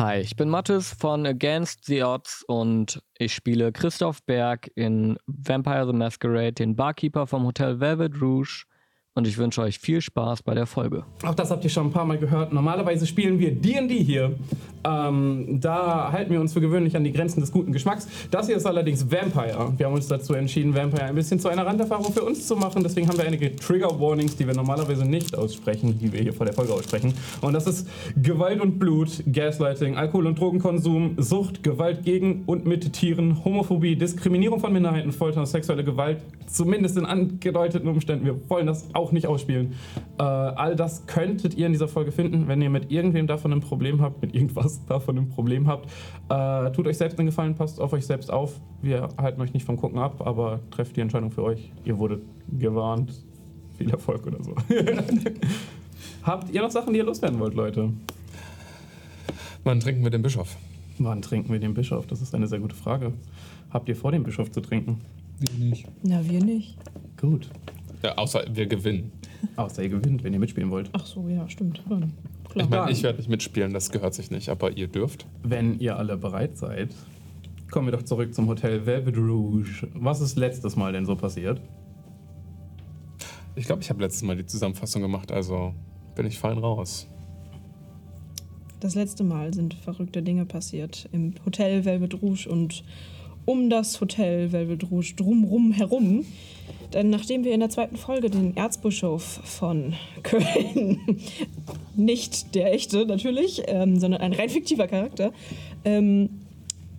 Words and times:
Hi, 0.00 0.18
ich 0.18 0.34
bin 0.34 0.48
Mathis 0.48 0.94
von 0.98 1.26
Against 1.26 1.84
the 1.84 2.02
Odds 2.02 2.42
und 2.48 3.02
ich 3.18 3.34
spiele 3.34 3.70
Christoph 3.70 4.22
Berg 4.24 4.70
in 4.74 5.18
Vampire 5.26 5.86
the 5.86 5.92
Masquerade, 5.92 6.54
den 6.54 6.74
Barkeeper 6.74 7.26
vom 7.26 7.44
Hotel 7.44 7.80
Velvet 7.80 8.18
Rouge 8.18 8.64
und 9.14 9.26
ich 9.26 9.38
wünsche 9.38 9.60
euch 9.62 9.78
viel 9.78 10.00
Spaß 10.00 10.42
bei 10.42 10.54
der 10.54 10.66
Folge. 10.66 11.04
Auch 11.24 11.34
das 11.34 11.50
habt 11.50 11.64
ihr 11.64 11.70
schon 11.70 11.88
ein 11.88 11.92
paar 11.92 12.04
Mal 12.04 12.18
gehört. 12.18 12.52
Normalerweise 12.52 13.06
spielen 13.06 13.38
wir 13.38 13.52
D&D 13.52 14.02
hier. 14.04 14.34
Ähm, 14.82 15.60
da 15.60 16.10
halten 16.12 16.32
wir 16.32 16.40
uns 16.40 16.52
für 16.52 16.60
gewöhnlich 16.60 16.96
an 16.96 17.04
die 17.04 17.12
Grenzen 17.12 17.40
des 17.40 17.52
guten 17.52 17.72
Geschmacks. 17.72 18.08
Das 18.30 18.46
hier 18.46 18.56
ist 18.56 18.66
allerdings 18.66 19.10
Vampire. 19.10 19.72
Wir 19.76 19.86
haben 19.86 19.94
uns 19.94 20.06
dazu 20.06 20.32
entschieden, 20.34 20.74
Vampire 20.74 21.04
ein 21.04 21.14
bisschen 21.14 21.38
zu 21.38 21.48
einer 21.48 21.66
Randerfahrung 21.66 22.12
für 22.12 22.22
uns 22.22 22.46
zu 22.46 22.56
machen. 22.56 22.82
Deswegen 22.82 23.08
haben 23.08 23.18
wir 23.18 23.26
einige 23.26 23.54
Trigger-Warnings, 23.54 24.36
die 24.36 24.46
wir 24.46 24.54
normalerweise 24.54 25.04
nicht 25.04 25.36
aussprechen, 25.36 25.98
die 25.98 26.12
wir 26.12 26.20
hier 26.20 26.32
vor 26.32 26.46
der 26.46 26.54
Folge 26.54 26.72
aussprechen. 26.72 27.12
Und 27.40 27.52
das 27.52 27.66
ist 27.66 27.88
Gewalt 28.22 28.60
und 28.60 28.78
Blut, 28.78 29.22
Gaslighting, 29.30 29.96
Alkohol- 29.96 30.28
und 30.28 30.38
Drogenkonsum, 30.38 31.16
Sucht, 31.18 31.62
Gewalt 31.62 32.04
gegen 32.04 32.44
und 32.46 32.64
mit 32.64 32.92
Tieren, 32.92 33.44
Homophobie, 33.44 33.96
Diskriminierung 33.96 34.60
von 34.60 34.72
Minderheiten, 34.72 35.12
Folter 35.12 35.40
und 35.40 35.46
sexuelle 35.46 35.84
Gewalt. 35.84 36.22
Zumindest 36.46 36.96
in 36.96 37.04
angedeuteten 37.04 37.88
Umständen. 37.88 38.24
Wir 38.24 38.48
wollen 38.48 38.66
das 38.66 38.86
auch 38.94 38.99
nicht 39.12 39.26
ausspielen. 39.26 39.72
Äh, 40.18 40.22
all 40.22 40.76
das 40.76 41.06
könntet 41.06 41.54
ihr 41.54 41.66
in 41.66 41.72
dieser 41.72 41.88
Folge 41.88 42.12
finden. 42.12 42.48
Wenn 42.48 42.60
ihr 42.62 42.70
mit 42.70 42.90
irgendwem 42.90 43.26
davon 43.26 43.52
ein 43.52 43.60
Problem 43.60 44.00
habt, 44.00 44.22
mit 44.22 44.34
irgendwas 44.34 44.84
davon 44.86 45.18
ein 45.18 45.28
Problem 45.28 45.66
habt, 45.66 45.90
äh, 46.28 46.70
tut 46.72 46.86
euch 46.86 46.98
selbst 46.98 47.18
einen 47.18 47.26
Gefallen, 47.26 47.54
passt 47.54 47.80
auf 47.80 47.92
euch 47.92 48.06
selbst 48.06 48.30
auf. 48.30 48.60
Wir 48.82 49.08
halten 49.16 49.40
euch 49.40 49.52
nicht 49.52 49.64
vom 49.64 49.76
Gucken 49.76 49.98
ab, 49.98 50.26
aber 50.26 50.60
trefft 50.70 50.96
die 50.96 51.00
Entscheidung 51.00 51.30
für 51.30 51.42
euch. 51.42 51.72
Ihr 51.84 51.98
wurdet 51.98 52.22
gewarnt. 52.58 53.12
Viel 53.78 53.90
Erfolg 53.90 54.26
oder 54.26 54.42
so. 54.44 54.54
habt 56.22 56.50
ihr 56.50 56.60
noch 56.60 56.70
Sachen, 56.70 56.92
die 56.92 56.98
ihr 56.98 57.04
loswerden 57.04 57.40
wollt, 57.40 57.54
Leute? 57.54 57.90
Wann 59.64 59.80
trinken 59.80 60.02
wir 60.02 60.10
den 60.10 60.22
Bischof? 60.22 60.56
Wann 60.98 61.22
trinken 61.22 61.52
wir 61.52 61.60
den 61.60 61.72
Bischof? 61.72 62.06
Das 62.06 62.20
ist 62.20 62.34
eine 62.34 62.46
sehr 62.46 62.58
gute 62.60 62.76
Frage. 62.76 63.12
Habt 63.70 63.88
ihr 63.88 63.96
vor, 63.96 64.12
den 64.12 64.22
Bischof 64.22 64.50
zu 64.50 64.60
trinken? 64.60 65.00
Wir 65.38 65.64
nicht. 65.64 65.86
Na, 66.02 66.28
wir 66.28 66.44
nicht. 66.44 66.76
Gut. 67.18 67.48
Ja, 68.02 68.16
außer 68.16 68.44
wir 68.50 68.66
gewinnen. 68.66 69.12
Außer 69.56 69.82
ihr 69.82 69.90
gewinnt, 69.90 70.24
wenn 70.24 70.32
ihr 70.32 70.38
mitspielen 70.38 70.70
wollt. 70.70 70.90
Ach 70.92 71.06
so, 71.06 71.28
ja, 71.28 71.48
stimmt. 71.48 71.82
Ja, 71.88 71.96
klar. 72.48 72.64
Ich 72.64 72.68
meine, 72.68 72.90
ich 72.90 73.02
werde 73.02 73.18
nicht 73.18 73.28
mitspielen, 73.28 73.72
das 73.72 73.90
gehört 73.90 74.14
sich 74.14 74.30
nicht, 74.30 74.48
aber 74.48 74.76
ihr 74.76 74.88
dürft. 74.88 75.26
Wenn 75.42 75.78
ihr 75.78 75.96
alle 75.96 76.16
bereit 76.16 76.56
seid, 76.56 76.90
kommen 77.70 77.86
wir 77.86 77.92
doch 77.92 78.02
zurück 78.02 78.34
zum 78.34 78.48
Hotel 78.48 78.86
Velvet 78.86 79.16
Rouge. 79.16 79.88
Was 79.94 80.20
ist 80.20 80.36
letztes 80.36 80.76
Mal 80.76 80.92
denn 80.92 81.06
so 81.06 81.14
passiert? 81.16 81.60
Ich 83.54 83.66
glaube, 83.66 83.82
ich 83.82 83.90
habe 83.90 84.02
letztes 84.02 84.22
Mal 84.22 84.36
die 84.36 84.46
Zusammenfassung 84.46 85.02
gemacht, 85.02 85.32
also 85.32 85.74
bin 86.14 86.26
ich 86.26 86.38
fein 86.38 86.58
raus. 86.58 87.06
Das 88.80 88.94
letzte 88.94 89.24
Mal 89.24 89.52
sind 89.52 89.74
verrückte 89.74 90.22
Dinge 90.22 90.46
passiert 90.46 91.08
im 91.12 91.34
Hotel 91.44 91.84
Velvet 91.84 92.22
Rouge 92.22 92.48
und 92.48 92.82
um 93.44 93.70
das 93.70 94.00
Hotel 94.00 94.52
Velvet 94.52 94.90
Rouge 94.90 95.14
drumrum 95.16 95.72
herum. 95.72 96.24
Denn 96.92 97.10
nachdem 97.10 97.44
wir 97.44 97.52
in 97.52 97.60
der 97.60 97.70
zweiten 97.70 97.96
Folge 97.96 98.30
den 98.30 98.56
Erzbischof 98.56 99.22
von 99.44 99.94
Köln, 100.22 101.20
nicht 101.94 102.54
der 102.54 102.72
echte 102.72 103.06
natürlich, 103.06 103.62
ähm, 103.66 103.98
sondern 103.98 104.20
ein 104.20 104.32
rein 104.32 104.48
fiktiver 104.48 104.88
Charakter, 104.88 105.32
ähm, 105.84 106.30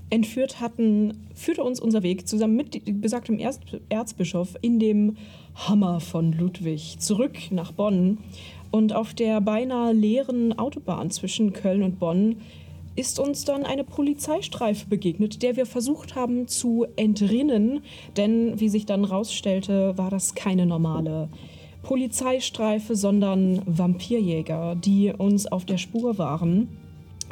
entführt 0.09 0.59
hatten, 0.59 1.27
führte 1.33 1.63
uns 1.63 1.79
unser 1.79 2.03
Weg 2.03 2.27
zusammen 2.27 2.55
mit 2.55 3.01
besagtem 3.01 3.39
Erz 3.39 3.59
Erzbischof 3.89 4.55
in 4.61 4.79
dem 4.79 5.17
Hammer 5.55 5.99
von 5.99 6.33
Ludwig 6.33 6.97
zurück 6.99 7.37
nach 7.51 7.71
Bonn. 7.71 8.17
Und 8.71 8.93
auf 8.93 9.13
der 9.13 9.41
beinahe 9.41 9.91
leeren 9.91 10.57
Autobahn 10.57 11.11
zwischen 11.11 11.51
Köln 11.51 11.83
und 11.83 11.99
Bonn 11.99 12.37
ist 12.95 13.19
uns 13.19 13.45
dann 13.45 13.65
eine 13.65 13.83
Polizeistreife 13.83 14.87
begegnet, 14.87 15.41
der 15.41 15.55
wir 15.55 15.65
versucht 15.65 16.15
haben 16.15 16.47
zu 16.47 16.85
entrinnen. 16.95 17.81
Denn, 18.17 18.59
wie 18.59 18.69
sich 18.69 18.85
dann 18.85 19.05
rausstellte, 19.05 19.97
war 19.97 20.09
das 20.09 20.35
keine 20.35 20.65
normale 20.65 21.29
Polizeistreife, 21.83 22.95
sondern 22.95 23.61
Vampirjäger, 23.65 24.75
die 24.75 25.13
uns 25.17 25.47
auf 25.47 25.65
der 25.65 25.77
Spur 25.77 26.17
waren. 26.17 26.69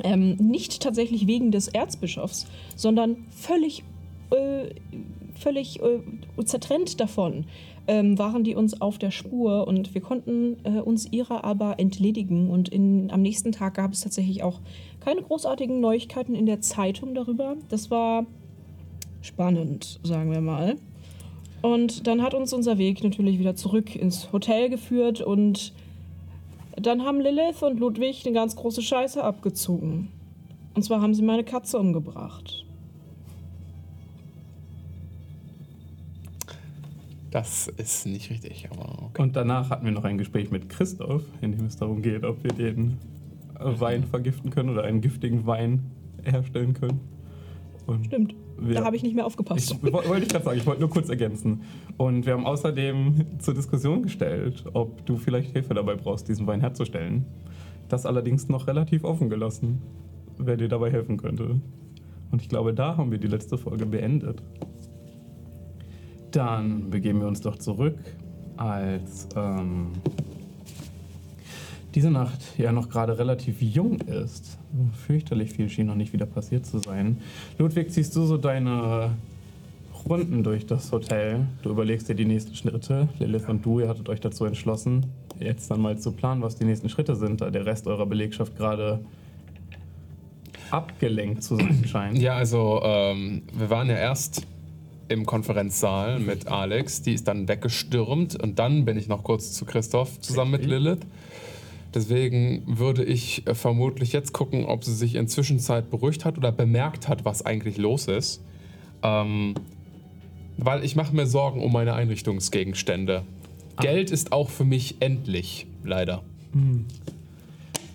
Ähm, 0.03 0.35
nicht 0.35 0.81
tatsächlich 0.81 1.27
wegen 1.27 1.51
des 1.51 1.67
Erzbischofs, 1.67 2.47
sondern 2.75 3.25
völlig, 3.31 3.83
äh, 4.31 4.69
völlig 5.35 5.81
äh, 5.81 6.45
zertrennt 6.45 7.01
davon 7.01 7.45
ähm, 7.89 8.19
waren 8.19 8.43
die 8.43 8.53
uns 8.53 8.79
auf 8.81 8.99
der 8.99 9.09
Spur 9.09 9.67
und 9.67 9.95
wir 9.95 10.01
konnten 10.01 10.57
äh, 10.63 10.79
uns 10.79 11.11
ihrer 11.11 11.43
aber 11.43 11.79
entledigen. 11.79 12.51
Und 12.51 12.69
in, 12.69 13.09
am 13.09 13.23
nächsten 13.23 13.51
Tag 13.51 13.73
gab 13.73 13.91
es 13.91 14.01
tatsächlich 14.01 14.43
auch 14.43 14.59
keine 15.09 15.23
großartigen 15.23 15.79
Neuigkeiten 15.79 16.35
in 16.35 16.45
der 16.45 16.61
Zeitung 16.61 17.15
darüber. 17.15 17.55
Das 17.69 17.89
war 17.89 18.27
spannend, 19.21 19.99
sagen 20.03 20.31
wir 20.31 20.39
mal. 20.39 20.75
Und 21.63 22.05
dann 22.05 22.21
hat 22.21 22.35
uns 22.35 22.53
unser 22.53 22.77
Weg 22.77 23.03
natürlich 23.03 23.39
wieder 23.39 23.55
zurück 23.55 23.95
ins 23.95 24.31
Hotel 24.31 24.69
geführt 24.69 25.21
und 25.21 25.73
dann 26.75 27.03
haben 27.03 27.19
Lilith 27.21 27.63
und 27.63 27.79
Ludwig 27.79 28.23
eine 28.23 28.35
ganz 28.35 28.55
große 28.55 28.83
Scheiße 28.83 29.23
abgezogen. 29.23 30.09
Und 30.75 30.83
zwar 30.83 31.01
haben 31.01 31.15
sie 31.15 31.23
meine 31.23 31.43
Katze 31.43 31.79
umgebracht. 31.79 32.65
Das 37.31 37.67
ist 37.67 38.05
nicht 38.05 38.29
richtig, 38.29 38.69
aber 38.71 39.05
okay. 39.05 39.23
Und 39.23 39.35
danach 39.35 39.71
hatten 39.71 39.85
wir 39.85 39.91
noch 39.91 40.03
ein 40.03 40.19
Gespräch 40.19 40.51
mit 40.51 40.69
Christoph, 40.69 41.23
in 41.41 41.51
dem 41.51 41.65
es 41.65 41.77
darum 41.77 42.03
geht, 42.03 42.23
ob 42.23 42.43
wir 42.43 42.53
den 42.53 42.99
Wein 43.59 44.03
vergiften 44.05 44.49
können 44.51 44.69
oder 44.69 44.83
einen 44.83 45.01
giftigen 45.01 45.45
Wein 45.45 45.91
herstellen 46.23 46.73
können. 46.73 46.99
Und 47.87 48.05
Stimmt. 48.05 48.35
wir- 48.57 48.75
Da 48.75 48.85
habe 48.85 48.95
ich 48.95 49.03
nicht 49.03 49.15
mehr 49.15 49.25
aufgepasst. 49.25 49.71
Ich 49.71 49.83
wo- 49.83 49.93
wollte 49.93 50.23
ich 50.23 50.29
gerade 50.29 50.45
sagen, 50.45 50.57
ich 50.59 50.65
wollte 50.65 50.81
nur 50.81 50.89
kurz 50.89 51.09
ergänzen. 51.09 51.61
Und 51.97 52.25
wir 52.25 52.33
haben 52.33 52.45
außerdem 52.45 53.25
zur 53.39 53.53
Diskussion 53.53 54.03
gestellt, 54.03 54.63
ob 54.73 55.05
du 55.05 55.17
vielleicht 55.17 55.51
Hilfe 55.53 55.73
dabei 55.73 55.95
brauchst, 55.95 56.27
diesen 56.29 56.45
Wein 56.47 56.61
herzustellen. 56.61 57.25
Das 57.87 58.05
allerdings 58.05 58.47
noch 58.49 58.67
relativ 58.67 59.03
offen 59.03 59.29
gelassen, 59.29 59.81
wer 60.37 60.55
dir 60.57 60.67
dabei 60.67 60.91
helfen 60.91 61.17
könnte. 61.17 61.59
Und 62.31 62.41
ich 62.43 62.49
glaube, 62.49 62.73
da 62.75 62.95
haben 62.97 63.09
wir 63.11 63.17
die 63.17 63.27
letzte 63.27 63.57
Folge 63.57 63.85
beendet. 63.87 64.43
Dann 66.31 66.89
begeben 66.91 67.21
wir 67.21 67.27
uns 67.27 67.41
doch 67.41 67.55
zurück, 67.57 67.97
als 68.57 69.27
ähm, 69.35 69.87
diese 71.99 72.11
Nacht 72.11 72.39
ja 72.57 72.71
noch 72.71 72.87
gerade 72.87 73.19
relativ 73.19 73.61
jung 73.61 73.99
ist. 73.99 74.57
Fürchterlich 75.05 75.51
viel 75.51 75.67
schien 75.67 75.87
noch 75.87 75.95
nicht 75.95 76.13
wieder 76.13 76.25
passiert 76.25 76.65
zu 76.65 76.79
sein. 76.79 77.17
Ludwig, 77.57 77.91
ziehst 77.91 78.15
du 78.15 78.23
so 78.23 78.37
deine 78.37 79.17
Runden 80.07 80.41
durch 80.41 80.65
das 80.65 80.93
Hotel. 80.93 81.45
Du 81.61 81.71
überlegst 81.71 82.07
dir 82.07 82.15
die 82.15 82.23
nächsten 82.23 82.55
Schritte. 82.55 83.09
Lilith 83.19 83.49
und 83.49 83.65
du, 83.65 83.81
ihr 83.81 83.89
hattet 83.89 84.07
euch 84.07 84.21
dazu 84.21 84.45
entschlossen, 84.45 85.07
jetzt 85.41 85.69
dann 85.71 85.81
mal 85.81 85.97
zu 85.97 86.13
planen, 86.13 86.41
was 86.41 86.55
die 86.55 86.63
nächsten 86.63 86.87
Schritte 86.87 87.17
sind, 87.17 87.41
da 87.41 87.49
der 87.49 87.65
Rest 87.65 87.85
eurer 87.85 88.05
Belegschaft 88.05 88.55
gerade 88.55 89.01
abgelenkt 90.71 91.43
zu 91.43 91.57
sein 91.57 91.83
scheint. 91.85 92.17
Ja, 92.17 92.35
also 92.35 92.79
ähm, 92.81 93.41
wir 93.57 93.69
waren 93.69 93.89
ja 93.89 93.97
erst 93.97 94.47
im 95.09 95.25
Konferenzsaal 95.25 96.21
mit 96.21 96.47
Alex, 96.47 97.01
die 97.01 97.15
ist 97.15 97.27
dann 97.27 97.49
weggestürmt 97.49 98.41
und 98.41 98.57
dann 98.57 98.85
bin 98.85 98.97
ich 98.97 99.09
noch 99.09 99.25
kurz 99.25 99.51
zu 99.51 99.65
Christoph 99.65 100.21
zusammen 100.21 100.51
mit. 100.51 100.65
Lilith. 100.65 100.99
Deswegen 101.93 102.63
würde 102.67 103.03
ich 103.03 103.47
äh, 103.47 103.55
vermutlich 103.55 104.13
jetzt 104.13 104.33
gucken, 104.33 104.65
ob 104.65 104.83
sie 104.83 104.93
sich 104.93 105.15
inzwischen 105.15 105.59
Zeit 105.59 105.89
beruhigt 105.89 106.23
hat 106.25 106.37
oder 106.37 106.51
bemerkt 106.51 107.07
hat, 107.07 107.25
was 107.25 107.45
eigentlich 107.45 107.77
los 107.77 108.07
ist. 108.07 108.41
Ähm, 109.01 109.55
weil 110.57 110.83
ich 110.83 110.95
mache 110.95 111.15
mir 111.15 111.25
Sorgen 111.25 111.63
um 111.63 111.71
meine 111.71 111.93
Einrichtungsgegenstände. 111.93 113.23
Geld 113.79 114.11
ist 114.11 114.33
auch 114.33 114.49
für 114.49 114.65
mich 114.65 114.97
endlich, 114.99 115.65
leider. 115.83 116.21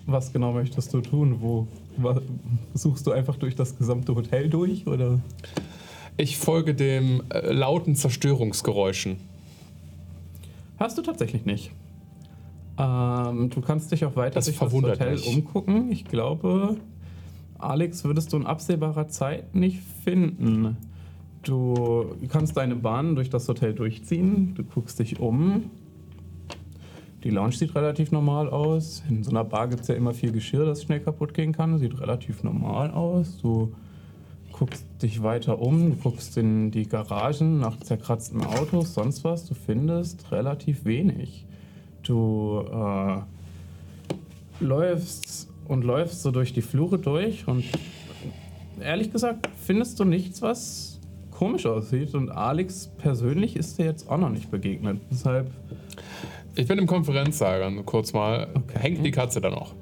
Was 0.07 0.33
genau 0.33 0.51
möchtest 0.53 0.93
du 0.93 1.01
tun? 1.01 1.37
Wo 1.41 1.67
wa- 1.97 2.21
suchst 2.73 3.05
du 3.05 3.11
einfach 3.11 3.37
durch 3.37 3.55
das 3.55 3.77
gesamte 3.77 4.15
Hotel 4.15 4.49
durch 4.49 4.87
oder? 4.87 5.19
Ich 6.17 6.37
folge 6.37 6.73
dem 6.73 7.21
äh, 7.29 7.51
lauten 7.51 7.95
Zerstörungsgeräuschen. 7.95 9.17
Hast 10.79 10.97
du 10.97 11.01
tatsächlich 11.01 11.45
nicht. 11.45 11.71
Ähm, 12.77 13.49
du 13.49 13.61
kannst 13.61 13.91
dich 13.91 14.05
auch 14.05 14.15
weiter 14.15 14.35
Das 14.35 14.45
durch 14.45 14.57
das 14.59 14.73
Hotel 14.73 15.11
mich. 15.13 15.27
umgucken. 15.27 15.91
Ich 15.91 16.05
glaube, 16.05 16.77
Alex 17.57 18.03
würdest 18.03 18.33
du 18.33 18.37
in 18.37 18.45
absehbarer 18.45 19.07
Zeit 19.07 19.55
nicht 19.55 19.81
finden. 20.03 20.77
Du 21.43 22.15
kannst 22.29 22.57
deine 22.57 22.75
Bahn 22.75 23.15
durch 23.15 23.29
das 23.29 23.47
Hotel 23.47 23.73
durchziehen. 23.73 24.55
Du 24.55 24.63
guckst 24.63 24.99
dich 24.99 25.19
um. 25.19 25.69
Die 27.23 27.29
Lounge 27.29 27.53
sieht 27.53 27.73
relativ 27.75 28.11
normal 28.11 28.49
aus. 28.49 29.03
In 29.09 29.23
so 29.23 29.31
einer 29.31 29.43
Bar 29.43 29.67
gibt 29.67 29.81
es 29.83 29.87
ja 29.87 29.95
immer 29.95 30.13
viel 30.13 30.31
Geschirr, 30.31 30.65
das 30.65 30.83
schnell 30.83 30.99
kaputt 30.99 31.33
gehen 31.33 31.53
kann. 31.53 31.77
Sieht 31.79 31.99
relativ 31.99 32.43
normal 32.43 32.91
aus. 32.91 33.37
Du 33.41 33.73
guckst 34.51 34.85
dich 35.01 35.21
weiter 35.23 35.59
um, 35.61 35.91
du 35.91 35.95
guckst 35.97 36.37
in 36.37 36.71
die 36.71 36.87
Garagen 36.87 37.59
nach 37.59 37.77
zerkratzten 37.77 38.43
Autos, 38.45 38.93
sonst 38.93 39.23
was. 39.23 39.45
Du 39.45 39.53
findest 39.53 40.31
relativ 40.31 40.85
wenig. 40.85 41.45
Du 42.05 42.63
äh, 42.71 43.19
läufst 44.63 45.49
und 45.67 45.83
läufst 45.83 46.21
so 46.21 46.31
durch 46.31 46.53
die 46.53 46.61
Flure 46.61 46.99
durch 46.99 47.47
und 47.47 47.65
ehrlich 48.79 49.11
gesagt 49.11 49.49
findest 49.63 49.99
du 49.99 50.05
nichts, 50.05 50.41
was 50.41 50.99
komisch 51.31 51.65
aussieht. 51.65 52.13
Und 52.13 52.29
Alex 52.29 52.89
persönlich 52.97 53.55
ist 53.55 53.79
dir 53.79 53.85
jetzt 53.85 54.09
auch 54.09 54.17
noch 54.17 54.29
nicht 54.29 54.51
begegnet. 54.51 55.01
Deshalb, 55.11 55.51
Ich 56.55 56.67
bin 56.67 56.77
im 56.77 56.87
Konferenzsaal 56.87 57.83
kurz 57.83 58.13
mal. 58.13 58.47
Okay. 58.53 58.79
Hängt 58.79 59.05
die 59.05 59.11
Katze 59.11 59.41
da 59.41 59.49
noch? 59.49 59.73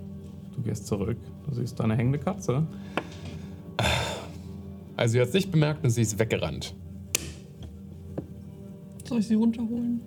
du 0.55 0.61
gehst 0.61 0.87
zurück. 0.87 1.17
Du 1.47 1.55
siehst 1.55 1.79
da 1.79 1.83
eine 1.83 1.95
hängende 1.95 2.19
Katze. 2.19 2.65
Also, 4.95 5.17
jetzt 5.17 5.33
nicht 5.33 5.51
bemerkt, 5.51 5.79
sie 5.89 6.01
ist 6.01 6.19
weggerannt. 6.19 6.75
Soll 9.05 9.19
ich 9.19 9.27
sie 9.27 9.35
runterholen? 9.35 10.01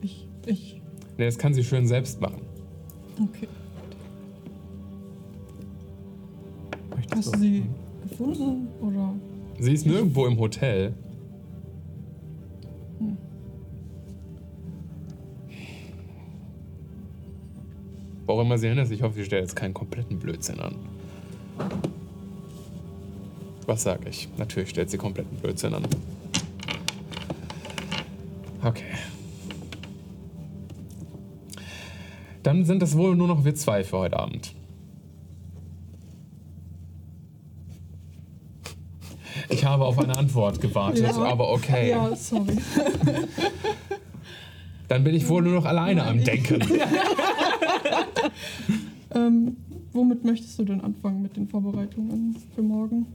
Ich, 0.00 0.28
ich, 0.46 0.77
Nee, 1.18 1.24
das 1.24 1.36
kann 1.36 1.52
sie 1.52 1.64
schön 1.64 1.86
selbst 1.86 2.20
machen. 2.20 2.42
okay. 3.20 3.48
Hast 7.10 7.34
du 7.34 7.38
sie 7.40 7.64
gefunden 8.08 8.68
oder? 8.80 9.14
Sie 9.58 9.72
ist 9.72 9.84
nirgendwo 9.84 10.26
im 10.26 10.38
Hotel. 10.38 10.94
Wo 18.24 18.34
auch 18.34 18.42
immer 18.42 18.58
sie 18.58 18.68
hin 18.68 18.78
ist, 18.78 18.92
ich 18.92 19.02
hoffe, 19.02 19.14
sie 19.14 19.24
stellt 19.24 19.42
jetzt 19.42 19.56
keinen 19.56 19.74
kompletten 19.74 20.18
Blödsinn 20.20 20.60
an. 20.60 20.76
Was 23.66 23.82
sag 23.82 24.06
ich? 24.06 24.28
Natürlich 24.36 24.68
stellt 24.68 24.90
sie 24.90 24.98
kompletten 24.98 25.36
Blödsinn 25.38 25.74
an. 25.74 25.82
Okay. 28.62 28.84
Dann 32.42 32.64
sind 32.64 32.82
es 32.82 32.96
wohl 32.96 33.16
nur 33.16 33.28
noch 33.28 33.44
wir 33.44 33.54
zwei 33.54 33.84
für 33.84 33.98
heute 33.98 34.18
Abend. 34.18 34.54
Ich 39.50 39.64
habe 39.64 39.84
auf 39.84 39.98
eine 39.98 40.16
Antwort 40.16 40.60
gewartet, 40.60 41.04
Ja. 41.04 41.16
aber 41.24 41.50
okay. 41.52 41.90
Ja, 41.90 42.14
sorry. 42.14 42.56
Dann 44.88 45.04
bin 45.04 45.14
ich 45.14 45.28
wohl 45.28 45.42
nur 45.42 45.54
noch 45.54 45.64
alleine 45.64 46.04
am 46.04 46.16
Nein. 46.16 46.24
Denken. 46.24 46.62
Ähm, 49.14 49.56
womit 49.92 50.22
möchtest 50.24 50.58
du 50.58 50.64
denn 50.64 50.82
anfangen 50.82 51.22
mit 51.22 51.34
den 51.34 51.48
Vorbereitungen 51.48 52.36
für 52.54 52.60
morgen? 52.62 53.06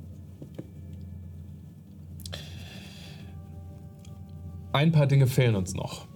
Ein 4.71 4.91
paar 4.91 5.05
Dinge 5.05 5.27
fehlen 5.27 5.55
uns 5.55 5.75
noch. 5.75 6.07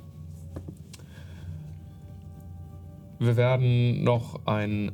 Wir 3.19 3.36
werden 3.36 4.04
noch 4.04 4.46
ein 4.46 4.92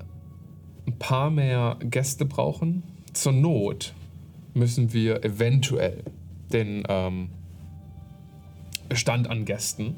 paar 0.99 1.29
mehr 1.29 1.77
Gäste 1.81 2.25
brauchen. 2.25 2.83
Zur 3.13 3.33
Not 3.33 3.93
müssen 4.53 4.93
wir 4.93 5.23
eventuell 5.23 6.03
den 6.51 6.83
ähm, 6.87 7.29
Bestand 8.89 9.29
an 9.29 9.45
Gästen 9.45 9.95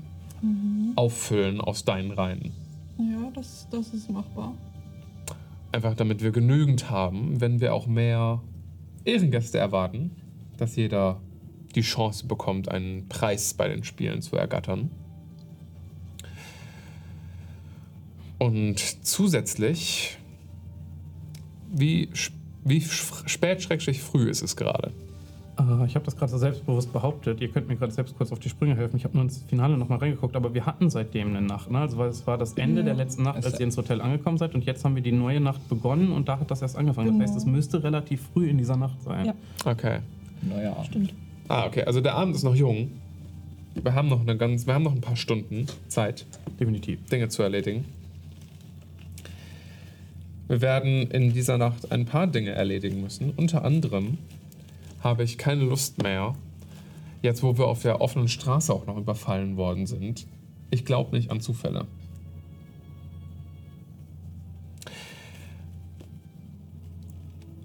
auffüllen 0.95 1.60
aus 1.60 1.86
deinen 1.86 2.12
Reihen. 2.12 2.51
Ja, 2.98 3.30
das, 3.33 3.68
das 3.72 3.94
ist 3.94 4.10
machbar. 4.10 4.54
Einfach 5.71 5.95
damit 5.95 6.21
wir 6.21 6.31
genügend 6.31 6.89
haben, 6.89 7.42
wenn 7.42 7.60
wir 7.60 7.74
auch 7.74 7.88
mehr 7.88 8.42
Ehrengäste 9.04 9.57
erwarten, 9.57 10.12
dass 10.57 10.75
jeder 10.75 11.19
die 11.75 11.81
Chance 11.81 12.28
bekommt, 12.28 12.69
einen 12.69 13.10
Preis 13.10 13.54
bei 13.54 13.68
den 13.68 13.83
Spielen 13.83 14.21
zu 14.21 14.38
ergattern. 14.38 14.92
Und 18.39 18.79
zusätzlich, 19.05 20.17
wie, 21.73 22.09
wie 22.63 22.81
spät, 22.81 23.61
schrecklich 23.61 24.01
früh 24.01 24.29
ist 24.29 24.41
es 24.43 24.55
gerade? 24.55 24.91
Äh, 25.57 25.85
ich 25.85 25.95
habe 25.95 26.03
das 26.03 26.17
gerade 26.17 26.31
so 26.31 26.37
selbstbewusst 26.37 26.91
behauptet. 26.91 27.39
Ihr 27.41 27.47
könnt 27.49 27.67
mir 27.69 27.75
gerade 27.77 27.93
selbst 27.93 28.17
kurz 28.17 28.31
auf 28.31 28.39
die 28.39 28.49
Sprünge 28.49 28.75
helfen. 28.75 28.97
Ich 28.97 29.03
habe 29.05 29.15
nur 29.15 29.23
ins 29.23 29.41
Finale 29.47 29.77
nochmal 29.77 29.99
reingeguckt, 29.99 30.35
aber 30.35 30.53
wir 30.53 30.65
hatten 30.65 30.89
seitdem 30.89 31.29
eine 31.29 31.41
Nacht. 31.41 31.71
Ne? 31.71 31.79
Also 31.79 32.03
es 32.03 32.27
war 32.27 32.37
das 32.37 32.53
Ende 32.53 32.81
Ja. 32.81 32.85
der 32.87 32.95
letzten 32.95 33.23
Nacht, 33.23 33.45
als 33.45 33.53
ihr 33.59 33.65
ins 33.65 33.77
Hotel 33.77 34.01
angekommen 34.01 34.37
seid. 34.37 34.53
Und 34.53 34.65
jetzt 34.65 34.83
haben 34.83 34.95
wir 34.95 35.03
die 35.03 35.13
neue 35.13 35.39
Nacht 35.39 35.67
begonnen 35.69 36.11
und 36.11 36.27
da 36.27 36.39
hat 36.39 36.51
das 36.51 36.61
erst 36.61 36.75
angefangen. 36.75 37.07
Das 37.07 37.13
Genau. 37.17 37.27
heißt, 37.29 37.37
es 37.37 37.45
müsste 37.45 37.83
relativ 37.83 38.21
früh 38.33 38.49
in 38.49 38.57
dieser 38.57 38.75
Nacht 38.75 39.01
sein. 39.01 39.27
Ja. 39.27 39.33
Okay. 39.63 39.99
Neuer 40.41 40.73
Abend. 40.73 40.87
Stimmt. 40.87 41.13
Ah, 41.47 41.65
okay. 41.67 41.83
Also 41.83 42.01
der 42.01 42.15
Abend 42.15 42.35
ist 42.35 42.43
noch 42.43 42.55
jung. 42.55 42.91
Wir 43.81 43.93
haben 43.93 44.07
noch 44.07 44.21
eine 44.21 44.37
ganz, 44.37 44.67
wir 44.67 44.73
haben 44.73 44.83
noch 44.83 44.93
ein 44.95 45.01
paar 45.01 45.15
Stunden 45.17 45.67
Zeit, 45.89 46.25
Definitiv. 46.59 47.03
Dinge 47.09 47.27
zu 47.29 47.43
erledigen. 47.43 47.85
Wir 50.47 50.62
werden 50.62 51.09
in 51.09 51.33
dieser 51.33 51.57
Nacht 51.57 51.92
ein 51.92 52.06
paar 52.06 52.27
Dinge 52.27 52.51
erledigen 52.51 53.01
müssen. 53.01 53.31
Unter 53.36 53.65
anderem 53.65 54.19
habe 55.00 55.24
ich 55.24 55.38
keine 55.38 55.63
Lust 55.63 56.03
mehr, 56.03 56.36
jetzt 57.21 57.42
wo 57.42 57.57
wir 57.57 57.68
auf 57.68 57.81
der 57.81 58.00
offenen 58.01 58.27
Straße 58.27 58.71
auch 58.71 58.86
noch 58.86 58.97
überfallen 58.97 59.57
worden 59.57 59.88
sind. 59.88 60.27
Ich 60.69 60.86
glaube 60.86 61.15
nicht 61.15 61.31
an 61.31 61.42
Zufälle. 61.42 61.86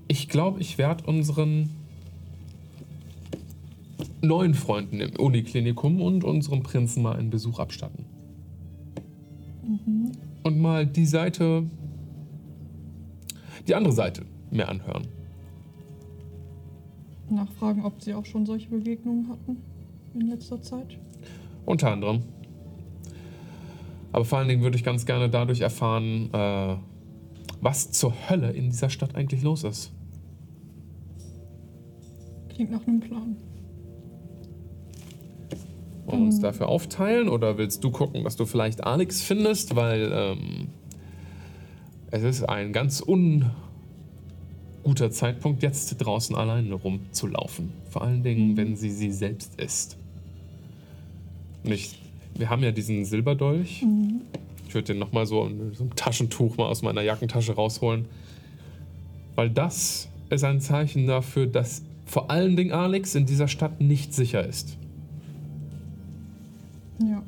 Ich 0.09 0.29
glaube, 0.29 0.61
ich 0.61 0.79
werde 0.79 1.05
unseren 1.05 1.71
neuen 4.23 4.55
Freunden 4.55 5.01
im 5.01 5.17
Uniklinikum 5.17 6.01
und 6.01 6.25
unserem 6.25 6.63
Prinzen 6.63 7.03
mal 7.03 7.17
einen 7.17 7.31
Besuch 7.31 7.59
abstatten. 7.59 8.05
Und 10.43 10.59
mal 10.59 10.87
die 10.87 11.07
Seite, 11.07 11.65
die 13.71 13.75
andere 13.77 13.93
Seite 13.93 14.25
mir 14.51 14.69
anhören. 14.69 15.07
Nachfragen, 17.31 17.85
ob 17.85 18.03
sie 18.03 18.15
auch 18.15 18.27
schon 18.27 18.45
solche 18.45 18.69
Begegnungen 18.69 19.29
hatten 19.29 19.59
in 20.15 20.29
letzter 20.29 20.61
Zeit. 20.61 20.99
Unter 21.67 21.93
anderem. 21.93 22.25
Aber 24.11 24.25
vor 24.25 24.39
allen 24.39 24.49
Dingen 24.49 24.63
würde 24.63 24.77
ich 24.77 24.83
ganz 24.83 25.07
gerne 25.07 25.31
dadurch 25.31 25.61
erfahren, 25.61 26.31
äh, 26.33 26.77
was 27.61 27.93
zur 27.93 28.13
Hölle 28.29 28.51
in 28.51 28.71
dieser 28.71 28.91
Stadt 28.91 29.15
eigentlich 29.15 29.43
los 29.43 29.63
ist. 29.63 29.93
Klingt 32.49 32.73
nach 32.73 32.85
einem 32.89 32.99
Plan. 32.99 33.37
Wollen 36.07 36.23
wir 36.23 36.27
uns 36.27 36.41
dafür 36.41 36.69
aufteilen 36.69 37.29
oder 37.29 37.57
willst 37.57 37.85
du 37.85 37.93
gucken, 37.93 38.25
dass 38.25 38.35
du 38.35 38.47
vielleicht 38.47 38.83
Alex 38.83 39.23
findest? 39.23 39.77
Weil 39.77 40.11
ähm, 40.13 40.69
es 42.11 42.23
ist 42.23 42.43
ein 42.49 42.73
ganz 42.73 43.01
unguter 43.01 43.51
Zeitpunkt, 45.11 45.63
jetzt 45.63 45.95
draußen 45.99 46.35
alleine 46.35 46.75
rumzulaufen. 46.75 47.73
Vor 47.91 48.03
allen 48.03 48.23
Dingen, 48.23 48.57
wenn 48.57 48.77
sie 48.77 48.91
sie 48.91 49.13
selbst 49.13 49.61
ist. 49.61 49.97
Nicht. 51.63 51.99
Wir 52.35 52.51
haben 52.51 52.63
ja 52.63 52.73
diesen 52.73 53.05
Silberdolch. 53.05 53.85
Ich 54.67 54.75
würde 54.75 54.87
den 54.87 54.99
nochmal 54.99 55.27
so 55.27 55.45
in 55.47 55.75
so 55.75 55.85
ein 55.85 55.91
Taschentuch 55.95 56.57
mal 56.57 56.67
aus 56.67 56.83
meiner 56.83 57.03
Jackentasche 57.03 57.55
rausholen. 57.55 58.07
Weil 59.35 59.51
das 59.51 60.09
ist 60.31 60.45
ein 60.45 60.61
Zeichen 60.61 61.07
dafür, 61.07 61.47
dass 61.47 61.83
vor 62.07 62.31
allen 62.31 62.57
Dingen 62.57 62.73
Alex 62.73 63.15
in 63.15 63.27
dieser 63.27 63.47
Stadt 63.47 63.81
nicht 63.81 64.15
sicher 64.15 64.45
ist. 64.47 64.77
Ja. 66.99 67.23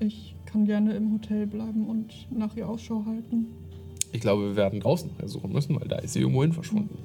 Ich 0.00 0.34
kann 0.46 0.64
gerne 0.64 0.94
im 0.94 1.12
Hotel 1.12 1.46
bleiben 1.46 1.86
und 1.86 2.26
nach 2.30 2.56
ihr 2.56 2.68
Ausschau 2.68 3.04
halten. 3.06 3.46
Ich 4.12 4.20
glaube, 4.20 4.42
wir 4.48 4.56
werden 4.56 4.80
draußen 4.80 5.10
nachher 5.10 5.28
suchen 5.28 5.52
müssen, 5.52 5.80
weil 5.80 5.88
da 5.88 5.96
ist 5.96 6.12
sie 6.14 6.20
irgendwo 6.20 6.42
hin 6.42 6.52
verschwunden. 6.52 6.98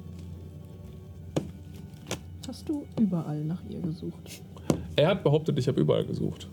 Hast 2.48 2.68
du 2.68 2.84
überall 3.00 3.44
nach 3.44 3.62
ihr 3.68 3.80
gesucht? 3.80 4.42
Er 4.96 5.08
hat 5.08 5.22
behauptet, 5.24 5.58
ich 5.58 5.68
habe 5.68 5.80
überall 5.80 6.04
gesucht. 6.04 6.48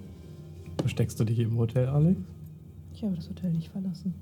Versteckst 0.79 1.19
du 1.19 1.23
dich 1.23 1.39
im 1.39 1.57
Hotel, 1.57 1.87
Alex? 1.87 2.19
Ich 2.93 3.03
habe 3.03 3.15
das 3.15 3.29
Hotel 3.29 3.51
nicht 3.51 3.69
verlassen. 3.69 4.13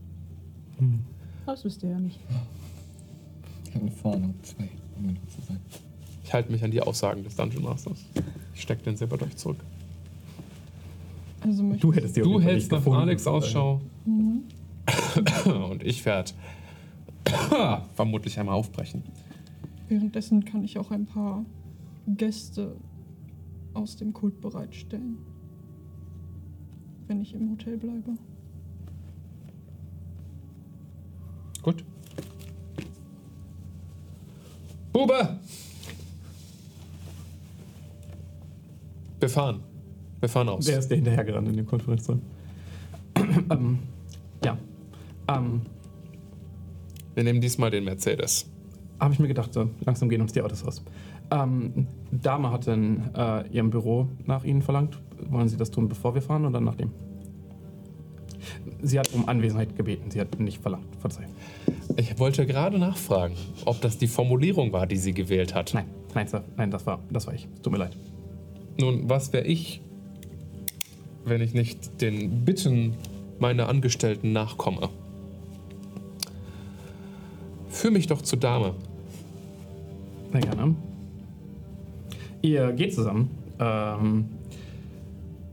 Hm. 0.77 0.99
Aber 1.45 1.53
das 1.53 1.65
wisst 1.65 1.83
ihr 1.83 1.89
ja 1.89 1.99
nicht. 1.99 2.19
Ich 3.67 3.75
habe 3.75 3.89
vorne 3.91 4.33
zwei, 4.43 4.69
um 4.97 5.07
genau 5.07 5.19
zu 5.27 5.41
sein. 5.47 5.59
Ich 6.23 6.33
halte 6.33 6.51
mich 6.51 6.63
an 6.63 6.71
die 6.71 6.81
Aussagen 6.81 7.23
des 7.23 7.35
Dungeon 7.35 7.63
Masters. 7.63 8.05
Ich 8.53 8.61
stecke 8.61 8.83
den 8.83 8.95
Silberdolch 8.95 9.35
zurück. 9.35 9.57
Also 11.41 11.63
möchte 11.63 11.81
Du 11.81 11.93
hättest 11.93 12.15
die 12.15 12.21
Du 12.21 12.39
hältst 12.39 12.71
nicht 12.71 12.85
nach. 12.85 12.93
Alex 12.93 13.25
Ausschau 13.27 13.81
Mhm. 14.05 14.43
und 15.45 15.83
ich 15.83 16.05
werde 16.05 16.31
vermutlich 17.95 18.39
einmal 18.39 18.55
aufbrechen. 18.55 19.03
Währenddessen 19.87 20.45
kann 20.45 20.63
ich 20.63 20.77
auch 20.77 20.91
ein 20.91 21.05
paar 21.05 21.45
Gäste 22.07 22.75
aus 23.73 23.97
dem 23.97 24.13
Kult 24.13 24.41
bereitstellen. 24.41 25.17
Wenn 27.07 27.21
ich 27.21 27.33
im 27.33 27.51
Hotel 27.51 27.77
bleibe. 27.77 28.17
Gut. 31.61 31.83
Bube! 34.93 35.39
Wir 39.19 39.29
fahren. 39.29 39.61
Wir 40.19 40.29
fahren 40.29 40.49
aus. 40.49 40.67
Wer 40.67 40.79
ist 40.79 40.87
der 40.87 40.97
hinterhergerannt 40.97 41.47
in 41.47 41.57
den 41.57 41.65
Konferenzraum? 41.65 42.21
ähm. 43.49 43.79
Ähm, 45.37 45.61
Wir 47.15 47.23
nehmen 47.23 47.41
diesmal 47.41 47.71
den 47.71 47.83
Mercedes. 47.83 48.49
Habe 48.99 49.13
ich 49.13 49.19
mir 49.19 49.27
gedacht, 49.27 49.53
so 49.53 49.69
langsam 49.85 50.09
gehen 50.09 50.21
uns 50.21 50.31
die 50.31 50.41
Autos 50.41 50.63
aus. 50.63 50.83
Ähm, 51.31 51.87
Dame 52.11 52.51
hat 52.51 52.67
in 52.67 53.03
äh, 53.15 53.47
ihrem 53.49 53.69
Büro 53.69 54.07
nach 54.25 54.43
Ihnen 54.43 54.61
verlangt. 54.61 54.99
Wollen 55.29 55.47
Sie 55.47 55.57
das 55.57 55.71
tun, 55.71 55.87
bevor 55.87 56.13
wir 56.13 56.21
fahren 56.21 56.45
oder 56.45 56.59
nachdem? 56.61 56.91
Sie 58.81 58.99
hat 58.99 59.13
um 59.13 59.27
Anwesenheit 59.27 59.75
gebeten. 59.75 60.11
Sie 60.11 60.19
hat 60.19 60.39
nicht 60.39 60.61
verlangt. 60.61 60.95
Verzeihung. 60.99 61.31
Ich 61.97 62.19
wollte 62.19 62.45
gerade 62.45 62.77
nachfragen, 62.79 63.35
ob 63.65 63.81
das 63.81 63.97
die 63.97 64.07
Formulierung 64.07 64.71
war, 64.73 64.87
die 64.87 64.97
sie 64.97 65.13
gewählt 65.13 65.53
hat. 65.55 65.73
Nein, 65.73 65.85
nein, 66.13 66.27
Sir. 66.27 66.43
Nein, 66.57 66.71
das 66.71 66.85
war, 66.85 66.99
das 67.11 67.27
war 67.27 67.33
ich. 67.33 67.47
Es 67.55 67.61
tut 67.61 67.71
mir 67.71 67.79
leid. 67.79 67.95
Nun, 68.79 69.09
was 69.09 69.33
wäre 69.33 69.45
ich, 69.45 69.81
wenn 71.25 71.41
ich 71.41 71.53
nicht 71.53 72.01
den 72.01 72.45
Bitten 72.45 72.93
meiner 73.39 73.67
Angestellten 73.69 74.31
nachkomme? 74.31 74.89
Führ 77.71 77.91
mich 77.91 78.07
doch 78.07 78.21
zur 78.21 78.37
Dame. 78.37 78.75
Sehr 80.31 80.41
gerne. 80.41 80.75
Ihr 82.41 82.71
geht 82.73 82.93
zusammen. 82.93 83.31
Ähm, 83.59 84.25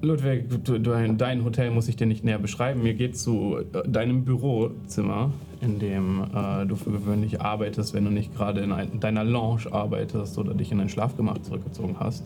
Ludwig, 0.00 0.48
du, 0.64 0.78
du, 0.78 1.14
dein 1.14 1.44
Hotel 1.44 1.70
muss 1.70 1.88
ich 1.88 1.96
dir 1.96 2.06
nicht 2.06 2.24
näher 2.24 2.38
beschreiben. 2.38 2.84
Ihr 2.84 2.94
geht 2.94 3.16
zu 3.16 3.58
äh, 3.58 3.88
deinem 3.88 4.24
Bürozimmer, 4.24 5.32
in 5.60 5.78
dem 5.78 6.24
äh, 6.34 6.66
du 6.66 6.76
für 6.76 6.90
gewöhnlich 6.90 7.40
arbeitest, 7.40 7.94
wenn 7.94 8.04
du 8.04 8.10
nicht 8.10 8.34
gerade 8.36 8.60
in, 8.60 8.70
in 8.70 9.00
deiner 9.00 9.24
Lounge 9.24 9.72
arbeitest 9.72 10.38
oder 10.38 10.54
dich 10.54 10.70
in 10.70 10.78
dein 10.78 10.88
Schlafgemach 10.88 11.38
zurückgezogen 11.38 11.96
hast. 11.98 12.24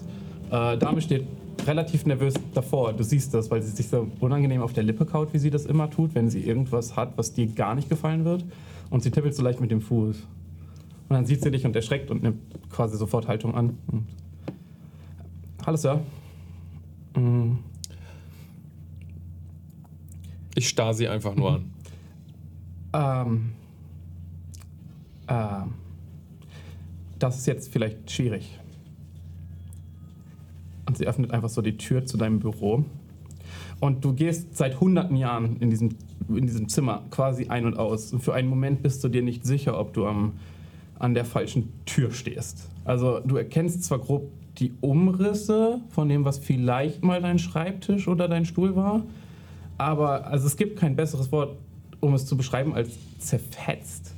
Äh, 0.51 0.77
Dame 0.79 1.01
steht 1.01 1.27
relativ 1.67 2.07
nervös 2.07 2.35
davor. 2.55 2.93
Du 2.93 3.05
siehst 3.05 3.33
das, 3.35 3.51
weil 3.51 3.63
sie 3.63 3.71
sich 3.71 3.89
so 3.89 4.07
unangenehm 4.21 4.63
auf 4.63 4.73
der 4.73 4.85
Lippe 4.85 5.07
kaut, 5.07 5.33
wie 5.33 5.39
sie 5.39 5.51
das 5.51 5.67
immer 5.67 5.91
tut, 5.91 6.15
wenn 6.15 6.29
sie 6.29 6.41
irgendwas 6.41 6.97
hat, 6.97 7.13
was 7.17 7.33
dir 7.33 7.47
gar 7.47 7.75
nicht 7.75 7.89
gefallen 7.89 8.25
wird. 8.25 8.45
Und 8.93 9.03
sie 9.03 9.11
tippelt 9.11 9.35
so 9.35 9.43
leicht 9.43 9.59
mit 9.59 9.71
dem 9.71 9.81
Fuß. 9.81 10.17
Und 11.09 11.15
dann 11.15 11.25
sieht 11.25 11.43
sie 11.43 11.51
dich 11.51 11.65
und 11.65 11.75
erschreckt 11.75 12.11
und 12.11 12.23
nimmt 12.23 12.43
quasi 12.69 12.99
sofort 12.99 13.27
Haltung 13.27 13.55
an. 13.55 13.79
Und 13.87 14.07
Hallo, 15.65 15.79
Sir. 15.79 16.03
Mm, 17.17 17.55
Ich 20.55 20.69
starr 20.69 20.93
sie 20.93 21.09
einfach 21.09 21.35
nur 21.35 21.55
an. 21.55 21.73
ähm, 22.93 23.53
ähm, 25.29 25.73
das 27.19 27.39
ist 27.39 27.47
jetzt 27.47 27.73
vielleicht 27.73 28.11
schwierig. 28.11 28.59
Und 30.85 30.99
sie 30.99 31.07
öffnet 31.07 31.31
einfach 31.31 31.49
so 31.49 31.63
die 31.63 31.79
Tür 31.79 32.05
zu 32.05 32.19
deinem 32.19 32.41
Büro. 32.41 32.85
Und 33.83 34.05
du 34.05 34.13
gehst 34.13 34.57
seit 34.57 34.79
hunderten 34.81 35.17
Jahren 35.17 35.57
in 35.57 35.69
diesem, 35.69 35.97
in 36.29 36.47
diesem 36.47 36.69
Zimmer 36.69 37.03
quasi 37.11 37.49
ein 37.49 37.67
und 37.67 37.77
aus. 37.77 38.13
Und 38.13 38.21
für 38.21 38.33
einen 38.33 38.47
Moment 38.47 38.81
bist 38.81 39.03
du 39.03 39.09
dir 39.09 39.23
nicht 39.23 39.45
sicher, 39.45 39.77
ob 39.77 39.93
du 39.93 40.07
am, 40.07 40.35
an 41.01 41.15
der 41.15 41.25
falschen 41.25 41.73
Tür 41.85 42.13
stehst. 42.13 42.69
Also 42.85 43.19
du 43.19 43.37
erkennst 43.37 43.83
zwar 43.83 43.99
grob 43.99 44.31
die 44.59 44.73
Umrisse 44.81 45.81
von 45.89 46.09
dem, 46.09 46.25
was 46.25 46.39
vielleicht 46.39 47.03
mal 47.03 47.21
dein 47.21 47.41
Schreibtisch 47.41 48.07
oder 48.07 48.29
dein 48.29 48.45
Stuhl 48.45 48.77
war, 48.77 49.03
aber 49.79 50.29
also 50.29 50.47
es 50.47 50.57
gibt 50.57 50.79
kein 50.79 50.95
besseres 50.95 51.33
Wort, 51.33 51.57
um 51.99 52.15
es 52.15 52.25
zu 52.25 52.37
beschreiben, 52.37 52.75
als 52.75 52.91
zerfetzt. 53.19 54.12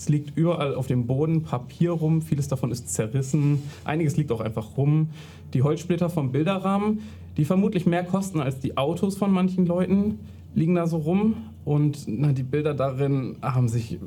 Es 0.00 0.08
liegt 0.08 0.34
überall 0.34 0.74
auf 0.76 0.86
dem 0.86 1.06
Boden 1.06 1.42
Papier 1.42 1.90
rum, 1.90 2.22
vieles 2.22 2.48
davon 2.48 2.72
ist 2.72 2.88
zerrissen, 2.88 3.62
einiges 3.84 4.16
liegt 4.16 4.32
auch 4.32 4.40
einfach 4.40 4.78
rum. 4.78 5.10
Die 5.52 5.62
Holzsplitter 5.62 6.08
vom 6.08 6.32
Bilderrahmen, 6.32 7.00
die 7.36 7.44
vermutlich 7.44 7.84
mehr 7.84 8.02
kosten 8.02 8.40
als 8.40 8.58
die 8.60 8.78
Autos 8.78 9.18
von 9.18 9.30
manchen 9.30 9.66
Leuten, 9.66 10.18
liegen 10.54 10.74
da 10.74 10.86
so 10.86 10.96
rum. 10.96 11.34
Und 11.66 12.04
na, 12.06 12.32
die 12.32 12.44
Bilder 12.44 12.72
darin 12.72 13.36
haben 13.42 13.68
sich 13.68 13.98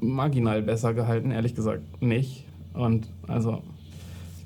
marginal 0.00 0.62
besser 0.62 0.94
gehalten, 0.94 1.30
ehrlich 1.30 1.54
gesagt 1.54 2.00
nicht. 2.00 2.46
Und 2.72 3.12
also, 3.28 3.60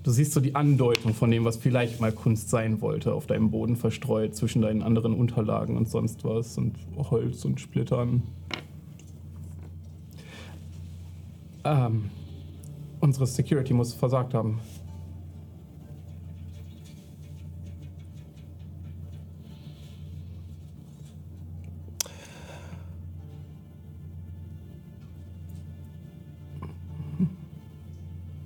du 0.02 0.11
siehst 0.11 0.32
so 0.32 0.40
die 0.40 0.56
Andeutung 0.56 1.14
von 1.14 1.30
dem, 1.30 1.44
was 1.44 1.56
vielleicht 1.56 2.00
mal 2.00 2.11
Kunst 2.11 2.50
sein 2.50 2.80
wollte, 2.80 3.14
auf 3.14 3.28
deinem 3.28 3.52
Boden 3.52 3.76
verstreut 3.76 4.35
zwischen 4.35 4.61
deinen 4.61 4.82
anderen 4.82 5.14
Unterlagen 5.14 5.76
und 5.76 5.88
sonst 5.88 6.25
was 6.25 6.59
und 6.59 6.75
Holz 6.97 7.44
und 7.44 7.61
Splittern. 7.61 8.25
Ähm, 11.64 12.11
unsere 13.00 13.26
Security 13.26 13.75
muss 13.75 13.93
versagt 13.93 14.35
haben. 14.35 14.61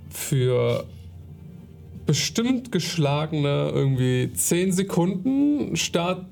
Für 0.08 0.84
bestimmt 2.06 2.72
geschlagene 2.72 3.70
irgendwie 3.72 4.32
10 4.32 4.72
Sekunden 4.72 5.76
starr, 5.76 6.26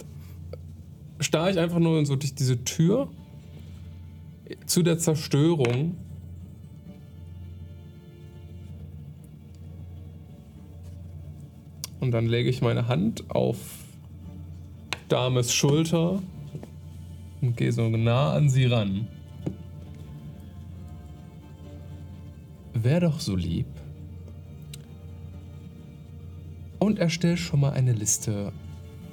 starr 1.20 1.50
ich 1.50 1.58
einfach 1.58 1.78
nur 1.78 2.04
so 2.04 2.16
durch 2.16 2.34
diese 2.34 2.64
Tür 2.64 3.08
zu 4.66 4.82
der 4.82 4.98
Zerstörung. 4.98 5.96
Und 12.02 12.10
dann 12.10 12.26
lege 12.26 12.50
ich 12.50 12.60
meine 12.62 12.88
Hand 12.88 13.30
auf 13.30 13.58
Dames 15.08 15.54
Schulter 15.54 16.20
und 17.40 17.56
gehe 17.56 17.70
so 17.70 17.88
nah 17.88 18.32
an 18.32 18.50
sie 18.50 18.64
ran. 18.64 19.06
Wär 22.74 22.98
doch 22.98 23.20
so 23.20 23.36
lieb 23.36 23.68
und 26.80 26.98
erstell 26.98 27.36
schon 27.36 27.60
mal 27.60 27.70
eine 27.70 27.92
Liste, 27.92 28.52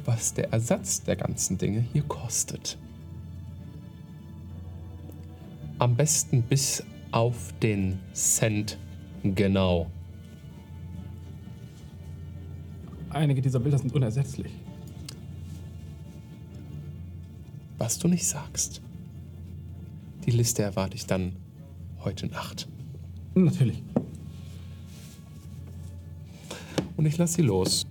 was 0.05 0.34
der 0.34 0.51
Ersatz 0.51 1.03
der 1.03 1.15
ganzen 1.15 1.60
Dinge 1.60 1.81
hier 1.93 2.01
kostet. 2.01 2.79
Am 5.77 5.96
besten 5.96 6.41
bis 6.41 6.84
auf 7.12 7.53
den 7.62 8.00
Cent 8.13 8.79
genau. 9.24 9.91
Einige 13.12 13.42
dieser 13.42 13.60
Bilder 13.60 13.78
sind 13.78 13.94
unersetzlich. 13.94 14.51
Was 17.78 17.98
du 17.98 18.08
nicht 18.08 18.28
sagst. 18.28 18.82
Die 20.25 20.32
Liste 20.32 20.62
erwarte 20.62 20.96
ich 20.96 21.06
dann 21.06 21.36
heute 22.04 22.28
Nacht. 22.28 22.68
Natürlich. 23.34 23.82
Und 26.98 27.06
ich 27.06 27.18
lasse 27.18 27.36
sie 27.36 27.42
los. 27.42 27.86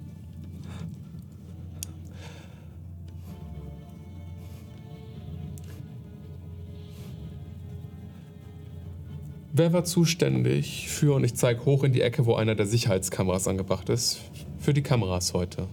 Wer 9.52 9.72
war 9.72 9.82
zuständig 9.82 10.88
für, 10.88 11.16
und 11.16 11.24
ich 11.24 11.34
zeige 11.34 11.64
hoch 11.64 11.82
in 11.82 11.92
die 11.92 12.02
Ecke, 12.02 12.26
wo 12.26 12.36
einer 12.36 12.54
der 12.54 12.66
Sicherheitskameras 12.66 13.48
angebracht 13.48 13.88
ist, 13.88 14.20
für 14.68 14.74
die 14.74 14.82
Kameras 14.82 15.32
heute? 15.32 15.66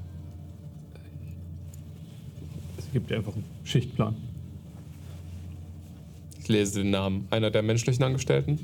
Es 2.77 2.89
gibt 2.93 3.11
einfach 3.11 3.33
einen 3.33 3.43
Schichtplan. 3.65 4.15
Ich 6.39 6.47
lese 6.47 6.81
den 6.81 6.91
Namen 6.91 7.27
einer 7.29 7.51
der 7.51 7.61
menschlichen 7.61 8.05
Angestellten. 8.05 8.57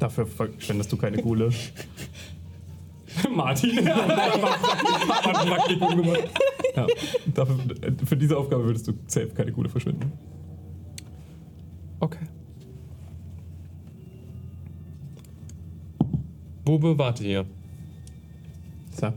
Dafür 0.00 0.26
verschwendest 0.26 0.90
du 0.90 0.96
keine 0.96 1.22
Kohle. 1.22 1.52
Martin. 3.30 3.76
Praktikum 3.84 6.02
gemacht. 6.02 6.30
Ja, 6.74 6.88
dafür, 7.32 7.58
für 8.06 8.16
diese 8.16 8.36
Aufgabe 8.36 8.64
würdest 8.64 8.88
du 8.88 8.94
safe 9.06 9.28
keine 9.28 9.52
Kohle 9.52 9.68
verschwenden. 9.68 10.10
Okay. 12.00 12.26
Bube, 16.64 16.98
warte 16.98 17.22
hier. 17.22 17.46
So, 18.90 19.12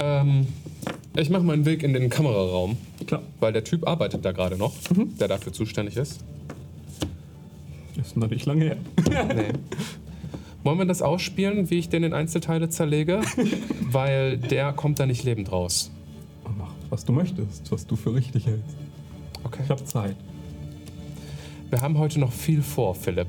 Ähm, 0.00 0.46
ich 1.16 1.28
mache 1.28 1.42
meinen 1.42 1.64
Weg 1.66 1.82
in 1.82 1.92
den 1.92 2.08
Kameraraum, 2.08 2.78
klar. 3.06 3.22
weil 3.40 3.52
der 3.52 3.64
Typ 3.64 3.86
arbeitet 3.86 4.24
da 4.24 4.32
gerade 4.32 4.56
noch, 4.56 4.72
der 5.18 5.28
dafür 5.28 5.52
zuständig 5.52 5.96
ist. 5.96 6.24
Ist 8.00 8.16
noch 8.16 8.30
nicht 8.30 8.46
lange 8.46 8.64
her. 8.64 8.76
Nee. 9.34 9.52
Wollen 10.62 10.78
wir 10.78 10.84
das 10.84 11.00
ausspielen, 11.00 11.70
wie 11.70 11.78
ich 11.78 11.88
den 11.88 12.02
in 12.02 12.12
Einzelteile 12.12 12.68
zerlege? 12.68 13.22
weil 13.80 14.36
der 14.36 14.72
kommt 14.72 15.00
da 15.00 15.06
nicht 15.06 15.24
lebend 15.24 15.50
raus. 15.50 15.90
Mach, 16.58 16.72
was 16.90 17.04
du 17.04 17.12
möchtest, 17.12 17.72
was 17.72 17.86
du 17.86 17.96
für 17.96 18.14
richtig 18.14 18.46
hältst. 18.46 18.76
Okay. 19.44 19.62
Ich 19.64 19.70
hab 19.70 19.86
Zeit. 19.86 20.16
Wir 21.70 21.80
haben 21.80 21.96
heute 21.98 22.20
noch 22.20 22.32
viel 22.32 22.62
vor, 22.62 22.94
Philipp. 22.94 23.28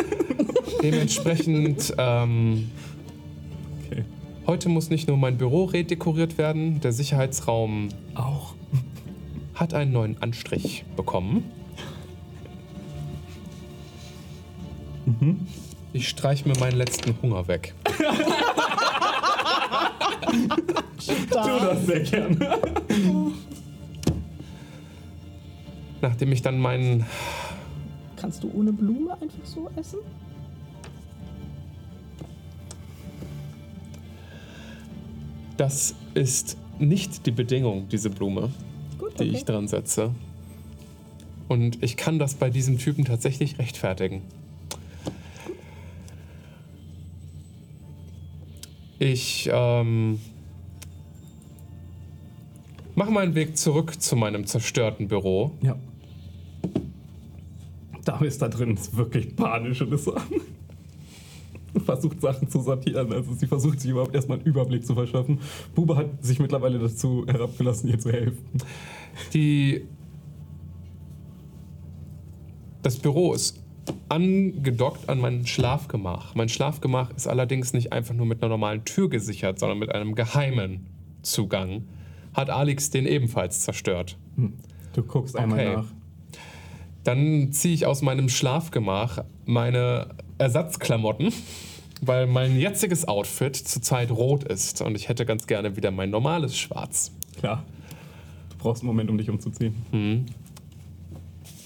Dementsprechend, 0.82 1.94
ähm. 1.98 2.70
Heute 4.46 4.68
muss 4.68 4.90
nicht 4.90 5.08
nur 5.08 5.16
mein 5.16 5.38
Büro 5.38 5.64
redekoriert 5.64 6.38
werden, 6.38 6.80
der 6.80 6.92
Sicherheitsraum 6.92 7.88
Auch. 8.14 8.54
hat 9.54 9.74
einen 9.74 9.92
neuen 9.92 10.20
Anstrich 10.22 10.84
bekommen. 10.96 11.44
Ich 15.92 16.08
streich 16.08 16.44
mir 16.44 16.56
meinen 16.58 16.76
letzten 16.76 17.14
Hunger 17.22 17.48
weg. 17.48 17.74
Tu 21.06 21.24
das 21.30 21.86
sehr 21.86 22.00
gerne. 22.00 22.58
Nachdem 26.00 26.32
ich 26.32 26.42
dann 26.42 26.58
meinen. 26.58 27.06
Kannst 28.16 28.42
du 28.42 28.50
ohne 28.52 28.72
Blume 28.72 29.12
einfach 29.12 29.44
so 29.44 29.70
essen? 29.76 29.98
Das 35.56 35.94
ist 36.14 36.58
nicht 36.78 37.26
die 37.26 37.30
Bedingung, 37.30 37.88
diese 37.88 38.10
Blume, 38.10 38.52
Gut, 38.98 39.18
die 39.18 39.28
okay. 39.28 39.36
ich 39.36 39.44
dran 39.44 39.68
setze. 39.68 40.14
Und 41.48 41.82
ich 41.82 41.96
kann 41.96 42.18
das 42.18 42.34
bei 42.34 42.50
diesem 42.50 42.78
Typen 42.78 43.04
tatsächlich 43.04 43.58
rechtfertigen. 43.58 44.22
Ich 48.98 49.48
ähm, 49.52 50.18
mache 52.94 53.10
meinen 53.10 53.34
Weg 53.34 53.56
zurück 53.56 54.00
zu 54.00 54.16
meinem 54.16 54.46
zerstörten 54.46 55.08
Büro. 55.08 55.52
Ja. 55.62 55.76
Dame 58.04 58.26
ist 58.26 58.40
da 58.40 58.48
drin, 58.48 58.74
ist 58.74 58.96
wirklich 58.96 59.36
panisch 59.36 59.82
und 59.82 59.92
ist 59.92 60.04
so. 60.04 60.16
versucht 61.84 62.20
Sachen 62.20 62.48
zu 62.48 62.60
sortieren. 62.60 63.12
Also 63.12 63.32
sie 63.34 63.46
versucht 63.46 63.80
sich 63.80 63.90
überhaupt 63.90 64.14
erstmal 64.14 64.38
einen 64.38 64.46
Überblick 64.46 64.86
zu 64.86 64.94
verschaffen. 64.94 65.40
Bube 65.74 65.96
hat 65.96 66.24
sich 66.24 66.38
mittlerweile 66.38 66.78
dazu 66.78 67.24
herabgelassen, 67.26 67.90
ihr 67.90 67.98
zu 67.98 68.12
helfen. 68.12 68.44
Die 69.32 69.82
das 72.82 72.98
Büro 72.98 73.32
ist 73.32 73.60
angedockt 74.08 75.08
an 75.08 75.18
mein 75.18 75.46
Schlafgemach. 75.46 76.34
Mein 76.34 76.48
Schlafgemach 76.48 77.10
ist 77.16 77.26
allerdings 77.26 77.72
nicht 77.72 77.92
einfach 77.92 78.14
nur 78.14 78.26
mit 78.26 78.42
einer 78.42 78.50
normalen 78.50 78.84
Tür 78.84 79.08
gesichert, 79.08 79.58
sondern 79.58 79.78
mit 79.78 79.92
einem 79.92 80.14
geheimen 80.14 80.86
Zugang. 81.22 81.84
Hat 82.34 82.50
Alex 82.50 82.90
den 82.90 83.06
ebenfalls 83.06 83.62
zerstört. 83.62 84.16
Du 84.92 85.02
guckst 85.02 85.36
einmal 85.36 85.58
Okay. 85.58 85.76
nach. 85.76 85.86
Dann 87.02 87.52
ziehe 87.52 87.74
ich 87.74 87.86
aus 87.86 88.02
meinem 88.02 88.28
Schlafgemach 88.28 89.24
meine 89.44 90.08
Ersatzklamotten, 90.38 91.32
weil 92.02 92.26
mein 92.26 92.58
jetziges 92.58 93.06
Outfit 93.08 93.56
zurzeit 93.56 94.10
rot 94.10 94.44
ist 94.44 94.82
und 94.82 94.94
ich 94.96 95.08
hätte 95.08 95.24
ganz 95.24 95.46
gerne 95.46 95.76
wieder 95.76 95.90
mein 95.90 96.10
normales 96.10 96.56
Schwarz. 96.56 97.12
Klar. 97.38 97.64
Du 98.50 98.56
brauchst 98.58 98.82
einen 98.82 98.88
Moment, 98.88 99.10
um 99.10 99.18
dich 99.18 99.30
umzuziehen. 99.30 99.74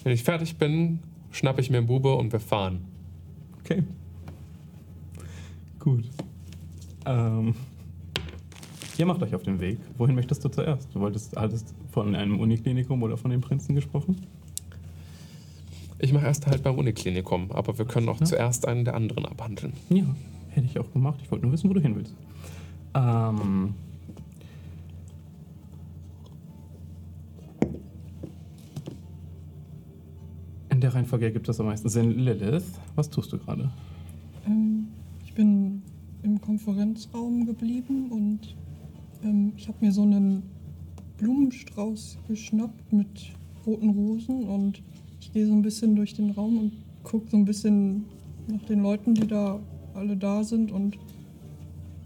Wenn 0.03 0.13
ich 0.13 0.23
fertig 0.23 0.57
bin, 0.57 1.01
schnappe 1.31 1.61
ich 1.61 1.71
mir 1.71 1.79
einen 1.79 1.87
Bube 1.87 2.15
und 2.15 2.33
wir 2.33 2.41
fahren. 2.41 2.85
Okay. 3.61 3.83
Gut. 5.79 6.05
Ähm, 7.07 7.55
ihr 8.99 9.07
macht 9.07 9.23
euch 9.23 9.35
auf 9.35 9.43
den 9.43 9.61
Weg. 9.61 9.79
Wohin 9.97 10.15
möchtest 10.15 10.45
du 10.45 10.49
zuerst? 10.49 10.95
Du 10.95 11.01
wolltest, 11.01 11.37
hattest 11.37 11.75
von 11.91 12.15
einem 12.15 12.39
Uniklinikum 12.41 13.03
oder 13.03 13.17
von 13.17 13.31
den 13.31 13.41
Prinzen 13.41 13.75
gesprochen? 13.75 14.17
Ich 16.03 16.13
mache 16.13 16.25
erst 16.27 16.47
halt 16.47 16.63
beim 16.63 16.79
Uniklinikum, 16.79 17.53
aber 17.53 17.77
wir 17.79 17.85
können 17.85 18.09
auch 18.09 18.21
Ja. 18.21 18.27
zuerst 18.27 18.67
einen 18.67 18.85
der 18.85 18.95
anderen 18.95 19.27
abhandeln. 19.27 19.75
Ja, 19.91 20.05
hätte 20.49 20.67
ich 20.67 20.79
auch 20.79 20.91
gemacht. 20.93 21.21
Ich 21.23 21.31
wollte 21.31 21.45
nur 21.45 21.53
wissen, 21.53 21.69
wo 21.69 21.75
du 21.75 21.81
hin 21.81 21.95
willst. 21.95 22.15
Ähm. 22.95 23.75
In 30.71 30.81
der 30.81 30.95
Reihenfolge 30.95 31.27
ergibt 31.27 31.49
das 31.49 31.61
am 31.61 31.67
meisten 31.67 31.89
Sinn. 31.89 32.19
Lilith, 32.19 32.65
was 32.95 33.11
tust 33.11 33.33
du 33.33 33.39
gerade? 33.39 33.71
Ähm, 34.47 34.89
ich 35.25 35.35
bin 35.35 35.83
im 36.23 36.41
Konferenzraum 36.41 37.45
geblieben 37.47 38.11
und 38.11 38.55
ähm, 39.25 39.53
ich 39.57 39.69
habe 39.69 39.79
mir 39.85 39.93
so 39.93 40.03
einen 40.03 40.43
Blumenstrauß 41.19 42.19
geschnappt 42.29 42.93
mit 42.93 43.33
roten 43.67 43.91
Rosen 43.91 44.45
und 44.49 44.83
ich 45.21 45.33
gehe 45.33 45.47
so 45.47 45.53
ein 45.53 45.63
bisschen 45.63 45.97
durch 45.97 46.15
den 46.15 46.31
Raum 46.31 46.59
und 46.59 46.73
gucke 47.03 47.29
so 47.31 47.37
ein 47.37 47.45
bisschen 47.45 48.05
nach 48.49 48.63
den 48.65 48.83
Leuten, 48.83 49.15
die 49.15 49.27
da 49.27 49.61
alle 49.95 50.17
da 50.17 50.43
sind 50.45 50.73
und 50.73 50.97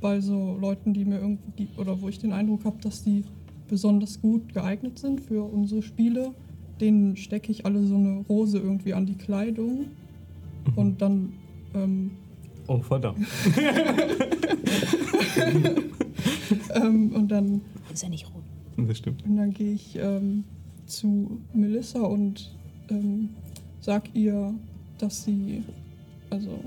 bei 0.01 0.21
so 0.21 0.57
Leuten, 0.61 0.93
die 0.93 1.05
mir 1.05 1.19
irgendwie 1.19 1.69
oder 1.79 2.01
wo 2.01 2.09
ich 2.09 2.19
den 2.19 2.33
Eindruck 2.33 2.65
habe, 2.65 2.77
dass 2.83 3.03
die 3.03 3.25
besonders 3.69 4.21
gut 4.21 4.53
geeignet 4.53 4.99
sind 4.99 5.21
für 5.21 5.43
unsere 5.43 5.83
Spiele, 5.83 6.33
denen 6.81 7.17
stecke 7.17 7.51
ich 7.51 7.65
alle 7.65 7.83
so 7.87 7.95
eine 7.95 8.25
Rose 8.29 8.59
irgendwie 8.59 8.93
an 8.95 9.07
die 9.07 9.15
Kleidung 9.15 9.87
und 10.77 11.01
dann 11.01 11.33
ähm, 11.75 12.11
Oh, 12.67 12.79
verdammt. 12.81 13.19
Ähm, 16.75 17.13
und 17.15 17.29
dann, 17.29 17.61
Ist 17.93 18.03
ja 18.03 18.09
nicht 18.09 18.27
rot. 18.27 18.43
Das 18.89 18.99
stimmt. 18.99 19.25
und 19.25 19.37
dann 19.37 19.53
gehe 19.53 19.73
ich 19.73 19.97
ähm, 20.01 20.45
zu 20.87 21.39
Melissa 21.53 22.01
und 22.01 22.55
ähm, 22.91 23.31
sag 23.81 24.15
ihr, 24.15 24.55
dass 24.99 25.25
sie, 25.25 25.63
also, 26.31 26.61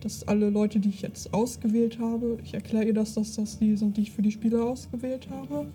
dass 0.00 0.26
alle 0.28 0.50
Leute, 0.50 0.80
die 0.80 0.90
ich 0.90 1.02
jetzt 1.02 1.32
ausgewählt 1.32 1.98
habe, 1.98 2.38
ich 2.44 2.54
erkläre 2.54 2.84
ihr, 2.84 2.94
dass 2.94 3.14
das, 3.14 3.34
das 3.36 3.58
die 3.58 3.76
sind, 3.76 3.96
die 3.96 4.02
ich 4.02 4.12
für 4.12 4.22
die 4.22 4.32
Spiele 4.32 4.62
ausgewählt 4.62 5.28
habe. 5.30 5.66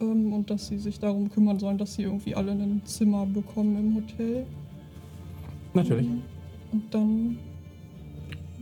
Ähm, 0.00 0.32
und 0.32 0.50
dass 0.50 0.68
sie 0.68 0.78
sich 0.78 0.98
darum 0.98 1.30
kümmern 1.30 1.58
sollen, 1.58 1.78
dass 1.78 1.94
sie 1.94 2.02
irgendwie 2.02 2.34
alle 2.34 2.52
ein 2.52 2.82
Zimmer 2.84 3.24
bekommen 3.26 3.76
im 3.78 3.94
Hotel. 3.94 4.46
Natürlich. 5.74 6.06
Ähm, 6.06 6.22
Und 6.72 6.94
dann 6.94 7.38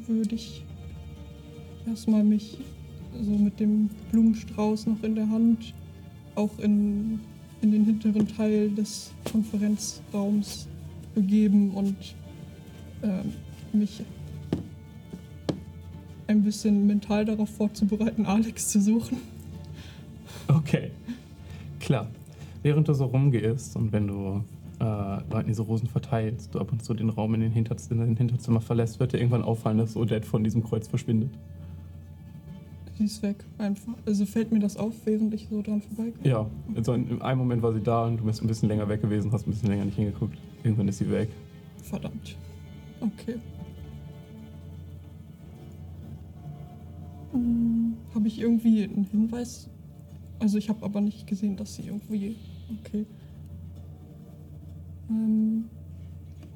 würde 0.06 0.34
ich 0.34 0.64
erstmal 1.86 2.22
mich 2.22 2.58
so 3.20 3.30
mit 3.30 3.58
dem 3.60 3.88
Blumenstrauß 4.10 4.86
noch 4.86 5.02
in 5.02 5.14
der 5.14 5.28
Hand 5.28 5.74
auch 6.34 6.58
in, 6.58 7.20
in 7.64 7.72
den 7.72 7.84
hinteren 7.86 8.28
Teil 8.28 8.70
des 8.70 9.10
Konferenzraums 9.24 10.68
begeben 11.14 11.70
und 11.70 11.96
ähm, 13.02 13.32
mich 13.72 14.02
ein 16.26 16.42
bisschen 16.42 16.86
mental 16.86 17.24
darauf 17.24 17.48
vorzubereiten, 17.48 18.26
Alex 18.26 18.68
zu 18.68 18.82
suchen. 18.82 19.16
Okay. 20.48 20.90
Klar. 21.80 22.08
Während 22.62 22.86
du 22.86 22.92
so 22.92 23.06
rumgehst 23.06 23.76
und 23.76 23.92
wenn 23.92 24.08
du 24.08 24.44
äh, 24.80 24.84
Leuten 24.84 25.48
diese 25.48 25.62
Rosen 25.62 25.88
verteilst, 25.88 26.54
du 26.54 26.58
ab 26.58 26.70
und 26.70 26.84
zu 26.84 26.92
den 26.92 27.08
Raum 27.08 27.34
in 27.34 27.40
den, 27.40 27.52
Hinterz 27.52 27.86
in 27.86 27.98
den 27.98 28.16
Hinterzimmer 28.16 28.60
verlässt, 28.60 29.00
wird 29.00 29.14
dir 29.14 29.18
irgendwann 29.18 29.42
auffallen, 29.42 29.78
dass 29.78 29.96
Odette 29.96 30.26
von 30.26 30.44
diesem 30.44 30.62
Kreuz 30.62 30.86
verschwindet. 30.86 31.30
Sie 32.96 33.04
ist 33.04 33.22
weg, 33.22 33.44
einfach. 33.58 33.94
Also 34.06 34.24
fällt 34.24 34.52
mir 34.52 34.60
das 34.60 34.76
auf, 34.76 34.94
während 35.04 35.34
ich 35.34 35.48
so 35.50 35.62
dran 35.62 35.82
vorbeigehe. 35.82 36.30
Ja, 36.30 36.46
also 36.76 36.92
in, 36.92 37.08
in 37.08 37.22
einem 37.22 37.40
Moment 37.40 37.62
war 37.62 37.72
sie 37.72 37.80
da 37.80 38.06
und 38.06 38.18
du 38.18 38.24
bist 38.24 38.40
ein 38.40 38.46
bisschen 38.46 38.68
länger 38.68 38.88
weg 38.88 39.02
gewesen, 39.02 39.32
hast 39.32 39.46
ein 39.46 39.50
bisschen 39.50 39.68
länger 39.68 39.84
nicht 39.84 39.96
hingeguckt. 39.96 40.38
Irgendwann 40.62 40.86
ist 40.86 40.98
sie 40.98 41.10
weg. 41.10 41.28
Verdammt. 41.82 42.36
Okay. 43.00 43.36
Hm, 47.32 47.96
habe 48.14 48.28
ich 48.28 48.40
irgendwie 48.40 48.84
einen 48.84 49.08
Hinweis? 49.10 49.68
Also 50.38 50.58
ich 50.58 50.68
habe 50.68 50.84
aber 50.84 51.00
nicht 51.00 51.26
gesehen, 51.26 51.56
dass 51.56 51.74
sie 51.74 51.86
irgendwie. 51.86 52.36
Okay. 52.80 53.06
Ähm, 55.10 55.64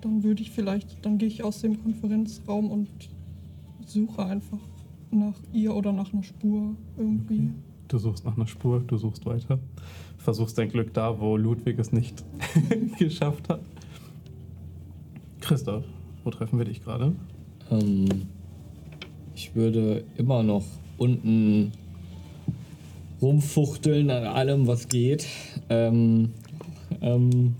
dann 0.00 0.22
würde 0.22 0.42
ich 0.42 0.52
vielleicht, 0.52 1.04
dann 1.04 1.18
gehe 1.18 1.28
ich 1.28 1.42
aus 1.42 1.62
dem 1.62 1.82
Konferenzraum 1.82 2.70
und 2.70 2.88
suche 3.84 4.24
einfach 4.24 4.60
nach 5.10 5.34
ihr 5.52 5.74
oder 5.74 5.92
nach 5.92 6.12
einer 6.12 6.22
Spur 6.22 6.76
irgendwie. 6.96 7.50
Du 7.88 7.98
suchst 7.98 8.24
nach 8.24 8.36
einer 8.36 8.46
Spur, 8.46 8.80
du 8.86 8.96
suchst 8.96 9.24
weiter. 9.26 9.58
Versuchst 10.18 10.58
dein 10.58 10.68
Glück 10.68 10.92
da, 10.92 11.20
wo 11.20 11.36
Ludwig 11.36 11.78
es 11.78 11.92
nicht 11.92 12.24
geschafft 12.98 13.48
hat. 13.48 13.60
Christoph, 15.40 15.84
wo 16.24 16.30
treffen 16.30 16.58
wir 16.58 16.66
dich 16.66 16.82
gerade? 16.82 17.14
Ähm, 17.70 18.08
ich 19.34 19.54
würde 19.54 20.04
immer 20.16 20.42
noch 20.42 20.64
unten 20.98 21.72
rumfuchteln 23.22 24.10
an 24.10 24.24
allem, 24.24 24.66
was 24.66 24.88
geht. 24.88 25.26
Ähm, 25.68 26.32
ähm, 27.00 27.54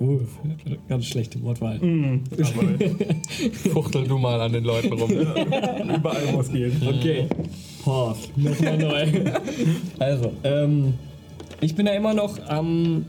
uh, 0.00 0.20
ganz 0.88 1.06
schlechte 1.06 1.42
Wortwahl. 1.42 1.76
Aber 1.76 2.94
Fuchtel 3.72 4.04
du 4.04 4.18
mal 4.18 4.40
an 4.40 4.52
den 4.52 4.64
Leuten 4.64 4.92
rum. 4.92 5.10
überall, 5.10 6.22
es 6.40 6.52
geht. 6.52 6.72
Okay. 6.86 7.26
Pause. 7.84 8.28
Nochmal 8.36 8.78
neu. 8.78 9.06
Also, 9.98 10.32
ähm, 10.44 10.94
ich 11.60 11.74
bin 11.74 11.86
ja 11.86 11.92
immer 11.92 12.14
noch 12.14 12.38
am, 12.48 13.04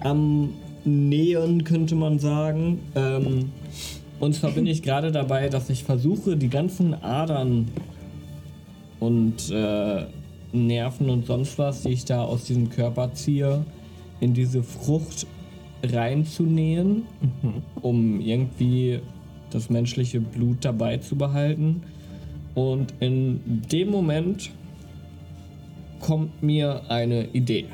am 0.00 0.50
Nähen, 0.84 1.64
könnte 1.64 1.94
man 1.94 2.18
sagen. 2.18 2.80
Ähm, 2.94 3.50
und 4.20 4.34
zwar 4.34 4.52
bin 4.52 4.66
ich 4.66 4.82
gerade 4.82 5.10
dabei, 5.10 5.48
dass 5.48 5.68
ich 5.68 5.82
versuche, 5.84 6.36
die 6.36 6.48
ganzen 6.48 6.94
Adern 6.94 7.68
und 9.00 9.50
äh, 9.50 10.04
Nerven 10.52 11.10
und 11.10 11.26
sonst 11.26 11.58
was, 11.58 11.82
die 11.82 11.90
ich 11.90 12.04
da 12.04 12.22
aus 12.22 12.44
diesem 12.44 12.70
Körper 12.70 13.12
ziehe, 13.14 13.64
in 14.20 14.34
diese 14.34 14.62
Frucht 14.62 15.26
reinzunähen, 15.82 17.02
um 17.80 18.20
irgendwie 18.20 19.00
das 19.50 19.70
menschliche 19.70 20.20
Blut 20.20 20.58
dabei 20.64 20.98
zu 20.98 21.16
behalten. 21.16 21.82
Und 22.54 22.94
in 23.00 23.62
dem 23.70 23.90
Moment 23.90 24.50
kommt 26.00 26.42
mir 26.42 26.82
eine 26.88 27.28
Idee. 27.28 27.66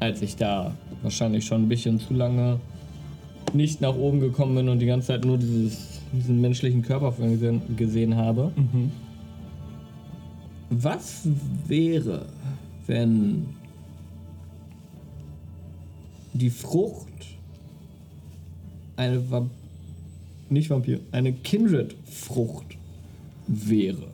Als 0.00 0.22
ich 0.22 0.36
da 0.36 0.74
wahrscheinlich 1.02 1.44
schon 1.44 1.62
ein 1.62 1.68
bisschen 1.68 2.00
zu 2.00 2.14
lange 2.14 2.58
nicht 3.52 3.80
nach 3.80 3.94
oben 3.94 4.20
gekommen 4.20 4.56
bin 4.56 4.68
und 4.68 4.80
die 4.80 4.86
ganze 4.86 5.08
Zeit 5.08 5.24
nur 5.24 5.38
dieses, 5.38 6.00
diesen 6.12 6.40
menschlichen 6.40 6.82
Körper 6.82 7.12
gesehen, 7.12 7.62
gesehen 7.76 8.16
habe. 8.16 8.52
Was 10.70 11.28
wäre, 11.66 12.26
wenn 12.86 13.46
die 16.34 16.50
Frucht 16.50 17.38
eine 18.96 19.30
Vamp 19.30 19.50
nicht 20.50 20.68
Vampir, 20.70 21.00
eine 21.10 21.32
Kindred-Frucht 21.32 22.76
wäre? 23.46 24.08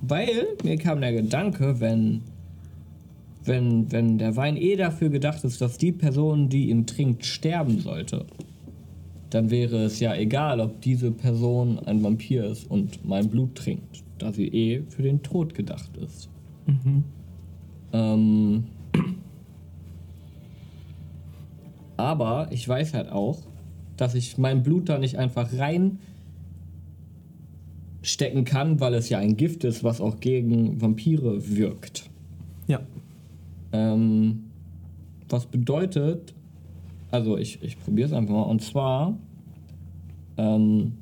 Weil 0.00 0.46
mir 0.62 0.76
kam 0.76 1.00
der 1.00 1.12
Gedanke, 1.12 1.80
wenn, 1.80 2.22
wenn, 3.44 3.90
wenn 3.92 4.18
der 4.18 4.36
Wein 4.36 4.56
eh 4.56 4.76
dafür 4.76 5.10
gedacht 5.10 5.44
ist, 5.44 5.60
dass 5.60 5.78
die 5.78 5.92
Person, 5.92 6.48
die 6.48 6.70
ihn 6.70 6.86
trinkt, 6.86 7.24
sterben 7.24 7.80
sollte, 7.80 8.26
dann 9.30 9.50
wäre 9.50 9.84
es 9.84 10.00
ja 10.00 10.14
egal, 10.14 10.60
ob 10.60 10.80
diese 10.80 11.10
Person 11.10 11.78
ein 11.80 12.02
Vampir 12.02 12.44
ist 12.44 12.70
und 12.70 13.04
mein 13.04 13.28
Blut 13.28 13.54
trinkt, 13.54 14.04
da 14.18 14.32
sie 14.32 14.48
eh 14.48 14.82
für 14.88 15.02
den 15.02 15.22
Tod 15.22 15.54
gedacht 15.54 15.90
ist. 15.96 16.28
Ähm, 17.92 18.64
aber 21.96 22.48
ich 22.50 22.68
weiß 22.68 22.94
halt 22.94 23.10
auch, 23.10 23.42
dass 23.96 24.14
ich 24.14 24.38
mein 24.38 24.62
Blut 24.62 24.88
da 24.88 24.98
nicht 24.98 25.18
einfach 25.18 25.56
rein 25.56 25.98
stecken 28.02 28.44
kann, 28.44 28.80
weil 28.80 28.94
es 28.94 29.08
ja 29.08 29.18
ein 29.18 29.36
Gift 29.36 29.64
ist, 29.64 29.82
was 29.82 30.00
auch 30.00 30.20
gegen 30.20 30.80
Vampire 30.80 31.56
wirkt. 31.56 32.10
Ja. 32.66 32.80
Ähm, 33.72 34.44
was 35.28 35.46
bedeutet, 35.46 36.34
also 37.10 37.38
ich, 37.38 37.62
ich 37.62 37.78
probiere 37.78 38.08
es 38.08 38.12
einfach 38.12 38.34
mal, 38.34 38.42
und 38.42 38.62
zwar 38.62 39.16
ähm, 40.36 40.92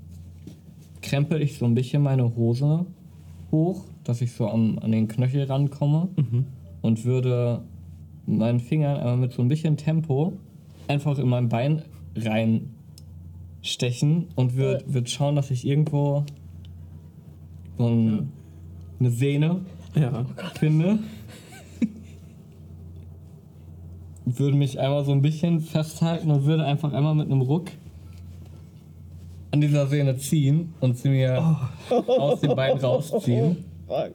krempel 1.00 1.42
ich 1.42 1.59
so 1.59 1.64
ein 1.64 1.74
bisschen 1.74 2.02
meine 2.02 2.37
Hose 2.37 2.87
hoch, 3.50 3.85
dass 4.05 4.20
ich 4.20 4.33
so 4.33 4.48
am, 4.48 4.78
an 4.78 4.92
den 4.92 5.09
Knöchel 5.09 5.44
rankomme 5.44 6.09
und 6.83 7.05
würde 7.05 7.62
meinen 8.26 8.61
Fingern 8.61 8.96
einmal 8.96 9.16
mit 9.16 9.33
so 9.33 9.42
ein 9.42 9.48
bisschen 9.48 9.76
Tempo 9.76 10.35
einfach 10.92 11.18
in 11.18 11.28
mein 11.28 11.48
Bein 11.48 11.83
reinstechen 12.14 14.28
und 14.37 14.57
würde 14.57 14.85
würd 14.87 15.09
schauen, 15.09 15.37
dass 15.37 15.50
ich 15.50 15.66
irgendwo 15.66 16.24
so 17.78 17.87
ein, 17.88 18.31
eine 19.00 19.11
Sehne 19.11 19.61
Ja. 19.94 20.26
finde. 20.59 20.98
würde 24.24 24.57
mich 24.57 24.78
einmal 24.78 25.05
so 25.05 25.12
ein 25.12 25.22
bisschen 25.22 25.61
festhalten 25.61 26.31
und 26.31 26.44
würde 26.44 26.64
einfach 26.64 26.92
einmal 26.92 27.14
mit 27.14 27.26
einem 27.26 27.40
Ruck 27.40 27.70
an 29.50 29.61
dieser 29.61 29.87
Sehne 29.87 30.16
ziehen 30.16 30.72
und 30.81 30.96
sie 30.96 31.09
mir 31.09 31.59
aus 32.07 32.40
dem 32.40 32.55
Bein 32.55 32.78
rausziehen 32.78 33.64
Fuck. 33.87 34.12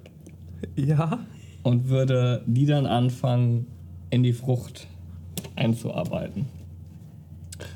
Ja. 0.75 1.19
und 1.63 1.89
würde 1.89 2.43
die 2.47 2.65
dann 2.65 2.85
anfangen, 2.85 3.67
in 4.09 4.23
die 4.23 4.33
Frucht 4.33 4.87
einzuarbeiten. 5.55 6.45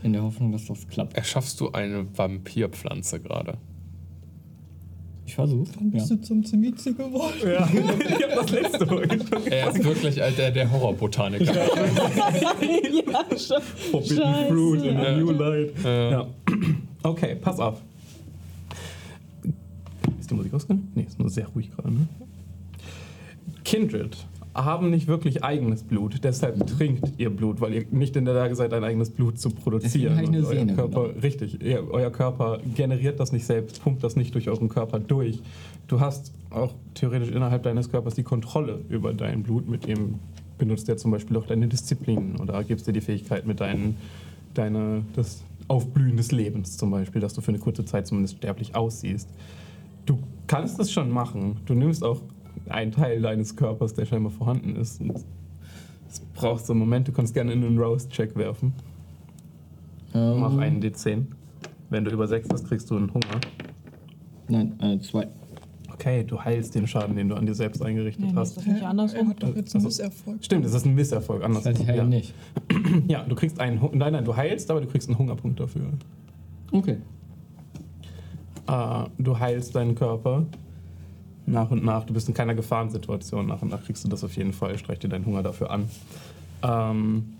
In 0.03 0.13
der 0.13 0.23
Hoffnung, 0.23 0.51
dass 0.51 0.65
das 0.65 0.87
klappt. 0.87 1.15
Erschaffst 1.17 1.59
du 1.59 1.71
eine 1.71 2.05
Vampirpflanze 2.17 3.19
gerade? 3.19 3.57
Ich 5.25 5.35
versuche. 5.35 5.71
Dann 5.77 5.91
bist 5.91 6.09
Ja. 6.09 6.15
du 6.17 6.21
zum 6.23 6.43
Zimizi 6.43 6.93
geworden. 6.93 7.33
Ja. 7.43 7.67
ich 7.73 8.23
hab 8.23 8.35
das 8.35 8.51
letzte 8.51 8.85
Mal. 8.85 9.07
Er 9.49 9.69
ist 9.71 9.83
wirklich 9.83 10.19
halt 10.19 10.37
der, 10.37 10.51
der 10.51 10.69
Horrorbotaniker. 10.69 11.45
ja, 11.53 11.67
schon. 13.37 13.61
Forbidden 13.91 14.17
Scheiße. 14.17 14.47
Fruit 14.49 14.83
in 14.83 14.97
a. 14.97 15.17
New 15.17 15.31
Light. 15.31 15.85
Äh, 15.85 16.11
Ja. 16.11 16.27
Okay, 17.03 17.35
pass 17.35 17.59
auf. 17.59 17.81
Ist 20.19 20.29
die 20.29 20.33
Musik 20.35 20.53
ausgegangen? 20.53 20.91
Nee, 20.95 21.03
ist 21.07 21.17
nur 21.19 21.29
sehr 21.29 21.47
ruhig 21.47 21.71
gerade, 21.71 21.91
ne? 21.91 22.07
Kindred 23.63 24.17
haben 24.53 24.89
nicht 24.89 25.07
wirklich 25.07 25.43
eigenes 25.43 25.83
Blut, 25.83 26.23
deshalb 26.23 26.67
trinkt 26.67 27.13
ihr 27.17 27.29
Blut, 27.29 27.61
weil 27.61 27.73
ihr 27.73 27.85
nicht 27.91 28.15
in 28.15 28.25
der 28.25 28.33
Lage 28.33 28.55
seid, 28.55 28.73
ein 28.73 28.83
eigenes 28.83 29.09
Blut 29.09 29.39
zu 29.39 29.49
produzieren. 29.49 30.15
Deswegen 30.17 30.33
ich 30.33 30.39
eine 30.39 30.45
Sehne 30.45 30.75
Körper, 30.75 31.03
genommen. 31.03 31.19
richtig, 31.21 31.63
ihr, 31.63 31.89
euer 31.89 32.09
Körper 32.09 32.59
generiert 32.75 33.19
das 33.19 33.31
nicht 33.31 33.45
selbst, 33.45 33.81
pumpt 33.83 34.03
das 34.03 34.15
nicht 34.15 34.35
durch 34.35 34.49
euren 34.49 34.67
Körper 34.67 34.99
durch. 34.99 35.41
Du 35.87 35.99
hast 35.99 36.33
auch 36.49 36.73
theoretisch 36.95 37.31
innerhalb 37.31 37.63
deines 37.63 37.89
Körpers 37.89 38.15
die 38.15 38.23
Kontrolle 38.23 38.81
über 38.89 39.13
dein 39.13 39.43
Blut, 39.43 39.69
mit 39.69 39.87
dem 39.87 40.15
benutzt 40.57 40.87
er 40.89 40.97
zum 40.97 41.11
Beispiel 41.11 41.37
auch 41.37 41.47
deine 41.47 41.67
Disziplinen 41.67 42.35
oder 42.35 42.63
gibst 42.63 42.87
dir 42.87 42.93
die 42.93 43.01
Fähigkeit 43.01 43.47
mit 43.47 43.61
deinen, 43.61 43.95
deine, 44.53 45.03
das 45.15 45.43
Aufblühen 45.67 46.17
des 46.17 46.31
Lebens 46.31 46.77
zum 46.77 46.91
Beispiel, 46.91 47.21
dass 47.21 47.33
du 47.33 47.41
für 47.41 47.49
eine 47.49 47.59
kurze 47.59 47.85
Zeit 47.85 48.05
zumindest 48.05 48.37
sterblich 48.37 48.75
aussiehst. 48.75 49.29
Du 50.05 50.19
kannst 50.47 50.79
es 50.79 50.91
schon 50.91 51.09
machen. 51.09 51.57
Du 51.65 51.73
nimmst 51.73 52.03
auch 52.03 52.21
einen 52.73 52.91
Teil 52.91 53.21
deines 53.21 53.55
Körpers, 53.55 53.93
der 53.93 54.05
scheinbar 54.05 54.31
vorhanden 54.31 54.75
ist. 54.75 55.01
Und 55.01 55.13
es 56.09 56.19
braucht 56.33 56.65
so 56.65 56.73
einen 56.73 56.79
Moment, 56.79 57.07
du 57.07 57.11
kannst 57.11 57.33
gerne 57.33 57.53
in 57.53 57.63
einen 57.63 57.77
Roast-Check 57.79 58.35
werfen. 58.35 58.73
Mach 60.13 60.51
Ähm, 60.53 60.59
einen 60.59 60.81
D10. 60.81 61.25
Wenn 61.89 62.03
du 62.05 62.11
über 62.11 62.27
6 62.27 62.49
hast, 62.51 62.67
kriegst 62.67 62.89
du 62.89 62.97
einen 62.97 63.13
Hunger. 63.13 63.39
Nein, 64.49 64.77
äh, 64.81 64.99
zwei. 64.99 65.27
Okay, 65.93 66.23
du 66.23 66.41
heilst 66.43 66.73
den 66.75 66.87
Schaden, 66.87 67.15
den 67.15 67.29
du 67.29 67.35
an 67.35 67.45
dir 67.45 67.53
selbst 67.53 67.81
eingerichtet 67.81 68.25
Nee, 68.25 68.31
nee, 68.31 68.37
hast. 68.37 68.49
ist 68.49 68.57
das 68.57 68.65
nicht 68.65 68.81
Er 68.81 68.89
andersrum? 68.89 69.29
hat 69.29 69.43
doch 69.43 69.55
jetzt 69.55 69.75
einen 69.75 69.85
Also- 69.85 70.03
Misserfolg. 70.03 70.43
Stimmt, 70.43 70.65
es 70.65 70.73
ist 70.73 70.85
ein 70.85 70.95
Misserfolg. 70.95 71.43
Anders. 71.43 71.63
Das 71.63 71.73
heißt, 71.73 71.81
ich 71.83 71.87
heile 71.87 71.99
ja. 71.99 72.05
nicht. 72.07 72.33
ja, 73.07 73.23
du 73.23 73.35
kriegst 73.35 73.59
einen 73.59 73.79
Nein, 73.93 74.13
nein, 74.13 74.25
du 74.25 74.35
heilst, 74.35 74.71
aber 74.71 74.81
du 74.81 74.87
kriegst 74.87 75.07
einen 75.09 75.17
Hungerpunkt 75.19 75.59
dafür. 75.59 75.83
Okay. 76.71 76.97
Äh, 78.67 79.03
du 79.17 79.37
heilst 79.39 79.75
deinen 79.75 79.95
Körper 79.95 80.45
nach 81.45 81.71
und 81.71 81.83
nach. 81.83 82.05
Du 82.05 82.13
bist 82.13 82.27
in 82.27 82.33
keiner 82.33 82.55
Gefahrensituation. 82.55 83.47
Nach 83.47 83.61
und 83.61 83.69
nach 83.69 83.83
kriegst 83.83 84.03
du 84.03 84.09
das 84.09 84.23
auf 84.23 84.35
jeden 84.35 84.53
Fall. 84.53 84.77
Streich 84.77 84.99
dir 84.99 85.09
deinen 85.09 85.25
Hunger 85.25 85.43
dafür 85.43 85.71
an. 85.71 85.89
Ähm, 86.63 87.37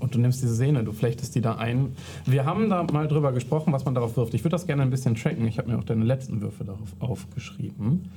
und 0.00 0.14
du 0.14 0.18
nimmst 0.18 0.42
diese 0.42 0.54
Sehne, 0.54 0.84
du 0.84 0.92
flechtest 0.92 1.34
die 1.34 1.40
da 1.40 1.56
ein. 1.56 1.92
Wir 2.26 2.44
haben 2.44 2.70
da 2.70 2.82
mal 2.84 3.08
drüber 3.08 3.32
gesprochen, 3.32 3.72
was 3.72 3.84
man 3.84 3.94
darauf 3.94 4.16
wirft. 4.16 4.34
Ich 4.34 4.42
würde 4.42 4.52
das 4.52 4.66
gerne 4.66 4.82
ein 4.82 4.90
bisschen 4.90 5.14
tracken. 5.14 5.46
Ich 5.46 5.58
habe 5.58 5.70
mir 5.70 5.78
auch 5.78 5.84
deine 5.84 6.04
letzten 6.04 6.40
Würfe 6.40 6.64
darauf 6.64 6.94
aufgeschrieben. 7.00 8.08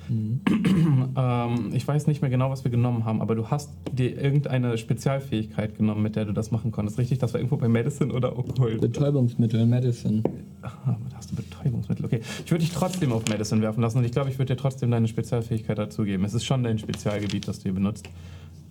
ähm, 1.17 1.71
ich 1.73 1.87
weiß 1.87 2.07
nicht 2.07 2.21
mehr 2.21 2.31
genau, 2.31 2.49
was 2.49 2.63
wir 2.63 2.71
genommen 2.71 3.05
haben, 3.05 3.21
aber 3.21 3.35
du 3.35 3.49
hast 3.49 3.71
dir 3.91 4.21
irgendeine 4.21 4.77
Spezialfähigkeit 4.77 5.75
genommen, 5.77 6.01
mit 6.01 6.15
der 6.15 6.25
du 6.25 6.33
das 6.33 6.51
machen 6.51 6.71
konntest. 6.71 6.97
Richtig? 6.97 7.19
Das 7.19 7.33
war 7.33 7.39
irgendwo 7.39 7.57
bei 7.57 7.67
Medicine 7.67 8.13
oder 8.13 8.37
Okkult? 8.37 8.81
Betäubungsmittel, 8.81 9.65
Medicine. 9.65 10.23
Ah, 10.61 10.97
da 11.09 11.17
hast 11.17 11.31
du 11.31 11.35
Betäubungsmittel. 11.35 12.05
Okay. 12.05 12.21
Ich 12.43 12.51
würde 12.51 12.63
dich 12.63 12.73
trotzdem 12.73 13.11
auf 13.11 13.27
Medicine 13.29 13.61
werfen 13.61 13.81
lassen 13.81 13.99
und 13.99 14.03
ich 14.05 14.11
glaube, 14.11 14.29
ich 14.29 14.37
würde 14.37 14.55
dir 14.55 14.61
trotzdem 14.61 14.91
deine 14.91 15.07
Spezialfähigkeit 15.07 15.77
dazugeben. 15.77 16.25
Es 16.25 16.33
ist 16.33 16.45
schon 16.45 16.63
dein 16.63 16.79
Spezialgebiet, 16.79 17.47
das 17.47 17.59
du 17.59 17.63
hier 17.63 17.73
benutzt. 17.73 18.09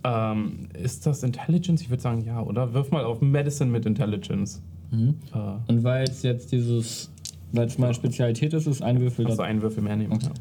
Ähm, 0.05 0.69
ist 0.75 1.07
das 1.07 1.23
Intelligence? 1.23 1.81
Ich 1.81 1.89
würde 1.91 2.03
sagen, 2.03 2.23
ja, 2.25 2.41
oder? 2.43 2.75
Wirf 2.75 2.91
mal 2.91 3.05
auf 3.05 3.21
Medicine 3.23 3.71
mit 3.71 3.87
Intelligence. 3.87 4.61
Mhm. 4.91 5.15
Äh, 5.33 5.73
Und 5.73 5.83
weil 5.83 6.05
es 6.05 6.23
jetzt 6.23 6.53
dieses, 6.53 7.11
weil 7.53 7.67
es 7.67 7.79
meine 7.79 7.95
Spezialität 7.95 8.53
ist, 8.53 8.67
ist 8.67 8.83
ein 8.83 9.01
Würfel 9.01 9.25
also 9.27 9.39
das. 9.39 9.47
einen 9.47 9.63
Würfel 9.63 9.83
mehr 9.83 9.97
nehmen. 9.97 10.13
Okay. 10.13 10.27
Ja. 10.27 10.33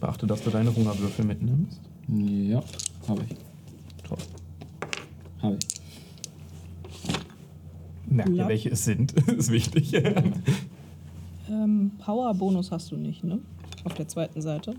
Beachte, 0.00 0.26
dass 0.26 0.42
du 0.44 0.50
deine 0.50 0.74
Hungerwürfel 0.74 1.24
mitnimmst. 1.24 1.80
Ja, 2.08 2.62
habe 3.08 3.22
ich. 3.28 3.36
Toll. 4.06 4.18
Habe 5.42 5.56
ich. 5.56 5.68
Merkt 8.10 8.30
ihr, 8.30 8.36
Ja. 8.36 8.48
welche 8.48 8.70
es 8.70 8.84
sind? 8.84 9.12
ist 9.28 9.50
wichtig. 9.50 9.92
Ähm, 11.50 11.90
Power-Bonus 11.98 12.70
hast 12.70 12.90
du 12.92 12.96
nicht, 12.96 13.24
ne? 13.24 13.38
Auf 13.84 13.94
der 13.94 14.08
zweiten 14.08 14.40
Seite. 14.40 14.74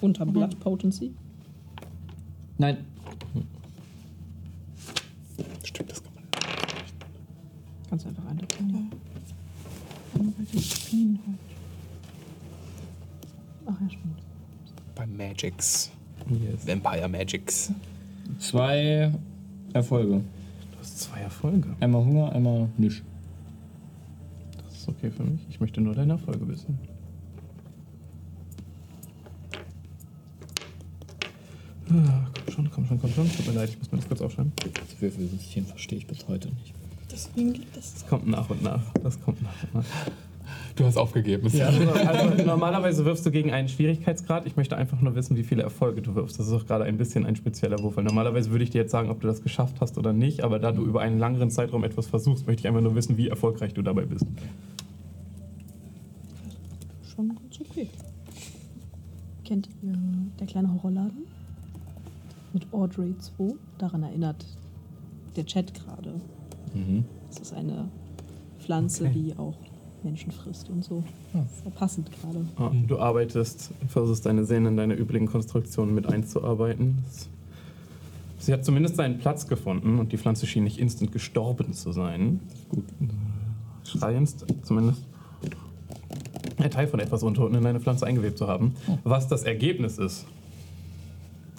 Unter 0.00 0.26
Blood 0.26 0.58
Potency. 0.60 1.12
Nein. 2.58 2.78
Stimmt, 5.64 5.90
das 5.90 6.02
kann 6.02 6.12
man. 6.14 6.24
Kannst 7.88 8.04
du 8.04 8.08
einfach 8.08 8.26
eintragen. 8.26 8.90
Bei 10.14 10.44
Disziplin 10.52 11.18
halt. 11.26 11.38
Ach 13.66 13.80
ja, 13.80 13.88
stimmt. 13.88 14.18
Bei 14.94 15.06
Magics. 15.06 15.90
yes. 16.30 16.66
Vampire 16.66 17.08
Magics. 17.08 17.72
Zwei 18.38 19.12
Erfolge. 19.72 20.18
Du 20.18 20.78
hast 20.80 21.00
zwei 21.00 21.20
Erfolge. 21.20 21.74
Einmal 21.80 22.04
Hunger, 22.04 22.32
einmal 22.32 22.68
Nisch. 22.76 23.02
Das 24.64 24.76
ist 24.78 24.88
okay 24.88 25.10
für 25.10 25.22
mich. 25.24 25.40
Ich 25.48 25.60
möchte 25.60 25.80
nur 25.80 25.94
deine 25.94 26.12
Erfolge 26.14 26.46
wissen. 26.48 26.78
Ah, 31.92 32.26
komm 32.34 32.54
schon, 32.54 32.70
komm 32.70 32.86
schon, 32.86 33.00
komm 33.00 33.12
schon. 33.12 33.30
Tut 33.30 33.46
mir 33.46 33.52
leid, 33.52 33.68
ich 33.68 33.78
muss 33.78 33.92
mir 33.92 33.98
das 33.98 34.08
kurz 34.08 34.22
aufschreiben. 34.22 34.52
Das 34.56 35.00
Würfelsystem 35.00 35.66
verstehe 35.66 35.98
ich 35.98 36.06
bis 36.06 36.26
heute 36.26 36.48
nicht. 36.48 36.72
Deswegen 37.10 37.52
gibt 37.52 37.76
es. 37.76 37.94
Das 37.94 38.06
kommt 38.06 38.26
nach 38.26 38.48
und 38.48 38.62
nach. 38.62 38.80
Das 39.02 39.20
kommt 39.20 39.42
nach 39.42 39.62
und 39.64 39.74
nach. 39.74 39.84
Du 40.76 40.84
hast 40.86 40.96
aufgegeben. 40.96 41.44
Also, 41.44 41.62
also 41.62 42.44
normalerweise 42.44 43.04
wirfst 43.04 43.26
du 43.26 43.30
gegen 43.30 43.52
einen 43.52 43.68
Schwierigkeitsgrad. 43.68 44.46
Ich 44.46 44.56
möchte 44.56 44.76
einfach 44.76 45.00
nur 45.02 45.14
wissen, 45.14 45.36
wie 45.36 45.42
viele 45.42 45.62
Erfolge 45.62 46.00
du 46.00 46.14
wirfst. 46.14 46.38
Das 46.38 46.46
ist 46.46 46.52
auch 46.52 46.66
gerade 46.66 46.84
ein 46.84 46.96
bisschen 46.96 47.26
ein 47.26 47.36
spezieller 47.36 47.78
Wurf. 47.80 47.96
Weil 47.96 48.04
normalerweise 48.04 48.50
würde 48.50 48.64
ich 48.64 48.70
dir 48.70 48.80
jetzt 48.80 48.90
sagen, 48.90 49.10
ob 49.10 49.20
du 49.20 49.26
das 49.26 49.42
geschafft 49.42 49.76
hast 49.80 49.98
oder 49.98 50.14
nicht. 50.14 50.42
Aber 50.42 50.58
da 50.58 50.72
du 50.72 50.84
über 50.84 51.02
einen 51.02 51.18
längeren 51.18 51.50
Zeitraum 51.50 51.84
etwas 51.84 52.06
versuchst, 52.06 52.46
möchte 52.46 52.60
ich 52.60 52.68
einfach 52.68 52.80
nur 52.80 52.94
wissen, 52.94 53.18
wie 53.18 53.28
erfolgreich 53.28 53.74
du 53.74 53.82
dabei 53.82 54.06
bist. 54.06 54.24
Schon 57.14 57.28
ganz 57.28 57.60
okay. 57.60 57.88
Kennt 59.44 59.68
ihr 59.82 59.92
der 60.40 60.46
kleine 60.46 60.72
Horrorladen? 60.72 61.31
Mit 62.52 62.72
Audrey 62.72 63.14
2? 63.18 63.54
Daran 63.78 64.02
erinnert 64.02 64.44
der 65.36 65.46
Chat 65.46 65.72
gerade. 65.74 66.20
Das 67.30 67.40
ist 67.40 67.52
eine 67.54 67.88
Pflanze, 68.58 69.04
Okay. 69.04 69.12
die 69.14 69.38
auch 69.38 69.56
Menschen 70.02 70.32
frisst 70.32 70.68
und 70.68 70.84
so. 70.84 71.04
Sehr 71.62 71.70
passend 71.72 72.10
gerade. 72.12 72.44
Ah, 72.56 72.70
Du 72.86 72.98
arbeitest, 72.98 73.70
versuchst 73.88 74.26
deine 74.26 74.44
Sehnen 74.44 74.66
in 74.68 74.76
deine 74.76 74.94
übrigen 74.94 75.26
Konstruktionen 75.26 75.94
mit 75.94 76.06
einzuarbeiten. 76.06 76.98
Sie 78.38 78.52
hat 78.52 78.64
zumindest 78.64 78.96
seinen 78.96 79.18
Platz 79.18 79.46
gefunden 79.46 79.98
und 80.00 80.12
die 80.12 80.18
Pflanze 80.18 80.46
schien 80.46 80.64
nicht 80.64 80.78
instant 80.78 81.12
gestorben 81.12 81.72
zu 81.72 81.92
sein. 81.92 82.40
Gut. 82.68 82.84
Schreienst 83.84 84.44
zumindest. 84.62 85.02
Ein 86.58 86.70
Teil 86.70 86.86
von 86.88 87.00
etwas 87.00 87.22
Untoten 87.22 87.54
in 87.56 87.62
deine 87.62 87.80
Pflanze 87.80 88.06
eingewebt 88.06 88.38
zu 88.38 88.48
haben. 88.48 88.74
Was 89.04 89.28
das 89.28 89.42
Ergebnis 89.44 89.98
ist, 89.98 90.26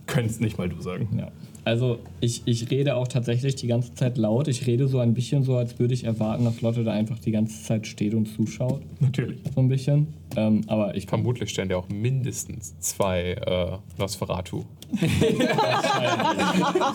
könntest 0.07 0.41
nicht 0.41 0.57
mal 0.57 0.69
du 0.69 0.81
sagen. 0.81 1.07
Ja. 1.17 1.31
Also 1.65 1.99
ich, 2.19 2.41
ich 2.45 2.69
rede 2.71 2.95
auch 2.95 3.07
tatsächlich 3.07 3.55
die 3.55 3.67
ganze 3.67 3.93
Zeit 3.93 4.17
laut. 4.17 4.49
Ich 4.49 4.67
rede 4.67 4.87
so 4.87 4.99
ein 4.99 5.13
bisschen 5.13 5.43
so, 5.43 5.55
als 5.55 5.79
würde 5.79 5.93
ich 5.93 6.03
erwarten, 6.03 6.43
dass 6.43 6.61
Lotte 6.61 6.83
da 6.83 6.91
einfach 6.91 7.19
die 7.19 7.31
ganze 7.31 7.63
Zeit 7.63 7.87
steht 7.87 8.13
und 8.13 8.25
zuschaut. 8.25 8.81
Natürlich. 8.99 9.39
So 9.55 9.61
ein 9.61 9.69
bisschen. 9.69 10.07
Ähm, 10.35 10.61
aber 10.67 10.95
ich 10.95 11.05
Vermutlich 11.05 11.51
stellen 11.51 11.69
dir 11.69 11.77
auch 11.77 11.87
mindestens 11.89 12.77
zwei 12.79 13.33
äh, 13.33 13.77
Nosferatu. 13.97 14.63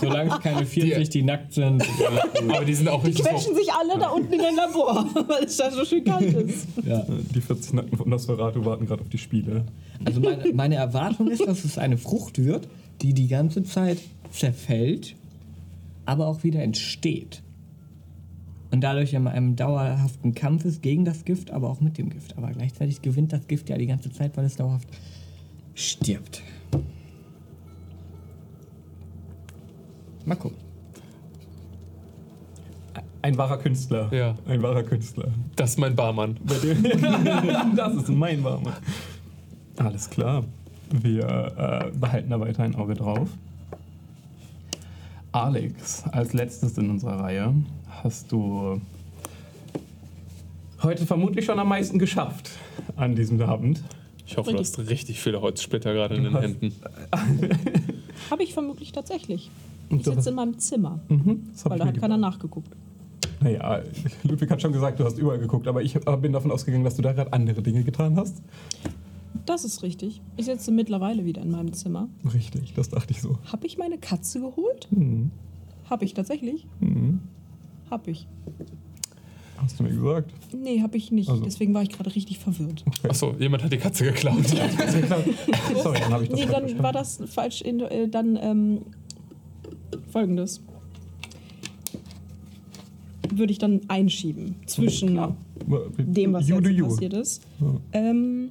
solange 0.01 0.31
es 0.31 0.41
keine 0.41 0.67
40, 0.67 1.09
die 1.11 1.23
nackt 1.23 1.53
sind. 1.53 1.85
Aber 2.49 2.65
die 2.65 2.75
sind 2.75 2.89
auch 2.89 3.01
Die 3.01 3.09
richtig 3.09 3.27
quetschen 3.27 3.57
sich 3.57 3.73
alle 3.73 3.99
da 3.99 4.11
unten 4.11 4.33
in 4.33 4.39
dein 4.39 4.55
Labor, 4.55 5.05
weil 5.29 5.45
es 5.45 5.57
da 5.57 5.69
so 5.71 5.85
schön 5.85 6.05
kalt 6.05 6.33
ist. 6.33 6.69
ja. 6.87 7.05
Die 7.35 7.41
40 7.41 7.73
Nacken 7.73 7.97
von 7.97 8.09
Nosferatu 8.09 8.65
warten 8.65 8.87
gerade 8.87 9.03
auf 9.03 9.09
die 9.09 9.19
Spiele. 9.19 9.65
Also 10.05 10.21
meine, 10.21 10.53
meine 10.53 10.77
Erwartung 10.77 11.29
ist, 11.29 11.45
dass 11.45 11.65
es 11.65 11.77
eine 11.77 11.99
Frucht 11.99 12.39
wird, 12.39 12.69
die 13.03 13.15
die 13.15 13.29
ganze 13.29 13.63
Zeit 13.63 13.99
zerfällt, 14.31 15.17
aber 16.05 16.27
auch 16.27 16.43
wieder 16.43 16.63
entsteht. 16.63 17.43
Und 18.71 18.83
dadurch 18.83 19.15
in 19.15 19.27
einem 19.27 19.57
dauerhaften 19.57 20.35
Kampf 20.35 20.65
ist 20.65 20.83
gegen 20.83 21.05
das 21.05 21.25
Gift, 21.25 21.51
aber 21.51 21.71
auch 21.71 21.81
mit 21.81 21.97
dem 21.97 22.11
Gift. 22.11 22.37
Aber 22.37 22.51
gleichzeitig 22.51 23.01
gewinnt 23.01 23.33
das 23.33 23.47
Gift 23.47 23.71
ja 23.71 23.79
die 23.79 23.87
ganze 23.87 24.11
Zeit, 24.11 24.37
weil 24.37 24.45
es 24.45 24.57
dauerhaft 24.57 24.89
stirbt. 25.75 26.43
Mal 30.27 30.35
gucken. 30.35 30.59
Ein 33.23 33.37
wahrer 33.37 33.59
Künstler. 33.59 34.13
Ja. 34.13 34.35
Ein 34.47 34.63
wahrer 34.63 34.83
Künstler. 34.83 35.29
Das 35.57 35.71
ist 35.71 35.79
mein 35.79 35.97
Barmann. 35.97 36.39
das 37.77 37.95
ist 37.95 38.09
mein 38.11 38.45
Warmer. 38.45 38.75
Alles 39.77 40.09
klar. 40.09 40.45
Wir 40.91 41.91
äh, 41.93 41.97
behalten 41.99 42.31
da 42.31 42.41
weiter 42.41 42.63
ein 42.63 42.75
Auge 42.75 42.95
drauf. 42.95 43.29
Alex, 45.33 46.05
als 46.11 46.33
letztes 46.33 46.79
in 46.79 46.91
unserer 46.91 47.21
Reihe 47.21 47.55
hast 48.03 48.33
du 48.33 48.81
heute 50.83 51.05
vermutlich 51.07 51.45
schon 51.45 51.59
am 51.59 51.69
meisten 51.69 51.99
geschafft 51.99 52.51
an 52.97 53.15
diesem 53.15 53.41
Abend. 53.43 53.83
Ich 54.27 54.37
hoffe, 54.37 54.53
du 54.53 54.59
hast 54.59 54.79
richtig 54.79 55.21
viele 55.21 55.41
Holzsplitter 55.41 55.93
gerade 55.93 56.15
in 56.17 56.25
den 56.25 56.35
Was? 56.35 56.43
Händen. 56.43 56.73
Habe 58.31 58.43
ich 58.43 58.53
vermutlich 58.53 58.93
tatsächlich. 58.93 59.51
Und 59.91 60.01
Ich 60.01 60.05
sitze 60.07 60.31
in 60.31 60.35
meinem 60.35 60.59
Zimmer, 60.59 61.01
Mhm, 61.09 61.49
weil 61.65 61.79
da 61.79 61.87
hat 61.87 62.01
keiner 62.01 62.17
nachgeguckt. 62.19 62.69
Naja, 63.41 63.83
Ludwig 64.25 64.51
hat 64.51 64.61
schon 64.61 64.73
gesagt, 64.73 64.99
du 64.99 65.05
hast 65.05 65.17
überall 65.19 65.39
geguckt, 65.39 65.67
aber 65.69 65.83
ich 65.83 65.95
bin 66.21 66.33
davon 66.33 66.51
ausgegangen, 66.51 66.85
dass 66.85 66.97
du 66.97 67.03
da 67.03 67.13
gerade 67.13 67.33
andere 67.33 67.63
Dinge 67.63 67.85
getan 67.85 68.17
hast. 68.17 68.43
Das 69.47 69.65
ist 69.65 69.83
richtig. 69.83 70.21
Ich 70.37 70.47
sitze 70.47 70.71
mittlerweile 70.71 71.25
wieder 71.25 71.43
in 71.43 71.51
meinem 71.51 71.73
Zimmer. 71.73 72.09
Richtig, 72.35 72.75
das 72.75 72.91
dachte 72.91 73.13
ich 73.13 73.21
so. 73.23 73.39
Habe 73.51 73.67
ich 73.67 73.79
meine 73.79 73.99
Katze 73.99 74.41
geholt? 74.41 74.89
Mhm. 74.91 75.31
Habe 75.89 76.05
ich 76.05 76.15
tatsächlich? 76.15 76.67
Mhm. 76.81 77.21
Habe 77.91 78.11
ich. 78.11 78.27
Hast 79.57 79.81
du 79.81 79.85
mir 79.85 79.91
gesagt? 79.91 80.33
Nee, 80.55 80.83
habe 80.83 80.97
ich 80.97 81.11
nicht. 81.11 81.29
Also. 81.31 81.43
Deswegen 81.45 81.75
war 81.75 81.83
ich 81.83 81.89
gerade 81.89 82.15
richtig 82.15 82.39
verwirrt. 82.39 82.85
Achso, 83.09 83.35
jemand 83.39 83.65
hat 83.65 83.73
die 83.73 83.79
Katze 83.79 84.05
geklaut. 84.05 84.47
Sorry, 85.83 85.99
dann 86.01 86.13
habe 86.13 86.25
ich 86.25 86.31
das 86.31 86.39
Nee, 86.39 86.47
falsch 86.47 86.53
dann 86.53 86.61
verstanden. 86.69 86.83
war 86.83 86.93
das 86.93 87.21
falsch. 87.27 87.63
In, 87.63 87.81
äh, 87.81 88.09
dann 88.09 88.39
ähm, 88.41 88.81
folgendes. 90.13 90.61
Würde 93.31 93.53
ich 93.53 93.59
dann 93.59 93.81
einschieben 93.89 94.57
zwischen 94.67 95.11
Klar. 95.11 95.37
dem, 95.99 96.33
was 96.33 96.49
you 96.49 96.61
jetzt 96.61 96.81
passiert 96.83 97.13
ist. 97.15 97.43
Ja. 97.61 97.67
Ähm, 97.93 98.51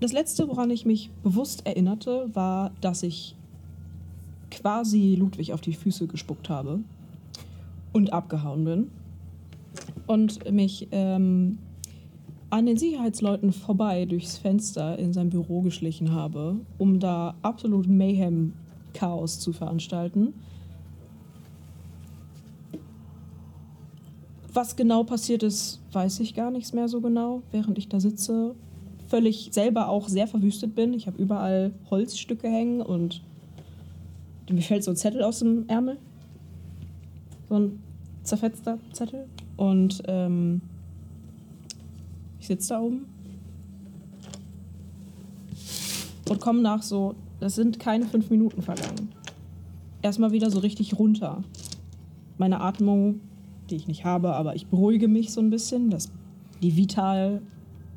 das 0.00 0.12
letzte, 0.12 0.48
woran 0.48 0.70
ich 0.70 0.86
mich 0.86 1.10
bewusst 1.22 1.66
erinnerte, 1.66 2.30
war, 2.32 2.72
dass 2.80 3.02
ich 3.02 3.36
quasi 4.50 5.14
Ludwig 5.14 5.52
auf 5.52 5.60
die 5.60 5.74
Füße 5.74 6.06
gespuckt 6.06 6.48
habe 6.48 6.80
und 7.92 8.12
abgehauen 8.12 8.64
bin 8.64 8.90
und 10.06 10.50
mich 10.50 10.88
ähm, 10.90 11.58
an 12.50 12.66
den 12.66 12.76
Sicherheitsleuten 12.76 13.52
vorbei 13.52 14.06
durchs 14.06 14.38
Fenster 14.38 14.98
in 14.98 15.12
sein 15.12 15.30
Büro 15.30 15.60
geschlichen 15.62 16.12
habe, 16.12 16.56
um 16.78 16.98
da 16.98 17.34
absolut 17.42 17.86
Mayhem-Chaos 17.86 19.38
zu 19.38 19.52
veranstalten. 19.52 20.34
Was 24.52 24.74
genau 24.74 25.04
passiert 25.04 25.44
ist, 25.44 25.80
weiß 25.92 26.18
ich 26.20 26.34
gar 26.34 26.50
nichts 26.50 26.72
mehr 26.72 26.88
so 26.88 27.00
genau, 27.00 27.42
während 27.52 27.78
ich 27.78 27.88
da 27.88 28.00
sitze. 28.00 28.56
Völlig 29.10 29.48
selber 29.50 29.88
auch 29.88 30.08
sehr 30.08 30.28
verwüstet 30.28 30.76
bin. 30.76 30.94
Ich 30.94 31.08
habe 31.08 31.20
überall 31.20 31.72
Holzstücke 31.90 32.48
hängen 32.48 32.80
und 32.80 33.22
mir 34.48 34.62
fällt 34.62 34.84
so 34.84 34.92
ein 34.92 34.96
Zettel 34.96 35.22
aus 35.22 35.40
dem 35.40 35.68
Ärmel. 35.68 35.98
So 37.48 37.56
ein 37.56 37.82
zerfetzter 38.22 38.78
Zettel. 38.92 39.26
Und 39.56 40.02
ähm, 40.06 40.60
ich 42.38 42.46
sitze 42.46 42.70
da 42.70 42.80
oben 42.80 43.06
und 46.28 46.40
komme 46.40 46.62
nach 46.62 46.82
so, 46.82 47.16
das 47.40 47.56
sind 47.56 47.80
keine 47.80 48.06
fünf 48.06 48.30
Minuten 48.30 48.62
vergangen. 48.62 49.10
Erstmal 50.02 50.30
wieder 50.30 50.50
so 50.50 50.60
richtig 50.60 50.98
runter. 50.98 51.42
Meine 52.38 52.60
Atmung, 52.60 53.20
die 53.68 53.76
ich 53.76 53.88
nicht 53.88 54.04
habe, 54.04 54.34
aber 54.34 54.54
ich 54.54 54.68
beruhige 54.68 55.08
mich 55.08 55.32
so 55.32 55.40
ein 55.40 55.50
bisschen, 55.50 55.90
dass 55.90 56.10
die 56.62 56.76
Vital, 56.76 57.42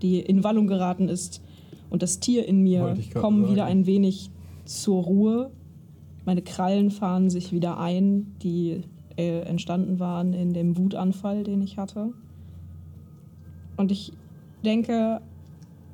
die 0.04 0.20
in 0.20 0.44
Wallung 0.44 0.68
geraten 0.68 1.10
ist, 1.10 1.42
und 1.94 2.02
das 2.02 2.20
Tier 2.20 2.48
in 2.48 2.63
mir 2.63 2.98
kommen 3.13 3.44
wieder 3.44 3.66
sagen. 3.66 3.82
ein 3.82 3.86
wenig 3.86 4.32
zur 4.66 5.04
Ruhe. 5.04 5.52
Meine 6.26 6.42
Krallen 6.42 6.89
fahren 6.89 7.30
sich 7.30 7.52
wieder 7.52 7.78
ein, 7.78 8.36
die 8.42 8.82
äh, 9.16 9.42
entstanden 9.42 10.00
waren 10.00 10.34
in 10.34 10.54
dem 10.54 10.76
Wutanfall, 10.76 11.44
den 11.44 11.62
ich 11.62 11.78
hatte. 11.78 12.12
Und 13.78 13.92
ich 13.92 14.12
denke 14.66 15.22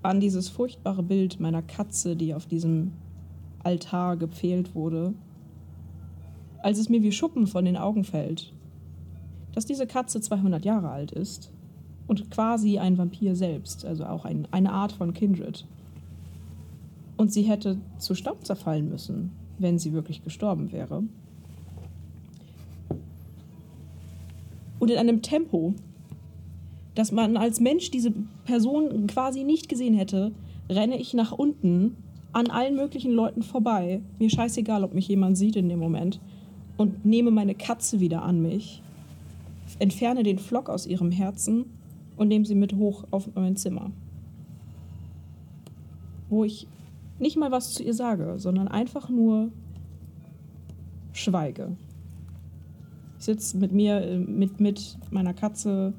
an 0.01 0.21
dieses 0.21 0.47
furchtbare 0.47 1.03
Bild 1.03 1.41
meiner 1.41 1.61
Katze, 1.61 2.15
die 2.15 2.33
auf 2.33 2.45
diesem 2.45 2.93
Altar 3.61 4.15
gepfählt 4.15 4.75
wurde. 4.75 5.13
Als 6.63 6.79
es 6.79 6.87
mir 6.87 7.03
wie 7.03 7.11
Schuppen 7.11 7.45
von 7.45 7.65
den 7.65 7.75
Augen 7.75 8.05
fällt, 8.05 8.53
dass 9.51 9.65
diese 9.65 9.85
Katze 9.85 10.21
200 10.21 10.63
Jahre 10.63 10.91
alt 10.91 11.11
ist 11.11 11.51
und 12.09 12.31
quasi 12.31 12.79
ein 12.79 12.97
Vampir 12.97 13.35
selbst, 13.35 13.85
also 13.85 14.03
auch 14.05 14.25
ein, 14.25 14.47
eine 14.49 14.71
Art 14.71 14.91
von 14.91 15.13
Kindred. 15.13 15.63
Und 17.17 17.31
sie 17.31 17.43
hätte 17.43 17.77
zu 17.99 18.15
Staub 18.15 18.43
zerfallen 18.45 18.89
müssen, 18.89 19.31
wenn 19.59 19.77
sie 19.77 19.93
wirklich 19.93 20.23
gestorben 20.23 20.71
wäre. 20.71 21.03
Und 24.79 24.89
in 24.89 24.97
einem 24.97 25.21
Tempo, 25.21 25.75
dass 26.95 27.11
man 27.11 27.37
als 27.37 27.59
Mensch 27.59 27.91
diese 27.91 28.11
Person 28.43 29.05
quasi 29.05 29.43
nicht 29.43 29.69
gesehen 29.69 29.93
hätte, 29.93 30.31
renne 30.67 30.97
ich 30.97 31.13
nach 31.13 31.31
unten 31.31 31.95
an 32.31 32.47
allen 32.47 32.75
möglichen 32.75 33.11
Leuten 33.11 33.43
vorbei. 33.43 34.01
Mir 34.17 34.31
scheißegal, 34.31 34.83
ob 34.83 34.95
mich 34.95 35.07
jemand 35.07 35.37
sieht 35.37 35.55
in 35.55 35.69
dem 35.69 35.79
Moment. 35.79 36.19
Und 36.75 37.05
nehme 37.05 37.29
meine 37.29 37.53
Katze 37.53 37.99
wieder 37.99 38.23
an 38.23 38.41
mich, 38.41 38.81
entferne 39.77 40.23
den 40.23 40.39
Flock 40.39 40.69
aus 40.69 40.87
ihrem 40.87 41.11
Herzen 41.11 41.65
und 42.19 42.27
nehme 42.27 42.45
sie 42.45 42.53
mit 42.53 42.75
hoch 42.75 43.05
auf 43.11 43.29
mein 43.33 43.55
Zimmer. 43.55 43.91
Wo 46.27 46.43
ich 46.43 46.67
nicht 47.17 47.37
mal 47.37 47.49
was 47.49 47.73
zu 47.73 47.81
ihr 47.81 47.93
sage, 47.93 48.35
sondern 48.37 48.67
einfach 48.67 49.09
nur 49.09 49.51
schweige. 51.13 51.77
Ich 53.17 53.25
sitze 53.25 53.57
mit 53.57 53.71
mir, 53.71 54.01
äh, 54.01 54.17
mit, 54.17 54.59
mit 54.59 54.97
meiner 55.11 55.33
Katze 55.33 55.93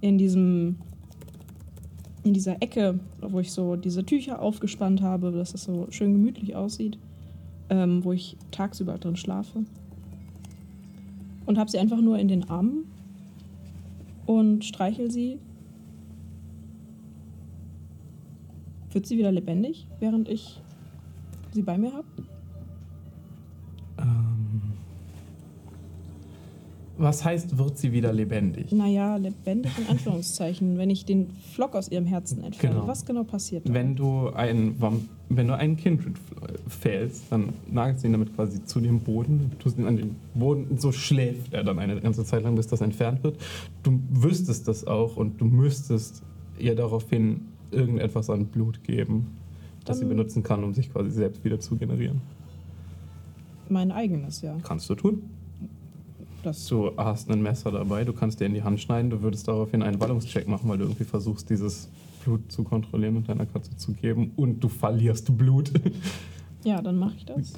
in 0.00 0.18
diesem, 0.18 0.76
in 2.24 2.34
dieser 2.34 2.60
Ecke, 2.60 2.98
wo 3.20 3.38
ich 3.38 3.52
so 3.52 3.76
diese 3.76 4.04
Tücher 4.04 4.42
aufgespannt 4.42 5.02
habe, 5.02 5.30
dass 5.30 5.54
es 5.54 5.62
so 5.62 5.86
schön 5.90 6.14
gemütlich 6.14 6.56
aussieht, 6.56 6.98
ähm, 7.70 8.02
wo 8.02 8.12
ich 8.12 8.36
tagsüber 8.50 8.98
drin 8.98 9.16
schlafe. 9.16 9.64
Und 11.46 11.58
habe 11.58 11.70
sie 11.70 11.78
einfach 11.78 12.00
nur 12.00 12.18
in 12.18 12.26
den 12.26 12.50
Armen 12.50 12.86
und 14.28 14.62
streichel 14.62 15.10
sie. 15.10 15.38
Wird 18.92 19.06
sie 19.06 19.16
wieder 19.16 19.32
lebendig, 19.32 19.86
während 20.00 20.28
ich 20.28 20.60
sie 21.52 21.62
bei 21.62 21.78
mir 21.78 21.92
habe? 21.94 22.04
Ähm, 23.98 24.60
was 26.98 27.24
heißt, 27.24 27.56
wird 27.56 27.78
sie 27.78 27.92
wieder 27.92 28.12
lebendig? 28.12 28.70
Naja, 28.70 29.16
lebendig 29.16 29.72
in 29.78 29.86
Anführungszeichen, 29.86 30.76
wenn 30.78 30.90
ich 30.90 31.06
den 31.06 31.30
Flock 31.54 31.74
aus 31.74 31.88
ihrem 31.90 32.06
Herzen 32.06 32.44
entferne. 32.44 32.74
Genau. 32.74 32.86
Was 32.86 33.06
genau 33.06 33.24
passiert? 33.24 33.72
Wenn 33.72 33.96
du 33.96 34.28
ein, 34.28 34.78
Vamp- 34.78 35.08
wenn 35.30 35.46
du 35.46 35.56
einen 35.56 35.76
Kindred 35.76 36.16
fällst, 36.68 37.24
dann 37.30 37.50
nagelst 37.70 38.02
du 38.02 38.08
ihn 38.08 38.12
damit 38.12 38.34
quasi 38.34 38.64
zu 38.64 38.80
dem 38.80 39.00
Boden, 39.00 39.52
tust 39.58 39.78
ihn 39.78 39.86
an 39.86 39.96
den 39.96 40.16
Boden, 40.34 40.78
so 40.78 40.90
schläft 40.92 41.52
er 41.52 41.64
dann 41.64 41.78
eine 41.78 42.00
ganze 42.00 42.24
Zeit 42.24 42.42
lang, 42.42 42.54
bis 42.54 42.66
das 42.66 42.80
entfernt 42.80 43.22
wird. 43.22 43.36
Du 43.82 44.00
wüsstest 44.10 44.68
das 44.68 44.86
auch 44.86 45.16
und 45.16 45.40
du 45.40 45.44
müsstest 45.44 46.22
ihr 46.58 46.74
daraufhin 46.74 47.42
irgendetwas 47.70 48.30
an 48.30 48.46
Blut 48.46 48.82
geben, 48.84 49.26
das 49.84 49.98
sie 49.98 50.04
Dann- 50.04 50.10
benutzen 50.16 50.42
kann, 50.42 50.64
um 50.64 50.72
sich 50.72 50.90
quasi 50.92 51.10
selbst 51.10 51.44
wieder 51.44 51.60
zu 51.60 51.76
generieren. 51.76 52.20
Mein 53.68 53.92
eigenes, 53.92 54.40
ja. 54.40 54.56
Kannst 54.62 54.88
du 54.88 54.94
tun. 54.94 55.22
Das 56.42 56.66
Du 56.68 56.92
hast 56.96 57.30
ein 57.30 57.42
Messer 57.42 57.70
dabei, 57.72 58.04
du 58.04 58.12
kannst 58.12 58.40
dir 58.40 58.46
in 58.46 58.54
die 58.54 58.62
Hand 58.62 58.80
schneiden, 58.80 59.10
du 59.10 59.20
würdest 59.22 59.46
daraufhin 59.48 59.82
einen 59.82 60.00
Wallungscheck 60.00 60.48
machen, 60.48 60.68
weil 60.70 60.78
du 60.78 60.84
irgendwie 60.84 61.04
versuchst, 61.04 61.50
dieses 61.50 61.90
Blut 62.20 62.50
zu 62.52 62.64
kontrollieren 62.64 63.16
und 63.16 63.28
deiner 63.28 63.46
Katze 63.46 63.76
zu 63.76 63.92
geben 63.92 64.32
und 64.36 64.60
du 64.60 64.68
verlierst 64.68 65.36
Blut. 65.36 65.72
Ja, 66.64 66.82
dann 66.82 66.98
mache 66.98 67.14
ich 67.16 67.24
das. 67.24 67.52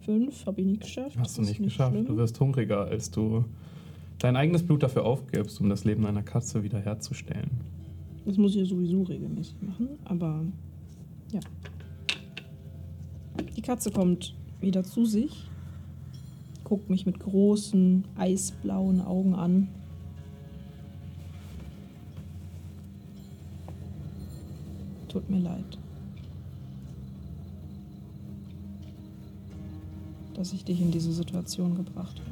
Fünf 0.00 0.46
habe 0.46 0.62
ich 0.62 0.66
nicht 0.66 0.80
geschafft. 0.80 1.16
Hast 1.18 1.36
du 1.36 1.42
nicht 1.42 1.60
ist 1.60 1.64
geschafft. 1.64 1.92
schlimm. 1.92 2.06
Du 2.06 2.16
wirst 2.16 2.40
hungriger, 2.40 2.86
als 2.86 3.10
du 3.10 3.44
dein 4.18 4.34
eigenes 4.34 4.62
Blut 4.66 4.82
dafür 4.82 5.04
aufgibst, 5.04 5.60
um 5.60 5.68
das 5.68 5.84
Leben 5.84 6.02
deiner 6.02 6.22
Katze 6.22 6.62
wiederherzustellen. 6.62 7.50
Das 8.24 8.38
muss 8.38 8.52
ich 8.52 8.60
ja 8.60 8.64
sowieso 8.64 9.02
regelmäßig 9.02 9.56
machen, 9.60 9.88
aber 10.04 10.42
ja. 11.32 11.40
Die 13.56 13.62
Katze 13.62 13.90
kommt 13.90 14.34
wieder 14.60 14.82
zu 14.82 15.04
sich, 15.04 15.48
guckt 16.64 16.88
mich 16.90 17.06
mit 17.06 17.20
großen, 17.20 18.04
eisblauen 18.16 19.00
Augen 19.00 19.34
an. 19.34 19.68
Tut 25.10 25.28
mir 25.28 25.40
leid. 25.40 25.78
Dass 30.34 30.52
ich 30.52 30.64
dich 30.64 30.80
in 30.80 30.92
diese 30.92 31.12
Situation 31.12 31.74
gebracht 31.76 32.20
habe. 32.20 32.30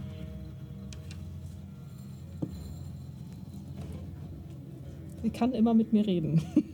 Sie 5.23 5.31
kann 5.31 5.53
immer 5.53 5.75
mit 5.75 5.93
mir 5.93 6.07
reden. 6.07 6.41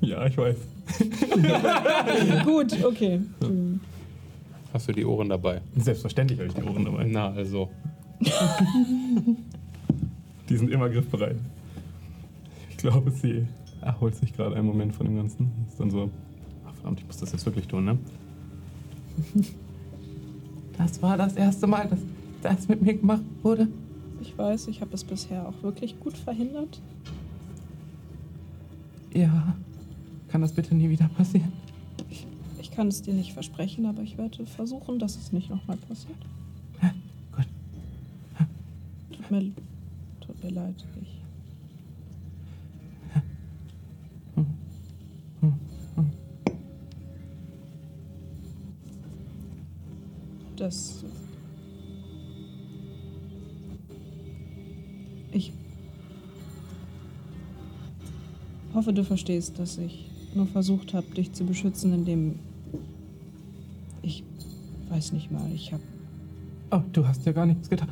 Ja, 0.00 0.26
ich 0.26 0.36
weiß. 0.36 0.56
Gut, 2.44 2.84
okay. 2.84 3.20
Hast 4.70 4.86
du 4.86 4.92
die 4.92 5.06
Ohren 5.06 5.30
dabei? 5.30 5.62
Selbstverständlich 5.76 6.38
habe 6.40 6.48
ich 6.48 6.54
die 6.54 6.62
Ohren 6.62 6.84
dabei. 6.84 7.04
Na, 7.04 7.30
also. 7.30 7.70
Die 10.50 10.56
sind 10.58 10.70
immer 10.70 10.90
griffbereit. 10.90 11.38
Ich 12.68 12.76
glaube, 12.76 13.10
sie 13.12 13.46
erholt 13.84 14.16
sich 14.16 14.32
gerade 14.32 14.56
einen 14.56 14.66
Moment 14.66 14.94
von 14.94 15.06
dem 15.06 15.16
Ganzen. 15.16 15.50
Ist 15.68 15.78
dann 15.78 15.90
so, 15.90 16.10
ach 16.66 16.74
verdammt, 16.74 17.00
ich 17.00 17.06
muss 17.06 17.18
das 17.18 17.32
jetzt 17.32 17.46
wirklich 17.46 17.68
tun, 17.68 17.84
ne? 17.84 17.98
Das 20.76 21.00
war 21.00 21.16
das 21.16 21.36
erste 21.36 21.68
Mal, 21.68 21.86
dass 21.86 22.00
das 22.42 22.66
mit 22.66 22.82
mir 22.82 22.94
gemacht 22.94 23.22
wurde. 23.44 23.68
Ich 24.20 24.36
weiß, 24.36 24.66
ich 24.66 24.80
habe 24.80 24.92
es 24.92 25.04
bisher 25.04 25.48
auch 25.48 25.62
wirklich 25.62 26.00
gut 26.00 26.18
verhindert. 26.18 26.80
Ja. 29.12 29.54
Kann 30.26 30.40
das 30.40 30.52
bitte 30.52 30.74
nie 30.74 30.90
wieder 30.90 31.08
passieren? 31.16 31.52
Ich 32.60 32.72
kann 32.72 32.88
es 32.88 33.02
dir 33.02 33.14
nicht 33.14 33.32
versprechen, 33.32 33.86
aber 33.86 34.02
ich 34.02 34.18
werde 34.18 34.46
versuchen, 34.46 34.98
dass 34.98 35.16
es 35.16 35.32
nicht 35.32 35.48
nochmal 35.48 35.76
passiert. 35.76 36.18
gut. 37.30 37.46
Tut 39.12 39.30
mir, 39.30 39.52
tut 40.20 40.42
mir 40.42 40.50
leid. 40.50 40.84
Ich, 41.00 41.13
das. 50.60 51.04
Ich 55.32 55.52
hoffe, 58.72 58.92
du 58.92 59.04
verstehst, 59.04 59.58
dass 59.58 59.78
ich 59.78 60.10
nur 60.34 60.46
versucht 60.46 60.94
habe, 60.94 61.06
dich 61.14 61.32
zu 61.32 61.44
beschützen, 61.44 61.92
indem 61.92 62.38
ich 64.02 64.22
weiß 64.88 65.12
nicht 65.12 65.30
mal, 65.30 65.50
ich 65.52 65.72
habe 65.72 65.82
Oh, 66.70 66.80
du 66.92 67.06
hast 67.06 67.24
ja 67.24 67.32
gar 67.32 67.46
nichts 67.46 67.70
getan. 67.70 67.88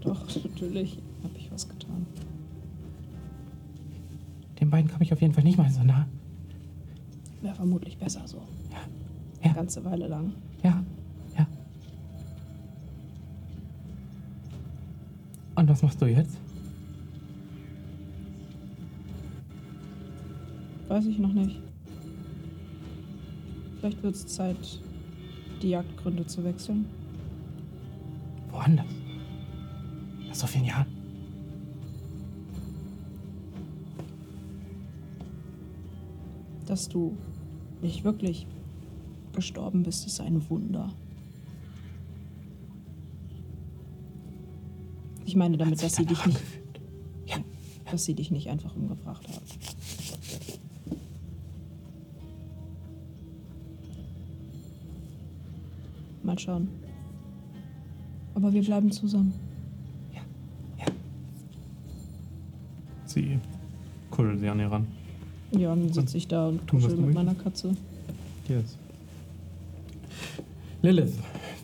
doch 0.00 0.26
natürlich 0.42 0.98
habe 1.22 1.36
ich 1.36 1.52
was 1.52 1.68
getan. 1.68 2.06
Den 4.58 4.70
beiden 4.70 4.90
komme 4.90 5.04
ich 5.04 5.12
auf 5.12 5.20
jeden 5.20 5.34
Fall 5.34 5.44
nicht 5.44 5.58
mal 5.58 5.70
so 5.70 5.82
nah. 5.82 6.06
Wäre 7.42 7.54
vermutlich 7.54 7.98
besser 7.98 8.22
so. 8.26 8.38
Ja. 8.70 8.78
Eine 9.42 9.54
ganze 9.54 9.84
Weile 9.84 10.06
lang. 10.06 10.32
Was 15.72 15.82
machst 15.82 16.02
du 16.02 16.06
jetzt? 16.06 16.36
Weiß 20.88 21.06
ich 21.06 21.18
noch 21.18 21.32
nicht. 21.32 21.62
Vielleicht 23.78 24.02
wird 24.02 24.14
es 24.14 24.26
Zeit, 24.26 24.82
die 25.62 25.70
Jagdgründe 25.70 26.26
zu 26.26 26.44
wechseln. 26.44 26.84
Woanders. 28.50 28.84
Nach 30.28 30.34
so 30.34 30.46
vielen 30.46 30.66
Jahren. 30.66 30.86
Dass 36.66 36.86
du 36.86 37.16
nicht 37.80 38.04
wirklich 38.04 38.46
gestorben 39.32 39.84
bist, 39.84 40.06
ist 40.06 40.20
ein 40.20 40.50
Wunder. 40.50 40.92
Ich 45.32 45.36
meine 45.36 45.56
damit, 45.56 45.82
dass 45.82 45.96
sie 45.96 46.04
dich 46.04 46.26
nicht, 46.26 46.38
dass 47.90 48.04
sie 48.04 48.12
dich 48.12 48.30
nicht 48.30 48.50
einfach 48.50 48.76
umgebracht 48.76 49.26
haben. 49.26 49.40
Mal 56.22 56.38
schauen. 56.38 56.68
Aber 58.34 58.52
wir 58.52 58.62
bleiben 58.62 58.92
zusammen. 58.92 59.32
Sie 63.06 63.38
kuschelt 64.10 64.40
sie 64.40 64.50
an 64.50 64.60
ihr 64.60 64.70
ran. 64.70 64.86
Ja, 65.52 65.74
dann 65.74 65.90
sitze 65.94 66.18
ich 66.18 66.28
da 66.28 66.48
und 66.48 66.68
kuschel 66.68 66.94
mit 66.94 67.14
meiner 67.14 67.34
Katze. 67.34 67.74
Yes. 68.50 68.76
Lilith, 70.82 71.14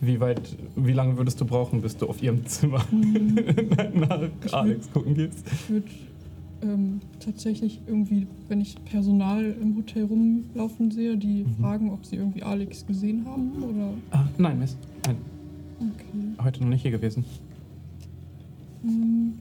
wie 0.01 0.19
weit, 0.19 0.55
wie 0.75 0.93
lange 0.93 1.17
würdest 1.17 1.39
du 1.41 1.45
brauchen, 1.45 1.81
bis 1.81 1.97
du 1.97 2.07
auf 2.07 2.21
ihrem 2.23 2.45
Zimmer 2.45 2.85
nach 3.93 4.29
Alex 4.53 4.89
gucken 4.91 5.13
gehst? 5.15 5.45
Ich 5.51 5.69
würde 5.69 5.87
ähm, 6.61 6.99
tatsächlich 7.19 7.79
irgendwie, 7.87 8.27
wenn 8.47 8.61
ich 8.61 8.75
Personal 8.85 9.55
im 9.61 9.75
Hotel 9.77 10.05
rumlaufen 10.05 10.91
sehe, 10.91 11.17
die 11.17 11.43
Mhm. 11.43 11.55
fragen, 11.61 11.91
ob 11.91 12.05
sie 12.05 12.15
irgendwie 12.17 12.43
Alex 12.43 12.85
gesehen 12.85 13.25
haben 13.25 13.51
oder. 13.63 13.93
Ah, 14.11 14.25
nein, 14.37 14.59
Miss. 14.59 14.75
Nein, 15.05 15.17
Okay. 15.79 16.43
heute 16.43 16.61
noch 16.63 16.69
nicht 16.69 16.81
hier 16.81 16.91
gewesen. 16.91 17.23
Ähm, 18.85 19.33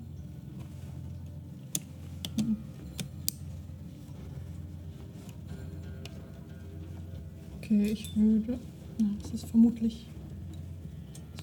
Okay, 7.56 7.86
ich 7.92 8.16
würde. 8.16 8.59
Na, 8.98 9.06
es 9.24 9.34
ist 9.34 9.46
vermutlich. 9.46 10.06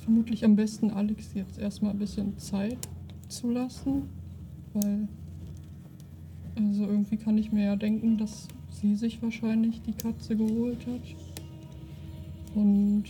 Vermutlich 0.06 0.46
am 0.46 0.56
besten, 0.56 0.92
Alex 0.92 1.34
jetzt 1.34 1.60
erstmal 1.60 1.92
ein 1.92 2.00
bisschen 2.00 2.38
Zeit 2.38 2.78
zu 3.28 3.52
lassen. 3.52 4.04
Weil. 4.74 5.08
Also 6.56 6.84
irgendwie 6.84 7.18
kann 7.18 7.38
ich 7.38 7.52
mir 7.52 7.66
ja 7.66 7.76
denken, 7.76 8.18
dass 8.18 8.48
sie 8.48 8.56
sie 8.86 8.96
sich 8.96 9.22
wahrscheinlich 9.22 9.82
die 9.82 9.94
Katze 9.94 10.36
geholt 10.36 10.86
hat. 10.88 11.02
Und 12.54 13.04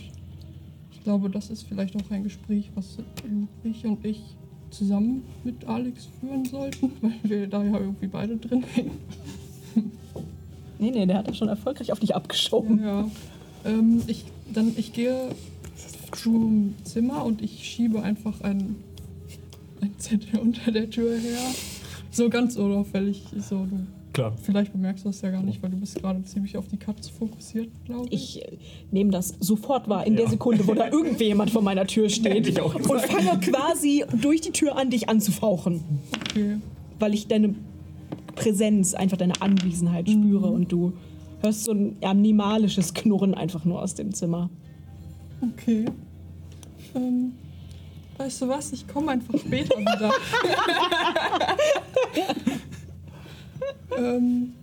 ich 0.90 1.04
glaube, 1.04 1.30
das 1.30 1.50
ist 1.50 1.62
vielleicht 1.62 1.96
auch 1.96 2.10
ein 2.10 2.24
Gespräch, 2.24 2.70
was 2.74 2.98
Ludwig 3.28 3.84
und 3.84 4.04
ich 4.04 4.36
zusammen 4.70 5.22
mit 5.44 5.64
Alex 5.66 6.08
führen 6.20 6.44
sollten, 6.44 6.92
weil 7.00 7.12
wir 7.22 7.46
da 7.46 7.62
ja 7.62 7.78
irgendwie 7.78 8.08
beide 8.08 8.36
drin 8.36 8.64
hängen. 8.74 8.98
Nee, 10.78 10.90
nee, 10.90 11.06
der 11.06 11.18
hat 11.18 11.28
das 11.28 11.38
schon 11.38 11.48
erfolgreich 11.48 11.90
auf 11.92 12.00
dich 12.00 12.14
abgeschoben. 12.14 12.82
Ja. 12.82 13.08
Ähm, 13.64 14.02
ich, 14.06 14.24
dann, 14.52 14.74
ich 14.76 14.92
gehe 14.92 15.30
zum 16.16 16.74
Zimmer 16.84 17.24
und 17.24 17.42
ich 17.42 17.64
schiebe 17.64 18.02
einfach 18.02 18.40
ein, 18.42 18.76
ein 19.80 19.92
Zettel 19.98 20.38
unter 20.42 20.70
der 20.72 20.90
Tür 20.90 21.16
her. 21.18 21.38
So 22.10 22.28
ganz 22.30 22.56
unauffällig. 22.56 23.24
So, 23.38 23.66
du, 23.66 23.78
Klar. 24.12 24.32
vielleicht 24.42 24.72
bemerkst 24.72 25.04
du 25.04 25.10
das 25.10 25.20
ja 25.20 25.30
gar 25.30 25.42
nicht, 25.42 25.62
weil 25.62 25.70
du 25.70 25.76
bist 25.76 26.00
gerade 26.00 26.22
ziemlich 26.24 26.56
auf 26.56 26.66
die 26.68 26.78
Katze 26.78 27.12
fokussiert, 27.12 27.68
glaube 27.84 28.06
ich. 28.10 28.38
Ich 28.38 28.42
äh, 28.44 28.56
nehme 28.90 29.10
das 29.10 29.34
sofort 29.40 29.88
wahr 29.88 30.06
in 30.06 30.16
der 30.16 30.24
Ja. 30.24 30.30
Sekunde, 30.30 30.66
wo 30.66 30.72
da 30.74 30.88
irgendjemand 30.90 31.50
vor 31.50 31.60
meiner 31.62 31.86
Tür 31.86 32.08
steht 32.08 32.58
auch 32.60 32.74
und 32.74 32.82
gesagt. 32.82 33.12
fange 33.12 33.38
quasi 33.40 34.04
durch 34.22 34.40
die 34.40 34.52
Tür 34.52 34.76
an, 34.76 34.88
dich 34.90 35.08
anzufauchen, 35.10 35.80
Okay. 36.30 36.56
weil 36.98 37.12
ich 37.12 37.26
deine 37.28 37.54
Präsenz, 38.34 38.94
einfach 38.94 39.16
deine 39.18 39.40
Anwesenheit 39.42 40.08
spüre 40.08 40.46
und 40.48 40.70
du 40.72 40.92
hörst 41.42 41.64
so 41.64 41.72
ein 41.72 41.96
animalisches 42.02 42.94
Knurren 42.94 43.34
einfach 43.34 43.64
nur 43.66 43.82
aus 43.82 43.94
dem 43.94 44.14
Zimmer. 44.14 44.48
Okay. 45.42 45.84
Ähm, 46.96 47.32
weißt 48.16 48.42
du 48.42 48.48
was? 48.48 48.72
Ich 48.72 48.88
komme 48.88 49.12
einfach 49.12 49.38
später 49.38 49.78
wieder. 49.78 50.12
ähm, 53.98 54.54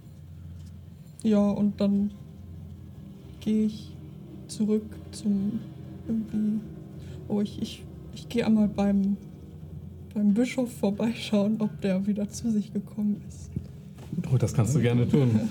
ja, 1.22 1.50
und 1.50 1.80
dann 1.80 2.12
gehe 3.40 3.68
ich 3.68 3.96
zurück 4.48 4.86
zum 5.12 5.60
irgendwie. 6.08 6.60
Oh, 7.28 7.42
ich, 7.42 7.62
ich, 7.62 7.84
ich 8.14 8.28
gehe 8.28 8.46
einmal 8.46 8.68
beim, 8.68 9.16
beim 10.14 10.34
Bischof 10.34 10.72
vorbeischauen, 10.74 11.58
ob 11.60 11.80
der 11.82 12.06
wieder 12.06 12.30
zu 12.30 12.52
sich 12.52 12.74
gekommen 12.74 13.22
ist. 13.28 13.50
Oh, 14.32 14.38
das 14.38 14.54
kannst 14.54 14.76
du 14.76 14.82
gerne 14.82 15.08
tun. 15.08 15.50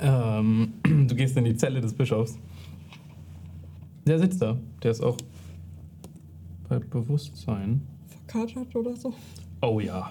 ähm, 0.00 0.72
du 0.82 1.14
gehst 1.14 1.36
in 1.36 1.44
die 1.44 1.56
Zelle 1.56 1.80
des 1.80 1.92
Bischofs. 1.92 2.38
Der 4.06 4.18
sitzt 4.18 4.40
da. 4.40 4.58
Der 4.82 4.90
ist 4.90 5.02
auch 5.02 5.16
bei 6.68 6.78
Bewusstsein. 6.78 7.82
Verkatert 8.26 8.74
oder 8.76 8.96
so. 8.96 9.12
Oh 9.62 9.80
ja. 9.80 10.10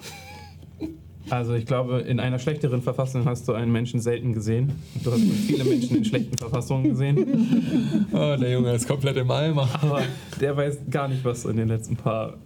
Also 1.30 1.54
ich 1.54 1.66
glaube, 1.66 2.00
in 2.02 2.20
einer 2.20 2.38
schlechteren 2.38 2.82
Verfassung 2.82 3.26
hast 3.26 3.48
du 3.48 3.54
einen 3.54 3.72
Menschen 3.72 4.02
selten 4.02 4.34
gesehen. 4.34 4.74
Du 5.04 5.12
hast 5.12 5.22
viele 5.22 5.64
Menschen 5.64 5.98
in 5.98 6.04
schlechten 6.06 6.38
Verfassungen 6.38 6.90
gesehen. 6.90 8.06
Oh, 8.12 8.36
der 8.40 8.52
Junge 8.52 8.74
ist 8.74 8.88
komplett 8.88 9.16
im 9.16 9.32
Eimer. 9.32 9.70
Aber 9.82 10.02
der 10.42 10.58
weiß 10.58 10.80
gar 10.90 11.08
nicht, 11.08 11.24
was 11.24 11.46
in 11.46 11.56
den 11.56 11.70
letzten 11.70 11.96
paar, 11.96 12.38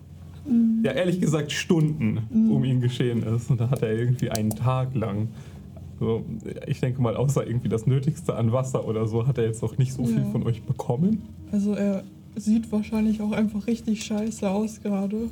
ja 0.83 0.91
ehrlich 0.91 1.19
gesagt 1.19 1.51
Stunden 1.51 2.19
um 2.51 2.63
ihn 2.63 2.79
geschehen 2.79 3.23
ist. 3.23 3.49
Und 3.49 3.59
da 3.59 3.71
hat 3.71 3.81
er 3.81 3.93
irgendwie 3.97 4.29
einen 4.29 4.51
Tag 4.51 4.93
lang, 4.93 5.29
so, 5.99 6.23
ich 6.67 6.79
denke 6.79 7.01
mal, 7.01 7.15
außer 7.17 7.47
irgendwie 7.47 7.69
das 7.69 7.87
Nötigste 7.87 8.35
an 8.35 8.51
Wasser 8.51 8.87
oder 8.87 9.07
so, 9.07 9.25
hat 9.25 9.39
er 9.39 9.45
jetzt 9.45 9.63
noch 9.63 9.79
nicht 9.79 9.91
so 9.93 10.05
viel 10.05 10.19
Ja. 10.19 10.25
von 10.31 10.43
euch 10.43 10.61
bekommen. 10.61 11.23
Also 11.51 11.73
er 11.73 12.03
sieht 12.37 12.71
wahrscheinlich 12.71 13.21
auch 13.21 13.31
einfach 13.31 13.67
richtig 13.67 14.03
scheiße 14.03 14.49
aus 14.49 14.81
gerade. 14.81 15.29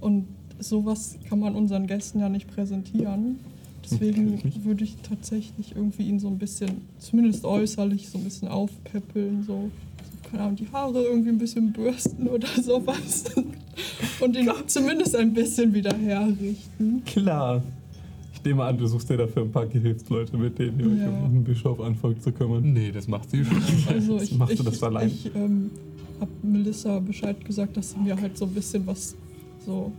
Und 0.00 0.26
sowas 0.58 1.16
kann 1.28 1.38
man 1.40 1.54
unseren 1.54 1.86
Gästen 1.86 2.20
ja 2.20 2.28
nicht 2.28 2.48
präsentieren. 2.48 3.36
Deswegen 3.90 4.40
würde 4.64 4.84
ich 4.84 4.96
tatsächlich 5.02 5.74
irgendwie 5.74 6.02
ihn 6.08 6.20
so 6.20 6.28
ein 6.28 6.36
bisschen, 6.38 6.70
zumindest 6.98 7.44
äußerlich, 7.44 8.08
so 8.10 8.18
ein 8.18 8.24
bisschen 8.24 8.48
aufpäppeln. 8.48 9.44
So, 9.46 9.70
so 10.12 10.30
keine 10.30 10.42
Ahnung, 10.42 10.56
die 10.56 10.68
Haare 10.70 11.02
irgendwie 11.04 11.30
ein 11.30 11.38
bisschen 11.38 11.72
bürsten 11.72 12.26
oder 12.28 12.48
sowas. 12.62 13.24
Und 14.20 14.36
ihn 14.36 14.50
zumindest 14.66 15.16
ein 15.16 15.32
bisschen 15.32 15.72
wieder 15.72 15.94
herrichten. 15.96 17.02
Klar. 17.06 17.62
Ich 18.34 18.44
nehme 18.44 18.62
an, 18.64 18.76
du 18.78 18.86
suchst 18.86 19.08
dir 19.10 19.16
dafür 19.16 19.42
ein 19.42 19.50
paar 19.50 19.66
Gehilfsleute, 19.66 20.36
mit 20.36 20.58
denen 20.58 20.78
ihr 20.80 20.86
euch 20.86 20.98
Ja. 21.00 21.08
um 21.24 21.32
den 21.32 21.44
Bischof 21.44 21.80
anfangt 21.80 22.22
zu 22.22 22.30
kümmern. 22.30 22.72
Nee, 22.72 22.92
das 22.92 23.08
macht 23.08 23.30
sie 23.30 23.44
schon. 23.44 23.60
Also 23.88 24.20
ich, 24.20 24.36
Machst 24.36 24.52
ich, 24.52 24.58
du 24.58 24.64
das 24.64 24.82
allein? 24.82 25.08
ich 25.08 25.30
ähm, 25.34 25.70
habe 26.20 26.30
Melissa 26.42 26.98
Bescheid 27.00 27.44
gesagt, 27.44 27.76
dass 27.76 27.92
sie 27.92 27.98
mir 27.98 28.20
halt 28.20 28.36
so 28.36 28.44
ein 28.46 28.54
bisschen 28.54 28.86
was 28.86 29.14
so 29.64 29.92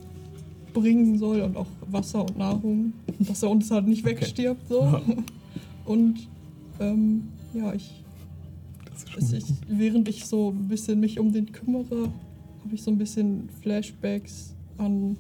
bringen 0.74 1.18
soll 1.18 1.42
und 1.42 1.58
auch 1.58 1.68
Wasser 1.90 2.22
und 2.22 2.38
Nahrung, 2.38 2.94
dass 3.20 3.44
er 3.44 3.50
uns 3.50 3.72
halt 3.72 3.88
nicht 3.88 4.04
wegstirbt 4.04 4.68
so. 4.68 4.84
Ja. 4.84 5.02
Und 5.86 6.28
ähm, 6.80 7.24
ja, 7.54 7.74
ich, 7.74 8.04
ich, 9.18 9.44
während 9.68 10.08
ich 10.08 10.26
so 10.26 10.50
ein 10.50 10.68
bisschen 10.68 11.00
mich 11.00 11.18
um 11.18 11.34
den 11.34 11.52
kümmere, 11.52 12.12
habe 12.64 12.76
ich 12.76 12.84
so 12.84 12.92
ein 12.92 13.00
bisschen 13.00 13.50
Flashbacks 13.62 14.54
an 14.78 15.18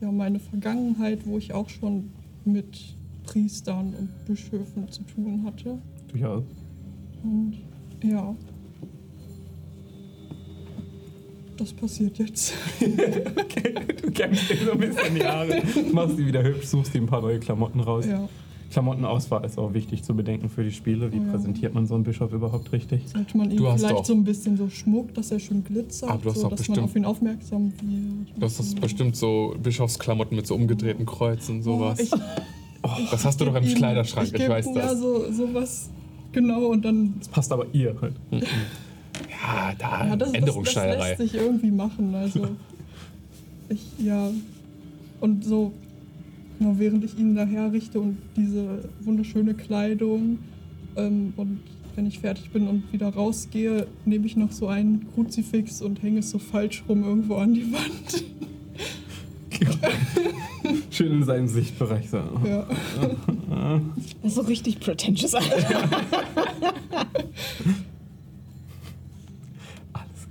ja, 0.00 0.12
meine 0.12 0.38
Vergangenheit, 0.38 1.26
wo 1.26 1.36
ich 1.38 1.52
auch 1.52 1.68
schon 1.68 2.10
mit 2.44 2.94
Priestern 3.24 3.92
und 3.94 4.24
Bischöfen 4.24 4.88
zu 4.88 5.02
tun 5.02 5.42
hatte. 5.44 5.78
durchaus. 6.08 6.44
Und 7.24 7.56
ja. 8.04 8.36
Das 11.56 11.72
passiert 11.72 12.18
jetzt. 12.18 12.52
Okay, 12.80 13.74
du 14.02 14.10
kämpfst 14.10 14.50
dir 14.50 14.56
so 14.66 14.72
ein 14.72 14.78
bisschen 14.78 15.14
die 15.14 15.24
Haare, 15.24 15.62
machst 15.92 16.18
die 16.18 16.26
wieder 16.26 16.42
hübsch, 16.42 16.66
suchst 16.66 16.94
dir 16.94 17.00
ein 17.00 17.06
paar 17.06 17.20
neue 17.22 17.38
Klamotten 17.38 17.80
raus. 17.80 18.04
Ja. 18.06 18.28
Klamottenauswahl 18.70 19.44
ist 19.44 19.58
auch 19.58 19.72
wichtig 19.74 20.02
zu 20.02 20.14
bedenken 20.14 20.50
für 20.50 20.64
die 20.64 20.72
Spiele. 20.72 21.10
Wie 21.12 21.18
Oh 21.20 21.22
ja. 21.24 21.30
präsentiert 21.32 21.72
man 21.72 21.86
so 21.86 21.94
einen 21.94 22.04
Bischof 22.04 22.32
überhaupt 22.32 22.72
richtig? 22.72 23.02
Sollte 23.06 23.36
man 23.38 23.50
ihm 23.50 23.56
Du 23.58 23.68
hast 23.68 23.80
vielleicht 23.86 24.04
so 24.06 24.12
ein 24.12 24.24
bisschen 24.24 24.56
so 24.56 24.68
Schmuck, 24.68 25.14
dass 25.14 25.30
er 25.30 25.38
schön 25.38 25.64
glitzert, 25.64 26.10
Aber 26.10 26.22
du 26.22 26.30
hast 26.30 26.40
so, 26.40 26.48
dass 26.48 26.58
bestimmt- 26.58 26.76
man 26.78 26.84
auf 26.86 26.96
ihn 26.96 27.04
aufmerksam 27.04 27.72
wird. 27.80 28.36
Du 28.38 28.44
hast 28.44 28.58
das 28.58 28.74
bestimmt 28.74 29.16
so 29.16 29.54
Bischofsklamotten 29.62 30.36
mit 30.36 30.46
so 30.46 30.54
umgedrehten 30.56 31.06
Kreuzen 31.06 31.56
und 31.56 31.62
sowas. 31.62 32.00
Ich, 32.00 32.10
das 33.10 33.24
hast 33.24 33.40
du 33.40 33.46
doch 33.46 33.54
im 33.54 33.64
Kleiderschrank, 33.64 34.26
ich, 34.28 34.34
geb- 34.34 34.48
weiß 34.48 34.66
Ja, 34.66 34.72
das. 34.74 34.98
so 35.00 35.32
sowas. 35.32 35.88
Genau, 36.32 36.66
und 36.66 36.84
dann. 36.84 37.14
Das 37.20 37.28
passt 37.28 37.52
aber 37.52 37.66
ihr 37.72 37.96
halt. 38.02 38.14
Ja, 39.42 39.74
da, 39.78 40.06
Ja, 40.06 40.16
das, 40.16 40.18
das, 40.18 40.32
das 40.32 40.34
Änderungsschneierei. 40.34 41.08
lässt 41.10 41.20
sich 41.20 41.34
irgendwie 41.34 41.70
machen. 41.70 42.14
Also. 42.14 42.48
Ich, 43.68 43.84
ja. 43.98 44.30
Und 45.20 45.44
so, 45.44 45.72
genau, 46.56 46.74
während 46.78 47.02
ich 47.04 47.18
ihn 47.18 47.34
daher 47.34 47.72
richte 47.72 47.98
und 47.98 48.16
diese 48.36 48.88
wunderschöne 49.00 49.54
Kleidung 49.54 50.38
ähm, 50.94 51.32
und 51.36 51.58
wenn 51.96 52.06
ich 52.06 52.20
fertig 52.20 52.50
bin 52.50 52.68
und 52.68 52.92
wieder 52.92 53.08
rausgehe, 53.08 53.86
nehme 54.04 54.26
ich 54.26 54.36
noch 54.36 54.52
so 54.52 54.68
einen 54.68 55.06
Kruzifix 55.14 55.82
und 55.82 56.02
hänge 56.02 56.20
es 56.20 56.30
so 56.30 56.38
falsch 56.38 56.84
rum 56.88 57.02
irgendwo 57.02 57.36
an 57.36 57.54
die 57.54 57.72
Wand. 57.72 58.24
Schön 60.90 61.12
in 61.12 61.24
seinem 61.24 61.48
Sichtbereich. 61.48 62.10
So. 62.10 62.18
Ja. 62.18 62.66
Das 64.22 64.32
ist 64.32 64.34
so 64.34 64.42
richtig 64.42 64.78
pretentious. 64.80 65.34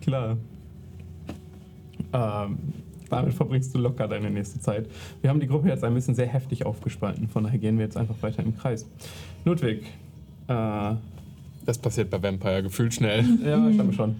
Klar. 0.06 0.38
Ähm, 2.14 2.58
damit 3.10 3.34
verbringst 3.34 3.74
du 3.74 3.80
locker 3.80 4.08
deine 4.08 4.30
nächste 4.30 4.60
Zeit. 4.60 4.88
Wir 5.22 5.32
haben 5.32 5.39
die 5.39 5.47
Gruppe 5.47 5.68
jetzt 5.68 5.84
ein 5.84 5.95
bisschen 5.95 6.14
sehr 6.14 6.28
heftig 6.28 6.64
aufgespalten, 6.64 7.28
von 7.28 7.43
daher 7.43 7.58
gehen 7.58 7.80
wir 7.80 7.86
jetzt 7.86 7.97
einfach 7.97 8.16
weiter 8.22 8.43
im 8.43 8.56
Kreis. 8.56 8.86
Ludwig, 9.45 9.84
äh, 10.47 10.93
Das 11.66 11.80
passiert 11.80 12.12
bei 12.12 12.22
Vampire 12.22 12.62
gefühlt 12.62 12.93
schnell. 12.93 13.26
ja, 13.43 13.68
ich 13.68 13.76
glaube 13.76 13.93
schon. 13.93 14.16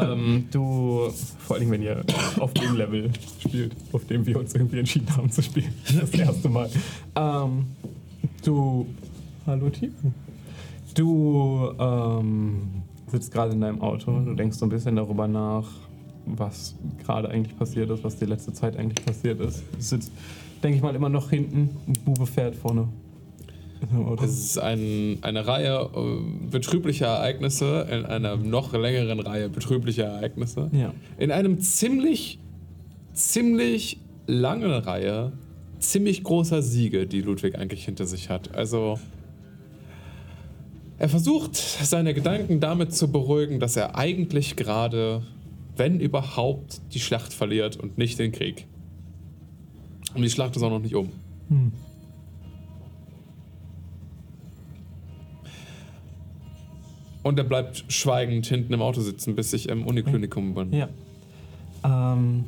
ähm, 0.00 0.46
du, 0.52 1.10
vor 1.38 1.56
allem 1.56 1.72
wenn 1.72 1.82
ihr 1.82 2.04
auf 2.38 2.54
dem 2.54 2.76
Level 2.76 3.10
spielt, 3.40 3.74
auf 3.90 4.04
dem 4.06 4.24
wir 4.24 4.38
uns 4.38 4.54
irgendwie 4.54 4.78
entschieden 4.78 5.08
haben 5.16 5.28
zu 5.28 5.42
spielen, 5.42 5.74
das 6.00 6.10
erste 6.10 6.48
Mal. 6.48 6.70
Ähm, 7.16 7.66
du, 8.44 8.86
hallo 9.44 9.70
Team. 9.70 9.92
Du 10.94 11.72
ähm, 11.80 12.83
sitzt 13.10 13.32
gerade 13.32 13.52
in 13.52 13.60
deinem 13.60 13.80
Auto, 13.80 14.20
du 14.20 14.34
denkst 14.34 14.56
so 14.56 14.66
ein 14.66 14.70
bisschen 14.70 14.96
darüber 14.96 15.28
nach, 15.28 15.66
was 16.26 16.74
gerade 17.04 17.28
eigentlich 17.28 17.56
passiert 17.56 17.90
ist, 17.90 18.02
was 18.02 18.16
die 18.16 18.24
letzte 18.24 18.52
Zeit 18.52 18.76
eigentlich 18.76 19.04
passiert 19.04 19.40
ist. 19.40 19.62
Du 19.76 19.80
sitzt, 19.80 20.12
denke 20.62 20.76
ich 20.76 20.82
mal, 20.82 20.94
immer 20.94 21.08
noch 21.08 21.30
hinten, 21.30 21.70
und 21.86 22.04
Bube 22.04 22.26
fährt 22.26 22.56
vorne. 22.56 22.88
Es 24.22 24.30
ist 24.30 24.58
ein, 24.58 25.18
eine 25.20 25.46
Reihe 25.46 25.90
äh, 25.94 26.50
betrüblicher 26.50 27.06
Ereignisse, 27.06 27.86
in 27.90 28.06
einer 28.06 28.36
noch 28.36 28.72
längeren 28.72 29.20
Reihe 29.20 29.50
betrüblicher 29.50 30.04
Ereignisse. 30.04 30.70
Ja. 30.72 30.94
In 31.18 31.30
einem 31.30 31.60
ziemlich, 31.60 32.38
ziemlich 33.12 34.00
langen 34.26 34.70
Reihe 34.70 35.32
ziemlich 35.84 36.24
großer 36.24 36.62
Siege, 36.62 37.06
die 37.06 37.20
Ludwig 37.20 37.56
eigentlich 37.56 37.84
hinter 37.84 38.06
sich 38.06 38.30
hat. 38.30 38.54
Also 38.54 38.98
er 41.04 41.10
versucht 41.10 41.54
seine 41.54 42.14
Gedanken 42.14 42.60
damit 42.60 42.94
zu 42.94 43.12
beruhigen, 43.12 43.60
dass 43.60 43.76
er 43.76 43.94
eigentlich 43.94 44.56
gerade, 44.56 45.20
wenn 45.76 46.00
überhaupt, 46.00 46.80
die 46.94 46.98
Schlacht 46.98 47.34
verliert 47.34 47.76
und 47.76 47.98
nicht 47.98 48.18
den 48.18 48.32
Krieg. 48.32 48.66
Und 50.14 50.22
die 50.22 50.30
Schlacht 50.30 50.56
ist 50.56 50.62
auch 50.62 50.70
noch 50.70 50.78
nicht 50.78 50.94
um. 50.94 51.10
Hm. 51.50 51.72
Und 57.22 57.38
er 57.38 57.44
bleibt 57.44 57.84
schweigend 57.88 58.46
hinten 58.46 58.72
im 58.72 58.80
Auto 58.80 59.02
sitzen, 59.02 59.36
bis 59.36 59.52
ich 59.52 59.68
im 59.68 59.86
Uniklinikum 59.86 60.54
bin. 60.54 60.72
Ja. 60.72 60.88
Ähm, 61.84 62.46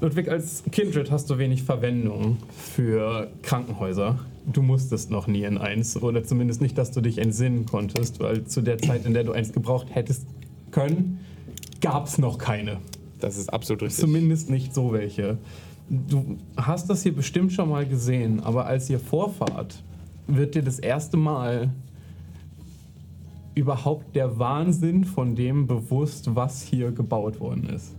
Ludwig, 0.00 0.28
als 0.28 0.64
Kindred 0.72 1.12
hast 1.12 1.30
du 1.30 1.38
wenig 1.38 1.62
Verwendung 1.62 2.38
für 2.50 3.30
Krankenhäuser. 3.42 4.18
Du 4.46 4.62
musstest 4.62 5.10
noch 5.10 5.26
nie 5.26 5.44
in 5.44 5.58
eins, 5.58 6.00
oder 6.00 6.24
zumindest 6.24 6.60
nicht, 6.60 6.76
dass 6.76 6.90
du 6.90 7.00
dich 7.00 7.18
entsinnen 7.18 7.66
konntest, 7.66 8.18
weil 8.20 8.44
zu 8.44 8.60
der 8.60 8.78
Zeit, 8.78 9.06
in 9.06 9.14
der 9.14 9.24
du 9.24 9.32
eins 9.32 9.52
gebraucht 9.52 9.88
hättest 9.90 10.26
können, 10.70 11.20
gab 11.80 12.06
es 12.06 12.18
noch 12.18 12.38
keine. 12.38 12.78
Das 13.20 13.36
ist 13.36 13.52
absolut 13.52 13.82
richtig. 13.82 14.00
Zumindest 14.00 14.50
nicht 14.50 14.74
so 14.74 14.92
welche. 14.92 15.38
Du 15.88 16.38
hast 16.56 16.90
das 16.90 17.02
hier 17.02 17.14
bestimmt 17.14 17.52
schon 17.52 17.68
mal 17.68 17.86
gesehen, 17.86 18.40
aber 18.40 18.66
als 18.66 18.90
ihr 18.90 18.98
vorfahrt, 18.98 19.82
wird 20.26 20.54
dir 20.54 20.62
das 20.62 20.78
erste 20.78 21.16
Mal 21.16 21.70
überhaupt 23.54 24.16
der 24.16 24.38
Wahnsinn 24.38 25.04
von 25.04 25.36
dem 25.36 25.66
bewusst, 25.66 26.34
was 26.34 26.62
hier 26.62 26.90
gebaut 26.90 27.38
worden 27.40 27.68
ist. 27.68 27.94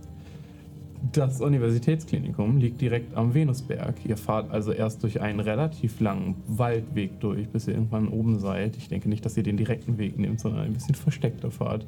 Das 1.12 1.40
Universitätsklinikum 1.40 2.56
liegt 2.56 2.80
direkt 2.80 3.14
am 3.16 3.34
Venusberg. 3.34 3.94
Ihr 4.06 4.16
fahrt 4.16 4.50
also 4.50 4.72
erst 4.72 5.02
durch 5.02 5.20
einen 5.20 5.40
relativ 5.40 6.00
langen 6.00 6.36
Waldweg 6.46 7.20
durch, 7.20 7.48
bis 7.48 7.68
ihr 7.68 7.74
irgendwann 7.74 8.08
oben 8.08 8.38
seid. 8.38 8.76
Ich 8.76 8.88
denke 8.88 9.08
nicht, 9.08 9.24
dass 9.24 9.36
ihr 9.36 9.42
den 9.42 9.56
direkten 9.56 9.98
Weg 9.98 10.18
nehmt, 10.18 10.40
sondern 10.40 10.62
ein 10.62 10.72
bisschen 10.72 10.94
versteckter 10.94 11.50
fahrt. 11.50 11.86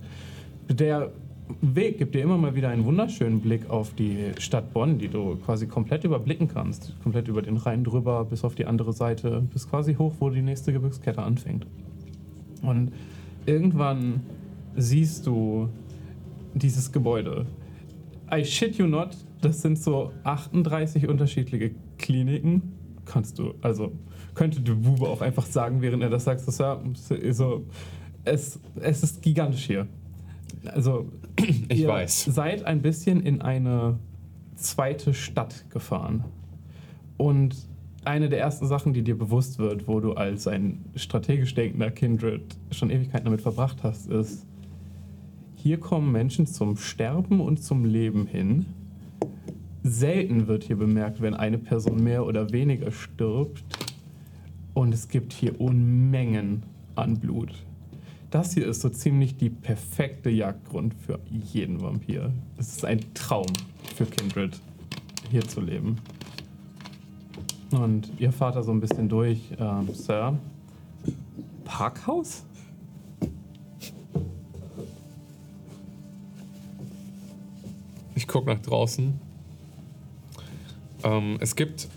Der 0.69 1.13
Weg 1.61 1.99
gibt 1.99 2.15
dir 2.15 2.23
immer 2.23 2.37
mal 2.37 2.57
wieder 2.57 2.69
einen 2.69 2.85
wunderschönen 2.85 3.41
Blick 3.41 3.71
auf 3.71 3.95
die 3.95 4.33
Stadt 4.39 4.73
Bonn, 4.73 4.99
die 4.99 5.09
du 5.09 5.37
quasi 5.37 5.67
komplett 5.67 6.05
überblicken 6.05 6.49
kannst. 6.49 6.95
Komplett 7.03 7.29
über 7.29 7.41
den 7.41 7.57
Rhein 7.57 7.85
drüber, 7.85 8.25
bis 8.25 8.45
auf 8.45 8.55
die 8.55 8.67
andere 8.67 8.93
Seite, 8.93 9.43
bis 9.53 9.69
quasi 9.71 9.95
hoch, 9.95 10.15
wo 10.19 10.29
die 10.29 10.43
nächste 10.43 10.73
Gebirgskette 10.73 11.23
anfängt. 11.23 11.67
Und 12.63 12.93
irgendwann 13.47 14.21
siehst 14.77 15.27
du 15.27 15.69
dieses 16.55 16.91
Gebäude. 16.91 17.47
I 18.33 18.45
shit 18.45 18.77
you 18.77 18.87
not, 18.87 19.17
das 19.41 19.63
sind 19.63 19.79
so 19.79 20.13
38 20.25 21.09
unterschiedliche 21.09 21.73
Kliniken. 21.99 22.73
Kannst 23.05 23.39
du, 23.39 23.55
also 23.63 23.93
könnte 24.35 24.61
der 24.61 24.75
Bube 24.75 25.09
auch 25.09 25.21
einfach 25.21 25.47
sagen, 25.47 25.81
während 25.81 26.03
er 26.03 26.11
das 26.11 26.25
sagt, 26.25 26.41
so, 26.41 26.77
so, 27.31 27.67
es, 28.25 28.59
es 28.81 29.03
ist 29.03 29.23
gigantisch 29.23 29.67
hier. 29.67 29.87
Also, 30.67 31.11
Ich 31.69 31.81
ihr 31.81 31.89
weiß. 31.89 32.25
seid 32.25 32.65
ein 32.65 32.83
bisschen 32.83 33.21
in 33.23 33.43
eine 33.43 33.99
zweite 34.57 35.15
Stadt 35.15 35.67
gefahren. 35.71 36.25
Und 37.17 37.57
eine 38.05 38.29
der 38.29 38.41
ersten 38.41 38.67
Sachen, 38.67 38.93
die 38.93 39.03
dir 39.03 39.17
bewusst 39.17 39.59
wird, 39.59 39.89
wo 39.89 40.01
du 40.01 40.13
als 40.13 40.47
ein 40.47 40.85
strategisch 40.95 41.55
denkender 41.55 41.91
Kindred 41.91 42.57
schon 42.71 42.91
Ewigkeiten 42.91 43.25
damit 43.25 43.41
verbracht 43.41 43.79
hast, 43.83 44.09
ist, 44.09 44.47
hier 45.67 45.81
kommen 45.81 46.13
Menschen 46.13 46.47
zum 46.47 46.77
Sterben 46.77 47.41
und 47.41 47.61
zum 47.61 47.85
Leben 47.85 48.29
hin. 48.29 48.67
Selten 49.83 50.47
wird 50.47 50.63
hier 50.63 50.77
bemerkt, 50.77 51.21
wenn 51.21 51.35
eine 51.35 51.59
Person 51.59 52.05
mehr 52.05 52.25
oder 52.25 52.53
weniger 52.53 52.93
stirbt. 52.93 53.65
Und 54.75 54.95
es 54.95 55.09
gibt 55.09 55.33
hier 55.33 55.61
Unmengen 55.61 56.63
an 56.95 57.19
Blut. 57.19 57.53
Das 58.31 58.55
hier 58.55 58.69
ist 58.69 58.81
so 58.81 58.91
ziemlich 58.91 59.39
die 59.39 59.51
perfekte 59.51 60.31
Jagdgrund 60.31 60.95
für 60.95 61.19
jeden 61.33 61.81
Vampir. 61.81 62.33
Es 62.57 62.69
ist 62.69 62.85
ein 62.85 63.01
Traum 63.15 63.49
für 63.97 64.07
Kindred, 64.07 64.61
hier 65.33 65.49
zu 65.49 65.61
leben. 65.61 65.97
Und 67.73 68.13
ihr 68.21 68.31
fahrt 68.31 68.55
da 68.55 68.63
so 68.63 68.71
ein 68.71 68.79
bisschen 68.79 69.09
durch, 69.09 69.51
ähm, 69.59 69.89
Sir. 69.93 70.39
Parkhaus? 71.65 72.45
Ich 78.17 78.27
gucke 78.27 78.49
nach 78.49 78.61
draußen. 78.61 79.21
Ähm, 81.05 81.37
es 81.41 81.55
gibt 81.55 81.89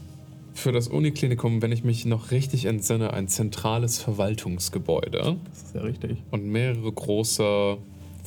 für 0.53 0.71
das 0.73 0.89
Uniklinikum, 0.89 1.61
wenn 1.61 1.71
ich 1.71 1.85
mich 1.85 2.05
noch 2.05 2.31
richtig 2.31 2.65
entsinne, 2.65 3.13
ein 3.13 3.29
zentrales 3.29 3.99
Verwaltungsgebäude 4.01 5.37
Das 5.49 5.63
ist 5.63 5.75
ja 5.75 5.81
richtig. 5.81 6.17
und 6.31 6.45
mehrere 6.45 6.91
große, 6.91 7.77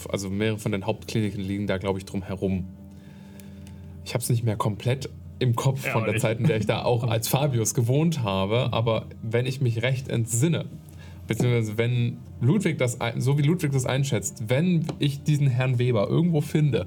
also 0.09 0.30
mehrere 0.30 0.59
von 0.59 0.72
den 0.72 0.86
Hauptkliniken 0.86 1.43
liegen 1.43 1.66
da, 1.66 1.76
glaube 1.76 1.99
ich, 1.99 2.07
drum 2.07 2.22
herum. 2.22 2.64
Ich 4.07 4.14
habe 4.14 4.22
es 4.22 4.30
nicht 4.30 4.43
mehr 4.43 4.57
komplett 4.57 5.11
im 5.38 5.55
Kopf 5.55 5.84
Ja, 5.84 5.93
von 5.93 6.05
der 6.05 6.16
Zeit, 6.16 6.40
in 6.40 6.47
der 6.47 6.57
ich 6.57 6.66
da 6.66 6.84
auch 6.84 7.05
als 7.05 7.28
Fabius 7.28 7.74
gewohnt 7.74 8.22
habe, 8.22 8.72
aber 8.72 9.07
wenn 9.22 9.45
ich 9.45 9.61
mich 9.61 9.82
recht 9.82 10.09
entsinne, 10.09 10.64
beziehungsweise 11.26 11.76
wenn 11.76 12.16
Ludwig 12.40 12.78
das, 12.78 12.99
so 13.18 13.36
wie 13.36 13.43
Ludwig 13.43 13.72
das 13.72 13.84
einschätzt, 13.84 14.45
wenn 14.49 14.86
ich 14.99 15.22
diesen 15.22 15.49
Herrn 15.49 15.78
Weber 15.78 16.09
irgendwo 16.09 16.40
finde, 16.40 16.86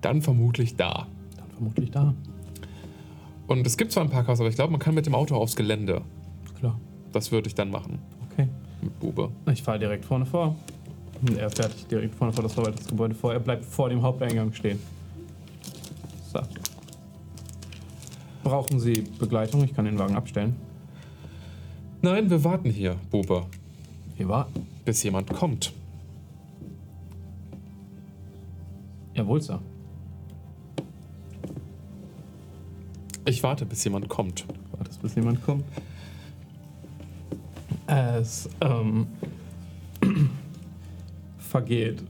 dann 0.00 0.22
vermutlich 0.22 0.76
da. 0.76 1.06
Dann 1.36 1.50
vermutlich 1.50 1.90
da. 1.90 2.14
Und 3.46 3.66
es 3.66 3.76
gibt 3.76 3.92
zwar 3.92 4.04
ein 4.04 4.10
Parkhaus, 4.10 4.40
aber 4.40 4.48
ich 4.48 4.54
glaube, 4.56 4.72
man 4.72 4.80
kann 4.80 4.94
mit 4.94 5.06
dem 5.06 5.14
Auto 5.14 5.34
aufs 5.36 5.56
Gelände. 5.56 6.02
Klar. 6.58 6.78
Das 7.12 7.32
würde 7.32 7.48
ich 7.48 7.54
dann 7.54 7.70
machen 7.70 7.98
Okay. 8.30 8.46
mit 8.82 8.98
Bube. 9.00 9.30
Ich 9.52 9.62
fahre 9.62 9.78
direkt 9.78 10.04
vorne 10.04 10.26
vor. 10.26 10.54
Und 11.22 11.36
er 11.36 11.50
fährt 11.50 11.90
direkt 11.90 12.14
vorne 12.14 12.32
vor 12.32 12.42
das 12.44 12.52
Verwaltungsgebäude 12.52 13.14
vor. 13.14 13.32
Er 13.32 13.40
bleibt 13.40 13.64
vor 13.64 13.88
dem 13.88 14.02
Haupteingang 14.02 14.52
stehen. 14.52 14.78
So. 16.32 16.40
Brauchen 18.44 18.78
Sie 18.78 19.04
Begleitung? 19.18 19.64
Ich 19.64 19.74
kann 19.74 19.84
den 19.86 19.98
Wagen 19.98 20.14
abstellen. 20.14 20.54
Nein, 22.02 22.30
wir 22.30 22.44
warten 22.44 22.70
hier, 22.70 22.96
Bube, 23.10 23.46
Wir 24.16 24.28
warten. 24.28 24.66
bis 24.84 25.02
jemand 25.02 25.32
kommt. 25.34 25.72
Jawohl, 29.14 29.40
Sir. 29.42 29.60
Ich 33.28 33.42
warte, 33.42 33.66
bis 33.66 33.84
jemand 33.84 34.08
kommt. 34.08 34.46
Wartest, 34.72 35.02
bis 35.02 35.14
jemand 35.14 35.44
kommt. 35.44 35.64
Es 37.86 38.48
ähm, 38.62 39.06
vergeht 41.38 42.02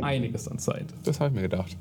einiges 0.00 0.46
an 0.46 0.58
Zeit. 0.58 0.86
Das 1.02 1.18
habe 1.18 1.30
ich 1.30 1.34
mir 1.34 1.42
gedacht. 1.42 1.76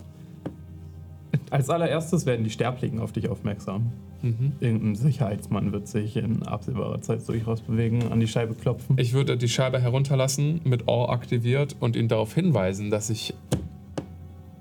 Als 1.51 1.69
allererstes 1.69 2.25
werden 2.25 2.43
die 2.43 2.49
Sterblichen 2.49 2.99
auf 2.99 3.11
dich 3.11 3.29
aufmerksam. 3.29 3.91
Mhm. 4.23 4.53
Irgendein 4.59 4.95
Sicherheitsmann 4.95 5.71
wird 5.71 5.87
sich 5.87 6.17
in 6.17 6.41
absehbarer 6.41 7.01
Zeit 7.01 7.27
durchaus 7.27 7.61
bewegen, 7.61 8.11
an 8.11 8.19
die 8.19 8.27
Scheibe 8.27 8.55
klopfen. 8.55 8.97
Ich 8.97 9.13
würde 9.13 9.37
die 9.37 9.49
Scheibe 9.49 9.79
herunterlassen, 9.79 10.61
mit 10.63 10.87
Ohr 10.87 11.11
aktiviert 11.11 11.75
und 11.79 11.95
ihn 11.95 12.07
darauf 12.07 12.33
hinweisen, 12.33 12.89
dass 12.89 13.11
ich 13.11 13.35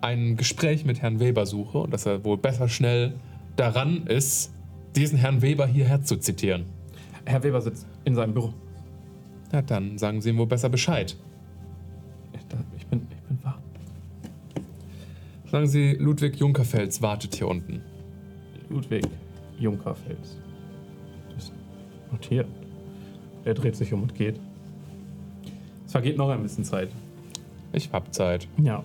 ein 0.03 0.37
Gespräch 0.37 0.85
mit 0.85 1.01
Herrn 1.01 1.19
Weber 1.19 1.47
suche 1.47 1.79
und 1.79 1.93
dass 1.93 2.05
er 2.05 2.25
wohl 2.25 2.37
besser 2.37 2.69
schnell 2.69 3.15
daran 3.61 4.07
ist, 4.07 4.55
diesen 4.97 5.19
Herrn 5.19 5.43
Weber 5.43 5.67
hierher 5.67 6.03
zu 6.03 6.17
zitieren. 6.17 6.65
Herr 7.27 7.43
Weber 7.43 7.61
sitzt 7.61 7.87
in 8.05 8.15
seinem 8.15 8.33
Büro. 8.33 8.55
Na 9.53 9.61
dann 9.61 9.99
sagen 9.99 10.23
Sie 10.23 10.31
ihm 10.31 10.39
wohl 10.39 10.47
besser 10.47 10.71
Bescheid. 10.71 11.15
Ich, 12.33 12.87
bin, 12.87 13.07
ich 13.11 13.17
bin 13.23 13.39
wach. 13.43 13.59
Sagen 15.51 15.67
Sie, 15.67 15.93
Ludwig 15.93 16.37
Junkerfels 16.37 17.03
wartet 17.03 17.35
hier 17.35 17.49
unten. 17.49 17.83
Ludwig 18.71 19.07
Junkerfels. 19.59 20.39
Ist 21.37 21.53
notiert. 22.11 22.49
Er 23.45 23.55
dreht 23.55 23.77
sich 23.77 23.93
um 23.93 24.03
und 24.03 24.15
geht. 24.15 24.41
Es 25.85 25.93
vergeht 25.93 26.17
noch 26.17 26.31
ein 26.31 26.43
bisschen 26.43 26.65
Zeit. 26.65 26.89
Ich 27.73 27.93
hab 27.93 28.15
Zeit. 28.15 28.49
Ja. 28.63 28.83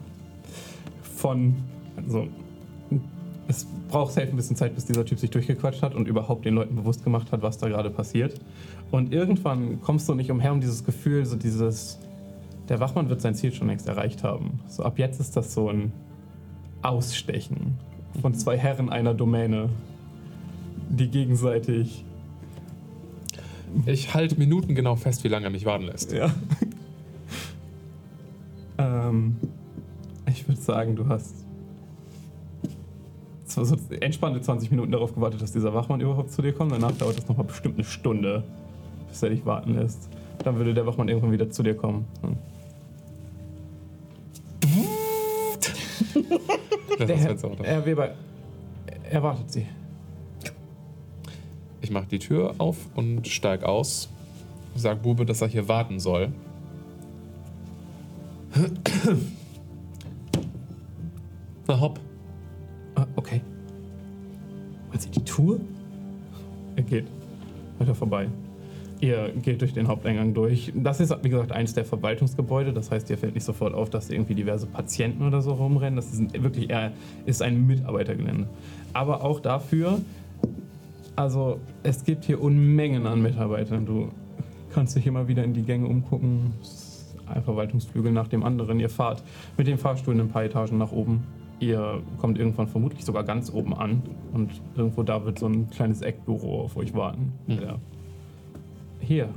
Von, 1.02 1.56
also, 1.96 2.28
es 3.48 3.66
braucht 3.90 4.14
safe 4.14 4.28
ein 4.28 4.36
bisschen 4.36 4.56
Zeit, 4.56 4.76
bis 4.76 4.86
dieser 4.86 5.06
Typ 5.06 5.20
sich 5.20 5.30
durchgequatscht 5.30 5.82
hat 5.82 5.94
und 5.94 6.08
überhaupt 6.08 6.46
den 6.46 6.56
Leuten 6.56 6.76
bewusst 6.76 7.04
gemacht 7.04 7.32
hat, 7.32 7.42
was 7.42 7.58
da 7.58 7.68
gerade 7.68 7.90
passiert. 7.90 8.40
Und 8.92 9.14
irgendwann 9.14 9.82
kommst 9.82 10.10
du 10.10 10.16
nicht 10.16 10.32
umher 10.32 10.52
um 10.52 10.62
dieses 10.62 10.84
Gefühl, 10.84 11.26
so 11.26 11.36
dieses, 11.36 12.00
der 12.70 12.80
Wachmann 12.80 13.10
wird 13.10 13.22
sein 13.22 13.36
Ziel 13.36 13.54
schon 13.54 13.68
längst 13.68 13.88
erreicht 13.88 14.24
haben. 14.24 14.60
So 14.68 14.84
ab 14.84 14.98
jetzt 14.98 15.20
ist 15.20 15.38
das 15.38 15.54
so 15.54 15.70
ein 15.70 15.92
Ausstechen 16.82 17.78
von 18.22 18.34
zwei 18.34 18.58
Herren 18.58 18.90
einer 18.90 19.14
Domäne, 19.14 19.70
die 20.90 21.10
gegenseitig 21.10 22.06
Ich 23.86 24.14
halte 24.14 24.38
minutengenau 24.38 24.96
fest, 24.96 25.24
wie 25.24 25.28
lange 25.28 25.48
er 25.48 25.52
mich 25.52 25.66
warten 25.66 25.86
lässt. 25.86 26.14
Ja. 26.14 26.34
ähm, 28.78 29.36
ich 30.28 30.48
würde 30.48 30.62
sagen, 30.62 30.96
du 30.96 31.08
hast 31.08 31.45
so, 33.56 33.64
so 33.64 33.78
entspannte 34.00 34.42
20 34.42 34.70
Minuten 34.72 34.92
darauf 34.92 35.14
gewartet, 35.14 35.42
dass 35.42 35.52
dieser 35.52 35.74
Wachmann 35.74 36.02
überhaupt 36.02 36.32
zu 36.32 36.42
dir 36.42 36.54
kommt. 36.54 36.72
Danach 36.74 36.92
dauert 36.92 37.18
es 37.18 37.28
nochmal 37.28 37.46
bestimmt 37.46 37.76
eine 37.76 37.86
Stunde, 37.86 38.44
bis 39.08 39.24
er 39.24 39.30
dich 39.30 39.46
warten 39.46 39.76
lässt. 39.76 40.10
Dann 40.44 40.58
würde 40.58 40.74
der 40.74 40.86
Wachmann 40.86 41.08
irgendwann 41.08 41.32
wieder 41.32 41.50
zu 41.50 41.64
dir 41.64 41.76
kommen. 41.76 42.06
Hm. 42.22 42.38
Der 47.00 47.18
Herr. 47.18 47.36
Herr 47.64 47.86
Weber 47.86 48.12
erwartet 49.10 49.52
Sie. 49.52 49.66
Ich 51.82 51.92
mache 51.92 52.08
die 52.08 52.20
Tür 52.20 52.56
auf 52.58 52.78
und 52.96 53.28
steig 53.28 53.64
aus. 53.64 54.10
Sag 54.76 55.02
Bube, 55.02 55.26
dass 55.26 55.42
er 55.42 55.48
hier 55.48 55.68
warten 55.68 56.00
soll. 56.00 56.32
Na 61.68 61.80
hopp. 61.80 62.00
Ah, 62.96 63.06
okay. 63.16 63.42
Wollen 64.90 65.00
Sie 65.00 65.10
die 65.10 65.24
Tour? 65.24 65.60
Er 66.76 66.84
geht 66.84 67.08
weiter 67.80 67.96
vorbei. 67.96 68.28
Ihr 69.02 69.34
geht 69.42 69.62
durch 69.62 69.74
den 69.74 69.88
Haupteingang 69.88 70.34
durch. 70.34 70.72
Das 70.74 71.02
ist, 71.02 71.14
wie 71.22 71.30
gesagt, 71.30 71.52
eins 71.52 71.74
der 71.74 71.84
Verwaltungsgebäude. 71.84 72.72
Das 72.72 72.92
heißt, 72.92 73.10
ihr 73.10 73.18
fällt 73.18 73.36
nicht 73.36 73.44
sofort 73.44 73.74
auf, 73.74 73.90
dass 73.90 74.10
irgendwie 74.10 74.36
diverse 74.36 74.68
Patienten 74.68 75.28
oder 75.28 75.42
so 75.42 75.54
rumrennen. 75.54 75.98
Das 75.98 76.14
ist 76.14 76.42
wirklich 76.42 76.70
eher 76.70 76.94
ist 77.26 77.42
ein 77.42 77.68
Mitarbeitergelände. 77.68 78.48
Aber 78.94 79.24
auch 79.24 79.42
dafür, 79.42 80.00
also 81.18 81.60
es 81.84 82.06
gibt 82.06 82.24
hier 82.24 82.42
Unmengen 82.42 83.06
an 83.06 83.22
Mitarbeitern. 83.22 83.86
Du 83.86 84.10
kannst 84.74 84.96
dich 84.96 85.06
immer 85.06 85.28
wieder 85.28 85.44
in 85.44 85.54
die 85.54 85.64
Gänge 85.64 85.88
umgucken. 85.88 86.54
Ein 87.28 87.44
Verwaltungsflügel 87.44 88.12
nach 88.12 88.30
dem 88.30 88.44
anderen. 88.44 88.80
Ihr 88.80 88.90
fahrt 88.90 89.24
mit 89.58 89.68
dem 89.68 89.78
Fahrstuhl 89.78 90.18
ein 90.20 90.30
paar 90.30 90.46
Etagen 90.46 90.78
nach 90.78 90.92
oben. 90.92 91.24
Ihr 91.60 92.02
kommt 92.20 92.38
irgendwann 92.38 92.68
vermutlich 92.68 93.06
sogar 93.06 93.24
ganz 93.24 93.52
oben 93.52 93.74
an 93.74 94.02
und 94.34 94.52
irgendwo 94.76 95.04
da 95.04 95.24
wird 95.24 95.40
so 95.40 95.48
ein 95.48 95.70
kleines 95.70 96.02
Eckbüro 96.02 96.62
auf 96.62 96.76
euch 96.76 96.94
warten. 96.94 97.32
Mhm. 97.48 97.62
Ja. 97.62 97.80
Hier. 99.00 99.30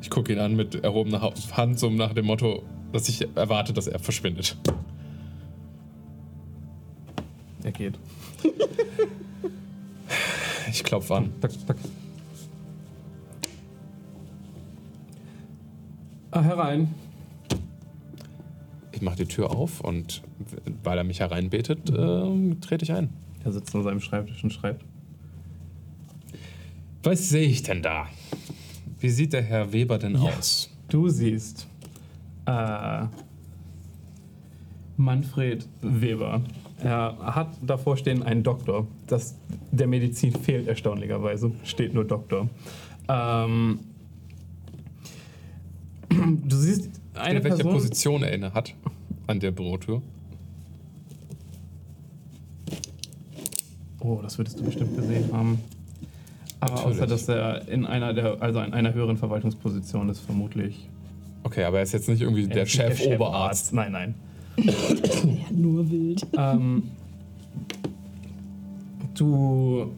Ich 0.00 0.10
gucke 0.10 0.32
ihn 0.32 0.38
an 0.38 0.56
mit 0.56 0.74
erhobener 0.82 1.22
Ha- 1.22 1.32
Hand, 1.56 1.78
so 1.78 1.88
nach 1.90 2.12
dem 2.12 2.26
Motto, 2.26 2.62
dass 2.92 3.08
ich 3.08 3.26
erwarte, 3.36 3.72
dass 3.72 3.86
er 3.86 3.98
verschwindet. 3.98 4.56
Er 7.62 7.72
geht. 7.72 7.98
Ich 10.70 10.82
klopfe 10.82 11.14
an. 11.14 11.30
Tack, 11.40 11.52
tack. 11.66 11.76
Herein. 16.40 16.94
Ich 18.92 19.02
mache 19.02 19.16
die 19.16 19.26
Tür 19.26 19.50
auf 19.50 19.80
und 19.80 20.22
weil 20.82 20.98
er 20.98 21.04
mich 21.04 21.20
hereinbetet, 21.20 21.90
ähm, 21.90 22.60
trete 22.60 22.84
ich 22.84 22.92
ein. 22.92 23.10
Er 23.44 23.52
sitzt 23.52 23.74
an 23.74 23.82
seinem 23.82 24.00
Schreibtisch 24.00 24.42
und 24.44 24.52
schreibt. 24.52 24.84
Was 27.02 27.28
sehe 27.28 27.46
ich 27.46 27.62
denn 27.62 27.82
da? 27.82 28.06
Wie 29.00 29.08
sieht 29.08 29.32
der 29.32 29.42
Herr 29.42 29.72
Weber 29.72 29.98
denn 29.98 30.16
aus? 30.16 30.70
Du 30.88 31.08
siehst 31.08 31.66
äh, 32.46 33.06
Manfred 34.96 35.66
Weber. 35.80 36.42
Er 36.78 37.16
hat 37.18 37.58
davor 37.62 37.96
stehen 37.96 38.22
einen 38.22 38.42
Doktor. 38.42 38.86
Das, 39.06 39.36
der 39.72 39.86
Medizin 39.86 40.32
fehlt 40.32 40.68
erstaunlicherweise. 40.68 41.52
Steht 41.64 41.94
nur 41.94 42.04
Doktor. 42.04 42.48
Ähm, 43.08 43.80
du 46.44 46.56
siehst 46.56 46.90
eine 47.14 47.40
Der, 47.40 47.44
welche 47.44 47.56
Person. 47.64 47.72
Position 47.72 48.22
er 48.22 48.32
inne 48.32 48.54
hat 48.54 48.74
an 49.26 49.40
der 49.40 49.50
Bürotür? 49.50 50.02
Oh, 54.00 54.18
das 54.22 54.36
würdest 54.38 54.58
du 54.58 54.64
bestimmt 54.64 54.96
gesehen 54.96 55.32
haben. 55.32 55.60
Aber 56.60 56.74
Natürlich. 56.74 56.96
außer 56.96 57.06
dass 57.06 57.28
er 57.28 57.68
in 57.68 57.86
einer 57.86 58.14
der, 58.14 58.40
also 58.40 58.60
in 58.60 58.72
einer 58.72 58.94
höheren 58.94 59.16
Verwaltungsposition 59.16 60.08
ist, 60.08 60.20
vermutlich. 60.20 60.88
Okay, 61.44 61.64
aber 61.64 61.78
er 61.78 61.82
ist 61.82 61.92
jetzt 61.92 62.08
nicht 62.08 62.20
irgendwie 62.22 62.42
Er 62.42 62.48
der 62.48 62.62
nicht 62.64 62.72
Chef 62.72 63.00
Oberarzt. 63.06 63.72
Nein, 63.72 63.92
nein. 63.92 64.14
Ja, 64.56 64.72
nur 65.50 65.90
wild. 65.90 66.26
Ähm, 66.36 66.84
du 69.14 69.90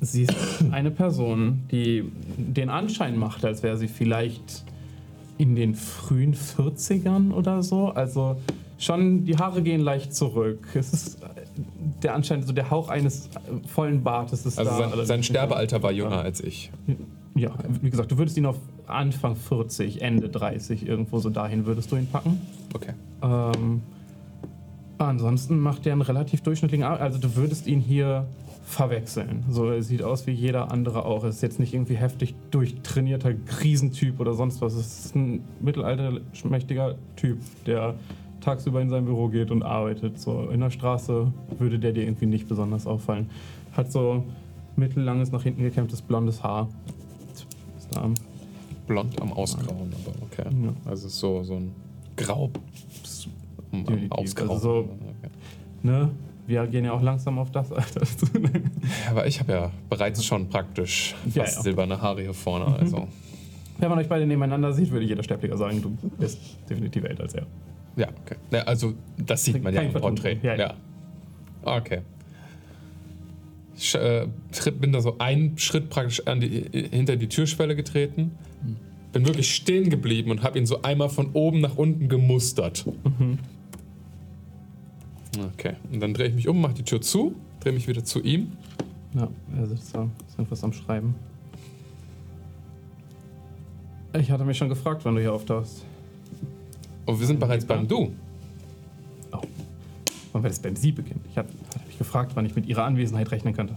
siehst 0.00 0.34
eine 0.70 0.90
Person, 0.90 1.62
die 1.70 2.04
den 2.36 2.68
Anschein 2.68 3.16
macht, 3.16 3.44
als 3.44 3.62
wäre 3.62 3.76
sie 3.76 3.88
vielleicht 3.88 4.64
in 5.38 5.54
den 5.54 5.74
frühen 5.74 6.34
40ern 6.34 7.32
oder 7.32 7.62
so. 7.62 7.88
Also 7.88 8.36
schon, 8.78 9.24
die 9.24 9.36
Haare 9.36 9.62
gehen 9.62 9.80
leicht 9.80 10.14
zurück. 10.14 10.66
Es 10.74 10.92
ist 10.92 11.18
der 12.02 12.14
Anschein, 12.14 12.42
so 12.42 12.52
der 12.52 12.70
Hauch 12.70 12.88
eines 12.88 13.28
vollen 13.66 14.02
Bartes 14.02 14.44
ist 14.46 14.58
Also 14.58 14.70
da. 14.70 14.76
sein, 14.76 14.84
allerdings 14.86 15.08
sein 15.08 15.18
nicht. 15.20 15.26
Sterbealter 15.28 15.82
war 15.82 15.92
jünger 15.92 16.20
als 16.20 16.40
ich. 16.40 16.70
Ja, 17.34 17.50
wie 17.82 17.90
gesagt, 17.90 18.10
du 18.10 18.18
würdest 18.18 18.36
ihn 18.36 18.46
auf 18.46 18.56
Anfang 18.86 19.36
40, 19.36 20.00
Ende 20.00 20.28
30, 20.28 20.86
irgendwo 20.86 21.18
so 21.18 21.28
dahin 21.30 21.66
würdest 21.66 21.90
du 21.92 21.96
ihn 21.96 22.06
packen. 22.06 22.40
Okay. 22.74 22.92
Ähm, 23.22 23.82
ansonsten 24.98 25.58
macht 25.58 25.86
er 25.86 25.92
einen 25.92 26.02
relativ 26.02 26.40
durchschnittlichen 26.42 26.84
Ar 26.84 27.00
Also 27.00 27.18
du 27.18 27.34
würdest 27.36 27.66
ihn 27.66 27.80
hier 27.80 28.26
verwechseln. 28.66 29.44
So, 29.48 29.70
er 29.70 29.80
sieht 29.80 30.02
aus 30.02 30.26
wie 30.26 30.32
jeder 30.32 30.72
andere 30.72 31.04
auch. 31.04 31.22
Er 31.22 31.30
ist 31.30 31.40
jetzt 31.40 31.60
nicht 31.60 31.72
irgendwie 31.72 31.94
heftig 31.94 32.34
durchtrainierter 32.50 33.32
Krisentyp 33.32 34.18
oder 34.18 34.34
sonst 34.34 34.60
was. 34.60 34.74
Es 34.74 35.06
ist 35.06 35.14
ein 35.14 35.44
mittelalterschmächtiger 35.60 36.96
Typ, 37.14 37.38
der 37.64 37.94
tagsüber 38.40 38.82
in 38.82 38.90
sein 38.90 39.04
Büro 39.04 39.28
geht 39.28 39.52
und 39.52 39.62
arbeitet. 39.62 40.18
So 40.18 40.50
in 40.50 40.60
der 40.60 40.70
Straße 40.70 41.32
würde 41.58 41.78
der 41.78 41.92
dir 41.92 42.02
irgendwie 42.02 42.26
nicht 42.26 42.48
besonders 42.48 42.88
auffallen. 42.88 43.30
Hat 43.72 43.92
so 43.92 44.24
mittellanges, 44.74 45.30
nach 45.30 45.44
hinten 45.44 45.62
gekämmtes 45.62 46.02
blondes 46.02 46.42
Haar. 46.42 46.68
Ist 47.78 47.94
da. 47.94 48.10
Blond 48.88 49.20
am 49.22 49.32
Ausgrauen, 49.32 49.92
aber 50.04 50.14
okay. 50.22 50.48
Ja. 50.64 50.90
Also 50.90 51.08
so, 51.08 51.44
so 51.44 51.54
ein 51.54 51.72
Grau 52.16 52.50
am, 53.70 53.86
am. 53.86 54.12
Ausgrauen. 54.12 54.50
Also 54.50 54.82
so-. 54.82 54.88
Ne? 55.84 56.10
Wir 56.46 56.66
gehen 56.66 56.84
ja 56.84 56.92
auch 56.92 57.02
langsam 57.02 57.38
auf 57.38 57.50
das 57.50 57.72
Alter. 57.72 58.02
Ja, 58.02 59.10
aber 59.10 59.26
ich 59.26 59.40
habe 59.40 59.52
ja 59.52 59.70
bereits 59.90 60.24
schon 60.24 60.48
praktisch 60.48 61.14
fast 61.24 61.36
Ja, 61.36 61.44
ja. 61.44 61.50
silberne 61.62 62.00
Haare 62.00 62.22
hier 62.22 62.34
vorne. 62.34 62.66
Also 62.78 63.08
Wenn 63.78 63.90
man 63.90 63.98
euch 63.98 64.08
beide 64.08 64.26
nebeneinander 64.26 64.72
sieht, 64.72 64.90
würde 64.90 65.04
jeder 65.04 65.22
Sterblicher 65.22 65.56
sagen, 65.58 65.82
du 65.82 65.90
bist 66.18 66.38
definitiv 66.70 67.04
älter 67.04 67.24
als 67.24 67.34
er. 67.34 67.46
ja, 67.96 68.08
okay. 68.24 68.36
Ja, 68.50 68.62
also 68.62 68.94
das 69.18 69.44
sieht 69.44 69.62
man 69.62 69.74
ja 69.74 69.82
im 69.82 69.92
Porträt. 69.92 70.38
Ja, 70.42 70.56
Ja. 70.56 70.74
Okay. 71.62 72.00
Ich 73.76 73.94
äh, 73.94 74.26
bin 74.80 74.92
da 74.92 75.02
so 75.02 75.18
einen 75.18 75.58
Schritt 75.58 75.90
praktisch 75.90 76.22
die, 76.26 76.88
hinter 76.90 77.16
die 77.16 77.28
Türschwelle 77.28 77.76
getreten. 77.76 78.30
Bin 79.12 79.26
wirklich 79.26 79.54
stehen 79.54 79.90
geblieben 79.90 80.30
und 80.30 80.42
habe 80.42 80.58
ihn 80.58 80.64
so 80.64 80.80
einmal 80.82 81.10
von 81.10 81.30
oben 81.34 81.60
nach 81.60 81.76
unten 81.76 82.08
gemustert. 82.08 82.86
Okay. 85.54 85.74
Und 85.92 86.00
dann 86.00 86.14
drehe 86.14 86.28
ich 86.28 86.34
mich 86.34 86.48
um, 86.48 86.60
mache 86.60 86.74
die 86.74 86.82
Tür 86.82 87.00
zu, 87.00 87.34
drehe 87.60 87.72
mich 87.72 87.88
wieder 87.88 88.04
zu 88.04 88.22
ihm. 88.22 88.52
Ja, 89.14 89.28
er 89.56 89.66
sitzt 89.66 89.94
da, 89.94 90.08
ist 90.26 90.38
irgendwas 90.38 90.62
am 90.64 90.72
Schreiben. 90.72 91.14
Ich 94.12 94.30
hatte 94.30 94.44
mich 94.44 94.56
schon 94.56 94.68
gefragt, 94.68 95.04
wann 95.04 95.14
du 95.14 95.20
hier 95.20 95.32
auftauchst. 95.32 95.84
Und 97.04 97.20
wir 97.20 97.26
sind 97.26 97.38
bereits 97.38 97.64
beim 97.64 97.86
Du. 97.86 98.12
Oh. 99.32 99.40
Wann 100.32 100.42
wir 100.42 100.48
das 100.48 100.58
beim 100.58 100.76
Sie 100.76 100.92
beginnen? 100.92 101.20
Ich 101.30 101.36
hatte 101.36 101.50
hatte 101.74 101.86
mich 101.86 101.98
gefragt, 101.98 102.32
wann 102.34 102.46
ich 102.46 102.56
mit 102.56 102.66
Ihrer 102.66 102.84
Anwesenheit 102.84 103.30
rechnen 103.30 103.54
könnte. 103.54 103.76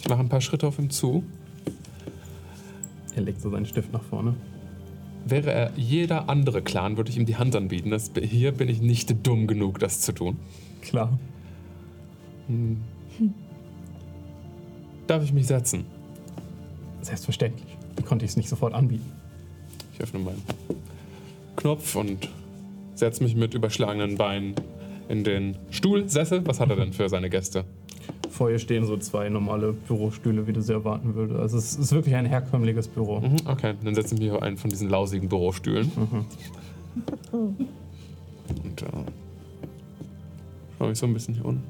Ich 0.00 0.08
mache 0.08 0.20
ein 0.20 0.28
paar 0.28 0.40
Schritte 0.40 0.66
auf 0.66 0.78
ihm 0.78 0.90
zu. 0.90 1.24
Er 3.14 3.22
legt 3.22 3.40
so 3.40 3.50
seinen 3.50 3.66
Stift 3.66 3.92
nach 3.92 4.02
vorne. 4.02 4.34
Wäre 5.26 5.52
er 5.52 5.72
jeder 5.76 6.28
andere 6.28 6.60
Clan, 6.62 6.96
würde 6.96 7.10
ich 7.10 7.16
ihm 7.16 7.24
die 7.24 7.36
Hand 7.36 7.56
anbieten. 7.56 7.90
Das, 7.90 8.10
hier 8.20 8.52
bin 8.52 8.68
ich 8.68 8.80
nicht 8.80 9.26
dumm 9.26 9.46
genug, 9.46 9.78
das 9.78 10.00
zu 10.00 10.12
tun. 10.12 10.36
Klar. 10.82 11.18
Darf 15.06 15.24
ich 15.24 15.32
mich 15.32 15.46
setzen? 15.46 15.86
Selbstverständlich. 17.00 17.76
Wie 17.96 18.02
konnte 18.02 18.24
ich 18.24 18.32
es 18.32 18.36
nicht 18.36 18.48
sofort 18.48 18.74
anbieten? 18.74 19.10
Ich 19.94 20.00
öffne 20.00 20.18
meinen 20.20 20.42
Knopf 21.56 21.94
und 21.96 22.28
setze 22.94 23.22
mich 23.22 23.34
mit 23.34 23.54
überschlagenen 23.54 24.16
Beinen 24.16 24.54
in 25.08 25.24
den 25.24 25.56
Stuhl, 25.70 26.08
Sessel. 26.08 26.46
Was 26.46 26.60
hat 26.60 26.70
er 26.70 26.76
denn 26.76 26.92
für 26.92 27.08
seine 27.08 27.30
Gäste? 27.30 27.64
Vor 28.30 28.50
ihr 28.50 28.58
stehen 28.58 28.84
so 28.84 28.96
zwei 28.96 29.28
normale 29.28 29.72
Bürostühle, 29.72 30.46
wie 30.46 30.52
du 30.52 30.60
sie 30.60 30.72
erwarten 30.72 31.14
würdest. 31.14 31.38
Also 31.38 31.58
es 31.58 31.76
ist 31.76 31.92
wirklich 31.92 32.14
ein 32.14 32.26
herkömmliches 32.26 32.88
Büro. 32.88 33.20
Mhm, 33.20 33.36
okay, 33.46 33.74
dann 33.82 33.94
setze 33.94 34.14
ich 34.14 34.20
mich 34.20 34.30
auf 34.30 34.42
einen 34.42 34.56
von 34.56 34.70
diesen 34.70 34.88
lausigen 34.88 35.28
Bürostühlen. 35.28 35.90
Und 37.32 38.82
äh, 38.82 38.86
schaue 40.78 40.88
mich 40.88 40.98
so 40.98 41.06
ein 41.06 41.14
bisschen 41.14 41.34
hier 41.34 41.44
unten. 41.44 41.62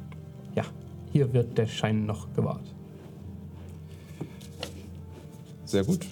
Ja, 0.54 0.64
hier 1.12 1.32
wird 1.32 1.56
der 1.56 1.66
Schein 1.66 2.06
noch 2.06 2.32
gewahrt. 2.34 2.64
Sehr 5.64 5.84
gut. 5.84 6.06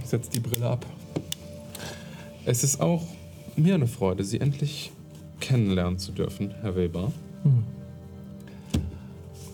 Ich 0.00 0.06
setze 0.06 0.30
die 0.30 0.40
Brille 0.40 0.68
ab. 0.68 0.86
Es 2.44 2.64
ist 2.64 2.80
auch 2.80 3.02
mir 3.58 3.74
eine 3.74 3.86
Freude, 3.86 4.24
Sie 4.24 4.40
endlich 4.40 4.92
kennenlernen 5.40 5.98
zu 5.98 6.12
dürfen, 6.12 6.54
Herr 6.62 6.76
Weber. 6.76 7.12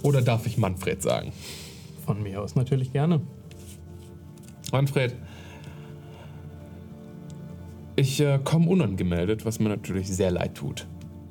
Oder 0.02 0.22
darf 0.22 0.46
ich 0.46 0.58
Manfred 0.58 1.02
sagen? 1.02 1.32
Von 2.04 2.22
mir 2.22 2.42
aus 2.42 2.54
natürlich 2.54 2.92
gerne. 2.92 3.20
Manfred, 4.72 5.14
ich 7.96 8.20
äh, 8.20 8.38
komme 8.42 8.68
unangemeldet, 8.68 9.44
was 9.46 9.60
mir 9.60 9.68
natürlich 9.68 10.08
sehr 10.08 10.30
leid 10.30 10.56
tut. 10.56 10.86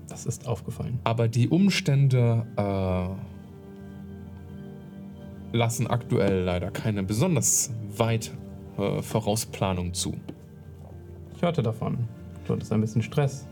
Das 0.07 0.25
ist 0.25 0.47
aufgefallen. 0.47 0.99
Aber 1.03 1.27
die 1.27 1.49
Umstände 1.49 2.45
äh, 2.55 3.07
lassen 5.55 5.87
aktuell 5.87 6.43
leider 6.43 6.71
keine 6.71 7.03
besonders 7.03 7.71
weit 7.95 8.31
äh, 8.77 9.01
Vorausplanung 9.01 9.93
zu. 9.93 10.15
Ich 11.35 11.41
hörte 11.41 11.61
davon. 11.61 12.07
Du 12.45 12.53
hattest 12.53 12.71
ein 12.73 12.81
bisschen 12.81 13.01
Stress. 13.01 13.45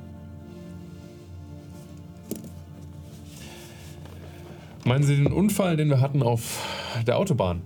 Meinen 4.83 5.03
Sie 5.03 5.15
den 5.15 5.27
Unfall, 5.27 5.77
den 5.77 5.89
wir 5.89 6.01
hatten 6.01 6.23
auf 6.23 6.67
der 7.05 7.17
Autobahn? 7.17 7.61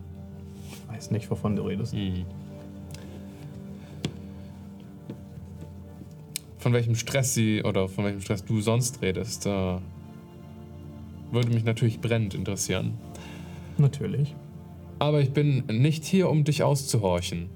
Ich 0.70 0.94
weiß 0.96 1.12
nicht, 1.12 1.32
wovon 1.32 1.56
du 1.56 1.64
redest. 1.64 1.96
Von 6.60 6.74
welchem 6.74 6.96
Stress 6.96 7.34
Sie 7.34 7.64
oder 7.64 7.88
von 7.88 8.06
welchem 8.06 8.22
Stress 8.22 8.44
du 8.44 8.60
sonst 8.60 9.02
redest, 9.02 9.46
äh, 9.46 9.78
würde 11.32 11.50
mich 11.50 11.64
natürlich 11.64 12.02
brennend 12.02 12.34
interessieren. 12.34 12.96
Natürlich. 13.78 14.36
Aber 15.00 15.22
ich 15.22 15.32
bin 15.32 15.64
nicht 15.68 16.06
hier, 16.06 16.30
um 16.30 16.44
dich 16.44 16.64
auszuhorchen. 16.64 17.50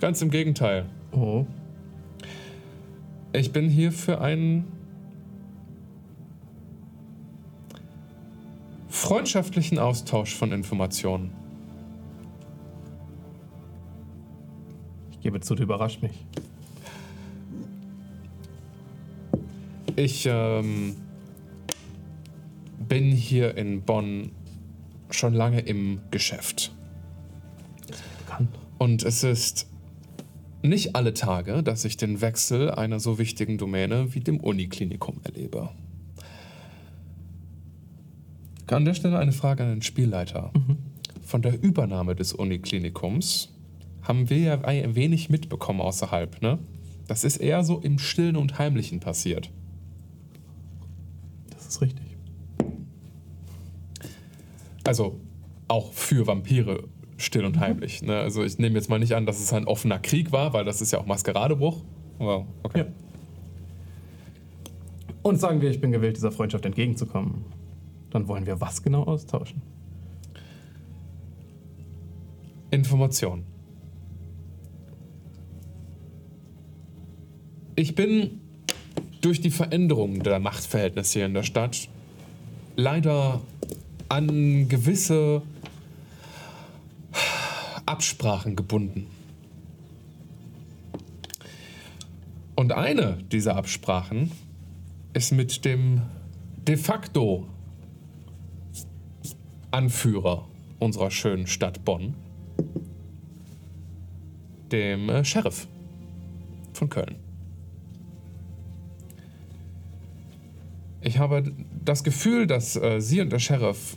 Ganz 0.00 0.20
im 0.22 0.30
Gegenteil. 0.30 0.86
Oh, 1.12 1.46
Ich 3.36 3.52
bin 3.52 3.68
hier 3.68 3.92
für 3.92 4.22
einen 4.22 4.64
freundschaftlichen 8.88 9.78
Austausch 9.78 10.34
von 10.34 10.52
Informationen. 10.52 11.32
ich 15.10 15.20
gebe 15.20 15.40
zu, 15.40 15.54
du 15.54 15.64
überrascht 15.64 16.00
mich. 16.00 16.24
Ich 19.96 20.26
ähm, 20.30 20.96
bin 22.88 23.12
hier 23.12 23.54
in 23.58 23.82
Bonn 23.82 24.32
schon 25.10 25.34
lange 25.34 25.60
im 25.60 26.00
Geschäft. 26.10 26.74
Und 28.78 29.02
es 29.02 29.24
ist 29.24 29.66
nicht 30.68 30.96
alle 30.96 31.14
Tage, 31.14 31.62
dass 31.62 31.84
ich 31.84 31.96
den 31.96 32.20
Wechsel 32.20 32.70
einer 32.70 33.00
so 33.00 33.18
wichtigen 33.18 33.58
Domäne 33.58 34.14
wie 34.14 34.20
dem 34.20 34.40
Uniklinikum 34.40 35.20
erlebe. 35.24 35.70
An 38.68 38.84
der 38.84 38.94
Stelle 38.94 39.18
eine 39.18 39.32
Frage 39.32 39.62
an 39.62 39.70
den 39.70 39.82
Spielleiter. 39.82 40.52
Von 41.22 41.42
der 41.42 41.62
Übernahme 41.62 42.14
des 42.16 42.32
Uniklinikums 42.32 43.52
haben 44.02 44.28
wir 44.30 44.38
ja 44.38 44.60
ein 44.62 44.94
wenig 44.94 45.30
mitbekommen 45.30 45.80
außerhalb, 45.80 46.42
ne? 46.42 46.58
Das 47.06 47.24
ist 47.24 47.36
eher 47.36 47.62
so 47.62 47.78
im 47.80 47.98
Stillen 47.98 48.36
und 48.36 48.58
Heimlichen 48.58 49.00
passiert. 49.00 49.50
Das 51.50 51.66
ist 51.66 51.80
richtig. 51.80 52.16
Also 54.84 55.20
auch 55.68 55.92
für 55.92 56.26
Vampire 56.26 56.84
still 57.16 57.44
und 57.44 57.58
heimlich. 57.60 58.02
Ne? 58.02 58.16
Also 58.18 58.44
ich 58.44 58.58
nehme 58.58 58.76
jetzt 58.76 58.88
mal 58.88 58.98
nicht 58.98 59.14
an, 59.14 59.26
dass 59.26 59.40
es 59.40 59.52
ein 59.52 59.66
offener 59.66 59.98
Krieg 59.98 60.32
war, 60.32 60.52
weil 60.52 60.64
das 60.64 60.80
ist 60.80 60.92
ja 60.92 60.98
auch 60.98 61.06
Maskeradebruch. 61.06 61.82
Wow, 62.18 62.46
okay. 62.62 62.80
Ja. 62.80 62.86
Und 65.22 65.40
sagen 65.40 65.60
wir, 65.60 65.70
ich 65.70 65.80
bin 65.80 65.92
gewillt, 65.92 66.16
dieser 66.16 66.30
Freundschaft 66.30 66.64
entgegenzukommen. 66.64 67.44
Dann 68.10 68.28
wollen 68.28 68.46
wir 68.46 68.60
was 68.60 68.82
genau 68.82 69.02
austauschen? 69.02 69.60
Information. 72.70 73.44
Ich 77.74 77.94
bin 77.94 78.40
durch 79.20 79.40
die 79.40 79.50
Veränderung 79.50 80.22
der 80.22 80.38
Machtverhältnisse 80.38 81.18
hier 81.18 81.26
in 81.26 81.34
der 81.34 81.42
Stadt 81.42 81.88
leider 82.76 83.40
an 84.08 84.68
gewisse 84.68 85.42
Absprachen 87.86 88.56
gebunden. 88.56 89.06
Und 92.56 92.72
eine 92.72 93.18
dieser 93.30 93.56
Absprachen 93.56 94.32
ist 95.12 95.32
mit 95.32 95.64
dem 95.64 96.02
de 96.66 96.76
facto 96.76 97.46
Anführer 99.70 100.48
unserer 100.78 101.10
schönen 101.10 101.46
Stadt 101.46 101.84
Bonn, 101.84 102.14
dem 104.72 105.08
äh, 105.08 105.24
Sheriff 105.24 105.68
von 106.72 106.88
Köln. 106.88 107.16
Ich 111.00 111.18
habe 111.18 111.52
das 111.84 112.02
Gefühl, 112.02 112.46
dass 112.46 112.74
äh, 112.74 113.00
Sie 113.00 113.20
und 113.20 113.30
der 113.30 113.38
Sheriff, 113.38 113.96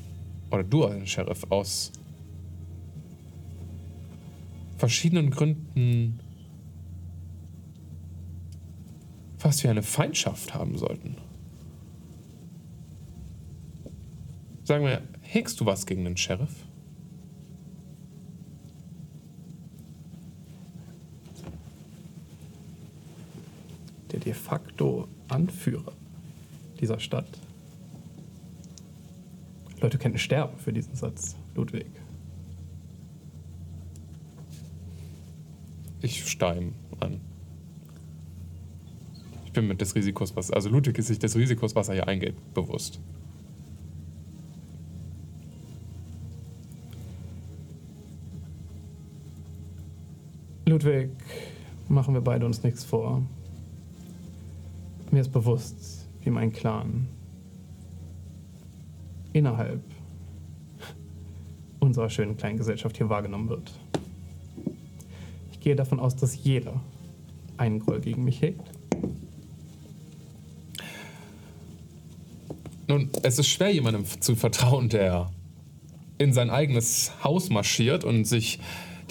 oder 0.52 0.64
du 0.64 0.86
als 0.86 1.10
Sheriff, 1.10 1.46
aus 1.50 1.92
verschiedenen 4.80 5.30
Gründen 5.30 6.20
fast 9.38 9.64
wie 9.64 9.68
eine 9.68 9.84
Feindschaft 9.84 10.54
haben 10.54 10.78
sollten. 10.78 11.18
Sag 14.64 14.82
mir, 14.82 15.02
hegst 15.22 15.60
du 15.60 15.66
was 15.66 15.86
gegen 15.86 16.06
den 16.06 16.18
Sheriff? 16.18 16.54
Der 24.12 24.20
de 24.20 24.34
facto 24.34 25.08
Anführer 25.28 25.94
dieser 26.80 27.00
Stadt. 27.00 27.40
Leute 29.82 29.98
könnten 29.98 30.20
sterben 30.20 30.58
für 30.58 30.74
diesen 30.74 30.96
Satz, 30.96 31.36
Ludwig. 31.56 31.88
Ich 36.02 36.24
ihm 36.58 36.74
an. 37.00 37.20
Ich 39.46 39.54
bin 39.54 39.68
mir 39.68 39.76
des 39.76 39.96
Risikos, 39.96 40.36
was. 40.36 40.52
Also 40.52 40.70
Ludwig 40.70 40.98
ist 40.98 41.08
sich 41.08 41.20
des 41.20 41.36
Risikos, 41.36 41.76
was 41.76 41.90
er 41.90 41.96
hier 41.96 42.08
eingeht, 42.08 42.36
bewusst. 42.54 43.00
Ludwig, 50.66 51.10
machen 51.88 52.14
wir 52.14 52.22
beide 52.22 52.46
uns 52.46 52.62
nichts 52.64 52.84
vor. 52.84 53.24
Mir 55.10 55.22
ist 55.22 55.32
bewusst, 55.32 56.08
wie 56.22 56.30
mein 56.30 56.54
Clan 56.54 57.08
innerhalb 59.34 59.82
unserer 61.80 62.10
schönen 62.10 62.38
kleinen 62.38 62.58
Gesellschaft 62.58 62.98
hier 62.98 63.10
wahrgenommen 63.10 63.50
wird. 63.50 63.72
Ich 65.70 65.72
gehe 65.72 65.76
davon 65.76 66.00
aus, 66.00 66.16
dass 66.16 66.44
jeder 66.44 66.82
einen 67.58 67.78
Groll 67.78 68.02
gegen 68.02 68.24
mich 68.24 68.42
hegt. 68.42 68.60
Nun, 72.88 73.12
es 73.22 73.38
ist 73.38 73.50
schwer, 73.50 73.72
jemandem 73.72 74.04
zu 74.20 74.36
vertrauen, 74.36 74.90
der 74.90 75.30
in 76.18 76.34
sein 76.34 76.50
eigenes 76.50 77.12
Haus 77.24 77.52
marschiert 77.52 78.04
und 78.04 78.26
sich 78.26 78.60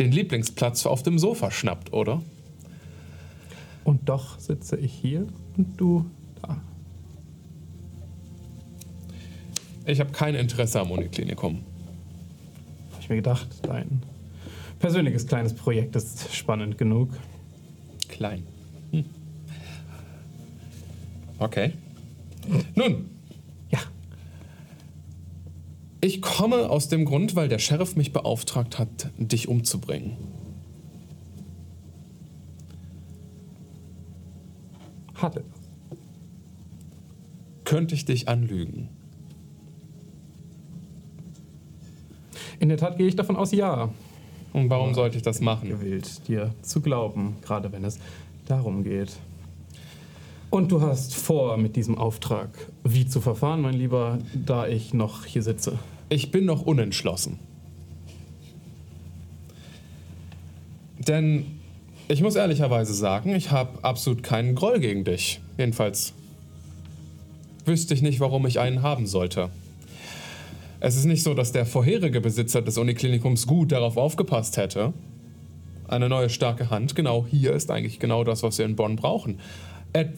den 0.00 0.11
Lieblingsplatz 0.11 0.84
auf 0.84 1.04
dem 1.04 1.20
Sofa 1.20 1.52
schnappt, 1.52 1.92
oder? 1.92 2.22
Und 3.84 4.09
doch 4.09 4.40
sitze 4.40 4.76
ich 4.78 4.92
hier 4.92 5.28
und 5.56 5.80
du 5.80 6.06
da. 6.42 6.61
Ich 9.86 10.00
habe 10.00 10.11
kein 10.11 10.34
Interesse 10.34 10.80
am 10.80 10.90
Uniklinikum. 10.90 11.62
Habe 12.90 13.02
ich 13.02 13.09
mir 13.09 13.14
gedacht, 13.14 13.46
dein 13.62 14.02
persönliches 14.79 15.26
kleines 15.26 15.55
Projekt 15.55 15.97
ist 15.97 16.35
spannend 16.35 16.79
genug. 16.79 17.11
Klein. 18.09 18.45
Hm. 18.91 19.05
Okay. 21.39 21.72
Nun, 22.74 23.11
Ja, 23.70 23.81
ich 26.01 26.22
komme 26.22 26.70
aus 26.70 26.89
dem 26.89 27.05
Grund, 27.05 27.37
weil 27.37 27.49
der 27.49 27.59
Sheriff 27.59 27.97
mich 27.97 28.12
beauftragt 28.12 28.79
hat, 28.79 29.11
dich 29.18 29.49
umzubringen. 29.49 30.16
hatte. 35.22 35.45
Könnte 37.64 37.95
ich 37.95 38.05
dich 38.05 38.29
anlügen? 38.29 38.89
In 42.61 42.68
der 42.68 42.79
Tat 42.79 42.97
gehe 42.97 43.07
ich 43.07 43.16
davon 43.16 43.37
aus, 43.37 43.53
ja. 43.53 43.91
Und 44.59 44.70
warum 44.70 44.92
sollte 44.92 45.16
ich 45.16 45.22
das 45.22 45.40
machen? 45.40 45.68
gewillt, 45.68 46.26
dir 46.26 46.52
zu 46.62 46.80
glauben, 46.80 47.36
gerade 47.42 47.70
wenn 47.70 47.84
es 47.84 48.00
darum 48.46 48.82
geht. 48.82 49.12
Und 50.50 50.72
du 50.72 50.80
hast 50.80 51.14
vor, 51.14 51.56
mit 51.59 51.76
diesem 51.76 51.96
Auftrag 51.96 52.48
wie 52.82 53.06
zu 53.06 53.20
verfahren, 53.20 53.61
mein 53.61 53.74
Lieber, 53.74 54.18
da 54.34 54.66
ich 54.66 54.94
noch 54.94 55.26
hier 55.26 55.42
sitze. 55.42 55.78
Ich 56.09 56.32
bin 56.32 56.44
noch 56.44 56.62
unentschlossen. 56.62 57.38
Denn 60.98 61.44
ich 62.09 62.20
muss 62.22 62.34
ehrlicherweise 62.34 62.94
sagen, 62.94 63.34
ich 63.36 63.52
habe 63.52 63.84
absolut 63.84 64.24
keinen 64.24 64.56
Groll 64.56 64.80
gegen 64.80 65.04
dich. 65.04 65.40
Jedenfalls 65.56 66.14
wüsste 67.64 67.94
ich 67.94 68.02
nicht, 68.02 68.18
warum 68.18 68.44
ich 68.46 68.59
einen 68.59 68.82
haben 68.82 69.06
sollte. 69.06 69.50
Es 70.81 70.97
ist 70.97 71.07
nicht 71.07 71.22
so, 71.22 71.35
dass 71.35 71.51
der 71.53 71.66
vorherige 71.66 72.20
Besitzer 72.20 72.62
des 72.62 72.79
Uniklinikums 72.79 73.47
gut 73.47 73.72
darauf 73.72 73.97
aufgepasst 73.97 74.57
hätte. 74.57 74.93
Eine 75.89 76.09
neue 76.09 76.31
starke 76.31 76.70
Hand, 76.70 76.95
genau 76.95 77.26
hier 77.29 77.53
ist 77.53 77.70
eigentlich 77.70 77.99
genau 77.99 78.22
das, 78.22 78.43
was 78.43 78.59
wir 78.59 78.64
in 78.64 78.76
Bonn 78.76 78.97
brauchen. 78.97 79.41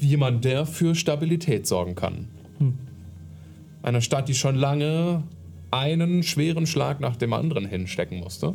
Jemand, 0.01 0.45
der 0.45 0.67
für 0.67 0.95
Stabilität 0.95 1.67
sorgen 1.67 1.95
kann. 1.95 2.29
Eine 3.83 4.03
Stadt, 4.03 4.29
die 4.29 4.35
schon 4.35 4.57
lange 4.57 5.23
einen 5.71 6.23
schweren 6.23 6.67
Schlag 6.67 7.01
nach 7.01 7.17
dem 7.17 7.33
anderen 7.33 7.67
hinstecken 7.67 8.21
musste. 8.21 8.55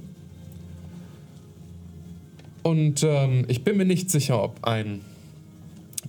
Und 2.62 3.04
ähm, 3.04 3.46
ich 3.48 3.64
bin 3.64 3.78
mir 3.78 3.86
nicht 3.86 4.12
sicher, 4.12 4.44
ob 4.44 4.64
ein 4.66 5.02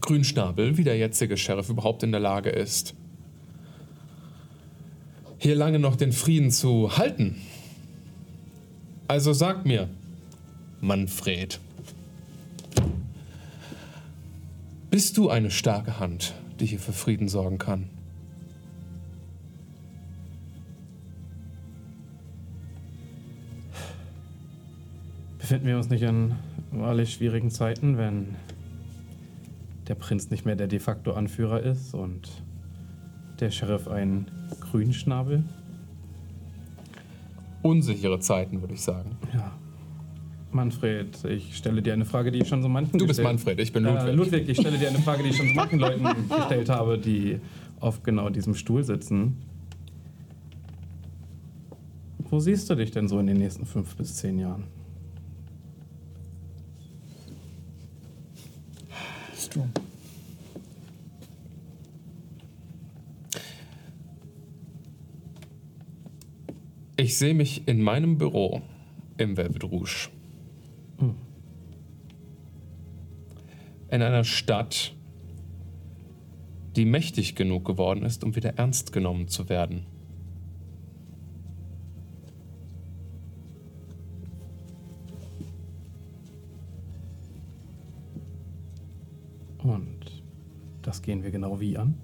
Grünschnabel, 0.00 0.76
wie 0.76 0.84
der 0.84 0.96
jetzige 0.96 1.36
Sheriff, 1.36 1.68
überhaupt 1.68 2.02
in 2.02 2.10
der 2.10 2.20
Lage 2.20 2.50
ist, 2.50 2.94
hier 5.38 5.54
lange 5.54 5.78
noch 5.78 5.96
den 5.96 6.12
Frieden 6.12 6.50
zu 6.50 6.96
halten. 6.96 7.36
Also 9.08 9.32
sag 9.32 9.64
mir, 9.64 9.88
Manfred, 10.80 11.60
bist 14.90 15.16
du 15.16 15.28
eine 15.28 15.50
starke 15.50 16.00
Hand, 16.00 16.34
die 16.58 16.66
hier 16.66 16.80
für 16.80 16.92
Frieden 16.92 17.28
sorgen 17.28 17.58
kann? 17.58 17.88
Befinden 25.38 25.66
wir 25.68 25.76
uns 25.76 25.90
nicht 25.90 26.02
in 26.02 26.34
wahrlich 26.72 27.12
schwierigen 27.12 27.50
Zeiten, 27.50 27.98
wenn 27.98 28.34
der 29.86 29.94
Prinz 29.94 30.30
nicht 30.30 30.44
mehr 30.44 30.56
der 30.56 30.66
de 30.66 30.80
facto 30.80 31.12
Anführer 31.12 31.60
ist 31.60 31.94
und 31.94 32.28
der 33.40 33.50
Sheriff 33.50 33.88
ein 33.88 34.26
Grünschnabel? 34.60 35.44
Unsichere 37.62 38.20
Zeiten, 38.20 38.60
würde 38.60 38.74
ich 38.74 38.82
sagen. 38.82 39.16
Ja. 39.34 39.52
Manfred, 40.52 41.22
ich 41.24 41.56
stelle 41.56 41.82
dir 41.82 41.92
eine 41.92 42.04
Frage, 42.04 42.30
die 42.30 42.38
ich 42.38 42.48
schon 42.48 42.62
so 42.62 42.68
manchen 42.68 42.92
Du 42.98 43.06
bist 43.06 43.18
gestellt- 43.18 43.26
Manfred, 43.38 43.60
ich 43.60 43.72
bin 43.72 43.84
Äh, 43.84 43.90
Ludwig. 43.92 44.14
Ludwig, 44.16 44.48
ich 44.48 44.58
stelle 44.58 44.78
dir 44.78 44.88
eine 44.88 44.98
Frage, 45.00 45.22
die 45.22 45.30
ich 45.30 45.36
schon 45.36 45.48
so 45.48 45.54
manchen 45.54 45.78
Leuten 45.80 46.04
gestellt 46.28 46.68
habe, 46.68 46.98
die 46.98 47.40
auf 47.80 48.02
genau 48.02 48.30
diesem 48.30 48.54
Stuhl 48.54 48.82
sitzen. 48.84 49.36
Wo 52.30 52.38
siehst 52.38 52.70
du 52.70 52.74
dich 52.74 52.90
denn 52.90 53.06
so 53.08 53.18
in 53.18 53.26
den 53.26 53.36
nächsten 53.38 53.66
fünf 53.66 53.96
bis 53.96 54.14
zehn 54.16 54.38
Jahren? 54.38 54.64
Ich 66.98 67.18
sehe 67.18 67.34
mich 67.34 67.68
in 67.68 67.82
meinem 67.82 68.16
Büro 68.16 68.62
im 69.18 69.36
Velvet 69.36 69.64
Rouge. 69.64 70.08
In 73.88 74.02
einer 74.02 74.24
Stadt, 74.24 74.94
die 76.74 76.86
mächtig 76.86 77.34
genug 77.34 77.66
geworden 77.66 78.02
ist, 78.02 78.24
um 78.24 78.34
wieder 78.34 78.54
ernst 78.56 78.92
genommen 78.92 79.28
zu 79.28 79.50
werden. 79.50 79.84
Und 89.58 90.22
das 90.80 91.02
gehen 91.02 91.22
wir 91.22 91.30
genau 91.30 91.60
wie 91.60 91.76
an? 91.76 91.94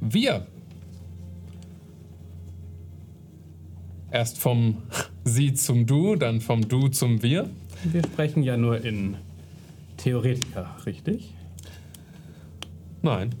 Wir. 0.00 0.46
Erst 4.12 4.38
vom 4.38 4.76
Sie 5.24 5.54
zum 5.54 5.86
Du, 5.86 6.16
dann 6.16 6.40
vom 6.40 6.68
Du 6.68 6.88
zum 6.88 7.22
Wir. 7.22 7.48
Wir 7.84 8.02
sprechen 8.02 8.42
ja 8.42 8.56
nur 8.56 8.84
in 8.84 9.16
Theoretika, 9.96 10.76
richtig? 10.84 11.32
Nein. 13.00 13.34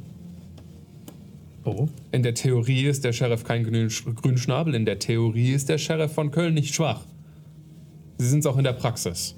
Oh, 1.64 1.88
In 2.10 2.22
der 2.22 2.34
Theorie 2.34 2.86
ist 2.86 3.04
der 3.04 3.12
Sheriff 3.12 3.44
kein 3.44 3.64
Grün- 3.64 4.14
Grünschnabel. 4.16 4.74
In 4.74 4.84
der 4.84 4.98
Theorie 4.98 5.52
ist 5.52 5.68
der 5.68 5.78
Sheriff 5.78 6.12
von 6.12 6.30
Köln 6.30 6.54
nicht 6.54 6.74
schwach. 6.74 7.02
Sie 8.18 8.28
sind 8.28 8.40
es 8.40 8.46
auch 8.46 8.56
in 8.58 8.64
der 8.64 8.72
Praxis. 8.72 9.36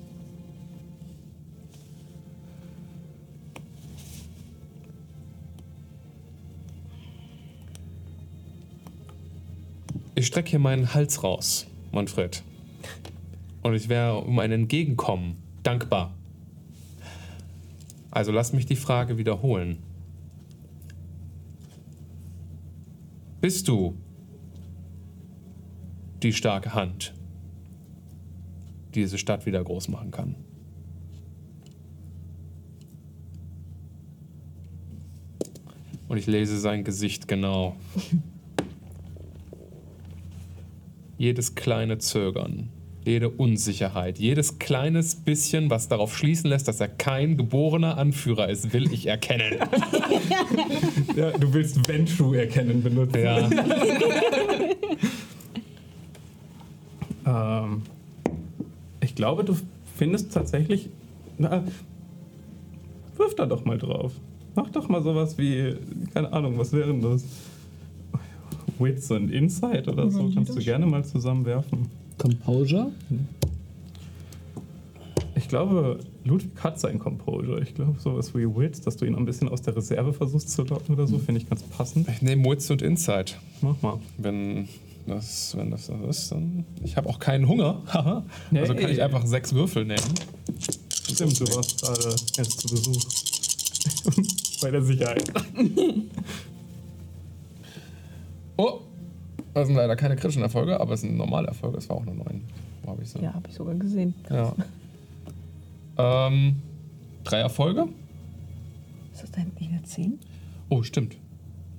Ich 10.16 10.28
strecke 10.28 10.50
hier 10.50 10.58
meinen 10.60 10.94
Hals 10.94 11.24
raus, 11.24 11.66
Manfred. 11.90 12.44
Und 13.62 13.74
ich 13.74 13.88
wäre 13.88 14.18
um 14.18 14.38
ein 14.38 14.52
Entgegenkommen 14.52 15.42
dankbar. 15.64 16.14
Also 18.12 18.30
lass 18.30 18.52
mich 18.52 18.64
die 18.64 18.76
Frage 18.76 19.18
wiederholen. 19.18 19.82
Bist 23.40 23.66
du 23.66 23.96
die 26.22 26.32
starke 26.32 26.74
Hand, 26.74 27.12
die 28.94 29.00
diese 29.00 29.18
Stadt 29.18 29.46
wieder 29.46 29.64
groß 29.64 29.88
machen 29.88 30.12
kann? 30.12 30.36
Und 36.06 36.18
ich 36.18 36.26
lese 36.26 36.60
sein 36.60 36.84
Gesicht 36.84 37.26
genau. 37.26 37.74
Jedes 41.24 41.54
kleine 41.54 41.96
Zögern, 41.96 42.68
jede 43.06 43.30
Unsicherheit, 43.30 44.18
jedes 44.18 44.58
kleines 44.58 45.14
bisschen, 45.14 45.70
was 45.70 45.88
darauf 45.88 46.14
schließen 46.14 46.50
lässt, 46.50 46.68
dass 46.68 46.80
er 46.80 46.88
kein 46.88 47.38
geborener 47.38 47.96
Anführer 47.96 48.50
ist, 48.50 48.74
will 48.74 48.92
ich 48.92 49.06
erkennen. 49.06 49.54
ja, 51.16 51.30
du 51.30 51.54
willst 51.54 51.88
Ventrue 51.88 52.36
erkennen 52.40 52.82
benutzen. 52.82 53.22
Ja. 53.22 53.48
Ähm, 57.26 57.80
ich 59.00 59.14
glaube, 59.14 59.44
du 59.44 59.56
findest 59.96 60.34
tatsächlich. 60.34 60.90
Na, 61.38 61.64
wirf 63.16 63.34
da 63.34 63.46
doch 63.46 63.64
mal 63.64 63.78
drauf. 63.78 64.12
Mach 64.54 64.68
doch 64.68 64.90
mal 64.90 65.02
sowas 65.02 65.38
wie, 65.38 65.74
keine 66.12 66.30
Ahnung, 66.34 66.58
was 66.58 66.74
wären 66.74 67.00
das? 67.00 67.24
Wits 68.78 69.10
und 69.10 69.30
Insight 69.30 69.88
oder 69.88 70.10
so, 70.10 70.30
kannst 70.34 70.54
du 70.56 70.60
gerne 70.60 70.86
mal 70.86 71.04
zusammenwerfen. 71.04 71.88
Composure? 72.18 72.92
Ich 75.36 75.48
glaube, 75.48 75.98
Ludwig 76.24 76.50
hat 76.62 76.78
sein 76.78 76.98
Composure. 76.98 77.60
Ich 77.60 77.74
glaube, 77.74 77.98
sowas 77.98 78.34
wie 78.34 78.46
Wits, 78.46 78.80
dass 78.80 78.96
du 78.96 79.04
ihn 79.04 79.14
ein 79.14 79.24
bisschen 79.24 79.48
aus 79.48 79.62
der 79.62 79.76
Reserve 79.76 80.12
versuchst 80.12 80.50
zu 80.50 80.62
locken 80.62 80.94
oder 80.94 81.06
so, 81.06 81.18
finde 81.18 81.40
ich 81.40 81.48
ganz 81.48 81.62
passend. 81.62 82.08
Ich 82.08 82.22
nehme 82.22 82.44
Wits 82.48 82.70
und 82.70 82.82
Insight. 82.82 83.38
Mach 83.60 83.80
mal. 83.82 83.98
Wenn 84.16 84.68
das, 85.06 85.56
wenn 85.56 85.70
das 85.70 85.86
so 85.86 85.94
ist, 86.08 86.30
dann. 86.30 86.64
Ich 86.82 86.96
habe 86.96 87.08
auch 87.08 87.18
keinen 87.18 87.48
Hunger. 87.48 87.82
Haha. 87.92 88.24
also 88.54 88.74
kann 88.74 88.90
ich 88.90 89.02
einfach 89.02 89.26
sechs 89.26 89.52
Würfel 89.52 89.84
nehmen. 89.84 90.14
Stimmt, 91.12 91.38
du 91.40 91.44
warst 91.54 91.82
gerade 91.82 92.14
erst 92.38 92.60
zu 92.60 92.68
Besuch. 92.68 93.02
Bei 94.62 94.70
der 94.70 94.82
Sicherheit. 94.82 95.30
Oh! 98.57 98.80
Das 99.52 99.66
sind 99.68 99.76
leider 99.76 99.94
keine 99.96 100.16
kritischen 100.16 100.42
Erfolge, 100.42 100.80
aber 100.80 100.94
es 100.94 101.00
sind 101.02 101.16
normale 101.16 101.46
Erfolge. 101.48 101.78
Es 101.78 101.88
war 101.88 101.96
auch 101.96 102.02
eine 102.02 102.14
9. 102.14 102.42
Wo 102.82 102.90
habe 102.90 103.02
ich 103.02 103.11
sie? 103.11 103.20
Ja, 103.20 103.32
habe 103.34 103.48
ich 103.48 103.55
sogar 103.55 103.74
gesehen. 103.74 104.14
Ja. 104.30 104.52
ähm, 105.96 106.57
drei 107.22 107.38
Erfolge? 107.38 107.86
Ist 109.12 109.22
das 109.22 109.30
dein 109.30 109.52
eine 109.61 109.82
10? 109.82 110.18
Oh, 110.68 110.82
stimmt. 110.82 111.16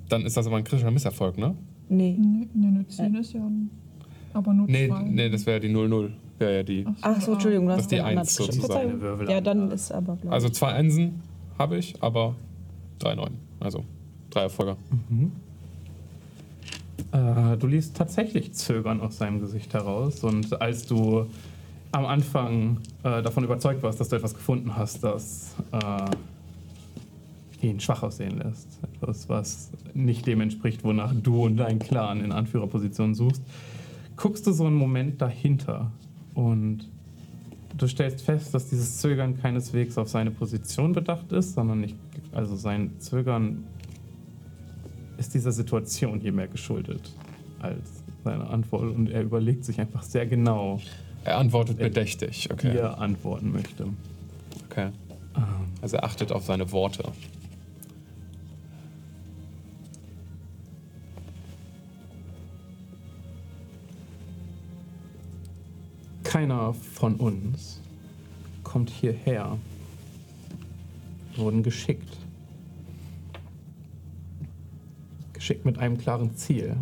Dann 0.09 0.25
ist 0.25 0.37
das 0.37 0.47
aber 0.47 0.57
ein 0.57 0.63
kritischer 0.63 0.91
Misserfolg, 0.91 1.37
ne? 1.37 1.55
Nee. 1.89 2.15
Nee, 2.17 2.47
nee, 2.53 2.67
eine 2.67 2.87
10 2.87 3.15
ist 3.15 3.33
ja 3.33 3.41
ein, 3.41 3.69
aber 4.33 4.53
nur 4.53 4.67
Nee, 4.67 4.87
zwei. 4.87 5.03
nee 5.03 5.29
das 5.29 5.45
wäre 5.45 5.59
die 5.59 5.69
0-0. 5.69 6.11
Wäre 6.37 6.55
ja 6.57 6.63
die. 6.63 6.85
Ach 7.01 7.21
so, 7.21 7.33
Entschuldigung, 7.33 7.65
du 7.67 7.71
Das 7.71 7.77
hast 7.77 7.83
ist 7.85 7.91
die 7.91 7.95
den 7.95 8.03
anderen 8.05 8.19
Eins 8.19 8.37
geschrieben. 8.37 8.53
sozusagen. 8.61 8.89
Verzeihung. 8.89 9.01
Eine 9.01 9.19
Würfel 9.19 9.29
Ja, 9.29 9.41
dann 9.41 9.71
ist 9.71 9.91
aber, 9.91 10.15
glaube 10.17 10.31
Also 10.35 10.49
zwei 10.49 10.67
Einsen 10.73 11.21
habe 11.57 11.77
ich, 11.77 12.01
aber 12.03 12.35
drei 12.99 13.15
Neun. 13.15 13.31
Also 13.59 13.83
drei 14.29 14.41
Erfolge. 14.43 14.75
Äh, 17.15 17.57
du 17.57 17.67
liest 17.67 17.95
tatsächlich 17.95 18.53
Zögern 18.53 18.99
aus 18.99 19.17
seinem 19.17 19.39
Gesicht 19.39 19.73
heraus. 19.73 20.23
Und 20.23 20.61
als 20.61 20.85
du 20.85 21.27
am 21.91 22.05
Anfang 22.05 22.79
äh, 23.03 23.21
davon 23.23 23.45
überzeugt 23.45 23.81
warst, 23.83 23.99
dass 23.99 24.09
du 24.09 24.17
etwas 24.17 24.33
gefunden 24.33 24.75
hast, 24.75 25.03
das 25.03 25.55
äh, 25.71 27.65
ihn 27.65 27.79
schwach 27.79 28.03
aussehen 28.03 28.37
lässt, 28.39 28.67
etwas, 28.83 29.29
was 29.29 29.71
nicht 29.93 30.27
dem 30.27 30.41
entspricht, 30.41 30.83
wonach 30.83 31.13
du 31.15 31.45
und 31.45 31.55
dein 31.57 31.79
Clan 31.79 32.23
in 32.23 32.33
Anführerposition 32.33 33.15
suchst, 33.15 33.41
guckst 34.17 34.45
du 34.45 34.51
so 34.51 34.65
einen 34.65 34.75
Moment 34.75 35.21
dahinter 35.21 35.91
und 36.33 36.89
du 37.77 37.87
stellst 37.87 38.21
fest, 38.21 38.53
dass 38.53 38.69
dieses 38.69 38.97
Zögern 38.99 39.39
keineswegs 39.41 39.97
auf 39.97 40.09
seine 40.09 40.31
Position 40.31 40.91
bedacht 40.93 41.31
ist, 41.31 41.53
sondern 41.53 41.83
ich 41.83 41.95
Also 42.33 42.55
sein 42.55 42.91
Zögern 42.99 43.63
ist 45.17 45.33
dieser 45.33 45.51
Situation 45.51 46.19
hier 46.19 46.31
mehr 46.31 46.47
geschuldet 46.47 47.11
als 47.59 48.03
seine 48.23 48.47
Antwort. 48.47 48.93
Und 48.95 49.09
er 49.09 49.21
überlegt 49.21 49.63
sich 49.65 49.79
einfach 49.79 50.03
sehr 50.03 50.25
genau, 50.25 50.79
Er 51.23 51.37
antwortet 51.37 51.77
bedächtig. 51.77 52.47
wie 52.49 52.53
Okay. 52.53 52.77
er 52.77 52.99
antworten 52.99 53.51
möchte. 53.51 53.85
okay. 54.69 54.89
Ähm, 55.35 55.43
Also 55.81 55.97
er 55.97 56.03
achtet 56.03 56.31
auf 56.31 56.45
seine 56.45 56.71
Worte. 56.71 57.03
Keiner 66.23 66.73
von 66.73 67.15
uns 67.15 67.79
kommt 68.63 68.89
hierher. 68.89 69.57
Wir 71.35 71.43
wurden 71.43 71.63
geschickt. 71.63 72.17
Geschickt 75.45 75.63
mit 75.63 75.77
einem 75.77 75.95
klaren 75.95 76.33
Ziel. 76.35 76.75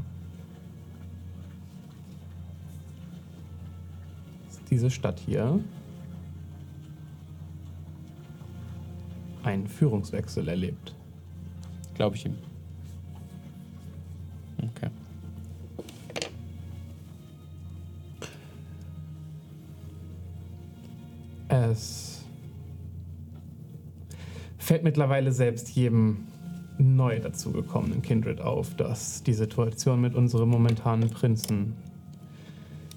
Diese 4.69 4.89
Stadt 4.89 5.19
hier 5.19 5.59
einen 9.43 9.67
Führungswechsel 9.67 10.47
erlebt. 10.47 10.95
Glaube 11.95 12.15
ich 12.15 12.25
ihm. 12.25 12.37
Okay. 14.59 14.89
Es 21.49 22.23
fällt 24.57 24.85
mittlerweile 24.85 25.33
selbst 25.33 25.71
jedem 25.71 26.27
neu 26.77 27.19
dazugekommenen 27.19 28.01
Kindred 28.01 28.41
auf, 28.41 28.75
dass 28.75 29.23
die 29.23 29.33
Situation 29.33 30.01
mit 30.01 30.15
unserem 30.15 30.49
momentanen 30.49 31.09
Prinzen, 31.09 31.73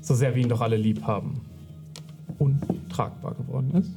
so 0.00 0.14
sehr 0.14 0.34
wir 0.34 0.42
ihn 0.42 0.48
doch 0.48 0.60
alle 0.60 0.76
lieb 0.76 1.02
haben, 1.02 1.40
untragbar 2.38 3.34
geworden 3.34 3.70
ist. 3.72 3.92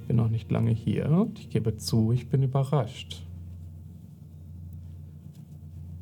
Ich 0.00 0.08
bin 0.08 0.16
noch 0.16 0.28
nicht 0.28 0.50
lange 0.50 0.72
hier 0.72 1.10
und 1.10 1.38
ich 1.38 1.50
gebe 1.50 1.76
zu, 1.76 2.12
ich 2.12 2.28
bin 2.28 2.42
überrascht. 2.42 3.22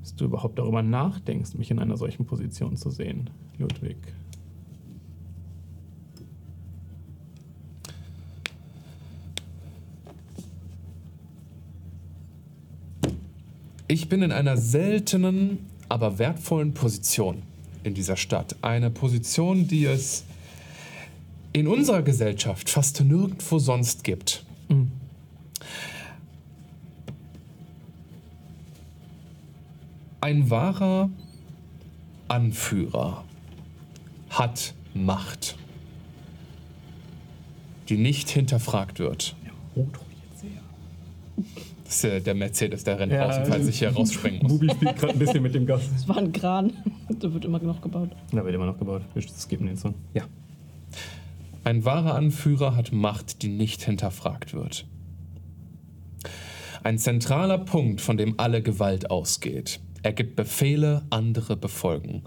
Dass 0.01 0.17
du 0.17 0.25
überhaupt 0.25 0.59
darüber 0.59 0.83
nachdenkst, 0.83 1.55
mich 1.55 1.71
in 1.71 1.79
einer 1.79 1.97
solchen 1.97 2.25
Position 2.25 2.77
zu 2.77 2.91
sehen, 2.91 3.31
Ludwig. 3.59 3.99
Ich 13.91 14.09
bin 14.09 14.23
in 14.23 14.31
einer 14.31 14.57
seltenen, 14.57 15.67
aber 15.89 16.21
wertvollen 16.21 16.75
Position 16.75 17.43
in 17.83 17.93
dieser 17.93 18.17
Stadt. 18.17 18.55
Eine 18.63 18.89
Position, 18.89 19.67
die 19.67 19.85
es 19.85 20.23
in 21.53 21.67
unserer 21.67 22.03
Gesellschaft 22.03 22.71
fast 22.71 23.01
nirgendwo 23.01 23.59
sonst 23.59 24.05
gibt. 24.05 24.45
Ein 30.21 30.51
wahrer 30.51 31.11
Anführer 32.29 33.25
hat 34.29 34.73
Macht, 34.95 35.57
die 37.89 37.97
nicht 37.97 38.31
hinterfragt 38.31 39.01
wird. 39.01 39.35
Doch 39.75 39.85
jetzt 40.31 40.43
sehr. 40.43 40.51
Das 41.91 42.05
ist 42.05 42.05
ja 42.05 42.21
der 42.21 42.35
Mercedes, 42.37 42.85
der 42.85 43.01
rennt 43.01 43.13
Ja, 43.13 43.25
raus, 43.25 43.49
falls 43.49 43.67
ich 43.67 43.81
hier 43.81 43.91
rausspringen 43.91 44.43
muss. 44.43 44.53
Bubi 44.53 44.71
spielt 44.71 44.97
gerade 44.97 45.13
ein 45.13 45.19
bisschen 45.19 45.43
mit 45.43 45.57
dem 45.57 45.67
Gas. 45.67 45.91
Das 45.93 46.09
war 46.09 46.19
ein 46.19 46.31
Kran. 46.31 46.73
da 47.09 47.35
wird 47.35 47.45
immer 47.45 47.59
noch 47.59 47.81
gebaut. 47.81 48.11
Da 48.31 48.45
wird 48.45 48.55
immer 48.55 48.67
noch 48.67 48.79
gebaut. 48.79 49.03
Wir 49.13 49.23
skippen 49.23 49.67
den 49.67 49.77
Song. 49.77 49.97
Ja. 50.15 50.23
Ein 51.65 51.85
wahrer 51.85 52.15
Anführer 52.15 52.77
hat 52.77 52.93
Macht, 52.93 53.43
die 53.43 53.49
nicht 53.49 53.83
hinterfragt 53.83 54.55
wird. 54.55 54.87
Ein 56.85 56.97
zentraler 56.97 57.59
Punkt, 57.59 58.01
von 58.01 58.17
dem 58.17 58.39
alle 58.39 58.63
Gewalt 58.63 59.11
ausgeht. 59.11 59.81
Er 60.05 60.13
gibt 60.13 60.37
Befehle, 60.37 61.03
andere 61.11 61.57
befolgen. 61.57 62.23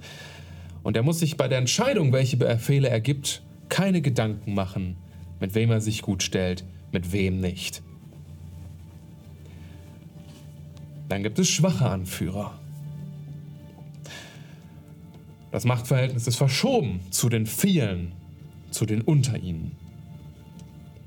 Und 0.84 0.98
er 0.98 1.04
muss 1.04 1.20
sich 1.20 1.38
bei 1.38 1.48
der 1.48 1.60
Entscheidung, 1.60 2.12
welche 2.12 2.36
Befehle 2.36 2.90
er 2.90 3.00
gibt, 3.00 3.44
keine 3.70 4.02
Gedanken 4.02 4.56
machen, 4.56 4.98
mit 5.40 5.56
wem 5.56 5.72
er 5.72 5.80
sich 5.80 6.02
gut 6.02 6.22
stellt, 6.22 6.66
mit 6.92 7.14
wem 7.14 7.40
nicht. 7.40 7.82
Dann 11.14 11.22
gibt 11.22 11.38
es 11.38 11.48
schwache 11.48 11.88
Anführer. 11.88 12.60
Das 15.52 15.64
Machtverhältnis 15.64 16.26
ist 16.26 16.38
verschoben 16.38 17.02
zu 17.12 17.30
den 17.30 17.46
vielen, 17.46 18.14
zu 18.72 18.88
den 18.88 19.02
unter 19.02 19.38
ihnen. 19.38 19.74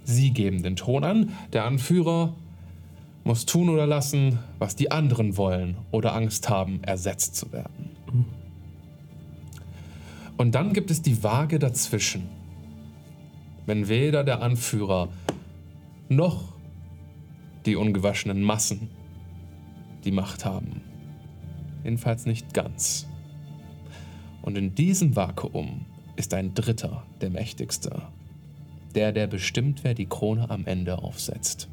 Sie 0.05 0.31
geben 0.31 0.63
den 0.63 0.77
Ton 0.77 1.03
an, 1.03 1.33
der 1.53 1.65
Anführer 1.65 2.37
muss 3.25 3.47
tun 3.47 3.69
oder 3.69 3.85
lassen, 3.85 4.39
was 4.61 4.77
die 4.77 4.93
anderen 4.93 5.37
wollen 5.37 5.77
oder 5.91 6.15
Angst 6.15 6.49
haben, 6.49 6.85
ersetzt 6.85 7.35
zu 7.35 7.51
werden. 7.51 7.91
Und 10.37 10.55
dann 10.55 10.73
gibt 10.73 10.93
es 10.93 11.03
die 11.03 11.25
Waage 11.25 11.59
dazwischen. 11.59 12.29
Wenn 13.67 13.89
weder 13.89 14.23
der 14.23 14.41
Anführer 14.41 15.09
noch 16.09 16.53
die 17.65 17.75
ungewaschenen 17.75 18.45
Massen 18.45 18.89
die 20.07 20.13
Macht 20.13 20.45
haben. 20.45 20.81
Jedenfalls 21.85 22.25
nicht 22.25 22.55
ganz. 22.55 23.07
Und 24.43 24.57
in 24.57 24.75
diesem 24.75 25.17
Vakuum 25.17 25.85
ist 26.15 26.33
ein 26.33 26.55
Dritter 26.55 27.05
der 27.21 27.31
mächtigste. 27.31 28.03
Der, 28.95 29.13
der 29.13 29.27
bestimmt, 29.27 29.85
wer 29.85 29.95
die 29.95 30.07
Krone 30.07 30.49
am 30.49 30.65
Ende 30.65 30.99
aufsetzt. 30.99 31.69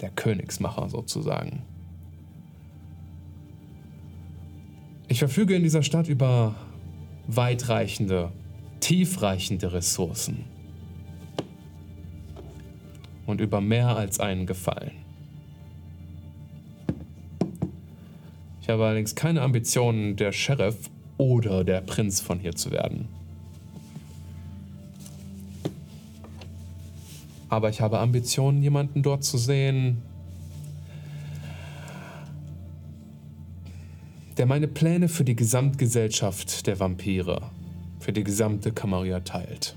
Der 0.00 0.10
Königsmacher 0.10 0.88
sozusagen. 0.88 1.62
Ich 5.08 5.18
verfüge 5.18 5.54
in 5.54 5.62
dieser 5.62 5.82
Stadt 5.82 6.08
über 6.08 6.54
weitreichende, 7.26 8.32
tiefreichende 8.80 9.72
Ressourcen. 9.72 10.44
Und 13.26 13.40
über 13.40 13.60
mehr 13.60 13.96
als 13.96 14.20
einen 14.20 14.46
Gefallen. 14.46 15.03
Ich 18.64 18.70
habe 18.70 18.86
allerdings 18.86 19.14
keine 19.14 19.42
Ambitionen, 19.42 20.16
der 20.16 20.32
Sheriff 20.32 20.88
oder 21.18 21.64
der 21.64 21.82
Prinz 21.82 22.22
von 22.22 22.40
hier 22.40 22.56
zu 22.56 22.70
werden. 22.70 23.08
Aber 27.50 27.68
ich 27.68 27.82
habe 27.82 27.98
Ambitionen, 27.98 28.62
jemanden 28.62 29.02
dort 29.02 29.22
zu 29.22 29.36
sehen, 29.36 30.00
der 34.38 34.46
meine 34.46 34.66
Pläne 34.66 35.10
für 35.10 35.24
die 35.24 35.36
Gesamtgesellschaft 35.36 36.66
der 36.66 36.80
Vampire, 36.80 37.50
für 38.00 38.14
die 38.14 38.24
gesamte 38.24 38.72
Camarilla 38.72 39.20
teilt. 39.20 39.76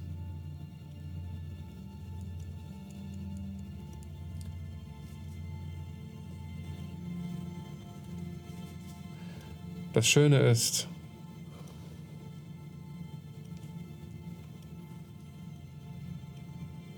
Das 9.98 10.08
Schöne 10.08 10.38
ist, 10.38 10.88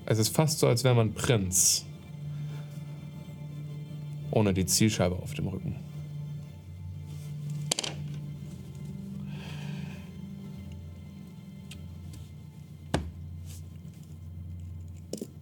es 0.05 0.19
ist 0.19 0.35
fast 0.35 0.59
so, 0.59 0.67
als 0.67 0.83
wäre 0.83 0.95
man 0.95 1.13
Prinz. 1.13 1.85
Ohne 4.31 4.53
die 4.53 4.65
Zielscheibe 4.65 5.15
auf 5.15 5.33
dem 5.33 5.47
Rücken. 5.47 5.77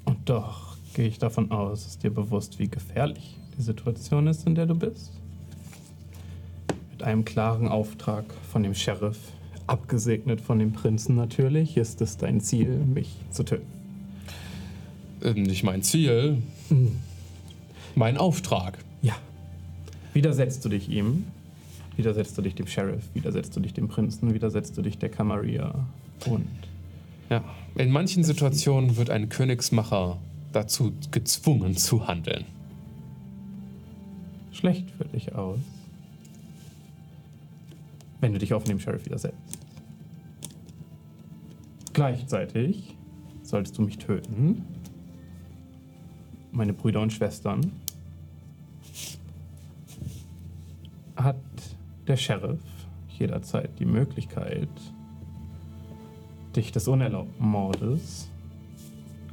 Und 0.06 0.30
doch 0.30 0.78
gehe 0.94 1.08
ich 1.08 1.18
davon 1.18 1.50
aus, 1.50 1.88
ist 1.88 2.04
dir 2.04 2.12
bewusst, 2.12 2.60
wie 2.60 2.68
gefährlich 2.68 3.40
die 3.58 3.64
Situation 3.64 4.28
ist, 4.28 4.46
in 4.46 4.54
der 4.54 4.68
du 4.68 4.76
bist. 4.76 5.17
Mit 6.98 7.06
einem 7.06 7.26
klaren 7.26 7.68
Auftrag 7.68 8.26
von 8.52 8.64
dem 8.64 8.74
Sheriff, 8.74 9.20
abgesegnet 9.68 10.42
von 10.42 10.58
dem 10.58 10.74
Prinzen 10.74 11.16
natürlich, 11.16 11.78
ist 11.78 12.02
es 12.02 12.18
dein 12.18 12.42
Ziel, 12.42 12.70
mich 12.70 13.18
zu 13.30 13.44
töten. 13.44 13.68
Ähm, 15.24 15.44
Nicht 15.44 15.62
mein 15.62 15.84
Ziel, 15.84 16.42
mein 17.94 18.18
Auftrag. 18.18 18.80
Ja. 19.04 19.16
Widersetzt 20.14 20.66
du 20.66 20.70
dich 20.70 20.90
ihm, 20.90 21.26
widersetzt 21.98 22.36
du 22.36 22.42
dich 22.42 22.56
dem 22.56 22.66
Sheriff, 22.66 23.04
widersetzt 23.14 23.56
du 23.56 23.60
dich 23.60 23.76
dem 23.76 23.90
Prinzen, 23.90 24.34
widersetzt 24.34 24.76
du 24.76 24.82
dich 24.82 24.98
der 24.98 25.10
Camarilla 25.10 25.86
und 26.26 26.48
Ja, 27.30 27.44
in 27.76 27.92
manchen 27.92 28.24
Situationen 28.24 28.98
wird 28.98 29.12
ein 29.12 29.30
Königsmacher 29.30 30.18
dazu 30.52 30.94
gezwungen 31.12 31.78
zu 31.78 32.08
handeln. 32.08 32.46
Schlecht 34.52 34.90
für 34.98 35.06
dich 35.06 35.36
aus. 35.36 35.60
Wenn 38.20 38.34
du 38.34 38.40
dich 38.40 38.54
auf 38.54 38.64
dem 38.64 38.80
Sheriff 38.80 39.06
widersetzt. 39.06 39.60
Gleichzeitig 41.94 42.96
solltest 43.42 43.78
du 43.78 43.82
mich 43.82 43.98
töten. 43.98 44.66
Meine 46.52 46.74
Brüder 46.74 47.02
und 47.02 47.14
Schwestern. 47.14 47.72
Hat 51.16 51.36
der 52.08 52.18
Sheriff 52.18 52.62
jederzeit 53.18 53.72
die 53.80 53.86
Möglichkeit, 53.86 54.70
dich 56.56 56.72
des 56.72 56.88
unerlaubten 56.88 57.48
Mordes 57.48 58.30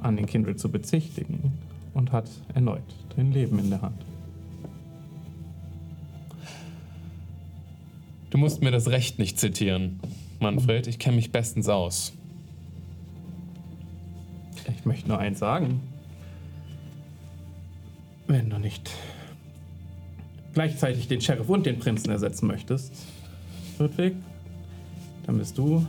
an 0.01 0.17
den 0.17 0.27
Kindred 0.27 0.59
zu 0.59 0.71
bezichtigen 0.71 1.53
und 1.93 2.13
hat 2.13 2.31
erneut 2.55 2.83
dein 3.17 3.33
Leben 3.33 3.59
in 3.59 3.71
der 3.71 3.83
Hand. 3.83 4.05
Du 8.35 8.41
musst 8.41 8.63
mir 8.63 8.73
das 8.73 8.89
Recht 8.89 9.21
nicht 9.21 9.39
zitieren, 9.39 10.01
Manfred. 10.41 10.89
Ich 10.89 10.99
kenne 10.99 11.15
mich 11.15 11.31
bestens 11.31 11.69
aus. 11.69 12.15
Ich 14.77 14.85
möchte 14.85 15.07
nur 15.07 15.21
eins 15.21 15.39
sagen. 15.39 15.81
Wenn 18.27 18.51
du 18.51 18.59
nicht 18.59 18.91
gleichzeitig 20.53 21.07
den 21.07 21.21
Sheriff 21.21 21.49
und 21.49 21.65
den 21.65 21.79
Prinzen 21.79 22.11
ersetzen 22.11 22.49
möchtest, 22.49 23.07
Ludwig, 23.79 24.17
dann 25.27 25.39
bist 25.39 25.57
du 25.57 25.87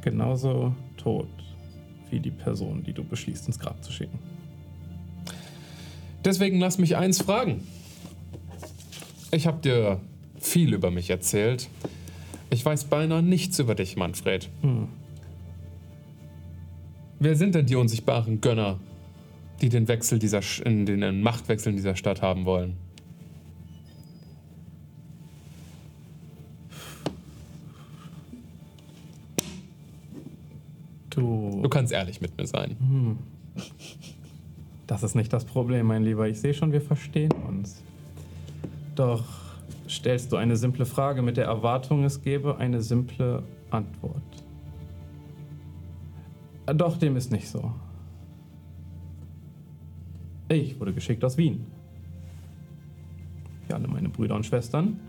genauso 0.00 0.76
tot 0.96 1.26
wie 2.10 2.20
die 2.20 2.30
Person, 2.30 2.84
die 2.84 2.92
du 2.92 3.02
beschließt, 3.02 3.48
ins 3.48 3.58
Grab 3.58 3.82
zu 3.82 3.90
schicken. 3.90 4.20
Deswegen 6.24 6.60
lass 6.60 6.78
mich 6.78 6.94
eins 6.94 7.20
fragen. 7.20 7.66
Ich 9.34 9.46
habe 9.48 9.60
dir 9.60 10.00
viel 10.38 10.72
über 10.74 10.90
mich 10.92 11.10
erzählt. 11.10 11.68
Ich 12.50 12.64
weiß 12.64 12.84
beinahe 12.84 13.20
nichts 13.22 13.58
über 13.58 13.74
dich, 13.74 13.96
Manfred. 13.96 14.48
Wer 17.18 17.34
sind 17.34 17.54
denn 17.56 17.66
die 17.66 17.74
unsichtbaren 17.74 18.40
Gönner, 18.40 18.78
die 19.60 19.70
den 19.70 19.88
Wechsel 19.88 20.20
dieser 20.20 20.38
Sch- 20.38 20.62
in 20.62 20.86
den 20.86 21.00
den 21.00 21.20
Machtwechsel 21.22 21.70
in 21.70 21.76
dieser 21.76 21.96
Stadt 21.96 22.22
haben 22.22 22.44
wollen? 22.44 22.76
Du. 31.10 31.60
Du 31.62 31.68
kannst 31.68 31.92
ehrlich 31.92 32.20
mit 32.20 32.36
mir 32.36 32.46
sein. 32.46 32.76
Das 34.86 35.02
ist 35.02 35.14
nicht 35.14 35.32
das 35.32 35.44
Problem, 35.44 35.86
mein 35.86 36.04
Lieber. 36.04 36.28
Ich 36.28 36.40
sehe 36.40 36.54
schon, 36.54 36.72
wir 36.72 36.80
verstehen 36.80 37.32
uns. 37.48 37.82
Doch 38.94 39.24
stellst 39.88 40.32
du 40.32 40.36
eine 40.36 40.56
simple 40.56 40.86
Frage 40.86 41.22
mit 41.22 41.36
der 41.36 41.46
Erwartung, 41.46 42.04
es 42.04 42.22
gebe 42.22 42.58
eine 42.58 42.80
simple 42.80 43.42
Antwort. 43.70 44.22
Doch 46.66 46.96
dem 46.96 47.16
ist 47.16 47.30
nicht 47.30 47.48
so. 47.48 47.72
Ich 50.48 50.78
wurde 50.78 50.92
geschickt 50.92 51.24
aus 51.24 51.36
Wien. 51.36 51.66
Wie 53.66 53.74
alle 53.74 53.88
meine 53.88 54.08
Brüder 54.08 54.34
und 54.34 54.46
Schwestern. 54.46 55.00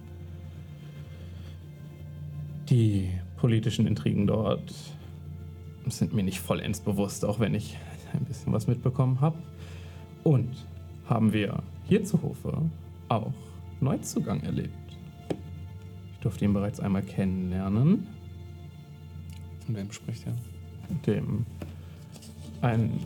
Die 2.70 3.10
politischen 3.38 3.86
Intrigen 3.86 4.26
dort 4.26 4.74
sind 5.88 6.14
mir 6.14 6.24
nicht 6.24 6.40
vollends 6.40 6.80
bewusst, 6.80 7.24
auch 7.26 7.40
wenn 7.40 7.54
ich 7.54 7.78
ein 8.14 8.26
bisschen 8.26 8.52
was 8.54 8.66
mitbekommen 8.68 9.22
habe. 9.22 9.38
Und 10.24 10.66
haben 11.08 11.32
wir 11.32 11.62
hier 11.88 12.04
zu 12.04 12.22
Hofe 12.24 12.58
auch 13.10 13.34
Neuzugang 13.86 14.42
erlebt. 14.42 14.76
Ich 16.14 16.20
durfte 16.20 16.44
ihn 16.44 16.54
bereits 16.54 16.80
einmal 16.80 17.04
kennenlernen. 17.04 18.08
Von 19.66 19.76
wem 19.76 19.92
spricht 19.92 20.26
er? 20.28 20.34
Dem 21.06 21.46
ein 22.62 23.00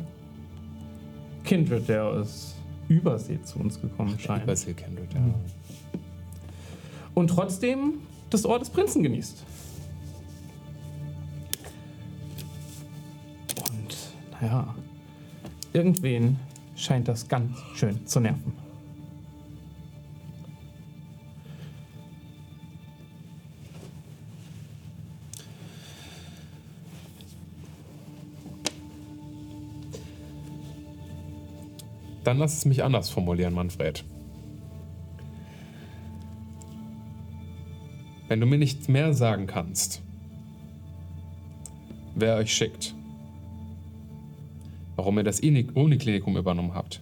Kindred, 1.44 1.88
der 1.88 2.06
aus 2.06 2.56
Übersee 2.88 3.42
zu 3.44 3.60
uns 3.60 3.80
gekommen 3.80 4.18
scheint. 4.18 4.46
Basil 4.46 4.74
Kendrick, 4.74 5.14
ja. 5.14 5.22
Und 7.14 7.30
trotzdem 7.30 8.00
das 8.30 8.46
Ohr 8.46 8.60
des 8.60 8.70
Prinzen 8.70 9.04
genießt. 9.04 9.44
Und 13.70 13.98
naja, 14.40 14.76
irgendwen 15.74 16.38
scheint 16.76 17.08
das 17.08 17.28
ganz 17.28 17.58
schön 17.76 18.06
zu 18.08 18.20
nerven. 18.20 18.68
Dann 32.30 32.38
lass 32.38 32.56
es 32.56 32.66
mich 32.66 32.84
anders 32.84 33.10
formulieren, 33.10 33.56
Manfred. 33.56 34.04
Wenn 38.28 38.40
du 38.40 38.46
mir 38.46 38.60
nicht 38.60 38.88
mehr 38.88 39.16
sagen 39.16 39.48
kannst, 39.48 40.04
wer 42.14 42.36
euch 42.36 42.54
schickt, 42.54 42.94
warum 44.96 45.18
ihr 45.18 45.24
das 45.24 45.40
Uni- 45.40 45.72
Uniklinikum 45.74 46.38
übernommen 46.38 46.76
habt, 46.76 47.02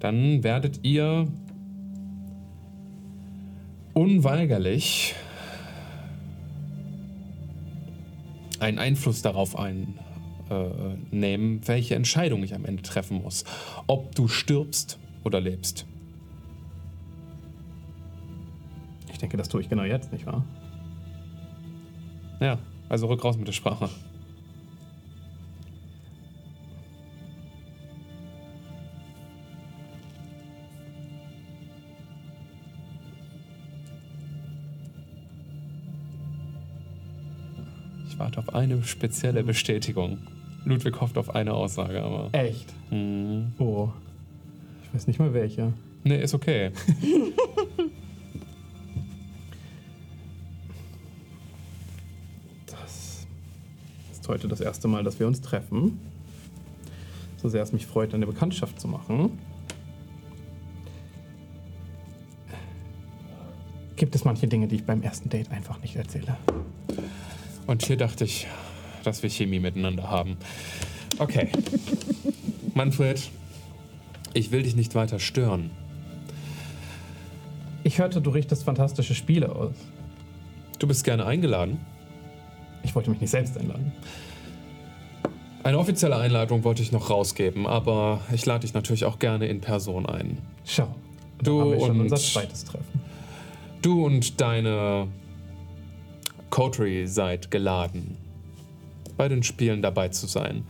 dann 0.00 0.42
werdet 0.42 0.80
ihr 0.84 1.28
unweigerlich 3.92 5.14
einen 8.58 8.78
Einfluss 8.78 9.20
darauf 9.20 9.58
einnehmen, 9.58 9.98
äh, 10.50 10.96
nehmen, 11.10 11.60
welche 11.66 11.94
Entscheidung 11.94 12.42
ich 12.42 12.54
am 12.54 12.64
Ende 12.64 12.82
treffen 12.82 13.22
muss. 13.22 13.44
Ob 13.86 14.14
du 14.14 14.28
stirbst 14.28 14.98
oder 15.24 15.40
lebst. 15.40 15.86
Ich 19.10 19.18
denke, 19.18 19.36
das 19.36 19.48
tue 19.48 19.60
ich 19.60 19.68
genau 19.68 19.84
jetzt, 19.84 20.12
nicht 20.12 20.26
wahr? 20.26 20.44
Ja, 22.40 22.58
also 22.88 23.06
rück 23.06 23.22
raus 23.24 23.36
mit 23.36 23.46
der 23.46 23.52
Sprache. 23.52 23.88
Ich 38.32 38.38
warte 38.38 38.48
auf 38.48 38.54
eine 38.54 38.82
spezielle 38.82 39.44
Bestätigung. 39.44 40.16
Ludwig 40.64 40.98
hofft 41.02 41.18
auf 41.18 41.34
eine 41.34 41.52
Aussage, 41.52 42.02
aber. 42.02 42.30
Echt? 42.32 42.72
Mhm. 42.90 43.52
Oh. 43.58 43.90
Ich 44.82 44.94
weiß 44.94 45.06
nicht 45.06 45.18
mal 45.18 45.34
welche. 45.34 45.74
Nee, 46.02 46.22
ist 46.22 46.32
okay. 46.32 46.70
Das 52.66 53.26
ist 54.12 54.28
heute 54.28 54.48
das 54.48 54.62
erste 54.62 54.88
Mal, 54.88 55.04
dass 55.04 55.20
wir 55.20 55.26
uns 55.26 55.42
treffen. 55.42 56.00
So 57.36 57.50
sehr 57.50 57.62
es 57.62 57.72
mich 57.72 57.86
freut, 57.86 58.14
eine 58.14 58.26
Bekanntschaft 58.26 58.80
zu 58.80 58.88
machen. 58.88 59.38
Gibt 63.96 64.14
es 64.14 64.24
manche 64.24 64.46
Dinge, 64.46 64.68
die 64.68 64.76
ich 64.76 64.84
beim 64.86 65.02
ersten 65.02 65.28
Date 65.28 65.50
einfach 65.50 65.82
nicht 65.82 65.96
erzähle? 65.96 66.38
Und 67.72 67.86
hier 67.86 67.96
dachte 67.96 68.24
ich, 68.24 68.46
dass 69.02 69.22
wir 69.22 69.30
Chemie 69.30 69.58
miteinander 69.58 70.10
haben. 70.10 70.36
Okay. 71.18 71.48
Manfred, 72.74 73.30
ich 74.34 74.52
will 74.52 74.62
dich 74.62 74.76
nicht 74.76 74.94
weiter 74.94 75.18
stören. 75.18 75.70
Ich 77.82 77.98
hörte, 77.98 78.20
du 78.20 78.28
richtest 78.28 78.64
fantastische 78.64 79.14
Spiele 79.14 79.56
aus. 79.56 79.72
Du 80.80 80.86
bist 80.86 81.02
gerne 81.02 81.24
eingeladen. 81.24 81.80
Ich 82.82 82.94
wollte 82.94 83.08
mich 83.08 83.22
nicht 83.22 83.30
selbst 83.30 83.56
einladen. 83.56 83.92
Eine 85.62 85.78
offizielle 85.78 86.16
Einladung 86.18 86.64
wollte 86.64 86.82
ich 86.82 86.92
noch 86.92 87.08
rausgeben, 87.08 87.66
aber 87.66 88.20
ich 88.34 88.44
lade 88.44 88.60
dich 88.66 88.74
natürlich 88.74 89.06
auch 89.06 89.18
gerne 89.18 89.46
in 89.46 89.62
Person 89.62 90.04
ein. 90.04 90.36
Schau. 90.66 90.94
Du 91.42 91.58
haben 91.62 91.70
wir 91.70 91.80
schon 91.80 91.90
und- 91.92 92.00
unser 92.02 92.16
zweites 92.16 92.66
Treffen. 92.66 93.00
Du 93.80 94.04
und 94.04 94.42
deine 94.42 95.08
Coterie 96.52 97.06
seid 97.06 97.50
geladen, 97.50 98.18
bei 99.16 99.26
den 99.26 99.42
Spielen 99.42 99.80
dabei 99.80 100.08
zu 100.08 100.26
sein. 100.26 100.64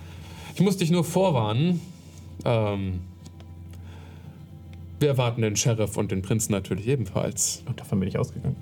Ich 0.54 0.60
muss 0.60 0.76
dich 0.76 0.92
nur 0.92 1.02
vorwarnen. 1.02 1.80
Ähm, 2.44 3.00
wir 5.00 5.08
erwarten 5.08 5.42
den 5.42 5.56
Sheriff 5.56 5.96
und 5.96 6.12
den 6.12 6.22
Prinzen 6.22 6.52
natürlich 6.52 6.86
ebenfalls. 6.86 7.64
Und 7.66 7.80
davon 7.80 7.98
bin 7.98 8.08
ich 8.08 8.16
ausgegangen. 8.16 8.56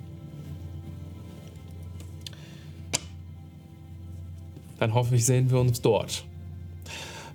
Dann 4.79 4.95
hoffe 4.95 5.15
ich, 5.15 5.23
sehen 5.23 5.51
wir 5.51 5.59
uns 5.59 5.79
dort. 5.79 6.25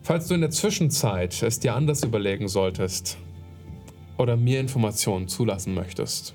Falls 0.02 0.26
du 0.26 0.34
in 0.34 0.40
der 0.40 0.50
Zwischenzeit 0.50 1.40
es 1.44 1.60
dir 1.60 1.76
anders 1.76 2.02
überlegen 2.02 2.48
solltest 2.48 3.18
oder 4.18 4.36
mir 4.36 4.58
Informationen 4.58 5.28
zulassen 5.28 5.74
möchtest, 5.74 6.34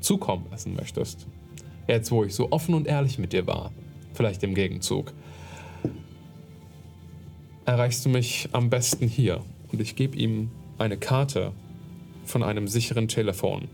zukommen 0.00 0.44
lassen 0.50 0.74
möchtest, 0.74 1.26
jetzt 1.88 2.10
wo 2.10 2.24
ich 2.24 2.34
so 2.34 2.50
offen 2.52 2.74
und 2.74 2.86
ehrlich 2.86 3.18
mit 3.18 3.32
dir 3.32 3.46
war, 3.46 3.72
vielleicht 4.14 4.42
im 4.42 4.54
Gegenzug, 4.54 5.12
erreichst 7.64 8.04
du 8.04 8.08
mich 8.08 8.48
am 8.52 8.70
besten 8.70 9.08
hier 9.08 9.44
und 9.70 9.80
ich 9.80 9.96
gebe 9.96 10.16
ihm 10.16 10.50
eine 10.78 10.96
Karte 10.96 11.52
von 12.24 12.42
einem 12.42 12.68
sicheren 12.68 13.08
Telefon, 13.08 13.68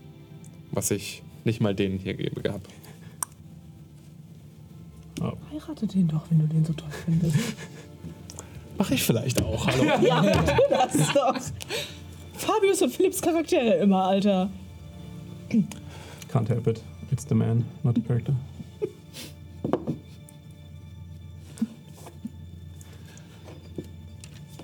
was 0.70 0.90
ich 0.90 1.22
nicht 1.44 1.60
mal 1.60 1.74
denen 1.74 1.98
hier 1.98 2.14
gebe 2.14 2.42
gehabt. 2.42 2.68
Heirate 5.52 5.86
den 5.86 6.08
doch, 6.08 6.30
wenn 6.30 6.38
du 6.38 6.46
den 6.46 6.64
so 6.64 6.72
toll 6.72 6.90
findest. 7.04 7.36
Mach 8.78 8.90
ich 8.90 9.02
vielleicht 9.02 9.42
auch, 9.42 9.66
hallo. 9.66 9.84
ja, 10.02 10.22
tu 10.22 10.62
das 10.70 11.12
doch. 11.12 11.36
Fabius 12.34 12.82
und 12.82 12.90
Philipps 12.90 13.20
Charaktere 13.20 13.74
immer, 13.74 14.04
Alter. 14.04 14.50
Can't 16.30 16.48
help 16.48 16.66
it. 16.68 16.80
It's 17.10 17.24
the 17.28 17.34
man, 17.34 17.64
not 17.82 17.94
the 17.94 18.02
character. 18.02 18.34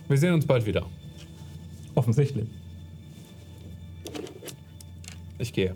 Wir 0.08 0.18
sehen 0.18 0.34
uns 0.34 0.46
bald 0.46 0.66
wieder. 0.66 0.84
Offensichtlich. 1.94 2.46
Ich 5.38 5.52
gehe. 5.52 5.74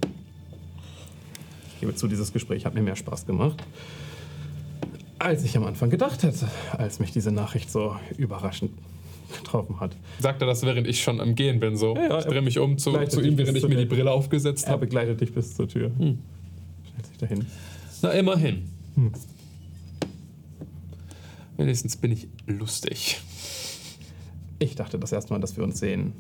Ich 1.75 1.81
gebe 1.81 1.95
zu, 1.95 2.09
dieses 2.09 2.33
Gespräch 2.33 2.67
hat 2.67 2.75
mir 2.75 2.83
mehr 2.83 2.97
Spaß 2.97 3.27
gemacht, 3.27 3.63
als 5.19 5.45
ich 5.45 5.57
am 5.57 5.65
Anfang 5.65 5.91
gedacht 5.91 6.23
hätte, 6.23 6.49
als 6.77 6.99
mich 7.01 7.13
diese 7.13 7.33
Nachricht 7.33 7.71
so 7.71 7.97
überraschend 8.17 8.73
getroffen 9.37 9.79
hat. 9.81 9.97
Sagt 10.21 10.41
er 10.43 10.47
das, 10.47 10.63
während 10.63 10.87
ich 10.87 11.03
schon 11.03 11.21
am 11.21 11.35
Gehen 11.35 11.61
bin, 11.61 11.77
so. 11.77 11.95
Ja, 11.95 12.09
ja, 12.09 12.19
ich 12.19 12.25
drehe 12.25 12.43
mich 12.43 12.59
um 12.59 12.79
zu, 12.79 12.93
zu 13.07 13.21
ihm, 13.21 13.37
während 13.39 13.57
ich 13.57 13.69
mir 13.69 13.77
die 13.77 13.85
Brille 13.87 14.11
aufgesetzt 14.11 14.67
Er 14.67 14.73
habe. 14.73 14.87
begleitet 14.87 15.21
dich 15.21 15.33
bis 15.33 15.55
zur 15.55 15.69
Tür. 15.69 15.91
Hm. 15.99 16.19
Dahin. 17.19 17.47
Na, 18.03 18.11
immerhin. 18.11 18.69
Hm. 18.95 19.13
Wenigstens 21.57 21.97
bin 21.97 22.13
ich 22.13 22.29
lustig. 22.47 23.21
Ich 24.61 24.77
dachte 24.77 24.99
das 24.99 25.13
erste 25.13 25.33
Mal, 25.33 25.41
dass 25.41 25.57
wir 25.57 25.65
uns 25.65 25.79
sehen. 25.79 26.13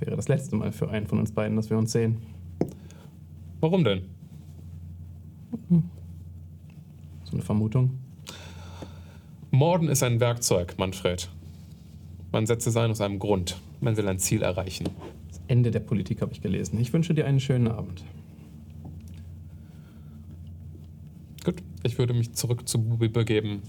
Wäre 0.00 0.16
das 0.16 0.28
letzte 0.28 0.56
Mal 0.56 0.72
für 0.72 0.90
einen 0.90 1.06
von 1.06 1.18
uns 1.18 1.32
beiden, 1.32 1.56
dass 1.56 1.70
wir 1.70 1.78
uns 1.78 1.92
sehen. 1.92 2.18
Warum 3.60 3.82
denn? 3.82 4.02
So 7.24 7.32
eine 7.32 7.42
Vermutung. 7.42 7.98
Morden 9.50 9.88
ist 9.88 10.02
ein 10.02 10.20
Werkzeug, 10.20 10.74
Manfred. 10.78 11.28
Man 12.30 12.46
setzt 12.46 12.66
es 12.66 12.76
ein 12.76 12.90
aus 12.90 13.00
einem 13.00 13.18
Grund. 13.18 13.60
Man 13.80 13.96
will 13.96 14.06
ein 14.06 14.18
Ziel 14.18 14.42
erreichen. 14.42 14.88
Das 15.28 15.40
Ende 15.48 15.70
der 15.70 15.80
Politik 15.80 16.20
habe 16.20 16.32
ich 16.32 16.40
gelesen. 16.40 16.78
Ich 16.80 16.92
wünsche 16.92 17.14
dir 17.14 17.26
einen 17.26 17.40
schönen 17.40 17.68
Abend. 17.68 18.04
Gut, 21.48 21.62
ich 21.82 21.98
würde 21.98 22.12
mich 22.12 22.34
zurück 22.34 22.68
zu 22.68 22.78
Bubi 22.78 23.08
begeben 23.08 23.62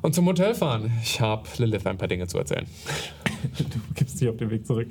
und 0.00 0.14
zum 0.14 0.24
Hotel 0.24 0.54
fahren. 0.54 0.90
Ich 1.02 1.20
habe 1.20 1.46
Lilith 1.58 1.86
ein 1.86 1.98
paar 1.98 2.08
Dinge 2.08 2.26
zu 2.26 2.38
erzählen. 2.38 2.64
Du 3.58 3.78
gibst 3.94 4.18
dich 4.18 4.30
auf 4.30 4.38
den 4.38 4.48
Weg 4.48 4.66
zurück. 4.66 4.88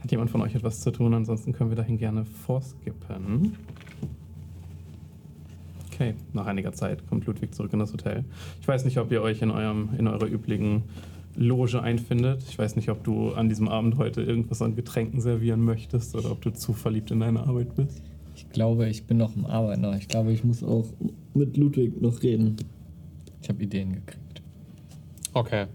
Hat 0.00 0.10
jemand 0.10 0.32
von 0.32 0.42
euch 0.42 0.56
etwas 0.56 0.80
zu 0.80 0.90
tun? 0.90 1.14
Ansonsten 1.14 1.52
können 1.52 1.70
wir 1.70 1.76
dahin 1.76 1.96
gerne 1.96 2.24
vorskippen. 2.24 3.56
Okay, 5.92 6.14
nach 6.32 6.46
einiger 6.46 6.72
Zeit 6.72 7.06
kommt 7.06 7.24
Ludwig 7.26 7.54
zurück 7.54 7.72
in 7.72 7.78
das 7.78 7.92
Hotel. 7.92 8.24
Ich 8.60 8.66
weiß 8.66 8.84
nicht, 8.84 8.98
ob 8.98 9.12
ihr 9.12 9.22
euch 9.22 9.42
in, 9.42 9.52
eurem, 9.52 9.90
in 9.96 10.08
eurer 10.08 10.26
üblichen 10.26 10.82
Loge 11.36 11.80
einfindet. 11.80 12.42
Ich 12.48 12.58
weiß 12.58 12.74
nicht, 12.74 12.88
ob 12.88 13.04
du 13.04 13.32
an 13.32 13.48
diesem 13.48 13.68
Abend 13.68 13.96
heute 13.96 14.22
irgendwas 14.22 14.60
an 14.60 14.74
Getränken 14.74 15.20
servieren 15.20 15.64
möchtest 15.64 16.16
oder 16.16 16.32
ob 16.32 16.42
du 16.42 16.50
zu 16.50 16.72
verliebt 16.72 17.12
in 17.12 17.20
deine 17.20 17.46
Arbeit 17.46 17.76
bist. 17.76 18.02
Ich 18.46 18.54
glaube, 18.54 18.88
ich 18.88 19.04
bin 19.06 19.16
noch 19.16 19.34
im 19.36 19.46
Arbeiten. 19.46 19.84
Ich 19.94 20.08
glaube, 20.08 20.32
ich 20.32 20.44
muss 20.44 20.62
auch 20.62 20.86
mit 21.34 21.56
Ludwig 21.56 22.00
noch 22.00 22.22
reden. 22.22 22.56
Ich 23.40 23.48
habe 23.48 23.62
Ideen 23.62 23.94
gekriegt. 23.94 24.42
Okay. 25.32 25.66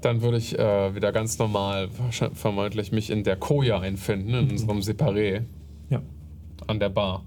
Dann 0.00 0.22
würde 0.22 0.36
ich 0.38 0.58
äh, 0.58 0.94
wieder 0.94 1.12
ganz 1.12 1.38
normal 1.38 1.88
vermutlich 2.34 2.92
mich 2.92 3.10
in 3.10 3.24
der 3.24 3.36
Koja 3.36 3.80
einfinden, 3.80 4.34
in 4.34 4.50
unserem 4.50 4.78
Separé 4.80 5.42
Ja. 5.90 6.02
an 6.66 6.78
der 6.78 6.90
Bar. 6.90 7.24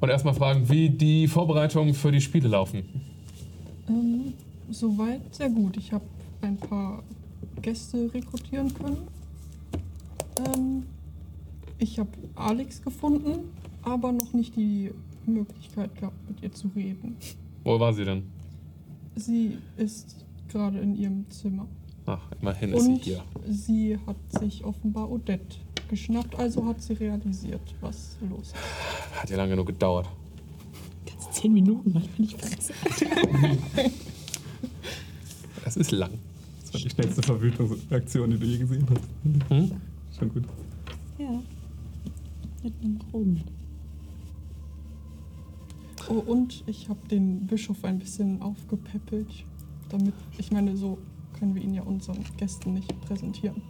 Und 0.00 0.08
erstmal 0.08 0.34
fragen, 0.34 0.68
wie 0.68 0.90
die 0.90 1.28
Vorbereitungen 1.28 1.94
für 1.94 2.10
die 2.10 2.20
Spiele 2.20 2.48
laufen. 2.48 2.82
Ähm, 3.88 4.32
soweit 4.70 5.32
sehr 5.32 5.48
gut. 5.48 5.76
Ich 5.76 5.92
habe 5.92 6.04
ein 6.40 6.56
paar 6.56 7.04
Gäste 7.62 8.10
rekrutieren 8.12 8.74
können. 8.74 8.98
Ähm, 10.38 10.84
ich 11.78 11.98
habe 11.98 12.10
Alex 12.34 12.82
gefunden, 12.82 13.50
aber 13.82 14.12
noch 14.12 14.32
nicht 14.32 14.56
die 14.56 14.90
Möglichkeit 15.26 15.94
gehabt, 15.96 16.16
mit 16.28 16.42
ihr 16.42 16.52
zu 16.52 16.68
reden. 16.74 17.16
Wo 17.64 17.78
war 17.78 17.92
sie 17.92 18.04
denn? 18.04 18.24
Sie 19.14 19.58
ist 19.76 20.24
gerade 20.48 20.78
in 20.78 20.96
ihrem 20.96 21.28
Zimmer. 21.30 21.66
Ach, 22.06 22.20
immerhin 22.40 22.72
ist 22.72 22.84
sie 22.84 22.90
Und 22.92 23.02
hier. 23.04 23.22
sie 23.48 23.98
hat 24.06 24.16
sich 24.40 24.64
offenbar 24.64 25.10
Odette 25.10 25.56
geschnappt, 25.88 26.36
also 26.38 26.64
hat 26.66 26.80
sie 26.82 26.94
realisiert, 26.94 27.74
was 27.80 28.16
los 28.28 28.48
ist. 28.48 28.54
Hat 29.20 29.30
ja 29.30 29.36
lange 29.36 29.50
genug 29.50 29.66
gedauert. 29.66 30.08
Ganze 31.06 31.30
zehn 31.30 31.52
Minuten, 31.52 31.92
manchmal 31.92 32.18
nicht 32.20 32.40
fressen. 32.40 32.74
Es 35.64 35.76
ist 35.76 35.92
lang. 35.92 36.10
Das 36.60 36.74
war 36.74 36.80
die 36.80 36.90
schnellste 36.90 37.22
Verwütungsaktion, 37.22 38.30
die 38.32 38.38
du 38.38 38.46
je 38.46 38.58
gesehen 38.58 38.86
hast. 38.90 39.50
Hm? 39.50 39.70
Schon 40.22 40.32
gut. 40.34 40.44
Ja. 41.18 41.42
Mit 42.62 42.74
einem 42.80 42.98
Grund. 43.10 43.44
Oh, 46.08 46.22
und 46.30 46.62
ich 46.66 46.88
habe 46.88 47.00
den 47.08 47.46
Bischof 47.48 47.84
ein 47.84 47.98
bisschen 47.98 48.40
aufgepäppelt, 48.40 49.44
damit, 49.88 50.14
ich 50.38 50.52
meine, 50.52 50.76
so 50.76 50.98
können 51.38 51.56
wir 51.56 51.62
ihn 51.62 51.74
ja 51.74 51.82
unseren 51.82 52.24
Gästen 52.36 52.74
nicht 52.74 53.00
präsentieren. 53.00 53.62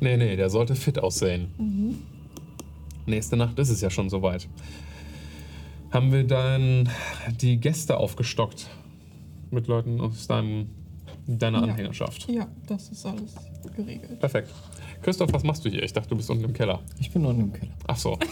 Nee, 0.00 0.16
nee, 0.16 0.36
der 0.36 0.48
sollte 0.48 0.76
fit 0.76 0.98
aussehen. 1.00 1.48
Mhm. 1.58 1.98
Nächste 3.06 3.36
Nacht 3.36 3.58
ist 3.58 3.70
es 3.70 3.80
ja 3.80 3.90
schon 3.90 4.08
soweit. 4.08 4.48
Haben 5.90 6.12
wir 6.12 6.22
dann 6.24 6.88
die 7.40 7.56
Gäste 7.56 7.96
aufgestockt 7.96 8.68
mit 9.50 9.66
Leuten 9.66 10.00
aus 10.00 10.28
deinem, 10.28 10.68
deiner 11.26 11.58
Ja. 11.66 11.72
Anhängerschaft? 11.72 12.28
Ja, 12.30 12.46
das 12.68 12.90
ist 12.90 13.04
alles 13.04 13.34
geregelt. 13.74 14.20
Perfekt. 14.20 14.50
Christoph, 15.02 15.32
was 15.32 15.42
machst 15.44 15.64
du 15.64 15.70
hier? 15.70 15.82
Ich 15.82 15.92
dachte, 15.92 16.10
du 16.10 16.16
bist 16.16 16.28
unten 16.30 16.44
im 16.44 16.52
Keller. 16.52 16.80
Ich 16.98 17.10
bin 17.10 17.24
unten 17.24 17.42
im 17.42 17.52
Keller. 17.52 17.72
Ach 17.86 17.96
so. 17.96 18.18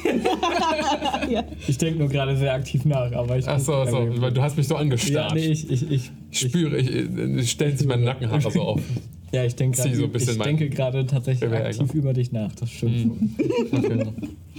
Ich 1.66 1.76
denke 1.78 1.98
nur 1.98 2.08
gerade 2.08 2.36
sehr 2.36 2.54
aktiv 2.54 2.84
nach, 2.84 3.12
aber 3.12 3.36
ich. 3.36 3.46
Ach 3.46 3.58
so, 3.58 3.84
so. 3.84 4.08
weil 4.20 4.32
Du 4.32 4.40
hast 4.40 4.56
mich 4.56 4.66
so 4.66 4.74
Ja, 4.74 4.80
angestarrt. 4.80 5.34
nee, 5.34 5.46
ich, 5.46 5.70
ich, 5.70 5.90
ich, 5.90 6.10
ich 6.30 6.38
spüre, 6.38 6.78
ich, 6.78 6.90
ich 6.90 7.50
stellen 7.50 7.76
sich 7.76 7.86
meine 7.86 8.02
Nackenhaare 8.04 8.50
so 8.50 8.62
auf. 8.62 8.80
ja, 9.32 9.44
ich 9.44 9.54
denke 9.54 9.76
gerade 9.76 9.94
so 9.94 10.04
ein 10.04 10.12
bisschen 10.12 10.36
ich 10.36 10.42
denke 10.42 10.70
gerade 10.70 11.06
tatsächlich 11.06 11.42
Wer 11.42 11.58
wäre 11.58 11.66
aktiv 11.68 11.92
über 11.94 12.12
dich 12.14 12.32
nach. 12.32 12.52
Das 12.54 12.70
stimmt. 12.70 13.20
Mhm. 13.20 13.34
Okay. 13.72 14.06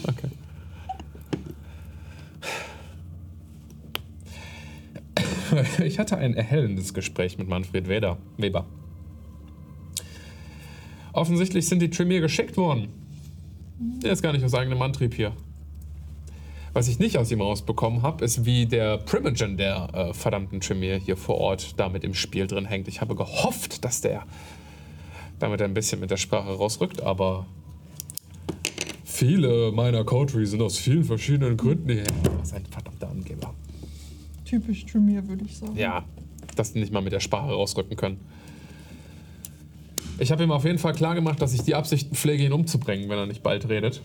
Okay. 0.07 0.27
Ich 5.83 5.97
hatte 5.97 6.17
ein 6.17 6.35
erhellendes 6.35 6.93
Gespräch 6.93 7.37
mit 7.39 7.47
Manfred 7.47 7.87
Weber. 7.87 8.17
Offensichtlich 11.13 11.67
sind 11.67 11.81
die 11.81 11.89
Tremere 11.89 12.21
geschickt 12.21 12.57
worden. 12.57 12.89
Der 13.79 14.11
ist 14.11 14.21
gar 14.21 14.33
nicht 14.33 14.43
aus 14.43 14.53
eigenem 14.53 14.81
Antrieb 14.81 15.13
hier. 15.13 15.33
Was 16.73 16.87
ich 16.87 16.99
nicht 16.99 17.17
aus 17.17 17.31
ihm 17.31 17.41
rausbekommen 17.41 18.03
habe, 18.03 18.23
ist, 18.23 18.45
wie 18.45 18.65
der 18.65 18.99
Primogen 18.99 19.57
der 19.57 19.89
äh, 19.93 20.13
verdammten 20.13 20.61
Tremere 20.61 20.99
hier 20.99 21.17
vor 21.17 21.37
Ort 21.37 21.79
damit 21.79 22.03
im 22.03 22.13
Spiel 22.13 22.45
drin 22.45 22.65
hängt. 22.65 22.87
Ich 22.87 23.01
habe 23.01 23.15
gehofft, 23.15 23.83
dass 23.83 24.01
der 24.01 24.23
damit 25.39 25.61
ein 25.61 25.73
bisschen 25.73 25.99
mit 25.99 26.11
der 26.11 26.17
Sprache 26.17 26.51
rausrückt, 26.51 27.01
aber 27.01 27.45
viele 29.03 29.71
meiner 29.71 30.03
Coterie 30.03 30.45
sind 30.45 30.61
aus 30.61 30.77
vielen 30.77 31.03
verschiedenen 31.03 31.57
Gründen 31.57 31.89
hier. 31.89 32.03
Was 32.39 32.53
ein 32.53 32.65
verdammter 32.65 33.09
Angeber. 33.09 33.53
Typisch 34.45 34.85
Tremere, 34.85 35.27
würde 35.27 35.45
ich 35.45 35.57
sagen. 35.57 35.75
Ja, 35.75 36.03
dass 36.55 36.73
die 36.73 36.79
nicht 36.79 36.91
mal 36.91 37.01
mit 37.01 37.13
der 37.13 37.19
Sprache 37.19 37.51
rausrücken 37.51 37.95
können. 37.95 38.19
Ich 40.19 40.31
habe 40.31 40.43
ihm 40.43 40.51
auf 40.51 40.65
jeden 40.65 40.79
Fall 40.79 40.93
klar 40.93 41.15
gemacht, 41.15 41.41
dass 41.41 41.53
ich 41.53 41.61
die 41.61 41.75
Absichten 41.75 42.13
pflege, 42.13 42.43
ihn 42.43 42.51
umzubringen, 42.51 43.09
wenn 43.09 43.17
er 43.17 43.25
nicht 43.25 43.41
bald 43.41 43.69
redet. 43.69 44.01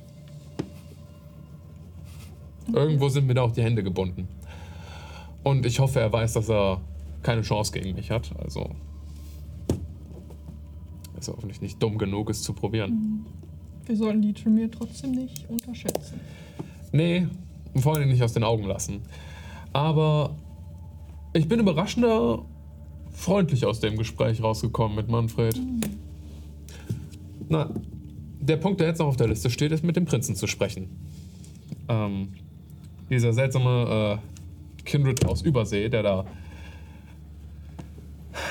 Irgendwo 2.72 3.08
sind 3.08 3.26
mir 3.26 3.34
da 3.34 3.42
auch 3.42 3.52
die 3.52 3.62
Hände 3.62 3.82
gebunden. 3.82 4.28
Und 5.42 5.66
ich 5.66 5.80
hoffe, 5.80 6.00
er 6.00 6.12
weiß, 6.12 6.34
dass 6.34 6.48
er 6.48 6.80
keine 7.22 7.42
Chance 7.42 7.72
gegen 7.72 7.94
mich 7.94 8.10
hat. 8.10 8.30
Also. 8.38 8.70
Ist 11.18 11.28
er 11.28 11.34
hoffentlich 11.34 11.60
nicht 11.60 11.82
dumm 11.82 11.98
genug, 11.98 12.30
es 12.30 12.42
zu 12.42 12.52
probieren. 12.52 13.26
Wir 13.86 13.96
sollten 13.96 14.22
die 14.22 14.32
Tremere 14.32 14.70
trotzdem 14.70 15.12
nicht 15.12 15.48
unterschätzen. 15.48 16.20
Nee, 16.92 17.26
vor 17.76 17.96
allem 17.96 18.08
nicht 18.08 18.22
aus 18.22 18.32
den 18.32 18.44
Augen 18.44 18.64
lassen. 18.64 19.02
Aber 19.72 20.36
ich 21.32 21.48
bin 21.48 21.60
überraschender 21.60 22.44
freundlich 23.10 23.66
aus 23.66 23.80
dem 23.80 23.96
Gespräch 23.96 24.42
rausgekommen 24.42 24.96
mit 24.96 25.08
Manfred. 25.08 25.60
Na, 27.54 27.70
der 28.40 28.56
Punkt, 28.56 28.80
der 28.80 28.88
jetzt 28.88 28.98
noch 28.98 29.06
auf 29.06 29.16
der 29.16 29.28
Liste 29.28 29.48
steht, 29.48 29.70
ist 29.70 29.84
mit 29.84 29.94
dem 29.94 30.06
Prinzen 30.06 30.34
zu 30.34 30.48
sprechen. 30.48 30.88
Ähm, 31.88 32.32
dieser 33.08 33.32
seltsame 33.32 34.18
äh, 34.18 34.82
Kindred 34.82 35.24
aus 35.24 35.42
Übersee, 35.42 35.88
der 35.88 36.02
da 36.02 36.24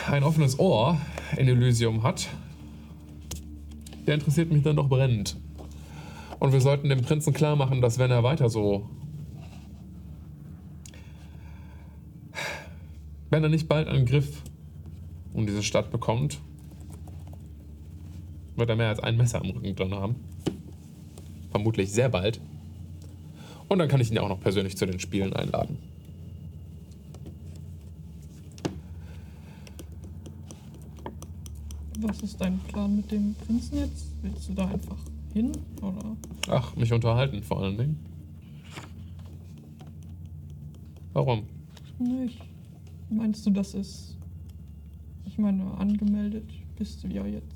ein 0.09 0.23
offenes 0.23 0.57
Ohr 0.57 1.01
in 1.35 1.49
Elysium 1.49 2.01
hat, 2.03 2.29
der 4.07 4.13
interessiert 4.13 4.49
mich 4.49 4.63
dann 4.63 4.77
doch 4.77 4.87
brennend. 4.87 5.35
Und 6.39 6.53
wir 6.53 6.61
sollten 6.61 6.87
dem 6.87 7.01
Prinzen 7.01 7.33
klar 7.33 7.57
machen, 7.57 7.81
dass 7.81 7.99
wenn 7.99 8.09
er 8.09 8.23
weiter 8.23 8.49
so. 8.49 8.89
Wenn 13.29 13.43
er 13.43 13.49
nicht 13.49 13.67
bald 13.67 13.89
einen 13.89 14.05
Griff 14.05 14.43
um 15.33 15.45
diese 15.45 15.61
Stadt 15.61 15.91
bekommt, 15.91 16.39
wird 18.55 18.69
er 18.69 18.75
mehr 18.75 18.89
als 18.89 18.99
ein 18.99 19.17
Messer 19.17 19.41
am 19.41 19.49
Rücken 19.49 19.75
drin 19.75 19.93
haben. 19.93 20.15
Vermutlich 21.51 21.91
sehr 21.91 22.09
bald. 22.09 22.39
Und 23.67 23.79
dann 23.79 23.87
kann 23.87 24.01
ich 24.01 24.09
ihn 24.09 24.15
ja 24.15 24.21
auch 24.21 24.29
noch 24.29 24.41
persönlich 24.41 24.77
zu 24.77 24.85
den 24.85 24.99
Spielen 24.99 25.33
einladen. 25.33 25.77
Was 31.99 32.21
ist 32.21 32.41
dein 32.41 32.59
Plan 32.59 32.97
mit 32.97 33.11
dem 33.11 33.33
Prinzen 33.35 33.77
jetzt? 33.77 34.11
Willst 34.21 34.49
du 34.49 34.53
da 34.53 34.67
einfach 34.67 34.97
hin? 35.33 35.51
Oder? 35.81 36.17
Ach, 36.49 36.75
mich 36.75 36.91
unterhalten 36.91 37.41
vor 37.41 37.61
allen 37.61 37.77
Dingen. 37.77 37.99
Warum? 41.13 41.43
Nicht. 41.99 42.39
Meinst 43.09 43.45
du, 43.45 43.51
das 43.51 43.73
ist. 43.73 44.17
Ich 45.25 45.37
meine, 45.37 45.63
angemeldet 45.77 46.49
bist 46.77 47.03
du 47.03 47.07
ja 47.07 47.25
jetzt 47.25 47.52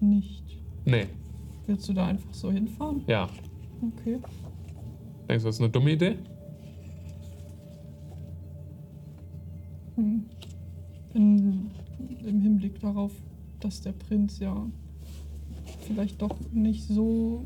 nicht. 0.00 0.44
Nee, 0.84 1.06
Willst 1.66 1.88
du 1.88 1.92
da 1.92 2.06
einfach 2.06 2.32
so 2.34 2.50
hinfahren? 2.50 3.02
ja. 3.06 3.28
Okay. 3.82 4.18
Denkst 5.28 5.42
du, 5.42 5.48
das 5.48 5.54
ist 5.54 5.60
eine 5.60 5.70
dumme 5.70 5.92
Idee? 5.92 6.16
Hm. 9.96 10.24
In, 11.14 11.70
Im 12.24 12.40
Hinblick 12.40 12.80
darauf, 12.80 13.12
dass 13.60 13.80
der 13.80 13.92
Prinz 13.92 14.38
ja 14.38 14.66
vielleicht 15.86 16.20
doch 16.20 16.36
nicht 16.52 16.84
so, 16.84 17.44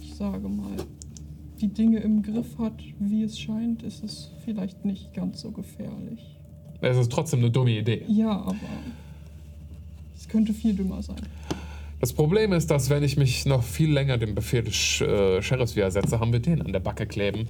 ich 0.00 0.14
sage 0.14 0.48
mal, 0.48 0.76
die 1.60 1.68
Dinge 1.68 2.00
im 2.00 2.22
Griff 2.22 2.58
hat, 2.58 2.82
wie 2.98 3.22
es 3.22 3.38
scheint, 3.38 3.82
ist 3.82 4.04
es 4.04 4.32
vielleicht 4.44 4.84
nicht 4.84 5.14
ganz 5.14 5.40
so 5.40 5.50
gefährlich. 5.50 6.38
Es 6.80 6.98
ist 6.98 7.10
trotzdem 7.10 7.40
eine 7.40 7.50
dumme 7.50 7.70
Idee. 7.78 8.04
Ja, 8.08 8.32
aber 8.42 8.56
es 10.26 10.32
könnte 10.32 10.52
viel 10.52 10.74
dümmer 10.74 11.02
sein. 11.02 11.16
Das 12.00 12.12
Problem 12.12 12.52
ist, 12.52 12.70
dass 12.70 12.90
wenn 12.90 13.02
ich 13.02 13.16
mich 13.16 13.46
noch 13.46 13.62
viel 13.62 13.92
länger 13.92 14.18
dem 14.18 14.34
Befehl 14.34 14.62
des 14.62 15.00
äh, 15.00 15.40
Sheriffs 15.40 15.76
widersetze, 15.76 16.20
haben 16.20 16.32
wir 16.32 16.40
den 16.40 16.60
an 16.60 16.72
der 16.72 16.80
Backe 16.80 17.06
kleben. 17.06 17.48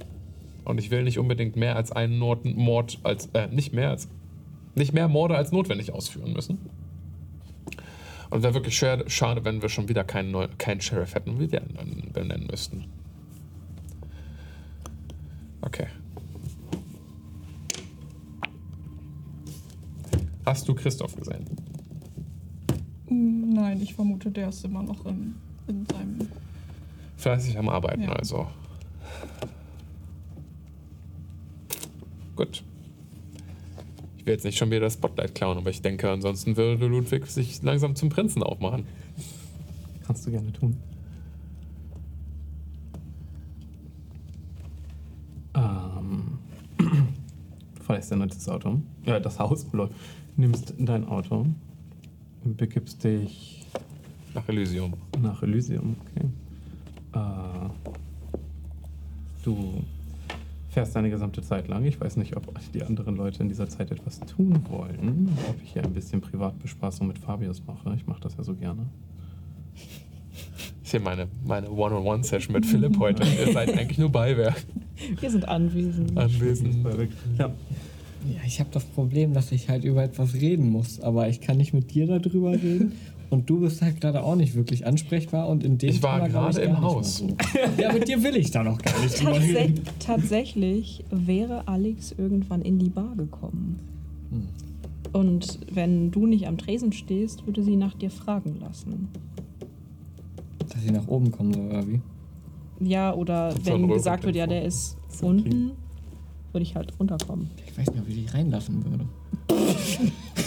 Und 0.65 0.78
ich 0.78 0.90
will 0.90 1.03
nicht 1.03 1.19
unbedingt 1.19 1.57
mehr 1.57 1.77
als 1.77 1.93
einen 1.93 2.19
Nord 2.19 2.44
Mord 2.44 2.98
als 3.03 3.27
äh, 3.35 3.48
nicht 3.48 3.73
mehr 3.73 3.90
als 3.90 4.09
nicht 4.74 4.93
mehr 4.93 5.09
Morde 5.09 5.36
als 5.36 5.53
notwendig 5.53 5.93
ausführen 5.93 6.32
müssen. 6.32 6.59
Und 8.31 8.43
wäre 8.43 8.55
wirklich 8.55 8.77
schade, 8.77 9.44
wenn 9.44 9.62
wir 9.62 9.69
schon 9.69 9.89
wieder 9.89 10.05
keinen, 10.05 10.32
neu, 10.32 10.48
keinen 10.59 10.81
Sheriff 10.81 11.15
hätten 11.15 11.31
und 11.31 11.40
wir 11.40 11.48
den 11.48 12.11
benennen 12.12 12.48
müssten. 12.51 12.85
Okay. 15.62 15.86
Hast 20.44 20.69
du 20.69 20.74
Christoph 20.74 21.16
gesehen? 21.16 21.47
Nein, 23.09 23.81
ich 23.81 23.95
vermute, 23.95 24.31
der 24.31 24.49
ist 24.49 24.65
immer 24.65 24.83
noch 24.83 25.05
in, 25.07 25.35
in 25.69 25.87
seinem. 25.87 26.28
Fleißig 27.16 27.59
am 27.59 27.69
Arbeiten, 27.69 28.03
Ja. 28.03 28.12
also. 28.12 28.47
Gut. 32.35 32.62
Ich 34.19 34.27
will 34.27 34.35
jetzt 34.35 34.45
nicht 34.45 34.59
schon 34.59 34.70
wieder 34.70 34.81
das 34.81 34.95
Spotlight 34.95 35.35
klauen, 35.35 35.57
aber 35.57 35.70
ich 35.70 35.83
denke, 35.83 36.11
ansonsten 36.11 36.57
würde 36.57 36.87
Ludwig 36.87 37.27
sich 37.27 37.62
langsam 37.62 37.95
zum 37.95 38.09
Prinzen 38.09 38.43
aufmachen. 38.43 38.87
Kannst 40.05 40.27
du 40.27 40.31
gerne 40.33 40.53
tun. 40.53 40.77
Ähm, 45.55 46.39
du 46.78 47.83
verlässt 47.83 48.11
erneut 48.11 48.35
das 48.35 48.49
Auto. 48.49 48.81
Ja, 49.05 49.20
das 49.20 49.39
Haus. 49.39 49.66
Nimmst 50.37 50.74
dein 50.78 51.07
Auto 51.09 51.47
und 52.47 52.56
begibst 52.56 53.02
dich 53.02 53.66
Nach 54.35 54.48
Elysium. 54.48 54.94
nach 55.20 55.43
Elysium. 55.43 55.97
Okay. 56.14 56.27
Äh, 57.12 57.68
du 59.43 59.82
fährst 60.68 60.94
deine 60.94 61.10
gesamte 61.10 61.43
Zeit 61.43 61.66
lang. 61.68 61.85
Ich 61.85 62.01
weiß 62.01 62.16
nicht, 62.16 62.36
ob 62.36 62.55
die 62.73 62.82
anderen 62.82 63.16
Leute 63.16 63.43
in 63.43 63.48
dieser 63.48 63.68
Zeit 63.68 63.90
etwas 63.90 64.20
tun 64.20 64.60
wollen. 64.68 65.36
Ob 65.48 65.60
ich 65.62 65.73
hier 65.73 65.82
ein 65.82 65.93
bisschen 65.93 66.20
Privatbespaßung 66.20 67.09
mit 67.09 67.18
Fabius 67.18 67.62
mache. 67.66 67.94
Ich 67.97 68.06
mache 68.06 68.20
das 68.20 68.36
ja 68.36 68.44
so 68.44 68.55
gerne. 68.55 68.86
Ist 70.85 70.90
hier 70.93 71.01
meine, 71.01 71.27
meine 71.44 71.68
One-on-One-Session 71.70 72.52
mit 72.52 72.64
Philipp 72.64 72.98
heute. 73.01 73.24
Ihr 73.24 73.52
seid 73.52 73.70
eigentlich 73.77 73.98
nur 73.98 74.10
Beiwerk. 74.10 74.62
Wir 75.20 75.31
sind 75.31 75.48
anwesend. 75.48 76.16
Anwesend. 76.16 76.77
Ja. 77.39 77.52
Ja, 78.35 78.40
ich 78.47 78.61
habe 78.61 78.70
das 78.73 78.85
Problem, 78.85 79.32
dass 79.35 79.53
ich 79.53 79.69
halt 79.69 79.85
über 79.85 80.03
etwas 80.03 80.35
reden 80.35 80.70
muss, 80.70 81.01
aber 81.01 81.28
ich 81.28 81.40
kann 81.40 81.57
nicht 81.59 81.73
mit 81.73 81.94
dir 81.94 82.07
darüber 82.07 82.53
reden. 82.53 82.93
Und 83.28 83.51
du 83.51 83.61
bist 83.61 83.82
halt 83.82 84.01
gerade 84.01 84.23
auch 84.23 84.36
nicht 84.36 84.55
wirklich 84.55 84.86
ansprechbar 84.86 85.48
und 85.48 85.65
in 85.65 85.78
dem 85.78 85.90
Ich 85.90 86.03
war 86.03 86.28
gerade 86.28 86.61
im 86.61 86.81
Haus. 86.81 87.19
so. 87.19 87.36
Ja, 87.78 87.93
mit 87.93 88.07
dir 88.07 88.23
will 88.23 88.36
ich 88.36 88.53
da 88.53 88.62
noch 88.62 88.78
gar 88.78 88.98
nicht 89.01 89.19
drüber 89.20 89.32
Tatsä 89.32 89.59
reden. 89.59 89.81
tatsächlich 89.98 91.05
wäre 91.11 91.66
Alex 91.66 92.15
irgendwann 92.16 92.62
in 92.62 92.78
die 92.78 92.89
Bar 92.90 93.16
gekommen. 93.16 93.81
Und 95.12 95.59
wenn 95.73 96.11
du 96.11 96.27
nicht 96.27 96.47
am 96.47 96.59
Tresen 96.59 96.93
stehst, 96.93 97.47
würde 97.47 97.62
sie 97.62 97.77
nach 97.77 97.94
dir 97.94 98.11
fragen 98.11 98.59
lassen. 98.61 99.09
Dass 100.69 100.85
ich 100.85 100.93
nach 100.93 101.09
oben 101.09 101.32
komme, 101.32 101.57
oder 101.57 101.86
wie? 101.86 102.01
Ja, 102.81 103.15
oder 103.15 103.55
wenn 103.65 103.89
gesagt 103.89 104.24
wird, 104.24 104.36
ja, 104.36 104.47
der 104.47 104.65
ist 104.65 104.98
unten, 105.23 105.73
würde 106.57 106.65
ich 106.65 106.74
halt 106.74 106.91
runterkommen. 106.99 107.51
Ich 107.66 107.77
weiß 107.77 107.91
nicht, 107.91 108.01
ob 108.01 108.09
ich 108.09 108.15
dich 108.15 108.33
reinlassen 108.35 108.83
würde. 108.85 109.05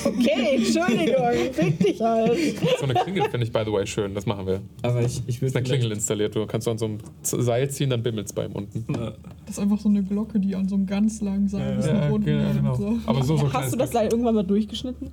Okay, 0.05 0.55
Entschuldigung, 0.55 1.53
fick 1.53 1.77
dich 1.79 1.99
halt. 1.99 2.37
So 2.79 2.85
eine 2.85 2.93
Klingel 2.93 3.23
finde 3.29 3.45
ich, 3.45 3.51
by 3.51 3.63
the 3.65 3.71
way, 3.71 3.85
schön. 3.85 4.13
Das 4.13 4.25
machen 4.25 4.47
wir. 4.47 4.61
Aber 4.81 5.01
ich, 5.01 5.21
ich 5.27 5.35
Ist 5.35 5.41
würde 5.41 5.57
eine 5.57 5.67
Klingel 5.67 5.91
installiert. 5.91 6.35
Du 6.35 6.45
kannst 6.45 6.65
so 6.65 6.71
an 6.71 6.77
so 6.77 6.85
einem 6.85 6.99
Seil 7.21 7.69
ziehen, 7.69 7.89
dann 7.89 8.01
bimmelt's 8.01 8.31
bei 8.31 8.45
ihm 8.45 8.53
unten. 8.53 8.85
Das 8.93 9.17
ist 9.49 9.59
einfach 9.59 9.77
so 9.79 9.89
eine 9.89 10.01
Glocke, 10.01 10.39
die 10.39 10.55
an 10.55 10.69
so 10.69 10.75
einem 10.75 10.85
ganz 10.85 11.19
langen 11.19 11.49
Seil 11.49 11.75
bis 11.75 11.87
nach 11.87 12.09
unten 12.11 12.25
geht. 12.25 12.63
und 12.63 12.75
So. 12.77 12.97
Aber 13.07 13.23
so, 13.23 13.35
so 13.35 13.51
Hast 13.51 13.73
du 13.73 13.77
das 13.77 13.91
Seil 13.91 14.09
irgendwann 14.09 14.35
mal 14.35 14.43
durchgeschnitten? 14.43 15.09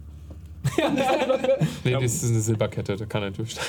Nee, 1.84 1.92
das 1.92 2.22
ist 2.22 2.30
eine 2.30 2.40
Silberkette, 2.40 2.96
da 2.96 3.06
kann 3.06 3.22
er 3.22 3.30
durchstehen. 3.30 3.64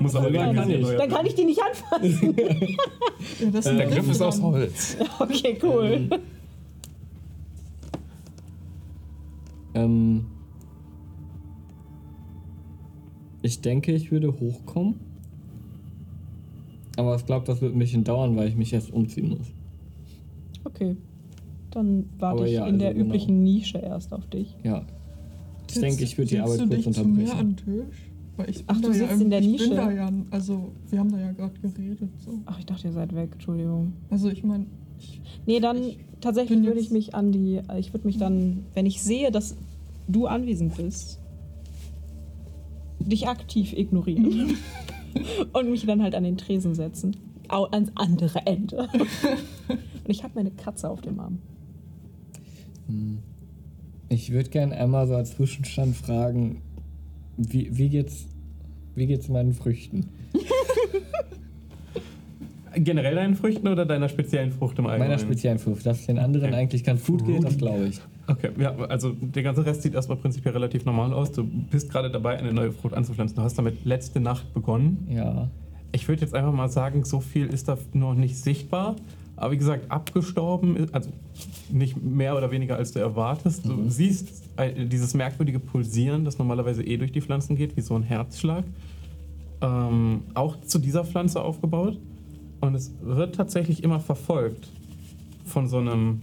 Muss 0.00 0.14
aber 0.14 0.30
Ja, 0.30 0.52
kann 0.52 0.70
ich. 0.70 0.86
Dann 0.86 1.08
kann 1.08 1.26
ich 1.26 1.34
die 1.34 1.44
nicht 1.44 1.60
anfassen. 1.62 2.36
Ja, 3.38 3.72
Der 3.72 3.86
Griff 3.86 4.10
ist 4.10 4.20
aus. 4.20 4.40
Holz. 4.40 4.96
Okay, 5.18 5.58
cool. 5.62 6.08
Ähm, 9.74 10.26
ich 13.42 13.60
denke, 13.60 13.92
ich 13.92 14.10
würde 14.10 14.38
hochkommen. 14.38 15.00
Aber 16.96 17.16
ich 17.16 17.24
glaube, 17.24 17.46
das 17.46 17.60
wird 17.60 17.74
ein 17.74 17.78
bisschen 17.78 18.04
dauern, 18.04 18.36
weil 18.36 18.48
ich 18.48 18.56
mich 18.56 18.72
jetzt 18.72 18.92
umziehen 18.92 19.30
muss. 19.30 19.52
Okay. 20.64 20.96
Dann 21.70 22.10
warte 22.18 22.38
Aber 22.38 22.46
ich 22.46 22.54
ja, 22.54 22.66
in 22.66 22.78
der 22.78 22.88
also 22.88 22.98
genau. 22.98 23.08
üblichen 23.10 23.42
Nische 23.42 23.78
erst 23.78 24.12
auf 24.12 24.26
dich. 24.26 24.56
Ja. 24.64 24.84
Ich 25.70 25.74
Sitzt- 25.74 25.84
denke, 25.84 26.02
ich 26.04 26.18
würde 26.18 26.28
die 26.30 26.38
Arbeit 26.40 26.60
du 26.60 26.66
kurz 26.68 26.86
unterbrechen. 26.86 27.30
an 27.30 27.54
den 27.54 27.56
Tisch? 27.56 27.96
Weil 28.36 28.50
ich 28.50 28.64
Ach, 28.66 28.80
du 28.80 28.88
ja 28.88 28.94
sitzt 28.94 29.12
im- 29.12 29.20
in 29.22 29.30
der 29.30 29.40
ich 29.40 29.46
Nische? 29.46 29.68
Bin 29.68 29.76
da 29.76 29.90
ja, 29.92 30.10
also, 30.30 30.72
wir 30.88 30.98
haben 30.98 31.12
da 31.12 31.18
ja 31.20 31.32
gerade 31.32 31.54
geredet. 31.60 32.10
So. 32.24 32.32
Ach, 32.46 32.58
ich 32.58 32.66
dachte, 32.66 32.88
ihr 32.88 32.92
seid 32.92 33.14
weg. 33.14 33.30
Entschuldigung. 33.34 33.92
Also, 34.10 34.28
ich 34.28 34.42
meine, 34.44 34.66
Nee, 35.46 35.60
dann 35.60 35.78
Ich 35.82 35.98
tatsächlich 36.20 36.58
würde 36.58 36.74
jetzt- 36.78 36.86
ich 36.88 36.90
mich 36.90 37.14
an 37.14 37.32
die. 37.32 37.60
Ich 37.78 37.94
würde 37.94 38.06
mich 38.06 38.18
dann, 38.18 38.64
wenn 38.74 38.84
ich 38.84 39.00
sehe, 39.02 39.30
dass 39.30 39.56
du 40.08 40.26
anwesend 40.26 40.76
bist, 40.76 41.18
dich 42.98 43.28
aktiv 43.28 43.72
ignorieren. 43.72 44.56
Und 45.54 45.70
mich 45.70 45.86
dann 45.86 46.02
halt 46.02 46.14
an 46.14 46.24
den 46.24 46.36
Tresen 46.36 46.74
setzen. 46.74 47.16
Au, 47.48 47.64
ans 47.64 47.90
andere 47.94 48.46
Ende. 48.46 48.88
Und 49.68 50.08
ich 50.08 50.22
habe 50.22 50.34
meine 50.36 50.50
Katze 50.50 50.88
auf 50.90 51.00
dem 51.00 51.18
Arm. 51.20 51.38
Hm. 52.88 53.18
Ich 54.10 54.32
würde 54.32 54.50
gerne 54.50 54.76
einmal 54.76 55.06
so 55.06 55.14
als 55.14 55.36
Zwischenstand 55.36 55.96
fragen, 55.96 56.60
wie, 57.36 57.74
wie 57.76 57.88
geht's 57.88 58.26
wie 58.96 59.06
geht's 59.06 59.28
meinen 59.28 59.54
Früchten? 59.54 60.08
Generell 62.74 63.14
deinen 63.14 63.34
Früchten 63.34 63.66
oder 63.68 63.86
deiner 63.86 64.08
speziellen 64.08 64.52
Frucht 64.52 64.78
im 64.78 64.86
Allgemeinen? 64.86 65.10
Meiner 65.10 65.20
speziellen 65.20 65.58
Frucht. 65.58 65.86
Dass 65.86 66.00
es 66.00 66.06
den 66.06 66.18
anderen 66.18 66.46
Okay. 66.50 66.56
eigentlich 66.56 66.84
ganz 66.84 67.04
gut 67.04 67.24
geht, 67.24 67.42
das 67.42 67.56
glaube 67.56 67.86
ich. 67.86 68.00
Okay, 68.26 68.50
ja, 68.58 68.76
also 68.76 69.10
der 69.12 69.42
ganze 69.42 69.64
Rest 69.64 69.82
sieht 69.82 69.94
erstmal 69.94 70.18
prinzipiell 70.18 70.52
relativ 70.54 70.84
normal 70.84 71.12
aus. 71.12 71.32
Du 71.32 71.44
bist 71.44 71.90
gerade 71.90 72.10
dabei, 72.10 72.36
eine 72.38 72.52
neue 72.52 72.72
Frucht 72.72 72.94
anzupflanzen. 72.94 73.36
Du 73.36 73.42
hast 73.42 73.58
damit 73.58 73.84
letzte 73.84 74.20
Nacht 74.20 74.52
begonnen. 74.54 75.08
Ja. 75.10 75.50
Ich 75.92 76.06
würde 76.06 76.22
jetzt 76.22 76.34
einfach 76.34 76.52
mal 76.52 76.68
sagen, 76.68 77.04
so 77.04 77.20
viel 77.20 77.46
ist 77.46 77.68
da 77.68 77.76
noch 77.92 78.14
nicht 78.14 78.36
sichtbar. 78.36 78.96
Aber 79.40 79.52
wie 79.52 79.56
gesagt, 79.56 79.90
abgestorben, 79.90 80.76
ist- 80.76 80.94
also 80.94 81.10
nicht 81.70 82.00
mehr 82.02 82.36
oder 82.36 82.50
weniger 82.50 82.76
als 82.76 82.92
du 82.92 82.98
erwartest. 82.98 83.64
Du 83.66 83.88
siehst 83.88 84.28
äh, 84.56 84.86
dieses 84.86 85.14
merkwürdige 85.14 85.58
Pulsieren, 85.58 86.24
das 86.24 86.38
normalerweise 86.38 86.82
eh 86.84 86.96
durch 86.98 87.10
die 87.12 87.20
Pflanzen 87.22 87.56
geht, 87.56 87.76
wie 87.76 87.80
so 87.80 87.94
ein 87.96 88.02
Herzschlag. 88.02 88.64
Ähm, 89.62 90.22
auch 90.34 90.60
zu 90.62 90.78
dieser 90.78 91.04
Pflanze 91.04 91.40
aufgebaut. 91.42 91.98
Und 92.60 92.74
es 92.74 92.92
wird 93.02 93.34
tatsächlich 93.34 93.82
immer 93.82 93.98
verfolgt 94.00 94.68
von 95.46 95.66
so 95.68 95.78
einem, 95.78 96.20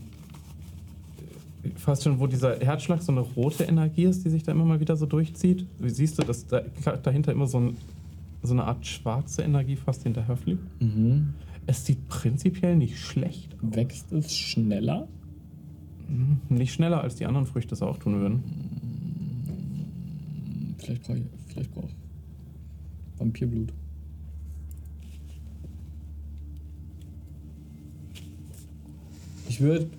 fast 1.76 2.04
schon, 2.04 2.20
wo 2.20 2.28
dieser 2.28 2.60
Herzschlag 2.60 3.02
so 3.02 3.12
eine 3.12 3.22
rote 3.22 3.64
Energie 3.64 4.04
ist, 4.04 4.24
die 4.26 4.30
sich 4.30 4.44
da 4.44 4.52
immer 4.52 4.66
mal 4.66 4.80
wieder 4.80 4.96
so 4.96 5.06
durchzieht. 5.08 5.66
Wie 5.80 5.90
siehst 5.90 6.20
du, 6.20 6.24
dass 6.24 6.46
da, 6.46 6.62
dahinter 7.04 7.32
immer 7.32 7.48
so, 7.48 7.60
ein, 7.60 7.78
so 8.44 8.54
eine 8.54 8.64
Art 8.66 8.86
schwarze 8.86 9.42
Energie 9.42 9.76
fast 9.76 10.04
hinterher 10.04 10.38
fliegt? 10.38 10.62
Mhm. 10.82 11.34
Es 11.68 11.86
sieht 11.86 12.08
prinzipiell 12.08 12.76
nicht 12.76 12.98
schlecht 12.98 13.54
aus. 13.56 13.76
Wächst 13.76 14.12
es 14.12 14.36
schneller? 14.36 15.08
Nicht 16.50 16.74
schneller, 16.74 17.02
als 17.02 17.16
die 17.16 17.26
anderen 17.26 17.46
Früchte 17.46 17.76
es 17.76 17.82
auch 17.82 17.98
tun 17.98 18.20
würden. 18.22 18.44
Vielleicht 20.78 21.04
brauche 21.04 21.18
ich, 21.18 21.24
vielleicht 21.48 21.74
brauche 21.74 21.88
ich 21.88 21.96
Vampirblut. 23.20 23.74
Ich 29.50 29.60
würde. 29.60 29.90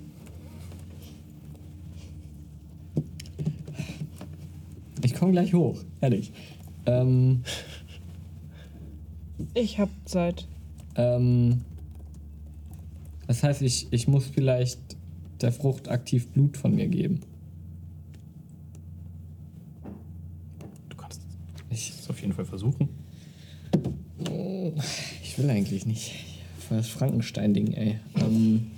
Ich 5.03 5.15
komme 5.15 5.33
gleich 5.33 5.53
hoch, 5.53 5.79
ehrlich. 6.01 6.33
Ähm, 6.87 7.43
Ich 9.55 9.79
hab 9.79 9.89
Zeit. 10.05 10.47
Ähm, 10.99 11.63
das 13.27 13.43
heißt, 13.43 13.63
ich, 13.63 13.87
ich 13.93 14.09
muss 14.09 14.27
vielleicht 14.27 14.81
der 15.41 15.53
Frucht 15.53 15.89
aktiv 15.89 16.29
Blut 16.29 16.57
von 16.57 16.75
mir 16.75 16.89
geben. 16.89 17.21
Du 20.89 20.97
kannst 20.97 21.21
Ich, 21.71 21.91
es 21.91 22.11
auf 22.11 22.21
jeden 22.21 22.33
Fall 22.33 22.45
versuchen. 22.45 22.89
Ich 25.23 25.39
will 25.39 25.49
eigentlich 25.49 25.87
nicht. 25.87 26.15
Voll 26.59 26.79
das 26.79 26.89
Frankenstein-Ding, 26.89 27.73
ey. 27.75 28.01
Ähm, 28.17 28.71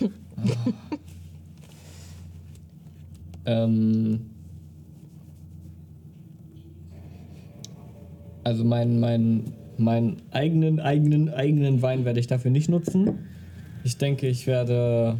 ah. 0.36 0.72
ähm, 3.44 4.30
also 8.42 8.64
meinen 8.64 8.98
mein, 9.00 9.52
mein 9.78 10.16
eigenen, 10.30 10.80
eigenen, 10.80 11.28
eigenen 11.28 11.82
Wein 11.82 12.04
werde 12.04 12.20
ich 12.20 12.26
dafür 12.26 12.50
nicht 12.50 12.68
nutzen. 12.68 13.18
Ich 13.84 13.98
denke, 13.98 14.26
ich 14.28 14.46
werde. 14.46 15.16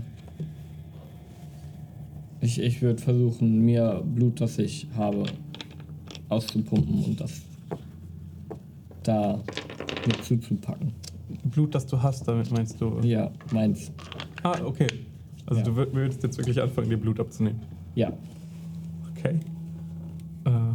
Ich, 2.41 2.61
ich 2.61 2.83
würde 2.83 3.01
versuchen, 3.03 3.61
mir 3.65 4.03
Blut, 4.05 4.41
das 4.41 4.59
ich 4.59 4.87
habe, 4.97 5.25
auszupumpen 6.29 7.03
und 7.05 7.21
das 7.21 7.43
da 9.03 9.41
mit 10.07 10.23
zuzupacken. 10.25 10.93
Blut, 11.45 11.75
das 11.75 11.87
du 11.87 12.01
hast, 12.03 12.27
damit 12.29 12.51
meinst 12.51 12.81
du. 12.81 13.01
Ja, 13.03 13.31
meins. 13.53 13.91
Ah, 14.43 14.61
okay. 14.65 14.87
Also 15.47 15.61
Ja. 15.61 15.67
du 15.67 15.73
wür- 15.73 15.93
würdest 15.93 16.23
jetzt 16.23 16.39
wirklich 16.39 16.61
anfangen, 16.61 16.91
dir 16.91 16.97
Blut 16.99 17.19
abzunehmen. 17.21 17.61
Ja. 17.95 18.13
Okay. 19.17 19.41
Ähm, 20.45 20.75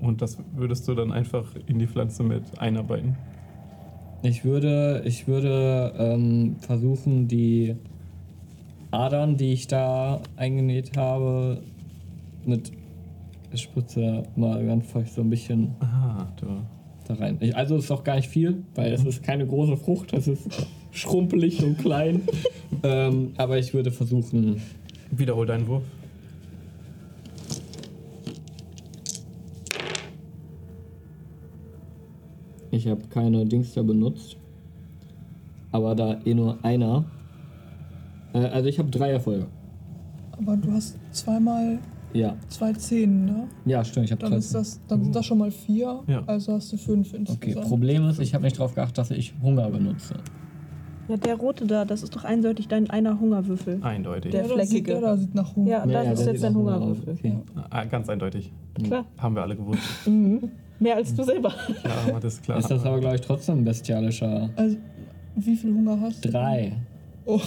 und 0.00 0.22
das 0.22 0.38
würdest 0.54 0.86
du 0.88 0.94
dann 0.94 1.12
einfach 1.12 1.44
in 1.66 1.78
die 1.78 1.86
Pflanze 1.86 2.22
mit 2.22 2.42
einarbeiten. 2.58 3.16
Ich 4.22 4.44
würde, 4.44 5.02
ich 5.06 5.26
würde 5.28 5.92
ähm, 5.98 6.56
versuchen, 6.60 7.26
die 7.28 7.76
Adern, 8.90 9.36
die 9.36 9.52
ich 9.52 9.66
da 9.66 10.20
eingenäht 10.36 10.96
habe, 10.96 11.62
mit 12.44 12.72
Spritze 13.54 14.24
mal 14.36 14.64
ganz 14.66 14.86
feucht 14.86 15.12
so 15.12 15.22
ein 15.22 15.30
bisschen 15.30 15.74
Ah, 15.80 16.26
du. 16.40 16.46
da 17.06 17.14
rein. 17.14 17.36
Ich, 17.40 17.56
also 17.56 17.76
es 17.76 17.84
ist 17.84 17.90
auch 17.90 18.04
gar 18.04 18.16
nicht 18.16 18.28
viel, 18.28 18.62
weil 18.74 18.92
es 18.92 19.04
ist 19.04 19.22
keine 19.22 19.46
große 19.46 19.76
Frucht, 19.76 20.12
es 20.12 20.28
ist 20.28 20.48
schrumpelig 20.92 21.62
und 21.64 21.78
klein. 21.78 22.22
ähm, 22.82 23.32
aber 23.36 23.58
ich 23.58 23.72
würde 23.74 23.90
versuchen, 23.90 24.60
Wiederhol 25.10 25.46
deinen 25.46 25.66
Wurf. 25.66 25.82
Ich 32.70 32.86
habe 32.88 33.02
keine 33.10 33.44
Dings 33.46 33.74
da 33.74 33.82
benutzt, 33.82 34.36
aber 35.72 35.94
da 35.94 36.18
eh 36.24 36.34
nur 36.34 36.58
einer. 36.64 37.04
Äh, 38.32 38.38
also 38.38 38.68
ich 38.68 38.78
habe 38.78 38.90
drei 38.90 39.10
Erfolge. 39.10 39.46
Aber 40.32 40.56
du 40.56 40.72
hast 40.72 40.96
zweimal 41.12 41.78
Ja, 42.12 42.34
zwei 42.48 42.72
Zehn, 42.72 43.24
ne? 43.26 43.48
ja, 43.66 43.84
stimmt. 43.84 44.06
Ich 44.06 44.12
habe 44.12 44.22
Dann, 44.22 44.32
ist 44.32 44.54
das, 44.54 44.80
dann 44.88 45.02
sind 45.04 45.14
das 45.14 45.26
schon 45.26 45.38
mal 45.38 45.50
vier. 45.50 46.00
Ja. 46.06 46.22
Also 46.26 46.52
hast 46.54 46.72
du 46.72 46.76
fünf 46.76 47.08
Okay, 47.12 47.18
insgesamt. 47.20 47.68
Problem 47.68 48.06
ist, 48.08 48.18
ich 48.20 48.34
habe 48.34 48.44
nicht 48.44 48.56
darauf 48.58 48.74
geachtet, 48.74 48.98
dass 48.98 49.10
ich 49.10 49.34
Hunger 49.42 49.68
benutze. 49.70 50.14
Ja, 51.08 51.16
der 51.16 51.34
rote 51.34 51.66
da, 51.66 51.84
das 51.84 52.02
ist 52.04 52.14
doch 52.14 52.22
eindeutig 52.24 52.68
dein 52.68 52.88
einer 52.88 53.18
Hungerwürfel. 53.18 53.78
Eindeutig. 53.82 54.30
Der 54.30 54.46
ja, 54.46 54.54
das 54.56 54.68
sieht, 54.70 54.86
fleckige. 54.86 54.92
der 54.92 55.00
da 55.00 55.16
sieht 55.16 55.34
nach 55.34 55.56
Hunger. 55.56 55.68
Ja, 55.70 55.86
das 55.86 56.04
ja, 56.06 56.12
ist 56.12 56.26
jetzt 56.26 56.42
dein 56.44 56.52
auch 56.54 56.58
Hunger 56.60 56.76
aus, 56.76 56.82
Hungerwürfel. 56.98 57.14
okay. 57.14 57.38
Ah, 57.68 57.84
ganz 57.84 58.08
eindeutig. 58.08 58.52
Klar. 58.82 59.04
Haben 59.18 59.34
wir 59.34 59.42
alle 59.42 59.56
gewusst. 59.56 59.82
Mhm. 60.06 60.50
Mehr 60.80 60.96
als 60.96 61.14
du 61.14 61.22
selber. 61.22 61.54
Ja, 61.84 61.90
aber 62.08 62.20
das 62.20 62.34
ist 62.34 62.42
klar. 62.42 62.58
Ist 62.58 62.70
das 62.70 62.84
aber, 62.84 62.98
glaube 63.00 63.16
ich, 63.16 63.20
trotzdem 63.20 63.58
ein 63.58 63.64
bestialischer. 63.64 64.48
Also, 64.56 64.76
wie 65.36 65.56
viel 65.56 65.72
Hunger 65.72 66.00
hast 66.00 66.24
du? 66.24 66.30
Drei. 66.30 66.72
Oh. 67.26 67.40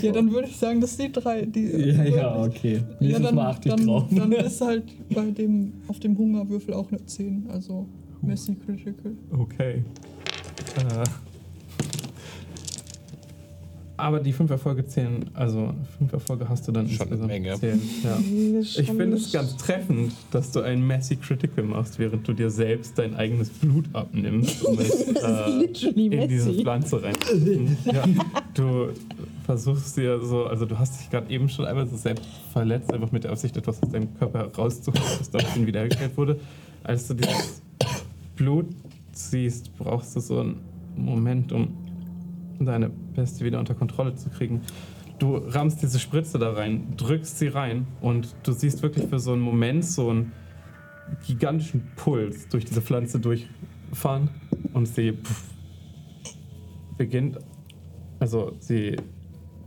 Ja, 0.00 0.10
dann 0.10 0.32
würde 0.32 0.48
ich 0.48 0.56
sagen, 0.56 0.80
das 0.80 0.96
sind 0.96 1.14
die 1.14 1.20
drei. 1.20 1.42
Die, 1.44 1.66
Ja, 1.66 2.04
ja, 2.04 2.42
okay. 2.42 2.82
Nächstes 2.98 3.22
dann, 3.22 3.34
Mal 3.34 3.46
achte 3.50 3.68
ich 3.68 3.74
dann, 3.74 3.86
drauf. 3.86 4.04
Dann 4.10 4.32
ist 4.32 4.60
halt 4.60 4.84
bei 5.14 5.30
dem, 5.30 5.74
auf 5.86 6.00
dem 6.00 6.16
Hungerwürfel 6.16 6.74
auch 6.74 6.90
eine 6.90 7.04
10. 7.04 7.46
Also 7.52 7.86
Messi 8.22 8.54
Critical. 8.54 9.12
Okay. 9.38 9.84
Äh, 10.76 11.04
aber 14.02 14.18
die 14.20 14.32
fünf 14.32 14.50
Erfolge 14.50 14.84
zählen, 14.84 15.30
also 15.32 15.72
fünf 15.96 16.12
Erfolge 16.12 16.48
hast 16.48 16.66
du 16.66 16.72
dann 16.72 16.88
Schon 16.88 17.06
eine 17.06 17.14
insgesamt 17.14 17.28
Menge. 17.28 17.54
Zählen, 17.58 17.80
ja. 18.02 18.18
Ich 18.62 18.90
finde 18.90 19.16
es 19.16 19.32
ganz 19.32 19.56
treffend, 19.56 20.12
dass 20.32 20.50
du 20.50 20.60
ein 20.60 20.84
Messy 20.84 21.16
Critical 21.16 21.64
machst, 21.64 21.98
während 21.98 22.26
du 22.26 22.32
dir 22.32 22.50
selbst 22.50 22.98
dein 22.98 23.14
eigenes 23.14 23.48
Blut 23.50 23.84
abnimmst, 23.92 24.64
um 24.64 24.78
es 24.78 25.02
äh, 25.82 25.92
in 25.94 26.28
diese. 26.28 26.52
Pflanze 26.52 27.02
rein. 27.02 27.14
ja, 27.84 28.04
du 28.54 28.88
versuchst 29.44 29.96
dir 29.96 30.20
so, 30.20 30.46
also 30.46 30.66
du 30.66 30.78
hast 30.78 31.00
dich 31.00 31.10
gerade 31.10 31.30
eben 31.30 31.48
schon 31.48 31.64
einmal 31.64 31.86
so 31.86 31.96
selbst 31.96 32.26
verletzt, 32.52 32.92
einfach 32.92 33.12
mit 33.12 33.24
der 33.24 33.30
Absicht, 33.30 33.56
etwas 33.56 33.82
aus 33.82 33.90
deinem 33.90 34.12
Körper 34.18 34.50
rauszuholen, 34.52 35.04
das 35.18 35.30
daraufhin 35.30 35.66
wiederhergestellt 35.66 36.16
wurde. 36.16 36.40
Als 36.82 37.06
du 37.06 37.14
dieses 37.14 37.62
Blut 38.34 38.66
siehst, 39.12 39.76
brauchst 39.78 40.16
du 40.16 40.20
so 40.20 40.40
einen 40.40 40.60
Moment, 40.96 41.52
um 41.52 41.81
deine 42.66 42.90
Peste 43.14 43.44
wieder 43.44 43.58
unter 43.58 43.74
Kontrolle 43.74 44.14
zu 44.14 44.30
kriegen. 44.30 44.62
Du 45.18 45.36
rammst 45.36 45.82
diese 45.82 45.98
Spritze 45.98 46.38
da 46.38 46.52
rein, 46.52 46.94
drückst 46.96 47.38
sie 47.38 47.48
rein 47.48 47.86
und 48.00 48.34
du 48.42 48.52
siehst 48.52 48.82
wirklich 48.82 49.06
für 49.06 49.18
so 49.18 49.32
einen 49.32 49.42
Moment 49.42 49.84
so 49.84 50.10
einen 50.10 50.32
gigantischen 51.26 51.90
Puls 51.96 52.48
durch 52.48 52.64
diese 52.64 52.82
Pflanze 52.82 53.20
durchfahren 53.20 54.30
und 54.72 54.86
sie 54.86 55.12
pff, 55.12 55.44
beginnt, 56.96 57.38
also 58.18 58.52
sie 58.58 58.96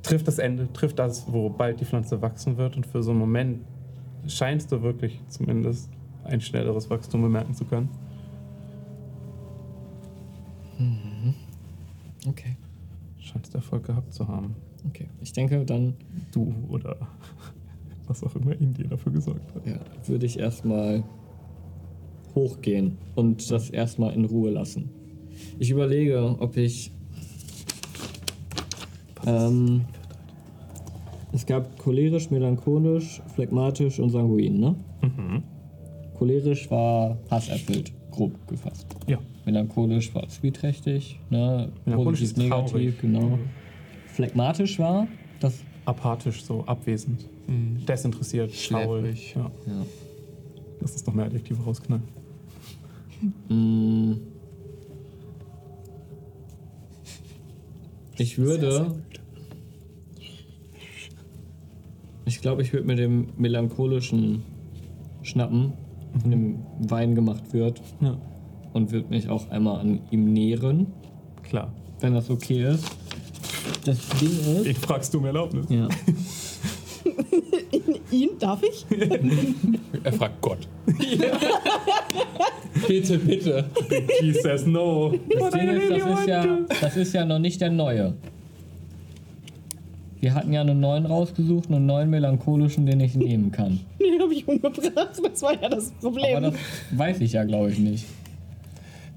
trifft 0.04 0.28
das 0.28 0.40
Ende, 0.40 0.72
trifft 0.74 1.00
das, 1.00 1.32
wo 1.32 1.50
bald 1.50 1.80
die 1.80 1.86
Pflanze 1.86 2.22
wachsen 2.22 2.58
wird 2.58 2.76
und 2.76 2.86
für 2.86 3.02
so 3.02 3.12
einen 3.12 3.20
Moment 3.20 3.62
scheinst 4.28 4.72
du 4.72 4.82
wirklich 4.82 5.22
zumindest 5.30 5.90
ein 6.24 6.42
schnelleres 6.42 6.90
Wachstum 6.90 7.22
bemerken 7.22 7.54
zu 7.54 7.66
können. 7.66 7.90
Okay. 12.28 12.58
Scheinst 13.36 13.54
Erfolg 13.54 13.86
gehabt 13.86 14.14
zu 14.14 14.30
haben. 14.30 14.56
Okay. 14.88 15.10
Ich 15.22 15.34
denke, 15.34 15.66
dann 15.66 15.96
Du 16.32 16.54
oder 16.70 16.96
was 18.08 18.24
auch 18.24 18.34
immer 18.36 18.54
in 18.54 18.74
dir 18.74 18.88
dafür 18.88 19.12
gesorgt 19.12 19.54
hat. 19.54 19.68
ja, 19.68 19.78
würde 20.08 20.26
ich 20.26 20.40
erstmal 20.40 21.04
hochgehen 22.34 22.98
und 23.16 23.52
das 23.52 23.70
erstmal 23.70 24.14
in 24.14 24.24
Ruhe 24.24 24.52
lassen. 24.52 24.90
Ich 25.60 25.70
überlege, 25.70 26.38
ob 26.40 26.56
ich. 26.56 26.92
Ähm, 29.26 29.82
es 31.34 31.46
gab 31.46 31.78
cholerisch, 31.78 32.32
melancholisch, 32.32 33.22
phlegmatisch 33.34 34.00
und 34.00 34.12
sanguin, 34.12 34.60
ne? 34.62 34.76
Mhm. 35.02 35.44
Cholerisch 36.18 36.72
war 36.72 37.18
hasserfüllt. 37.30 37.92
Grob 38.16 38.48
gefasst. 38.48 38.88
Ja. 39.08 39.20
Melancholisch 39.46 40.14
war 40.16 40.28
zwieträchtig, 40.28 41.20
ne? 41.30 41.72
Melancholisch 41.86 42.22
positiv, 42.22 42.32
ist 42.32 42.38
negativ, 42.38 42.72
traurig. 42.72 43.02
genau. 43.02 43.40
Phlegmatisch 44.08 44.80
war 44.80 45.08
das. 45.40 45.64
Apathisch, 45.86 46.44
so 46.44 46.64
abwesend. 46.66 47.26
Desinteressiert, 47.88 48.52
traurig. 48.68 49.30
Schläfrig. 49.30 49.36
Ja. 49.36 49.52
Ja. 49.68 49.86
Lass 50.80 50.94
uns 50.94 51.06
noch 51.06 51.14
mehr 51.14 51.26
Adjektive 51.26 51.62
rausknallen. 51.62 52.04
Mm. 53.50 54.14
Ich 58.18 58.38
würde. 58.38 58.96
Ich 62.26 62.42
glaube, 62.42 62.64
ich 62.64 62.74
würde 62.74 62.88
mit 62.88 62.98
dem 62.98 63.28
melancholischen 63.38 64.44
schnappen, 65.22 65.74
von 66.22 66.32
dem 66.32 66.60
Wein 66.80 67.16
gemacht 67.16 67.54
wird, 67.54 67.82
Ja. 68.02 68.18
und 68.74 68.92
würde 68.92 69.10
mich 69.10 69.30
auch 69.30 69.50
einmal 69.50 69.80
an 69.82 70.00
ihm 70.12 70.32
nähren, 70.34 70.88
Klar. 71.44 71.72
wenn 72.00 72.14
das 72.14 72.30
okay 72.30 72.64
ist. 72.70 72.86
Das 73.86 73.98
Ding 74.20 74.30
ist. 74.30 74.66
Ich 74.68 74.78
fragst 74.78 75.14
du 75.14 75.18
um 75.20 75.26
Erlaubnis. 75.26 75.66
Ja. 75.70 75.88
Ihn, 78.12 78.30
darf 78.40 78.62
ich? 78.64 78.86
Er 80.04 80.14
fragt 80.14 80.42
Gott. 80.42 80.68
bitte, 82.88 83.18
bitte. 83.18 83.66
He 84.22 84.32
says 84.34 84.66
no. 84.66 85.14
Das 85.30 85.54
Ding 85.54 85.70
ist, 85.70 85.90
das 85.90 86.20
ist, 86.20 86.28
ja, 86.28 86.46
das 86.82 86.98
ist 86.98 87.14
ja 87.14 87.26
noch 87.26 87.40
nicht 87.40 87.60
der 87.62 87.72
neue. 87.72 88.14
Wir 90.20 90.34
hatten 90.34 90.54
ja 90.54 90.62
einen 90.62 90.80
neuen 90.80 91.06
rausgesucht, 91.06 91.70
einen 91.70 91.86
neuen 91.86 92.10
melancholischen, 92.10 92.86
den 92.86 93.00
ich 93.02 93.16
nehmen 93.16 93.52
kann. 93.52 93.80
Den 94.36 94.64
habe 94.64 94.74
ich 94.74 94.74
umgebracht. 94.74 95.22
Das 95.32 95.42
war 95.42 95.62
ja 95.62 95.70
das 95.70 95.92
Problem. 95.92 96.36
Aber 96.38 96.52
das 96.52 96.60
weiß 96.92 97.22
ich 97.22 97.34
ja, 97.34 97.44
glaube 97.44 97.72
ich, 97.72 97.80
nicht. 97.80 98.06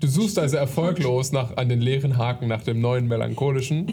Du 0.00 0.06
suchst 0.06 0.38
also 0.38 0.56
erfolglos 0.58 1.32
nach, 1.32 1.56
an 1.56 1.68
den 1.68 1.80
leeren 1.80 2.16
Haken 2.18 2.46
nach 2.46 2.62
dem 2.62 2.80
neuen 2.80 3.08
melancholischen. 3.08 3.92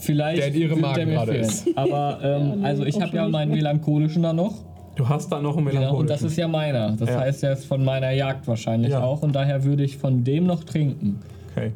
Vielleicht 0.00 0.38
Der 0.42 0.48
in 0.48 0.54
ihrem 0.54 0.80
Magen 0.82 1.08
gerade 1.10 1.36
ist. 1.36 1.66
Aber 1.76 2.18
ähm, 2.22 2.48
Ja, 2.48 2.56
nee, 2.56 2.64
also 2.66 2.84
ich 2.84 3.00
habe 3.00 3.16
ja 3.16 3.26
meinen 3.28 3.52
melancholischen 3.52 4.22
da 4.22 4.34
noch. 4.34 4.54
Du 4.96 5.08
hast 5.08 5.32
da 5.32 5.40
noch 5.40 5.56
einen 5.56 5.66
Genau, 5.66 5.78
melancholischen. 5.80 6.00
und 6.02 6.10
das 6.10 6.22
ist 6.22 6.36
ja 6.36 6.46
meiner. 6.46 6.92
Das 6.92 7.08
Ja. 7.08 7.20
heißt, 7.20 7.42
der 7.42 7.54
ist 7.54 7.64
von 7.64 7.82
meiner 7.84 8.10
Jagd 8.12 8.46
wahrscheinlich 8.46 8.90
Ja. 8.92 9.02
auch. 9.02 9.22
Und 9.22 9.32
daher 9.34 9.64
würde 9.64 9.82
ich 9.82 9.96
von 9.96 10.24
dem 10.24 10.44
noch 10.46 10.62
trinken. 10.64 11.20
Okay. 11.56 11.72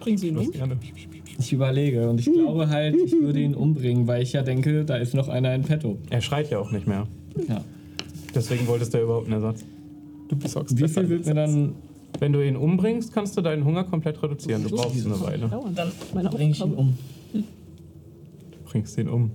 Bring 0.00 0.18
sie 0.18 0.28
ihn 0.28 0.36
um. 0.38 0.50
gerne. 0.52 0.76
Ich 1.38 1.52
überlege 1.52 2.10
und 2.10 2.18
ich 2.18 2.26
glaube 2.26 2.68
halt, 2.68 2.96
ich 2.96 3.12
würde 3.12 3.40
ihn 3.40 3.54
umbringen, 3.54 4.08
weil 4.08 4.22
ich 4.22 4.32
ja 4.32 4.42
denke, 4.42 4.84
da 4.84 4.96
ist 4.96 5.14
noch 5.14 5.28
einer 5.28 5.54
in 5.54 5.62
petto. 5.62 5.96
Er 6.10 6.20
schreit 6.20 6.50
ja 6.50 6.58
auch 6.58 6.72
nicht 6.72 6.88
mehr. 6.88 7.06
Ja. 7.48 7.64
Deswegen 8.34 8.66
wolltest 8.66 8.92
du 8.92 8.98
ja 8.98 9.04
überhaupt 9.04 9.26
einen 9.26 9.34
Ersatz. 9.34 9.64
Du 10.28 10.36
besorgst 10.36 10.76
Wie 10.76 10.88
viel 10.88 11.08
wird 11.08 11.26
mir 11.26 11.34
dann. 11.34 11.74
Wenn 12.18 12.32
du 12.32 12.44
ihn 12.44 12.56
umbringst, 12.56 13.12
kannst 13.12 13.36
du 13.36 13.40
deinen 13.40 13.64
Hunger 13.64 13.84
komplett 13.84 14.20
reduzieren. 14.22 14.64
Du 14.64 14.70
brauchst 14.70 15.06
eine 15.06 15.20
Weile. 15.20 15.50
Dann 15.74 16.30
Bring 16.30 16.50
ich 16.50 16.60
ihn 16.60 16.74
um. 16.74 16.98
Du 17.32 17.42
bringst 18.64 18.98
ihn 18.98 19.08
um. 19.08 19.30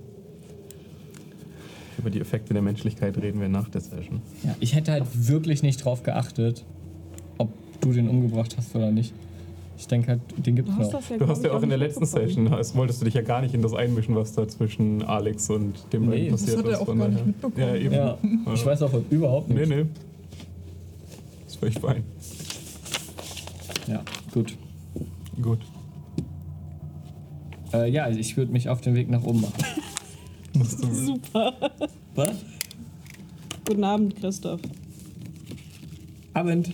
Über 1.96 2.10
die 2.10 2.20
Effekte 2.20 2.52
der 2.52 2.62
Menschlichkeit 2.62 3.16
reden 3.16 3.40
wir 3.40 3.48
nach 3.48 3.68
der 3.68 3.80
Session. 3.80 4.20
Ja, 4.42 4.54
ich 4.60 4.74
hätte 4.74 4.92
halt 4.92 5.04
wirklich 5.14 5.62
nicht 5.62 5.82
drauf 5.84 6.02
geachtet, 6.02 6.64
ob 7.38 7.50
du 7.80 7.92
den 7.92 8.08
umgebracht 8.08 8.56
hast 8.58 8.74
oder 8.74 8.90
nicht. 8.90 9.14
Ich 9.76 9.88
denke 9.88 10.08
halt, 10.08 10.20
den 10.36 10.54
gibt's 10.56 10.70
Du 10.72 10.78
hast 10.78 10.92
noch. 10.92 11.00
das 11.00 11.08
ja, 11.08 11.16
Du 11.18 11.26
hast 11.26 11.44
ja 11.44 11.52
auch 11.52 11.62
in 11.62 11.68
der 11.68 11.78
letzten. 11.78 12.06
Session, 12.06 12.50
hast, 12.50 12.76
wolltest 12.76 13.00
du 13.00 13.04
dich 13.06 13.14
ja 13.14 13.22
gar 13.22 13.42
nicht 13.42 13.54
in 13.54 13.62
das 13.62 13.74
einmischen, 13.74 14.14
was 14.14 14.32
da 14.32 14.46
zwischen 14.46 15.02
Alex 15.02 15.50
und 15.50 15.74
dem 15.92 16.02
Nee, 16.06 16.10
beiden 16.10 16.30
das 16.32 16.40
passiert 16.42 16.58
hat 16.58 16.66
er 16.66 16.72
ist. 16.72 16.78
auch 16.88 16.96
gar 16.96 17.08
nicht 17.08 17.26
mitbekommen. 17.26 17.54
Ja, 17.58 17.74
eben. 17.74 17.94
Ja, 17.94 18.18
ich 18.54 18.64
weiß 18.64 18.82
auch 18.82 18.92
überhaupt 19.10 19.48
Nee, 19.48 19.66
nicht. 19.66 19.68
nee. 19.70 19.84
Ist 21.46 21.56
völlig 21.56 21.78
fein. 21.78 22.04
Ja, 23.88 24.02
gut. 24.32 24.56
Gut. 25.42 25.58
Äh, 27.72 27.90
ja, 27.90 28.08
ich 28.08 28.36
würde 28.36 28.52
mich 28.52 28.68
auf 28.68 28.80
den 28.80 28.94
Weg 28.94 29.10
nach 29.10 29.24
oben 29.24 29.40
machen. 29.40 29.64
Super. 30.64 31.52
Was? 32.14 32.30
Guten 33.66 33.82
Abend, 33.84 34.14
Christoph. 34.16 34.60
Abend. 36.32 36.72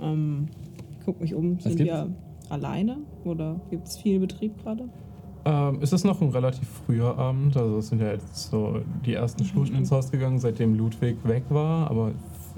Ähm, 0.00 0.48
guck 1.08 1.22
mich 1.22 1.34
um. 1.34 1.58
Sind 1.58 1.78
wir 1.78 2.10
alleine 2.50 2.98
oder 3.24 3.58
gibt 3.70 3.88
es 3.88 3.96
viel 3.96 4.20
Betrieb 4.20 4.62
gerade? 4.62 4.90
Ähm, 5.46 5.78
es 5.80 5.94
ist 5.94 6.04
noch 6.04 6.20
ein 6.20 6.28
relativ 6.28 6.68
früher 6.68 7.16
Abend, 7.16 7.56
also 7.56 7.78
es 7.78 7.88
sind 7.88 8.02
ja 8.02 8.12
jetzt 8.12 8.50
so 8.50 8.82
die 9.06 9.14
ersten 9.14 9.46
Stunden 9.46 9.74
ins 9.74 9.90
Haus 9.90 10.10
gegangen, 10.10 10.38
seitdem 10.38 10.74
Ludwig 10.74 11.16
weg 11.24 11.44
war, 11.48 11.90
aber 11.90 12.12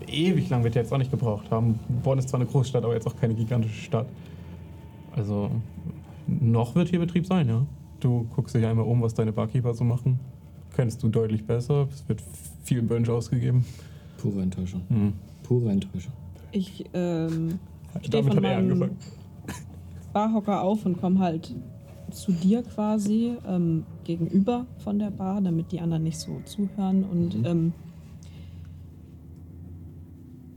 ewig 0.08 0.50
lang 0.50 0.64
wird 0.64 0.74
er 0.74 0.82
jetzt 0.82 0.92
auch 0.92 0.98
nicht 0.98 1.12
gebraucht 1.12 1.52
haben. 1.52 1.78
Bonn 2.02 2.18
ist 2.18 2.28
zwar 2.28 2.40
eine 2.40 2.48
Großstadt, 2.48 2.82
aber 2.82 2.94
jetzt 2.94 3.06
auch 3.06 3.14
keine 3.14 3.34
gigantische 3.34 3.82
Stadt. 3.82 4.08
Also 5.14 5.52
noch 6.26 6.74
wird 6.74 6.88
hier 6.88 6.98
Betrieb 6.98 7.26
sein, 7.26 7.48
ja. 7.48 7.64
Du 8.00 8.26
guckst 8.34 8.56
dich 8.56 8.66
einmal 8.66 8.86
um, 8.86 9.00
was 9.00 9.14
deine 9.14 9.30
Barkeeper 9.30 9.74
so 9.74 9.84
machen. 9.84 10.18
Kennst 10.74 11.04
du 11.04 11.08
deutlich 11.08 11.46
besser, 11.46 11.86
es 11.92 12.08
wird 12.08 12.20
viel 12.64 12.82
Bunch 12.82 13.08
ausgegeben. 13.10 13.64
Pure 14.20 14.42
Enttäuschung. 14.42 14.82
Hm. 14.88 15.12
Pure 15.44 15.70
Enttäuschung. 15.70 16.12
Ich 16.50 16.84
ähm, 16.94 17.60
steh 18.02 18.10
Damit 18.10 18.34
von 18.34 18.36
hat 18.36 18.44
er 18.44 18.56
meinem 18.56 18.72
angefangen. 18.72 18.96
Barhocker 20.12 20.62
auf 20.62 20.84
und 20.86 21.00
komme 21.00 21.18
halt 21.20 21.54
zu 22.10 22.32
dir 22.32 22.62
quasi 22.62 23.36
ähm, 23.46 23.84
gegenüber 24.04 24.66
von 24.78 24.98
der 24.98 25.10
Bar, 25.10 25.40
damit 25.40 25.70
die 25.70 25.80
anderen 25.80 26.02
nicht 26.02 26.18
so 26.18 26.40
zuhören. 26.44 27.04
Und 27.04 27.38
Mhm. 27.38 27.44
ähm, 27.46 27.72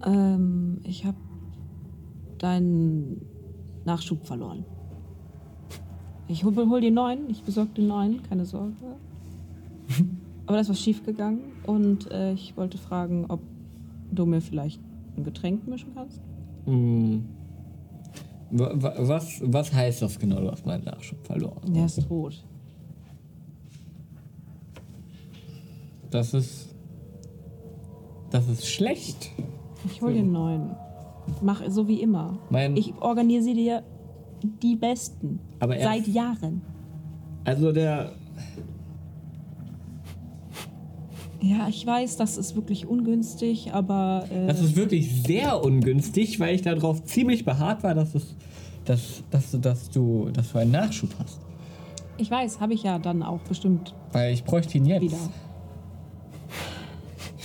ähm, 0.06 0.80
ich 0.84 1.06
habe 1.06 1.18
deinen 2.40 3.22
Nachschub 3.86 4.26
verloren. 4.26 4.66
Ich 6.28 6.44
hol, 6.44 6.56
hol 6.56 6.82
den 6.82 6.94
neuen, 6.96 7.30
ich 7.30 7.44
besorge 7.44 7.72
den 7.78 7.88
neuen, 7.88 8.24
keine 8.24 8.46
Sorge. 8.46 8.74
Aber 10.46 10.56
da 10.56 10.62
ist 10.62 10.70
was 10.70 10.80
schief 10.80 11.06
gegangen 11.06 11.42
und 11.66 12.10
äh, 12.12 12.34
ich 12.34 12.58
wollte 12.58 12.78
fragen, 12.78 13.26
ob 13.30 13.40
du 14.12 14.26
mir 14.26 14.42
vielleicht 14.42 14.82
ein 15.16 15.24
Getränk 15.24 15.68
mischen 15.68 15.94
kannst. 15.94 16.22
Hm. 16.66 17.26
Wa- 18.52 18.94
Was, 19.00 19.42
was 19.44 19.74
heißt 19.74 20.02
das 20.02 20.20
genau? 20.20 20.40
Du 20.40 20.52
hast 20.52 20.66
meinen 20.66 20.84
Nachschub 20.84 21.26
verloren. 21.26 21.74
Der 21.74 21.86
ist 21.86 22.08
tot. 22.08 22.44
Das 26.12 26.34
ist. 26.34 26.74
Das 28.30 28.48
ist 28.48 28.68
schlecht. 28.68 29.32
Ich 29.86 30.02
hol 30.02 30.14
den 30.14 30.32
neuen. 30.32 30.72
Mach 31.42 31.62
so 31.70 31.88
wie 31.88 32.02
immer. 32.02 32.38
Mein, 32.50 32.76
Ich 32.78 32.94
organisiere 33.00 33.56
dir 33.56 33.84
die 34.62 34.76
besten. 34.76 35.40
aber 35.60 35.78
er, 35.78 35.88
Seit 35.88 36.08
Jahren. 36.08 36.62
Also 37.46 37.72
der. 37.72 38.12
Ja, 41.46 41.68
ich 41.68 41.86
weiß, 41.86 42.16
das 42.16 42.38
ist 42.38 42.56
wirklich 42.56 42.88
ungünstig, 42.88 43.74
aber 43.74 44.26
äh, 44.32 44.48
Das 44.48 44.62
ist 44.62 44.78
wirklich 44.78 45.24
sehr 45.24 45.62
ungünstig, 45.62 46.40
weil 46.40 46.56
ich 46.56 46.62
darauf 46.62 47.04
ziemlich 47.04 47.44
beharrt 47.44 47.84
war, 47.84 47.94
dass, 47.94 48.16
es, 48.16 48.34
dass, 48.86 49.24
dass, 49.30 49.52
du- 49.52 49.58
dass, 49.58 49.90
du, 49.90 50.30
dass 50.32 50.54
du 50.54 50.58
einen 50.60 50.72
Nachschub 50.72 51.10
hast. 51.20 51.40
ich 52.18 52.32
weiß, 52.32 52.62
habe 52.62 52.74
ich 52.74 52.84
ja 52.84 52.98
dann 52.98 53.22
auch 53.24 53.40
bestimmt 53.42 53.94
Weil 54.14 54.34
ich 54.34 54.46
bräuchte 54.46 54.78
ihn 54.78 54.86
jetzt. 54.86 55.02
wieder. 55.02 55.18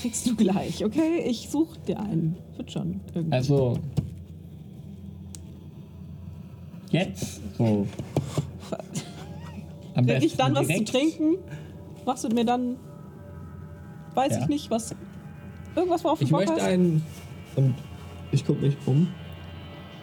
Kriegst 0.01 0.29
du 0.29 0.37
gleich, 0.37 0.85
okay? 0.85 1.25
Ich 1.27 1.49
such 1.51 1.77
dir 1.79 1.99
einen. 1.99 2.37
Wird 2.57 2.71
schon 2.71 3.01
irgendwie. 3.15 3.33
Also. 3.33 3.79
Jetzt? 6.93 7.41
So. 7.59 7.85
Am 9.95 10.07
Krieg 10.07 10.23
ich 10.23 10.37
dann 10.37 10.55
was 10.55 10.63
zu 10.63 10.69
direkt. 10.69 10.89
trinken? 10.89 11.35
Machst 12.07 12.23
du 12.23 12.29
mir 12.29 12.45
dann, 12.45 12.77
weiß 14.19 14.33
Ja. 14.33 14.43
ich 14.43 14.49
nicht, 14.49 14.71
was, 14.71 14.95
irgendwas, 15.75 16.05
worauf 16.05 16.21
Ich 16.21 16.29
du 16.29 16.37
Bock 16.37 16.47
möchte 16.47 16.63
einen. 16.63 17.03
Und 17.57 17.75
ich 18.33 18.45
gucke 18.45 18.61
mich 18.67 18.77
um. 18.87 19.09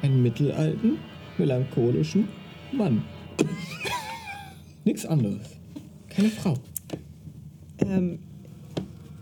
Einen 0.02 0.22
mittelalten, 0.22 0.98
melancholischen 1.38 2.28
Mann. 2.72 3.04
Nichts 4.86 5.06
anderes. 5.06 5.42
Keine 6.10 6.30
Frau. 6.30 6.54
Ähm, 7.80 8.20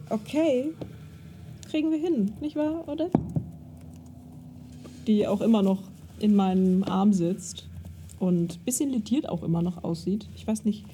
okay. 0.09 0.71
Kriegen 1.69 1.89
wir 1.91 1.97
hin, 1.97 2.33
nicht 2.41 2.55
wahr, 2.55 2.87
oder? 2.87 3.09
Die 5.07 5.25
auch 5.27 5.41
immer 5.41 5.63
noch 5.63 5.79
in 6.19 6.35
meinem 6.35 6.83
Arm 6.83 7.13
sitzt 7.13 7.67
und 8.19 8.55
ein 8.57 8.65
bisschen 8.65 8.89
lediert 8.91 9.27
auch 9.27 9.41
immer 9.43 9.61
noch 9.61 9.83
aussieht. 9.83 10.27
Ich 10.35 10.45
weiß 10.45 10.65
nicht. 10.65 10.85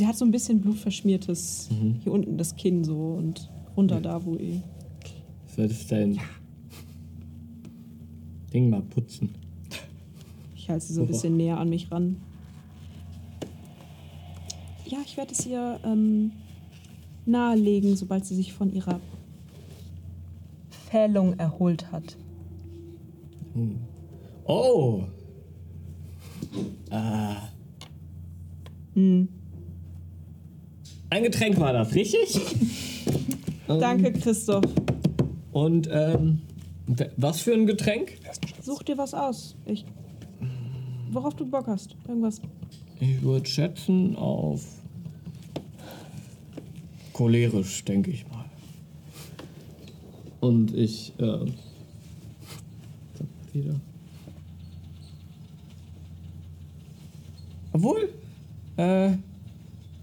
Sie 0.00 0.06
hat 0.06 0.16
so 0.16 0.24
ein 0.24 0.30
bisschen 0.30 0.62
blutverschmiertes 0.62 1.68
Mhm. 1.70 1.96
hier 2.02 2.12
unten 2.12 2.38
das 2.38 2.56
Kinn 2.56 2.84
so 2.84 2.96
und 3.18 3.50
runter 3.76 4.00
da, 4.00 4.24
wo 4.24 4.34
ihr. 4.34 4.62
Solltest 5.54 5.92
dein 5.92 6.18
Ding 8.50 8.70
mal 8.70 8.80
putzen. 8.80 9.34
Ich 10.56 10.70
halte 10.70 10.86
sie 10.86 10.94
so 10.94 11.02
ein 11.02 11.06
bisschen 11.06 11.36
näher 11.36 11.58
an 11.58 11.68
mich 11.68 11.92
ran. 11.92 12.16
Ja, 14.86 14.96
ich 15.04 15.18
werde 15.18 15.32
es 15.32 15.44
ihr 15.44 15.78
ähm, 15.84 16.32
nahelegen, 17.26 17.94
sobald 17.94 18.24
sie 18.24 18.36
sich 18.36 18.54
von 18.54 18.72
ihrer 18.72 19.00
Verfehlung 20.70 21.38
erholt 21.38 21.92
hat. 21.92 22.16
Oh. 24.46 25.04
Ah. 26.88 27.36
Hm. 28.94 29.28
Ein 31.10 31.24
Getränk 31.24 31.58
war 31.58 31.72
das, 31.72 31.92
richtig? 31.92 32.40
Danke, 33.66 34.12
Christoph. 34.12 34.64
Und 35.50 35.88
ähm, 35.90 36.42
was 37.16 37.40
für 37.40 37.52
ein 37.52 37.66
Getränk? 37.66 38.18
Such 38.62 38.84
dir 38.84 38.96
was 38.96 39.12
aus. 39.12 39.56
Ich. 39.66 39.84
Worauf 41.10 41.34
du 41.34 41.44
Bock 41.46 41.66
hast. 41.66 41.96
Irgendwas. 42.06 42.40
Ich 43.00 43.20
würde 43.22 43.46
schätzen 43.46 44.14
auf 44.14 44.64
cholerisch, 47.12 47.84
denke 47.84 48.12
ich 48.12 48.24
mal. 48.28 48.44
Und 50.38 50.72
ich 50.72 51.12
äh, 51.18 51.46
wieder. 53.52 53.80
Obwohl, 57.72 58.08
äh, 58.76 59.12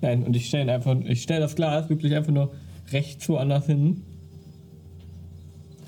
nein, 0.08 0.24
und 0.24 0.36
ich 0.36 0.48
stelle 0.48 0.72
einfach, 0.72 0.96
ich 1.06 1.22
stelle 1.22 1.42
das 1.42 1.56
Glas 1.56 1.90
wirklich 1.90 2.16
einfach 2.16 2.32
nur 2.32 2.52
rechts 2.92 3.28
woanders 3.30 3.66
hin. 3.66 4.04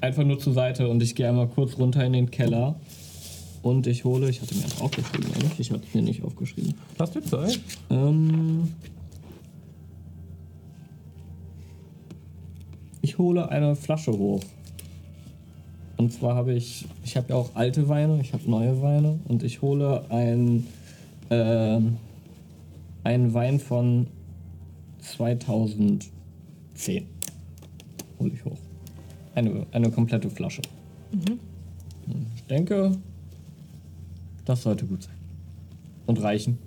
Einfach 0.02 0.24
nur 0.24 0.40
zur 0.40 0.54
Seite 0.54 0.88
und 0.88 1.02
ich 1.04 1.16
gehe 1.16 1.28
einmal 1.28 1.48
kurz 1.48 1.78
runter 1.78 2.06
in 2.06 2.14
den 2.14 2.32
Keller. 2.32 2.80
Und 3.62 3.88
ich 3.88 4.06
hole, 4.06 4.30
ich 4.30 4.42
hatte 4.42 4.56
mir 4.56 4.64
das 4.64 4.80
aufgeschrieben, 4.80 5.30
eigentlich. 5.34 5.60
Ich 5.60 5.72
hatte 5.72 5.84
es 5.86 5.94
mir 5.94 6.02
nicht 6.02 6.24
aufgeschrieben. 6.24 6.76
Hast 6.98 7.16
du 7.16 7.20
Zeit? 7.22 7.60
Ähm, 7.90 8.74
ich 13.02 13.18
hole 13.18 13.50
eine 13.50 13.76
Flasche 13.76 14.12
hoch. 14.12 14.42
Und 15.98 16.14
zwar 16.14 16.36
habe 16.36 16.54
ich, 16.54 16.86
ich 17.04 17.18
habe 17.18 17.28
ja 17.30 17.36
auch 17.36 17.50
alte 17.56 17.90
Weine, 17.90 18.22
ich 18.22 18.32
habe 18.32 18.50
neue 18.50 18.82
Weine 18.82 19.20
und 19.28 19.44
ich 19.44 19.62
hole 19.62 20.06
ein, 20.10 20.66
ähm, 21.30 21.98
einen 23.04 23.34
Wein 23.34 23.60
von 23.60 24.08
2010. 25.00 26.10
Hole 28.20 28.32
ich 28.34 28.46
hoch. 28.46 28.58
Eine, 29.36 29.66
eine 29.72 29.92
komplette 29.92 30.30
Flasche. 30.30 30.62
Ich 32.36 32.44
denke, 32.44 32.98
das 34.46 34.64
sollte 34.64 34.86
gut 34.86 35.04
sein. 35.04 35.16
Und 36.06 36.22
reichen. 36.22 36.58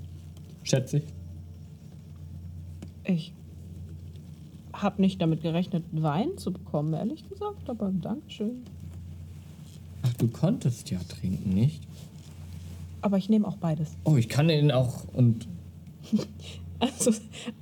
Schätze 0.62 0.98
ich. 0.98 1.04
Ich 3.04 3.32
habe 4.72 5.00
nicht 5.00 5.20
damit 5.20 5.42
gerechnet, 5.42 5.84
Wein 5.92 6.38
zu 6.38 6.52
bekommen, 6.52 6.94
ehrlich 6.94 7.28
gesagt, 7.28 7.68
aber 7.68 7.90
Dankeschön. 7.90 8.62
Ach, 10.02 10.12
du 10.14 10.28
konntest 10.28 10.90
ja 10.90 10.98
trinken, 11.08 11.54
nicht? 11.54 11.82
Aber 13.00 13.18
ich 13.18 13.28
nehme 13.28 13.46
auch 13.46 13.56
beides. 13.56 13.96
Oh, 14.04 14.16
ich 14.16 14.28
kann 14.28 14.48
den 14.48 14.70
auch 14.70 15.04
und. 15.12 15.48
Also, 16.80 17.12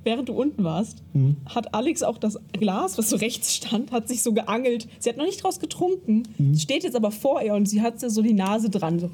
während 0.03 0.29
du 0.29 0.33
unten 0.33 0.63
warst, 0.63 1.03
hat 1.45 1.75
Alex 1.75 2.01
auch 2.01 2.17
das 2.17 2.39
Glas, 2.53 2.97
was 2.97 3.11
so 3.11 3.17
rechts 3.17 3.53
stand, 3.55 3.91
hat 3.91 4.07
sich 4.07 4.23
so 4.23 4.33
geangelt. 4.33 4.87
Sie 4.97 5.09
hat 5.09 5.17
noch 5.17 5.25
nicht 5.25 5.43
draus 5.43 5.59
getrunken, 5.59 6.23
steht 6.57 6.83
jetzt 6.83 6.95
aber 6.95 7.11
vor 7.11 7.39
ihr 7.43 7.53
und 7.53 7.67
sie 7.69 7.81
hat 7.83 7.99
so 7.99 8.23
die 8.23 8.33
Nase 8.33 8.71
dran. 8.71 8.97
So, 8.97 9.11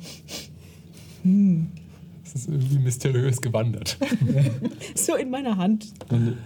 Es 2.23 2.35
ist 2.35 2.47
irgendwie 2.47 2.79
mysteriös 2.79 3.41
gewandert. 3.41 3.97
so 4.95 5.15
in 5.15 5.29
meiner 5.29 5.57
Hand 5.57 5.91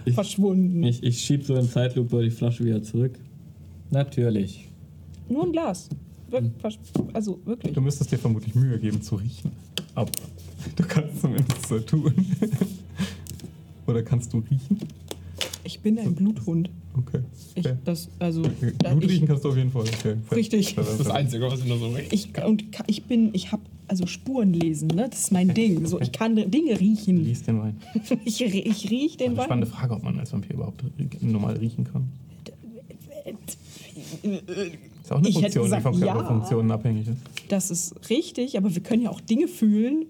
ich, 0.06 0.14
verschwunden. 0.14 0.82
ich, 0.82 1.00
ich 1.04 1.20
schieb 1.20 1.44
so 1.44 1.54
in 1.54 1.68
Zeitlupe 1.68 2.20
die 2.22 2.30
Flasche 2.30 2.64
wieder 2.64 2.82
zurück. 2.82 3.16
Natürlich. 3.90 4.68
Nur 5.28 5.44
ein 5.44 5.52
Glas. 5.52 5.88
Wir- 6.30 6.50
vers- 6.58 6.78
Also 7.12 7.38
wirklich. 7.44 7.74
Du 7.74 7.80
müsstest 7.80 8.10
dir 8.10 8.18
vermutlich 8.18 8.54
Mühe 8.56 8.78
geben 8.80 9.02
zu 9.02 9.16
riechen. 9.16 9.52
Aber 9.94 10.10
du 10.76 10.82
kannst 10.84 11.20
zumindest 11.20 11.66
so 11.68 11.78
tun. 11.80 12.12
Oder 13.86 14.02
kannst 14.02 14.32
du 14.32 14.38
riechen? 14.38 14.78
Ich 15.64 15.80
bin 15.80 15.98
ein 15.98 16.14
Bluthund. 16.14 16.70
Okay. 16.96 17.20
Ich, 17.54 17.66
das, 17.84 18.08
also, 18.18 18.40
Okay. 18.42 18.72
da 18.78 18.92
Gut 18.94 19.04
ich, 19.04 19.10
riechen 19.10 19.26
kannst 19.26 19.44
du 19.44 19.48
auf 19.50 19.56
jeden 19.56 19.70
Fall. 19.70 19.82
Okay. 19.82 20.16
Richtig. 20.34 20.74
Das 20.74 20.98
ist 21.00 21.10
Einzige, 21.10 21.44
was 21.50 21.60
ich 21.60 21.66
nur 21.66 21.78
so 21.78 21.88
richtig. 21.88 22.30
ich, 22.36 22.44
und 22.44 22.72
ka- 22.72 22.84
ich 22.86 23.04
bin, 23.04 23.30
ich 23.32 23.50
habe 23.52 23.62
also 23.88 24.06
Spuren 24.06 24.52
lesen, 24.54 24.88
ne? 24.88 25.08
Das 25.10 25.20
ist 25.20 25.32
mein 25.32 25.52
Ding. 25.54 25.84
So, 25.86 26.00
ich 26.00 26.12
kann 26.12 26.36
Dinge 26.36 26.78
riechen. 26.80 27.24
Lies 27.24 27.42
den 27.42 27.60
Wein. 27.60 27.76
Ich, 28.24 28.40
ich 28.40 28.90
riech 28.90 29.16
den 29.16 29.30
Eine 29.30 29.36
Wein. 29.38 29.44
spannende 29.44 29.66
Frage, 29.66 29.94
ob 29.94 30.02
man 30.02 30.18
als 30.18 30.32
Vampir 30.32 30.54
überhaupt 30.54 30.82
normal 31.22 31.56
riechen 31.56 31.84
kann. 31.84 32.08
Ist 34.22 35.12
auch 35.12 35.18
eine 35.18 35.32
Funktion, 35.32 35.64
gesagt, 35.64 35.80
die 35.86 35.90
von 35.90 35.98
ja. 35.98 36.12
Körperfunktionen 36.12 36.70
abhängig 36.70 37.08
ist. 37.08 37.18
Das 37.48 37.70
ist 37.70 37.94
richtig, 38.10 38.56
aber 38.56 38.74
wir 38.74 38.82
können 38.82 39.02
ja 39.02 39.10
auch 39.10 39.20
Dinge 39.20 39.48
fühlen. 39.48 40.06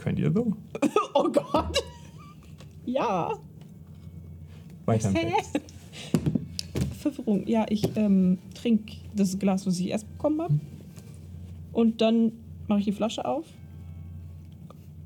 Könnt 0.00 0.18
ihr 0.18 0.32
so? 0.32 0.52
Oh 1.14 1.28
Gott. 1.30 1.76
Ja. 2.86 3.32
Weiter. 4.86 5.12
Verwirrung. 6.98 7.46
Ja, 7.46 7.66
ich 7.68 7.96
ähm, 7.96 8.38
trinke 8.54 8.96
das 9.14 9.38
Glas, 9.38 9.66
was 9.66 9.78
ich 9.78 9.88
erst 9.88 10.10
bekommen 10.10 10.40
habe. 10.40 10.54
Und 11.72 12.00
dann 12.00 12.32
mache 12.68 12.78
ich 12.78 12.84
die 12.86 12.92
Flasche 12.92 13.24
auf 13.24 13.44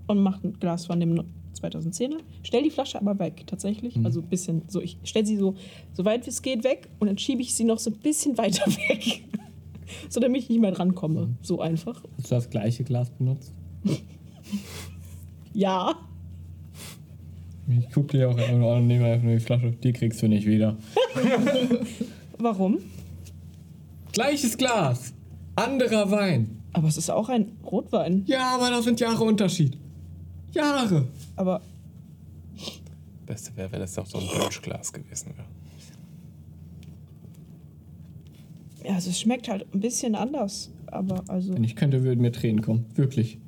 und 0.07 0.23
mache 0.23 0.47
ein 0.47 0.53
Glas 0.61 0.87
von 0.87 1.01
dem 1.01 1.25
2010er. 1.55 2.19
Stell 2.43 2.63
die 2.63 2.71
Flasche 2.71 3.01
aber 3.01 3.19
weg, 3.19 3.45
tatsächlich. 3.47 3.99
Also 4.05 4.21
ein 4.21 4.29
bisschen 4.29 4.63
so. 4.69 4.81
Ich 4.81 4.99
stelle 5.03 5.27
sie 5.27 5.37
so, 5.37 5.55
so 5.95 6.05
weit 6.05 6.27
wie 6.27 6.31
es 6.31 6.43
geht 6.43 6.63
weg 6.63 6.89
und 7.01 7.09
dann 7.09 7.19
schiebe 7.19 7.43
ich 7.43 7.55
sie 7.55 7.65
noch 7.65 7.79
so 7.79 7.91
ein 7.91 7.97
bisschen 7.97 8.39
weiter 8.39 8.67
weg. 8.67 9.25
so 10.09 10.21
damit 10.21 10.43
ich 10.43 10.49
nicht 10.51 10.61
mehr 10.61 10.73
drankomme. 10.73 11.35
So 11.43 11.61
einfach. 11.61 12.05
Hast 12.19 12.31
du 12.31 12.35
das 12.37 12.51
gleiche 12.51 12.85
Glas 12.85 13.11
benutzt? 13.11 13.53
Ja. 15.57 15.95
Ich 17.69 17.89
guck 17.95 18.09
dir 18.09 18.29
auch 18.29 18.37
an 18.37 18.61
und 18.61 18.87
nehme 18.89 19.07
einfach 19.07 19.23
nur 19.23 19.35
die 19.35 19.41
Flasche. 19.41 19.71
Die 19.71 19.93
kriegst 19.93 20.21
du 20.21 20.27
nicht 20.27 20.47
wieder. 20.47 20.77
Warum? 22.39 22.79
Gleiches 24.13 24.59
Glas. 24.59 25.15
Anderer 25.55 26.11
Wein. 26.11 26.61
Aber 26.73 26.89
es 26.89 26.97
ist 26.97 27.09
auch 27.09 27.29
ein 27.29 27.53
Rotwein. 27.65 28.25
Ja, 28.27 28.57
aber 28.57 28.69
da 28.69 28.83
sind 28.83 28.99
Jahre 28.99 29.23
Unterschied. 29.23 29.79
Jahre. 30.53 31.07
Aber 31.37 31.63
Beste 33.25 33.57
wäre, 33.57 33.71
wenn 33.73 33.83
es 33.83 33.97
noch 33.97 34.07
so 34.07 34.19
ein 34.19 34.27
Punschglas 34.27 34.93
gewesen 34.93 35.33
wäre. 35.37 35.47
ja, 38.85 38.95
also 38.97 39.11
es 39.11 39.21
schmeckt 39.21 39.49
halt 39.49 39.67
ein 39.73 39.81
bisschen 39.81 40.15
anders. 40.15 40.71
Aber 40.87 41.25
also, 41.29 41.55
Wenn 41.55 41.65
ich 41.65 41.77
könnte, 41.77 42.03
würden 42.05 42.21
mir 42.21 42.33
Tränen 42.33 42.61
kommen. 42.63 42.87
Wirklich. 42.95 43.39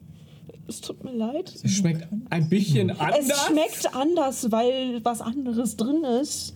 Es 0.68 0.80
tut 0.80 1.02
mir 1.04 1.12
leid. 1.12 1.52
Es 1.62 1.70
schmeckt 1.72 2.08
ein 2.30 2.48
bisschen 2.48 2.90
anders. 2.90 3.28
Es 3.28 3.46
schmeckt 3.46 3.94
anders, 3.94 4.52
weil 4.52 5.04
was 5.04 5.20
anderes 5.20 5.76
drin 5.76 6.04
ist. 6.22 6.54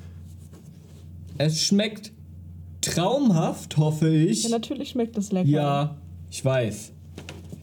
Es 1.38 1.60
schmeckt 1.62 2.12
traumhaft, 2.80 3.76
hoffe 3.76 4.08
ich. 4.14 4.44
Ja, 4.44 4.50
natürlich 4.50 4.90
schmeckt 4.90 5.16
es 5.18 5.32
lecker. 5.32 5.48
Ja, 5.48 5.96
ich 6.30 6.44
weiß. 6.44 6.92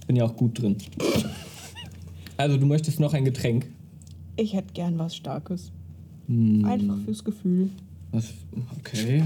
Bin 0.07 0.15
ja 0.15 0.26
auch 0.26 0.36
gut 0.36 0.61
drin. 0.61 0.78
Also, 2.38 2.57
du 2.57 2.65
möchtest 2.65 2.99
noch 2.99 3.14
ein 3.14 3.26
Getränk. 3.26 3.68
Ich 4.36 4.53
hätte 4.53 4.74
gern 4.74 4.98
was 4.99 5.15
Starkes. 5.15 5.72
Hm, 6.28 6.64
Einfach 6.65 6.98
fürs 7.06 7.24
Gefühl. 7.24 7.69
was? 8.11 8.34
Okay. 8.80 9.24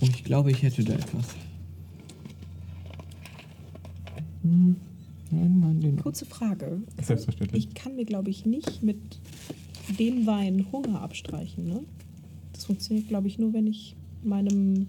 Und 0.00 0.10
ich 0.10 0.24
glaube, 0.24 0.50
ich 0.50 0.62
hätte 0.62 0.84
da 0.84 0.94
etwas. 0.94 1.26
Hm. 4.42 4.76
Nein, 5.30 5.60
nein, 5.60 5.80
den. 5.80 5.96
Kurze 5.96 6.26
Frage. 6.26 6.82
Selbstverständlich. 7.00 7.68
Ich 7.68 7.74
kann 7.74 7.96
mir, 7.96 8.04
glaube 8.04 8.30
ich, 8.30 8.44
nicht 8.44 8.82
mit 8.82 8.98
dem 9.98 10.26
Wein 10.26 10.66
Hunger 10.70 11.00
abstreichen, 11.00 11.64
ne? 11.64 11.80
Das 12.52 12.66
funktioniert, 12.66 13.08
glaube 13.08 13.28
ich, 13.28 13.38
nur, 13.38 13.52
wenn 13.54 13.66
ich 13.66 13.96
meinem 14.22 14.88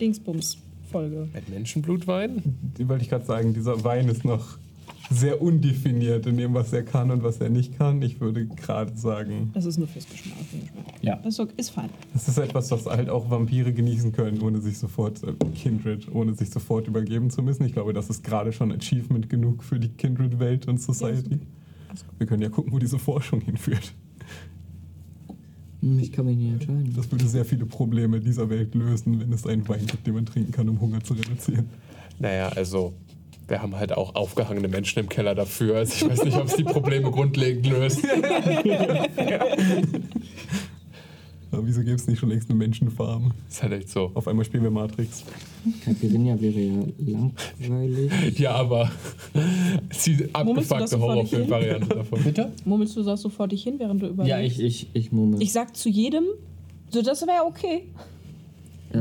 Dingsbums 0.00 0.58
folge. 0.90 1.28
Mit 1.32 1.48
Menschenblutwein? 1.48 2.42
Die 2.78 2.88
wollte 2.88 3.04
ich 3.04 3.10
gerade 3.10 3.24
sagen, 3.24 3.54
dieser 3.54 3.84
Wein 3.84 4.08
ist 4.08 4.24
noch 4.24 4.58
sehr 5.10 5.40
undefiniert 5.40 6.26
in 6.26 6.36
dem, 6.36 6.54
was 6.54 6.72
er 6.72 6.82
kann 6.82 7.10
und 7.10 7.22
was 7.22 7.38
er 7.38 7.48
nicht 7.48 7.78
kann. 7.78 8.02
Ich 8.02 8.20
würde 8.20 8.46
gerade 8.46 8.96
sagen, 8.96 9.50
Das 9.54 9.64
ist 9.64 9.78
nur 9.78 9.86
fürs 9.88 10.08
Geschmack. 10.08 10.36
Ja. 11.02 11.16
Das 11.16 11.38
ist 11.38 11.70
fein. 11.70 11.90
das 12.12 12.28
ist 12.28 12.38
etwas, 12.38 12.70
was 12.70 12.86
halt 12.86 13.08
auch 13.08 13.30
Vampire 13.30 13.72
genießen 13.72 14.12
können, 14.12 14.40
ohne 14.42 14.60
sich 14.60 14.78
sofort, 14.78 15.22
äh, 15.22 15.32
Kindred, 15.54 16.12
ohne 16.12 16.34
sich 16.34 16.50
sofort 16.50 16.88
übergeben 16.88 17.30
zu 17.30 17.42
müssen. 17.42 17.64
Ich 17.64 17.72
glaube, 17.72 17.92
das 17.92 18.10
ist 18.10 18.24
gerade 18.24 18.52
schon 18.52 18.72
Achievement 18.72 19.28
genug 19.28 19.62
für 19.62 19.78
die 19.78 19.88
Kindred-Welt 19.88 20.66
und 20.68 20.80
Society. 20.80 21.28
Gut. 21.30 21.40
Wir 22.18 22.26
können 22.26 22.42
ja 22.42 22.48
gucken, 22.48 22.72
wo 22.72 22.78
diese 22.78 22.98
Forschung 22.98 23.40
hinführt. 23.40 23.92
Ich 25.82 26.10
kann 26.12 26.26
mich 26.26 26.36
nicht 26.36 26.50
entscheiden. 26.52 26.92
Das 26.96 27.10
würde 27.12 27.26
sehr 27.26 27.44
viele 27.44 27.64
Probleme 27.66 28.20
dieser 28.20 28.50
Welt 28.50 28.74
lösen, 28.74 29.20
wenn 29.20 29.32
es 29.32 29.46
einen 29.46 29.68
Wein 29.68 29.86
gibt, 29.86 30.06
den 30.06 30.14
man 30.14 30.26
trinken 30.26 30.50
kann, 30.50 30.68
um 30.68 30.80
Hunger 30.80 31.00
zu 31.04 31.14
reduzieren. 31.14 31.66
Naja, 32.18 32.48
also 32.48 32.94
wir 33.48 33.62
haben 33.62 33.76
halt 33.76 33.92
auch 33.92 34.14
aufgehangene 34.14 34.68
Menschen 34.68 34.98
im 35.00 35.08
Keller 35.08 35.34
dafür. 35.34 35.76
Also 35.76 35.94
ich 35.94 36.10
weiß 36.10 36.24
nicht, 36.24 36.36
ob 36.36 36.46
es 36.46 36.56
die 36.56 36.64
Probleme 36.64 37.10
grundlegend 37.10 37.66
löst. 37.66 38.00
Aber 41.52 41.66
wieso 41.66 41.82
gibt 41.82 42.00
es 42.00 42.06
nicht 42.06 42.18
schon 42.18 42.28
längst 42.28 42.50
eine 42.50 42.58
Menschenfarm? 42.58 43.32
Ist 43.48 43.62
halt 43.62 43.72
echt 43.72 43.88
so. 43.88 44.10
Auf 44.14 44.28
einmal 44.28 44.44
spielen 44.44 44.62
wir 44.64 44.70
Matrix. 44.70 45.24
Caipirinha 45.84 46.38
wäre 46.38 46.60
ja 46.60 46.82
langweilig. 46.98 48.38
Ja, 48.38 48.56
aber 48.56 48.90
die 50.04 50.16
das 50.16 50.34
abgefuckte? 50.34 51.00
Horrorfilm-Variante 51.00 51.88
davon. 51.88 52.22
Bitte? 52.22 52.52
Murmelst 52.66 52.96
du 52.96 53.02
das 53.02 53.22
so 53.22 53.30
vor 53.30 53.48
dich 53.48 53.62
hin, 53.62 53.78
während 53.78 54.02
du 54.02 54.08
überlegst? 54.08 54.28
Ja, 54.28 54.40
ich, 54.40 54.60
ich, 54.60 54.88
ich 54.92 55.12
murmel. 55.12 55.40
Ich 55.40 55.52
sag 55.52 55.74
zu 55.76 55.88
jedem, 55.88 56.24
so 56.90 57.00
das 57.00 57.22
wäre 57.22 57.46
okay. 57.46 57.84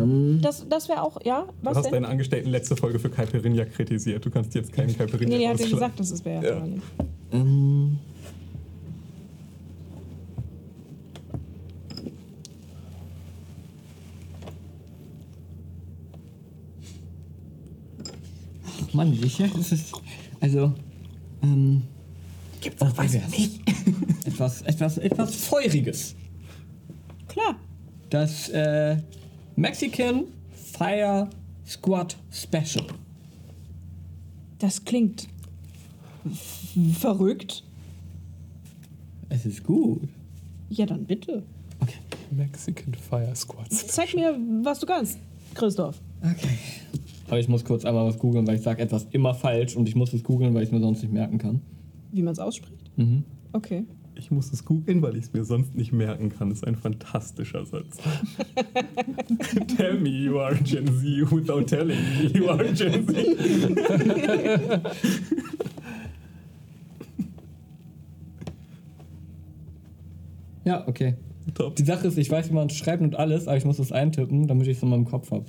Ähm, 0.04 0.40
Das, 0.42 0.68
das 0.70 0.90
wäre 0.90 1.02
auch, 1.02 1.18
ja, 1.24 1.44
Du 1.44 1.54
was 1.62 1.78
hast 1.78 1.86
denn? 1.86 1.94
deine 1.94 2.08
Angestellten 2.08 2.50
letzte 2.50 2.76
Folge 2.76 3.00
für 3.00 3.10
Caipirinha 3.10 3.66
kritisiert. 3.66 4.26
Du 4.26 4.30
kannst 4.30 4.54
jetzt 4.56 4.72
keinen 4.74 4.96
Caipirinha 4.98 5.30
Nee, 5.30 5.38
nee, 5.38 5.48
hat 5.48 5.60
ja 5.60 5.68
gesagt, 5.70 6.00
dass 6.00 6.12
es 6.12 6.24
wäre. 6.26 6.46
Ja. 6.46 6.66
ähm, 7.32 8.00
Ach 18.90 18.94
Mann, 18.94 19.14
sicher? 19.16 19.48
Das 19.56 19.72
ist. 19.72 19.94
Also. 20.40 20.74
Ähm. 21.44 21.84
Gibt's 22.62 22.82
auch 22.82 22.98
was 22.98 23.14
nicht. 23.14 23.62
etwas, 24.26 24.62
etwas, 24.64 24.98
etwas 24.98 25.36
Feuriges. 25.36 26.16
Klar. 27.28 27.56
Das 28.10 28.50
äh, 28.50 28.98
Mexican 29.56 30.26
Fire 30.52 31.30
Squad 31.66 32.18
Special. 32.30 32.86
Das 34.60 34.84
klingt 34.84 35.28
verrückt. 36.94 37.64
Es 39.30 39.46
ist 39.46 39.64
gut. 39.64 40.10
Ja, 40.70 40.86
dann 40.86 41.06
bitte. 41.06 41.44
Okay. 41.80 42.00
Mexican 42.32 42.94
Fire 42.94 43.34
Squads. 43.36 43.88
Zeig 43.88 44.14
mir, 44.14 44.38
was 44.64 44.80
du 44.80 44.86
kannst, 44.88 45.20
Christoph. 45.54 46.02
Okay. 46.22 46.58
Aber 47.28 47.40
ich 47.40 47.48
muss 47.48 47.64
kurz 47.64 47.86
einmal 47.86 48.06
was 48.06 48.18
googeln, 48.20 48.46
weil 48.46 48.56
ich 48.56 48.62
sage 48.62 48.82
etwas 48.82 49.08
immer 49.12 49.34
falsch 49.34 49.76
und 49.76 49.88
ich 49.88 49.96
muss 49.96 50.14
es 50.14 50.24
googeln, 50.24 50.54
weil 50.54 50.64
ich 50.64 50.70
es 50.70 50.74
mir 50.74 50.82
sonst 50.82 51.02
nicht 51.02 51.14
merken 51.14 51.38
kann. 51.38 51.62
Wie 52.12 52.22
man 52.22 52.34
es 52.34 52.40
ausspricht? 52.40 52.98
Mhm. 52.98 53.24
Okay. 53.54 53.86
Ich 54.18 54.32
muss 54.32 54.52
es 54.54 54.64
googeln, 54.66 55.02
weil 55.02 55.16
ich 55.18 55.26
es 55.26 55.34
mir 55.34 55.44
sonst 55.44 55.76
nicht 55.76 55.92
merken 55.92 56.30
kann. 56.30 56.50
Das 56.50 56.60
ist 56.60 56.64
ein 56.68 56.76
fantastischer 56.78 57.66
Satz. 57.66 57.98
Tell 59.78 60.00
me 60.00 60.10
you 60.10 60.40
are 60.40 60.56
Gen 60.56 60.86
Z 60.88 61.32
without 61.32 61.64
telling 61.64 61.98
me 62.18 62.30
you 62.34 62.48
are 62.50 62.64
Gen 62.74 63.06
Z. 63.08 63.28
Ja, 70.64 70.88
okay. 70.88 71.16
Top. 71.54 71.76
Die 71.76 71.84
Sache 71.84 72.08
ist, 72.08 72.18
ich 72.18 72.30
weiß, 72.32 72.50
wie 72.50 72.54
man 72.54 72.68
es 72.68 72.76
schreibt 72.76 73.04
und 73.04 73.16
alles, 73.18 73.48
aber 73.48 73.58
ich 73.58 73.66
muss 73.66 73.78
es 73.80 73.92
eintippen, 73.92 74.48
damit 74.48 74.68
ich 74.68 74.78
es 74.78 74.84
in 74.84 74.90
meinem 74.90 75.06
Kopf 75.06 75.30
habe. 75.32 75.46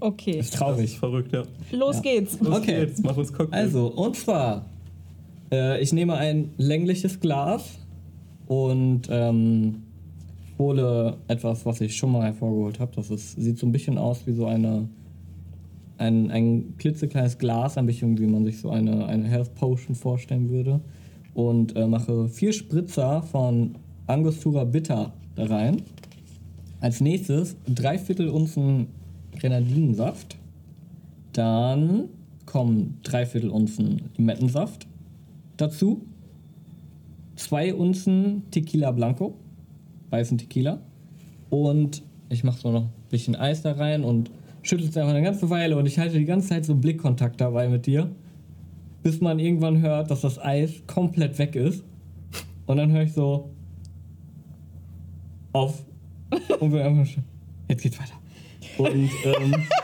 Okay. 0.00 0.32
Ist 0.32 0.38
Das 0.38 0.46
ist 0.48 0.58
traurig. 0.58 0.98
verrückt, 0.98 1.32
ja. 1.32 1.42
Los 1.72 1.96
Ja. 1.96 2.02
geht's. 2.02 2.38
Los 2.40 2.58
Okay. 2.58 2.84
geht's, 2.86 3.02
mach 3.02 3.16
uns 3.16 3.32
Cocktail. 3.32 3.56
Also, 3.58 3.86
und 3.86 4.16
zwar, 4.16 4.66
äh, 5.54 5.80
ich 5.80 5.92
nehme 5.92 6.14
ein 6.14 6.50
längliches 6.56 7.20
Glas 7.20 7.78
und 8.46 9.02
ähm, 9.10 9.82
hole 10.58 11.16
etwas, 11.28 11.64
was 11.64 11.80
ich 11.80 11.96
schon 11.96 12.12
mal 12.12 12.24
hervorgeholt 12.24 12.80
habe. 12.80 12.92
Das 12.96 13.10
ist, 13.10 13.40
sieht 13.40 13.58
so 13.58 13.66
ein 13.66 13.72
bisschen 13.72 13.98
aus 13.98 14.26
wie 14.26 14.32
so 14.32 14.46
eine, 14.46 14.88
ein, 15.98 16.30
ein 16.30 16.76
klitzekleines 16.78 17.38
Glas, 17.38 17.78
ein 17.78 17.86
bisschen 17.86 18.18
wie 18.18 18.26
man 18.26 18.44
sich 18.44 18.60
so 18.60 18.70
eine, 18.70 19.06
eine 19.06 19.24
Health 19.24 19.54
Potion 19.54 19.94
vorstellen 19.94 20.50
würde. 20.50 20.80
Und 21.34 21.74
äh, 21.76 21.86
mache 21.86 22.28
vier 22.28 22.52
Spritzer 22.52 23.22
von 23.22 23.76
Angostura 24.06 24.64
Bitter 24.64 25.12
da 25.34 25.46
rein. 25.46 25.82
Als 26.80 27.00
nächstes 27.00 27.56
drei 27.66 27.98
Viertel 27.98 28.28
Unzen 28.28 28.88
Grenadinensaft. 29.38 30.36
Dann 31.32 32.04
kommen 32.46 32.98
drei 33.02 33.26
Viertel 33.26 33.50
Unzen 33.50 34.10
Limettensaft 34.16 34.86
dazu. 35.56 36.06
Zwei 37.36 37.74
Unzen 37.74 38.44
Tequila 38.50 38.92
Blanco, 38.92 39.36
weißen 40.10 40.38
Tequila. 40.38 40.80
Und 41.50 42.02
ich 42.28 42.44
mache 42.44 42.58
so 42.60 42.70
noch 42.70 42.84
ein 42.84 42.92
bisschen 43.10 43.36
Eis 43.36 43.62
da 43.62 43.72
rein 43.72 44.04
und 44.04 44.30
schüttel 44.62 44.88
es 44.88 44.96
einfach 44.96 45.14
eine 45.14 45.22
ganze 45.22 45.50
Weile 45.50 45.76
und 45.76 45.86
ich 45.86 45.98
halte 45.98 46.18
die 46.18 46.24
ganze 46.24 46.48
Zeit 46.48 46.64
so 46.64 46.74
Blickkontakt 46.74 47.40
dabei 47.40 47.68
mit 47.68 47.86
dir, 47.86 48.10
bis 49.02 49.20
man 49.20 49.38
irgendwann 49.38 49.80
hört, 49.82 50.10
dass 50.10 50.22
das 50.22 50.38
Eis 50.38 50.82
komplett 50.86 51.38
weg 51.38 51.54
ist. 51.54 51.84
Und 52.66 52.78
dann 52.78 52.90
höre 52.90 53.02
ich 53.02 53.12
so 53.12 53.50
auf 55.52 55.84
und 56.60 56.72
wir 56.72 56.84
einfach 56.84 57.06
jetzt 57.68 57.82
geht's 57.82 57.98
weiter. 57.98 58.14
Und 58.78 59.10
ähm, 59.24 59.54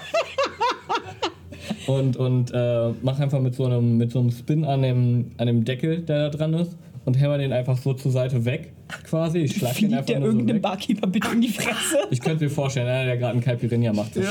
und, 1.86 2.16
und 2.16 2.50
äh, 2.52 2.90
mach 3.02 3.18
einfach 3.20 3.40
mit 3.40 3.54
so 3.54 3.64
einem 3.64 3.96
mit 3.96 4.10
so 4.12 4.20
einem 4.20 4.30
Spin 4.30 4.64
an 4.64 4.82
dem, 4.82 5.32
an 5.38 5.46
dem 5.46 5.64
Deckel, 5.64 6.00
der 6.02 6.30
da 6.30 6.36
dran 6.36 6.54
ist, 6.54 6.76
und 7.04 7.14
hämmer 7.18 7.38
den 7.38 7.52
einfach 7.52 7.78
so 7.78 7.94
zur 7.94 8.10
Seite 8.12 8.44
weg, 8.44 8.72
quasi. 9.04 9.38
Ich 9.38 9.56
schlag 9.56 9.72
den 9.72 9.76
Fliegt 9.76 9.92
einfach 9.94 10.06
der 10.06 10.20
nur 10.20 10.28
so 10.28 10.32
irgendeinem 10.36 10.56
weg. 10.56 10.62
Barkeeper 10.62 11.06
bitte 11.06 11.28
in 11.32 11.40
die 11.40 11.48
Fresse? 11.48 11.98
Ich 12.10 12.20
könnte 12.20 12.44
mir 12.44 12.50
vorstellen, 12.50 12.88
einer, 12.88 13.04
der 13.06 13.16
gerade 13.16 13.32
einen 13.32 13.40
Caipirinha 13.40 13.92
macht. 13.92 14.16
Da 14.16 14.22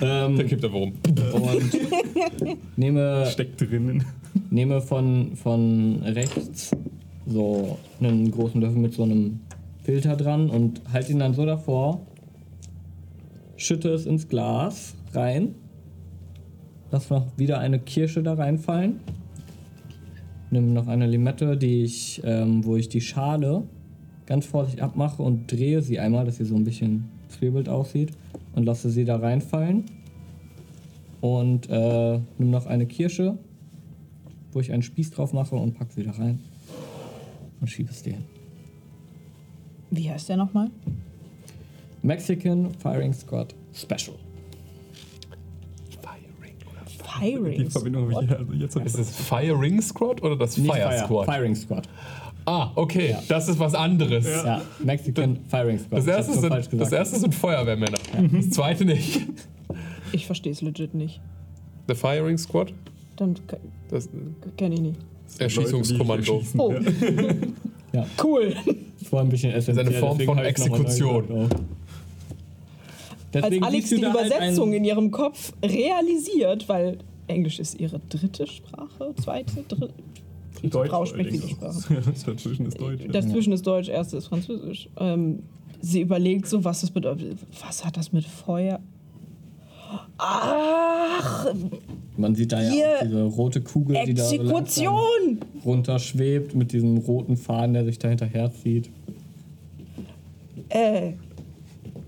ähm, 0.26 0.38
kippt 0.46 0.64
er 0.64 0.72
warum. 0.72 0.92
und 1.32 1.70
nehme, 2.76 3.26
Steckt 3.26 3.60
drinnen. 3.60 4.04
nehme 4.50 4.80
von, 4.80 5.36
von 5.36 6.02
rechts 6.04 6.70
so 7.26 7.78
einen 8.00 8.30
großen 8.30 8.60
Löffel 8.60 8.78
mit 8.78 8.94
so 8.94 9.02
einem 9.02 9.40
Filter 9.82 10.16
dran 10.16 10.50
und 10.50 10.80
halte 10.92 11.12
ihn 11.12 11.18
dann 11.18 11.34
so 11.34 11.46
davor, 11.46 12.00
schütte 13.58 13.90
es 13.90 14.06
ins 14.06 14.28
Glas 14.28 14.94
rein, 15.12 15.54
lass 16.90 17.10
noch 17.10 17.26
wieder 17.36 17.58
eine 17.58 17.78
Kirsche 17.78 18.22
da 18.22 18.34
reinfallen, 18.34 19.00
nimm 20.50 20.72
noch 20.72 20.86
eine 20.86 21.06
Limette, 21.06 21.56
die 21.58 21.82
ich, 21.82 22.22
ähm, 22.24 22.64
wo 22.64 22.76
ich 22.76 22.88
die 22.88 23.02
Schale 23.02 23.64
ganz 24.24 24.46
vorsichtig 24.46 24.82
abmache 24.82 25.22
und 25.22 25.50
drehe 25.50 25.82
sie 25.82 25.98
einmal, 25.98 26.24
dass 26.24 26.36
sie 26.36 26.44
so 26.44 26.54
ein 26.54 26.64
bisschen 26.64 27.08
zwiebelt 27.28 27.68
aussieht 27.68 28.12
und 28.54 28.64
lasse 28.64 28.90
sie 28.90 29.04
da 29.04 29.16
reinfallen 29.16 29.84
und 31.20 31.68
äh, 31.68 32.20
nimm 32.38 32.50
noch 32.50 32.66
eine 32.66 32.86
Kirsche, 32.86 33.36
wo 34.52 34.60
ich 34.60 34.72
einen 34.72 34.82
Spieß 34.82 35.10
drauf 35.10 35.32
mache 35.32 35.56
und 35.56 35.74
pack 35.74 35.92
sie 35.92 36.04
da 36.04 36.12
rein 36.12 36.38
und 37.60 37.68
schiebe 37.68 37.90
es 37.90 38.02
dir 38.02 38.14
hin. 38.14 38.24
Wie 39.90 40.08
heißt 40.08 40.28
der 40.28 40.36
nochmal? 40.36 40.70
Mexican 42.02 42.72
Firing 42.74 43.12
Squad 43.12 43.54
Special. 43.72 44.16
Firing. 46.00 46.54
Die 46.86 46.94
Firing. 47.34 47.70
Verbindung 47.70 48.14
habe 48.14 48.24
ich 48.54 48.62
also 48.62 48.80
jetzt 48.80 48.86
Ist 48.86 48.98
es 48.98 49.16
Firing 49.16 49.80
Squad 49.82 50.22
oder 50.22 50.36
das 50.36 50.56
Nicht 50.56 50.70
Fire, 50.70 50.98
Squad? 51.04 51.24
Firing 51.26 51.54
Squad. 51.54 51.88
Ah, 52.46 52.70
okay, 52.76 53.16
das 53.28 53.48
ist 53.48 53.58
was 53.58 53.74
anderes. 53.74 54.26
Ja, 54.26 54.62
Mexican 54.82 55.38
Firing 55.48 55.78
Squad. 55.78 55.98
Das, 55.98 56.06
erste 56.06 56.38
sind, 56.38 56.80
das 56.80 56.92
erste 56.92 57.18
sind 57.18 57.34
Feuerwehrmänner. 57.34 57.98
Das 58.32 58.50
zweite 58.50 58.84
nicht. 58.84 59.20
Ich 60.12 60.24
verstehe 60.26 60.52
es 60.52 60.62
legit 60.62 60.94
nicht. 60.94 61.20
The 61.88 61.94
Firing 61.94 62.38
Squad? 62.38 62.72
Dann 63.16 63.34
Das 63.90 64.08
kenne 64.56 64.76
ich 64.76 64.80
nicht. 64.80 65.00
Erschießungskommando. 65.38 66.42
Die 66.54 66.58
Oh, 66.58 66.72
ja. 66.72 66.80
Ja, 67.92 68.06
cool. 68.24 68.54
das 68.98 69.12
war 69.12 69.20
ein 69.22 69.28
bisschen 69.28 69.52
essentiell. 69.52 69.86
eine 69.88 69.98
Form 69.98 70.18
deswegen 70.18 70.34
von 70.34 70.44
Exekution. 70.44 71.48
Auch. 73.30 73.34
Als 73.34 73.44
Deswegen 73.44 73.64
Alex 73.64 73.88
die 73.90 74.04
halt 74.04 74.14
Übersetzung 74.14 74.68
ein- 74.70 74.74
in 74.74 74.84
ihrem 74.84 75.10
Kopf 75.10 75.52
realisiert, 75.64 76.68
weil 76.68 76.98
Englisch 77.26 77.58
ist 77.58 77.78
ihre 77.80 78.00
dritte 78.08 78.46
Sprache, 78.46 79.14
zweite, 79.22 79.62
dritte. 79.68 79.92
Die 80.62 80.70
Deutsch 80.70 80.90
Frau 80.90 81.04
spricht 81.06 81.30
viele. 81.30 81.48
Sprachen. 81.48 81.96
Dazwischen 82.26 82.66
ist 82.66 82.80
Deutsch. 82.80 83.02
ja. 83.02 83.08
Dazwischen 83.12 83.52
ist 83.52 83.66
Deutsch, 83.66 83.88
erste 83.88 84.16
ist 84.16 84.26
Französisch. 84.26 84.88
Ähm, 84.98 85.40
sie 85.80 86.00
überlegt 86.00 86.46
so, 86.48 86.64
was 86.64 86.80
das 86.80 86.90
bedeutet. 86.90 87.38
Was 87.64 87.84
hat 87.84 87.96
das 87.96 88.12
mit 88.12 88.24
Feuer? 88.24 88.80
Ach, 90.18 91.46
Man 92.16 92.34
sieht 92.34 92.50
da 92.52 92.60
ja 92.60 92.70
auch 92.70 93.02
diese 93.04 93.22
rote 93.24 93.60
Kugel, 93.60 93.96
die 94.04 94.14
da 94.14 94.24
so 94.24 94.34
Exekution! 94.34 95.38
runterschwebt 95.64 96.54
mit 96.54 96.72
diesem 96.72 96.98
roten 96.98 97.36
Faden, 97.36 97.74
der 97.74 97.84
sich 97.84 97.98
da 97.98 98.08
hinterher 98.08 98.50
zieht. 98.52 98.90
Äh, 100.70 101.12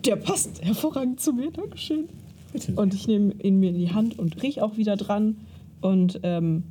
der 0.05 0.17
passt 0.17 0.63
hervorragend 0.65 1.21
zu 1.21 1.33
mir, 1.33 1.51
Dankeschön. 1.51 2.09
Bitte. 2.53 2.73
Und 2.75 2.95
ich 2.95 3.07
nehme 3.07 3.33
ihn 3.43 3.61
mir 3.61 3.71
in 3.71 3.77
die 3.79 3.93
Hand 3.93 4.19
und 4.19 4.43
riech 4.43 4.61
auch 4.63 4.77
wieder 4.77 4.97
dran. 4.97 5.37
Und 5.81 6.21
ähm, 6.25 6.65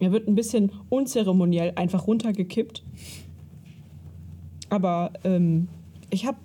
er 0.00 0.12
wird 0.12 0.28
ein 0.28 0.34
bisschen 0.34 0.70
unzeremoniell 0.90 1.72
einfach 1.76 2.06
runtergekippt. 2.06 2.82
Aber 4.70 5.12
ähm, 5.24 5.68
ich 6.10 6.26
habe, 6.26 6.38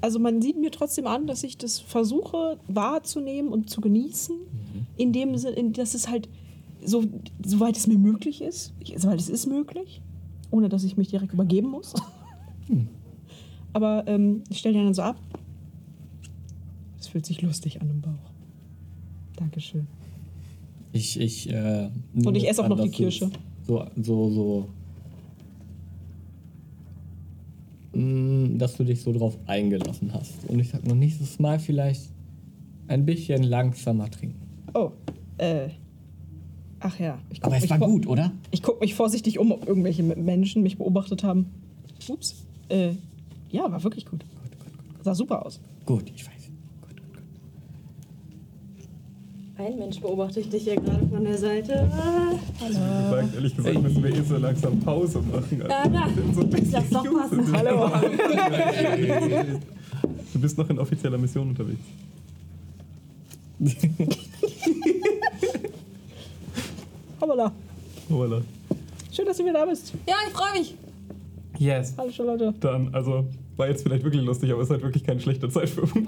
also 0.00 0.18
man 0.18 0.40
sieht 0.42 0.58
mir 0.58 0.70
trotzdem 0.70 1.06
an, 1.06 1.26
dass 1.26 1.42
ich 1.44 1.58
das 1.58 1.78
versuche 1.80 2.58
wahrzunehmen 2.68 3.52
und 3.52 3.70
zu 3.70 3.80
genießen. 3.80 4.36
In 4.96 5.12
dem 5.12 5.36
Sinne, 5.36 5.56
in- 5.56 5.72
dass 5.72 5.94
es 5.94 6.08
halt 6.08 6.28
so, 6.84 7.04
soweit 7.44 7.76
es 7.76 7.86
mir 7.86 7.98
möglich 7.98 8.42
ist, 8.42 8.72
soweit 8.96 9.18
es 9.20 9.28
ist 9.28 9.46
möglich, 9.46 10.00
ohne 10.50 10.68
dass 10.68 10.84
ich 10.84 10.96
mich 10.96 11.08
direkt 11.08 11.32
übergeben 11.32 11.68
muss. 11.70 11.94
Aber 13.72 14.04
ähm, 14.06 14.44
ich 14.50 14.58
stelle 14.58 14.74
den 14.76 14.84
dann 14.84 14.94
so 14.94 15.02
ab. 15.02 15.16
Fühlt 17.16 17.24
sich 17.24 17.40
lustig 17.40 17.80
an 17.80 17.88
im 17.88 18.02
Bauch. 18.02 18.30
Dankeschön. 19.36 19.86
Ich, 20.92 21.18
ich, 21.18 21.48
äh, 21.48 21.88
Und 22.12 22.34
ich 22.34 22.46
esse 22.46 22.62
auch 22.62 22.68
noch 22.68 22.78
die 22.78 22.90
Kirsche. 22.90 23.30
So, 23.66 23.86
so, 23.96 24.30
so. 24.30 24.68
Mm, 27.98 28.58
Dass 28.58 28.76
du 28.76 28.84
dich 28.84 29.00
so 29.00 29.14
drauf 29.14 29.38
eingelassen 29.46 30.12
hast. 30.12 30.44
Und 30.46 30.58
ich 30.58 30.68
sag 30.68 30.86
nur 30.86 30.94
nächstes 30.94 31.38
Mal 31.38 31.58
vielleicht 31.58 32.02
ein 32.86 33.06
bisschen 33.06 33.44
langsamer 33.44 34.10
trinken. 34.10 34.46
Oh, 34.74 34.90
äh. 35.38 35.70
Ach 36.80 37.00
ja. 37.00 37.18
Aber 37.40 37.56
es 37.56 37.70
war 37.70 37.78
gut, 37.78 38.06
oder? 38.06 38.30
Ich 38.50 38.62
gucke 38.62 38.80
mich 38.80 38.94
vorsichtig 38.94 39.38
um, 39.38 39.52
ob 39.52 39.66
irgendwelche 39.66 40.02
Menschen 40.02 40.62
mich 40.62 40.76
beobachtet 40.76 41.24
haben. 41.24 41.46
Ups. 42.10 42.44
Äh, 42.68 42.90
ja, 43.48 43.72
war 43.72 43.82
wirklich 43.82 44.04
gut. 44.04 44.22
Sah 45.02 45.14
super 45.14 45.46
aus. 45.46 45.60
Gut, 45.86 46.12
ich 46.14 46.26
weiß. 46.26 46.32
Gut, 46.82 46.96
gut, 46.96 47.14
gut. 47.14 47.22
Ein 49.58 49.78
Mensch 49.78 50.00
beobachte 50.00 50.40
ich 50.40 50.50
dich 50.50 50.64
hier 50.64 50.76
gerade 50.76 51.06
von 51.06 51.24
der 51.24 51.38
Seite. 51.38 51.90
Ah, 51.90 52.32
Gesagt, 52.66 53.34
ehrlich 53.34 53.56
gesagt, 53.56 53.82
müssen 53.82 54.02
wir 54.04 54.14
eh 54.14 54.20
so 54.22 54.36
langsam 54.36 54.78
Pause 54.80 55.18
machen. 55.20 55.62
Also, 55.62 55.72
Ja, 55.72 55.86
ja. 55.90 56.08
sind 56.14 56.34
so 56.34 56.42
Lass 56.72 56.90
doch 56.90 57.04
passen. 57.04 57.52
Hallo. 57.56 57.90
Du 60.34 60.40
bist 60.40 60.58
noch 60.58 60.68
in 60.68 60.78
offizieller 60.78 61.16
Mission 61.16 61.48
unterwegs. 61.48 61.80
Hoppala. 67.20 67.50
Voilà. 68.10 68.42
Schön, 69.10 69.24
dass 69.24 69.38
du 69.38 69.44
wieder 69.44 69.54
da 69.54 69.64
bist. 69.64 69.94
Ja, 70.06 70.16
ich 70.26 70.32
freue 70.34 70.52
mich. 70.60 70.74
Yes. 71.58 71.94
Hallo 71.96 72.10
Charlotte. 72.10 72.52
Dann, 72.60 72.94
also, 72.94 73.24
war 73.56 73.68
jetzt 73.68 73.82
vielleicht 73.82 74.04
wirklich 74.04 74.22
lustig, 74.22 74.52
aber 74.52 74.60
es 74.60 74.68
ist 74.68 74.72
halt 74.72 74.82
wirklich 74.82 75.04
keine 75.04 75.20
schlechte 75.20 75.48
Zeit 75.48 75.68
für 75.68 75.82
uns. 75.82 75.94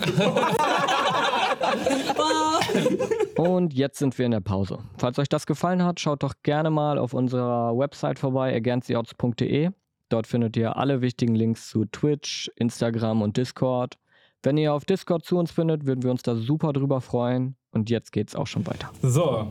Und 3.36 3.72
jetzt 3.72 3.98
sind 3.98 4.18
wir 4.18 4.26
in 4.26 4.32
der 4.32 4.40
Pause. 4.40 4.78
Falls 4.96 5.18
euch 5.18 5.28
das 5.28 5.46
gefallen 5.46 5.84
hat, 5.84 6.00
schaut 6.00 6.22
doch 6.22 6.34
gerne 6.42 6.70
mal 6.70 6.98
auf 6.98 7.14
unserer 7.14 7.76
Website 7.76 8.18
vorbei, 8.18 8.54
againsttheodds.de. 8.54 9.70
Dort 10.08 10.26
findet 10.26 10.56
ihr 10.56 10.76
alle 10.76 11.02
wichtigen 11.02 11.34
Links 11.34 11.68
zu 11.68 11.84
Twitch, 11.84 12.50
Instagram 12.56 13.22
und 13.22 13.36
Discord. 13.36 13.94
Wenn 14.42 14.56
ihr 14.56 14.72
auf 14.72 14.84
Discord 14.84 15.24
zu 15.24 15.38
uns 15.38 15.50
findet, 15.50 15.86
würden 15.86 16.02
wir 16.02 16.10
uns 16.10 16.22
da 16.22 16.34
super 16.36 16.72
drüber 16.72 17.00
freuen. 17.00 17.56
Und 17.70 17.90
jetzt 17.90 18.12
geht's 18.12 18.34
auch 18.34 18.46
schon 18.46 18.66
weiter. 18.66 18.90
So, 19.02 19.48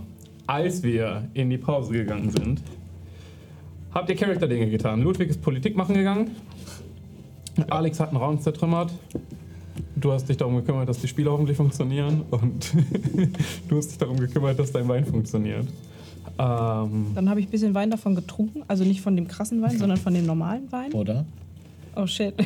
als 0.47 0.83
wir 0.83 1.29
in 1.33 1.49
die 1.49 1.57
Pause 1.57 1.93
gegangen 1.93 2.29
sind, 2.29 2.61
habt 3.93 4.09
ihr 4.09 4.15
Charakter-Dinge 4.15 4.69
getan. 4.69 5.01
Ludwig 5.01 5.29
ist 5.29 5.41
Politik 5.41 5.75
machen 5.75 5.95
gegangen. 5.95 6.35
Alex 7.69 7.99
hat 7.99 8.09
einen 8.09 8.17
Raum 8.17 8.39
zertrümmert. 8.39 8.91
Du 9.95 10.11
hast 10.11 10.29
dich 10.29 10.37
darum 10.37 10.55
gekümmert, 10.55 10.87
dass 10.89 10.99
die 10.99 11.07
Spiele 11.07 11.31
hoffentlich 11.31 11.57
funktionieren. 11.57 12.23
Und 12.29 12.73
du 13.67 13.77
hast 13.77 13.91
dich 13.91 13.97
darum 13.97 14.17
gekümmert, 14.17 14.59
dass 14.59 14.71
dein 14.71 14.87
Wein 14.87 15.05
funktioniert. 15.05 15.67
Ähm, 16.39 17.11
Dann 17.15 17.29
habe 17.29 17.39
ich 17.39 17.47
ein 17.47 17.49
bisschen 17.49 17.73
Wein 17.73 17.89
davon 17.89 18.15
getrunken. 18.15 18.63
Also 18.67 18.83
nicht 18.83 19.01
von 19.01 19.15
dem 19.15 19.27
krassen 19.27 19.61
Wein, 19.61 19.77
sondern 19.77 19.97
von 19.97 20.13
dem 20.13 20.25
normalen 20.25 20.71
Wein. 20.71 20.93
Oder? 20.93 21.25
Oh 21.95 22.05
shit. 22.05 22.35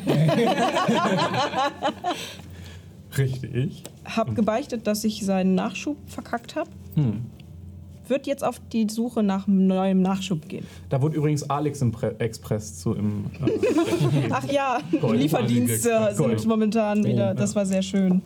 richtig. 3.17 3.83
hab 4.05 4.33
gebeichtet, 4.33 4.87
dass 4.87 5.03
ich 5.03 5.25
seinen 5.25 5.55
Nachschub 5.55 5.97
verkackt 6.07 6.55
habe. 6.55 6.69
Hm. 6.95 7.21
Wird 8.11 8.27
jetzt 8.27 8.43
auf 8.43 8.59
die 8.73 8.87
Suche 8.89 9.23
nach 9.23 9.47
neuem 9.47 10.01
Nachschub 10.01 10.49
gehen. 10.49 10.65
Da 10.89 11.01
wurde 11.01 11.15
übrigens 11.15 11.49
Alex 11.49 11.81
im 11.81 11.93
Pre 11.93 12.19
Express 12.19 12.77
zu 12.77 12.93
im. 12.93 13.27
Äh, 13.45 14.27
Ach 14.29 14.43
ja, 14.51 14.79
Gold- 14.99 15.17
Lieferdienste 15.17 16.13
Gold. 16.17 16.37
sind 16.41 16.49
momentan 16.49 17.05
wieder. 17.05 17.27
Ja. 17.27 17.33
Das 17.33 17.55
war 17.55 17.65
sehr 17.65 17.81
schön. 17.81 18.21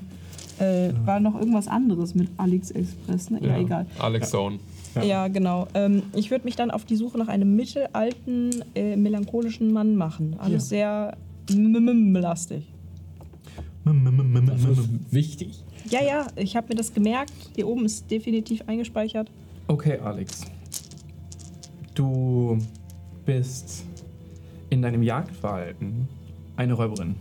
Äh, 0.58 0.90
war 1.06 1.20
noch 1.20 1.36
irgendwas 1.40 1.68
anderes 1.68 2.16
mit 2.16 2.30
Alex 2.38 2.72
Express, 2.72 3.30
ne? 3.30 3.40
Ja, 3.44 3.60
egal. 3.60 3.86
Alex 4.00 4.32
Zone. 4.32 4.58
Ja. 4.96 5.04
Ja, 5.04 5.28
genau. 5.28 5.68
Ähm, 5.76 6.02
ich 6.16 6.32
würde 6.32 6.46
mich 6.46 6.56
dann 6.56 6.72
auf 6.72 6.84
die 6.86 6.96
Suche 6.96 7.20
nach 7.20 7.28
einem 7.28 7.56
mittelalten, 7.56 8.64
äh, 8.74 8.96
melancholischen 8.96 9.72
Mann 9.72 9.96
machen. 9.96 10.36
Alles 10.40 10.68
sehr 10.70 11.16
lastig. 11.48 12.64
Das 13.86 14.80
ist 14.80 14.90
wichtig. 15.12 15.64
Ja, 15.92 16.04
ja, 16.04 16.26
ich 16.38 16.56
habe 16.56 16.70
mir 16.70 16.76
das 16.76 16.92
gemerkt. 16.92 17.32
Hier 17.56 17.68
oben 17.68 17.86
ist 17.86 18.10
definitiv 18.10 18.64
eingespeichert. 18.66 19.30
Okay, 19.68 19.98
Alex. 19.98 20.46
Du 21.96 22.60
bist 23.26 23.86
in 24.70 24.82
deinem 24.82 25.02
Jagdverhalten 25.02 26.08
eine 26.56 26.74
Räuberin. 26.74 27.16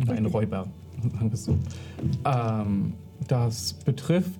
Oder 0.00 0.12
ein 0.12 0.26
Räuber, 0.26 0.68
sagen 1.02 1.30
wir 1.30 1.36
so. 1.36 1.58
Ähm, 2.24 2.92
das 3.26 3.72
betrifft 3.72 4.38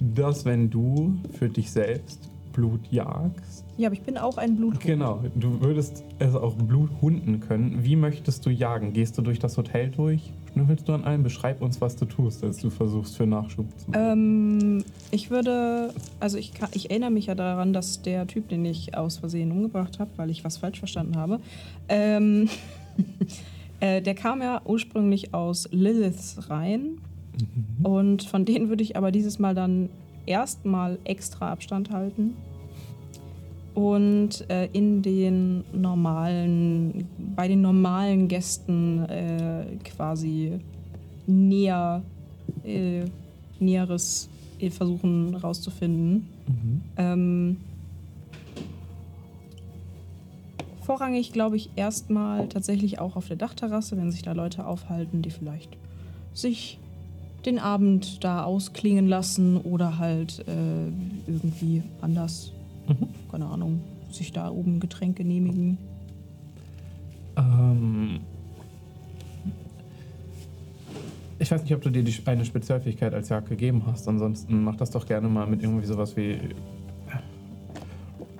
das, 0.00 0.44
wenn 0.44 0.68
du 0.68 1.14
für 1.32 1.48
dich 1.48 1.70
selbst 1.70 2.28
Blut 2.52 2.80
jagst. 2.90 3.64
Ja, 3.78 3.88
aber 3.88 3.94
ich 3.94 4.02
bin 4.02 4.18
auch 4.18 4.36
ein 4.36 4.56
Bluthund. 4.56 4.80
Genau, 4.80 5.24
du 5.34 5.60
würdest 5.62 6.04
es 6.18 6.34
auch 6.34 6.54
Blut 6.54 6.90
hunden 7.00 7.40
können. 7.40 7.82
Wie 7.82 7.96
möchtest 7.96 8.44
du 8.44 8.50
jagen? 8.50 8.92
Gehst 8.92 9.16
du 9.16 9.22
durch 9.22 9.38
das 9.38 9.56
Hotel 9.56 9.90
durch? 9.90 10.30
Schnüffelst 10.52 10.88
du 10.88 10.92
an 10.92 11.04
allem? 11.04 11.22
Beschreib 11.22 11.62
uns, 11.62 11.80
was 11.80 11.96
du 11.96 12.04
tust, 12.04 12.44
als 12.44 12.58
du 12.58 12.70
versuchst, 12.70 13.16
für 13.16 13.26
Nachschub 13.26 13.66
zu. 13.78 13.92
Ähm, 13.94 14.84
ich 15.10 15.30
würde, 15.30 15.94
also 16.20 16.36
ich, 16.36 16.52
kann, 16.52 16.68
ich 16.72 16.90
erinnere 16.90 17.10
mich 17.10 17.26
ja 17.26 17.34
daran, 17.34 17.72
dass 17.72 18.02
der 18.02 18.26
Typ, 18.26 18.48
den 18.48 18.64
ich 18.64 18.96
aus 18.96 19.18
Versehen 19.18 19.50
umgebracht 19.50 19.98
habe, 19.98 20.10
weil 20.16 20.30
ich 20.30 20.44
was 20.44 20.58
falsch 20.58 20.78
verstanden 20.78 21.16
habe, 21.16 21.40
ähm, 21.88 22.48
äh, 23.80 24.02
der 24.02 24.14
kam 24.14 24.42
ja 24.42 24.60
ursprünglich 24.64 25.32
aus 25.32 25.68
Liliths 25.72 26.50
Reihen. 26.50 26.98
Und 27.82 28.24
von 28.24 28.44
denen 28.44 28.68
würde 28.68 28.82
ich 28.82 28.96
aber 28.96 29.10
dieses 29.10 29.38
Mal 29.38 29.54
dann 29.54 29.88
erstmal 30.26 30.98
extra 31.04 31.50
Abstand 31.50 31.90
halten. 31.90 32.34
Und 33.74 34.48
äh, 34.50 34.66
in 34.72 35.00
den 35.02 35.64
normalen, 35.72 37.08
bei 37.34 37.48
den 37.48 37.62
normalen 37.62 38.28
Gästen 38.28 39.04
äh, 39.06 39.64
quasi 39.84 40.58
näher, 41.26 42.02
äh, 42.64 43.04
Näheres 43.58 44.28
äh, 44.58 44.70
versuchen 44.70 45.34
rauszufinden. 45.34 46.28
Ähm, 46.96 47.56
vorrangig 50.82 51.32
glaube 51.32 51.56
ich 51.56 51.70
erstmal 51.76 52.48
tatsächlich 52.48 52.98
auch 52.98 53.16
auf 53.16 53.28
der 53.28 53.36
Dachterrasse, 53.36 53.96
wenn 53.96 54.10
sich 54.10 54.22
da 54.22 54.32
Leute 54.32 54.66
aufhalten, 54.66 55.22
die 55.22 55.30
vielleicht 55.30 55.76
sich 56.34 56.78
den 57.46 57.58
Abend 57.58 58.22
da 58.22 58.44
ausklingen 58.44 59.08
lassen 59.08 59.56
oder 59.56 59.98
halt 59.98 60.44
äh, 60.46 60.86
irgendwie 61.26 61.82
anders, 62.00 62.52
keine 63.30 63.46
Ahnung, 63.46 63.80
sich 64.10 64.32
da 64.32 64.50
oben 64.50 64.80
Getränke 64.80 65.22
genehmigen. 65.22 65.78
Ähm, 67.36 68.20
ich 71.38 71.50
weiß 71.50 71.62
nicht, 71.62 71.74
ob 71.74 71.82
du 71.82 71.90
dir 71.90 72.02
die, 72.02 72.14
eine 72.26 72.44
Spezialfähigkeit 72.44 73.14
als 73.14 73.28
Jagd 73.28 73.48
gegeben 73.48 73.82
hast. 73.86 74.06
Ansonsten 74.08 74.62
mach 74.62 74.76
das 74.76 74.90
doch 74.90 75.06
gerne 75.06 75.28
mal 75.28 75.46
mit 75.46 75.62
irgendwie 75.62 75.86
sowas 75.86 76.16
wie 76.16 76.38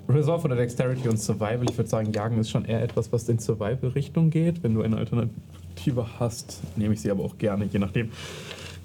Resolve 0.08 0.44
oder 0.44 0.56
Dexterity 0.56 1.08
und 1.08 1.18
Survival. 1.18 1.64
Ich 1.68 1.76
würde 1.76 1.88
sagen, 1.88 2.12
Jagen 2.12 2.38
ist 2.38 2.50
schon 2.50 2.64
eher 2.64 2.82
etwas, 2.82 3.12
was 3.12 3.28
in 3.28 3.38
Survival-Richtung 3.38 4.30
geht. 4.30 4.62
Wenn 4.62 4.74
du 4.74 4.82
eine 4.82 4.96
Alternative 4.96 6.06
hast, 6.18 6.60
nehme 6.76 6.94
ich 6.94 7.00
sie 7.00 7.10
aber 7.10 7.24
auch 7.24 7.38
gerne, 7.38 7.64
je 7.64 7.78
nachdem, 7.78 8.10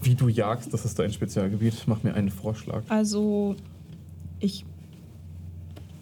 wie 0.02 0.16
du 0.16 0.30
jagst. 0.30 0.74
Das 0.74 0.86
ist 0.86 0.98
dein 1.00 1.12
Spezialgebiet. 1.12 1.84
Mach 1.88 2.04
mir 2.04 2.14
einen 2.14 2.30
Vorschlag. 2.30 2.84
Also, 2.90 3.56
ich 4.40 4.66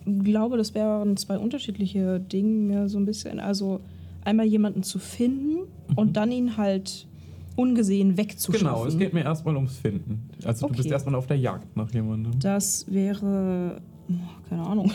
glaube, 0.05 0.57
das 0.57 0.73
wären 0.75 1.17
zwei 1.17 1.37
unterschiedliche 1.37 2.19
Dinge, 2.19 2.89
so 2.89 2.97
ein 2.97 3.05
bisschen. 3.05 3.39
Also, 3.39 3.79
einmal 4.23 4.45
jemanden 4.45 4.83
zu 4.83 4.99
finden 4.99 5.67
und 5.95 6.17
dann 6.17 6.31
ihn 6.31 6.57
halt 6.57 7.07
ungesehen 7.55 8.17
wegzuschaffen. 8.17 8.67
Genau, 8.67 8.85
es 8.85 8.97
geht 8.97 9.13
mir 9.13 9.23
erstmal 9.23 9.55
ums 9.55 9.77
Finden. 9.77 10.29
Also 10.43 10.67
du 10.67 10.73
bist 10.73 10.85
Okay. 10.85 10.93
erstmal 10.93 11.15
auf 11.15 11.27
der 11.27 11.37
Jagd 11.37 11.75
nach 11.77 11.89
jemandem. 11.93 12.37
Das 12.39 12.85
wäre, 12.91 13.79
oh, 14.09 14.13
keine 14.49 14.63
Ahnung, 14.65 14.91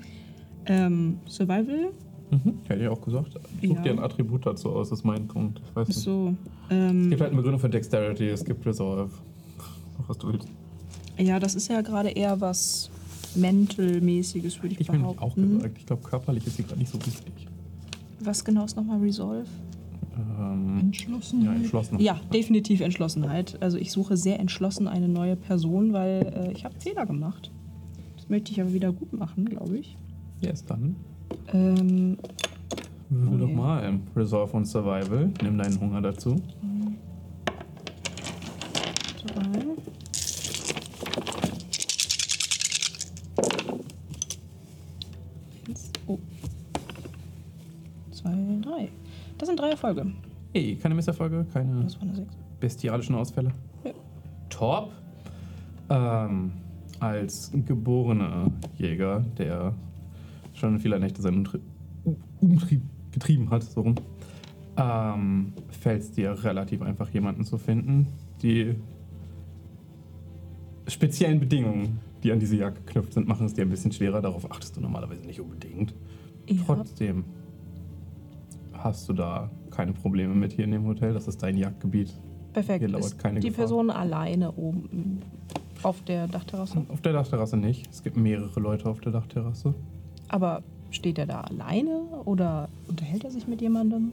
ähm, 0.66 1.18
Survival. 1.28 1.90
Mhm. 2.30 2.54
Hätte 2.68 2.82
ich 2.82 2.88
auch 2.88 3.00
gesagt. 3.00 3.34
Such 3.34 3.74
Ja. 3.74 3.82
dir 3.82 3.90
ein 3.92 3.98
Attribut 3.98 4.46
dazu 4.46 4.70
aus, 4.70 4.92
ist 4.92 5.04
mein 5.04 5.26
Punkt. 5.26 5.60
Ich 5.68 5.76
weiß 5.76 5.88
nicht. 5.88 5.98
So, 5.98 6.34
Es 6.68 6.76
ähm, 6.76 7.10
gibt 7.10 7.20
halt 7.20 7.30
eine 7.32 7.36
Begründung 7.38 7.60
für 7.60 7.68
Dexterity, 7.68 8.28
es 8.28 8.44
gibt 8.44 8.64
Resolve. 8.64 9.10
Was 10.06 10.16
du 10.18 10.32
willst. 10.32 10.48
ja, 11.18 11.38
das 11.38 11.54
ist 11.54 11.68
ja 11.68 11.80
gerade 11.82 12.08
eher 12.10 12.40
was 12.40 12.88
Mental-mäßiges, 13.36 14.62
würde 14.62 14.74
ich, 14.74 14.80
Ich 14.80 14.86
bin 14.88 15.00
behaupten. 15.02 15.22
auch 15.22 15.34
gesagt, 15.34 15.78
ich 15.78 15.86
glaube, 15.86 16.02
körperlich 16.02 16.46
ist 16.46 16.56
sie 16.56 16.62
gerade 16.64 16.78
nicht 16.78 16.90
so 16.92 16.98
wichtig. 17.04 17.46
Was 18.20 18.44
genau 18.44 18.64
ist 18.64 18.76
nochmal 18.76 18.98
Resolve? 19.00 19.44
Ähm, 20.38 20.78
Entschlossen. 20.80 21.42
ja, 21.44 21.52
entschlossen. 21.54 21.98
Ja, 22.00 22.20
definitiv 22.32 22.80
Entschlossenheit. 22.80 23.56
Also 23.62 23.78
ich 23.78 23.90
suche 23.92 24.16
sehr 24.16 24.38
entschlossen 24.40 24.86
eine 24.88 25.08
neue 25.08 25.36
Person, 25.36 25.92
weil 25.92 26.48
äh, 26.48 26.52
ich 26.52 26.64
habe 26.64 26.74
Fehler 26.78 27.06
gemacht. 27.06 27.50
Das 28.16 28.28
möchte 28.28 28.52
ich 28.52 28.60
aber 28.60 28.72
wieder 28.74 28.92
gut 28.92 29.12
machen, 29.12 29.46
glaube 29.46 29.78
ich. 29.78 29.96
Yes, 30.40 30.64
dann. 30.64 30.96
Ähm, 31.52 32.18
Würfel 33.08 33.42
Okay. 33.42 33.52
doch 33.52 33.56
mal. 33.56 33.98
Resolve 34.14 34.56
und 34.56 34.66
Survival. 34.66 35.32
Nimm 35.42 35.56
deinen 35.58 35.80
Hunger 35.80 36.02
dazu. 36.02 36.36
Drei. 39.26 39.60
Eins. 45.68 45.90
Oh. 46.06 46.18
Zwei, 48.12 48.34
drei. 48.62 48.88
Das 49.40 49.48
sind 49.48 49.58
drei 49.58 49.70
Erfolge. 49.70 50.04
Hey, 50.52 50.76
keine 50.76 50.94
Misserfolge, 50.94 51.46
keine 51.50 51.84
Das 51.84 51.96
war 51.96 52.02
eine 52.02 52.14
Sechs. 52.14 52.36
bestialischen 52.60 53.14
Ausfälle. 53.14 53.52
Ja. 53.84 53.92
Top. 54.50 54.92
Ähm, 55.88 56.52
als 56.98 57.50
geborener 57.64 58.52
Jäger, 58.76 59.24
der 59.38 59.74
schon 60.52 60.78
viele 60.78 61.00
Nächte 61.00 61.22
seinen 61.22 61.38
Umtrie 61.38 61.60
Umtrieb 62.40 62.82
getrieben 63.12 63.48
hat, 63.50 63.62
so 63.62 63.80
rum, 63.80 63.94
ähm, 64.76 65.54
fällt 65.70 66.02
es 66.02 66.12
dir 66.12 66.32
relativ 66.44 66.82
einfach, 66.82 67.08
jemanden 67.08 67.44
zu 67.44 67.56
finden. 67.56 68.08
Die 68.42 68.74
speziellen 70.86 71.40
Bedingungen, 71.40 72.00
die 72.22 72.30
an 72.30 72.40
diese 72.40 72.56
Jagd 72.56 72.86
geknüpft 72.86 73.14
sind, 73.14 73.26
machen 73.26 73.46
es 73.46 73.54
dir 73.54 73.62
ein 73.62 73.70
bisschen 73.70 73.92
schwerer. 73.92 74.20
Darauf 74.20 74.50
achtest 74.50 74.76
du 74.76 74.82
normalerweise 74.82 75.24
nicht 75.26 75.40
unbedingt. 75.40 75.94
Ja. 76.46 76.56
Trotzdem 76.66 77.24
hast 78.82 79.08
du 79.08 79.12
da 79.12 79.50
keine 79.70 79.92
Probleme 79.92 80.34
mit 80.34 80.52
hier 80.52 80.64
in 80.64 80.72
dem 80.72 80.86
Hotel. 80.86 81.12
Das 81.14 81.28
ist 81.28 81.42
dein 81.42 81.56
Jagdgebiet. 81.56 82.12
Perfekt. 82.52 82.80
Hier 82.80 82.88
lauert 82.88 83.04
Ist 83.04 83.18
keine 83.18 83.40
die 83.40 83.48
Gefahr. 83.48 83.64
Person 83.66 83.90
alleine 83.90 84.52
oben 84.52 85.20
auf 85.82 86.02
der 86.02 86.26
Dachterrasse? 86.28 86.84
Auf 86.88 87.00
der 87.00 87.12
Dachterrasse 87.12 87.56
nicht. 87.56 87.88
Es 87.90 88.02
gibt 88.02 88.16
mehrere 88.16 88.58
Leute 88.60 88.88
auf 88.88 89.00
der 89.00 89.12
Dachterrasse. 89.12 89.74
Aber 90.28 90.62
steht 90.90 91.18
er 91.18 91.26
da 91.26 91.42
alleine 91.42 92.00
oder 92.24 92.68
unterhält 92.88 93.24
er 93.24 93.30
sich 93.30 93.46
mit 93.46 93.60
jemandem? 93.60 94.12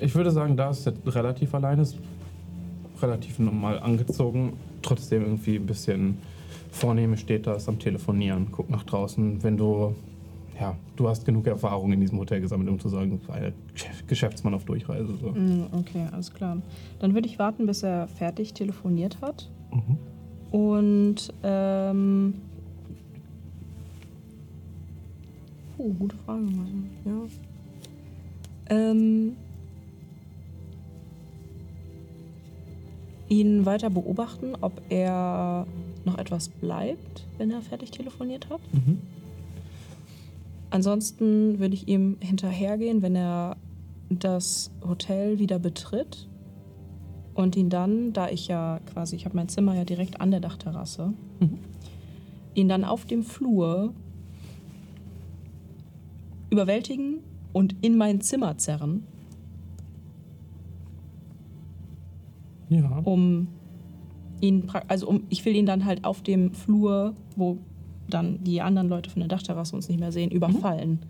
Ich 0.00 0.14
würde 0.14 0.30
sagen, 0.30 0.56
da 0.56 0.70
ist 0.70 0.86
er 0.86 0.94
relativ 1.06 1.54
alleine, 1.54 1.82
ist 1.82 1.98
relativ 3.02 3.38
normal 3.38 3.80
angezogen. 3.80 4.52
Trotzdem 4.82 5.22
irgendwie 5.22 5.56
ein 5.56 5.66
bisschen 5.66 6.18
vornehme 6.70 7.16
steht 7.16 7.46
da, 7.46 7.54
ist 7.54 7.68
am 7.68 7.78
Telefonieren, 7.78 8.52
guckt 8.52 8.70
nach 8.70 8.84
draußen. 8.84 9.42
Wenn 9.42 9.56
du, 9.56 9.94
ja, 10.60 10.76
du 10.96 11.08
hast 11.08 11.24
genug 11.24 11.46
Erfahrung 11.46 11.92
in 11.92 12.00
diesem 12.00 12.18
Hotel 12.18 12.40
gesammelt, 12.40 12.68
um 12.68 12.78
zu 12.80 12.88
sagen, 12.88 13.20
ein 13.28 13.52
Geschäftsmann 14.06 14.54
auf 14.54 14.64
Durchreise. 14.64 15.16
So. 15.16 15.30
Mm, 15.30 15.66
Okay, 15.72 16.06
alles 16.12 16.32
klar. 16.32 16.58
Dann 16.98 17.14
würde 17.14 17.28
ich 17.28 17.38
warten, 17.38 17.66
bis 17.66 17.82
er 17.82 18.08
fertig 18.08 18.54
telefoniert 18.54 19.20
hat. 19.20 19.48
Mhm. 19.72 20.58
Und, 20.58 21.32
ähm. 21.42 22.34
Oh, 25.76 25.90
gute 25.92 26.16
Frage, 26.16 26.40
Martin. 26.42 26.90
Ja. 27.04 28.76
Ähm. 28.76 29.36
Ihn 33.28 33.66
weiter 33.66 33.90
beobachten, 33.90 34.54
ob 34.62 34.80
er 34.88 35.66
noch 36.06 36.16
etwas 36.16 36.48
bleibt, 36.48 37.26
wenn 37.36 37.50
er 37.50 37.60
fertig 37.60 37.90
telefoniert 37.90 38.48
hat. 38.48 38.60
Mhm. 38.72 38.98
Ansonsten 40.70 41.58
würde 41.58 41.74
ich 41.74 41.88
ihm 41.88 42.16
hinterhergehen, 42.20 43.00
wenn 43.02 43.16
er 43.16 43.56
das 44.10 44.70
Hotel 44.86 45.38
wieder 45.38 45.58
betritt 45.58 46.28
und 47.34 47.56
ihn 47.56 47.70
dann, 47.70 48.12
da 48.12 48.28
ich 48.28 48.48
ja 48.48 48.80
quasi, 48.92 49.16
ich 49.16 49.24
habe 49.24 49.36
mein 49.36 49.48
Zimmer 49.48 49.74
ja 49.74 49.84
direkt 49.84 50.20
an 50.20 50.30
der 50.30 50.40
Dachterrasse, 50.40 51.12
Mhm. 51.40 51.58
ihn 52.54 52.68
dann 52.68 52.84
auf 52.84 53.04
dem 53.06 53.22
Flur 53.22 53.92
überwältigen 56.50 57.18
und 57.52 57.76
in 57.82 57.96
mein 57.96 58.20
Zimmer 58.20 58.56
zerren, 58.58 59.04
Ja. 62.68 63.00
um 63.04 63.48
ihn, 64.40 64.70
also 64.88 65.08
um, 65.08 65.22
ich 65.30 65.44
will 65.44 65.54
ihn 65.56 65.66
dann 65.66 65.84
halt 65.84 66.04
auf 66.04 66.22
dem 66.22 66.52
Flur, 66.52 67.14
wo 67.36 67.58
dann 68.08 68.42
die 68.44 68.60
anderen 68.60 68.88
Leute 68.88 69.10
von 69.10 69.20
der 69.20 69.28
Dachterrasse 69.28 69.74
uns 69.76 69.88
nicht 69.88 70.00
mehr 70.00 70.12
sehen, 70.12 70.30
überfallen. 70.30 71.00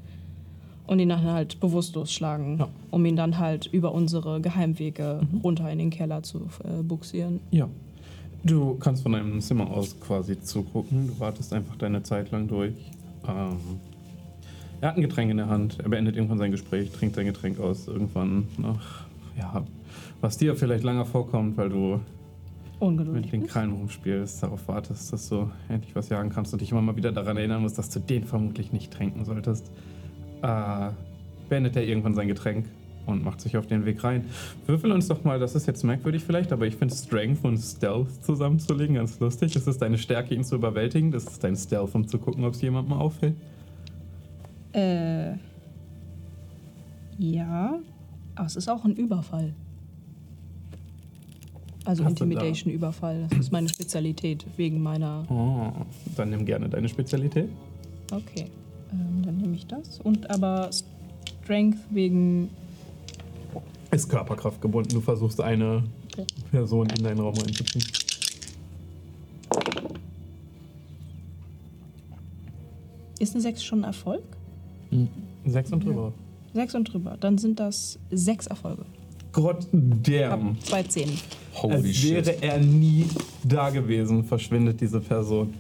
Und 0.87 1.01
ihn 1.01 1.11
dann 1.11 1.23
halt 1.23 1.61
bewusstlos 1.61 2.11
schlagen, 2.11 2.57
Ja. 2.59 2.69
um 2.91 3.05
ihn 3.05 3.15
dann 3.15 3.39
halt 3.39 3.67
über 3.67 3.93
unsere 3.93 4.41
Geheimwege 4.41 5.21
runter 5.45 5.71
in 5.71 5.79
den 5.79 5.91
Keller 5.91 6.23
zu 6.23 6.49
äh, 6.65 6.83
buxieren. 6.83 7.41
Ja. 7.51 7.69
Du 8.43 8.77
kannst 8.77 9.03
von 9.03 9.13
deinem 9.13 9.41
Zimmer 9.43 9.69
aus 9.69 9.99
quasi 10.01 10.41
zugucken. 10.41 11.09
Du 11.09 11.21
wartest 11.21 11.53
einfach 11.53 11.77
deine 11.77 12.03
Zeit 12.05 12.31
lang 12.31 12.49
durch. 12.49 12.73
Ähm, 13.29 13.57
er 14.81 14.89
hat 14.91 14.97
ein 14.97 15.03
Getränk 15.03 15.31
in 15.31 15.37
der 15.37 15.49
Hand. 15.49 15.79
Er 15.83 15.89
beendet 15.91 16.17
irgendwann 16.17 16.39
sein 16.39 16.53
Gespräch, 16.53 16.91
trinkt 16.93 17.17
sein 17.17 17.27
Getränk 17.27 17.59
aus. 17.61 17.87
Irgendwann 17.89 18.47
nach, 18.57 19.03
ja, 19.39 19.65
was 20.23 20.39
dir 20.39 20.55
vielleicht 20.57 20.85
lange 20.85 21.05
vorkommt, 21.05 21.57
weil 21.59 21.69
du 21.69 22.01
Ungeduldig. 22.81 23.33
mit 23.33 23.33
den 23.33 23.47
Krallen 23.49 23.73
rumspielst, 23.73 24.43
darauf 24.43 24.69
wartest, 24.69 25.13
dass 25.13 25.29
du 25.29 25.51
endlich 25.69 25.95
was 25.97 26.09
jagen 26.09 26.31
kannst 26.31 26.53
und 26.53 26.61
dich 26.61 26.71
immer 26.71 26.83
mal 26.83 26.97
wieder 26.97 27.13
daran 27.13 27.37
erinnern 27.37 27.63
musst, 27.63 27.79
dass 27.79 27.91
du 27.91 27.99
den 27.99 28.25
vermutlich 28.25 28.73
nicht 28.73 28.93
tränken 28.93 29.25
solltest. 29.25 29.71
Äh, 30.43 30.91
beendet 31.49 31.77
er 31.77 31.85
irgendwann 31.85 32.15
sein 32.15 32.29
Getränk 32.29 32.67
und 33.07 33.25
macht 33.25 33.41
sich 33.41 33.57
auf 33.57 33.67
den 33.67 33.85
Weg 33.85 34.05
rein. 34.05 34.27
Würfel 34.67 34.93
uns 34.93 35.09
doch 35.09 35.25
mal, 35.25 35.41
das 35.41 35.55
ist 35.55 35.67
jetzt 35.67 35.83
merkwürdig 35.83 36.23
vielleicht, 36.23 36.53
aber 36.53 36.67
ich 36.67 36.77
finde 36.77 36.95
Strength 36.95 37.45
und 37.45 37.59
Stealth 37.59 38.23
zusammenzulegen 38.23 38.97
ganz 38.97 39.19
lustig. 39.19 39.57
Es 39.57 39.67
ist 39.67 39.83
deine 39.83 39.99
Stärke, 39.99 40.35
ihn 40.35 40.45
zu 40.45 40.55
überwältigen. 40.55 41.11
Das 41.11 41.25
ist 41.25 41.43
dein 41.43 41.57
Stealth, 41.57 41.95
um 41.95 42.07
zu 42.07 42.19
gucken, 42.19 42.45
ob 42.45 42.55
es 42.55 42.61
jemandem 42.61 42.93
auffällt. 42.93 43.35
Äh. 44.73 45.33
Ja. 47.19 47.81
Aber 48.35 48.47
es 48.47 48.55
ist 48.55 48.69
auch 48.69 48.85
ein 48.85 48.95
Überfall. 48.95 49.55
Also 51.89 52.05
Hast 52.05 52.21
du 52.21 52.27
da- 52.27 52.31
Intimidation-Überfall. 52.33 53.27
Das 53.31 53.39
ist 53.39 53.51
meine 53.51 53.67
Spezialität 53.67 54.45
wegen 54.59 54.83
meiner. 54.83 55.25
Oh, 55.31 55.73
dann 56.17 56.29
nimm 56.29 56.45
gerne 56.45 56.69
deine 56.69 56.87
Spezialität. 56.87 57.49
Okay. 58.13 58.45
Ähm, 58.93 59.23
dann 59.25 59.39
nehme 59.39 59.55
ich 59.57 59.67
das. 59.67 59.99
Und 60.01 60.29
aber 60.29 60.69
Strength 61.43 61.79
wegen. 61.89 62.51
Ist 63.91 64.07
Körperkraft 64.11 64.61
gebunden. 64.61 64.91
Du 64.91 65.01
versuchst 65.01 65.41
eine 65.41 65.83
Okay. 66.13 66.27
Person 66.51 66.91
in 66.91 67.03
deinen 67.05 67.21
Raum 67.21 67.33
einzuziehen. 67.39 67.83
Ist 73.19 73.35
eine 73.35 73.43
6 73.43 73.65
schon 73.65 73.81
ein 73.81 73.85
Erfolg? 73.85 74.23
Sechs 75.45 75.73
und 75.73 75.85
drüber. 75.85 76.13
6 76.55 76.75
und 76.75 76.93
drüber. 76.93 77.17
Dann 77.19 77.39
sind 77.39 77.59
das 77.61 77.99
sechs 78.11 78.47
Erfolge. 78.47 78.85
Gott 79.39 79.67
Ich 79.73 80.23
hab 80.25 80.41
damn. 80.41 80.61
zwei 80.61 80.83
Zehn. 80.83 81.11
Holy 81.55 81.75
Als 81.75 81.95
shit. 81.97 82.27
wäre 82.27 82.43
er 82.43 82.59
nie 82.59 83.07
da 83.45 83.71
gewesen, 83.71 84.25
verschwindet 84.25 84.81
diese 84.81 85.01
Person 85.01 85.55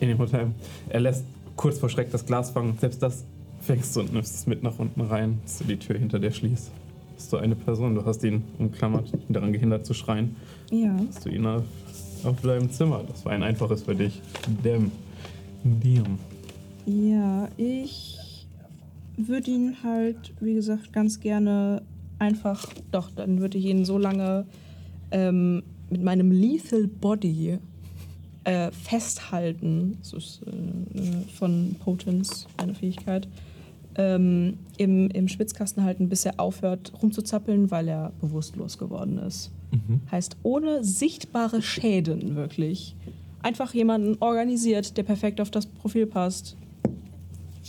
in 0.00 0.08
dem 0.08 0.18
Hotel. 0.18 0.48
Er 0.90 1.00
lässt 1.00 1.24
kurz 1.56 1.78
vor 1.78 1.88
Schreck 1.88 2.10
das 2.10 2.24
Glas 2.26 2.50
fangen. 2.50 2.76
Selbst 2.78 3.02
das 3.02 3.24
fängst 3.60 3.94
du 3.96 4.00
und 4.00 4.12
nimmst 4.12 4.34
es 4.34 4.46
mit 4.46 4.62
nach 4.62 4.78
unten 4.78 5.00
rein, 5.00 5.38
bis 5.42 5.58
du 5.58 5.64
die 5.64 5.76
Tür 5.78 5.98
hinter 5.98 6.18
dir 6.18 6.30
schließt. 6.32 6.70
Bist 7.16 7.32
du 7.32 7.38
eine 7.38 7.56
Person, 7.56 7.94
du 7.94 8.04
hast 8.04 8.22
ihn 8.24 8.44
umklammert, 8.58 9.12
ihn 9.12 9.32
daran 9.32 9.52
gehindert 9.52 9.84
zu 9.86 9.94
schreien. 9.94 10.36
Ja. 10.70 10.94
Hast 11.08 11.24
du 11.24 11.30
ihn 11.30 11.44
auf, 11.46 11.64
auf 12.24 12.40
deinem 12.42 12.70
Zimmer. 12.70 13.02
Das 13.08 13.24
war 13.24 13.32
ein 13.32 13.42
einfaches 13.42 13.82
für 13.82 13.94
dich. 13.94 14.20
Damn. 14.62 14.92
Damn. 15.64 16.18
Ja, 16.86 17.48
ich 17.56 18.18
würde 19.16 19.50
ihn 19.50 19.76
halt, 19.82 20.32
wie 20.40 20.54
gesagt, 20.54 20.92
ganz 20.92 21.18
gerne 21.18 21.82
einfach, 22.18 22.66
doch, 22.90 23.10
dann 23.10 23.40
würde 23.40 23.58
ich 23.58 23.66
ihn 23.66 23.84
so 23.84 23.98
lange 23.98 24.46
ähm, 25.10 25.62
mit 25.90 26.02
meinem 26.02 26.30
Lethal 26.30 26.86
Body 26.86 27.58
äh, 28.44 28.70
festhalten. 28.72 29.98
Das 30.00 30.12
ist 30.12 30.42
äh, 30.46 31.28
von 31.32 31.76
Potence 31.78 32.46
eine 32.56 32.74
Fähigkeit. 32.74 33.28
Ähm, 33.94 34.58
im, 34.76 35.10
Im 35.10 35.28
Schwitzkasten 35.28 35.82
halten, 35.82 36.08
bis 36.08 36.24
er 36.24 36.38
aufhört 36.38 36.92
rumzuzappeln, 37.02 37.70
weil 37.70 37.88
er 37.88 38.12
bewusstlos 38.20 38.78
geworden 38.78 39.18
ist. 39.18 39.50
Heißt, 40.10 40.36
ohne 40.42 40.84
sichtbare 40.84 41.62
Schäden 41.62 42.36
wirklich. 42.36 42.96
Einfach 43.42 43.74
jemanden 43.74 44.16
organisiert, 44.20 44.96
der 44.96 45.02
perfekt 45.02 45.40
auf 45.40 45.50
das 45.50 45.66
Profil 45.66 46.06
passt. 46.06 46.56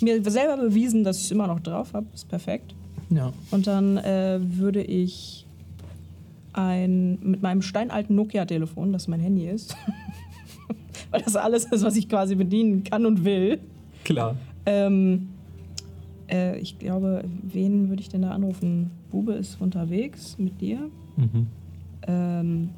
Mir 0.01 0.23
selber 0.29 0.57
bewiesen, 0.57 1.03
dass 1.03 1.17
ich 1.17 1.25
es 1.25 1.31
immer 1.31 1.47
noch 1.47 1.59
drauf 1.59 1.93
habe. 1.93 2.07
Ist 2.13 2.29
perfekt. 2.29 2.73
Ja. 3.09 3.33
Und 3.51 3.67
dann 3.67 3.97
äh, 3.97 4.39
würde 4.41 4.81
ich 4.83 5.45
ein, 6.53 7.17
mit 7.21 7.41
meinem 7.41 7.61
steinalten 7.61 8.15
Nokia-Telefon, 8.15 8.91
das 8.93 9.07
mein 9.07 9.19
Handy 9.19 9.47
ist, 9.47 9.75
weil 11.11 11.21
das 11.21 11.35
alles 11.35 11.65
ist, 11.65 11.83
was 11.83 11.95
ich 11.95 12.09
quasi 12.09 12.35
bedienen 12.35 12.83
kann 12.83 13.05
und 13.05 13.23
will, 13.23 13.59
Klar. 14.03 14.35
ähm, 14.65 15.29
äh, 16.29 16.57
ich 16.59 16.77
glaube, 16.79 17.23
wen 17.43 17.89
würde 17.89 18.01
ich 18.01 18.09
denn 18.09 18.21
da 18.21 18.31
anrufen? 18.31 18.91
Bube 19.11 19.33
ist 19.33 19.59
unterwegs 19.61 20.35
mit 20.37 20.59
dir. 20.61 20.79
Mhm. 21.17 21.47
Ähm, 22.07 22.69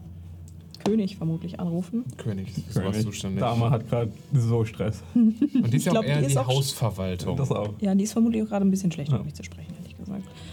König 0.83 1.15
vermutlich 1.17 1.59
anrufen. 1.59 2.05
König 2.17 2.47
ist 2.57 2.65
für 2.67 2.73
sowas 2.73 3.01
zuständig. 3.03 3.39
Dame 3.39 3.69
hat 3.69 3.87
gerade 3.87 4.11
so 4.33 4.65
Stress. 4.65 5.03
Und 5.13 5.71
die 5.71 5.77
ist 5.77 5.85
ja 5.85 5.91
auch 5.93 6.03
eher 6.03 6.21
die 6.21 6.27
die 6.27 6.37
Hausverwaltung. 6.37 7.37
Das 7.37 7.51
auch. 7.51 7.73
Ja, 7.81 7.93
die 7.93 8.03
ist 8.03 8.13
vermutlich 8.13 8.41
auch 8.43 8.47
gerade 8.47 8.65
ein 8.65 8.71
bisschen 8.71 8.91
schlecht, 8.91 9.11
Ja. 9.11 9.19
auf 9.19 9.25
mich 9.25 9.35
zu 9.35 9.43
sprechen. 9.43 9.71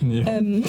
Ja. 0.01 0.27
Ähm, 0.27 0.65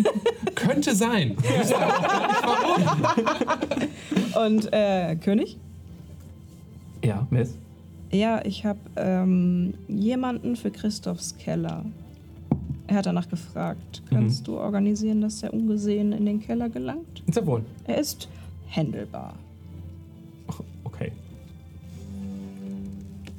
Könnte 0.54 0.94
sein. 0.94 1.36
und 4.44 4.72
äh, 4.72 5.16
König? 5.16 5.58
ja, 7.02 7.26
Miss. 7.30 7.56
Ja, 8.12 8.44
ich 8.44 8.64
habe 8.64 8.78
ähm, 8.96 9.74
jemanden 9.88 10.56
für 10.56 10.70
Christophs 10.70 11.36
Keller. 11.38 11.84
Er 12.88 12.96
hat 12.96 13.06
danach 13.06 13.28
gefragt. 13.28 14.02
Kannst 14.10 14.48
du 14.48 14.58
organisieren, 14.58 15.20
dass 15.20 15.42
er 15.44 15.54
ungesehen 15.54 16.12
in 16.12 16.26
den 16.26 16.40
Keller 16.40 16.68
gelangt? 16.68 17.22
Sehr 17.30 17.46
wohl. 17.46 17.62
Er 17.86 17.98
ist 17.98 18.28
händelbar. 18.66 19.34
Ach, 20.48 20.60
okay. 20.82 21.12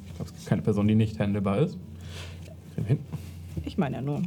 Ich 0.06 0.14
glaube, 0.14 0.30
es 0.30 0.32
gibt 0.32 0.46
keine 0.46 0.62
Person, 0.62 0.88
die 0.88 0.94
nicht 0.94 1.20
handelbar 1.20 1.58
ist. 1.58 1.76
Ich 3.66 3.76
meine 3.76 3.96
ja 3.96 4.02
nur. 4.02 4.22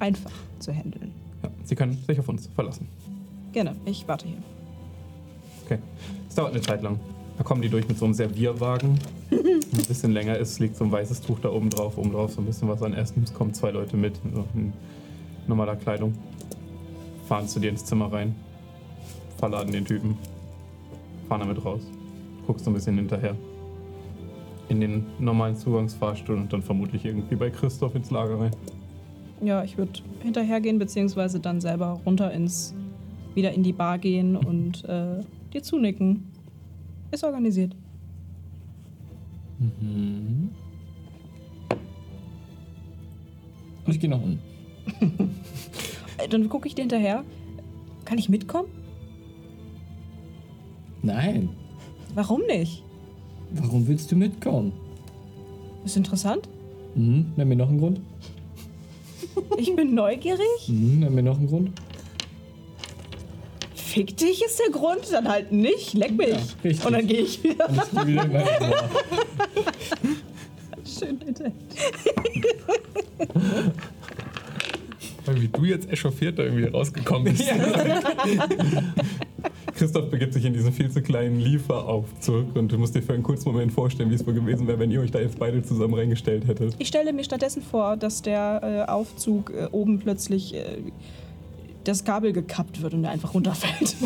Einfach 0.00 0.32
zu 0.58 0.72
handeln. 0.72 1.12
Ja, 1.42 1.50
Sie 1.62 1.76
können 1.76 1.96
sich 2.06 2.18
auf 2.18 2.28
uns 2.28 2.48
verlassen. 2.48 2.88
Gerne, 3.52 3.76
ich 3.84 4.06
warte 4.08 4.26
hier. 4.26 4.38
Okay. 5.64 5.78
Es 6.28 6.34
dauert 6.34 6.52
eine 6.52 6.60
Zeit 6.62 6.82
lang. 6.82 6.98
Da 7.38 7.44
kommen 7.44 7.62
die 7.62 7.68
durch 7.68 7.86
mit 7.88 7.98
so 7.98 8.04
einem 8.04 8.14
Servierwagen. 8.14 8.98
ein 9.30 9.86
bisschen 9.86 10.12
länger 10.12 10.36
ist, 10.36 10.58
liegt 10.58 10.76
so 10.76 10.84
ein 10.84 10.92
weißes 10.92 11.20
Tuch 11.22 11.38
da 11.40 11.50
oben 11.50 11.70
drauf, 11.70 11.96
oben 11.96 12.12
drauf 12.12 12.32
so 12.32 12.40
ein 12.40 12.46
bisschen 12.46 12.68
was 12.68 12.82
an 12.82 12.94
Essen. 12.94 13.22
Es 13.22 13.32
kommen 13.32 13.54
zwei 13.54 13.70
Leute 13.70 13.96
mit, 13.96 14.20
in 14.54 14.72
normaler 15.46 15.76
Kleidung. 15.76 16.14
Fahren 17.28 17.46
zu 17.46 17.60
dir 17.60 17.70
ins 17.70 17.84
Zimmer 17.84 18.12
rein. 18.12 18.34
Verladen 19.38 19.72
den 19.72 19.84
Typen. 19.84 20.18
Fahren 21.28 21.40
damit 21.40 21.64
raus. 21.64 21.82
Guckst 22.46 22.64
so 22.64 22.70
ein 22.70 22.74
bisschen 22.74 22.96
hinterher. 22.96 23.36
In 24.68 24.80
den 24.80 25.06
normalen 25.18 25.56
Zugangsfahrstuhl 25.56 26.36
und 26.36 26.52
dann 26.52 26.62
vermutlich 26.62 27.04
irgendwie 27.04 27.36
bei 27.36 27.50
Christoph 27.50 27.94
ins 27.94 28.10
Lager 28.10 28.40
rein. 28.40 28.50
Ja, 29.42 29.64
ich 29.64 29.78
würde 29.78 29.92
hinterhergehen, 30.22 30.78
beziehungsweise 30.78 31.40
dann 31.40 31.60
selber 31.60 32.00
runter 32.04 32.30
ins. 32.32 32.74
wieder 33.34 33.52
in 33.52 33.62
die 33.62 33.72
Bar 33.72 33.98
gehen 33.98 34.36
und 34.36 34.84
äh, 34.84 35.20
dir 35.52 35.62
zunicken. 35.62 36.26
Ist 37.10 37.24
organisiert. 37.24 37.74
Und 43.86 43.94
ich 43.94 44.00
gehe 44.00 44.10
nach 44.10 44.20
unten. 44.22 44.40
Äh, 46.18 46.28
Dann 46.28 46.50
gucke 46.50 46.68
ich 46.68 46.74
dir 46.74 46.82
hinterher. 46.82 47.24
Kann 48.04 48.18
ich 48.18 48.28
mitkommen? 48.28 48.68
Nein. 51.02 51.48
Warum 52.14 52.42
nicht? 52.46 52.84
Warum 53.52 53.88
willst 53.88 54.12
du 54.12 54.16
mitkommen? 54.16 54.72
Ist 55.86 55.96
interessant. 55.96 56.46
Mhm. 56.94 57.32
Nenn 57.36 57.48
mir 57.48 57.56
noch 57.56 57.70
einen 57.70 57.78
Grund. 57.78 58.02
Ich 59.56 59.74
bin 59.74 59.94
neugierig. 59.94 60.68
Mhm. 60.68 61.00
Nenn 61.00 61.14
mir 61.14 61.22
noch 61.22 61.38
einen 61.38 61.48
Grund. 61.48 61.72
Fick 63.74 64.16
dich 64.16 64.42
ist 64.44 64.60
der 64.60 64.70
Grund, 64.70 65.00
dann 65.10 65.28
halt 65.28 65.50
nicht. 65.50 65.94
Leck 65.94 66.16
mich. 66.16 66.28
Ja. 66.62 66.86
Und 66.86 66.92
dann 66.92 67.06
gehe 67.06 67.22
ich 67.22 67.42
wieder. 67.42 67.68
Und 67.68 68.06
wieder 68.06 68.24
in. 68.24 68.32
Schön, 70.84 71.18
bitte. 71.18 71.52
Wie 75.26 75.48
du 75.48 75.64
jetzt 75.64 75.90
echauffiert 75.90 76.38
da 76.38 76.44
irgendwie 76.44 76.66
rausgekommen 76.66 77.32
bist. 77.32 77.44
Christoph 79.80 80.10
begibt 80.10 80.34
sich 80.34 80.44
in 80.44 80.52
diesen 80.52 80.74
viel 80.74 80.90
zu 80.90 81.00
kleinen 81.00 81.40
Lieferaufzug 81.40 82.54
und 82.54 82.70
du 82.70 82.76
musst 82.76 82.94
dir 82.94 83.00
für 83.00 83.14
einen 83.14 83.22
kurzen 83.22 83.50
Moment 83.50 83.72
vorstellen, 83.72 84.10
wie 84.10 84.14
es 84.14 84.26
wohl 84.26 84.34
gewesen 84.34 84.66
wäre, 84.66 84.78
wenn 84.78 84.90
ihr 84.90 85.00
euch 85.00 85.10
da 85.10 85.20
jetzt 85.20 85.38
beide 85.38 85.62
zusammen 85.62 85.94
reingestellt 85.94 86.46
hättet. 86.46 86.74
Ich 86.78 86.88
stelle 86.88 87.14
mir 87.14 87.24
stattdessen 87.24 87.62
vor, 87.62 87.96
dass 87.96 88.20
der 88.20 88.60
äh, 88.62 88.90
Aufzug 88.90 89.50
äh, 89.54 89.68
oben 89.72 89.98
plötzlich 89.98 90.54
äh, 90.54 90.64
das 91.84 92.04
Kabel 92.04 92.34
gekappt 92.34 92.82
wird 92.82 92.92
und 92.92 93.04
er 93.04 93.10
einfach 93.10 93.32
runterfällt. 93.32 93.96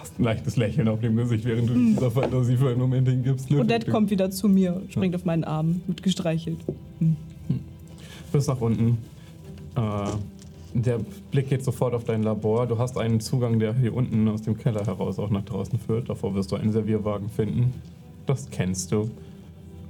Hast 0.00 0.18
ein 0.18 0.24
leichtes 0.24 0.56
Lächeln 0.56 0.88
auf 0.88 1.00
dem 1.00 1.14
Gesicht, 1.14 1.44
während 1.44 1.68
du 1.68 1.74
dieser 1.74 2.10
Fantasie 2.10 2.56
für 2.56 2.70
einen 2.70 2.80
Moment 2.80 3.06
hingibst. 3.06 3.50
Und 3.50 3.70
Dad 3.70 3.90
kommt 3.90 4.08
wieder 4.10 4.30
zu 4.30 4.48
mir, 4.48 4.80
springt 4.88 5.16
auf 5.16 5.26
meinen 5.26 5.44
Arm, 5.44 5.82
wird 5.86 6.02
gestreichelt. 6.02 6.60
Bis 8.32 8.46
nach 8.46 8.58
unten. 8.62 8.96
Äh, 9.76 9.80
der 10.74 10.98
Blick 11.30 11.48
geht 11.48 11.64
sofort 11.64 11.94
auf 11.94 12.04
dein 12.04 12.22
Labor. 12.22 12.66
Du 12.66 12.78
hast 12.78 12.98
einen 12.98 13.20
Zugang, 13.20 13.58
der 13.58 13.74
hier 13.74 13.94
unten 13.94 14.28
aus 14.28 14.42
dem 14.42 14.56
Keller 14.56 14.84
heraus 14.84 15.18
auch 15.18 15.30
nach 15.30 15.44
draußen 15.44 15.78
führt. 15.78 16.08
Davor 16.08 16.34
wirst 16.34 16.52
du 16.52 16.56
einen 16.56 16.72
Servierwagen 16.72 17.28
finden. 17.28 17.74
Das 18.26 18.50
kennst 18.50 18.92
du. 18.92 19.10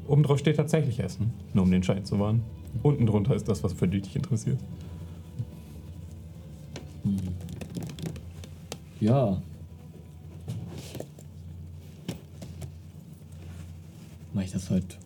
Oben 0.06 0.22
drauf 0.22 0.38
steht 0.38 0.56
tatsächlich 0.56 1.00
Essen, 1.00 1.32
nur 1.52 1.64
um 1.64 1.70
den 1.70 1.82
Schein 1.82 2.04
zu 2.04 2.18
wahren. 2.18 2.42
Unten 2.82 3.06
drunter 3.06 3.34
ist 3.34 3.48
das, 3.48 3.62
was 3.62 3.72
für 3.72 3.88
dich 3.88 4.14
interessiert. 4.14 4.58
Ja. 9.00 9.42
Mach 14.32 14.42
ich 14.42 14.52
das 14.52 14.70
heute. 14.70 14.96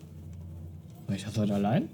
Mach 1.07 1.15
ich 1.15 1.23
das 1.23 1.37
heute 1.37 1.55
allein? 1.55 1.89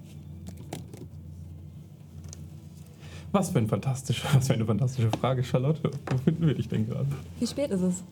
Was 3.31 3.51
für, 3.51 3.59
ein 3.59 3.67
fantastische, 3.67 4.27
was 4.33 4.47
für 4.47 4.53
eine 4.53 4.65
fantastische 4.65 5.09
Frage, 5.19 5.43
Charlotte. 5.43 5.91
Wo 6.09 6.17
finden 6.17 6.47
wir 6.47 6.55
dich 6.55 6.67
denn 6.67 6.87
gerade? 6.87 7.07
Wie 7.39 7.47
spät 7.47 7.69
ist 7.71 7.81
es? 7.81 8.03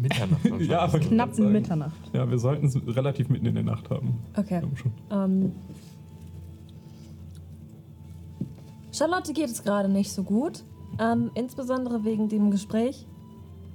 Mitternacht 0.00 0.44
wahrscheinlich. 0.44 0.68
Ja, 0.68 0.80
aber 0.80 0.98
Knapp 0.98 1.34
sagen. 1.34 1.52
Mitternacht. 1.52 2.10
Ja, 2.12 2.30
wir 2.30 2.38
sollten 2.38 2.66
es 2.66 2.76
relativ 2.86 3.28
mitten 3.28 3.46
in 3.46 3.54
der 3.54 3.64
Nacht 3.64 3.90
haben. 3.90 4.18
Okay. 4.36 4.62
Ähm, 5.10 5.52
Charlotte 8.92 9.32
geht 9.32 9.48
es 9.50 9.62
gerade 9.62 9.88
nicht 9.88 10.12
so 10.12 10.22
gut. 10.22 10.64
Ähm, 10.98 11.30
insbesondere 11.34 12.04
wegen 12.04 12.28
dem 12.28 12.50
Gespräch 12.50 13.06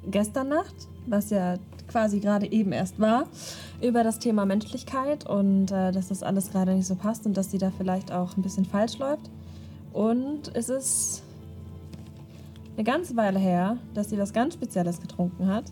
gestern 0.09 0.49
Nacht, 0.49 0.75
was 1.07 1.29
ja 1.29 1.57
quasi 1.87 2.19
gerade 2.19 2.51
eben 2.51 2.71
erst 2.71 2.99
war, 2.99 3.25
über 3.81 4.03
das 4.03 4.19
Thema 4.19 4.45
Menschlichkeit 4.45 5.29
und 5.29 5.71
äh, 5.71 5.91
dass 5.91 6.09
das 6.09 6.23
alles 6.23 6.51
gerade 6.51 6.73
nicht 6.73 6.87
so 6.87 6.95
passt 6.95 7.25
und 7.25 7.37
dass 7.37 7.51
sie 7.51 7.57
da 7.57 7.71
vielleicht 7.71 8.11
auch 8.11 8.35
ein 8.35 8.41
bisschen 8.41 8.65
falsch 8.65 8.97
läuft. 8.97 9.29
Und 9.93 10.55
es 10.55 10.69
ist 10.69 11.23
eine 12.75 12.83
ganze 12.83 13.15
Weile 13.15 13.39
her, 13.39 13.77
dass 13.93 14.09
sie 14.09 14.17
was 14.17 14.33
ganz 14.33 14.55
Spezielles 14.55 14.99
getrunken 14.99 15.47
hat. 15.47 15.65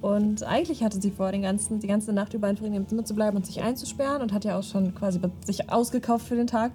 Und 0.00 0.42
eigentlich 0.44 0.82
hatte 0.82 1.00
sie 1.00 1.10
vor, 1.10 1.30
den 1.30 1.42
ganzen, 1.42 1.78
die 1.78 1.86
ganze 1.86 2.14
Nacht 2.14 2.32
über 2.32 2.46
einfach 2.46 2.64
in 2.64 2.72
ihrem 2.72 2.88
Zimmer 2.88 3.04
zu 3.04 3.14
bleiben 3.14 3.36
und 3.36 3.44
sich 3.44 3.62
einzusperren 3.62 4.22
und 4.22 4.32
hat 4.32 4.46
ja 4.46 4.58
auch 4.58 4.62
schon 4.62 4.94
quasi 4.94 5.20
sich 5.44 5.70
ausgekauft 5.70 6.26
für 6.26 6.36
den 6.36 6.46
Tag. 6.46 6.72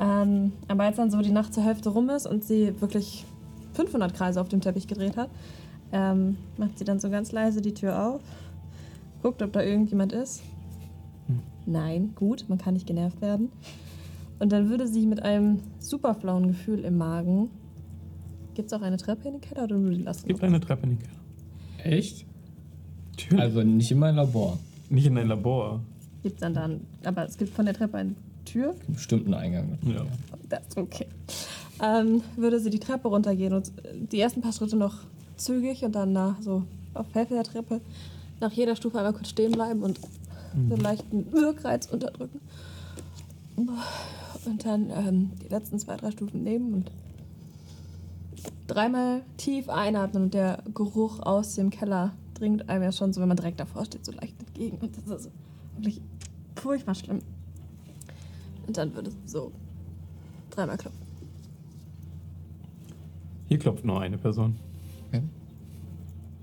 Ähm, 0.00 0.52
aber 0.68 0.84
als 0.84 0.96
dann 0.96 1.10
so 1.10 1.20
die 1.22 1.32
Nacht 1.32 1.52
zur 1.52 1.64
Hälfte 1.64 1.88
rum 1.88 2.08
ist 2.10 2.26
und 2.26 2.44
sie 2.44 2.80
wirklich 2.80 3.24
500 3.72 4.14
Kreise 4.14 4.40
auf 4.40 4.48
dem 4.48 4.60
Teppich 4.60 4.86
gedreht 4.86 5.16
hat, 5.16 5.30
ähm, 5.92 6.36
macht 6.56 6.78
sie 6.78 6.84
dann 6.84 7.00
so 7.00 7.10
ganz 7.10 7.32
leise 7.32 7.60
die 7.60 7.74
Tür 7.74 8.06
auf, 8.06 8.20
guckt, 9.22 9.42
ob 9.42 9.52
da 9.52 9.62
irgendjemand 9.62 10.12
ist. 10.12 10.42
Nein, 11.64 12.12
gut, 12.14 12.44
man 12.48 12.58
kann 12.58 12.74
nicht 12.74 12.86
genervt 12.86 13.20
werden. 13.20 13.50
Und 14.38 14.52
dann 14.52 14.68
würde 14.68 14.86
sie 14.86 15.06
mit 15.06 15.22
einem 15.22 15.60
super 15.78 16.14
flauen 16.14 16.48
Gefühl 16.48 16.80
im 16.80 16.98
Magen. 16.98 17.50
Gibt 18.54 18.68
es 18.68 18.72
auch 18.72 18.82
eine 18.82 18.96
Treppe 18.96 19.28
in 19.28 19.34
den 19.34 19.40
Keller 19.40 19.64
oder 19.64 19.76
nur 19.76 19.90
die 19.90 20.02
Last? 20.02 20.20
Es 20.20 20.26
gibt 20.26 20.42
eine 20.42 20.60
Treppe 20.60 20.84
in 20.84 20.90
den 20.90 20.98
Keller. 20.98 21.96
Echt? 21.96 22.26
Natürlich. 23.10 23.40
Also 23.40 23.62
nicht 23.62 23.90
in 23.90 23.98
mein 23.98 24.16
Labor. 24.16 24.58
Nicht 24.90 25.06
in 25.06 25.14
dein 25.14 25.28
Labor. 25.28 25.80
Gibt 26.22 26.42
dann 26.42 26.54
dann, 26.54 26.80
aber 27.04 27.24
es 27.24 27.36
gibt 27.36 27.54
von 27.54 27.64
der 27.64 27.74
Treppe 27.74 27.96
eine 27.98 28.14
Tür. 28.44 28.74
Bestimmt 28.88 29.26
einen 29.26 29.34
Eingang. 29.34 29.78
Ja. 29.82 30.04
Das 30.48 30.60
ist 30.68 30.76
okay. 30.76 31.06
Ähm, 31.82 32.22
würde 32.36 32.60
sie 32.60 32.70
die 32.70 32.78
Treppe 32.78 33.08
runtergehen 33.08 33.52
und 33.52 33.72
die 34.12 34.20
ersten 34.20 34.40
paar 34.40 34.52
Schritte 34.52 34.76
noch 34.76 34.98
zügig 35.36 35.84
und 35.84 35.94
dann 35.94 36.12
nach 36.12 36.40
so 36.40 36.62
auf 36.94 37.06
Hälfte 37.12 37.34
der 37.34 37.44
Treppe 37.44 37.80
nach 38.40 38.52
jeder 38.52 38.76
Stufe 38.76 38.98
einmal 38.98 39.12
kurz 39.12 39.28
stehen 39.28 39.52
bleiben 39.52 39.82
und 39.82 40.00
so 40.68 40.74
einen 40.74 40.82
leichten 40.82 41.30
Wirkreiz 41.32 41.86
unterdrücken. 41.86 42.40
Und 44.46 44.64
dann 44.64 44.90
ähm, 44.90 45.30
die 45.42 45.48
letzten 45.48 45.78
zwei, 45.78 45.96
drei 45.96 46.10
Stufen 46.10 46.42
nehmen 46.42 46.72
und 46.72 46.90
dreimal 48.66 49.22
tief 49.36 49.68
einatmen 49.68 50.24
und 50.24 50.34
der 50.34 50.62
Geruch 50.74 51.20
aus 51.20 51.54
dem 51.54 51.70
Keller 51.70 52.12
dringt 52.34 52.68
einem 52.68 52.84
ja 52.84 52.92
schon 52.92 53.12
so, 53.12 53.20
wenn 53.20 53.28
man 53.28 53.36
direkt 53.36 53.60
davor 53.60 53.84
steht, 53.84 54.04
so 54.04 54.12
leicht 54.12 54.38
entgegen. 54.40 54.78
Und 54.78 54.96
das 55.06 55.20
ist 55.26 55.30
wirklich 55.76 56.00
furchtbar 56.54 56.94
schlimm. 56.94 57.20
Und 58.66 58.76
dann 58.76 58.94
würde 58.94 59.10
es 59.10 59.32
so 59.32 59.52
dreimal 60.50 60.76
klopfen. 60.76 61.06
Hier 63.48 63.58
klopft 63.58 63.84
nur 63.84 64.00
eine 64.00 64.18
Person. 64.18 64.56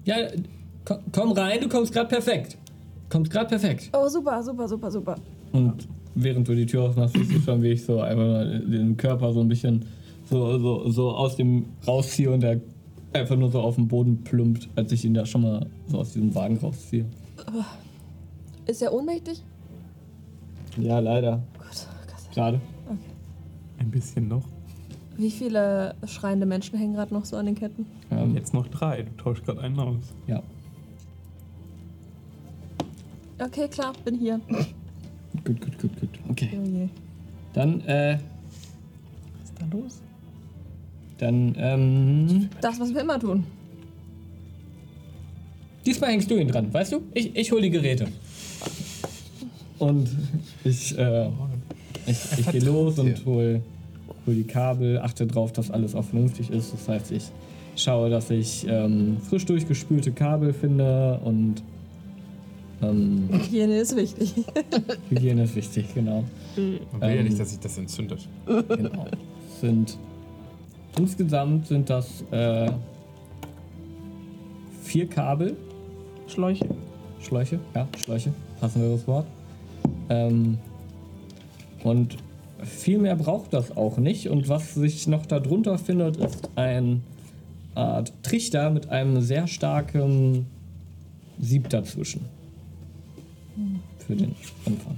Ja, 0.05 0.15
komm, 0.83 0.99
komm 1.13 1.31
rein, 1.31 1.61
du 1.61 1.69
kommst 1.69 1.93
gerade 1.93 2.09
perfekt. 2.09 2.57
Kommst 3.09 3.31
gerade 3.31 3.47
perfekt. 3.47 3.89
Oh, 3.93 4.07
super, 4.09 4.43
super, 4.43 4.67
super, 4.67 4.91
super. 4.91 5.15
Und 5.51 5.87
während 6.15 6.47
du 6.47 6.55
die 6.55 6.65
Tür 6.65 6.83
aufmachst, 6.83 7.15
siehst 7.15 7.31
du 7.33 7.39
schon, 7.39 7.61
wie 7.61 7.69
ich 7.69 7.85
so 7.85 8.01
einfach 8.01 8.23
mal 8.23 8.59
den 8.59 8.97
Körper 8.97 9.33
so 9.33 9.41
ein 9.41 9.47
bisschen 9.47 9.85
so, 10.29 10.57
so, 10.59 10.89
so 10.89 11.11
aus 11.11 11.35
dem 11.35 11.65
rausziehe 11.87 12.31
und 12.31 12.41
der 12.41 12.61
einfach 13.13 13.35
nur 13.35 13.51
so 13.51 13.61
auf 13.61 13.75
den 13.75 13.87
Boden 13.87 14.23
plumpt, 14.23 14.69
als 14.75 14.91
ich 14.91 15.05
ihn 15.05 15.13
da 15.13 15.25
schon 15.25 15.41
mal 15.41 15.67
so 15.87 15.99
aus 15.99 16.13
diesem 16.13 16.33
Wagen 16.33 16.57
rausziehe. 16.57 17.05
Ist 18.65 18.81
er 18.81 18.93
ohnmächtig? 18.93 19.43
Ja, 20.77 20.99
leider. 20.99 21.43
Gut, 21.57 21.87
Gott. 22.07 22.33
Gerade. 22.33 22.61
Ein 23.79 23.91
bisschen 23.91 24.27
noch. 24.27 24.43
Wie 25.17 25.29
viele 25.29 25.93
schreiende 26.07 26.45
Menschen 26.45 26.77
hängen 26.79 26.95
gerade 26.95 27.13
noch 27.13 27.25
so 27.25 27.37
an 27.37 27.45
den 27.45 27.55
Ketten? 27.55 27.85
Ähm, 28.09 28.33
Jetzt 28.33 28.53
noch 28.53 28.67
drei. 28.67 29.03
Du 29.03 29.23
tauschst 29.23 29.45
gerade 29.45 29.61
einen 29.61 29.77
aus. 29.79 30.13
Ja. 30.25 30.41
Okay, 33.39 33.67
klar, 33.67 33.93
bin 34.05 34.15
hier. 34.15 34.39
Gut, 35.43 35.59
gut, 35.59 35.79
gut, 35.79 35.99
gut. 35.99 36.09
Okay. 36.29 36.49
Oh 36.53 36.67
je. 36.67 36.87
Dann, 37.53 37.81
äh, 37.81 38.17
Was 39.39 39.49
ist 39.49 39.53
da 39.59 39.65
los? 39.77 40.01
dann, 41.17 41.55
ähm. 41.57 42.49
Das, 42.61 42.79
was 42.79 42.93
wir 42.93 43.01
immer 43.01 43.19
tun. 43.19 43.43
Diesmal 45.85 46.11
hängst 46.11 46.29
du 46.29 46.35
ihn 46.37 46.47
dran, 46.47 46.73
weißt 46.73 46.93
du? 46.93 47.01
Ich, 47.13 47.35
ich 47.35 47.51
hol 47.51 47.61
die 47.61 47.69
Geräte. 47.69 48.07
Und 49.79 50.09
ich, 50.63 50.97
äh, 50.97 51.27
ich, 52.05 52.17
ich 52.37 52.51
gehe 52.51 52.61
los 52.61 52.99
und 52.99 53.25
hol, 53.25 53.61
hol 54.25 54.33
die 54.33 54.45
Kabel, 54.45 54.99
achte 54.99 55.27
drauf, 55.27 55.51
dass 55.51 55.71
alles 55.71 55.93
auch 55.93 56.05
vernünftig 56.05 56.49
ist. 56.49 56.73
Das 56.73 56.87
heißt, 56.87 57.11
ich 57.11 57.23
schaue, 57.75 58.09
dass 58.09 58.29
ich 58.29 58.65
ähm, 58.67 59.17
frisch 59.27 59.45
durchgespülte 59.45 60.11
Kabel 60.11 60.53
finde 60.53 61.19
und 61.23 61.63
ähm, 62.89 63.29
Hygiene 63.31 63.77
ist 63.79 63.95
wichtig. 63.95 64.33
Hygiene 65.09 65.43
ist 65.43 65.55
wichtig, 65.55 65.85
genau. 65.93 66.23
Man 66.55 66.65
will 66.65 66.79
ja 67.01 67.07
Ähm. 67.07 67.23
nicht, 67.25 67.39
dass 67.39 67.49
sich 67.51 67.59
das 67.59 67.77
entzündet. 67.77 68.27
genau. 68.45 69.05
Sind 69.61 69.97
insgesamt 70.97 71.67
sind 71.67 71.89
das 71.89 72.23
äh, 72.31 72.69
vier 74.83 75.07
Kabel. 75.07 75.55
Schläuche. 76.27 76.67
Schläuche, 77.19 77.59
ja, 77.73 77.87
Schläuche, 78.03 78.33
passenderes 78.59 79.07
Wort. 79.07 79.25
Ähm, 80.09 80.57
und 81.83 82.17
viel 82.63 82.97
mehr 82.99 83.15
braucht 83.15 83.53
das 83.53 83.75
auch 83.75 83.97
nicht. 83.97 84.27
Und 84.29 84.49
was 84.49 84.73
sich 84.75 85.07
noch 85.07 85.25
darunter 85.25 85.77
findet, 85.77 86.17
ist 86.17 86.49
ein 86.55 87.01
Art 87.75 88.13
Trichter 88.23 88.69
mit 88.69 88.89
einem 88.89 89.21
sehr 89.21 89.47
starken 89.47 90.45
Sieb 91.39 91.69
dazwischen. 91.69 92.25
Für 94.05 94.15
den 94.15 94.35
Umfang. 94.65 94.97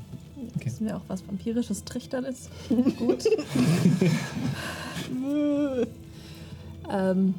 Okay. 0.56 0.66
Wissen 0.68 0.86
wir 0.88 0.98
auch, 0.98 1.02
was 1.08 1.26
vampirisches 1.28 1.84
Trichtern 1.84 2.24
ist? 2.26 2.50
Gut. 2.98 3.26
ähm, 6.92 7.34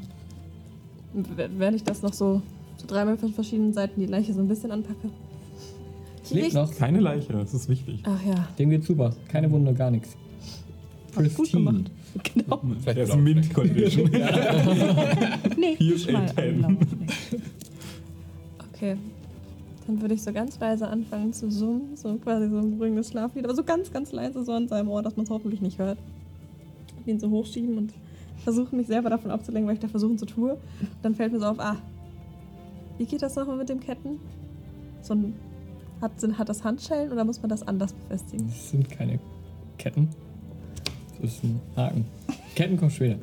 w- 1.14 1.48
wenn 1.58 1.74
ich 1.74 1.84
das 1.84 2.02
noch 2.02 2.12
so, 2.12 2.42
so 2.76 2.86
dreimal 2.86 3.16
von 3.16 3.32
verschiedenen 3.32 3.72
Seiten 3.72 4.00
die 4.00 4.06
Leiche 4.06 4.32
so 4.34 4.40
ein 4.40 4.48
bisschen 4.48 4.70
anpacke. 4.70 5.10
Ich 6.24 6.30
Lebt 6.32 6.54
noch, 6.54 6.74
Keine 6.74 7.00
Leiche, 7.00 7.32
das 7.32 7.54
ist 7.54 7.68
wichtig. 7.68 8.00
Ach 8.04 8.20
ja. 8.26 8.48
dem 8.58 8.70
geht's 8.70 8.86
super. 8.88 9.14
Keine 9.28 9.50
Wunde, 9.50 9.72
gar 9.72 9.90
nichts. 9.90 10.16
Hast 11.14 11.34
gut 11.36 11.50
gemacht. 11.52 11.84
Genau. 12.34 12.60
Vielleicht 12.82 12.96
Der 12.98 13.04
ist 13.04 13.16
Mint 13.16 13.54
Condition. 13.54 14.10
Nee, 15.56 15.76
Hier 15.78 15.94
ist 15.94 16.10
mal 16.10 16.26
A10. 16.26 16.64
anlaufen. 16.64 17.06
Okay. 18.74 18.96
Dann 19.86 20.00
würde 20.00 20.14
ich 20.14 20.22
so 20.22 20.32
ganz 20.32 20.58
leise 20.58 20.88
anfangen 20.88 21.32
zu 21.32 21.50
summen, 21.50 21.96
so 21.96 22.14
quasi 22.16 22.48
so 22.48 22.58
ein 22.58 22.72
beruhigendes 22.72 23.10
Schlaflied, 23.10 23.44
aber 23.44 23.54
so 23.54 23.62
ganz, 23.62 23.92
ganz 23.92 24.10
leise 24.12 24.44
so 24.44 24.52
an 24.52 24.66
seinem 24.66 24.88
Ohr, 24.88 25.02
dass 25.02 25.16
man 25.16 25.24
es 25.24 25.30
hoffentlich 25.30 25.60
nicht 25.60 25.78
hört. 25.78 25.98
Ihn 27.06 27.20
so 27.20 27.30
hochschieben 27.30 27.78
und 27.78 27.92
versuchen 28.42 28.76
mich 28.78 28.88
selber 28.88 29.10
davon 29.10 29.30
abzulenken, 29.30 29.68
weil 29.68 29.74
ich 29.74 29.80
da 29.80 29.88
versuchen 29.88 30.18
zu 30.18 30.26
tue. 30.26 30.58
Dann 31.02 31.14
fällt 31.14 31.32
mir 31.32 31.38
so 31.38 31.46
auf, 31.46 31.60
ah, 31.60 31.76
wie 32.98 33.04
geht 33.04 33.22
das 33.22 33.36
nochmal 33.36 33.56
mit 33.56 33.68
dem 33.68 33.78
Ketten? 33.78 34.18
So 35.02 35.14
ein, 35.14 35.34
hat, 36.00 36.12
hat 36.36 36.48
das 36.48 36.64
Handschellen 36.64 37.12
oder 37.12 37.24
muss 37.24 37.40
man 37.40 37.48
das 37.48 37.66
anders 37.66 37.92
befestigen? 37.92 38.48
Das 38.48 38.70
sind 38.70 38.90
keine 38.90 39.20
Ketten. 39.78 40.08
Das 41.20 41.32
ist 41.32 41.44
ein 41.44 41.60
Haken. 41.76 42.04
Ketten 42.56 42.76
kommen 42.76 42.90
später. 42.90 43.18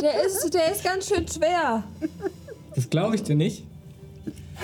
Der 0.00 0.24
ist, 0.24 0.52
der 0.52 0.72
ist 0.72 0.82
ganz 0.82 1.08
schön 1.08 1.26
schwer. 1.28 1.84
Das 2.74 2.88
glaube 2.90 3.14
ich 3.14 3.22
dir 3.22 3.36
nicht. 3.36 3.64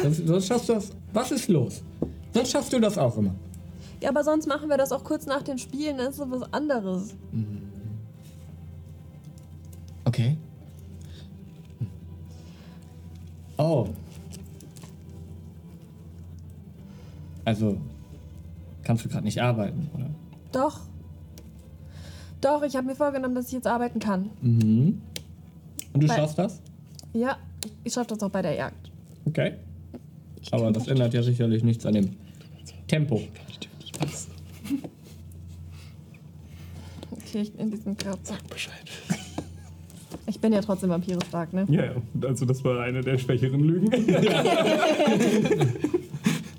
Sonst, 0.02 0.26
sonst 0.26 0.46
schaffst 0.46 0.68
du 0.68 0.74
das. 0.74 0.90
Was 1.12 1.30
ist 1.32 1.48
los? 1.48 1.82
Sonst 2.32 2.50
schaffst 2.50 2.72
du 2.72 2.78
das 2.80 2.96
auch 2.98 3.16
immer. 3.16 3.34
Ja, 4.00 4.10
aber 4.10 4.22
sonst 4.22 4.46
machen 4.46 4.68
wir 4.68 4.76
das 4.76 4.92
auch 4.92 5.02
kurz 5.02 5.26
nach 5.26 5.42
den 5.42 5.58
Spielen, 5.58 5.98
dann 5.98 6.10
ist 6.10 6.20
das 6.20 6.30
was 6.30 6.52
anderes. 6.52 7.14
Okay. 10.04 10.36
Oh. 13.56 13.88
Also, 17.44 17.76
kannst 18.84 19.04
du 19.04 19.08
gerade 19.08 19.24
nicht 19.24 19.40
arbeiten, 19.42 19.90
oder? 19.94 20.10
Doch. 20.52 20.80
Doch, 22.40 22.62
ich 22.62 22.76
habe 22.76 22.86
mir 22.86 22.94
vorgenommen, 22.94 23.34
dass 23.34 23.46
ich 23.48 23.52
jetzt 23.54 23.66
arbeiten 23.66 23.98
kann. 23.98 24.30
Mhm. 24.42 25.00
Und 25.92 26.02
du 26.02 26.08
Weil- 26.08 26.16
schaffst 26.16 26.38
das? 26.38 26.60
Ja, 27.14 27.36
ich 27.82 27.92
schaffe 27.92 28.08
das 28.14 28.22
auch 28.22 28.30
bei 28.30 28.42
der 28.42 28.54
Jagd. 28.54 28.92
Okay. 29.24 29.54
Aber 30.50 30.70
das 30.72 30.88
ändert 30.88 31.14
ja 31.14 31.22
sicherlich 31.22 31.62
nichts 31.62 31.86
an 31.86 31.94
dem 31.94 32.10
Tempo. 32.86 33.22
Okay, 37.10 37.42
ich 37.42 37.58
in 37.58 37.70
diesem 37.70 37.96
Kratzer. 37.96 38.36
Ich 40.26 40.40
bin 40.40 40.52
ja 40.52 40.60
trotzdem 40.60 40.90
Vampire 40.90 41.18
stark, 41.26 41.52
ne? 41.52 41.66
Ja, 41.70 41.84
ja, 41.86 41.92
also 42.26 42.44
das 42.44 42.62
war 42.64 42.80
eine 42.80 43.00
der 43.00 43.18
schwächeren 43.18 43.60
Lügen. 43.60 43.90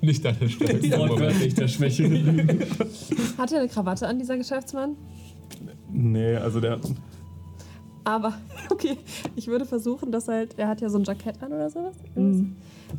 Nicht 0.01 0.23
der 0.23 0.33
Stelle. 0.47 0.97
Wortwörtlich 0.97 1.53
der 1.55 1.67
Schwäche. 1.67 2.05
Hat 3.37 3.51
er 3.51 3.59
eine 3.59 3.67
Krawatte 3.67 4.07
an, 4.07 4.17
dieser 4.17 4.37
Geschäftsmann? 4.37 4.95
nee, 5.91 6.35
also 6.35 6.59
der. 6.59 6.79
Aber, 8.03 8.33
okay, 8.71 8.97
ich 9.35 9.47
würde 9.47 9.65
versuchen, 9.65 10.11
dass 10.11 10.27
halt, 10.27 10.57
er 10.57 10.67
hat 10.67 10.81
ja 10.81 10.89
so 10.89 10.97
ein 10.97 11.03
Jackett 11.03 11.41
an 11.43 11.51
oder 11.51 11.69
sowas. 11.69 11.95
Mhm. 12.15 12.55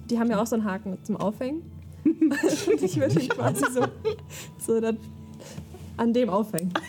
Die 0.09 0.19
haben 0.19 0.31
ja 0.31 0.41
auch 0.41 0.47
so 0.47 0.57
einen 0.57 0.65
Haken 0.65 0.99
zum 1.03 1.17
Aufhängen. 1.17 1.62
Und 2.05 2.35
ich 2.83 2.97
würde 2.97 3.21
ihn 3.21 3.29
quasi 3.29 3.65
so, 3.73 3.85
so 4.59 4.81
dann 4.81 4.99
an 5.97 6.12
dem 6.12 6.29
aufhängen. 6.31 6.73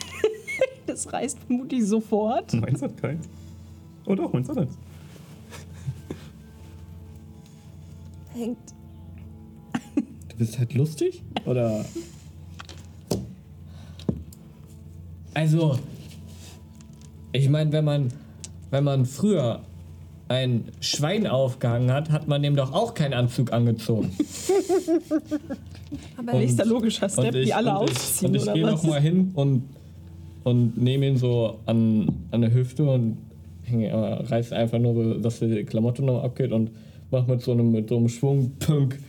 Das 0.88 1.14
reißt 1.14 1.50
Mutti 1.50 1.82
sofort. 1.82 2.54
Meins 2.54 2.82
hat 2.82 2.98
keins. 2.98 3.30
Oh 4.06 4.16
doch, 4.16 4.34
meins 4.34 4.50
hat 4.50 4.58
eins. 4.58 4.78
Hängt. 8.34 8.58
Du 10.28 10.36
bist 10.38 10.58
halt 10.58 10.74
lustig? 10.74 11.24
Oder? 11.46 11.86
Also, 15.34 15.78
ich 17.32 17.48
meine, 17.48 17.72
wenn 17.72 17.86
man, 17.86 18.14
wenn 18.70 18.84
man 18.84 19.06
früher 19.06 19.62
ein 20.32 20.64
Schwein 20.80 21.28
aufgehangen 21.28 21.92
hat, 21.92 22.10
hat 22.10 22.28
man 22.30 22.42
dem 22.42 22.56
doch 22.56 22.72
auch 22.72 22.94
keinen 22.94 23.14
Anzug 23.14 23.52
angezogen. 23.52 24.12
Aber 26.18 26.34
Nächster 26.34 26.66
logischer 26.66 27.10
Step, 27.10 27.34
die 27.34 27.54
alle 27.54 27.76
ausziehen, 27.76 28.34
Ich, 28.34 28.42
und 28.42 28.44
ich 28.44 28.44
oder 28.44 28.54
gehe 28.54 28.66
nochmal 28.66 29.02
hin 29.02 29.32
und, 29.34 29.64
und 30.46 30.82
nehme 30.82 31.08
ihn 31.08 31.18
so 31.18 31.60
an, 31.66 32.08
an 32.32 32.42
der 32.42 32.54
Hüfte 32.54 32.90
und 32.90 33.18
hänge, 33.64 33.90
äh, 33.90 33.96
reiß 33.96 34.54
einfach 34.54 34.80
nur, 34.80 35.20
dass 35.20 35.40
die 35.40 35.66
Klamotte 35.66 36.02
noch 36.02 36.24
abgeht 36.24 36.54
und 36.54 36.72
mach 37.12 37.28
mit 37.28 37.42
so 37.42 37.52
einem, 37.52 37.72
mit 37.72 37.90
so 37.90 37.98
einem 37.98 38.08
Schwung, 38.08 38.54
punk, 38.60 39.00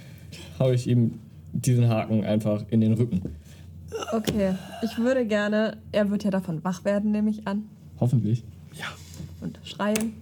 hau 0.59 0.73
ich 0.73 0.89
ihm 0.89 1.20
diesen 1.53 1.89
Haken 1.89 2.24
einfach 2.24 2.65
in 2.70 2.81
den 2.81 2.94
Rücken. 2.94 3.23
Okay, 4.12 4.57
ich 4.82 4.99
würde 4.99 5.24
gerne, 5.24 5.77
er 5.93 6.11
wird 6.11 6.24
ja 6.24 6.32
davon 6.32 6.65
wach 6.65 6.85
werden, 6.85 7.12
nehme 7.12 7.31
ich 7.31 7.47
an. 7.47 7.69
Hoffentlich. 8.01 8.43
Und 9.40 9.61
schreien 9.65 10.15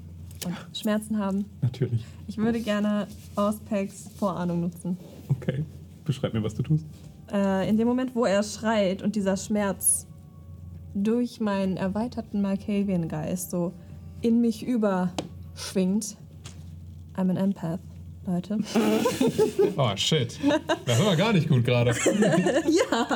und 0.45 0.57
Schmerzen 0.73 1.19
haben. 1.19 1.45
Natürlich. 1.63 2.05
Ich 2.27 2.39
würde 2.39 2.61
gerne 2.61 3.07
Auspacks 3.35 4.09
Vorahnung 4.17 4.61
nutzen. 4.61 4.97
Okay. 5.29 5.65
Beschreib 6.05 6.35
mir, 6.35 6.43
was 6.43 6.55
du 6.55 6.63
tust. 6.63 6.85
Äh, 7.33 7.69
in 7.69 7.77
dem 7.77 7.87
Moment, 7.87 8.15
wo 8.15 8.25
er 8.25 8.43
schreit 8.43 9.03
und 9.03 9.17
dieser 9.17 9.37
Schmerz 9.37 10.07
durch 10.95 11.41
meinen 11.41 11.77
erweiterten 11.77 12.41
Malkavian-Geist 12.43 13.51
so 13.51 13.73
in 14.23 14.41
mich 14.41 14.67
überschwingt. 14.67 16.17
I'm 17.15 17.31
an 17.31 17.37
Empath, 17.37 17.81
Leute. 18.31 18.59
Oh, 19.77 19.97
shit. 19.97 20.39
Das 20.85 21.05
war 21.05 21.17
gar 21.17 21.33
nicht 21.33 21.49
gut 21.49 21.65
gerade. 21.65 21.91
ja, 22.11 23.07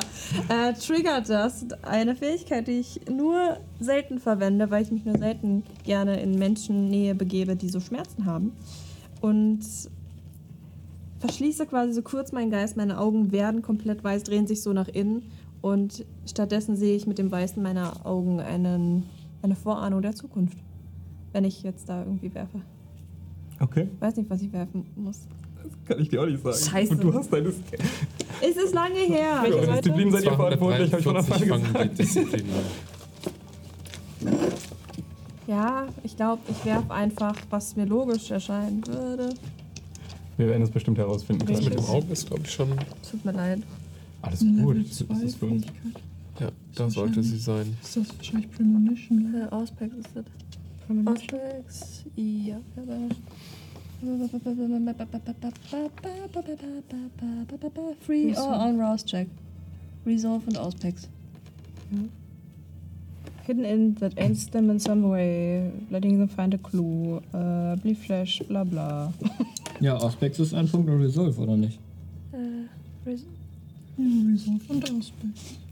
äh, 0.49 0.73
triggert 0.75 1.29
das 1.29 1.67
eine 1.83 2.17
Fähigkeit, 2.17 2.67
die 2.67 2.79
ich 2.81 3.01
nur 3.11 3.59
selten 3.81 4.19
verwende, 4.19 4.71
weil 4.71 4.83
ich 4.83 4.91
mich 4.91 5.05
nur 5.05 5.19
selten 5.19 5.63
gerne 5.85 6.21
in 6.21 6.39
Menschennähe 6.39 7.15
begebe, 7.15 7.57
die 7.57 7.69
so 7.69 7.81
Schmerzen 7.81 8.25
haben. 8.25 8.53
Und 9.21 9.61
verschließe 11.21 11.67
quasi 11.67 11.93
so 11.93 12.03
kurz 12.03 12.33
meinen 12.33 12.51
Geist, 12.51 12.77
meine 12.77 12.99
Augen 12.99 13.33
werden 13.33 13.63
komplett 13.63 14.03
weiß, 14.05 14.25
drehen 14.25 14.47
sich 14.47 14.63
so 14.63 14.73
nach 14.73 14.89
innen 14.89 15.23
und 15.61 16.05
stattdessen 16.27 16.77
sehe 16.77 16.97
ich 16.97 17.07
mit 17.07 17.19
dem 17.19 17.31
Weißen 17.31 17.63
meiner 17.63 18.05
Augen 18.07 18.41
einen, 18.41 19.05
eine 19.43 19.57
Vorahnung 19.57 20.03
der 20.03 20.15
Zukunft. 20.15 20.59
wenn 21.33 21.45
ich 21.45 21.63
jetzt 21.63 21.89
da 21.89 22.05
irgendwie 22.05 22.33
werfe. 22.33 22.61
Okay, 23.61 23.89
Ich 23.95 24.01
weiß 24.01 24.17
nicht, 24.17 24.29
was 24.31 24.43
ich 24.43 24.53
werfen 24.53 24.85
muss. 24.97 25.21
kann 25.87 25.99
ich 26.01 26.09
dir 26.09 26.23
auch 26.23 26.27
nicht 26.27 26.43
sagen. 26.43 26.57
Scheiße. 26.57 26.93
Und 26.93 27.03
du 27.03 27.15
hast 27.15 27.33
deine 27.33 27.49
Es 27.49 28.57
ist 28.57 28.75
lange 28.75 28.95
her. 28.99 29.41
Welche 29.43 29.59
Für 29.61 29.67
Seite? 29.67 29.83
Disziplin 29.83 30.11
seid 30.13 30.25
ihr 30.25 30.33
verantwortlich, 30.33 30.91
habe 30.93 31.01
ich 31.01 31.05
von 31.07 31.17
Anfang 31.17 31.39
243 31.39 31.53
an 31.53 31.63
fangen 31.63 31.73
gesagt. 31.73 31.93
die 31.99 32.03
Disziplin 32.03 32.47
an. 32.51 34.35
Ja, 35.47 35.87
ich 36.03 36.17
glaube, 36.17 36.41
ich 36.49 36.65
werfe 36.65 36.93
einfach, 36.93 37.35
was 37.51 37.77
mir 37.77 37.85
logisch 37.85 38.31
erscheinen 38.31 38.87
würde. 38.87 39.35
Wir 40.37 40.49
werden 40.49 40.63
es 40.63 40.71
bestimmt 40.71 40.99
herausfinden 40.99 41.47
Das 41.47 41.59
können. 41.59 41.69
mit 41.71 41.79
dem 41.79 41.85
Auge 41.85 42.07
ist, 42.13 42.27
glaube 42.27 42.43
ich, 42.45 42.51
schon. 42.51 42.69
Tut 43.11 43.25
mir 43.25 43.33
leid. 43.33 43.63
Alles 44.23 44.41
gut. 44.41 44.93
2 44.93 45.05
Das 45.09 45.23
ist 45.23 45.37
für 45.37 45.47
uns. 45.47 45.67
Ja, 46.41 46.49
da 46.75 46.91
sollte 46.91 47.23
sie 47.23 47.39
sein. 47.39 47.77
Ist 47.83 47.97
das 47.97 48.17
wahrscheinlich 48.17 48.51
Premonition? 48.51 49.35
Äh, 49.35 49.55
Auspex 49.55 49.95
ist 49.95 50.09
das. 50.15 50.25
Auspex, 51.07 52.05
ja. 52.17 52.61
Free 58.01 58.37
or 58.37 58.53
on 58.53 58.81
Rouse 58.81 59.05
Check. 59.05 59.29
Resolve 60.07 60.47
und 60.47 60.59
Auspex. 60.59 61.09
Hidden 63.47 63.65
in 63.65 63.95
that 63.97 64.13
aids 64.19 64.49
them 64.51 64.71
in 64.71 64.79
some 64.79 65.09
way, 65.11 65.71
letting 65.91 66.19
them 66.19 66.29
find 66.29 66.55
a 66.55 66.59
clue, 66.59 67.21
äh, 67.33 67.77
Blee 67.77 67.95
Flash, 67.95 68.43
bla 68.49 68.65
bla. 68.65 69.13
Ja, 69.81 69.97
Aspect 69.97 70.39
ist 70.39 70.55
ein 70.55 70.69
Punkt 70.69 70.89
und 70.89 71.01
Resolve, 71.01 71.41
oder 71.41 71.57
nicht? 71.57 71.79
Äh, 72.33 73.09
Res 73.09 73.25
Ja, 73.97 74.07
Resolve 74.33 74.61
und 74.69 74.85
Aspect. 74.85 75.64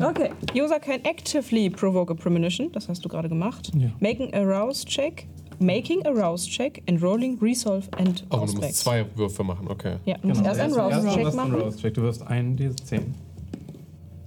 Okay. 0.00 0.30
User 0.54 0.78
can 0.80 1.00
actively 1.04 1.68
provoke 1.70 2.12
a 2.12 2.16
premonition, 2.16 2.70
das 2.72 2.88
hast 2.88 3.04
du 3.04 3.08
gerade 3.08 3.28
gemacht. 3.28 3.70
Ja. 3.76 3.88
Making 4.00 4.32
a 4.34 4.40
rouse 4.42 4.84
check, 4.84 5.26
making 5.58 6.04
a 6.06 6.10
rouse 6.10 6.46
check 6.46 6.82
and 6.88 7.02
rolling 7.02 7.38
resolve 7.40 7.88
and 7.98 8.24
Oh, 8.30 8.44
du 8.46 8.52
musst 8.54 8.76
zwei 8.76 9.04
Würfe 9.16 9.44
machen, 9.44 9.68
okay. 9.68 9.96
Ja, 10.06 10.16
du 10.18 10.28
musst 10.28 10.44
erst 10.44 10.60
einen 10.60 10.74
Erst- 10.74 10.78
erst 10.78 11.04
rouse 11.06 11.14
check 11.14 11.24
hast 11.26 11.34
du 11.36 11.40
einen 11.40 11.50
machen. 11.52 11.60
Rouse-Check. 11.62 11.94
Du 11.94 12.02
wirst 12.02 12.22
einen 12.26 12.56
dieser 12.56 12.76
10. 12.76 13.14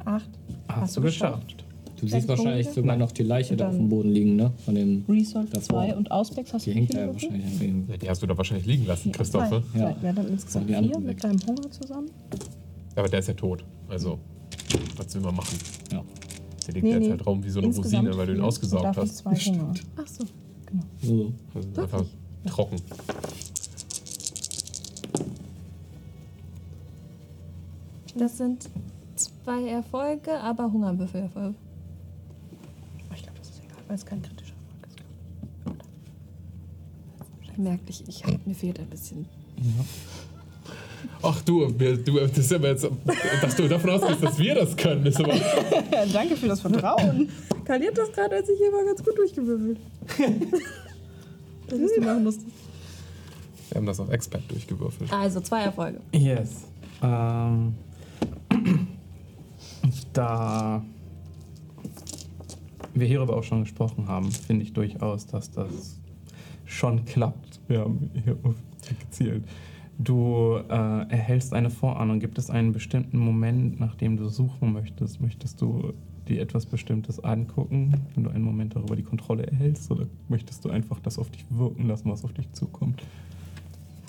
Acht. 0.05 0.29
Hast, 0.69 0.81
Hast 0.81 0.97
du 0.97 1.01
geschafft. 1.01 1.63
Du 1.99 2.07
siehst 2.07 2.27
Punkte? 2.27 2.43
wahrscheinlich 2.45 2.69
sogar 2.69 2.95
noch 2.95 3.11
die 3.11 3.23
Leiche 3.23 3.55
da 3.57 3.69
auf 3.69 3.75
dem 3.75 3.89
Boden 3.89 4.09
liegen, 4.11 4.35
ne? 4.35 4.51
Von 4.65 4.75
dem. 4.75 5.03
Resolve 5.09 5.47
Davor. 5.49 5.81
2 5.87 5.95
und 5.95 6.11
Auspex 6.11 6.53
hast 6.53 6.65
Die 6.65 6.69
du 6.69 6.75
wie 6.75 6.79
hängt 6.81 6.93
da 6.93 6.99
ja 6.99 7.07
wahrscheinlich 7.11 7.45
an 7.45 7.59
dem. 7.59 7.85
Ja, 7.89 7.97
Die 7.97 8.09
hast 8.09 8.21
du 8.21 8.27
da 8.27 8.37
wahrscheinlich 8.37 8.67
liegen 8.67 8.85
lassen, 8.85 9.11
Christoph. 9.11 9.49
ne? 9.49 9.63
Ja. 9.73 9.95
Zwei. 9.99 10.07
Ja, 10.07 10.13
dann 10.13 10.27
insgesamt 10.27 10.69
die 10.69 10.73
vier 10.75 10.99
mit 10.99 11.23
deinem 11.23 11.39
Hunger 11.47 11.71
zusammen. 11.71 12.11
Aber 12.95 13.07
der 13.09 13.19
ist 13.19 13.27
ja 13.29 13.33
tot. 13.33 13.65
Also, 13.89 14.19
was 14.97 15.13
will 15.15 15.21
man 15.21 15.35
machen? 15.35 15.57
Ja. 15.91 16.03
Der 16.65 16.73
liegt 16.73 16.83
Nee, 16.85 16.91
jetzt 16.93 17.03
nee. 17.03 17.09
halt 17.11 17.25
rum 17.25 17.43
wie 17.43 17.49
so 17.49 17.59
eine 17.59 17.67
Insgesamt 17.67 18.07
Rosine, 18.07 18.17
weil 18.17 18.27
du 18.27 18.33
ihn 18.35 18.41
ausgesaugt 18.41 18.97
hast. 18.97 19.17
zwei 19.17 19.35
Hunger. 19.35 19.73
Ach 19.95 20.07
so. 20.07 20.25
So. 21.01 21.31
Also 21.53 21.81
einfach 21.81 22.05
trocken. 22.45 22.75
Das 28.15 28.37
sind 28.37 28.69
zwei 29.15 29.67
Erfolge, 29.69 30.39
aber 30.39 30.71
Hungerwürfelerfolge. 30.71 31.55
Ich 33.15 33.23
glaube, 33.23 33.37
das 33.39 33.49
ist 33.49 33.61
egal, 33.63 33.77
weil 33.87 33.95
es 33.95 34.05
kein 34.05 34.21
kritischer 34.21 34.53
Erfolg 35.65 35.77
ist. 37.51 37.57
Merkt 37.57 37.89
ich, 37.89 38.07
ich 38.07 38.25
hab, 38.25 38.45
mir 38.45 38.55
fehlt 38.55 38.79
ein 38.79 38.87
bisschen. 38.87 39.25
Ach 41.21 41.41
du, 41.41 41.67
wir, 41.77 41.97
du 41.97 42.19
das 42.19 42.37
ist 42.37 42.53
aber 42.53 42.69
jetzt, 42.69 42.87
dass 43.41 43.55
du 43.55 43.67
davon 43.67 43.89
ausgehst, 43.91 44.23
dass 44.23 44.39
wir 44.39 44.55
das 44.55 44.75
können, 44.75 45.05
ist 45.05 45.19
aber. 45.19 45.33
Danke 46.13 46.35
für 46.35 46.47
das 46.47 46.61
Vertrauen. 46.61 47.29
Kali 47.65 47.85
hat 47.85 47.97
das 47.97 48.11
gerade 48.11 48.35
als 48.35 48.49
ich 48.49 48.57
hier 48.57 48.71
war 48.71 48.83
ganz 48.85 49.03
gut 49.03 49.17
durchgewürfelt. 49.17 49.79
das 51.67 51.79
was 51.79 51.91
du 51.95 52.01
machen 52.01 52.23
musstest. 52.23 52.47
Wir 53.69 53.77
haben 53.77 53.85
das 53.85 53.99
auf 53.99 54.09
Expert 54.09 54.43
durchgewürfelt. 54.49 55.11
Also 55.11 55.41
zwei 55.41 55.63
Erfolge. 55.63 55.99
Yes. 56.13 56.65
Ähm, 57.01 57.75
da 60.13 60.83
wir 62.93 63.07
hierüber 63.07 63.35
auch 63.35 63.43
schon 63.43 63.61
gesprochen 63.61 64.07
haben, 64.07 64.31
finde 64.31 64.63
ich 64.63 64.73
durchaus, 64.73 65.27
dass 65.27 65.51
das 65.51 65.99
schon 66.65 67.05
klappt. 67.05 67.59
Wir 67.67 67.81
haben 67.81 68.09
hier 68.23 68.37
auf 68.43 68.55
gezielt. 68.99 69.43
Du 69.99 70.57
äh, 70.69 70.73
erhältst 71.09 71.53
eine 71.53 71.69
Vorahnung. 71.69 72.19
Gibt 72.19 72.37
es 72.37 72.49
einen 72.49 72.71
bestimmten 72.71 73.17
Moment, 73.17 73.79
nach 73.79 73.95
dem 73.95 74.17
du 74.17 74.29
suchen 74.29 74.73
möchtest? 74.73 75.21
Möchtest 75.21 75.59
du 75.61 75.93
dir 76.27 76.41
etwas 76.41 76.65
Bestimmtes 76.65 77.23
angucken, 77.23 77.93
wenn 78.13 78.23
du 78.23 78.29
einen 78.29 78.43
Moment 78.43 78.75
darüber 78.75 78.95
die 78.95 79.03
Kontrolle 79.03 79.47
erhältst? 79.47 79.89
Oder 79.89 80.05
möchtest 80.27 80.63
du 80.65 80.69
einfach 80.69 80.99
das 80.99 81.17
auf 81.17 81.31
dich 81.31 81.45
wirken 81.49 81.87
lassen, 81.87 82.11
was 82.11 82.23
auf 82.23 82.33
dich 82.33 82.51
zukommt? 82.51 83.01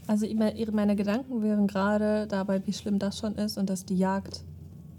Also 0.07 0.27
meine 0.35 0.97
Gedanken 0.97 1.43
wären 1.43 1.67
gerade 1.67 2.27
dabei, 2.27 2.67
wie 2.67 2.73
schlimm 2.73 2.99
das 2.99 3.19
schon 3.19 3.35
ist 3.35 3.57
und 3.59 3.71
dass 3.71 3.85
die 3.85 3.97
Jagd 3.97 4.45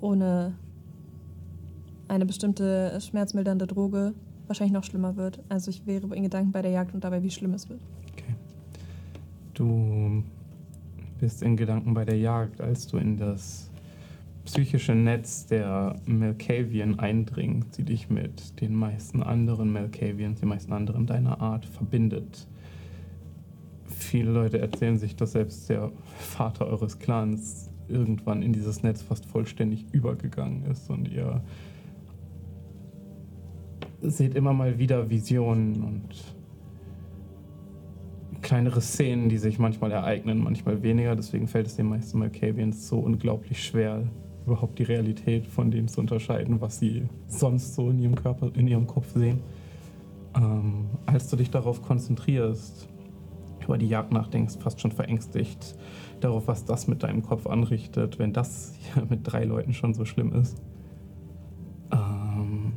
ohne 0.02 0.54
eine 2.08 2.26
bestimmte 2.26 3.00
schmerzmildernde 3.00 3.68
Droge 3.68 4.14
wahrscheinlich 4.48 4.74
noch 4.74 4.84
schlimmer 4.84 5.16
wird. 5.16 5.40
Also 5.50 5.70
ich 5.70 5.86
wäre 5.86 6.16
in 6.16 6.24
Gedanken 6.24 6.52
bei 6.52 6.62
der 6.62 6.72
Jagd 6.72 6.96
und 6.96 7.04
dabei, 7.04 7.22
wie 7.22 7.30
schlimm 7.30 7.54
es 7.54 7.70
wird. 7.70 7.82
Okay. 8.14 8.36
Du 9.54 10.24
bist 11.20 11.44
in 11.44 11.58
Gedanken 11.58 11.94
bei 11.94 12.06
der 12.06 12.18
Jagd, 12.18 12.62
als 12.62 12.88
du 12.88 12.98
in 12.98 13.18
das 13.18 13.70
psychische 14.46 14.96
Netz 14.96 15.46
der 15.46 15.96
Melkavian 16.06 17.00
eindringst, 17.00 17.78
die 17.78 17.84
dich 17.84 18.10
mit 18.10 18.60
den 18.62 18.74
meisten 18.74 19.22
anderen 19.22 19.72
Melkavians, 19.72 20.40
den 20.40 20.50
meisten 20.50 20.74
anderen 20.74 21.06
deiner 21.06 21.40
Art 21.40 21.66
verbindet. 21.66 22.48
Viele 23.86 24.32
Leute 24.32 24.60
erzählen 24.60 24.98
sich, 24.98 25.16
dass 25.16 25.34
selbst 25.34 25.70
der 25.70 25.92
Vater 26.18 26.68
eures 26.68 27.00
Clans 27.00 27.70
irgendwann 27.88 28.42
in 28.42 28.54
dieses 28.54 28.82
Netz 28.82 29.02
fast 29.02 29.26
vollständig 29.26 29.86
übergegangen 29.92 30.64
ist 30.66 30.90
und 30.90 31.08
ihr 31.10 31.44
seht 34.02 34.36
immer 34.36 34.54
mal 34.54 34.80
wieder 34.80 35.10
Visionen 35.10 35.84
und 35.84 36.39
kleinere 38.42 38.82
Szenen, 38.82 39.30
die 39.30 39.38
sich 39.38 39.60
manchmal 39.60 39.92
ereignen, 39.92 40.44
manchmal 40.44 40.84
weniger. 40.84 41.16
Deswegen 41.16 41.48
fällt 41.48 41.68
es 41.68 41.76
den 41.76 41.88
meisten 41.88 42.20
Malkavians 42.20 42.88
so 42.88 43.00
unglaublich 43.00 43.64
schwer, 43.64 44.04
überhaupt 44.46 44.80
die 44.80 44.84
Realität 44.84 45.48
von 45.48 45.72
dem 45.72 45.88
zu 45.88 46.00
unterscheiden, 46.00 46.62
was 46.62 46.80
sie 46.80 47.04
sonst 47.28 47.76
so 47.76 47.90
in 47.90 48.00
ihrem 48.00 48.16
Körper, 48.16 48.52
in 48.56 48.68
ihrem 48.68 48.88
Kopf 48.88 49.14
sehen. 49.14 49.40
Ähm, 50.36 50.86
als 51.06 51.30
du 51.30 51.36
dich 51.36 51.50
darauf 51.50 51.82
konzentrierst, 51.82 52.88
über 53.64 53.78
die 53.78 53.88
Jagd 53.88 54.12
nachdenkst, 54.12 54.58
fast 54.60 54.82
schon 54.82 54.92
verängstigt 54.92 55.76
darauf, 56.22 56.48
was 56.48 56.66
das 56.66 56.88
mit 56.88 57.04
deinem 57.04 57.22
Kopf 57.22 57.48
anrichtet, 57.48 58.20
wenn 58.20 58.34
das 58.34 58.74
hier 58.94 59.06
mit 59.10 59.22
drei 59.24 59.44
Leuten 59.44 59.74
schon 59.74 59.94
so 59.94 60.06
schlimm 60.06 60.34
ist. 60.34 60.62
Ähm, 61.92 62.74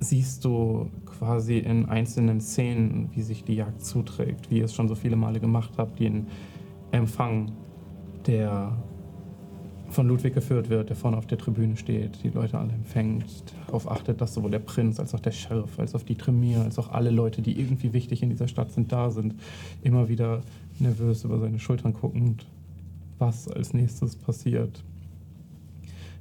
siehst 0.00 0.44
du 0.44 0.90
quasi 1.24 1.56
in 1.56 1.86
einzelnen 1.86 2.40
Szenen, 2.40 3.08
wie 3.14 3.22
sich 3.22 3.44
die 3.44 3.54
Jagd 3.54 3.82
zuträgt, 3.82 4.50
wie 4.50 4.58
ihr 4.58 4.66
es 4.66 4.74
schon 4.74 4.88
so 4.88 4.94
viele 4.94 5.16
Male 5.16 5.40
gemacht 5.40 5.72
habt, 5.78 5.98
den 5.98 6.26
Empfang, 6.90 7.52
der 8.26 8.76
von 9.88 10.06
Ludwig 10.06 10.34
geführt 10.34 10.68
wird, 10.68 10.90
der 10.90 10.96
vorne 10.96 11.16
auf 11.16 11.26
der 11.26 11.38
Tribüne 11.38 11.76
steht, 11.76 12.22
die 12.22 12.28
Leute 12.28 12.58
alle 12.58 12.72
empfängt, 12.72 13.24
darauf 13.66 13.90
achtet, 13.90 14.20
dass 14.20 14.34
sowohl 14.34 14.50
der 14.50 14.58
Prinz 14.58 15.00
als 15.00 15.14
auch 15.14 15.20
der 15.20 15.30
Sheriff, 15.30 15.78
als 15.78 15.94
auch 15.94 16.02
die 16.02 16.16
Tremir, 16.16 16.60
als 16.60 16.78
auch 16.78 16.90
alle 16.90 17.10
Leute, 17.10 17.40
die 17.40 17.58
irgendwie 17.58 17.94
wichtig 17.94 18.22
in 18.22 18.28
dieser 18.28 18.48
Stadt 18.48 18.72
sind, 18.72 18.92
da 18.92 19.10
sind, 19.10 19.34
immer 19.82 20.08
wieder 20.08 20.42
nervös 20.78 21.24
über 21.24 21.38
seine 21.38 21.58
Schultern 21.58 21.94
guckend, 21.94 22.46
was 23.18 23.48
als 23.48 23.72
nächstes 23.72 24.16
passiert. 24.16 24.84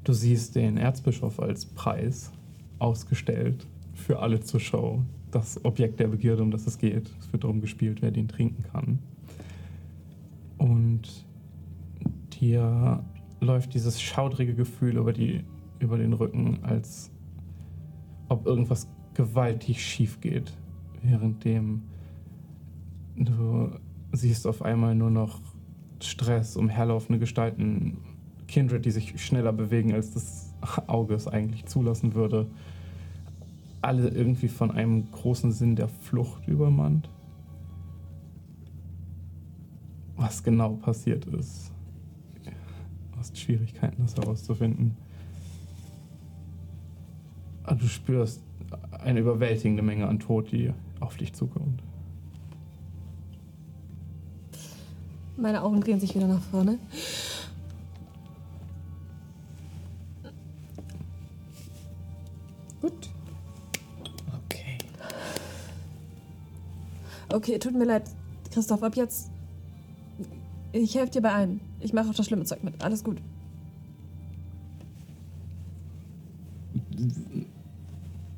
Du 0.06 0.14
siehst 0.14 0.56
den 0.56 0.78
Erzbischof 0.78 1.40
als 1.42 1.66
Preis 1.66 2.32
ausgestellt 2.80 3.66
für 4.04 4.20
alle 4.20 4.42
zur 4.42 4.60
Show. 4.60 5.02
Das 5.32 5.64
Objekt 5.66 6.00
der 6.00 6.08
Begierde, 6.08 6.44
um 6.44 6.52
das 6.52 6.68
es 6.68 6.78
geht. 6.78 7.12
Es 7.20 7.32
wird 7.32 7.44
darum 7.44 7.62
gespielt, 7.62 8.02
wer 8.02 8.12
den 8.12 8.28
trinken 8.28 8.64
kann. 8.72 9.00
Und 10.58 11.26
dir 12.40 13.04
läuft 13.40 13.74
dieses 13.74 14.02
schaudrige 14.02 14.54
Gefühl 14.54 14.98
über, 14.98 15.14
die, 15.14 15.44
über 15.80 15.98
den 15.98 16.14
Rücken, 16.14 16.60
als 16.62 17.12
ob 18.30 18.46
irgendwas 18.46 18.88
gewaltig 19.14 19.84
schief 19.84 20.22
geht, 20.22 20.54
währenddem 21.02 21.84
du 23.16 23.70
siehst 24.12 24.48
auf 24.48 24.62
einmal 24.62 24.96
nur 24.96 25.10
noch 25.10 25.40
Stress, 26.02 26.58
umherlaufende 26.58 27.20
Gestalten, 27.20 27.98
Kindred, 28.48 28.86
die 28.86 28.92
sich 28.92 29.24
schneller 29.24 29.54
bewegen, 29.54 29.94
als 29.94 30.12
das 30.12 30.54
Auge 30.88 31.14
es 31.14 31.28
eigentlich 31.28 31.66
zulassen 31.66 32.14
würde. 32.14 32.48
Alle 33.84 34.08
irgendwie 34.08 34.48
von 34.48 34.72
einem 34.72 35.12
großen 35.12 35.52
Sinn 35.52 35.76
der 35.76 35.90
Flucht 35.90 36.48
übermannt. 36.48 37.10
Was 40.16 40.42
genau 40.42 40.76
passiert 40.76 41.26
ist. 41.26 41.72
Hast 43.18 43.38
Schwierigkeiten, 43.38 44.02
das 44.04 44.16
herauszufinden. 44.16 44.96
Aber 47.64 47.76
Du 47.76 47.88
spürst 47.88 48.42
eine 48.92 49.20
überwältigende 49.20 49.84
Menge 49.84 50.08
an 50.08 50.20
Tod, 50.20 50.52
die 50.52 50.74
auf 51.02 51.18
dich 51.18 51.34
zukommt. 51.34 51.84
Meine 55.36 55.62
Augen 55.62 55.82
drehen 55.82 56.00
sich 56.00 56.16
wieder 56.16 56.28
nach 56.28 56.42
vorne. 56.42 56.78
Okay, 67.34 67.58
tut 67.58 67.74
mir 67.74 67.86
leid, 67.86 68.04
Christoph, 68.52 68.84
ab 68.84 68.96
jetzt. 68.96 69.32
Ich 70.72 70.94
helfe 70.94 71.14
dir 71.14 71.22
bei 71.22 71.32
allem. 71.34 71.60
Ich 71.80 71.92
mache 71.92 72.10
auch 72.10 72.14
das 72.14 72.28
schlimme 72.28 72.46
Zeug 72.46 72.64
mit. 72.64 72.84
Alles 72.84 73.04
gut. 73.04 73.18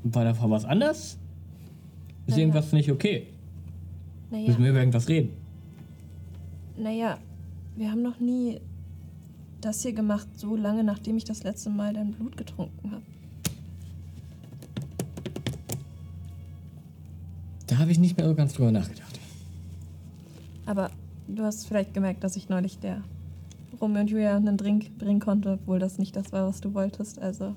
War 0.03 0.23
davor 0.23 0.49
was 0.51 0.65
anders? 0.65 1.17
Ist 2.27 2.29
Naja. 2.29 2.39
irgendwas 2.41 2.71
nicht 2.71 2.91
okay? 2.91 3.27
Naja, 4.31 4.47
Müssen 4.47 4.63
wir 4.63 4.69
über 4.71 4.79
irgendwas 4.79 5.07
reden? 5.07 5.31
naja, 6.77 7.17
wir 7.77 7.89
haben 7.89 8.01
noch 8.01 8.19
nie 8.19 8.59
das 9.61 9.81
hier 9.81 9.93
gemacht, 9.93 10.27
so 10.35 10.55
lange 10.57 10.83
nachdem 10.83 11.15
ich 11.17 11.23
das 11.23 11.43
letzte 11.43 11.69
Mal 11.69 11.93
dein 11.93 12.11
Blut 12.11 12.35
getrunken 12.37 12.91
habe. 12.91 13.03
Da 17.75 17.81
habe 17.81 17.91
ich 17.91 17.99
nicht 17.99 18.15
mehr 18.15 18.25
so 18.25 18.33
ganz 18.33 18.53
drüber 18.53 18.71
nachgedacht. 18.71 19.19
Aber 20.65 20.91
du 21.27 21.43
hast 21.43 21.67
vielleicht 21.67 21.93
gemerkt, 21.93 22.23
dass 22.23 22.37
ich 22.37 22.47
neulich 22.47 22.79
der 22.79 23.03
Romeo 23.81 23.99
und 23.99 24.09
Julia 24.09 24.37
einen 24.37 24.55
Drink 24.55 24.97
bringen 24.97 25.19
konnte, 25.19 25.51
obwohl 25.51 25.77
das 25.77 25.97
nicht 25.97 26.15
das 26.15 26.31
war, 26.31 26.47
was 26.47 26.61
du 26.61 26.73
wolltest. 26.73 27.19
Also 27.19 27.53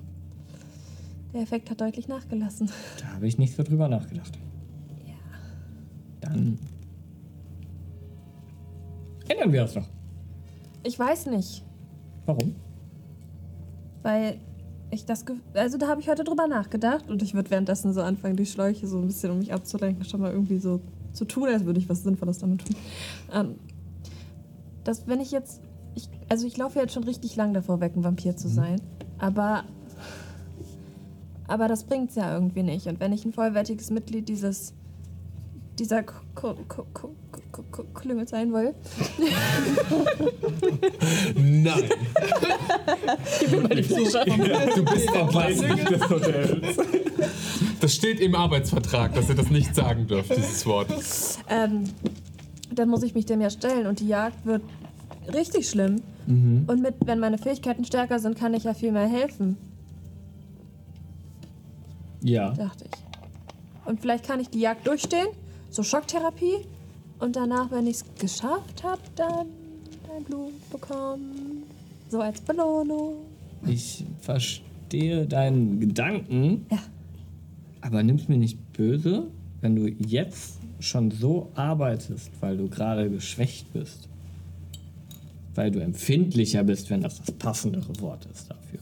der 1.32 1.42
Effekt 1.42 1.70
hat 1.70 1.80
deutlich 1.80 2.08
nachgelassen. 2.08 2.68
Da 3.00 3.14
habe 3.14 3.28
ich 3.28 3.38
nicht 3.38 3.54
so 3.54 3.62
drüber 3.62 3.86
nachgedacht. 3.86 4.36
Ja. 5.06 5.14
Dann 6.20 6.58
ändern 9.28 9.52
wir 9.52 9.60
das 9.60 9.74
doch. 9.74 9.86
Ich 10.82 10.98
weiß 10.98 11.26
nicht, 11.26 11.64
Warum? 12.26 12.56
weil 14.02 14.40
ich 14.90 15.04
das. 15.04 15.24
Also 15.54 15.78
da 15.78 15.88
habe 15.88 16.00
ich 16.00 16.08
heute 16.08 16.24
drüber 16.24 16.46
nachgedacht 16.46 17.10
und 17.10 17.22
ich 17.22 17.34
würde 17.34 17.50
währenddessen 17.50 17.92
so 17.92 18.02
anfangen, 18.02 18.36
die 18.36 18.46
Schläuche 18.46 18.86
so 18.86 18.98
ein 18.98 19.06
bisschen, 19.06 19.30
um 19.30 19.38
mich 19.38 19.52
abzulenken, 19.52 20.04
schon 20.04 20.20
mal 20.20 20.32
irgendwie 20.32 20.58
so 20.58 20.80
zu 21.12 21.24
tun, 21.24 21.48
als 21.48 21.64
würde 21.64 21.78
ich 21.78 21.88
was 21.88 22.02
Sinnvolles 22.02 22.38
damit 22.38 22.66
tun. 22.66 22.76
Ähm, 23.32 23.54
dass 24.84 25.06
wenn 25.06 25.20
ich 25.20 25.30
jetzt. 25.30 25.60
Ich, 25.94 26.08
also 26.28 26.46
ich 26.46 26.56
laufe 26.56 26.78
jetzt 26.78 26.94
schon 26.94 27.04
richtig 27.04 27.34
lang 27.36 27.52
davor 27.54 27.80
weg, 27.80 27.92
ein 27.96 28.04
Vampir 28.04 28.36
zu 28.36 28.48
sein. 28.48 28.80
Aber. 29.18 29.64
Aber 31.46 31.66
das 31.66 31.84
bringt's 31.84 32.14
ja 32.14 32.32
irgendwie 32.32 32.62
nicht. 32.62 32.86
Und 32.86 33.00
wenn 33.00 33.12
ich 33.12 33.24
ein 33.24 33.32
vollwertiges 33.32 33.90
Mitglied 33.90 34.28
dieses. 34.28 34.74
dieser 35.78 36.02
K 36.02 36.14
K 36.34 36.54
K 36.54 36.64
K 36.66 36.84
K 36.94 37.08
K 37.08 37.27
Klüngel 37.94 38.28
sein 38.28 38.52
will, 38.52 38.74
Nein. 41.34 41.84
Du 43.50 44.84
bist 44.84 45.08
der 45.14 45.24
Meister 45.32 45.74
des 45.74 46.08
Hotels. 46.10 46.76
Das 47.80 47.94
steht 47.94 48.20
im 48.20 48.34
Arbeitsvertrag, 48.34 49.14
dass 49.14 49.28
ihr 49.28 49.34
das 49.34 49.50
nicht 49.50 49.74
sagen 49.74 50.06
dürft, 50.06 50.36
dieses 50.36 50.64
Wort. 50.66 50.88
ähm, 51.48 51.84
dann 52.74 52.88
muss 52.88 53.02
ich 53.02 53.14
mich 53.14 53.26
dem 53.26 53.40
ja 53.40 53.50
stellen 53.50 53.86
und 53.86 54.00
die 54.00 54.08
Jagd 54.08 54.44
wird 54.46 54.62
richtig 55.32 55.68
schlimm. 55.68 56.02
Und 56.26 56.82
mit, 56.82 56.94
wenn 57.06 57.18
meine 57.20 57.38
Fähigkeiten 57.38 57.86
stärker 57.86 58.18
sind, 58.18 58.38
kann 58.38 58.52
ich 58.52 58.64
ja 58.64 58.74
viel 58.74 58.92
mehr 58.92 59.08
helfen, 59.08 59.56
Ja. 62.22 62.50
dachte 62.50 62.84
ich. 62.84 63.86
Und 63.86 64.00
vielleicht 64.02 64.26
kann 64.26 64.38
ich 64.38 64.50
die 64.50 64.60
Jagd 64.60 64.86
durchstehen, 64.86 65.28
so 65.70 65.82
Schocktherapie. 65.82 66.66
Und 67.18 67.36
danach, 67.36 67.70
wenn 67.70 67.86
ich 67.86 67.96
es 67.96 68.04
geschafft 68.18 68.84
habe, 68.84 69.02
dann 69.16 69.46
ein 70.16 70.24
Blut 70.24 70.70
bekommen. 70.70 71.64
So 72.08 72.20
als 72.20 72.40
Belohnung. 72.40 73.16
Ich 73.66 74.04
verstehe 74.20 75.26
deinen 75.26 75.80
Gedanken. 75.80 76.66
Ja. 76.70 76.78
Aber 77.80 78.02
nimm's 78.02 78.28
mir 78.28 78.38
nicht 78.38 78.72
böse, 78.72 79.26
wenn 79.60 79.76
du 79.76 79.88
jetzt 79.88 80.58
schon 80.80 81.10
so 81.10 81.50
arbeitest, 81.54 82.30
weil 82.40 82.56
du 82.56 82.68
gerade 82.68 83.10
geschwächt 83.10 83.72
bist. 83.72 84.08
Weil 85.54 85.70
du 85.70 85.80
empfindlicher 85.80 86.62
bist, 86.62 86.88
wenn 86.90 87.00
das 87.00 87.18
das 87.20 87.32
passendere 87.32 88.00
Wort 88.00 88.26
ist 88.32 88.50
dafür. 88.50 88.80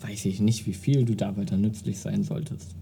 Weiß 0.00 0.24
ich 0.24 0.40
nicht, 0.40 0.66
wie 0.66 0.74
viel 0.74 1.04
du 1.04 1.14
dabei 1.14 1.44
dann 1.44 1.60
nützlich 1.60 1.98
sein 1.98 2.22
solltest. 2.22 2.74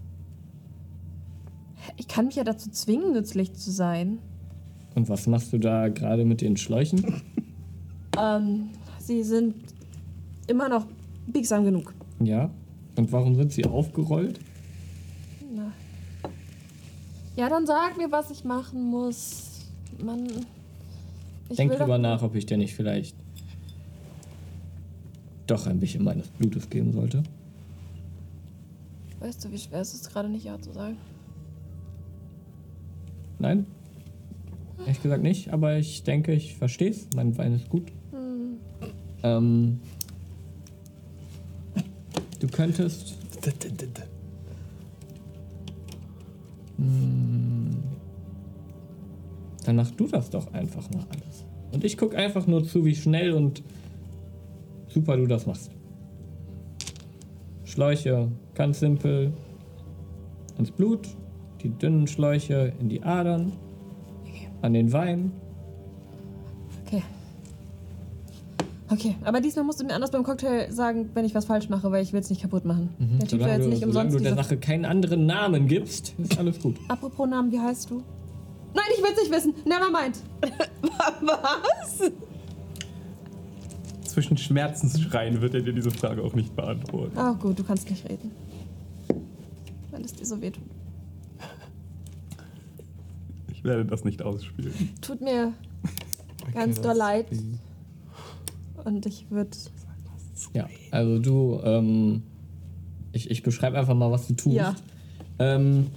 Ich 1.97 2.07
kann 2.07 2.27
mich 2.27 2.35
ja 2.35 2.43
dazu 2.43 2.69
zwingen, 2.71 3.13
nützlich 3.13 3.53
zu 3.53 3.71
sein. 3.71 4.19
Und 4.95 5.09
was 5.09 5.27
machst 5.27 5.51
du 5.53 5.57
da 5.59 5.89
gerade 5.89 6.25
mit 6.25 6.41
den 6.41 6.57
Schläuchen? 6.57 7.21
Ähm, 8.17 8.69
sie 8.97 9.23
sind 9.23 9.55
immer 10.47 10.69
noch 10.69 10.85
biegsam 11.27 11.65
genug. 11.65 11.93
Ja. 12.21 12.49
Und 12.95 13.11
warum 13.11 13.35
sind 13.35 13.51
sie 13.51 13.65
aufgerollt? 13.65 14.39
Na. 15.53 15.73
Ja, 17.35 17.49
dann 17.49 17.65
sag 17.65 17.97
mir, 17.97 18.09
was 18.09 18.31
ich 18.31 18.45
machen 18.45 18.89
muss. 18.89 19.65
Mann. 20.01 20.27
Ich 21.49 21.57
Denk 21.57 21.73
drüber 21.73 21.97
nach, 21.97 22.21
ob 22.23 22.35
ich 22.35 22.45
dir 22.45 22.55
nicht 22.55 22.73
vielleicht 22.73 23.17
doch 25.45 25.67
ein 25.67 25.79
bisschen 25.79 26.03
meines 26.03 26.29
Blutes 26.29 26.69
geben 26.69 26.93
sollte. 26.93 27.21
Weißt 29.19 29.43
du, 29.43 29.51
wie 29.51 29.57
schwer 29.57 29.81
es 29.81 29.93
ist, 29.93 30.09
gerade 30.09 30.29
nicht 30.29 30.45
Ja 30.45 30.57
zu 30.59 30.71
sagen? 30.71 30.95
Nein? 33.39 33.65
Ehrlich 34.79 35.01
gesagt 35.01 35.23
nicht, 35.23 35.51
aber 35.51 35.77
ich 35.77 36.03
denke, 36.03 36.33
ich 36.33 36.55
verstehe 36.55 36.91
es. 36.91 37.07
Mein 37.15 37.37
Wein 37.37 37.53
ist 37.53 37.69
gut. 37.69 37.91
Ähm, 39.23 39.79
du 42.39 42.47
könntest. 42.47 43.17
Hm, 46.77 47.77
dann 49.65 49.75
mach 49.75 49.91
du 49.91 50.07
das 50.07 50.29
doch 50.29 50.53
einfach 50.53 50.89
mal 50.91 51.05
alles. 51.09 51.45
Und 51.71 51.83
ich 51.83 51.97
guck 51.97 52.15
einfach 52.15 52.45
nur 52.45 52.63
zu, 52.63 52.85
wie 52.85 52.95
schnell 52.95 53.33
und 53.33 53.63
super 54.87 55.17
du 55.17 55.25
das 55.25 55.45
machst. 55.45 55.71
Schläuche, 57.63 58.31
ganz 58.53 58.79
simpel. 58.79 59.33
Ins 60.57 60.71
Blut, 60.71 61.09
die 61.61 61.69
dünnen 61.69 62.07
Schläuche 62.07 62.71
in 62.79 62.89
die 62.89 63.03
Adern, 63.03 63.53
an 64.61 64.73
den 64.73 64.91
Wein. 64.93 65.31
Okay. 66.85 67.03
Okay, 68.87 69.15
aber 69.23 69.41
diesmal 69.41 69.65
musst 69.65 69.81
du 69.81 69.85
mir 69.85 69.93
anders 69.93 70.11
beim 70.11 70.23
Cocktail 70.23 70.71
sagen, 70.71 71.09
wenn 71.15 71.25
ich 71.25 71.33
was 71.33 71.45
falsch 71.45 71.69
mache, 71.69 71.91
weil 71.91 72.03
ich 72.03 72.13
will 72.13 72.19
es 72.19 72.29
nicht 72.29 72.41
kaputt 72.41 72.65
machen. 72.65 72.89
Der 73.19 73.27
Typ 73.27 73.39
war 73.39 73.47
Solange 73.47 73.53
jetzt 73.53 73.65
du, 73.65 73.69
nicht 73.69 73.85
umsonst 73.85 74.15
du 74.15 74.23
der. 74.23 74.35
Sache 74.35 74.57
keinen 74.57 74.85
anderen 74.85 75.25
Namen 75.25 75.67
gibst, 75.67 76.13
ist 76.19 76.37
alles 76.37 76.59
gut. 76.59 76.75
Apropos 76.87 77.27
Namen, 77.27 77.51
wie 77.51 77.59
heißt 77.59 77.89
du? 77.89 78.03
Nein, 78.75 78.85
ich 78.95 79.03
will's 79.03 79.17
nicht 79.17 79.31
wissen. 79.31 79.53
Never 79.65 79.89
mind. 79.89 80.17
Was? 81.21 82.11
Zwischen 84.07 84.37
Schmerzensschreien 84.37 85.41
wird 85.41 85.55
er 85.55 85.61
dir 85.61 85.73
diese 85.73 85.91
Frage 85.91 86.21
auch 86.21 86.33
nicht 86.33 86.55
beantworten. 86.55 87.17
Oh 87.17 87.33
gut, 87.33 87.57
du 87.57 87.63
kannst 87.63 87.89
nicht 87.89 88.07
reden. 88.07 88.31
Weil 89.91 90.05
es 90.05 90.13
dir 90.13 90.25
so 90.25 90.39
wehtut. 90.41 90.63
Ich 93.65 93.69
werde 93.69 93.83
das 93.83 94.03
nicht 94.03 94.21
ausspielen. 94.21 94.71
Tut 95.01 95.21
mir 95.21 95.51
ganz 96.53 96.79
doll 96.81 96.95
leid. 96.95 97.25
Und 98.83 99.07
ich 99.07 99.25
würde... 99.31 99.57
Ja, 100.53 100.69
also 100.91 101.17
du, 101.17 101.59
ähm, 101.63 102.21
ich, 103.11 103.31
ich 103.31 103.41
beschreibe 103.41 103.79
einfach 103.79 103.95
mal, 103.95 104.11
was 104.11 104.27
du 104.27 104.35
tust. 104.35 104.55
Ja. 104.55 104.75
Ähm, 105.39 105.87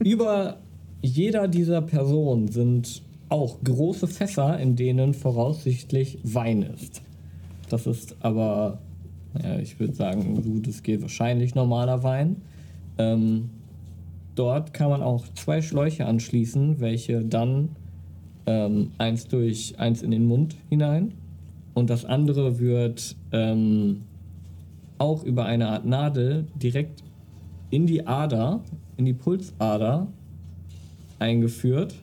über 0.00 0.58
jeder 1.00 1.48
dieser 1.48 1.80
Personen 1.80 2.48
sind 2.48 3.00
auch 3.30 3.56
große 3.64 4.06
Fässer, 4.06 4.58
in 4.58 4.76
denen 4.76 5.14
voraussichtlich 5.14 6.18
Wein 6.24 6.60
ist. 6.60 7.00
Das 7.70 7.86
ist 7.86 8.16
aber, 8.20 8.80
ja, 9.42 9.58
ich 9.60 9.80
würde 9.80 9.94
sagen, 9.94 10.42
gut 10.42 10.68
es 10.68 10.82
geht, 10.82 11.00
wahrscheinlich 11.00 11.54
normaler 11.54 12.02
Wein. 12.02 12.42
Ähm, 12.98 13.48
dort 14.36 14.72
kann 14.72 14.90
man 14.90 15.02
auch 15.02 15.26
zwei 15.34 15.60
Schläuche 15.60 16.06
anschließen, 16.06 16.80
welche 16.80 17.24
dann 17.24 17.70
ähm, 18.46 18.92
eins 18.98 19.26
durch 19.26 19.74
eins 19.78 20.02
in 20.02 20.12
den 20.12 20.26
Mund 20.26 20.54
hinein 20.68 21.12
und 21.76 21.90
das 21.90 22.06
andere 22.06 22.58
wird 22.58 23.16
ähm, 23.32 24.00
auch 24.96 25.24
über 25.24 25.44
eine 25.44 25.68
Art 25.68 25.84
Nadel 25.84 26.46
direkt 26.54 27.02
in 27.68 27.86
die 27.86 28.06
Ader, 28.06 28.62
in 28.96 29.04
die 29.04 29.12
Pulsader 29.12 30.06
eingeführt. 31.18 31.94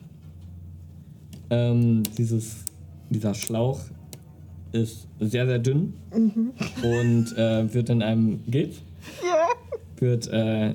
Ähm, 1.50 2.04
dieses, 2.16 2.64
dieser 3.10 3.34
Schlauch 3.34 3.80
ist 4.70 5.08
sehr, 5.18 5.46
sehr 5.46 5.58
dünn 5.58 5.94
und 6.12 7.36
äh, 7.36 7.74
wird 7.74 7.90
in 7.90 8.00
einem, 8.00 8.44
geht's? 8.46 8.80
Wird 9.98 10.28
äh, 10.28 10.74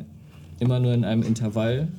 immer 0.60 0.80
nur 0.80 0.94
in 0.94 1.04
einem 1.04 1.24
Intervall 1.24 1.90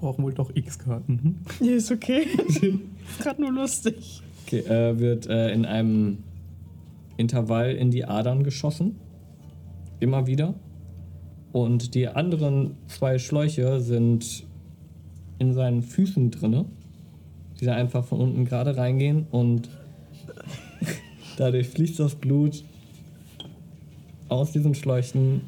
brauchen 0.00 0.24
wohl 0.24 0.32
doch 0.32 0.50
X-Karten. 0.54 1.20
Hm? 1.22 1.34
Nee, 1.60 1.74
ist 1.74 1.90
okay. 1.90 2.22
ist 2.48 3.20
gerade 3.20 3.40
nur 3.40 3.52
lustig. 3.52 4.22
Okay, 4.46 4.60
äh, 4.60 4.98
wird 4.98 5.26
äh, 5.28 5.52
in 5.52 5.64
einem 5.64 6.18
Intervall 7.16 7.74
in 7.74 7.90
die 7.90 8.04
Adern 8.06 8.42
geschossen. 8.42 8.96
Immer 10.00 10.26
wieder. 10.26 10.54
Und 11.52 11.94
die 11.94 12.08
anderen 12.08 12.76
zwei 12.86 13.18
Schläuche 13.18 13.80
sind 13.80 14.46
in 15.38 15.52
seinen 15.52 15.82
Füßen 15.82 16.30
drinne, 16.30 16.64
die 17.60 17.66
da 17.66 17.74
einfach 17.74 18.04
von 18.04 18.20
unten 18.20 18.44
gerade 18.44 18.76
reingehen 18.76 19.26
und 19.30 19.68
dadurch 21.36 21.68
fließt 21.68 21.98
das 21.98 22.14
Blut 22.14 22.64
aus 24.28 24.52
diesen 24.52 24.74
Schläuchen 24.74 25.42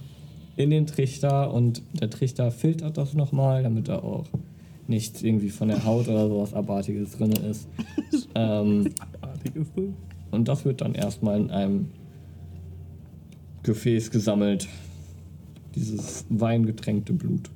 in 0.56 0.70
den 0.70 0.86
Trichter 0.86 1.52
und 1.52 1.82
der 2.00 2.10
Trichter 2.10 2.50
filtert 2.50 2.96
das 2.98 3.14
nochmal, 3.14 3.62
damit 3.62 3.88
da 3.88 3.98
auch 4.00 4.26
nichts 4.86 5.22
irgendwie 5.22 5.48
von 5.50 5.68
der 5.68 5.84
Haut 5.84 6.08
oder 6.08 6.28
sowas 6.28 6.52
Abartiges 6.54 7.12
drin 7.18 7.32
ist. 7.32 7.68
ähm, 8.34 8.90
Artig 9.20 9.56
ist 9.56 9.70
das. 9.76 9.84
und 10.30 10.48
das 10.48 10.64
wird 10.64 10.80
dann 10.80 10.94
erstmal 10.94 11.40
in 11.40 11.50
einem 11.50 11.88
Gefäß 13.62 14.10
gesammelt. 14.10 14.68
Dieses 15.74 16.26
weingetränkte 16.28 17.12
Blut. 17.14 17.50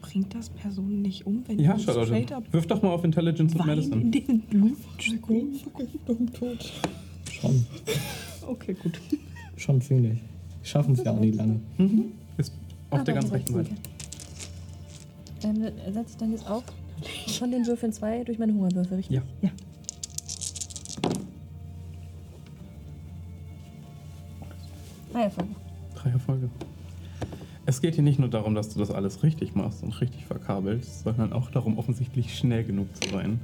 Bringt 0.00 0.32
das 0.34 0.50
Personen 0.50 1.02
nicht 1.02 1.26
um, 1.26 1.42
wenn 1.48 1.58
Ja, 1.58 1.74
du 1.74 1.80
straight 1.80 2.30
up 2.30 2.44
Wirf 2.52 2.66
doch 2.68 2.80
mal 2.82 2.90
auf 2.90 3.02
Intelligence 3.02 3.54
und 3.54 3.60
Wein 3.66 3.78
in 3.80 3.88
Medicine. 3.90 4.10
den 4.10 4.40
Blut 4.42 4.76
im 6.06 6.32
Tod. 6.32 6.72
Schon, 7.32 7.66
Okay, 8.46 8.76
gut. 8.80 9.00
schon 9.56 9.80
ziemlich. 9.80 10.20
Schaffen 10.64 10.94
es 10.94 11.04
ja 11.04 11.12
auch 11.12 11.20
nicht 11.20 11.36
lange. 11.36 11.60
Ist 12.36 12.52
auf 12.90 13.00
Ah, 13.00 13.04
der 13.04 13.14
ganz 13.14 13.30
rechten 13.30 13.52
Seite. 13.54 13.70
Ähm, 15.44 15.62
setze 15.92 16.10
ich 16.12 16.16
dann 16.16 16.32
jetzt 16.32 16.48
auch 16.50 16.62
von 17.38 17.50
den 17.50 17.66
Würfeln 17.66 17.92
zwei 17.92 18.24
durch 18.24 18.38
meine 18.38 18.52
Hungerwürfel, 18.54 18.96
richtig? 18.96 19.16
Ja. 19.16 19.22
Ja. 19.42 19.50
Ja, 25.14 25.30
voll. 25.30 25.44
Drei 25.94 26.10
Erfolge. 26.10 26.48
Es 27.66 27.80
geht 27.80 27.94
hier 27.94 28.04
nicht 28.04 28.18
nur 28.18 28.28
darum, 28.28 28.54
dass 28.54 28.68
du 28.70 28.78
das 28.78 28.90
alles 28.90 29.22
richtig 29.22 29.54
machst 29.54 29.82
und 29.82 29.98
richtig 30.00 30.24
verkabelst, 30.26 31.04
sondern 31.04 31.32
auch 31.32 31.50
darum, 31.50 31.78
offensichtlich 31.78 32.36
schnell 32.36 32.64
genug 32.64 32.88
zu 32.96 33.10
sein. 33.10 33.40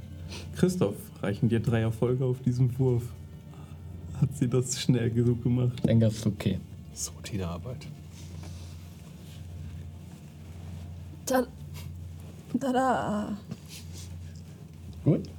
Christoph, 0.55 0.95
reichen 1.21 1.49
dir 1.49 1.59
drei 1.59 1.81
Erfolge 1.81 2.25
auf 2.25 2.39
diesem 2.41 2.77
Wurf? 2.77 3.03
Hat 4.21 4.29
sie 4.37 4.47
das 4.47 4.79
schnell 4.79 5.09
genug 5.09 5.41
gemacht? 5.43 5.73
Ich 5.77 5.81
denke, 5.81 6.11
das 6.91 7.01
ist 7.01 7.13
Teamarbeit. 7.23 7.87
Ta 11.25 11.47
Tada! 12.59 13.37
Gut. 15.03 15.29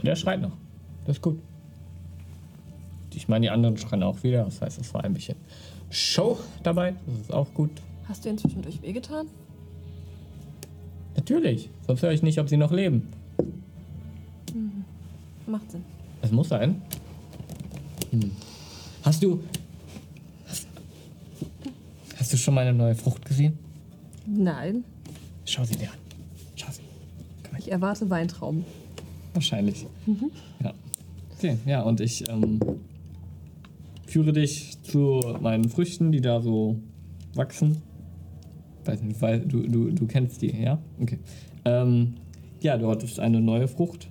Und 0.00 0.08
er 0.08 0.16
schreit 0.16 0.40
noch. 0.40 0.52
Das 1.06 1.16
ist 1.16 1.22
gut. 1.22 1.40
Ich 3.14 3.28
meine, 3.28 3.44
die 3.44 3.50
anderen 3.50 3.76
schreien 3.76 4.02
auch 4.02 4.22
wieder. 4.22 4.44
Das 4.44 4.60
heißt, 4.60 4.80
es 4.80 4.92
war 4.94 5.04
ein 5.04 5.14
bisschen 5.14 5.36
Show 5.90 6.38
dabei. 6.62 6.94
Das 7.06 7.20
ist 7.20 7.32
auch 7.32 7.52
gut. 7.54 7.70
Hast 8.08 8.24
du 8.24 8.28
ihnen 8.28 8.38
zwischendurch 8.38 8.80
wehgetan? 8.82 9.26
Natürlich. 11.16 11.70
Sonst 11.86 12.02
höre 12.02 12.12
ich 12.12 12.22
nicht, 12.22 12.38
ob 12.38 12.48
sie 12.48 12.56
noch 12.56 12.72
leben. 12.72 13.08
Macht 15.46 15.70
Sinn. 15.70 15.84
Es 16.22 16.30
muss 16.30 16.48
sein. 16.48 16.80
Hm. 18.10 18.30
Hast 19.02 19.22
du. 19.22 19.42
Hast, 22.30 22.34
du 22.34 22.44
schon 22.44 22.54
meine 22.54 22.72
neue 22.72 22.94
Frucht 22.94 23.24
gesehen? 23.24 23.58
Nein, 24.24 24.84
Schau 25.44 25.64
sie 25.64 25.74
dir 25.74 25.90
an. 25.90 25.98
Schau 26.54 26.70
sie. 26.70 26.80
ich 27.58 27.72
erwarte 27.72 28.08
Weintrauben. 28.08 28.64
Wahrscheinlich. 29.34 29.84
Ja. 30.62 30.72
Okay, 31.36 31.56
ja, 31.66 31.82
und 31.82 32.00
ich 32.00 32.28
ähm, 32.28 32.60
führe 34.06 34.32
dich 34.32 34.80
zu 34.84 35.20
meinen 35.40 35.68
Früchten, 35.68 36.12
die 36.12 36.20
da 36.20 36.40
so 36.40 36.78
wachsen. 37.34 37.78
Weiß 38.84 39.02
nicht, 39.02 39.20
weil 39.20 39.40
du, 39.40 39.66
du, 39.66 39.90
du 39.90 40.06
kennst 40.06 40.40
die, 40.40 40.52
ja? 40.52 40.78
Okay. 41.00 41.18
Ähm, 41.64 42.14
ja, 42.60 42.78
dort 42.78 43.02
ist 43.02 43.18
eine 43.18 43.40
neue 43.40 43.66
Frucht 43.66 44.08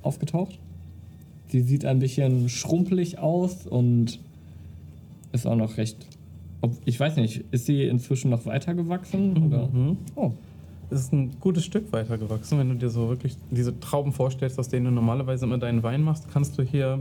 aufgetaucht. 0.00 0.58
Sie 1.48 1.60
sieht 1.60 1.84
ein 1.84 1.98
bisschen 1.98 2.48
schrumpelig 2.48 3.18
aus 3.18 3.66
und 3.66 4.18
ist 5.32 5.46
auch 5.46 5.56
noch 5.56 5.76
recht. 5.76 6.06
Ob, 6.60 6.72
ich 6.84 6.98
weiß 6.98 7.16
nicht, 7.16 7.44
ist 7.50 7.66
sie 7.66 7.84
inzwischen 7.84 8.30
noch 8.30 8.46
weiter 8.46 8.74
gewachsen? 8.74 9.46
Oder? 9.46 9.68
Mhm. 9.68 9.98
Oh, 10.14 10.32
Es 10.90 11.00
ist 11.00 11.12
ein 11.12 11.32
gutes 11.40 11.64
Stück 11.64 11.92
weiter 11.92 12.16
gewachsen. 12.18 12.58
Wenn 12.58 12.68
du 12.68 12.74
dir 12.76 12.90
so 12.90 13.08
wirklich 13.08 13.36
diese 13.50 13.78
Trauben 13.80 14.12
vorstellst, 14.12 14.58
aus 14.58 14.68
denen 14.68 14.86
du 14.86 14.90
normalerweise 14.92 15.44
immer 15.44 15.58
deinen 15.58 15.82
Wein 15.82 16.02
machst, 16.02 16.28
kannst 16.32 16.58
du 16.58 16.62
hier 16.62 17.00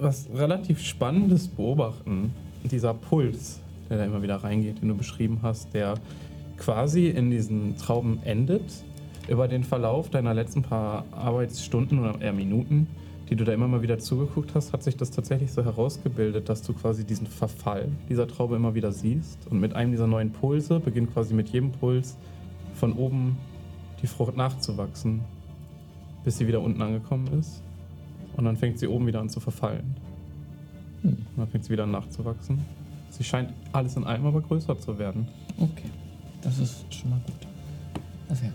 was 0.00 0.28
relativ 0.34 0.80
Spannendes 0.80 1.48
beobachten. 1.48 2.32
Dieser 2.70 2.94
Puls, 2.94 3.60
der 3.88 3.98
da 3.98 4.04
immer 4.04 4.22
wieder 4.22 4.36
reingeht, 4.36 4.80
den 4.80 4.88
du 4.88 4.96
beschrieben 4.96 5.38
hast, 5.42 5.74
der 5.74 5.94
quasi 6.56 7.08
in 7.08 7.30
diesen 7.30 7.76
Trauben 7.76 8.18
endet. 8.24 8.62
Über 9.28 9.46
den 9.46 9.62
Verlauf 9.64 10.08
deiner 10.10 10.34
letzten 10.34 10.62
paar 10.62 11.04
Arbeitsstunden 11.12 11.98
oder 11.98 12.20
eher 12.20 12.32
Minuten, 12.32 12.86
die 13.30 13.36
du 13.36 13.44
da 13.44 13.52
immer 13.52 13.68
mal 13.68 13.80
wieder 13.80 14.00
zugeguckt 14.00 14.56
hast, 14.56 14.72
hat 14.72 14.82
sich 14.82 14.96
das 14.96 15.12
tatsächlich 15.12 15.52
so 15.52 15.64
herausgebildet, 15.64 16.48
dass 16.48 16.62
du 16.62 16.72
quasi 16.72 17.04
diesen 17.04 17.28
Verfall 17.28 17.88
dieser 18.08 18.26
Traube 18.26 18.56
immer 18.56 18.74
wieder 18.74 18.90
siehst. 18.90 19.46
Und 19.48 19.60
mit 19.60 19.74
einem 19.74 19.92
dieser 19.92 20.08
neuen 20.08 20.32
Pulse 20.32 20.80
beginnt 20.80 21.12
quasi 21.12 21.32
mit 21.32 21.48
jedem 21.48 21.70
Puls 21.70 22.16
von 22.74 22.92
oben 22.92 23.38
die 24.02 24.08
Frucht 24.08 24.36
nachzuwachsen, 24.36 25.20
bis 26.24 26.38
sie 26.38 26.48
wieder 26.48 26.60
unten 26.60 26.82
angekommen 26.82 27.28
ist. 27.38 27.62
Und 28.36 28.46
dann 28.46 28.56
fängt 28.56 28.80
sie 28.80 28.88
oben 28.88 29.06
wieder 29.06 29.20
an 29.20 29.28
zu 29.28 29.38
verfallen. 29.38 29.94
Hm. 31.02 31.10
Und 31.10 31.36
dann 31.36 31.48
fängt 31.48 31.64
sie 31.64 31.70
wieder 31.70 31.84
an 31.84 31.92
nachzuwachsen. 31.92 32.58
Sie 33.10 33.22
scheint 33.22 33.52
alles 33.72 33.96
in 33.96 34.04
allem 34.04 34.26
aber 34.26 34.40
größer 34.40 34.78
zu 34.78 34.98
werden. 34.98 35.28
okay. 35.58 35.90
Das 36.42 36.58
ist 36.58 36.92
schon 36.92 37.10
mal 37.10 37.20
gut. 37.26 37.46
Also, 38.28 38.46
ja. 38.46 38.52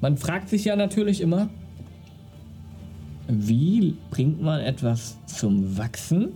Man 0.00 0.16
fragt 0.16 0.48
sich 0.48 0.64
ja 0.64 0.76
natürlich 0.76 1.20
immer, 1.20 1.48
wie 3.28 3.96
bringt 4.10 4.40
man 4.42 4.60
etwas 4.60 5.16
zum 5.26 5.76
Wachsen, 5.78 6.32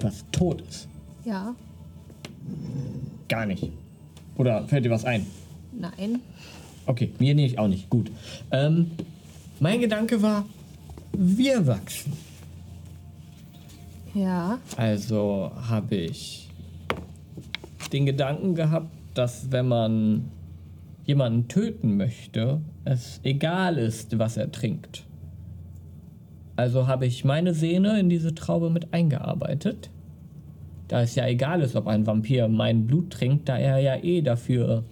was 0.00 0.24
tot 0.32 0.62
ist? 0.62 0.88
Ja, 1.24 1.54
Gar 3.28 3.44
nicht. 3.44 3.70
Oder 4.38 4.66
fällt 4.66 4.84
dir 4.86 4.90
was 4.90 5.04
ein? 5.04 5.26
nein. 5.72 6.20
Okay, 6.86 7.12
mir 7.18 7.34
nicht, 7.34 7.58
auch 7.58 7.68
nicht. 7.68 7.90
Gut. 7.90 8.10
Ähm, 8.50 8.92
mein 9.60 9.78
Gedanke 9.80 10.22
war, 10.22 10.46
wir 11.12 11.66
wachsen. 11.66 12.14
Ja, 14.14 14.58
Also 14.78 15.52
habe 15.68 15.96
ich 15.96 16.48
den 17.92 18.06
Gedanken 18.06 18.54
gehabt, 18.54 18.88
dass 19.12 19.52
wenn 19.52 19.68
man 19.68 20.30
jemanden 21.08 21.48
töten 21.48 21.96
möchte, 21.96 22.60
es 22.84 23.18
egal 23.24 23.78
ist, 23.78 24.18
was 24.18 24.36
er 24.36 24.52
trinkt. 24.52 25.06
Also 26.54 26.86
habe 26.86 27.06
ich 27.06 27.24
meine 27.24 27.54
Sehne 27.54 27.98
in 27.98 28.08
diese 28.08 28.34
Traube 28.34 28.70
mit 28.70 28.92
eingearbeitet. 28.92 29.90
Da 30.86 31.02
es 31.02 31.16
ja 31.16 31.26
egal 31.26 31.62
ist, 31.62 31.74
ob 31.74 31.88
ein 31.88 32.06
Vampir 32.06 32.46
mein 32.48 32.86
Blut 32.86 33.10
trinkt, 33.10 33.48
da 33.48 33.58
er 33.58 33.78
ja 33.78 33.96
eh 33.96 34.22
dafür 34.22 34.84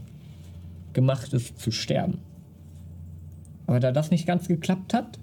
gemacht 0.93 1.33
ist 1.33 1.61
zu 1.61 1.71
sterben. 1.71 2.19
Aber 3.67 3.79
da 3.79 3.93
das 3.93 4.11
nicht 4.11 4.27
ganz 4.27 4.49
geklappt 4.49 4.95
hat, 4.95 5.19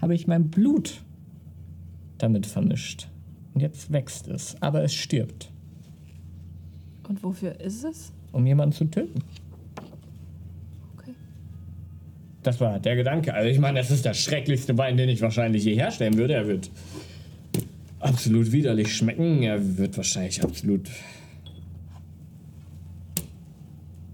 habe 0.00 0.14
ich 0.14 0.26
mein 0.26 0.50
Blut 0.50 1.02
damit 2.18 2.46
vermischt. 2.46 3.08
Und 3.54 3.60
jetzt 3.62 3.92
wächst 3.92 4.28
es, 4.28 4.60
aber 4.60 4.84
es 4.84 4.94
stirbt, 4.94 5.50
und 7.10 7.24
wofür 7.24 7.58
ist 7.60 7.82
es? 7.82 8.12
um 8.30 8.46
jemanden 8.46 8.72
zu 8.72 8.84
töten. 8.84 9.20
Okay. 10.96 11.12
Das 12.42 12.60
war 12.60 12.78
der 12.78 12.96
Gedanke. 12.96 13.34
Also 13.34 13.48
ich 13.48 13.58
meine, 13.58 13.80
das 13.80 13.90
ist 13.90 14.04
der 14.04 14.14
schrecklichste 14.14 14.76
Wein, 14.78 14.96
den 14.96 15.08
ich 15.08 15.20
wahrscheinlich 15.20 15.64
je 15.64 15.74
herstellen 15.74 16.16
würde. 16.16 16.34
Er 16.34 16.46
wird 16.46 16.70
absolut 17.98 18.50
widerlich 18.52 18.96
schmecken. 18.96 19.42
Er 19.42 19.76
wird 19.78 19.96
wahrscheinlich 19.96 20.42
absolut 20.42 20.88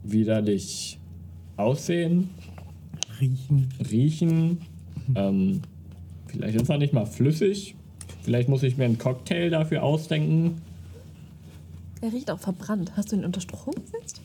widerlich 0.03 0.99
aussehen, 1.57 2.31
Riechen. 3.21 3.69
riechen. 3.91 4.59
Ähm, 5.15 5.63
vielleicht 6.27 6.61
ist 6.61 6.69
er 6.69 6.79
nicht 6.79 6.93
mal 6.93 7.07
flüssig. 7.07 7.75
Vielleicht 8.23 8.49
muss 8.49 8.63
ich 8.63 8.77
mir 8.77 8.85
einen 8.85 8.99
Cocktail 8.99 9.51
dafür 9.51 9.83
ausdenken. 9.83 10.61
Er 12.01 12.13
riecht 12.13 12.31
auch 12.31 12.39
verbrannt. 12.39 12.93
Hast 12.97 13.13
du 13.13 13.17
ihn 13.17 13.25
unter 13.25 13.41
Strom 13.41 13.75
gesetzt? 13.75 14.21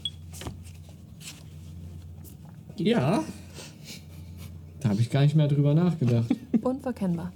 Ja. 2.78 3.24
Da 4.82 4.90
habe 4.90 5.02
ich 5.02 5.10
gar 5.10 5.22
nicht 5.22 5.36
mehr 5.36 5.48
drüber 5.48 5.74
nachgedacht. 5.74 6.36
Unverkennbar. 6.62 7.32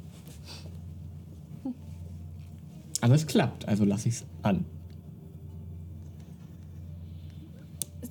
Aber 3.01 3.13
es 3.13 3.25
klappt, 3.27 3.67
also 3.67 3.85
lasse 3.85 4.09
ich 4.09 4.15
es 4.15 4.25
an. 4.41 4.65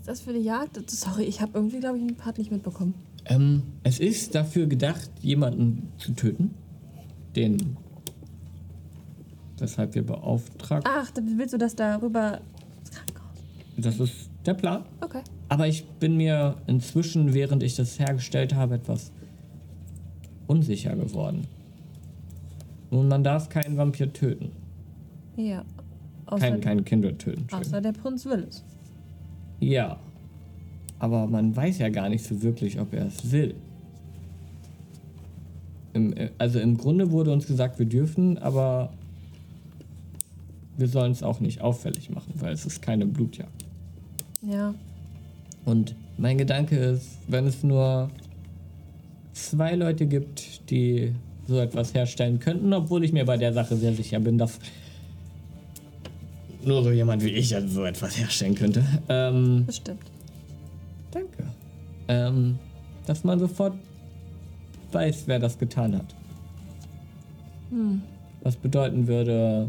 ist 0.04 0.08
das 0.08 0.20
für 0.20 0.34
die 0.34 0.40
Jagd? 0.40 0.78
Sorry, 0.90 1.24
ich 1.24 1.40
habe 1.40 1.52
irgendwie, 1.54 1.80
glaube 1.80 1.96
ich, 1.96 2.06
den 2.06 2.16
Part 2.16 2.36
nicht 2.36 2.52
mitbekommen. 2.52 2.92
Ähm, 3.24 3.62
es 3.84 4.00
ist 4.00 4.34
dafür 4.34 4.66
gedacht, 4.66 5.10
jemanden 5.22 5.88
zu 5.96 6.12
töten. 6.12 6.50
Den. 7.34 7.78
Weshalb 9.58 9.94
wir 9.94 10.04
beauftragt. 10.04 10.86
Ach, 10.86 11.10
willst 11.36 11.54
du 11.54 11.58
das 11.58 11.74
darüber? 11.74 12.42
Das 13.78 13.98
ist 13.98 14.28
der 14.44 14.52
Plan. 14.52 14.84
Okay. 15.00 15.22
Aber 15.48 15.66
ich 15.68 15.86
bin 15.86 16.18
mir 16.18 16.56
inzwischen, 16.66 17.32
während 17.32 17.62
ich 17.62 17.74
das 17.74 17.98
hergestellt 17.98 18.54
habe, 18.54 18.74
etwas 18.74 19.10
unsicher 20.46 20.94
geworden. 20.96 21.46
Nun, 22.90 23.08
man 23.08 23.24
darf 23.24 23.48
keinen 23.48 23.76
Vampir 23.76 24.12
töten. 24.12 24.50
Ja. 25.36 25.64
Außer, 26.26 26.50
Kein, 26.50 26.60
kein 26.60 26.84
Kinder 26.84 27.16
töten. 27.18 27.46
außer 27.52 27.80
der 27.80 27.92
Prinz 27.92 28.24
will 28.24 28.46
es. 28.48 28.64
Ja. 29.60 29.98
Aber 30.98 31.26
man 31.26 31.54
weiß 31.54 31.78
ja 31.78 31.88
gar 31.90 32.08
nicht 32.08 32.24
so 32.24 32.40
wirklich, 32.42 32.80
ob 32.80 32.94
er 32.94 33.06
es 33.06 33.30
will. 33.30 33.54
Im, 35.92 36.16
äh, 36.16 36.30
also 36.38 36.58
im 36.60 36.76
Grunde 36.78 37.10
wurde 37.10 37.32
uns 37.32 37.46
gesagt, 37.46 37.78
wir 37.78 37.86
dürfen, 37.86 38.38
aber 38.38 38.92
wir 40.76 40.88
sollen 40.88 41.12
es 41.12 41.22
auch 41.22 41.40
nicht 41.40 41.60
auffällig 41.60 42.10
machen, 42.10 42.32
weil 42.36 42.52
es 42.52 42.64
ist 42.66 42.80
keine 42.82 43.06
Blutjagd. 43.06 43.64
Ja. 44.42 44.74
Und 45.64 45.94
mein 46.18 46.38
Gedanke 46.38 46.76
ist, 46.76 47.18
wenn 47.28 47.46
es 47.46 47.62
nur 47.62 48.10
zwei 49.34 49.74
Leute 49.74 50.06
gibt, 50.06 50.70
die 50.70 51.12
so 51.46 51.58
etwas 51.58 51.92
herstellen 51.92 52.38
könnten, 52.40 52.72
obwohl 52.72 53.04
ich 53.04 53.12
mir 53.12 53.26
bei 53.26 53.36
der 53.36 53.52
Sache 53.52 53.76
sehr 53.76 53.92
sicher 53.92 54.20
bin, 54.20 54.38
dass 54.38 54.58
nur 56.64 56.82
so 56.82 56.90
jemand 56.90 57.22
wie 57.22 57.30
ich 57.30 57.54
also 57.54 57.68
so 57.68 57.84
etwas 57.84 58.16
herstellen 58.16 58.54
könnte. 58.54 58.82
Ähm, 59.08 59.64
Bestimmt. 59.66 60.00
danke. 61.10 61.44
Ähm, 62.08 62.58
dass 63.06 63.22
man 63.24 63.38
sofort 63.38 63.74
weiß, 64.92 65.24
wer 65.26 65.38
das 65.38 65.58
getan 65.58 65.96
hat. 65.96 66.14
Was 68.42 68.56
bedeuten 68.56 69.08
würde, 69.08 69.68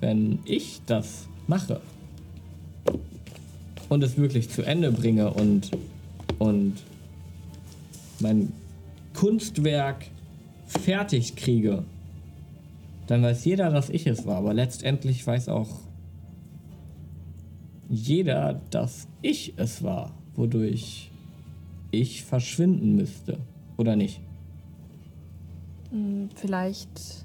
wenn 0.00 0.38
ich 0.44 0.80
das 0.86 1.28
mache 1.46 1.80
und 3.88 4.02
es 4.02 4.16
wirklich 4.16 4.48
zu 4.48 4.62
Ende 4.62 4.90
bringe 4.90 5.30
und, 5.30 5.70
und 6.38 6.74
mein 8.20 8.52
Kunstwerk 9.14 10.06
fertig 10.66 11.36
kriege, 11.36 11.84
dann 13.06 13.22
weiß 13.22 13.44
jeder, 13.44 13.70
dass 13.70 13.90
ich 13.90 14.06
es 14.06 14.26
war. 14.26 14.36
Aber 14.36 14.54
letztendlich 14.54 15.26
weiß 15.26 15.48
auch 15.48 15.68
jeder, 17.88 18.60
dass 18.70 19.06
ich 19.20 19.54
es 19.56 19.82
war, 19.82 20.12
wodurch 20.34 21.10
ich 21.90 22.24
verschwinden 22.24 22.96
müsste. 22.96 23.38
Oder 23.76 23.96
nicht? 23.96 24.20
Hm, 25.90 26.30
Vielleicht 26.34 27.24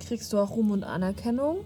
kriegst 0.00 0.32
du 0.32 0.38
auch 0.38 0.50
Ruhm 0.50 0.70
und 0.70 0.84
Anerkennung. 0.84 1.58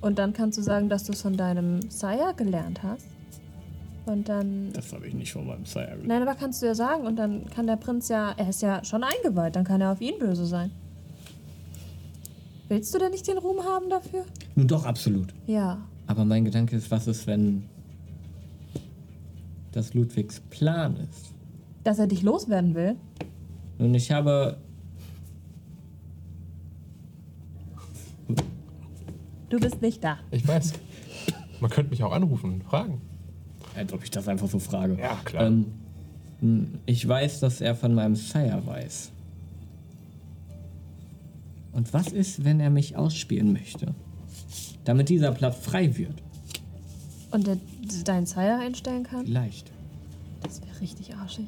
Und 0.00 0.18
dann 0.18 0.32
kannst 0.32 0.58
du 0.58 0.62
sagen, 0.62 0.88
dass 0.88 1.04
du 1.04 1.12
es 1.12 1.22
von 1.22 1.36
deinem 1.36 1.88
Sire 1.90 2.34
gelernt 2.36 2.82
hast. 2.82 3.06
Und 4.04 4.28
dann. 4.28 4.72
Das 4.72 4.92
habe 4.92 5.06
ich 5.06 5.14
nicht 5.14 5.32
von 5.32 5.46
meinem 5.46 5.64
Sire. 5.64 5.98
Nein, 6.02 6.22
aber 6.22 6.34
kannst 6.34 6.60
du 6.62 6.66
ja 6.66 6.74
sagen. 6.74 7.06
Und 7.06 7.16
dann 7.16 7.48
kann 7.50 7.66
der 7.66 7.76
Prinz 7.76 8.08
ja. 8.08 8.32
Er 8.36 8.48
ist 8.48 8.62
ja 8.62 8.84
schon 8.84 9.04
eingeweiht. 9.04 9.54
Dann 9.56 9.64
kann 9.64 9.80
er 9.80 9.92
auf 9.92 10.00
ihn 10.00 10.18
böse 10.18 10.46
sein. 10.46 10.70
Willst 12.68 12.94
du 12.94 12.98
denn 12.98 13.10
nicht 13.10 13.26
den 13.28 13.38
Ruhm 13.38 13.62
haben 13.64 13.90
dafür? 13.90 14.24
Nun 14.54 14.66
doch, 14.66 14.84
absolut. 14.84 15.34
Ja. 15.46 15.78
Aber 16.06 16.24
mein 16.24 16.44
Gedanke 16.44 16.74
ist, 16.76 16.90
was 16.90 17.06
ist, 17.06 17.26
wenn 17.26 17.64
das 19.72 19.94
Ludwigs 19.94 20.40
Plan 20.50 20.96
ist? 20.96 21.32
Dass 21.84 21.98
er 21.98 22.06
dich 22.06 22.22
loswerden 22.22 22.74
will? 22.74 22.96
Nun, 23.78 23.94
ich 23.94 24.10
habe. 24.10 24.58
Du 29.48 29.60
bist 29.60 29.82
nicht 29.82 30.02
da. 30.02 30.18
Ich 30.30 30.46
weiß. 30.46 30.72
Man 31.60 31.70
könnte 31.70 31.90
mich 31.90 32.02
auch 32.02 32.12
anrufen 32.12 32.54
und 32.54 32.64
fragen. 32.64 33.00
Als 33.76 33.92
ob 33.92 34.02
ich 34.04 34.10
das 34.10 34.28
einfach 34.28 34.48
so 34.48 34.58
frage. 34.58 34.98
Ja, 35.00 35.16
klar. 35.24 35.46
Ähm, 35.46 36.78
ich 36.86 37.06
weiß, 37.06 37.40
dass 37.40 37.60
er 37.60 37.74
von 37.74 37.94
meinem 37.94 38.16
Sire 38.16 38.62
weiß. 38.64 39.10
Und 41.72 41.92
was 41.94 42.08
ist, 42.08 42.44
wenn 42.44 42.60
er 42.60 42.70
mich 42.70 42.96
ausspielen 42.96 43.52
möchte? 43.52 43.94
Damit 44.84 45.08
dieser 45.08 45.32
Platz 45.32 45.56
frei 45.64 45.96
wird. 45.96 46.22
Und 47.30 47.46
der, 47.46 47.56
deinen 48.04 48.26
Sire 48.26 48.58
einstellen 48.58 49.04
kann? 49.04 49.24
Vielleicht. 49.24 49.70
Das 50.42 50.60
wäre 50.60 50.80
richtig 50.80 51.14
arschig. 51.14 51.46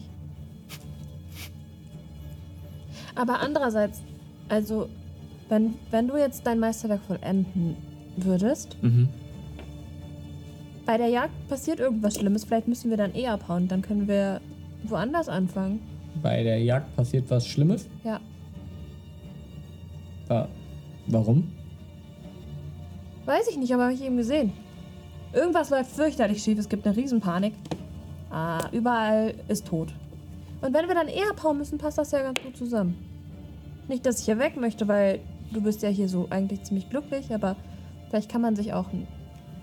Aber 3.14 3.40
andererseits, 3.40 4.00
also, 4.48 4.88
wenn, 5.48 5.74
wenn 5.90 6.08
du 6.08 6.16
jetzt 6.16 6.46
dein 6.46 6.58
Meisterwerk 6.58 7.02
vollenden 7.06 7.76
würdest, 8.16 8.76
Mhm. 8.82 9.08
Bei 10.86 10.98
der 10.98 11.08
Jagd 11.08 11.48
passiert 11.48 11.80
irgendwas 11.80 12.14
Schlimmes, 12.14 12.44
vielleicht 12.44 12.68
müssen 12.68 12.90
wir 12.90 12.96
dann 12.96 13.14
eh 13.14 13.28
abhauen, 13.28 13.68
dann 13.68 13.82
können 13.82 14.06
wir 14.08 14.40
woanders 14.84 15.28
anfangen. 15.28 15.80
Bei 16.22 16.42
der 16.42 16.62
Jagd 16.62 16.94
passiert 16.96 17.30
was 17.30 17.46
Schlimmes. 17.46 17.88
Ja. 18.04 18.20
Ah, 20.28 20.46
warum? 21.06 21.50
Weiß 23.24 23.48
ich 23.48 23.56
nicht, 23.56 23.72
aber 23.72 23.84
habe 23.84 23.94
ich 23.94 24.02
eben 24.02 24.16
gesehen. 24.16 24.52
Irgendwas 25.32 25.70
läuft 25.70 25.90
fürchterlich 25.90 26.42
schief, 26.42 26.58
es 26.58 26.68
gibt 26.68 26.86
eine 26.86 26.96
Riesenpanik. 26.96 27.54
Ah, 28.30 28.68
überall 28.72 29.34
ist 29.48 29.66
tot. 29.66 29.92
Und 30.60 30.72
wenn 30.72 30.88
wir 30.88 30.94
dann 30.94 31.08
eher 31.08 31.30
abhauen 31.30 31.58
müssen, 31.58 31.78
passt 31.78 31.98
das 31.98 32.10
ja 32.12 32.22
ganz 32.22 32.40
gut 32.42 32.56
zusammen. 32.56 32.96
Nicht, 33.88 34.06
dass 34.06 34.20
ich 34.20 34.26
hier 34.26 34.38
weg 34.38 34.56
möchte, 34.56 34.88
weil 34.88 35.20
du 35.52 35.60
bist 35.60 35.82
ja 35.82 35.88
hier 35.88 36.08
so 36.08 36.26
eigentlich 36.30 36.62
ziemlich 36.62 36.88
glücklich, 36.88 37.34
aber 37.34 37.56
vielleicht 38.08 38.30
kann 38.30 38.40
man 38.40 38.56
sich 38.56 38.72
auch 38.72 38.92
ein, 38.92 39.06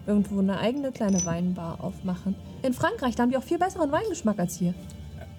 irgendwo 0.07 0.39
eine 0.39 0.59
eigene 0.59 0.91
kleine 0.91 1.23
Weinbar 1.25 1.83
aufmachen. 1.83 2.35
In 2.63 2.73
Frankreich, 2.73 3.15
da 3.15 3.23
haben 3.23 3.31
die 3.31 3.37
auch 3.37 3.43
viel 3.43 3.57
besseren 3.57 3.91
Weingeschmack 3.91 4.39
als 4.39 4.57
hier. 4.57 4.73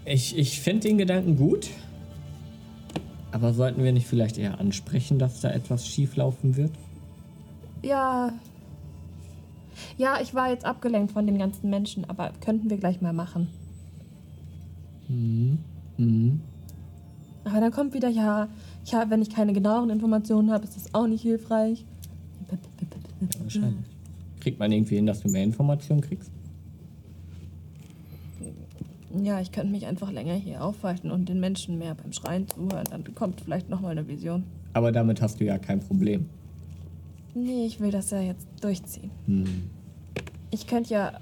Ich, 0.05 0.37
ich 0.37 0.61
finde 0.61 0.89
den 0.89 0.99
Gedanken 0.99 1.37
gut. 1.37 1.71
Aber 3.31 3.55
sollten 3.55 3.83
wir 3.83 3.93
nicht 3.93 4.07
vielleicht 4.07 4.37
eher 4.39 4.61
ansprechen, 4.61 5.19
dass 5.19 5.41
da 5.41 5.51
etwas 5.51 5.87
schieflaufen 5.87 6.57
wird? 6.57 6.73
Ja. 7.83 8.33
Ja, 9.97 10.21
ich 10.21 10.35
war 10.35 10.51
jetzt 10.51 10.65
abgelenkt 10.65 11.13
von 11.13 11.27
den 11.27 11.39
ganzen 11.39 11.71
Menschen, 11.71 12.09
aber 12.09 12.33
könnten 12.41 12.69
wir 12.69 12.77
gleich 12.77 13.01
mal 13.01 13.13
machen. 13.13 13.49
Mhm. 15.09 16.41
Aber 17.45 17.61
dann 17.61 17.73
kommt 17.73 17.95
wieder, 17.95 18.09
ja, 18.09 18.49
ja, 18.85 19.11
wenn 19.11 19.23
ich 19.23 19.31
keine 19.31 19.53
genaueren 19.53 19.91
Informationen 19.91 20.51
habe, 20.53 20.65
ist 20.65 20.77
das 20.77 20.95
auch 20.95 21.07
nicht 21.07 21.23
hilfreich. 21.23 21.85
Wahrscheinlich. 23.41 23.92
Kriegt 24.43 24.59
man 24.59 24.73
irgendwie 24.73 24.97
hin, 24.97 25.07
dass 25.07 25.21
du 25.21 25.29
mehr 25.29 25.45
Informationen 25.45 26.01
kriegst? 26.01 26.33
Ja, 29.23 29.41
ich 29.41 29.53
könnte 29.53 29.71
mich 29.71 29.87
einfach 29.87 30.11
länger 30.11 30.35
hier 30.35 30.65
aufhalten 30.65 31.12
und 31.12 31.29
den 31.29 31.39
Menschen 31.39 31.79
mehr 31.79 31.95
beim 31.95 32.12
Schreien 32.12 32.49
zuhören. 32.49 32.89
Dann 32.91 33.15
kommt 33.15 33.41
vielleicht 33.41 33.69
nochmal 33.69 33.93
eine 33.93 34.09
Vision. 34.09 34.43
Aber 34.73 34.91
damit 34.91 35.23
hast 35.23 35.39
du 35.39 35.45
ja 35.45 35.59
kein 35.59 35.79
Problem. 35.79 36.27
Nee, 37.35 37.67
ich 37.67 37.79
will 37.79 37.93
das 37.93 38.11
ja 38.11 38.21
jetzt 38.21 38.49
durchziehen. 38.61 39.12
Hm. 39.27 39.71
Ich 40.51 40.67
könnte 40.67 40.93
ja 40.93 41.21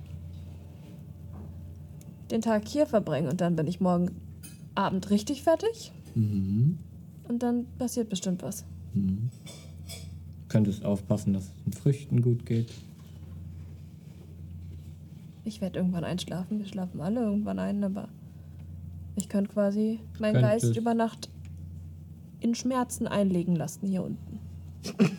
den 2.31 2.41
Tag 2.41 2.67
hier 2.67 2.87
verbringen 2.87 3.29
und 3.29 3.43
dann 3.43 3.55
bin 3.55 3.67
ich 3.67 3.81
morgen 3.81 4.13
Abend 4.75 5.11
richtig 5.11 5.43
fertig. 5.43 5.93
Mhm. 6.15 6.79
Und 7.29 7.43
dann 7.43 7.67
passiert 7.77 8.09
bestimmt 8.09 8.43
was. 8.43 8.65
Könntest 10.49 10.87
aufpassen, 10.87 11.35
dass 11.35 11.45
es 11.45 11.65
den 11.65 11.75
Früchten 11.75 12.23
gut 12.23 12.47
geht. 12.47 12.73
Ich 15.45 15.61
werde 15.61 15.79
irgendwann 15.79 16.05
einschlafen. 16.05 16.59
Wir 16.59 16.67
schlafen 16.67 17.01
alle 17.01 17.21
irgendwann 17.21 17.59
ein, 17.59 17.83
aber 17.83 18.09
ich 19.17 19.29
könnte 19.29 19.53
quasi 19.53 19.99
meinen 20.19 20.35
Könntest- 20.35 20.67
Geist 20.67 20.77
über 20.77 20.95
Nacht 20.95 21.29
in 22.41 22.55
Schmerzen 22.55 23.07
einlegen 23.07 23.57
lassen 23.57 23.87
hier 23.87 24.03
unten. 24.05 24.39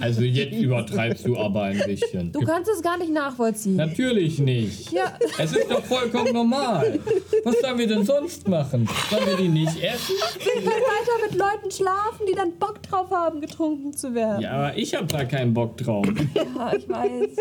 Also 0.00 0.22
jetzt 0.22 0.54
übertreibst 0.60 1.26
du 1.26 1.36
aber 1.36 1.62
ein 1.64 1.80
bisschen. 1.86 2.32
Du 2.32 2.40
kannst 2.40 2.70
es 2.70 2.82
gar 2.82 2.98
nicht 2.98 3.12
nachvollziehen. 3.12 3.76
Natürlich 3.76 4.38
nicht. 4.38 4.90
Ja, 4.92 5.12
Es 5.38 5.52
ist 5.54 5.70
doch 5.70 5.82
vollkommen 5.84 6.32
normal. 6.32 6.98
Was 7.44 7.60
sollen 7.60 7.78
wir 7.78 7.86
denn 7.86 8.04
sonst 8.04 8.48
machen? 8.48 8.88
Sollen 9.10 9.26
wir 9.26 9.36
die 9.36 9.48
nicht 9.48 9.76
essen? 9.82 10.14
wir 10.38 10.52
können 10.54 10.66
weiter 10.66 11.28
mit 11.30 11.38
Leuten 11.38 11.70
schlafen, 11.70 12.26
die 12.28 12.34
dann 12.34 12.52
Bock 12.58 12.82
drauf 12.82 13.10
haben, 13.10 13.40
getrunken 13.40 13.92
zu 13.92 14.12
werden. 14.14 14.42
Ja, 14.42 14.52
aber 14.52 14.76
ich 14.76 14.94
habe 14.94 15.06
da 15.06 15.24
keinen 15.24 15.54
Bock 15.54 15.76
drauf. 15.78 16.06
Ja, 16.34 16.72
ich 16.76 16.88
weiß. 16.88 17.36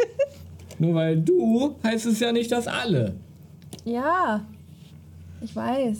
Nur 0.81 0.95
weil 0.95 1.21
du, 1.21 1.75
heißt 1.83 2.07
es 2.07 2.19
ja 2.19 2.31
nicht, 2.31 2.51
dass 2.51 2.65
alle. 2.65 3.13
Ja, 3.85 4.43
ich 5.39 5.55
weiß. 5.55 5.99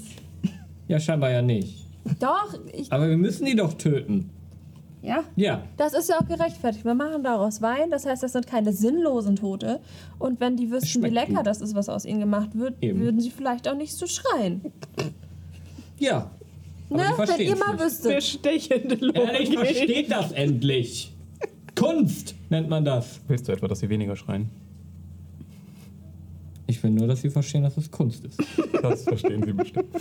Ja, 0.88 1.00
scheinbar 1.00 1.30
ja 1.30 1.43
nicht. 1.43 1.85
Doch, 2.19 2.56
ich. 2.74 2.92
Aber 2.92 3.08
wir 3.08 3.16
müssen 3.16 3.45
die 3.45 3.56
doch 3.56 3.74
töten. 3.76 4.32
Ja? 5.03 5.24
Ja. 5.35 5.61
Das 5.77 5.93
ist 5.93 6.10
ja 6.10 6.16
auch 6.19 6.27
gerechtfertigt. 6.27 6.84
Wir 6.84 6.95
machen 6.95 7.22
daraus 7.22 7.61
Wein, 7.61 7.92
das 7.92 8.08
heißt, 8.08 8.24
das 8.24 8.32
sind 8.32 8.48
keine 8.48 8.74
sinnlosen 8.74 9.35
Tote. 9.35 9.82
Und 10.18 10.40
wenn 10.40 10.58
die 10.58 10.72
wüssten, 10.72 11.03
wie 11.03 11.10
lecker 11.10 11.35
gut. 11.35 11.45
das 11.45 11.61
ist, 11.61 11.76
was 11.76 11.88
aus 11.88 12.03
ihnen 12.03 12.19
gemacht 12.19 12.50
wird, 12.56 12.74
Eben. 12.82 13.01
würden 13.01 13.22
sie 13.22 13.30
vielleicht 13.30 13.68
auch 13.68 13.77
nicht 13.77 13.93
so 13.93 14.08
schreien. 14.08 14.61
Ja. 16.00 16.32
Ne? 16.90 17.03
Wenn 17.18 17.40
ihr 17.40 17.56
mal 17.56 17.80
wüsstet. 17.80 18.16
Bestechende 18.16 18.95
Ehrlich, 19.14 19.53
Logik. 19.53 19.60
versteht 19.60 20.11
das 20.11 20.32
endlich. 20.32 21.14
Kunst 21.76 22.34
nennt 22.50 22.68
man 22.68 22.84
das. 22.84 23.22
Willst 23.27 23.48
du 23.48 23.51
etwa, 23.51 23.68
dass 23.68 23.80
sie 23.80 23.90
weniger 23.90 24.16
schreien? 24.16 24.50
Ich 26.72 26.82
will 26.83 26.91
nur, 26.91 27.06
dass 27.06 27.22
sie 27.22 27.30
verstehen, 27.30 27.64
dass 27.64 27.75
es 27.75 27.91
Kunst 27.91 28.24
ist. 28.24 28.40
Das 28.82 29.03
verstehen 29.03 29.43
sie 29.45 29.51
bestimmt. 29.51 29.93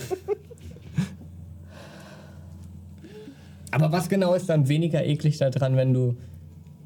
Aber 3.72 3.90
was 3.90 4.08
genau 4.08 4.34
ist 4.34 4.48
dann 4.48 4.68
weniger 4.68 5.04
eklig 5.04 5.36
daran, 5.36 5.74
wenn 5.76 5.92
du 5.92 6.16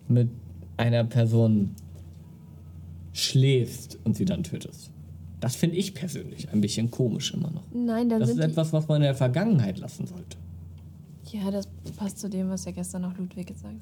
mit 0.09 0.31
einer 0.79 1.05
Person 1.05 1.75
schläfst 3.13 3.99
und 4.05 4.17
sie 4.17 4.25
dann 4.25 4.43
tötest? 4.43 4.91
Das 5.41 5.55
finde 5.55 5.77
ich 5.77 5.95
persönlich 5.95 6.51
ein 6.51 6.63
bisschen 6.63 6.91
komisch 6.91 7.35
immer 7.35 7.51
noch. 7.51 7.65
Nein, 7.73 8.09
dann 8.09 8.21
Das 8.21 8.31
ist 8.31 8.37
sind 8.37 8.45
etwas, 8.51 8.73
was 8.73 8.89
man 8.89 8.97
in 8.97 9.03
der 9.03 9.15
Vergangenheit 9.15 9.79
lassen 9.79 10.07
sollte. 10.07 10.39
Ja, 11.31 11.51
das 11.51 11.69
passt 11.97 12.19
zu 12.19 12.31
dem, 12.31 12.49
was 12.49 12.65
ja 12.65 12.73
gestern 12.73 13.05
auch 13.05 13.17
Ludwig 13.19 13.47
gesagt 13.49 13.75
hat. 13.75 13.81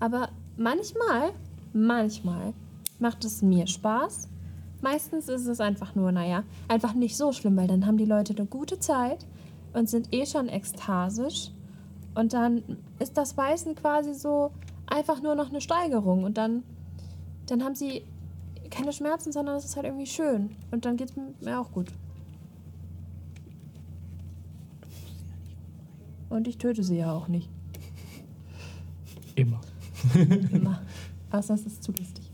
Aber 0.00 0.30
manchmal, 0.56 1.32
manchmal 1.74 2.54
macht 2.98 3.24
es 3.26 3.42
mir 3.42 3.66
Spaß. 3.66 4.28
Meistens 4.82 5.28
ist 5.28 5.46
es 5.46 5.60
einfach 5.60 5.94
nur, 5.94 6.12
naja, 6.12 6.44
einfach 6.68 6.94
nicht 6.94 7.16
so 7.16 7.32
schlimm, 7.32 7.56
weil 7.56 7.66
dann 7.66 7.86
haben 7.86 7.96
die 7.96 8.04
Leute 8.04 8.34
eine 8.36 8.46
gute 8.46 8.78
Zeit 8.78 9.26
und 9.72 9.88
sind 9.88 10.12
eh 10.12 10.26
schon 10.26 10.48
ekstasisch. 10.48 11.50
Und 12.14 12.32
dann 12.32 12.62
ist 12.98 13.16
das 13.16 13.36
Weißen 13.36 13.74
quasi 13.74 14.14
so 14.14 14.50
einfach 14.86 15.22
nur 15.22 15.34
noch 15.34 15.50
eine 15.50 15.60
Steigerung. 15.60 16.24
Und 16.24 16.38
dann, 16.38 16.62
dann 17.46 17.62
haben 17.62 17.74
sie 17.74 18.02
keine 18.70 18.92
Schmerzen, 18.92 19.32
sondern 19.32 19.56
es 19.56 19.64
ist 19.64 19.76
halt 19.76 19.86
irgendwie 19.86 20.06
schön. 20.06 20.50
Und 20.70 20.84
dann 20.84 20.96
geht 20.96 21.10
es 21.10 21.16
mir 21.44 21.60
auch 21.60 21.70
gut. 21.72 21.88
Und 26.28 26.48
ich 26.48 26.58
töte 26.58 26.82
sie 26.82 26.98
ja 26.98 27.12
auch 27.12 27.28
nicht. 27.28 27.48
Immer. 29.34 29.60
Immer. 30.14 30.82
Außer 31.30 31.54
es 31.54 31.66
ist 31.66 31.82
zu 31.82 31.92
lustig. 31.92 32.30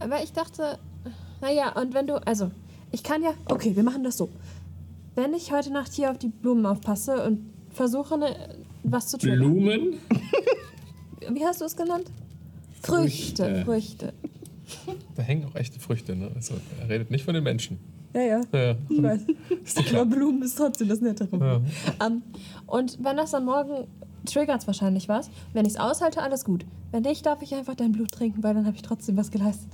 Aber 0.00 0.22
ich 0.22 0.32
dachte, 0.32 0.78
naja, 1.40 1.72
und 1.80 1.94
wenn 1.94 2.06
du, 2.06 2.14
also, 2.26 2.50
ich 2.92 3.02
kann 3.02 3.22
ja, 3.22 3.34
okay, 3.46 3.74
wir 3.76 3.82
machen 3.82 4.04
das 4.04 4.16
so. 4.16 4.30
Wenn 5.14 5.34
ich 5.34 5.52
heute 5.52 5.72
Nacht 5.72 5.92
hier 5.92 6.10
auf 6.10 6.18
die 6.18 6.28
Blumen 6.28 6.64
aufpasse 6.66 7.24
und 7.24 7.40
versuche, 7.70 8.16
ne, 8.18 8.34
was 8.84 9.08
zu 9.08 9.18
triggern. 9.18 9.38
Blumen? 9.38 9.94
Wie 11.30 11.44
hast 11.44 11.60
du 11.60 11.64
es 11.64 11.76
genannt? 11.76 12.10
Früchte. 12.82 13.64
Früchte. 13.64 13.64
Früchte. 13.64 14.12
Da 15.16 15.22
hängen 15.22 15.46
auch 15.46 15.54
echte 15.54 15.80
Früchte, 15.80 16.14
ne? 16.14 16.30
Also 16.34 16.54
er 16.80 16.90
redet 16.90 17.10
nicht 17.10 17.24
von 17.24 17.32
den 17.32 17.42
Menschen. 17.42 17.78
Ja, 18.14 18.20
ja. 18.20 18.40
Ja. 18.52 18.76
Ich 18.88 19.02
weiß. 19.02 19.20
Aber. 19.94 20.04
Blumen 20.04 20.42
ist 20.42 20.56
trotzdem 20.56 20.88
das 20.88 21.00
Nettere. 21.00 21.36
Ja. 21.38 22.06
Ähm, 22.06 22.22
und 22.66 23.02
wenn 23.02 23.16
das 23.16 23.30
dann 23.30 23.46
morgen 23.46 23.86
triggert 24.24 24.60
es 24.60 24.66
wahrscheinlich 24.66 25.08
was. 25.08 25.30
Wenn 25.52 25.64
ich 25.64 25.74
es 25.74 25.80
aushalte, 25.80 26.22
alles 26.22 26.44
gut. 26.44 26.64
Wenn 26.90 27.02
nicht, 27.02 27.26
darf 27.26 27.42
ich 27.42 27.54
einfach 27.54 27.74
dein 27.74 27.92
Blut 27.92 28.10
trinken, 28.10 28.42
weil 28.42 28.54
dann 28.54 28.66
habe 28.66 28.76
ich 28.76 28.82
trotzdem 28.82 29.16
was 29.16 29.30
geleistet. 29.30 29.70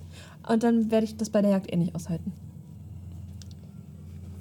Und 0.48 0.62
dann 0.62 0.90
werde 0.90 1.05
ich 1.05 1.16
das 1.16 1.31
bei 1.31 1.42
der 1.42 1.52
Jagd 1.52 1.73
eh 1.73 1.76
nicht 1.76 1.94
aushalten. 1.94 2.32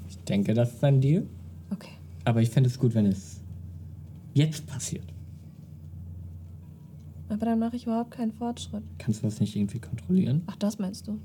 Ich 0.07 0.17
denke, 0.19 0.53
das 0.53 0.73
ist 0.73 0.83
ein 0.83 1.01
Deal. 1.01 1.27
Okay. 1.71 1.91
Aber 2.25 2.41
ich 2.41 2.49
fände 2.49 2.69
es 2.69 2.79
gut, 2.79 2.93
wenn 2.93 3.05
es 3.05 3.41
jetzt 4.33 4.65
passiert. 4.65 5.05
Aber 7.29 7.45
dann 7.45 7.59
mache 7.59 7.75
ich 7.75 7.85
überhaupt 7.85 8.11
keinen 8.11 8.31
Fortschritt. 8.31 8.83
Kannst 8.99 9.23
du 9.23 9.27
das 9.27 9.39
nicht 9.39 9.55
irgendwie 9.55 9.79
kontrollieren? 9.79 10.43
Ach, 10.47 10.55
das 10.55 10.77
meinst 10.77 11.07
du? 11.07 11.19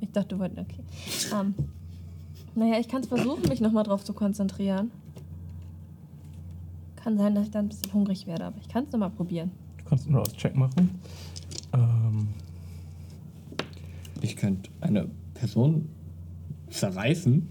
Ich 0.00 0.10
dachte, 0.10 0.28
du 0.28 0.38
wolltest. 0.38 0.60
Okay. 0.60 0.82
Ähm, 1.32 1.54
naja, 2.54 2.78
ich 2.80 2.88
kann 2.88 3.02
es 3.02 3.08
versuchen, 3.08 3.48
mich 3.48 3.60
nochmal 3.60 3.84
drauf 3.84 4.02
zu 4.02 4.14
konzentrieren. 4.14 4.90
Kann 7.06 7.18
sein, 7.18 7.36
dass 7.36 7.44
ich 7.44 7.50
dann 7.52 7.66
ein 7.66 7.68
bisschen 7.68 7.92
hungrig 7.92 8.26
werde, 8.26 8.46
aber 8.46 8.56
ich 8.60 8.66
kann 8.68 8.82
es 8.82 8.90
nochmal 8.90 9.10
probieren. 9.10 9.52
Du 9.78 9.84
kannst 9.84 10.08
einen 10.08 10.16
Rouse-Check 10.16 10.56
machen. 10.56 10.90
Ähm, 11.72 12.26
Ich 14.22 14.34
könnte 14.34 14.68
eine 14.80 15.06
Person 15.34 15.88
zerreißen. 16.68 17.48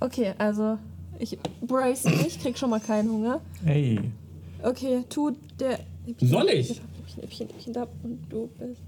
Okay, 0.00 0.32
also 0.38 0.78
ich 1.18 1.36
brace 1.60 2.04
mich, 2.06 2.40
krieg 2.40 2.56
schon 2.56 2.70
mal 2.70 2.80
keinen 2.80 3.10
Hunger. 3.10 3.42
ey. 3.66 4.00
Okay, 4.62 5.04
tu 5.10 5.32
der. 5.60 5.80
Soll 6.18 6.46
ich? 6.48 6.80
Häppchen, 6.80 7.20
Häppchen, 7.20 7.48
Häppchen 7.48 7.72
da 7.74 7.86
und 8.02 8.18
du 8.30 8.48
bist. 8.58 8.80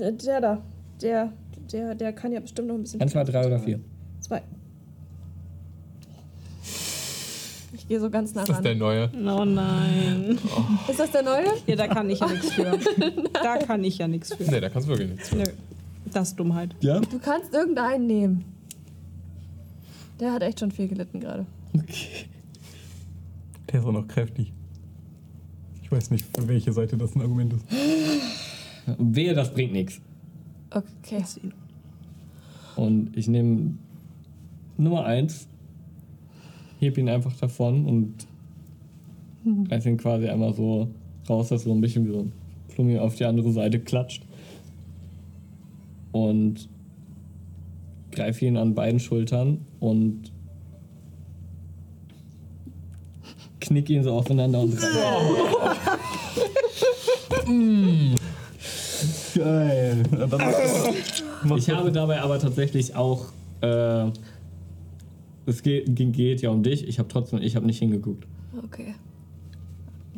Äh, 0.00 0.12
Der 0.12 0.40
da. 0.40 0.62
Der, 1.00 1.32
der, 1.72 1.94
der 1.94 2.12
kann 2.12 2.32
ja 2.32 2.40
bestimmt 2.40 2.66
noch 2.66 2.74
ein 2.74 2.80
bisschen. 2.82 3.00
Eins, 3.00 3.12
zwei, 3.12 3.22
drei 3.22 3.46
oder 3.46 3.60
vier. 3.60 3.78
Zwei. 4.18 4.42
Ich 7.84 7.88
gehe 7.88 8.00
so 8.00 8.08
ganz 8.08 8.34
nah 8.34 8.42
Ist 8.44 8.48
das 8.48 8.62
der 8.62 8.70
ran. 8.72 8.78
neue? 8.78 9.10
Oh 9.14 9.44
nein. 9.44 10.38
Ist 10.88 10.98
das 10.98 11.10
der 11.10 11.22
neue? 11.22 11.44
Ja, 11.66 11.76
da 11.76 11.86
kann 11.86 12.08
ich 12.08 12.18
ja 12.18 12.26
nichts 12.28 12.52
für. 12.54 12.78
Da 13.34 13.58
kann 13.58 13.84
ich 13.84 13.98
ja 13.98 14.08
nichts 14.08 14.34
für. 14.34 14.42
Nee, 14.44 14.58
da 14.58 14.70
kannst 14.70 14.88
du 14.88 14.92
wirklich 14.92 15.10
nichts. 15.10 15.32
Nö. 15.32 15.44
Das 16.10 16.28
ist 16.28 16.40
Dummheit. 16.40 16.74
Ja? 16.80 16.98
Du 17.00 17.18
kannst 17.18 17.52
irgendeinen 17.52 18.06
nehmen. 18.06 18.44
Der 20.18 20.32
hat 20.32 20.42
echt 20.42 20.60
schon 20.60 20.70
viel 20.70 20.88
gelitten 20.88 21.20
gerade. 21.20 21.44
Okay. 21.74 22.24
Der 23.70 23.80
ist 23.80 23.86
auch 23.86 23.92
noch 23.92 24.08
kräftig. 24.08 24.50
Ich 25.82 25.92
weiß 25.92 26.10
nicht, 26.10 26.24
für 26.34 26.48
welche 26.48 26.72
Seite 26.72 26.96
das 26.96 27.14
ein 27.14 27.20
Argument 27.20 27.52
ist. 27.52 27.66
Wehe, 28.98 29.34
das 29.34 29.52
bringt 29.52 29.72
nichts. 29.74 30.00
Okay. 30.70 31.22
Und 32.76 33.14
ich 33.14 33.28
nehme 33.28 33.74
Nummer 34.78 35.04
eins, 35.04 35.48
heb 36.84 36.98
ihn 36.98 37.08
einfach 37.08 37.34
davon 37.36 37.86
und 37.86 38.14
reiß 39.70 39.86
ihn 39.86 39.96
quasi 39.96 40.28
einmal 40.28 40.54
so 40.54 40.88
raus, 41.28 41.48
dass 41.48 41.64
so 41.64 41.72
ein 41.72 41.80
bisschen 41.80 42.06
wie 42.06 42.12
so 42.12 42.20
ein 42.20 42.32
Flummi 42.68 42.98
auf 42.98 43.16
die 43.16 43.24
andere 43.24 43.50
Seite 43.52 43.80
klatscht. 43.80 44.22
Und 46.12 46.68
greife 48.12 48.44
ihn 48.46 48.56
an 48.56 48.74
beiden 48.74 49.00
Schultern 49.00 49.66
und 49.80 50.32
knick 53.60 53.90
ihn 53.90 54.04
so 54.04 54.12
auseinander 54.12 54.60
und. 54.60 54.78
Geil. 59.34 60.02
Ja, 60.12 60.26
dann 60.26 60.40
mach 61.44 61.56
Ich 61.56 61.68
habe 61.70 61.90
dabei 61.90 62.20
aber 62.22 62.38
tatsächlich 62.38 62.94
auch. 62.94 63.26
Äh, 63.60 64.06
es 65.46 65.62
geht, 65.62 65.94
ging- 65.96 66.12
geht 66.12 66.40
ja 66.42 66.50
um 66.50 66.62
dich. 66.62 66.86
Ich 66.88 66.98
habe 66.98 67.08
trotzdem, 67.08 67.40
ich 67.42 67.56
habe 67.56 67.66
nicht 67.66 67.78
hingeguckt. 67.78 68.26
Okay. 68.64 68.94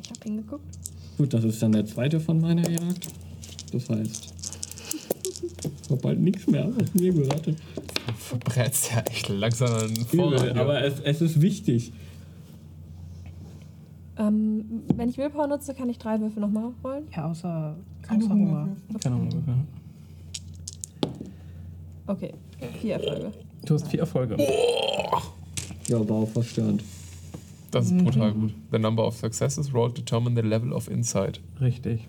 Ich 0.02 0.10
habe 0.10 0.20
hingeguckt. 0.22 0.64
Gut, 1.18 1.32
das 1.34 1.44
ist 1.44 1.62
dann 1.62 1.72
der 1.72 1.86
zweite 1.86 2.20
von 2.20 2.40
meiner 2.40 2.68
Jagd. 2.68 3.08
Das 3.72 3.88
heißt, 3.88 4.34
ich 5.84 5.90
habe 5.90 6.00
bald 6.00 6.20
nichts 6.20 6.46
mehr, 6.46 6.70
was 6.76 6.94
mir 6.94 7.12
gehörte. 7.12 7.56
Verbrätst 8.16 8.92
ja 8.92 9.00
echt 9.02 9.28
langsam 9.28 9.72
einen 9.74 9.96
Übel, 10.12 10.52
aber 10.58 10.82
es, 10.84 11.00
es 11.00 11.20
ist 11.22 11.40
wichtig. 11.40 11.92
Ähm, 14.18 14.64
wenn 14.94 15.08
ich 15.10 15.18
Willpower 15.18 15.46
nutze, 15.46 15.74
kann 15.74 15.88
ich 15.90 15.98
drei 15.98 16.18
Würfe 16.20 16.40
nochmal 16.40 16.72
rollen. 16.82 17.04
Ja, 17.14 17.30
außer, 17.30 17.76
Keine 18.02 18.24
außer 18.24 18.32
Hunger. 18.34 18.68
Keine 19.02 19.14
Ahnung. 19.16 19.30
ja. 19.46 19.54
Okay. 22.06 22.32
Vier 22.80 22.94
Erfolge. 22.94 23.32
Du 23.66 23.74
hast 23.74 23.88
vier 23.88 24.00
Erfolge. 24.00 24.36
Ja, 25.88 25.98
aber 25.98 26.14
auch 26.14 26.28
verstörend. 26.28 26.82
Das 27.70 27.86
ist 27.86 27.98
brutal 27.98 28.32
gut. 28.32 28.54
The 28.72 28.78
number 28.78 29.06
of 29.06 29.16
successes 29.16 29.74
rolled 29.74 29.98
determine 29.98 30.40
the 30.40 30.46
level 30.46 30.72
of 30.72 30.88
insight. 30.88 31.40
Richtig. 31.60 32.06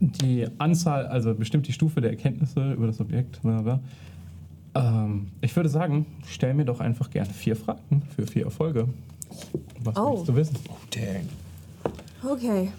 Die 0.00 0.46
Anzahl, 0.58 1.06
also 1.06 1.34
bestimmt 1.34 1.66
die 1.66 1.72
Stufe 1.72 2.00
der 2.00 2.10
Erkenntnisse 2.10 2.72
über 2.72 2.86
das 2.86 3.00
Objekt. 3.00 3.40
bla, 3.42 3.62
bla. 3.62 3.80
Ähm, 4.74 5.28
ich 5.40 5.54
würde 5.56 5.68
sagen, 5.68 6.04
stell 6.26 6.52
mir 6.54 6.64
doch 6.64 6.80
einfach 6.80 7.10
gerne 7.10 7.30
vier 7.32 7.56
Fragen 7.56 8.02
für 8.14 8.26
vier 8.26 8.44
Erfolge. 8.44 8.88
Was 9.82 9.96
Oh. 9.96 10.16
willst 10.16 10.28
du 10.28 10.34
wissen? 10.36 10.56
Dang. 10.90 11.28
Okay. 12.32 12.70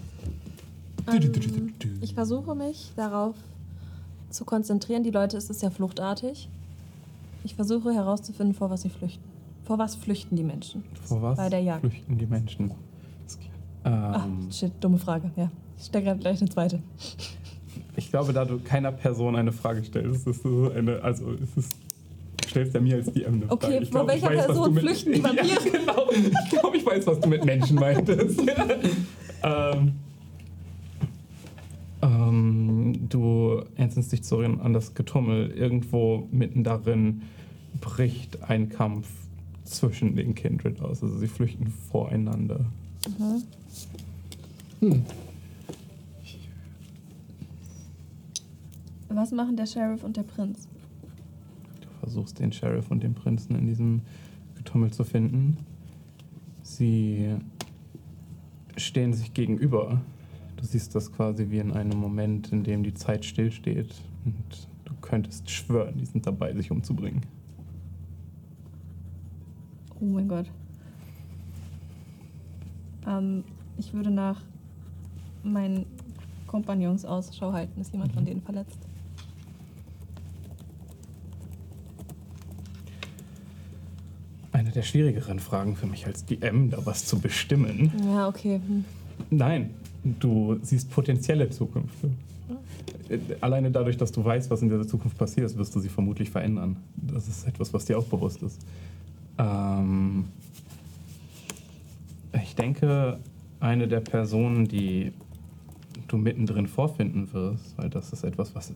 Ähm, 1.07 1.73
ich 2.01 2.13
versuche 2.13 2.53
mich 2.55 2.91
darauf 2.95 3.35
zu 4.35 4.45
konzentrieren. 4.45 5.03
Die 5.03 5.11
Leute, 5.11 5.37
es 5.37 5.49
ist 5.49 5.61
ja 5.61 5.69
fluchtartig. 5.69 6.49
Ich 7.43 7.55
versuche 7.55 7.93
herauszufinden, 7.93 8.53
vor 8.55 8.69
was 8.69 8.81
sie 8.83 8.89
flüchten. 8.89 9.23
Vor 9.65 9.77
was 9.79 9.95
flüchten 9.95 10.35
die 10.35 10.43
Menschen? 10.43 10.83
Vor 11.03 11.21
was 11.21 11.37
Bei 11.37 11.49
der 11.49 11.59
Jagd. 11.61 11.81
flüchten 11.81 12.17
die 12.17 12.25
Menschen? 12.25 12.71
Ah, 13.83 14.23
Ähm, 14.25 14.47
shit, 14.51 14.71
dumme 14.79 14.97
Frage. 14.97 15.31
Ja. 15.35 15.49
Ich 15.77 15.85
stelle 15.85 16.15
gleich 16.17 16.39
eine 16.41 16.49
zweite. 16.49 16.79
ich 17.95 18.09
glaube, 18.09 18.33
da 18.33 18.45
du 18.45 18.59
keiner 18.59 18.91
Person 18.91 19.35
eine 19.35 19.51
Frage 19.51 19.83
stellst, 19.83 20.27
ist 20.27 20.37
es 20.37 20.43
so 20.43 20.71
eine, 20.75 21.01
also 21.03 21.31
es 21.33 21.55
ist 21.65 21.75
stellst 22.47 22.73
ja 22.73 22.79
mir 22.79 22.95
als 22.95 23.11
DM 23.11 23.33
eine 23.35 23.51
Okay, 23.51 23.65
Frage. 23.67 23.83
Ich 23.83 23.89
vor 23.89 24.05
glaub, 24.05 24.07
welcher 24.07 24.29
weiß, 24.37 24.45
Person 24.47 24.73
mit- 24.73 24.83
flüchten 24.83 25.13
die 25.13 25.23
Vampire? 25.23 25.47
Ja, 25.47 25.57
genau. 25.79 26.09
Ich 26.11 26.49
glaube, 26.49 26.77
ich 26.77 26.85
weiß, 26.85 27.07
was 27.07 27.19
du 27.19 27.29
mit 27.29 27.43
Menschen 27.45 27.75
meintest. 27.75 28.39
ähm, 29.43 29.93
ähm, 32.01 33.07
du 33.09 33.63
entsinnst 33.75 34.11
dich 34.11 34.23
zurück 34.23 34.59
an 34.61 34.73
das 34.73 34.93
Getummel. 34.93 35.51
Irgendwo 35.51 36.27
mitten 36.31 36.63
darin 36.63 37.23
bricht 37.81 38.43
ein 38.43 38.69
Kampf 38.69 39.07
zwischen 39.63 40.15
den 40.15 40.35
Kindred 40.35 40.81
aus. 40.81 41.03
Also 41.03 41.17
sie 41.17 41.27
flüchten 41.27 41.67
voreinander. 41.67 42.65
Was 49.09 49.31
machen 49.31 49.55
der 49.55 49.65
Sheriff 49.65 50.03
und 50.03 50.17
der 50.17 50.23
Prinz? 50.23 50.67
Du 51.81 51.87
versuchst 51.99 52.39
den 52.39 52.51
Sheriff 52.51 52.91
und 52.91 53.01
den 53.01 53.13
Prinzen 53.13 53.55
in 53.55 53.65
diesem 53.65 54.01
Getummel 54.55 54.91
zu 54.91 55.03
finden. 55.03 55.57
Sie 56.63 57.35
stehen 58.75 59.13
sich 59.13 59.33
gegenüber. 59.33 60.01
Du 60.65 60.71
siehst 60.71 60.95
das 60.95 61.11
quasi 61.11 61.51
wie 61.51 61.59
in 61.59 61.73
einem 61.73 61.99
Moment, 61.99 62.51
in 62.51 62.63
dem 62.63 62.81
die 62.81 62.95
Zeit 62.95 63.23
stillsteht. 63.23 63.93
Und 64.25 64.67
du 64.83 64.95
könntest 64.99 65.47
schwören, 65.47 65.95
die 65.99 66.05
sind 66.05 66.25
dabei, 66.25 66.55
sich 66.55 66.71
umzubringen. 66.71 67.21
Oh 70.01 70.05
mein 70.05 70.27
Gott. 70.27 70.47
Ähm, 73.05 73.43
ich 73.77 73.93
würde 73.93 74.09
nach 74.09 74.41
meinen 75.43 75.85
Kompagnons 76.47 77.05
Ausschau 77.05 77.53
halten. 77.53 77.79
Ist 77.79 77.93
jemand 77.93 78.13
von 78.13 78.25
denen 78.25 78.41
verletzt? 78.41 78.79
Eine 84.51 84.71
der 84.71 84.81
schwierigeren 84.81 85.39
Fragen 85.39 85.75
für 85.75 85.85
mich 85.85 86.07
als 86.07 86.25
DM, 86.25 86.71
da 86.71 86.83
was 86.87 87.05
zu 87.05 87.19
bestimmen. 87.19 87.91
Ja, 88.03 88.27
okay. 88.27 88.59
Hm. 88.65 88.83
Nein, 89.29 89.71
du 90.03 90.57
siehst 90.61 90.89
potenzielle 90.91 91.49
Zukünfte. 91.49 92.11
Alleine 93.41 93.71
dadurch, 93.71 93.97
dass 93.97 94.11
du 94.11 94.23
weißt, 94.23 94.49
was 94.49 94.61
in 94.61 94.69
dieser 94.69 94.87
Zukunft 94.87 95.17
passiert, 95.17 95.55
wirst 95.57 95.75
du 95.75 95.79
sie 95.79 95.89
vermutlich 95.89 96.29
verändern. 96.29 96.77
Das 96.95 97.27
ist 97.27 97.47
etwas, 97.47 97.73
was 97.73 97.85
dir 97.85 97.97
auch 97.97 98.05
bewusst 98.05 98.41
ist. 98.43 98.65
Ähm 99.37 100.25
ich 102.43 102.55
denke, 102.55 103.19
eine 103.59 103.87
der 103.87 104.01
Personen, 104.01 104.67
die 104.67 105.13
du 106.07 106.17
mittendrin 106.17 106.67
vorfinden 106.67 107.31
wirst, 107.33 107.77
weil 107.77 107.89
das 107.89 108.11
ist 108.13 108.23
etwas, 108.23 108.53
was 108.55 108.73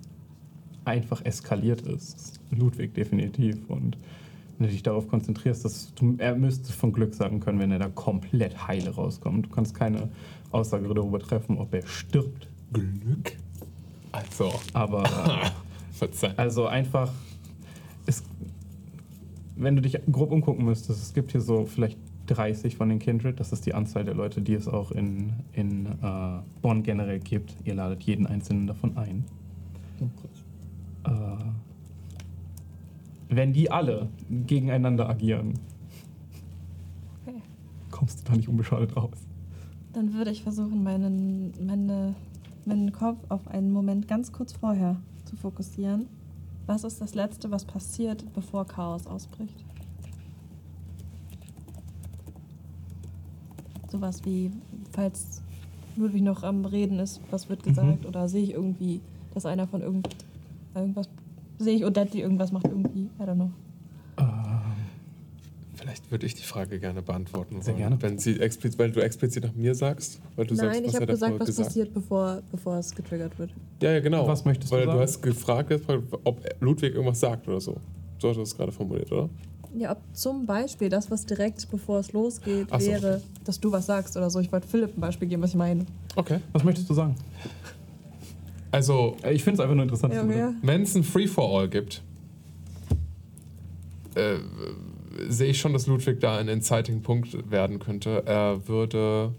einfach 0.86 1.24
eskaliert 1.26 1.82
ist, 1.82 2.18
ist 2.18 2.40
Ludwig 2.52 2.94
definitiv. 2.94 3.58
Und 3.68 3.98
wenn 4.60 4.68
du 4.68 4.74
dich 4.74 4.84
darauf 4.84 5.08
konzentrierst, 5.08 5.64
dass 5.64 5.94
du, 5.96 6.16
er 6.18 6.36
müsste 6.36 6.74
von 6.74 6.92
Glück 6.92 7.16
sagen 7.16 7.40
können, 7.40 7.60
wenn 7.60 7.72
er 7.72 7.80
da 7.80 7.88
komplett 7.88 8.68
heile 8.68 8.90
rauskommt. 8.90 9.46
Du 9.46 9.50
kannst 9.50 9.74
keine 9.74 10.10
Aussage 10.52 10.94
darüber 10.94 11.20
treffen, 11.20 11.58
ob 11.58 11.74
er 11.74 11.88
stirbt. 11.88 12.50
Glück? 12.74 13.38
Also, 14.12 14.52
Aber 14.74 15.04
also 16.36 16.68
einfach, 16.68 17.10
es, 18.06 18.24
wenn 19.56 19.78
du 19.78 19.82
dich 19.82 19.98
grob 20.12 20.32
umgucken 20.32 20.66
müsstest, 20.66 21.02
es 21.02 21.14
gibt 21.14 21.32
hier 21.32 21.42
so 21.42 21.66
vielleicht 21.66 21.98
30 22.28 22.76
von 22.76 22.90
den 22.90 23.00
Kindred. 23.00 23.40
Das 23.40 23.54
ist 23.54 23.66
die 23.66 23.74
Anzahl 23.74 24.04
der 24.04 24.14
Leute, 24.14 24.42
die 24.42 24.56
es 24.56 24.68
auch 24.68 24.92
in, 24.92 25.32
in 25.54 25.86
äh, 25.86 26.42
Bonn 26.62 26.84
generell 26.84 27.20
gibt. 27.20 27.56
Ihr 27.64 27.76
ladet 27.76 28.04
jeden 28.04 28.28
einzelnen 28.28 28.68
davon 28.68 28.98
ein. 28.98 29.24
Äh, 31.06 31.10
wenn 33.30 33.54
die 33.54 33.72
alle 33.72 34.10
gegeneinander 34.30 35.08
agieren, 35.10 35.54
Okay. 37.26 37.42
kommst 37.92 38.20
du 38.22 38.32
da 38.32 38.38
nicht 38.38 38.50
unbeschadet 38.50 38.96
raus. 38.96 39.18
Dann 39.94 40.14
würde 40.14 40.32
ich 40.32 40.44
versuchen, 40.44 40.84
meinen, 40.84 41.54
meine, 41.66 42.16
meinen 42.66 42.92
Kopf 42.92 43.18
auf 43.30 43.48
einen 43.48 43.72
Moment 43.72 44.08
ganz 44.08 44.32
kurz 44.32 44.54
vorher 44.54 44.98
zu 45.26 45.36
fokussieren. 45.36 46.08
Was 46.66 46.84
ist 46.84 47.02
das 47.02 47.16
Letzte, 47.16 47.50
was 47.50 47.66
passiert, 47.66 48.24
bevor 48.34 48.66
Chaos 48.66 49.08
ausbricht? 49.08 49.66
Sowas 53.92 54.24
wie, 54.24 54.52
falls 54.92 55.42
Ludwig 55.96 56.22
noch 56.22 56.44
am 56.44 56.66
Reden 56.66 57.00
ist, 57.00 57.22
was 57.32 57.50
wird 57.50 57.64
gesagt? 57.64 58.06
Oder 58.06 58.30
sehe 58.30 58.44
ich 58.44 58.52
irgendwie, 58.54 59.02
dass 59.34 59.46
einer 59.48 59.68
von 59.68 59.82
irgend, 59.82 60.08
irgendwas. 60.76 61.10
Sehe 61.60 61.76
ich 61.76 61.86
Odette, 61.86 62.12
die 62.12 62.22
irgendwas 62.22 62.52
macht 62.52 62.66
irgendwie? 62.66 63.10
I 63.20 63.24
don't 63.24 63.36
know. 63.36 63.52
Ähm, 64.18 64.26
Vielleicht 65.76 66.12
würde 66.12 66.26
ich 66.26 66.36
die 66.36 66.44
Frage 66.44 66.80
gerne 66.80 67.02
beantworten 67.02 67.62
Sehr 67.62 67.74
wollen. 67.74 67.82
gerne. 67.90 68.02
Wenn 68.02 68.20
sie 68.20 68.40
explizit, 68.40 68.78
weil 68.80 68.92
du 68.92 69.02
explizit 69.02 69.44
nach 69.44 69.54
mir 69.54 69.74
sagst, 69.76 70.20
weil 70.36 70.46
du 70.46 70.56
sagst, 70.56 70.72
Nein, 70.74 70.82
ich 70.84 70.90
was 70.90 70.96
habe 70.96 71.06
gesagt, 71.08 71.40
was 71.40 71.48
gesagt 71.48 71.68
passiert, 71.68 71.94
bevor, 71.94 72.42
bevor 72.52 72.78
es 72.78 72.94
getriggert 72.94 73.38
wird. 73.40 73.52
Ja, 73.82 73.92
ja, 73.94 74.00
genau. 74.02 74.28
Was 74.28 74.44
möchtest 74.44 74.72
du 74.72 74.78
weil 74.78 74.86
du 74.86 75.00
hast 75.00 75.22
gefragt, 75.22 75.72
ob 76.26 76.42
Ludwig 76.60 76.94
irgendwas 76.94 77.20
sagt 77.20 77.48
oder 77.48 77.62
so. 77.62 77.78
So 78.20 78.30
hast 78.30 78.36
du 78.38 78.42
es 78.42 78.56
gerade 78.58 78.72
formuliert, 78.74 79.12
oder? 79.12 79.30
Ja, 79.78 79.92
ob 79.92 80.00
zum 80.14 80.46
Beispiel 80.46 80.90
das, 80.90 81.10
was 81.12 81.26
direkt 81.26 81.70
bevor 81.70 82.00
es 82.00 82.12
losgeht, 82.12 82.68
Ach 82.72 82.82
so. 82.82 82.88
wäre, 82.88 83.22
dass 83.46 83.60
du 83.60 83.72
was 83.72 83.86
sagst 83.86 84.18
oder 84.18 84.30
so. 84.30 84.40
Ich 84.40 84.52
wollte 84.52 84.68
Philipp 84.68 84.98
ein 84.98 85.02
Beispiel 85.02 85.28
geben, 85.28 85.42
was 85.44 85.52
ich 85.52 85.56
meine. 85.58 85.86
Okay. 86.16 86.40
was 86.52 86.64
möchtest 86.64 86.90
du 86.90 86.94
sagen? 86.94 87.16
Also, 88.72 89.18
Äh, 89.24 89.34
Ich 89.34 89.44
finde 89.44 89.56
es 89.56 89.60
einfach 89.60 89.76
nur 89.76 89.84
interessant. 89.84 90.14
Ja, 90.14 90.22
zu 90.22 90.32
ja. 90.32 90.54
wenn 90.62 90.84
es 90.84 90.96
ein 90.96 91.04
Free-for-All 91.04 91.70
gibt, 91.70 92.04
äh, 94.16 94.38
sehe 95.28 95.50
ich 95.52 95.60
schon, 95.60 95.74
dass 95.74 95.88
Ludwig 95.88 96.20
da 96.20 96.38
ein 96.38 96.48
Inciting-Punkt 96.48 97.50
werden 97.52 97.80
könnte. 97.80 98.24
Er 98.26 98.68
würde 98.68 99.34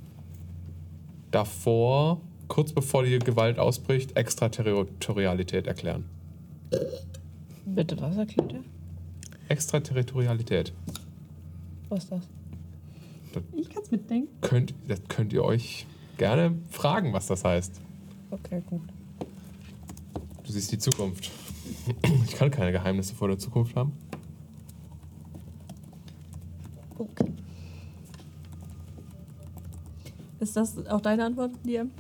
davor, 1.31 2.21
kurz 2.49 2.73
bevor 2.73 3.05
die 3.05 3.19
Gewalt 3.19 3.59
ausbricht, 3.59 4.17
Extraterritorialität 4.17 5.67
erklären. 5.67 6.05
Bitte, 7.67 8.01
was 8.01 8.17
erklärt 8.17 8.53
er? 8.53 8.61
Extraterritorialität. 9.49 10.73
Was 11.89 12.05
ist 12.05 12.13
das? 12.13 12.29
Ich 13.55 13.71
kann 13.71 13.83
es 13.83 13.91
mitdenken. 13.91 14.29
Könnt, 14.41 14.75
das 14.89 15.01
könnt 15.09 15.33
ihr 15.33 15.45
euch 15.45 15.87
gerne 16.19 16.57
fragen, 16.69 17.13
was 17.13 17.27
das 17.27 17.45
heißt. 17.45 17.81
Okay, 18.31 18.63
gut. 18.69 18.83
Du 20.51 20.55
siehst 20.55 20.73
die 20.73 20.79
Zukunft. 20.79 21.31
Ich 22.27 22.35
kann 22.35 22.51
keine 22.51 22.73
Geheimnisse 22.73 23.15
vor 23.15 23.29
der 23.29 23.39
Zukunft 23.39 23.77
haben. 23.77 23.93
Okay. 26.99 27.33
Ist 30.41 30.57
das 30.57 30.85
auch 30.89 31.01
deine 31.01 31.25
Antwort, 31.25 31.53
DM? 31.65 31.93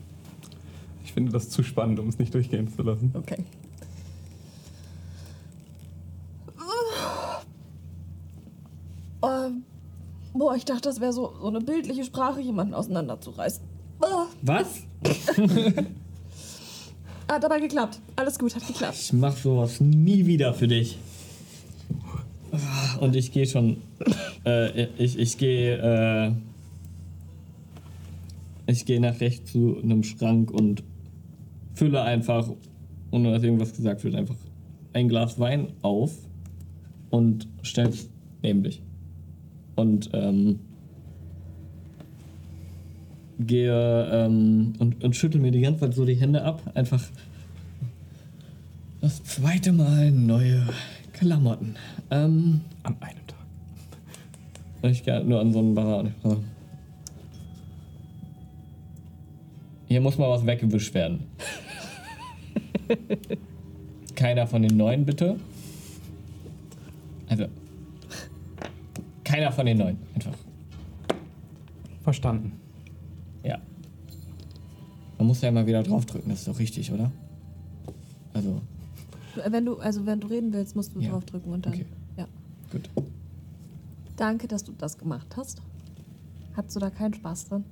Ich 1.04 1.12
finde 1.12 1.30
das 1.30 1.48
zu 1.48 1.62
spannend, 1.62 2.00
um 2.00 2.08
es 2.08 2.18
nicht 2.18 2.34
durchgehen 2.34 2.66
zu 2.74 2.82
lassen. 2.82 3.12
Okay. 3.14 3.44
Ähm, 9.22 9.62
boah, 10.32 10.56
ich 10.56 10.64
dachte, 10.64 10.88
das 10.88 10.98
wäre 10.98 11.12
so, 11.12 11.32
so 11.40 11.46
eine 11.46 11.60
bildliche 11.60 12.04
Sprache, 12.04 12.40
jemanden 12.40 12.74
auseinanderzureißen. 12.74 13.62
Ah, 14.00 14.26
Was? 14.42 14.80
hat 17.30 17.44
aber 17.44 17.60
geklappt. 17.60 18.00
Alles 18.16 18.38
gut, 18.38 18.54
hat 18.54 18.66
geklappt. 18.66 18.96
Ich 19.00 19.12
mach 19.12 19.36
sowas 19.36 19.80
nie 19.80 20.26
wieder 20.26 20.52
für 20.54 20.68
dich. 20.68 20.98
Und 23.00 23.16
ich 23.16 23.32
gehe 23.32 23.46
schon. 23.46 23.78
Äh, 24.44 24.86
ich 24.96 25.18
ich 25.18 25.36
gehe. 25.36 25.76
Äh, 25.76 26.32
ich 28.66 28.86
gehe 28.86 29.00
nach 29.00 29.20
rechts 29.20 29.52
zu 29.52 29.78
einem 29.82 30.02
Schrank 30.02 30.50
und 30.50 30.82
fülle 31.74 32.02
einfach, 32.02 32.48
ohne 33.10 33.32
dass 33.32 33.42
irgendwas 33.42 33.74
gesagt 33.74 34.04
wird, 34.04 34.14
einfach 34.14 34.36
ein 34.92 35.08
Glas 35.08 35.38
Wein 35.38 35.68
auf 35.82 36.12
und 37.10 37.48
stell's 37.62 38.08
neben 38.42 38.62
dich. 38.62 38.82
Und 39.76 40.10
ähm, 40.12 40.60
gehe 43.46 44.08
ähm, 44.12 44.74
und, 44.78 45.02
und 45.02 45.16
schüttel 45.16 45.40
mir 45.40 45.50
die 45.50 45.60
ganze 45.60 45.80
Zeit 45.80 45.94
so 45.94 46.04
die 46.04 46.14
Hände 46.14 46.42
ab. 46.42 46.62
Einfach 46.74 47.02
das 49.00 49.22
zweite 49.24 49.72
Mal 49.72 50.10
neue 50.10 50.66
Klamotten. 51.12 51.76
Ähm, 52.10 52.60
An 52.82 52.96
einem 53.00 53.26
Tag. 53.26 54.90
ich 54.90 55.02
gehe 55.02 55.24
nur 55.24 55.40
an 55.40 55.52
so 55.52 55.58
einen 55.58 55.74
Bar 55.74 56.00
und 56.00 56.06
ich 56.08 56.14
so, 56.22 56.42
Hier 59.90 60.00
muss 60.00 60.18
mal 60.18 60.30
was 60.30 60.46
weggewischt 60.46 60.94
werden. 60.94 61.26
Keiner 64.14 64.46
von 64.46 64.62
den 64.62 64.76
neuen, 64.76 65.04
bitte. 65.04 65.36
Also. 67.28 67.46
Keiner 69.24 69.50
von 69.50 69.66
den 69.66 69.78
neuen. 69.78 69.98
Einfach. 70.14 70.34
Verstanden. 72.04 72.59
Man 75.20 75.26
muss 75.26 75.42
ja 75.42 75.50
immer 75.50 75.66
wieder 75.66 75.82
draufdrücken, 75.82 76.30
das 76.30 76.38
ist 76.38 76.48
doch 76.48 76.58
richtig, 76.58 76.90
oder? 76.90 77.12
Also. 78.32 78.62
Wenn 79.50 79.66
du, 79.66 79.76
also 79.76 80.06
wenn 80.06 80.18
du 80.18 80.28
reden 80.28 80.50
willst, 80.54 80.74
musst 80.74 80.94
du 80.94 81.00
Ja. 81.00 81.10
draufdrücken 81.10 81.52
und 81.52 81.66
dann. 81.66 81.74
Okay. 81.74 81.84
Ja. 82.16 82.26
Danke, 84.16 84.48
dass 84.48 84.64
du 84.64 84.72
das 84.78 84.96
gemacht 84.96 85.26
hast. 85.36 85.60
Hattest 86.56 86.74
du 86.76 86.80
da 86.80 86.88
keinen 86.88 87.12
Spaß 87.12 87.48
dran? 87.50 87.64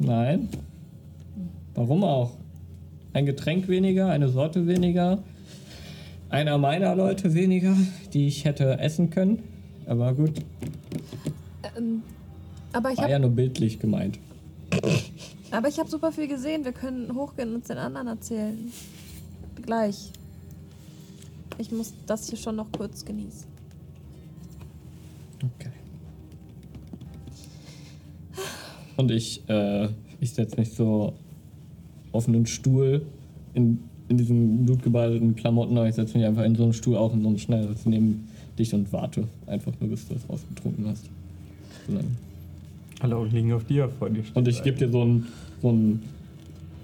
Nein. 0.00 0.48
Warum 1.76 2.02
auch? 2.02 2.32
Ein 3.12 3.24
Getränk 3.24 3.68
weniger, 3.68 4.10
eine 4.10 4.28
Sorte 4.28 4.66
weniger, 4.66 5.22
einer 6.30 6.58
meiner 6.58 6.96
Leute 6.96 7.32
weniger, 7.34 7.76
die 8.12 8.26
ich 8.26 8.44
hätte 8.44 8.80
essen 8.80 9.10
können. 9.10 9.44
Aber 9.86 10.14
gut, 10.14 10.32
Ähm, 11.76 12.02
aber 12.72 12.90
ich 12.90 12.96
war 12.96 13.04
habe 13.04 13.12
ja 13.12 13.18
nur 13.20 13.30
bildlich 13.30 13.78
gemeint. 13.78 14.18
Aber 15.50 15.68
ich 15.68 15.78
hab 15.78 15.88
super 15.88 16.12
viel 16.12 16.28
gesehen. 16.28 16.64
Wir 16.64 16.72
können 16.72 17.14
hochgehen 17.14 17.50
und 17.50 17.56
uns 17.56 17.68
den 17.68 17.78
anderen 17.78 18.06
erzählen. 18.06 18.72
Gleich. 19.62 20.10
Ich 21.58 21.72
muss 21.72 21.92
das 22.06 22.28
hier 22.28 22.38
schon 22.38 22.56
noch 22.56 22.70
kurz 22.72 23.04
genießen. 23.04 23.46
Okay. 25.42 25.70
Und 28.96 29.10
ich, 29.10 29.48
äh, 29.48 29.88
ich 30.20 30.32
setze 30.32 30.56
mich 30.56 30.74
so 30.74 31.14
auf 32.12 32.28
einen 32.28 32.46
Stuhl 32.46 33.06
in, 33.54 33.80
in 34.08 34.18
diesen 34.18 34.64
blutgebadeten 34.64 35.36
Klamotten, 35.36 35.76
aber 35.76 35.88
ich 35.88 35.94
setze 35.94 36.16
mich 36.16 36.26
einfach 36.26 36.44
in 36.44 36.54
so 36.54 36.64
einen 36.64 36.72
Stuhl 36.72 36.96
auch 36.96 37.12
in 37.12 37.22
so 37.22 37.28
ein 37.28 37.38
schnelles 37.38 37.86
neben 37.86 38.28
dich 38.58 38.74
und 38.74 38.92
warte 38.92 39.28
einfach 39.46 39.72
nur, 39.80 39.90
bis 39.90 40.08
du 40.08 40.14
das 40.14 40.28
ausgetrunken 40.28 40.86
hast. 40.88 41.04
So 41.86 41.94
lange. 41.94 42.08
Alle 43.00 43.16
Augen 43.16 43.30
liegen 43.30 43.52
auf 43.52 43.64
dir 43.64 43.88
vor 43.88 44.10
dir. 44.10 44.24
Und 44.34 44.48
ich 44.48 44.62
gebe 44.62 44.76
dir 44.76 44.90
so 44.90 45.02
einen 45.02 45.26
so 45.62 45.68
einen 45.68 46.02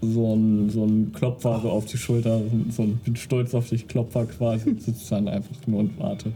so 0.01 0.33
einen 0.33 0.71
so 0.71 0.83
einen 0.83 1.13
Klopfer 1.13 1.61
so 1.63 1.71
auf 1.71 1.87
die 1.87 1.97
Schulter, 1.97 2.41
so 2.71 2.83
ein 2.83 2.97
bin 2.99 3.17
stolz 3.17 3.55
auf 3.55 3.69
dich 3.69 3.89
Klopfer 3.89 4.27
quasi, 4.27 4.75
sitzt 4.79 5.11
dann 5.11 5.29
einfach 5.29 5.55
nur 5.67 5.81
und 5.81 5.99
warte. 5.99 6.33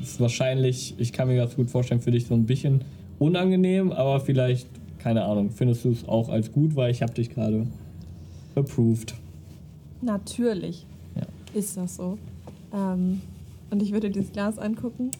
Das 0.00 0.10
ist 0.10 0.20
wahrscheinlich, 0.20 0.94
ich 0.98 1.12
kann 1.12 1.28
mir 1.28 1.36
ganz 1.36 1.56
gut 1.56 1.70
vorstellen, 1.70 2.00
für 2.00 2.10
dich 2.10 2.26
so 2.26 2.34
ein 2.34 2.46
bisschen 2.46 2.82
unangenehm, 3.18 3.92
aber 3.92 4.20
vielleicht, 4.20 4.68
keine 4.98 5.24
Ahnung, 5.24 5.50
findest 5.50 5.84
du 5.84 5.90
es 5.90 6.06
auch 6.06 6.28
als 6.28 6.52
gut, 6.52 6.76
weil 6.76 6.90
ich 6.90 7.02
habe 7.02 7.14
dich 7.14 7.30
gerade 7.30 7.66
approved. 8.54 9.14
Natürlich 10.02 10.86
Ja. 11.14 11.22
ist 11.58 11.76
das 11.76 11.96
so. 11.96 12.18
Ähm, 12.74 13.20
und 13.70 13.82
ich 13.82 13.92
würde 13.92 14.10
dieses 14.10 14.32
Glas 14.32 14.58
angucken. 14.58 15.10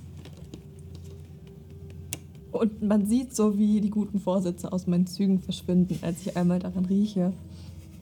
Und 2.60 2.82
man 2.82 3.06
sieht 3.06 3.34
so, 3.34 3.58
wie 3.58 3.80
die 3.80 3.90
guten 3.90 4.18
Vorsätze 4.18 4.72
aus 4.72 4.86
meinen 4.86 5.06
Zügen 5.06 5.40
verschwinden, 5.40 5.98
als 6.02 6.20
ich 6.26 6.36
einmal 6.36 6.58
daran 6.58 6.84
rieche. 6.84 7.32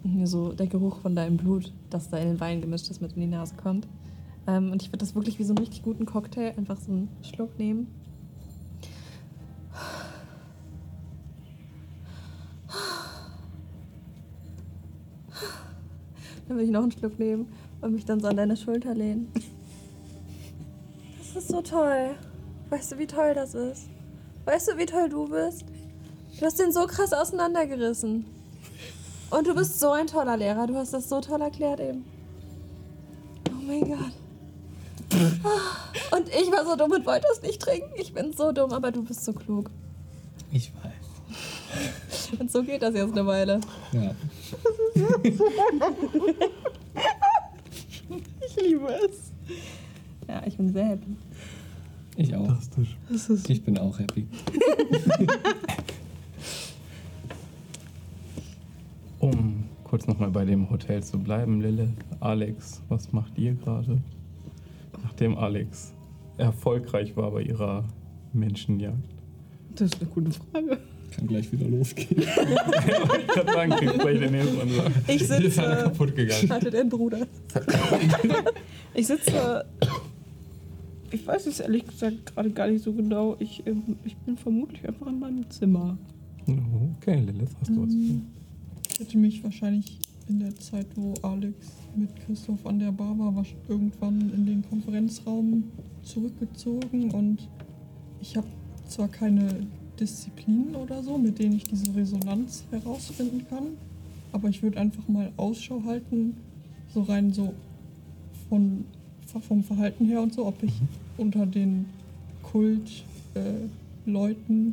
Und 0.02 0.16
mir 0.16 0.26
so 0.26 0.52
der 0.52 0.66
Geruch 0.66 0.99
von 0.99 1.16
deinem 1.16 1.36
Blut, 1.36 1.73
das 1.91 2.10
da 2.10 2.18
in 2.18 2.28
den 2.28 2.41
Wein 2.41 2.60
gemischt 2.60 2.91
ist, 2.91 3.00
mit 3.00 3.12
in 3.15 3.20
die 3.23 3.26
Nase 3.26 3.55
kommt. 3.57 3.86
Ähm, 4.47 4.73
und 4.73 4.83
ich 4.83 4.89
würde 4.89 4.99
das 4.99 5.15
wirklich 5.15 5.39
wie 5.39 5.44
so 5.44 5.55
einen 5.55 5.58
richtig 5.58 5.83
guten 5.83 6.07
Cocktail 6.07 6.55
einfach 6.57 6.78
so 6.78 6.92
einen 6.92 7.08
Schluck 7.23 7.58
nehmen. 7.58 7.86
Dann 16.47 16.58
will 16.58 16.65
ich 16.65 16.70
noch 16.70 16.83
einen 16.83 16.92
Schluck 16.92 17.18
nehmen 17.18 17.49
und 17.81 17.92
mich 17.92 18.05
dann 18.05 18.20
so 18.20 18.28
an 18.28 18.36
deine 18.36 18.57
Schulter 18.57 18.94
lehnen. 18.94 19.33
Das 21.18 21.42
ist 21.42 21.49
so 21.49 21.62
toll. 21.62 22.10
Weißt 22.70 22.92
du, 22.92 22.99
wie 22.99 23.07
toll 23.07 23.33
das 23.34 23.55
ist? 23.55 23.89
Weißt 24.44 24.68
du, 24.68 24.76
wie 24.78 24.86
toll 24.86 25.08
du 25.08 25.28
bist? 25.28 25.64
Du 26.39 26.44
hast 26.47 26.58
den 26.58 26.73
so 26.73 26.86
krass 26.86 27.12
auseinandergerissen. 27.12 28.26
Und 29.31 29.47
du 29.47 29.55
bist 29.55 29.81
so 29.81 29.90
ein 29.92 30.06
toller 30.06 30.36
Lehrer. 30.36 30.66
Du 30.66 30.74
hast 30.76 30.92
das 30.92 31.08
so 31.08 31.20
toll 31.20 31.40
erklärt 31.40 31.81
eben. 31.81 32.05
Oh 33.50 33.62
mein 33.66 33.81
Gott. 33.81 34.12
Ah, 35.44 36.16
Und 36.16 36.28
ich 36.28 36.50
war 36.50 36.64
so 36.64 36.76
dumm 36.76 36.90
und 36.92 37.06
wollte 37.06 37.26
es 37.32 37.42
nicht 37.42 37.60
trinken. 37.62 37.90
Ich 37.97 38.12
bin 38.12 38.32
so 38.32 38.52
dumm, 38.52 38.73
aber 38.73 38.90
du 38.90 39.02
bist 39.02 39.24
so 39.24 39.32
klug. 39.32 39.70
Ich 40.52 40.73
weiß. 40.74 42.39
Und 42.40 42.50
so 42.50 42.62
geht 42.62 42.82
das 42.82 42.94
jetzt 42.94 43.12
eine 43.12 43.26
Weile. 43.26 43.60
Ja. 43.92 44.14
Ich 48.47 48.56
liebe 48.62 48.86
es. 48.86 49.32
Ja, 50.28 50.42
ich 50.47 50.56
bin 50.56 50.73
sehr 50.73 50.84
happy. 50.84 51.16
Ich 52.16 52.34
auch. 52.34 52.46
Fantastisch. 52.46 52.96
Ich 53.48 53.62
bin 53.64 53.78
auch 53.78 53.98
happy. 53.98 54.26
Um 59.24 59.64
kurz 59.84 60.06
nochmal 60.06 60.30
bei 60.30 60.44
dem 60.44 60.68
Hotel 60.68 61.02
zu 61.02 61.18
bleiben, 61.18 61.62
Lille, 61.62 61.88
Alex, 62.20 62.82
was 62.90 63.10
macht 63.12 63.38
ihr 63.38 63.54
gerade? 63.54 64.02
Nachdem 65.02 65.38
Alex 65.38 65.94
erfolgreich 66.36 67.16
war 67.16 67.30
bei 67.30 67.40
ihrer 67.40 67.84
Menschenjagd. 68.34 68.98
Das 69.76 69.92
ist 69.92 70.00
eine 70.02 70.10
gute 70.10 70.30
Frage. 70.32 70.78
Kann 71.16 71.26
gleich 71.26 71.50
wieder 71.52 71.66
losgehen. 71.68 72.22
ich 72.22 73.26
kann 73.28 73.46
sagen, 73.46 73.70
kriegt 73.70 73.98
gleich 73.98 74.18
den 74.18 74.32
nächsten. 74.32 74.70
Ich 75.06 75.26
sitze, 75.26 75.62
kaputt 75.62 76.14
gegangen. 76.14 76.50
Hatte 76.50 76.70
dein 76.70 76.88
Bruder. 76.90 77.26
ich 78.92 79.06
sitze, 79.06 79.64
ich 81.14 81.26
weiß 81.26 81.46
es 81.46 81.60
ehrlich 81.60 81.86
gesagt 81.86 82.26
gerade 82.26 82.50
gar 82.50 82.68
nicht 82.68 82.82
so 82.82 82.92
genau. 82.92 83.36
Ich, 83.38 83.66
ähm, 83.66 83.96
ich 84.04 84.16
bin 84.16 84.36
vermutlich 84.36 84.86
einfach 84.86 85.06
in 85.06 85.18
meinem 85.18 85.48
Zimmer. 85.50 85.96
Okay, 86.98 87.20
Lilith, 87.20 87.50
hast 87.60 87.70
du 87.70 87.82
was? 87.82 87.94
Ich 87.94 89.00
hätte 89.00 89.18
mich 89.18 89.42
wahrscheinlich 89.42 89.98
in 90.28 90.40
der 90.40 90.54
Zeit, 90.56 90.86
wo 90.96 91.14
Alex 91.22 91.54
mit 91.96 92.10
Christoph 92.16 92.66
an 92.66 92.78
der 92.78 92.92
Bar 92.92 93.16
war, 93.18 93.44
irgendwann 93.68 94.30
in 94.30 94.46
den 94.46 94.68
Konferenzraum 94.68 95.64
zurückgezogen 96.02 97.10
und 97.12 97.48
ich 98.20 98.36
habe 98.36 98.46
zwar 98.86 99.08
keine 99.08 99.66
Disziplinen 99.98 100.74
oder 100.74 101.02
so, 101.02 101.16
mit 101.16 101.38
denen 101.38 101.56
ich 101.56 101.64
diese 101.64 101.94
Resonanz 101.94 102.64
herausfinden 102.70 103.46
kann, 103.48 103.68
aber 104.32 104.48
ich 104.48 104.62
würde 104.62 104.78
einfach 104.78 105.06
mal 105.08 105.32
Ausschau 105.36 105.82
halten, 105.84 106.36
so 106.92 107.02
rein 107.02 107.32
so 107.32 107.54
von, 108.48 108.84
vom 109.40 109.62
Verhalten 109.62 110.06
her 110.06 110.22
und 110.22 110.32
so, 110.32 110.46
ob 110.46 110.62
ich 110.62 110.72
unter 111.16 111.46
den 111.46 111.86
Kult-Leuten 112.42 114.68
äh, 114.68 114.72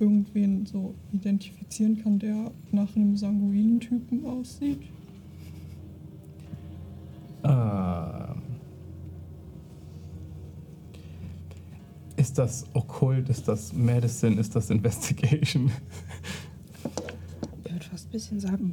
irgendwen 0.00 0.66
so 0.66 0.94
identifizieren 1.12 2.02
kann, 2.02 2.18
der 2.18 2.50
nach 2.72 2.94
einem 2.94 3.16
sanguinen 3.16 3.80
Typen 3.80 4.24
aussieht. 4.26 4.82
Ähm, 7.44 8.42
ist 12.16 12.38
das 12.38 12.66
Okkult? 12.74 13.28
Ist 13.28 13.48
das 13.48 13.72
Medicine? 13.72 14.40
Ist 14.40 14.54
das 14.54 14.70
Investigation? 14.70 15.70
Ich 17.64 17.72
würde 17.72 17.84
fast 17.84 18.06
ein 18.06 18.10
bisschen 18.10 18.40
sagen, 18.40 18.72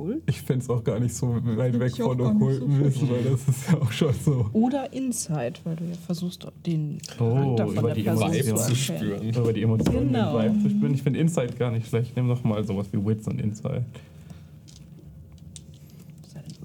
cool. 0.00 0.22
Ich 0.26 0.40
finde 0.42 0.62
es 0.64 0.70
auch 0.70 0.82
gar 0.82 0.98
nicht 0.98 1.14
so 1.14 1.34
weit 1.56 1.78
weg 1.78 1.92
ich 1.96 2.02
von 2.02 2.16
nicht 2.16 2.58
so 2.58 2.78
wissen, 2.80 3.10
weil 3.10 3.22
das 3.24 3.48
ist 3.48 3.70
ja 3.70 3.78
auch 3.80 3.92
schon 3.92 4.14
so. 4.14 4.46
Oder 4.52 4.92
Insight, 4.92 5.60
weil 5.64 5.76
du 5.76 5.84
ja 5.84 5.94
versuchst, 6.06 6.46
den 6.66 6.98
Oh, 7.18 7.24
Charakter 7.34 7.66
von 7.66 7.76
über 7.76 7.82
der 7.88 7.94
die 7.94 8.02
Person 8.02 8.32
Vibe 8.32 8.38
Emotionen. 8.48 8.68
zu 8.68 8.74
spüren. 8.76 9.28
Über 9.28 9.52
die 9.52 9.62
Emotionen 9.62 10.12
Genau. 10.12 10.38
den 10.40 10.54
Vibe 10.54 10.62
zu 10.62 10.70
spüren. 10.76 10.94
Ich 10.94 11.02
finde 11.02 11.18
Insight 11.20 11.58
gar 11.58 11.70
nicht 11.70 11.86
schlecht. 11.88 12.16
Nimm 12.16 12.28
doch 12.28 12.42
mal 12.44 12.64
sowas 12.64 12.86
wie 12.92 13.04
Wits 13.04 13.26
und 13.28 13.40
Insight. 13.40 13.84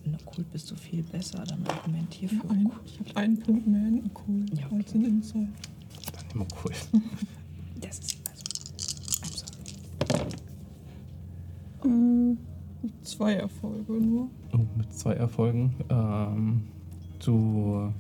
In 0.06 0.16
Okkult 0.16 0.52
bist 0.52 0.70
du 0.72 0.76
viel 0.76 1.02
besser, 1.04 1.44
dann 1.48 1.60
argumentier 1.68 2.30
Ja, 2.32 2.40
für 2.42 2.50
ein, 2.52 2.66
Okkult. 2.68 2.82
ich 2.86 3.00
habe 3.00 3.18
einen 3.18 3.40
Punkt 3.40 3.68
mehr 3.68 3.88
in 3.88 4.06
Okkult 4.06 4.50
Ja, 4.58 4.66
okay. 4.68 4.76
als 4.78 4.94
in 4.94 5.06
Insight. 5.06 5.48
Dann 6.14 6.26
nimm 6.34 6.42
Okkult. 6.42 6.76
Das 7.82 8.00
ist 8.00 8.18
also. 8.30 8.44
I'm 9.24 9.38
sorry. 11.82 12.38
Zwei 13.04 13.34
Erfolge 13.34 13.94
nur. 13.94 14.30
Oh, 14.54 14.60
mit 14.78 14.94
zwei 14.94 15.14
Erfolgen. 15.14 15.74
Ähm, 15.90 16.64
du. 17.24 17.92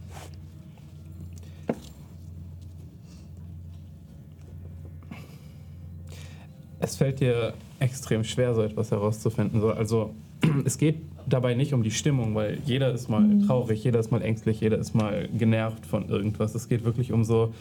Es 6.79 6.95
fällt 6.97 7.19
dir 7.19 7.53
extrem 7.79 8.23
schwer, 8.23 8.53
so 8.53 8.61
etwas 8.61 8.91
herauszufinden. 8.91 9.59
So, 9.61 9.71
Also, 9.71 10.13
es 10.65 10.77
geht 10.77 11.01
dabei 11.27 11.55
nicht 11.55 11.73
um 11.73 11.83
die 11.83 11.91
Stimmung, 11.91 12.35
weil 12.35 12.59
jeder 12.65 12.93
ist 12.93 13.09
mal 13.09 13.25
traurig, 13.45 13.83
jeder 13.83 13.99
ist 13.99 14.11
mal 14.11 14.21
ängstlich, 14.21 14.61
jeder 14.61 14.77
ist 14.77 14.93
mal 14.93 15.27
genervt 15.37 15.85
von 15.85 16.09
irgendwas. 16.09 16.55
Es 16.55 16.67
geht 16.67 16.83
wirklich 16.85 17.11
um 17.11 17.23
so 17.23 17.53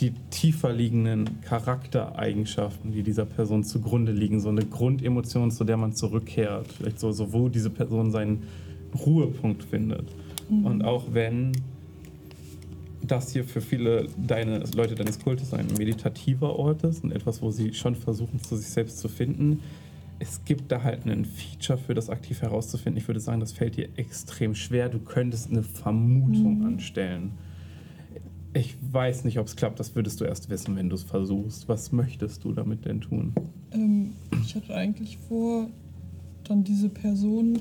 die 0.00 0.12
tiefer 0.30 0.72
liegenden 0.72 1.40
Charaktereigenschaften, 1.42 2.92
die 2.92 3.02
dieser 3.02 3.24
Person 3.24 3.64
zugrunde 3.64 4.12
liegen. 4.12 4.40
So 4.40 4.48
eine 4.48 4.64
Grundemotion, 4.64 5.50
zu 5.50 5.64
der 5.64 5.76
man 5.76 5.94
zurückkehrt. 5.94 6.66
Vielleicht 6.72 7.00
so, 7.00 7.12
so 7.12 7.32
wo 7.32 7.48
diese 7.48 7.70
Person 7.70 8.10
seinen 8.10 8.42
Ruhepunkt 9.06 9.62
findet. 9.62 10.06
Und 10.48 10.84
auch 10.84 11.04
wenn 11.12 11.52
das 13.02 13.32
hier 13.32 13.44
für 13.44 13.60
viele 13.60 14.06
deine, 14.16 14.64
Leute 14.74 14.94
deines 14.94 15.18
Kultes 15.18 15.52
ein 15.52 15.66
meditativer 15.78 16.58
Ort 16.58 16.84
ist 16.84 17.04
und 17.04 17.12
etwas, 17.12 17.42
wo 17.42 17.50
sie 17.50 17.74
schon 17.74 17.94
versuchen, 17.94 18.40
zu 18.42 18.56
sich 18.56 18.68
selbst 18.68 18.98
zu 18.98 19.08
finden, 19.08 19.60
es 20.26 20.44
gibt 20.44 20.72
da 20.72 20.82
halt 20.82 21.04
ein 21.06 21.24
Feature 21.26 21.78
für 21.78 21.92
das 21.94 22.08
aktiv 22.08 22.40
herauszufinden. 22.40 22.98
Ich 23.00 23.06
würde 23.08 23.20
sagen, 23.20 23.40
das 23.40 23.52
fällt 23.52 23.76
dir 23.76 23.88
extrem 23.96 24.54
schwer. 24.54 24.88
Du 24.88 24.98
könntest 24.98 25.50
eine 25.50 25.62
Vermutung 25.62 26.64
anstellen. 26.64 27.32
Ich 28.54 28.76
weiß 28.90 29.24
nicht, 29.24 29.38
ob 29.38 29.46
es 29.46 29.56
klappt. 29.56 29.78
Das 29.80 29.94
würdest 29.94 30.20
du 30.20 30.24
erst 30.24 30.48
wissen, 30.48 30.76
wenn 30.76 30.88
du 30.88 30.94
es 30.94 31.02
versuchst. 31.02 31.68
Was 31.68 31.92
möchtest 31.92 32.44
du 32.44 32.52
damit 32.52 32.84
denn 32.86 33.00
tun? 33.00 33.32
Ähm, 33.72 34.12
ich 34.42 34.54
hatte 34.54 34.74
eigentlich 34.74 35.18
vor, 35.28 35.68
dann 36.44 36.64
diese 36.64 36.88
Person 36.88 37.58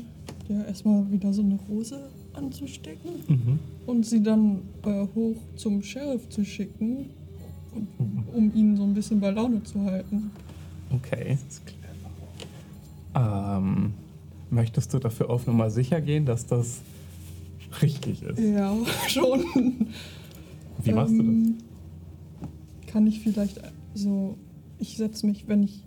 ja 0.47 0.63
erstmal 0.63 1.09
wieder 1.11 1.33
so 1.33 1.41
eine 1.41 1.57
Rose 1.69 1.99
anzustecken 2.33 3.11
Mhm. 3.27 3.59
und 3.87 4.05
sie 4.05 4.23
dann 4.23 4.59
äh, 4.85 5.05
hoch 5.15 5.35
zum 5.55 5.81
Sheriff 5.83 6.29
zu 6.29 6.45
schicken, 6.45 7.09
um 8.33 8.51
ihn 8.55 8.77
so 8.77 8.83
ein 8.83 8.93
bisschen 8.93 9.19
bei 9.19 9.31
Laune 9.31 9.63
zu 9.63 9.81
halten. 9.83 10.31
Okay. 10.91 11.37
Ähm, 13.15 13.93
möchtest 14.49 14.93
du 14.93 14.99
dafür 14.99 15.29
auf 15.29 15.47
Nummer 15.47 15.69
sicher 15.69 16.01
gehen, 16.01 16.25
dass 16.25 16.45
das 16.45 16.81
richtig 17.81 18.23
ist? 18.23 18.39
Ja, 18.39 18.75
schon. 19.07 19.43
Wie 20.83 20.91
machst 20.91 21.13
du 21.13 21.19
Ähm, 21.19 21.57
Kann 22.87 23.07
ich 23.07 23.19
vielleicht 23.21 23.59
so, 23.93 24.37
ich 24.79 24.97
setze 24.97 25.25
mich, 25.25 25.47
wenn 25.47 25.63
ich 25.63 25.83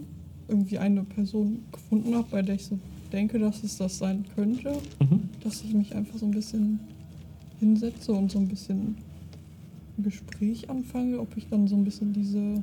irgendwie 0.48 0.78
eine 0.78 1.02
Person 1.02 1.64
gefunden 1.72 2.14
habe, 2.14 2.26
bei 2.30 2.42
der 2.42 2.54
ich 2.54 2.66
so 2.66 2.78
denke, 3.12 3.38
dass 3.38 3.62
es 3.62 3.76
das 3.78 3.98
sein 3.98 4.24
könnte, 4.34 4.64
das? 4.98 5.08
Mhm. 5.10 5.20
dass 5.42 5.62
ich 5.62 5.74
mich 5.74 5.94
einfach 5.94 6.18
so 6.18 6.26
ein 6.26 6.32
bisschen 6.32 6.80
hinsetze 7.58 8.12
und 8.12 8.30
so 8.30 8.38
ein 8.38 8.48
bisschen 8.48 8.96
ein 9.98 10.02
Gespräch 10.02 10.68
anfange, 10.68 11.18
ob 11.18 11.36
ich 11.36 11.48
dann 11.48 11.66
so 11.66 11.76
ein 11.76 11.84
bisschen 11.84 12.12
diese, 12.12 12.62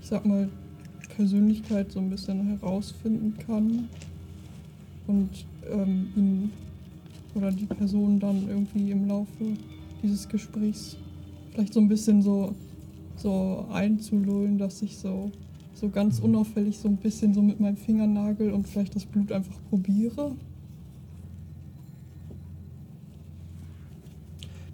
ich 0.00 0.08
sag 0.08 0.26
mal, 0.26 0.48
Persönlichkeit 1.16 1.90
so 1.90 1.98
ein 1.98 2.10
bisschen 2.10 2.58
herausfinden 2.58 3.34
kann 3.46 3.88
und 5.06 5.30
ähm, 5.70 6.08
ihn 6.14 6.50
oder 7.34 7.50
die 7.52 7.66
Person 7.66 8.18
dann 8.18 8.48
irgendwie 8.48 8.90
im 8.90 9.08
Laufe 9.08 9.44
dieses 10.02 10.28
Gesprächs 10.28 10.96
vielleicht 11.52 11.72
so 11.72 11.80
ein 11.80 11.88
bisschen 11.88 12.22
so, 12.22 12.54
so 13.16 13.66
einzulullen, 13.72 14.58
dass 14.58 14.82
ich 14.82 14.98
so, 14.98 15.30
so 15.74 15.88
ganz 15.88 16.18
unauffällig 16.18 16.78
so 16.78 16.88
ein 16.88 16.96
bisschen 16.96 17.34
so 17.34 17.42
mit 17.42 17.60
meinem 17.60 17.76
Fingernagel 17.76 18.52
und 18.52 18.68
vielleicht 18.68 18.94
das 18.94 19.04
Blut 19.06 19.32
einfach 19.32 19.56
probiere. 19.70 20.32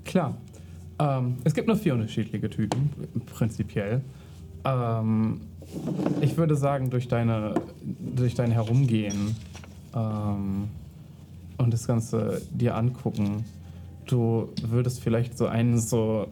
Klar. 0.05 0.37
Ähm, 0.99 1.37
es 1.45 1.55
gibt 1.55 1.69
nur 1.69 1.77
vier 1.77 1.95
unterschiedliche 1.95 2.51
Typen, 2.51 2.91
prinzipiell. 3.27 4.03
Ähm, 4.65 5.41
ich 6.21 6.37
würde 6.37 6.57
sagen, 6.57 6.91
durch, 6.91 7.09
deine, 7.09 7.55
durch 8.17 8.35
dein 8.35 8.51
Herumgehen 8.51 9.37
ähm, 9.95 10.69
und 11.59 11.73
das 11.73 11.87
Ganze 11.87 12.43
dir 12.51 12.77
angucken, 12.77 13.45
du 14.07 14.49
würdest 14.67 15.01
vielleicht 15.01 15.37
so 15.39 15.47
einen 15.47 15.79
so 15.79 16.27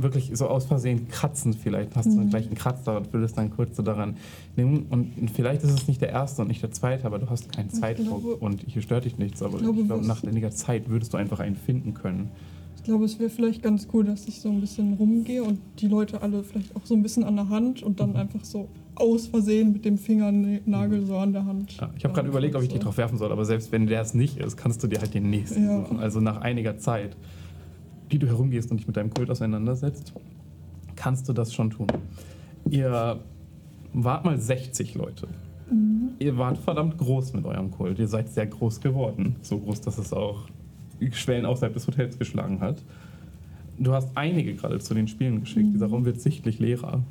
wirklich 0.00 0.30
so 0.34 0.46
aus 0.46 0.64
Versehen 0.66 1.08
kratzen 1.08 1.52
vielleicht, 1.54 1.96
hast 1.96 2.06
du 2.06 2.10
Mhm. 2.20 2.30
gleich 2.30 2.46
einen 2.46 2.54
Kratzer 2.54 2.98
und 2.98 3.12
würdest 3.12 3.36
dann 3.36 3.50
kurz 3.50 3.76
so 3.76 3.82
daran 3.82 4.16
nehmen 4.56 4.86
und 4.90 5.28
vielleicht 5.34 5.64
ist 5.64 5.72
es 5.72 5.88
nicht 5.88 6.00
der 6.00 6.10
erste 6.10 6.42
und 6.42 6.48
nicht 6.48 6.62
der 6.62 6.70
zweite, 6.70 7.04
aber 7.04 7.18
du 7.18 7.28
hast 7.28 7.50
keinen 7.52 7.70
Zeitdruck 7.70 8.22
glaube- 8.22 8.36
und 8.36 8.62
hier 8.66 8.80
stört 8.80 9.06
dich 9.06 9.18
nichts, 9.18 9.42
aber 9.42 9.56
ich 9.56 9.62
glaube, 9.64 9.80
ich 9.80 9.86
glaube, 9.88 10.02
was- 10.02 10.06
nach 10.06 10.22
einiger 10.22 10.52
Zeit 10.52 10.88
würdest 10.88 11.12
du 11.14 11.16
einfach 11.16 11.40
einen 11.40 11.56
finden 11.56 11.94
können. 11.94 12.30
Ich 12.78 12.84
glaube, 12.84 13.04
es 13.04 13.18
wäre 13.18 13.28
vielleicht 13.28 13.62
ganz 13.62 13.88
cool, 13.92 14.04
dass 14.04 14.26
ich 14.28 14.40
so 14.40 14.48
ein 14.48 14.60
bisschen 14.60 14.94
rumgehe 14.94 15.42
und 15.42 15.58
die 15.80 15.88
Leute 15.88 16.22
alle 16.22 16.44
vielleicht 16.44 16.74
auch 16.76 16.86
so 16.86 16.94
ein 16.94 17.02
bisschen 17.02 17.24
an 17.24 17.34
der 17.34 17.48
Hand 17.48 17.82
und 17.82 17.98
dann 17.98 18.14
einfach 18.16 18.44
so 18.44 18.68
aus 18.94 19.26
Versehen 19.26 19.72
mit 19.72 19.84
dem 19.84 19.98
Fingernagel 19.98 21.04
so 21.04 21.16
an 21.16 21.32
der 21.32 21.44
Hand. 21.44 21.76
Ja, 21.76 21.90
ich 21.96 22.04
habe 22.04 22.14
gerade 22.14 22.28
überlegt, 22.28 22.54
ob 22.54 22.62
ich 22.62 22.68
die 22.68 22.78
drauf 22.78 22.96
werfen 22.96 23.18
soll, 23.18 23.32
aber 23.32 23.44
selbst 23.44 23.72
wenn 23.72 23.88
der 23.88 24.00
es 24.00 24.14
nicht 24.14 24.38
ist, 24.38 24.56
kannst 24.56 24.82
du 24.82 24.86
dir 24.86 25.00
halt 25.00 25.12
den 25.12 25.28
nächsten 25.28 25.64
Ja. 25.66 25.80
suchen. 25.84 25.98
Also 25.98 26.20
nach 26.20 26.40
einiger 26.40 26.78
Zeit, 26.78 27.16
die 28.12 28.18
du 28.20 28.28
herumgehst 28.28 28.70
und 28.70 28.78
dich 28.78 28.86
mit 28.86 28.96
deinem 28.96 29.10
Kult 29.12 29.28
auseinandersetzt, 29.28 30.12
kannst 30.94 31.28
du 31.28 31.32
das 31.32 31.52
schon 31.52 31.70
tun. 31.70 31.88
Ihr 32.70 33.18
wart 33.92 34.24
mal 34.24 34.38
60 34.40 34.94
Leute. 34.94 35.26
Mhm. 35.70 36.10
Ihr 36.20 36.38
wart 36.38 36.58
verdammt 36.58 36.96
groß 36.96 37.32
mit 37.34 37.44
eurem 37.44 37.72
Kult. 37.72 37.98
Ihr 37.98 38.08
seid 38.08 38.30
sehr 38.30 38.46
groß 38.46 38.80
geworden. 38.80 39.36
So 39.42 39.58
groß, 39.58 39.80
dass 39.80 39.98
es 39.98 40.12
auch 40.12 40.48
Schwellen 41.12 41.44
außerhalb 41.46 41.72
des 41.74 41.86
Hotels 41.86 42.18
geschlagen 42.18 42.60
hat. 42.60 42.82
Du 43.78 43.92
hast 43.92 44.08
einige 44.16 44.54
gerade 44.54 44.78
zu 44.80 44.94
den 44.94 45.06
Spielen 45.08 45.40
geschickt. 45.40 45.68
Dieser 45.72 45.86
Raum 45.86 46.04
wird 46.04 46.20
sichtlich 46.20 46.58
leerer. 46.58 47.02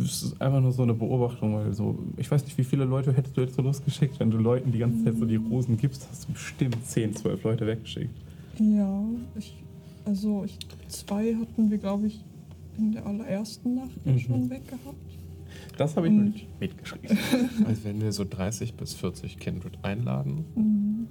Es 0.00 0.22
ist 0.22 0.40
einfach 0.40 0.60
nur 0.60 0.72
so 0.72 0.82
eine 0.82 0.94
Beobachtung, 0.94 1.54
weil 1.54 1.74
so, 1.74 1.98
ich 2.16 2.30
weiß 2.30 2.44
nicht, 2.44 2.56
wie 2.56 2.64
viele 2.64 2.84
Leute 2.84 3.12
hättest 3.12 3.36
du 3.36 3.40
jetzt 3.42 3.54
so 3.56 3.62
losgeschickt, 3.62 4.18
wenn 4.20 4.30
du 4.30 4.38
Leuten 4.38 4.72
die 4.72 4.78
ganze 4.78 5.04
Zeit 5.04 5.16
so 5.18 5.24
die 5.26 5.36
Rosen 5.36 5.76
gibst, 5.76 6.06
hast 6.10 6.28
du 6.28 6.32
bestimmt 6.32 6.76
10, 6.86 7.14
12 7.16 7.42
Leute 7.42 7.66
weggeschickt. 7.66 8.14
Ja, 8.60 9.02
ich, 9.36 9.56
also 10.04 10.44
ich, 10.44 10.58
zwei 10.88 11.34
hatten 11.34 11.70
wir, 11.70 11.78
glaube 11.78 12.06
ich, 12.06 12.24
in 12.78 12.92
der 12.92 13.04
allerersten 13.06 13.74
Nacht 13.74 14.06
Mhm. 14.06 14.18
schon 14.20 14.50
weggehabt. 14.50 14.94
Das 15.76 15.96
habe 15.96 16.06
ich 16.06 16.12
Und- 16.14 16.24
nicht 16.26 16.60
mitgeschrieben. 16.60 17.18
Also 17.66 17.84
wenn 17.84 18.00
wir 18.00 18.12
so 18.12 18.24
30 18.24 18.74
bis 18.74 18.94
40 18.94 19.38
Kindred 19.38 19.78
einladen, 19.82 20.44
Mhm. 20.54 21.06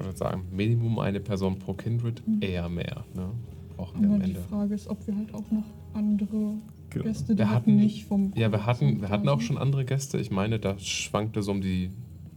Ich 0.00 0.06
würde 0.06 0.18
sagen, 0.18 0.44
Minimum 0.50 0.98
eine 0.98 1.20
Person 1.20 1.58
pro 1.58 1.74
Kindred, 1.74 2.22
eher 2.40 2.68
mehr. 2.68 3.04
Ne? 3.14 3.30
Brauchen 3.76 4.00
wir 4.02 4.08
am 4.08 4.12
dann 4.20 4.22
die 4.22 4.34
Ende. 4.36 4.40
Frage 4.48 4.74
ist, 4.74 4.88
ob 4.88 5.06
wir 5.06 5.16
halt 5.16 5.32
auch 5.34 5.50
noch 5.50 5.64
andere 5.94 6.54
Genau. 6.90 7.04
Gäste, 7.04 7.34
die 7.34 7.38
Wir 7.38 7.46
halt 7.50 7.56
hatten- 7.62 7.76
nicht 7.76 8.04
vom 8.06 8.32
Ja, 8.34 8.50
wir 8.50 8.64
hatten, 8.66 9.00
wir 9.02 9.08
hatten 9.10 9.28
auch 9.28 9.40
schon 9.40 9.58
andere 9.58 9.84
Gäste. 9.84 10.18
Ich 10.18 10.30
meine, 10.30 10.58
da 10.58 10.78
schwankte 10.78 11.42
so 11.42 11.52
um 11.52 11.60
die 11.60 11.90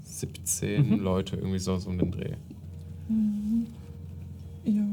17 0.03 0.89
Mhm. 0.89 0.99
Leute 0.99 1.37
irgendwie 1.37 1.59
so, 1.59 1.77
so 1.77 1.89
um 1.89 1.97
den 1.97 2.11
Dreh. 2.11 2.33
Mhm. 3.07 3.65
Ja, 4.65 4.83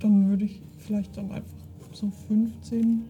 dann 0.00 0.28
würde 0.28 0.44
ich 0.44 0.60
vielleicht 0.78 1.16
dann 1.16 1.30
einfach 1.32 1.48
so 1.92 2.10
15. 2.28 3.02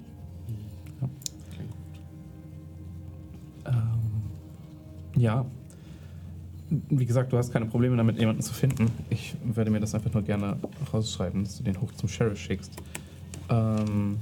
Ähm, 3.66 3.72
ja. 5.16 5.44
Wie 6.70 7.06
gesagt, 7.06 7.32
du 7.32 7.38
hast 7.38 7.52
keine 7.52 7.66
Probleme 7.66 7.96
damit, 7.96 8.18
jemanden 8.18 8.42
zu 8.42 8.52
finden. 8.52 8.90
Ich 9.10 9.34
werde 9.42 9.70
mir 9.70 9.80
das 9.80 9.94
einfach 9.94 10.12
nur 10.12 10.22
gerne 10.22 10.56
rausschreiben, 10.92 11.44
dass 11.44 11.56
du 11.58 11.62
den 11.64 11.80
hoch 11.80 11.92
zum 11.92 12.08
Sheriff 12.08 12.38
schickst. 12.38 12.72
Ähm, 13.48 14.18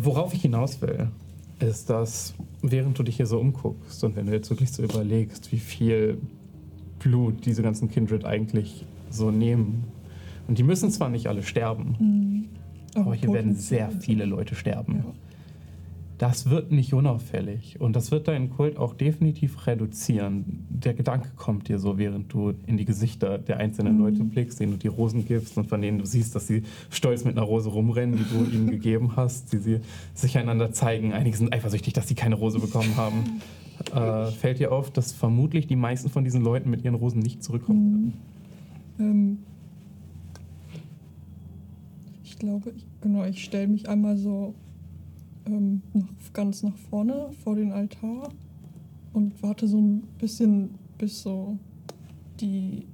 worauf 0.00 0.34
ich 0.34 0.42
hinaus 0.42 0.80
will, 0.82 1.08
ist, 1.60 1.88
dass 1.88 2.34
während 2.62 2.98
du 2.98 3.02
dich 3.02 3.16
hier 3.16 3.26
so 3.26 3.38
umguckst 3.38 4.02
und 4.04 4.16
wenn 4.16 4.26
du 4.26 4.32
jetzt 4.32 4.50
wirklich 4.50 4.72
so 4.72 4.82
überlegst, 4.82 5.52
wie 5.52 5.58
viel 5.58 6.18
Blut 6.98 7.46
diese 7.46 7.62
ganzen 7.62 7.88
Kindred 7.88 8.24
eigentlich 8.24 8.84
so 9.10 9.30
nehmen. 9.30 9.84
Und 10.48 10.58
die 10.58 10.62
müssen 10.64 10.90
zwar 10.90 11.08
nicht 11.08 11.28
alle 11.28 11.42
sterben, 11.42 11.94
Mhm. 11.98 13.00
aber 13.00 13.14
hier 13.14 13.32
werden 13.32 13.54
sehr 13.54 13.90
viele 13.90 14.24
Leute 14.24 14.54
sterben. 14.54 14.96
Ja. 14.96 15.04
Das 16.18 16.48
wird 16.48 16.72
nicht 16.72 16.94
unauffällig 16.94 17.78
und 17.78 17.94
das 17.94 18.10
wird 18.10 18.26
deinen 18.28 18.48
Kult 18.48 18.78
auch 18.78 18.94
definitiv 18.94 19.66
reduzieren. 19.66 20.66
Der 20.70 20.94
Gedanke 20.94 21.28
kommt 21.36 21.68
dir 21.68 21.78
so, 21.78 21.98
während 21.98 22.32
du 22.32 22.54
in 22.66 22.78
die 22.78 22.86
Gesichter 22.86 23.36
der 23.36 23.58
einzelnen 23.58 23.96
Mhm. 23.96 24.00
Leute 24.02 24.24
blickst, 24.24 24.58
denen 24.58 24.72
du 24.72 24.78
die 24.78 24.88
Rosen 24.88 25.26
gibst 25.26 25.58
und 25.58 25.66
von 25.68 25.82
denen 25.82 25.98
du 25.98 26.06
siehst, 26.06 26.34
dass 26.34 26.46
sie 26.46 26.62
stolz 26.88 27.24
mit 27.24 27.36
einer 27.36 27.44
Rose 27.46 27.68
rumrennen, 27.68 28.16
die 28.16 28.24
du 28.24 28.50
ihnen 28.50 28.70
gegeben 28.70 29.12
hast, 29.16 29.52
die 29.52 29.58
sie 29.58 29.80
sich 30.14 30.38
einander 30.38 30.72
zeigen. 30.72 31.12
Einige 31.12 31.36
sind 31.36 31.52
eifersüchtig, 31.52 31.92
dass 31.92 32.08
sie 32.08 32.14
keine 32.14 32.36
Rose 32.36 32.60
bekommen 32.60 32.96
haben. 32.96 33.42
Äh, 33.94 34.30
fällt 34.32 34.58
dir 34.58 34.72
auf, 34.72 34.90
dass 34.90 35.12
vermutlich 35.12 35.66
die 35.66 35.76
meisten 35.76 36.08
von 36.08 36.24
diesen 36.24 36.40
Leuten 36.42 36.70
mit 36.70 36.82
ihren 36.82 36.94
Rosen 36.94 37.20
nicht 37.20 37.44
zurückkommen 37.44 38.14
Mhm. 38.96 39.04
Ähm, 39.04 39.38
ich 42.24 42.38
glaube, 42.38 42.70
ich, 42.74 42.86
genau, 43.02 43.24
ich 43.24 43.44
stelle 43.44 43.68
mich 43.68 43.88
einmal 43.88 44.16
so 44.16 44.54
ähm, 45.46 45.82
nach, 45.94 46.06
ganz 46.32 46.62
nach 46.62 46.76
vorne 46.90 47.28
vor 47.44 47.54
den 47.56 47.72
Altar 47.72 48.28
und 49.12 49.42
warte 49.42 49.66
so 49.68 49.78
ein 49.78 50.02
bisschen, 50.18 50.70
bis 50.98 51.22
so 51.22 51.58
die, 52.40 52.84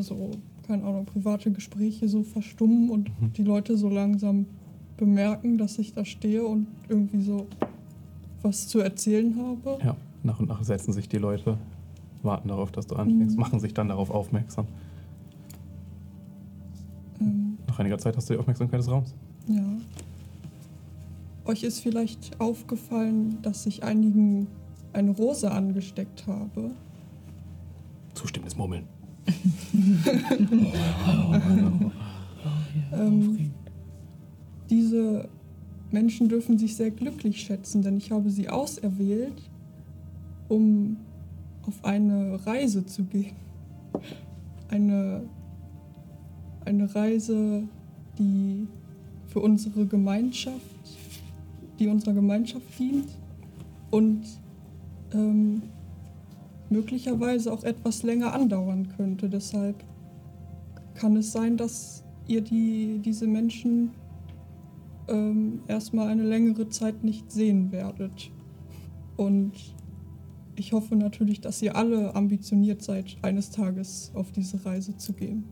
so, 0.00 0.30
keine 0.66 0.84
Ahnung, 0.84 1.04
private 1.06 1.50
Gespräche 1.50 2.08
so 2.08 2.22
verstummen 2.22 2.90
und 2.90 3.08
Mhm. 3.20 3.32
die 3.34 3.42
Leute 3.42 3.76
so 3.76 3.88
langsam 3.88 4.46
bemerken, 4.96 5.58
dass 5.58 5.78
ich 5.78 5.92
da 5.92 6.04
stehe 6.04 6.44
und 6.44 6.66
irgendwie 6.88 7.22
so 7.22 7.46
was 8.42 8.68
zu 8.68 8.80
erzählen 8.80 9.34
habe. 9.36 9.78
Ja, 9.84 9.96
nach 10.22 10.40
und 10.40 10.48
nach 10.48 10.62
setzen 10.64 10.92
sich 10.92 11.08
die 11.08 11.18
Leute, 11.18 11.56
warten 12.22 12.48
darauf, 12.48 12.70
dass 12.72 12.86
du 12.86 12.96
anfängst, 12.96 13.36
Mhm. 13.36 13.40
machen 13.40 13.60
sich 13.60 13.74
dann 13.74 13.88
darauf 13.88 14.10
aufmerksam. 14.10 14.66
Ähm, 17.20 17.58
Nach 17.66 17.78
einiger 17.78 17.98
Zeit 17.98 18.16
hast 18.16 18.28
du 18.28 18.34
die 18.34 18.40
Aufmerksamkeit 18.40 18.80
des 18.80 18.90
Raums. 18.90 19.14
Ja. 19.48 19.62
Euch 21.46 21.62
ist 21.62 21.80
vielleicht 21.80 22.40
aufgefallen, 22.40 23.38
dass 23.42 23.66
ich 23.66 23.84
einigen 23.84 24.48
eine 24.92 25.12
Rose 25.12 25.50
angesteckt 25.50 26.26
habe. 26.26 26.72
Zustimmendes 28.14 28.56
Murmeln. 28.56 28.84
Ähm, 32.92 33.52
diese 34.70 35.28
Menschen 35.90 36.28
dürfen 36.28 36.58
sich 36.58 36.76
sehr 36.76 36.90
glücklich 36.90 37.40
schätzen, 37.40 37.82
denn 37.82 37.96
ich 37.96 38.10
habe 38.10 38.30
sie 38.30 38.48
auserwählt, 38.48 39.50
um 40.48 40.96
auf 41.66 41.84
eine 41.84 42.44
Reise 42.46 42.86
zu 42.86 43.04
gehen. 43.04 43.36
Eine, 44.68 45.22
eine 46.64 46.94
Reise, 46.94 47.64
die 48.18 48.66
für 49.26 49.40
unsere 49.40 49.86
Gemeinschaft, 49.86 50.75
die 51.78 51.88
unserer 51.88 52.14
Gemeinschaft 52.14 52.78
dient 52.78 53.08
und 53.90 54.22
ähm, 55.12 55.62
möglicherweise 56.70 57.52
auch 57.52 57.64
etwas 57.64 58.02
länger 58.02 58.32
andauern 58.32 58.88
könnte. 58.96 59.28
Deshalb 59.28 59.84
kann 60.94 61.16
es 61.16 61.32
sein, 61.32 61.56
dass 61.56 62.04
ihr 62.26 62.40
die, 62.40 63.00
diese 63.04 63.26
Menschen 63.26 63.90
ähm, 65.08 65.60
erstmal 65.68 66.08
eine 66.08 66.24
längere 66.24 66.68
Zeit 66.68 67.04
nicht 67.04 67.30
sehen 67.30 67.70
werdet. 67.70 68.30
Und 69.16 69.52
ich 70.56 70.72
hoffe 70.72 70.96
natürlich, 70.96 71.40
dass 71.40 71.62
ihr 71.62 71.76
alle 71.76 72.14
ambitioniert 72.14 72.82
seid, 72.82 73.16
eines 73.22 73.50
Tages 73.50 74.10
auf 74.14 74.32
diese 74.32 74.64
Reise 74.64 74.96
zu 74.96 75.12
gehen. 75.12 75.44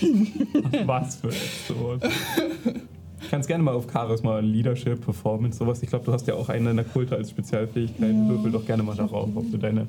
Was 0.86 1.16
für 1.16 1.32
so. 1.66 1.98
Kannst 3.28 3.48
gerne 3.48 3.62
mal 3.62 3.74
auf 3.74 3.90
Charisma, 3.90 4.38
Leadership, 4.40 5.04
Performance, 5.04 5.58
sowas. 5.58 5.82
Ich 5.82 5.90
glaube, 5.90 6.04
du 6.06 6.12
hast 6.12 6.26
ja 6.26 6.34
auch 6.34 6.48
einen 6.48 6.64
deiner 6.64 6.84
Kulte 6.84 7.16
als 7.16 7.30
Spezialfähigkeit. 7.30 8.14
Ja. 8.14 8.28
Würfel 8.28 8.50
doch 8.50 8.64
gerne 8.64 8.82
mal 8.82 8.96
darauf, 8.96 9.28
ob 9.34 9.50
du 9.50 9.58
deine, 9.58 9.86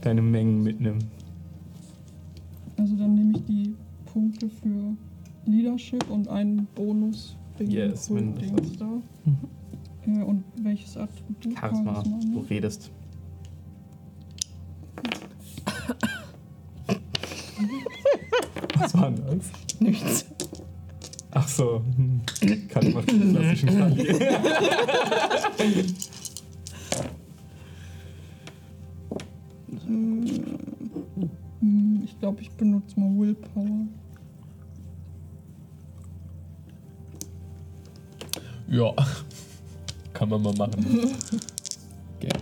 deine 0.00 0.22
Mengen 0.22 0.62
mitnimmst. 0.62 1.06
Also 2.76 2.96
dann 2.96 3.14
nehme 3.14 3.36
ich 3.36 3.44
die 3.44 3.74
Punkte 4.06 4.48
für 4.48 4.96
Leadership 5.46 6.08
und 6.10 6.28
einen 6.28 6.66
Bonus 6.74 7.36
wegen 7.58 7.70
Yes, 7.70 7.92
das 7.92 8.08
Kult-Dings 8.08 8.78
da. 8.78 8.88
Ja, 10.06 10.22
und 10.24 10.42
welches 10.62 10.96
Attribut? 10.96 11.56
Charisma, 11.58 12.02
ne? 12.02 12.20
du 12.32 12.40
redest. 12.40 12.90
Was 18.78 18.94
war 18.94 19.10
denn 19.10 19.38
das? 19.38 19.50
Nichts. 19.80 20.26
Ach 21.34 21.48
so. 21.48 21.82
hm. 21.96 22.20
Kann 22.68 22.86
ich 22.86 22.94
mal 22.94 23.02
den 23.04 23.32
klassischen 23.34 23.68
Fall 23.70 23.94
gehen. 23.94 24.18
Hm, 31.60 32.02
Ich 32.04 32.18
glaube, 32.18 32.40
ich 32.40 32.50
benutze 32.52 32.98
mal 32.98 33.10
Willpower. 33.18 33.86
Ja. 38.68 38.92
Kann 40.12 40.28
man 40.28 40.42
mal 40.42 40.54
machen. 40.54 40.84
Gerne. 42.20 42.38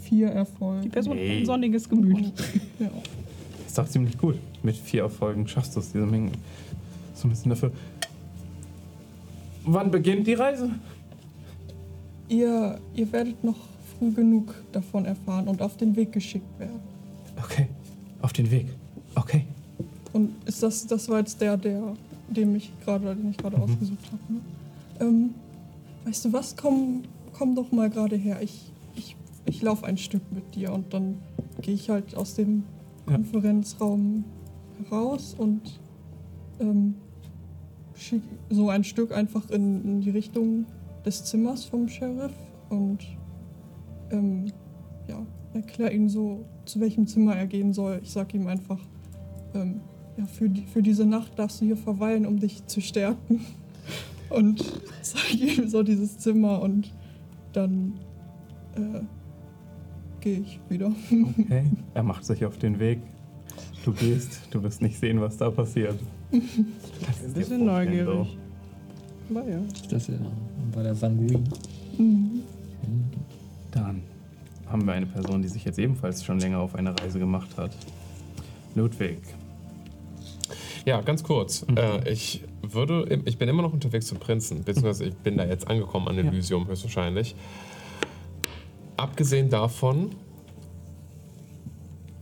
Vier 0.00 0.28
Erfolge. 0.28 0.82
Die 0.82 0.88
Person 0.88 1.14
hat 1.14 1.18
Nee. 1.24 1.38
ein 1.40 1.46
sonniges 1.46 1.88
Gemüt. 1.88 2.32
Ja. 2.78 2.88
Das 2.88 3.66
ist 3.68 3.78
doch 3.78 3.88
ziemlich 3.88 4.16
gut. 4.16 4.36
Mit 4.66 4.76
vier 4.76 5.02
Erfolgen 5.02 5.46
schaffst 5.46 5.76
du 5.76 5.80
es, 5.80 5.92
diese 5.92 6.06
Mengen. 6.06 6.32
So 7.14 7.28
ein 7.28 7.30
bisschen 7.30 7.50
dafür. 7.50 7.70
Wann 9.64 9.92
beginnt 9.92 10.26
die 10.26 10.34
Reise? 10.34 10.70
Ihr, 12.28 12.80
ihr 12.92 13.12
werdet 13.12 13.44
noch 13.44 13.54
früh 13.96 14.10
genug 14.10 14.52
davon 14.72 15.04
erfahren 15.04 15.46
und 15.46 15.62
auf 15.62 15.76
den 15.76 15.94
Weg 15.94 16.10
geschickt 16.10 16.58
werden. 16.58 16.80
Okay. 17.40 17.68
Auf 18.22 18.32
den 18.32 18.50
Weg. 18.50 18.66
Okay. 19.14 19.44
Und 20.12 20.32
ist 20.46 20.64
das, 20.64 20.84
das 20.84 21.08
war 21.08 21.20
jetzt 21.20 21.40
der, 21.40 21.56
der, 21.56 21.94
dem 22.26 22.56
ich 22.56 22.72
gerade, 22.84 23.14
den 23.14 23.30
ich 23.30 23.36
gerade 23.36 23.58
ausgesucht 23.58 24.04
habe. 24.06 24.32
Ne? 24.32 24.40
Ähm, 24.98 25.34
weißt 26.06 26.24
du 26.24 26.32
was? 26.32 26.56
Komm, 26.56 27.04
komm 27.34 27.54
doch 27.54 27.70
mal 27.70 27.88
gerade 27.88 28.16
her. 28.16 28.42
Ich, 28.42 28.72
ich, 28.96 29.14
ich 29.44 29.62
laufe 29.62 29.86
ein 29.86 29.96
Stück 29.96 30.22
mit 30.32 30.56
dir 30.56 30.72
und 30.72 30.92
dann 30.92 31.18
gehe 31.62 31.74
ich 31.74 31.88
halt 31.88 32.16
aus 32.16 32.34
dem. 32.34 32.64
Konferenzraum 33.06 34.24
heraus 34.84 35.34
und 35.36 35.80
ähm, 36.60 36.94
schick 37.94 38.22
so 38.50 38.68
ein 38.68 38.84
Stück 38.84 39.12
einfach 39.12 39.50
in, 39.50 39.84
in 39.84 40.00
die 40.00 40.10
Richtung 40.10 40.66
des 41.04 41.24
Zimmers 41.24 41.64
vom 41.64 41.88
Sheriff 41.88 42.32
und 42.68 42.98
ähm, 44.10 44.46
ja, 45.08 45.24
erkläre 45.54 45.92
ihm 45.92 46.08
so, 46.08 46.44
zu 46.64 46.80
welchem 46.80 47.06
Zimmer 47.06 47.36
er 47.36 47.46
gehen 47.46 47.72
soll. 47.72 48.00
Ich 48.02 48.10
sag 48.10 48.34
ihm 48.34 48.46
einfach, 48.46 48.80
ähm, 49.54 49.80
ja, 50.16 50.26
für, 50.26 50.48
die, 50.48 50.62
für 50.62 50.82
diese 50.82 51.06
Nacht 51.06 51.38
darfst 51.38 51.60
du 51.60 51.66
hier 51.66 51.76
verweilen, 51.76 52.26
um 52.26 52.38
dich 52.38 52.66
zu 52.66 52.80
stärken. 52.80 53.44
Und 54.28 54.64
zeige 55.02 55.44
ihm 55.44 55.68
so 55.68 55.84
dieses 55.84 56.18
Zimmer 56.18 56.60
und 56.60 56.92
dann 57.52 57.92
äh, 58.74 59.02
gehe 60.18 60.40
ich 60.40 60.58
wieder. 60.68 60.92
Okay. 61.38 61.64
Er 61.94 62.02
macht 62.02 62.24
sich 62.24 62.44
auf 62.44 62.58
den 62.58 62.80
Weg. 62.80 62.98
Du 63.86 63.92
gehst, 63.92 64.40
du 64.50 64.60
wirst 64.64 64.82
nicht 64.82 64.98
sehen, 64.98 65.20
was 65.20 65.36
da 65.36 65.48
passiert. 65.48 65.94
Ein 66.32 67.32
bisschen 67.32 67.64
neugierig. 67.64 68.36
Aber 69.30 69.48
ja. 69.48 69.60
Das 69.88 70.08
ja 70.08 70.14
bei 70.74 70.82
der 70.82 70.96
Sanguin. 70.96 71.44
Mhm. 71.96 72.42
Dann 73.70 74.02
haben 74.66 74.84
wir 74.84 74.92
eine 74.92 75.06
Person, 75.06 75.40
die 75.40 75.46
sich 75.46 75.64
jetzt 75.64 75.78
ebenfalls 75.78 76.24
schon 76.24 76.40
länger 76.40 76.58
auf 76.58 76.74
eine 76.74 76.98
Reise 76.98 77.20
gemacht 77.20 77.56
hat. 77.56 77.70
Ludwig. 78.74 79.20
Ja, 80.84 81.00
ganz 81.00 81.22
kurz. 81.22 81.64
Äh, 81.76 82.10
ich 82.10 82.42
würde, 82.62 83.22
ich 83.24 83.38
bin 83.38 83.48
immer 83.48 83.62
noch 83.62 83.72
unterwegs 83.72 84.08
zum 84.08 84.18
Prinzen, 84.18 84.64
beziehungsweise 84.64 85.04
ich 85.04 85.14
bin 85.14 85.36
da 85.36 85.44
jetzt 85.44 85.68
angekommen 85.68 86.08
an 86.08 86.18
Elysium 86.18 86.66
höchstwahrscheinlich. 86.66 87.36
Abgesehen 88.96 89.48
davon, 89.48 90.10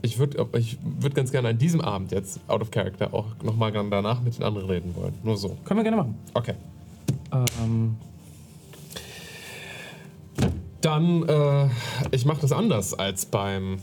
ich 0.04 0.18
würde 0.18 0.46
ich 0.58 0.76
würd 0.82 1.14
ganz 1.14 1.32
gerne 1.32 1.48
an 1.48 1.58
diesem 1.58 1.80
Abend 1.80 2.12
jetzt, 2.12 2.38
out 2.46 2.60
of 2.60 2.70
character, 2.70 3.14
auch 3.14 3.24
nochmal 3.42 3.72
danach 3.72 4.20
mit 4.20 4.36
den 4.36 4.44
anderen 4.44 4.68
reden 4.68 4.94
wollen. 4.94 5.14
Nur 5.22 5.38
so. 5.38 5.56
Können 5.64 5.80
wir 5.80 5.84
gerne 5.84 5.96
machen. 5.96 6.14
Okay. 6.34 6.54
Ähm, 7.32 7.96
Dann, 10.82 11.26
äh, 11.26 11.68
ich 12.10 12.26
mache 12.26 12.42
das 12.42 12.52
anders 12.52 12.92
als 12.92 13.24
beim 13.24 13.78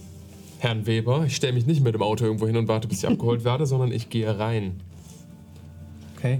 Herrn 0.60 0.86
Weber. 0.86 1.26
Ich 1.26 1.36
stelle 1.36 1.54
mich 1.54 1.66
nicht 1.66 1.84
mit 1.84 1.96
dem 1.96 2.04
Auto 2.04 2.24
irgendwo 2.24 2.46
hin 2.46 2.56
und 2.56 2.68
warte, 2.68 2.88
bis 2.88 3.04
ich 3.04 3.10
abgeholt 3.10 3.44
werde, 3.44 3.66
sondern 3.66 3.92
ich 3.92 4.10
gehe 4.10 4.38
rein. 4.38 4.80
okay. 6.18 6.40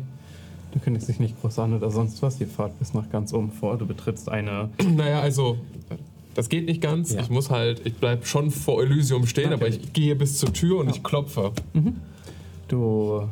Du 0.72 0.80
kündigst 0.80 1.10
dich 1.10 1.20
nicht 1.20 1.42
groß 1.42 1.60
an 1.60 1.74
oder 1.74 1.92
sonst 1.92 2.22
was. 2.22 2.40
Ihr 2.40 2.48
fahrt 2.48 2.78
bis 2.80 2.94
nach 2.94 3.10
ganz 3.10 3.34
oben 3.34 3.52
vor. 3.52 3.78
Du 3.78 3.86
betrittst 3.86 4.30
eine. 4.30 4.70
Naja, 4.96 5.20
also, 5.20 5.58
das 6.34 6.50
geht 6.50 6.66
nicht 6.66 6.82
ganz. 6.82 7.14
Ja. 7.14 7.22
Ich 7.22 7.30
muss 7.30 7.50
halt, 7.50 7.86
ich 7.86 7.96
bleib 7.96 8.26
schon 8.26 8.52
vor 8.52 8.82
Elysium 8.84 9.26
stehen, 9.28 9.48
aber 9.54 9.66
Natürlich. 9.70 9.84
ich 9.86 9.94
gehe 9.94 10.16
bis 10.16 10.38
zur 10.38 10.54
Tür 10.54 10.80
und 10.80 10.90
ich 10.90 11.04
klopfe. 11.04 11.52
Du 12.68 13.28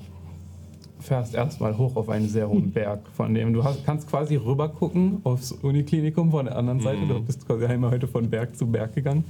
fährst 0.99 1.33
erstmal 1.33 1.77
hoch 1.77 1.95
auf 1.95 2.09
einen 2.09 2.27
sehr 2.27 2.49
hohen 2.49 2.71
Berg, 2.71 2.99
von 3.15 3.33
dem 3.33 3.53
du 3.53 3.63
hast, 3.63 3.85
kannst 3.85 4.09
quasi 4.09 4.35
rüber 4.35 4.67
gucken 4.69 5.19
aufs 5.23 5.51
Uniklinikum 5.53 6.31
von 6.31 6.45
der 6.45 6.57
anderen 6.57 6.81
Seite. 6.81 7.07
Du 7.07 7.21
bist 7.21 7.45
quasi 7.47 7.65
einmal 7.65 7.91
heute 7.91 8.07
von 8.07 8.29
Berg 8.29 8.55
zu 8.57 8.67
Berg 8.67 8.93
gegangen, 8.95 9.23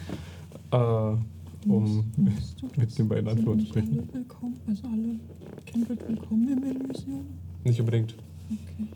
äh, 0.72 0.78
um 0.78 2.06
Musst 2.18 2.62
du 2.62 2.68
mit 2.76 2.98
den 2.98 3.08
beiden 3.08 3.28
Antworten 3.30 3.60
nicht 3.60 3.70
sprechen. 3.70 4.00
alle 4.00 4.14
willkommen? 4.14 4.60
Also 4.68 4.84
alle 4.88 5.20
Kindred 5.66 6.08
willkommen 6.08 6.48
im 6.52 6.64
Elysium? 6.64 7.26
Nicht 7.64 7.80
unbedingt. 7.80 8.16
Okay. 8.50 8.88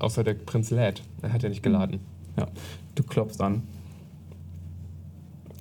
Außer 0.00 0.24
der 0.24 0.34
Prinz 0.34 0.70
lädt. 0.70 1.02
Er 1.22 1.32
hat 1.32 1.42
ja 1.42 1.48
nicht 1.48 1.62
geladen. 1.62 2.00
Ja, 2.36 2.48
du 2.94 3.02
klopfst 3.04 3.40
an. 3.40 3.62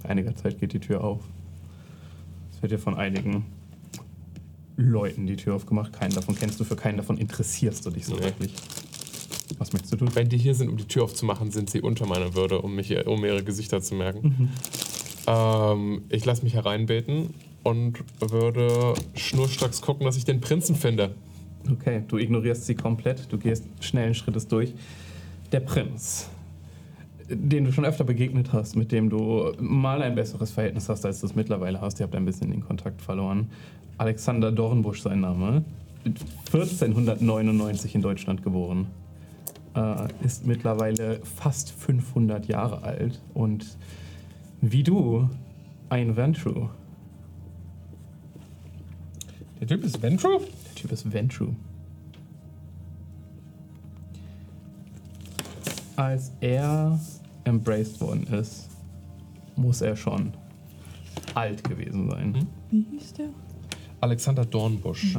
Einiger 0.08 0.36
Zeit 0.36 0.60
geht 0.60 0.74
die 0.74 0.80
Tür 0.80 1.04
auf. 1.04 1.22
Es 2.54 2.62
wird 2.62 2.72
dir 2.72 2.80
von 2.80 2.96
einigen 2.96 3.46
Leuten 4.78 5.26
die 5.28 5.36
Tür 5.36 5.56
aufgemacht. 5.56 5.94
Keinen 5.94 6.14
davon 6.14 6.36
kennst 6.36 6.60
du, 6.60 6.64
für 6.64 6.76
keinen 6.76 6.98
davon 6.98 7.18
interessierst 7.18 7.86
du 7.86 7.90
dich 7.92 8.06
so 8.06 8.16
Nee. 8.16 8.24
wirklich. 8.24 8.54
Was 9.58 9.74
möchtest 9.74 9.94
du 9.94 9.98
tun? 9.98 10.10
Wenn 10.14 10.30
die 10.30 10.38
hier 10.38 10.54
sind, 10.56 10.70
um 10.70 10.78
die 10.78 10.86
Tür 10.86 11.04
aufzumachen, 11.04 11.52
sind 11.52 11.70
sie 11.70 11.82
unter 11.82 12.06
meiner 12.06 12.36
Würde, 12.36 12.62
um, 12.62 12.76
mich, 12.76 13.08
um 13.08 13.24
ihre 13.26 13.44
Gesichter 13.44 13.82
zu 13.82 13.96
merken. 13.96 14.52
Ähm, 15.26 16.04
ich 16.10 16.26
lasse 16.26 16.44
mich 16.44 16.54
hereinbeten 16.54 17.34
und 17.64 18.04
würde 18.20 18.94
schnurstracks 19.16 19.82
gucken, 19.82 20.06
dass 20.06 20.18
ich 20.18 20.26
den 20.26 20.42
Prinzen 20.42 20.76
finde. 20.76 21.16
Okay, 21.70 22.04
du 22.08 22.18
ignorierst 22.18 22.66
sie 22.66 22.76
komplett, 22.76 23.32
du 23.32 23.38
gehst 23.38 23.66
schnellen 23.82 24.14
Schrittes 24.14 24.48
durch. 24.48 24.74
Der 25.52 25.60
Prinz, 25.62 26.30
den 27.30 27.66
du 27.66 27.72
schon 27.72 27.86
öfter 27.86 28.04
begegnet 28.04 28.54
hast, 28.54 28.76
mit 28.76 28.92
dem 28.92 29.10
du 29.10 29.52
mal 29.60 30.02
ein 30.02 30.16
besseres 30.16 30.52
Verhältnis 30.52 30.88
hast, 30.90 31.06
als 31.06 31.20
du 31.20 31.28
es 31.28 31.36
mittlerweile 31.36 31.82
hast. 31.82 32.00
Ihr 32.00 32.06
habt 32.06 32.16
ein 32.16 32.26
bisschen 32.26 32.52
den 32.52 32.62
Kontakt 32.62 33.02
verloren. 33.02 33.50
Alexander 33.98 34.52
Dornbusch 34.52 35.02
sein 35.02 35.22
Name. 35.22 35.64
1499 36.06 37.96
in 37.96 38.02
Deutschland 38.02 38.44
geboren. 38.44 38.88
Äh, 39.76 40.08
ist 40.24 40.46
mittlerweile 40.46 41.20
fast 41.24 41.72
500 41.72 42.48
Jahre 42.48 42.84
alt 42.84 43.20
und 43.34 43.78
wie 44.62 44.84
du 44.84 45.30
ein 45.90 46.16
Ventru. 46.16 46.70
Der 49.60 49.68
Typ 49.68 49.84
ist 49.84 50.02
Ventru? 50.02 50.40
Der 50.40 50.76
Typ 50.76 50.92
ist 50.92 51.12
Ventru. 51.12 51.50
Als 55.96 56.32
er 56.42 57.00
embraced 57.48 58.00
worden 58.02 58.28
ist, 58.28 58.70
muss 59.56 59.82
er 59.82 59.96
schon 59.96 60.34
alt 61.34 61.64
gewesen 61.64 62.10
sein. 62.10 62.48
Wie 62.70 62.86
hieß 62.92 63.14
der? 63.14 63.30
Alexander 64.02 64.46
Dornbusch. 64.46 65.18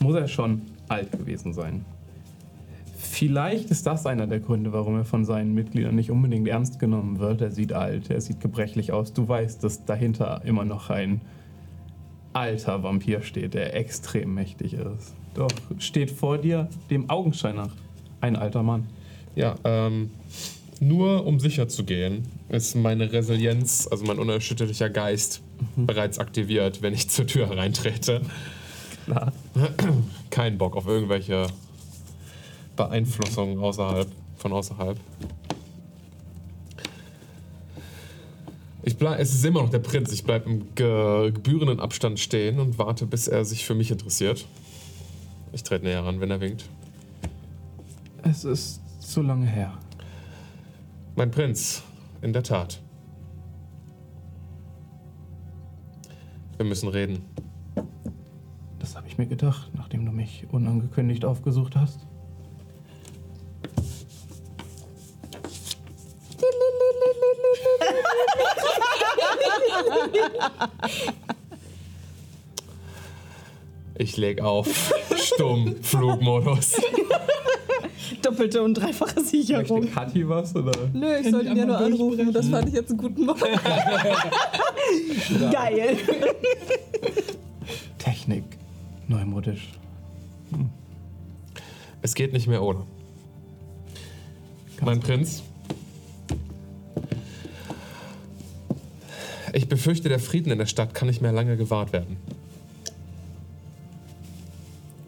Muss 0.00 0.16
er 0.16 0.28
schon 0.28 0.62
alt 0.88 1.10
gewesen 1.12 1.52
sein. 1.52 1.84
Vielleicht 2.96 3.70
ist 3.70 3.86
das 3.86 4.06
einer 4.06 4.26
der 4.26 4.40
Gründe, 4.40 4.72
warum 4.72 4.96
er 4.96 5.04
von 5.04 5.24
seinen 5.24 5.54
Mitgliedern 5.54 5.94
nicht 5.94 6.10
unbedingt 6.10 6.46
ernst 6.48 6.78
genommen 6.78 7.18
wird. 7.18 7.40
Er 7.40 7.50
sieht 7.50 7.72
alt, 7.72 8.10
er 8.10 8.20
sieht 8.20 8.40
gebrechlich 8.40 8.92
aus. 8.92 9.12
Du 9.12 9.26
weißt, 9.26 9.62
dass 9.64 9.84
dahinter 9.84 10.42
immer 10.44 10.64
noch 10.64 10.90
ein 10.90 11.20
alter 12.32 12.82
Vampir 12.82 13.22
steht, 13.22 13.54
der 13.54 13.74
extrem 13.74 14.34
mächtig 14.34 14.74
ist. 14.74 15.14
Doch 15.34 15.50
steht 15.78 16.10
vor 16.10 16.38
dir, 16.38 16.68
dem 16.90 17.08
Augenschein 17.08 17.56
nach, 17.56 17.74
ein 18.20 18.36
alter 18.36 18.62
Mann. 18.62 18.86
Ja, 19.34 19.54
ähm, 19.64 20.10
nur 20.80 21.26
um 21.26 21.40
sicher 21.40 21.68
zu 21.68 21.84
gehen, 21.84 22.28
ist 22.48 22.74
meine 22.74 23.12
Resilienz, 23.12 23.88
also 23.90 24.04
mein 24.04 24.18
unerschütterlicher 24.18 24.90
Geist, 24.90 25.42
bereits 25.76 26.18
aktiviert, 26.18 26.82
wenn 26.82 26.94
ich 26.94 27.08
zur 27.08 27.26
Tür 27.26 27.48
hereintrete. 27.48 28.22
Klar. 29.04 29.32
Kein 30.30 30.58
Bock 30.58 30.76
auf 30.76 30.86
irgendwelche 30.86 31.46
Beeinflussungen 32.76 33.58
außerhalb, 33.58 34.08
von 34.36 34.52
außerhalb. 34.52 34.98
Ich 38.82 38.96
bleib, 38.96 39.18
es 39.18 39.34
ist 39.34 39.44
immer 39.44 39.62
noch 39.62 39.70
der 39.70 39.80
Prinz. 39.80 40.12
Ich 40.12 40.24
bleibe 40.24 40.48
im 40.48 40.74
ge 40.74 41.32
gebührenden 41.32 41.80
Abstand 41.80 42.20
stehen 42.20 42.58
und 42.60 42.78
warte, 42.78 43.06
bis 43.06 43.28
er 43.28 43.44
sich 43.44 43.66
für 43.66 43.74
mich 43.74 43.90
interessiert. 43.90 44.46
Ich 45.52 45.62
trete 45.62 45.84
näher 45.84 46.04
ran, 46.04 46.20
wenn 46.20 46.30
er 46.30 46.40
winkt. 46.40 46.64
Es 48.22 48.44
ist 48.44 48.80
zu 49.00 49.22
lange 49.22 49.46
her. 49.46 49.72
Mein 51.18 51.32
Prinz, 51.32 51.82
in 52.22 52.32
der 52.32 52.44
Tat. 52.44 52.80
Wir 56.56 56.64
müssen 56.64 56.88
reden. 56.88 57.24
Das 58.78 58.94
habe 58.94 59.08
ich 59.08 59.18
mir 59.18 59.26
gedacht, 59.26 59.68
nachdem 59.74 60.06
du 60.06 60.12
mich 60.12 60.46
unangekündigt 60.52 61.24
aufgesucht 61.24 61.74
hast. 61.74 62.06
Ich 73.96 74.16
leg 74.16 74.40
auf. 74.40 74.94
Stumm. 75.16 75.82
Flugmodus. 75.82 76.76
Doppelte 78.22 78.62
und 78.62 78.74
dreifache 78.74 79.20
Sicherung. 79.20 79.80
Möchte 79.80 79.94
Kathi 79.94 80.28
was? 80.28 80.54
Oder? 80.54 80.72
Nö, 80.92 81.16
ich 81.20 81.30
sollte 81.30 81.50
ihn 81.50 81.56
ja 81.56 81.66
nur 81.66 81.78
anrufen. 81.78 82.32
Das 82.32 82.48
fand 82.48 82.68
ich 82.68 82.74
jetzt 82.74 82.90
einen 82.90 82.98
guten 82.98 83.26
Morgen. 83.26 83.40
Geil. 85.52 85.96
Technik. 87.98 88.44
Neumodisch. 89.06 89.68
Es 92.02 92.14
geht 92.14 92.32
nicht 92.32 92.46
mehr 92.46 92.62
ohne. 92.62 92.84
Mein 94.80 95.00
Prinz. 95.00 95.42
Ich 99.52 99.68
befürchte, 99.68 100.08
der 100.08 100.20
Frieden 100.20 100.52
in 100.52 100.58
der 100.58 100.66
Stadt 100.66 100.94
kann 100.94 101.08
nicht 101.08 101.20
mehr 101.20 101.32
lange 101.32 101.56
gewahrt 101.56 101.92
werden. 101.92 102.16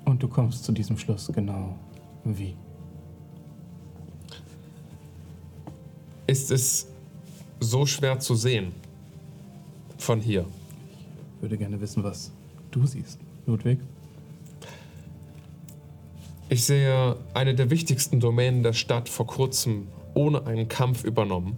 Und 0.05 0.23
du 0.23 0.29
kommst 0.29 0.65
zu 0.65 0.73
diesem 0.73 0.99
Schluss 0.99 1.31
genau 1.33 1.77
wie? 2.25 2.55
Ist 6.31 6.52
es 6.52 6.86
so 7.59 7.86
schwer 7.86 8.20
zu 8.20 8.36
sehen 8.36 8.70
von 9.99 10.20
hier? 10.20 10.47
Ich 11.34 11.42
würde 11.42 11.59
gerne 11.59 11.81
wissen, 11.81 12.05
was 12.05 12.31
du 12.70 12.86
siehst, 12.86 13.18
Ludwig. 13.47 13.81
Ich 16.49 16.65
sehe 16.65 17.17
eine 17.34 17.57
der 17.57 17.70
wichtigsten 17.70 18.20
Domänen 18.20 18.62
der 18.62 18.75
Stadt 18.75 19.09
vor 19.09 19.26
kurzem 19.26 19.89
ohne 20.15 20.47
einen 20.47 20.68
Kampf 20.68 21.02
übernommen. 21.02 21.57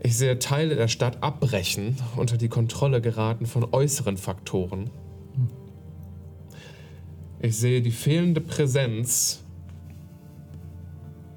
Ich 0.00 0.18
sehe 0.18 0.38
Teile 0.38 0.76
der 0.76 0.88
Stadt 0.88 1.22
abbrechen, 1.22 1.96
unter 2.14 2.36
die 2.36 2.50
Kontrolle 2.50 3.00
geraten 3.00 3.46
von 3.46 3.68
äußeren 3.72 4.18
Faktoren. 4.18 4.90
Ich 7.40 7.56
sehe 7.56 7.80
die 7.80 7.90
fehlende 7.90 8.42
Präsenz 8.42 9.44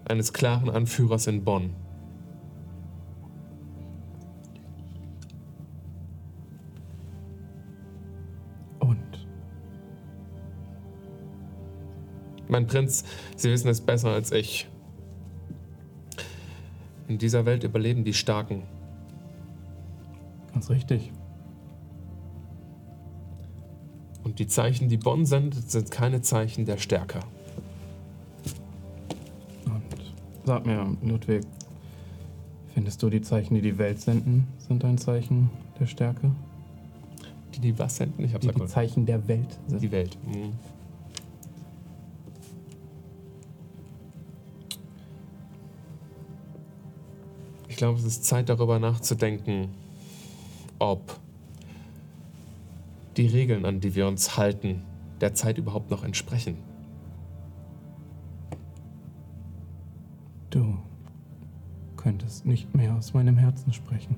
eines 0.05 0.33
klaren 0.33 0.69
Anführers 0.69 1.27
in 1.27 1.43
Bonn. 1.43 1.73
Und 8.79 9.27
Mein 12.47 12.67
Prinz, 12.67 13.03
Sie 13.35 13.49
wissen 13.49 13.69
es 13.69 13.81
besser 13.81 14.09
als 14.09 14.31
ich. 14.31 14.67
In 17.07 17.17
dieser 17.17 17.45
Welt 17.45 17.63
überleben 17.63 18.03
die 18.03 18.13
Starken. 18.13 18.63
ganz 20.53 20.69
richtig. 20.69 21.11
Und 24.23 24.39
die 24.39 24.47
Zeichen, 24.47 24.87
die 24.87 24.97
Bonn 24.97 25.25
sendet, 25.25 25.71
sind 25.71 25.91
keine 25.91 26.21
Zeichen 26.21 26.65
der 26.65 26.77
Stärke. 26.77 27.19
Sag 30.43 30.65
mir, 30.65 30.97
Ludwig, 31.01 31.43
findest 32.73 33.01
du 33.03 33.09
die 33.09 33.21
Zeichen, 33.21 33.55
die 33.55 33.61
die 33.61 33.77
Welt 33.77 33.99
senden, 33.99 34.47
sind 34.57 34.83
ein 34.83 34.97
Zeichen 34.97 35.49
der 35.79 35.85
Stärke? 35.85 36.31
Die, 37.55 37.59
die 37.59 37.77
was 37.77 37.97
senden? 37.97 38.23
Ich 38.23 38.33
hab's 38.33 38.45
Die, 38.45 38.53
die. 38.53 38.65
Zeichen 38.65 39.05
der 39.05 39.27
Welt 39.27 39.57
sind. 39.67 39.81
Die 39.81 39.91
Welt. 39.91 40.17
Mhm. 40.25 40.53
Ich 47.67 47.77
glaube, 47.77 47.97
es 47.97 48.05
ist 48.05 48.25
Zeit 48.25 48.47
darüber 48.47 48.77
nachzudenken, 48.79 49.69
ob 50.77 51.19
die 53.17 53.25
Regeln, 53.25 53.65
an 53.65 53.79
die 53.79 53.95
wir 53.95 54.07
uns 54.07 54.37
halten, 54.37 54.83
der 55.19 55.33
Zeit 55.33 55.57
überhaupt 55.57 55.89
noch 55.89 56.03
entsprechen. 56.03 56.57
Du 60.51 60.77
könntest 61.97 62.45
nicht 62.45 62.75
mehr 62.75 62.95
aus 62.95 63.13
meinem 63.15 63.37
Herzen 63.37 63.73
sprechen. 63.73 64.15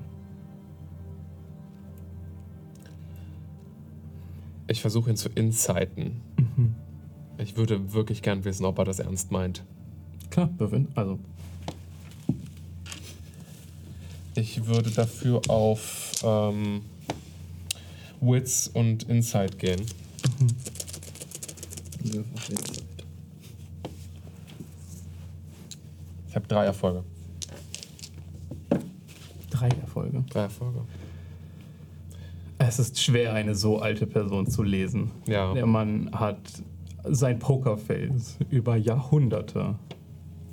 Ich 4.66 4.82
versuche 4.82 5.08
ihn 5.10 5.16
zu 5.16 5.30
insighten. 5.30 6.20
Mhm. 6.36 6.74
Ich 7.38 7.56
würde 7.56 7.94
wirklich 7.94 8.20
gern 8.20 8.44
wissen, 8.44 8.66
ob 8.66 8.78
er 8.78 8.84
das 8.84 8.98
ernst 8.98 9.32
meint. 9.32 9.64
Klar, 10.30 10.48
Bevin. 10.48 10.88
Also, 10.94 11.18
Ich 14.36 14.66
würde 14.66 14.90
dafür 14.90 15.42
auf 15.48 16.10
ähm, 16.24 16.82
Wits 18.20 18.66
und 18.66 19.04
Insight 19.04 19.60
gehen. 19.60 19.80
Ich 22.02 22.12
habe 26.44 26.48
drei 26.48 26.64
Erfolge. 26.66 27.04
drei 29.50 29.68
Erfolge. 29.68 30.24
Drei 30.30 30.42
Erfolge. 30.42 30.80
Es 32.58 32.78
ist 32.78 33.00
schwer, 33.02 33.34
eine 33.34 33.54
so 33.54 33.78
alte 33.78 34.06
Person 34.06 34.46
zu 34.46 34.62
lesen. 34.62 35.10
Ja. 35.26 35.52
Der 35.54 35.66
Mann 35.66 36.10
hat 36.12 36.38
sein 37.04 37.38
Pokerface 37.38 38.38
über 38.50 38.76
Jahrhunderte 38.76 39.74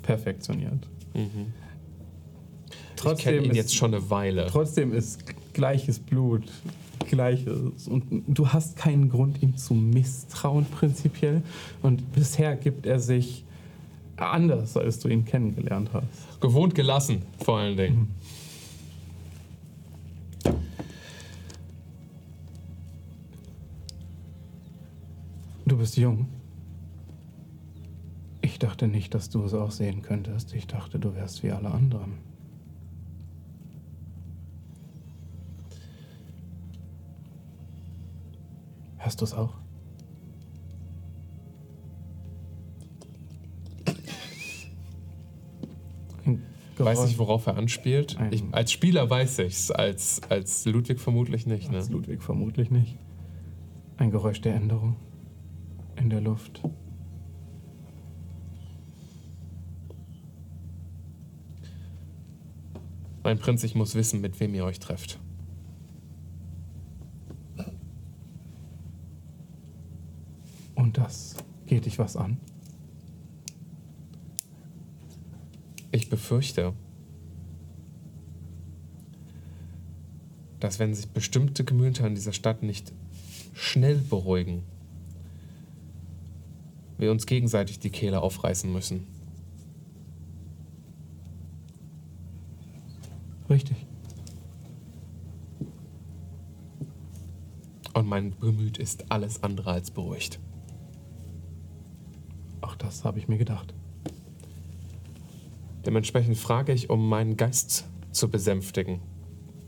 perfektioniert. 0.02 0.88
Mhm. 1.14 1.52
Ich 2.96 3.18
kenne 3.18 3.38
ihn 3.38 3.50
ist- 3.50 3.56
jetzt 3.56 3.74
schon 3.74 3.94
eine 3.94 4.10
Weile. 4.10 4.46
Trotzdem 4.48 4.92
ist 4.92 5.24
gleiches 5.52 5.98
Blut 5.98 6.44
gleiches. 7.08 7.88
Und 7.88 8.24
du 8.28 8.48
hast 8.48 8.76
keinen 8.76 9.08
Grund, 9.10 9.42
ihm 9.42 9.56
zu 9.56 9.74
misstrauen, 9.74 10.64
prinzipiell. 10.66 11.42
Und 11.82 12.12
bisher 12.12 12.56
gibt 12.56 12.86
er 12.86 13.00
sich 13.00 13.44
anders, 14.30 14.76
als 14.76 14.98
du 15.00 15.08
ihn 15.08 15.24
kennengelernt 15.24 15.90
hast. 15.92 16.40
Gewohnt 16.40 16.74
gelassen, 16.74 17.22
vor 17.38 17.58
allen 17.58 17.76
Dingen. 17.76 18.14
Du 25.64 25.78
bist 25.78 25.96
jung. 25.96 26.28
Ich 28.42 28.58
dachte 28.58 28.88
nicht, 28.88 29.14
dass 29.14 29.30
du 29.30 29.42
es 29.44 29.54
auch 29.54 29.70
sehen 29.70 30.02
könntest. 30.02 30.52
Ich 30.54 30.66
dachte, 30.66 30.98
du 30.98 31.14
wärst 31.14 31.42
wie 31.42 31.52
alle 31.52 31.70
anderen. 31.70 32.18
Hörst 38.98 39.20
du 39.20 39.24
es 39.24 39.34
auch? 39.34 39.61
Ein 46.78 46.84
Weiß 46.86 47.04
nicht, 47.04 47.18
worauf 47.18 47.46
er 47.46 47.56
anspielt. 47.56 48.18
Ich, 48.30 48.42
als 48.52 48.72
Spieler 48.72 49.08
weiß 49.08 49.40
ich's, 49.40 49.70
als, 49.70 50.20
als 50.28 50.64
Ludwig 50.64 51.00
vermutlich 51.00 51.46
nicht. 51.46 51.70
Ne? 51.70 51.76
Als 51.76 51.90
Ludwig 51.90 52.22
vermutlich 52.22 52.70
nicht. 52.70 52.98
Ein 53.98 54.10
Geräusch 54.10 54.40
der 54.40 54.54
Änderung. 54.54 54.96
in 55.96 56.10
der 56.10 56.20
Luft. 56.20 56.62
Mein 63.22 63.38
Prinz, 63.38 63.62
ich 63.62 63.74
muss 63.74 63.94
wissen, 63.94 64.20
mit 64.20 64.40
wem 64.40 64.54
ihr 64.54 64.64
euch 64.64 64.80
trefft. 64.80 65.20
Und 70.74 70.98
das 70.98 71.36
geht 71.66 71.86
dich 71.86 71.98
was 71.98 72.16
an? 72.16 72.38
Ich 75.92 76.08
befürchte, 76.08 76.72
dass 80.58 80.78
wenn 80.78 80.94
sich 80.94 81.08
bestimmte 81.08 81.64
Gemüter 81.64 82.06
in 82.06 82.14
dieser 82.14 82.32
Stadt 82.32 82.62
nicht 82.62 82.92
schnell 83.52 83.98
beruhigen, 83.98 84.62
wir 86.96 87.10
uns 87.10 87.26
gegenseitig 87.26 87.78
die 87.78 87.90
Kehle 87.90 88.22
aufreißen 88.22 88.72
müssen. 88.72 89.06
Richtig. 93.50 93.86
Und 97.92 98.06
mein 98.06 98.38
Gemüt 98.40 98.78
ist 98.78 99.10
alles 99.10 99.42
andere 99.42 99.72
als 99.72 99.90
beruhigt. 99.90 100.40
Auch 102.62 102.76
das 102.76 103.04
habe 103.04 103.18
ich 103.18 103.28
mir 103.28 103.36
gedacht. 103.36 103.74
Dementsprechend 105.84 106.36
frage 106.36 106.72
ich, 106.72 106.90
um 106.90 107.08
meinen 107.08 107.36
Geist 107.36 107.88
zu 108.12 108.30
besänftigen. 108.30 109.00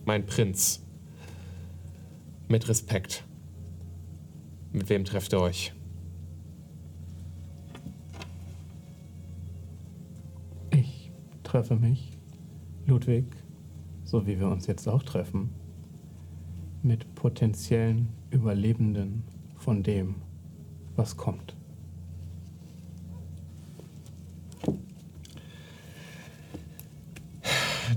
Mein 0.04 0.26
Prinz. 0.26 0.84
Mit 2.48 2.68
Respekt. 2.68 3.24
Mit 4.72 4.88
wem 4.88 5.04
trefft 5.04 5.32
ihr 5.32 5.40
euch? 5.40 5.72
Ich 10.70 11.10
treffe 11.42 11.76
mich, 11.76 12.18
Ludwig, 12.86 13.24
so 14.04 14.26
wie 14.26 14.38
wir 14.38 14.48
uns 14.48 14.66
jetzt 14.66 14.88
auch 14.88 15.02
treffen, 15.02 15.50
mit 16.82 17.14
potenziellen 17.14 18.08
Überlebenden 18.30 19.24
von 19.56 19.82
dem, 19.82 20.16
was 20.96 21.16
kommt. 21.16 21.53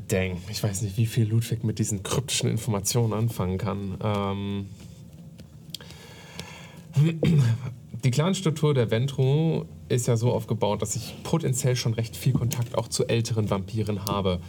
Dang, 0.08 0.38
ich 0.50 0.64
weiß 0.64 0.84
nicht, 0.84 0.98
wie 0.98 1.06
viel 1.06 1.28
Ludwig 1.28 1.64
mit 1.64 1.80
diesen 1.80 2.02
kryptischen 2.02 2.50
Informationen 2.50 3.14
anfangen 3.14 3.58
kann. 3.58 3.98
Ähm 4.04 4.68
die 8.04 8.12
Clanstruktur 8.12 8.74
der 8.74 8.90
Ventru 8.90 9.66
ist 9.90 10.08
ja 10.08 10.16
so 10.16 10.32
aufgebaut, 10.32 10.82
dass 10.82 10.96
ich 10.96 11.16
potenziell 11.24 11.76
schon 11.76 11.94
recht 11.94 12.16
viel 12.16 12.34
Kontakt 12.34 12.78
auch 12.78 12.88
zu 12.88 13.06
älteren 13.08 13.50
Vampiren 13.50 14.06
habe. 14.06 14.40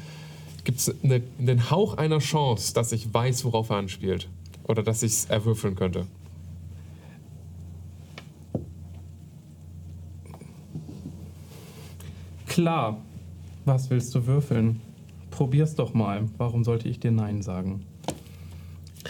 Gibt 0.63 0.79
es 0.79 0.95
eine, 1.03 1.23
einen 1.39 1.71
Hauch 1.71 1.97
einer 1.97 2.19
Chance, 2.19 2.73
dass 2.75 2.93
ich 2.93 3.13
weiß, 3.13 3.45
worauf 3.45 3.71
er 3.71 3.77
anspielt? 3.77 4.29
Oder 4.65 4.83
dass 4.83 5.03
ich 5.03 5.13
es 5.13 5.25
erwürfeln 5.25 5.75
könnte? 5.75 6.07
Klar. 12.47 12.99
Was 13.65 13.91
willst 13.91 14.15
du 14.15 14.27
würfeln? 14.27 14.81
Probier's 15.39 15.77
doch 15.77 15.95
mal. 15.95 16.25
Warum 16.37 16.65
sollte 16.65 16.89
ich 16.89 16.99
dir 16.99 17.13
Nein 17.13 17.43
sagen? 17.43 17.87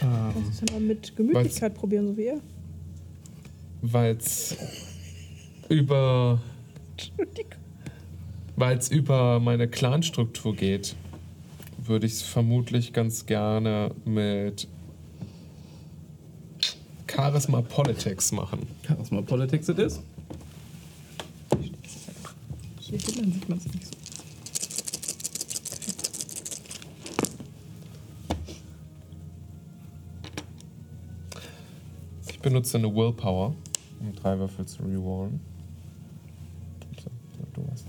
Ähm, 0.03 0.09
Das 0.35 0.57
ist 0.57 0.69
ja 0.69 0.75
mal 0.75 0.87
mit 0.87 1.17
Gemütlichkeit 1.17 1.75
probieren, 1.75 2.09
so 2.09 2.19
wie 2.19 2.27
er. 2.27 2.41
Weil 3.81 4.15
es 4.17 4.55
über, 5.71 6.39
weil's 8.57 8.91
über 8.91 9.41
meine 9.41 9.69
Clanstruktur 9.69 10.55
geht, 10.55 10.97
würde 11.79 12.05
ich 12.05 12.13
es 12.13 12.21
vermutlich 12.21 12.93
ganz 12.93 13.25
gerne 13.25 13.93
mit 14.05 14.69
Charisma 17.11 17.63
Politics 17.63 18.33
machen. 18.33 18.67
Charisma 18.87 19.23
Politics 19.23 19.71
it 19.71 19.79
is. 19.79 20.03
Hier 22.81 22.99
hinten 22.99 23.33
sieht 23.33 23.49
man 23.49 23.57
es 23.57 23.65
nicht 23.73 23.87
so. 23.87 23.98
Ich 32.49 32.51
benutze 32.51 32.79
eine 32.79 32.95
Willpower, 32.95 33.55
um 34.01 34.15
drei 34.15 34.39
Würfel 34.39 34.65
zu 34.65 34.83
rerollen. 34.83 35.39
So, 36.99 37.11
Du 37.53 37.63
hast, 37.71 37.85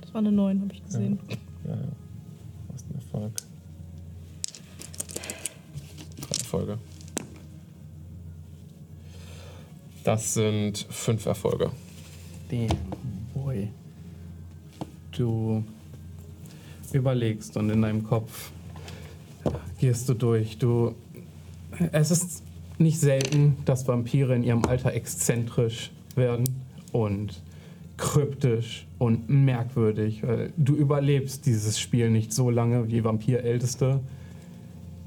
Das 0.00 0.14
war 0.14 0.20
eine 0.20 0.30
9, 0.30 0.60
habe 0.60 0.72
ich 0.72 0.84
gesehen. 0.84 1.18
ja, 1.64 1.70
ja. 1.70 1.76
Du 1.76 2.72
hast 2.72 2.84
einen 2.84 3.00
Erfolg. 3.00 3.32
Drei 6.20 6.38
Erfolge. 6.38 6.78
Das 10.04 10.34
sind 10.34 10.86
fünf 10.88 11.26
Erfolge. 11.26 11.72
Damn, 12.48 12.68
boy. 13.34 13.72
Du 15.10 15.64
überlegst 16.92 17.56
und 17.56 17.70
in 17.70 17.82
deinem 17.82 18.04
Kopf 18.04 18.52
gehst 19.80 20.08
du 20.08 20.14
durch. 20.14 20.58
Du. 20.58 20.94
Es 21.90 22.12
ist 22.12 22.45
nicht 22.78 23.00
selten, 23.00 23.56
dass 23.64 23.86
Vampire 23.88 24.34
in 24.34 24.42
ihrem 24.42 24.64
Alter 24.64 24.92
exzentrisch 24.92 25.90
werden 26.14 26.44
und 26.92 27.42
kryptisch 27.96 28.86
und 28.98 29.28
merkwürdig. 29.30 30.22
Du 30.56 30.74
überlebst 30.74 31.46
dieses 31.46 31.78
Spiel 31.78 32.10
nicht 32.10 32.32
so 32.32 32.50
lange 32.50 32.88
wie 32.90 33.04
Vampirälteste, 33.04 34.00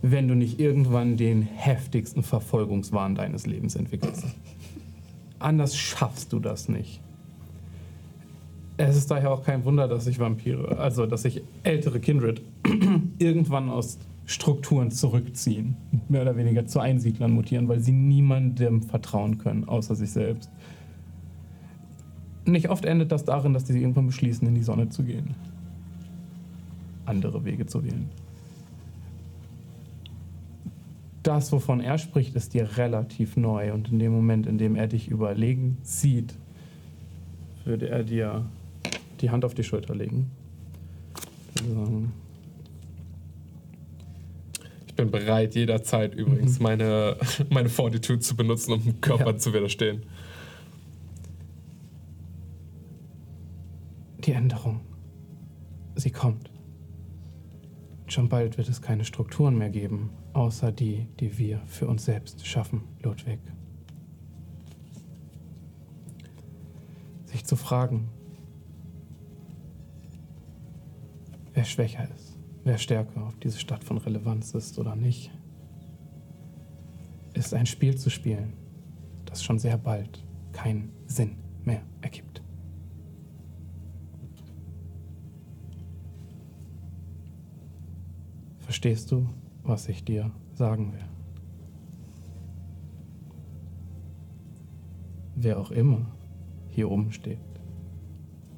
wenn 0.02 0.28
du 0.28 0.36
nicht 0.36 0.60
irgendwann 0.60 1.18
den 1.18 1.42
heftigsten 1.42 2.24
Verfolgungswahn 2.24 3.16
deines 3.16 3.46
Lebens 3.46 3.76
entwickelst. 3.76 4.26
Anders 5.40 5.78
schaffst 5.78 6.34
du 6.34 6.40
das 6.40 6.70
nicht. 6.70 7.02
Es 8.78 8.96
ist 8.96 9.12
daher 9.12 9.32
auch 9.32 9.44
kein 9.44 9.66
Wunder, 9.66 9.90
dass 9.90 10.06
sich 10.06 10.20
Vampire, 10.20 10.78
also 10.78 11.06
dass 11.06 11.24
sich 11.24 11.42
ältere 11.64 12.00
Kindred 12.00 12.42
irgendwann 13.20 13.70
aus 13.70 14.00
Strukturen 14.30 14.91
zurückziehen, 14.91 15.75
mehr 16.08 16.22
oder 16.22 16.38
weniger 16.38 16.67
zu 16.67 16.80
Einsiedlern 16.80 17.32
mutieren, 17.32 17.67
weil 17.67 17.80
sie 17.80 17.91
niemandem 17.91 18.83
vertrauen 18.83 19.40
können, 19.40 19.67
außer 19.67 19.95
sich 19.95 20.11
selbst. 20.11 20.51
Nicht 22.45 22.69
oft 22.69 22.85
endet 22.85 23.11
das 23.11 23.25
darin, 23.25 23.53
dass 23.53 23.66
sie 23.66 23.82
irgendwann 23.82 24.06
beschließen, 24.06 24.48
in 24.48 24.53
die 24.53 24.61
Sonne 24.61 24.90
zu 24.90 25.03
gehen. 25.03 25.33
Andere 27.08 27.43
Wege 27.43 27.66
zu 27.66 27.83
wählen. 27.83 28.08
Das, 31.24 31.51
wovon 31.51 31.82
er 31.82 31.98
spricht, 31.98 32.35
ist 32.35 32.53
dir 32.53 32.77
relativ 32.77 33.35
neu 33.35 33.74
und 33.74 33.91
in 33.91 33.98
dem 33.98 34.11
Moment, 34.11 34.45
in 34.45 34.59
dem 34.59 34.75
er 34.75 34.88
dich 34.88 35.08
überlegen 35.08 35.80
sieht, 35.82 36.38
würde 37.66 37.90
er 37.90 38.03
dir 38.03 38.45
die 39.22 39.32
Hand 39.32 39.43
auf 39.43 39.56
die 39.56 39.64
Schulter 39.64 39.95
legen. 39.95 40.30
Sagen, 41.56 42.11
Ich 42.11 42.28
bin 45.00 45.11
bereit, 45.11 45.56
jederzeit 45.56 46.14
übrigens 46.14 46.60
meine, 46.60 47.18
meine 47.50 47.69
Fortitude 47.69 48.19
zu 48.19 48.36
benutzen, 48.36 48.74
um 48.74 48.84
dem 48.84 49.02
Körper 49.02 49.32
Ja. 49.32 49.38
zu 49.38 49.53
widerstehen. 49.53 50.03
Die 54.26 54.34
Änderung. 54.34 54.82
Sie 55.95 56.11
kommt. 56.11 56.50
Schon 58.08 58.28
bald 58.28 58.58
wird 58.58 58.68
es 58.69 58.82
keine 58.82 59.06
Strukturen 59.06 59.58
mehr 59.58 59.69
geben, 59.69 60.10
außer 60.34 60.72
die, 60.72 61.08
die 61.19 61.38
wir 61.38 61.60
für 61.66 61.88
uns 61.88 62.06
selbst 62.06 62.45
schaffen, 62.45 62.82
Ludwig. 63.03 63.40
Sich 67.26 67.45
zu 67.45 67.56
fragen, 67.56 68.10
wer 71.53 71.64
schwächer 71.64 72.08
ist, 72.16 72.28
wer 72.70 72.78
stärker 72.78 73.24
auf 73.26 73.36
diese 73.40 73.58
Stadt 73.58 73.84
von 73.84 73.98
Relevanz 73.98 74.54
ist 74.54 74.78
oder 74.78 74.96
nicht, 74.96 75.32
ist 77.34 77.56
ein 77.56 77.66
Spiel 77.66 77.98
zu 77.98 78.12
spielen, 78.12 78.54
das 79.26 79.44
schon 79.44 79.58
sehr 79.58 79.76
bald 79.76 80.24
keinen 80.52 80.92
Sinn 81.08 81.38
mehr 81.64 81.82
ergibt. 82.02 82.44
Verstehst 88.60 89.12
du, 89.12 89.28
was 89.64 89.90
ich 89.90 90.04
dir 90.04 90.30
sagen 90.54 90.94
will? 90.94 91.06
Wer 95.38 95.60
auch 95.60 95.72
immer 95.72 96.06
hier 96.68 96.92
oben 96.92 97.12
steht, 97.12 97.40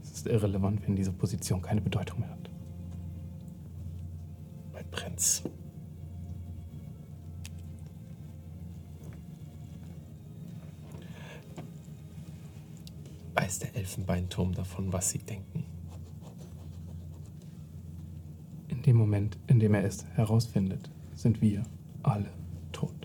es 0.04 0.12
ist 0.12 0.28
irrelevant, 0.28 0.86
wenn 0.86 0.98
diese 0.98 1.14
Position 1.14 1.62
keine 1.62 1.80
Bedeutung 1.80 2.20
mehr 2.20 2.30
hat. 2.30 2.41
Prinz. 4.92 5.44
weiß 13.52 13.60
der 13.60 13.76
Elfenbeinturm 13.76 14.53
davon, 14.53 14.94
was 14.94 15.10
sie 15.10 15.18
denken. 15.20 15.66
In 18.70 18.82
dem 18.84 18.95
Moment, 18.95 19.38
in 19.48 19.60
dem 19.60 19.74
er 19.74 19.84
es 19.84 20.06
herausfindet, 20.14 20.90
sind 21.16 21.42
wir 21.42 21.64
alle 22.02 22.30
tot. 22.72 22.95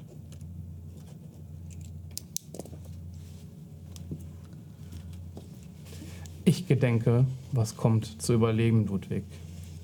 Ich 6.45 6.69
gedenke, 6.69 7.27
was 7.51 7.77
kommt 7.77 8.23
zu 8.23 8.35
überleben, 8.35 8.87
Ludwig. 8.87 9.25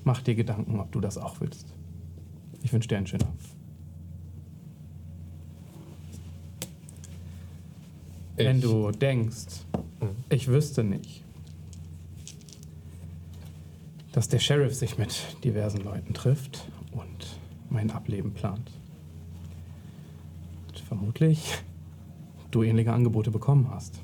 Mach 0.05 0.21
dir 0.21 0.35
Gedanken, 0.35 0.79
ob 0.79 0.93
du 0.93 1.01
das 1.01 1.17
auch 1.17 1.41
willst. 1.41 1.72
Ich 2.63 2.73
wünsche 2.73 2.87
dir 2.87 2.97
einen 2.97 3.07
schönen 3.07 3.23
Abend. 3.23 3.39
Wenn 8.35 8.57
Ich- 8.57 8.63
du 8.63 8.91
denkst, 8.91 9.45
ich 10.29 10.47
wüsste 10.47 10.83
nicht, 10.83 11.23
dass 14.11 14.27
der 14.29 14.39
Sheriff 14.39 14.73
sich 14.73 14.97
mit 14.97 15.13
diversen 15.43 15.81
Leuten 15.83 16.13
trifft 16.13 16.67
und 16.91 17.39
mein 17.69 17.91
Ableben 17.91 18.33
plant. 18.33 18.71
Und 20.67 20.79
vermutlich 20.79 21.43
du 22.51 22.63
ähnliche 22.63 22.93
Angebote 22.93 23.31
bekommen 23.31 23.69
hast. 23.71 23.99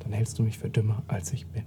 Dann 0.00 0.12
hältst 0.12 0.38
du 0.38 0.42
mich 0.42 0.58
für 0.58 0.68
dümmer, 0.68 1.02
als 1.08 1.32
ich 1.32 1.46
bin. 1.46 1.64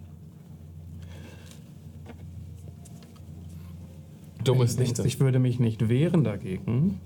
Dumm 4.48 4.60
Wenn 4.60 4.66
ist 4.66 4.78
du 4.78 4.82
nicht. 4.84 4.98
denkst, 4.98 5.14
Ich 5.14 5.20
würde 5.20 5.40
mich 5.40 5.60
nicht 5.60 5.90
wehren 5.90 6.24
dagegen. 6.24 7.00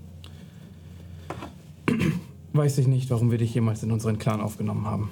Weiß 2.54 2.78
ich 2.78 2.88
nicht, 2.88 3.10
warum 3.10 3.32
wir 3.32 3.38
dich 3.38 3.54
jemals 3.54 3.82
in 3.84 3.92
unseren 3.92 4.18
Clan 4.20 4.42
aufgenommen 4.42 4.86
haben. 4.86 5.10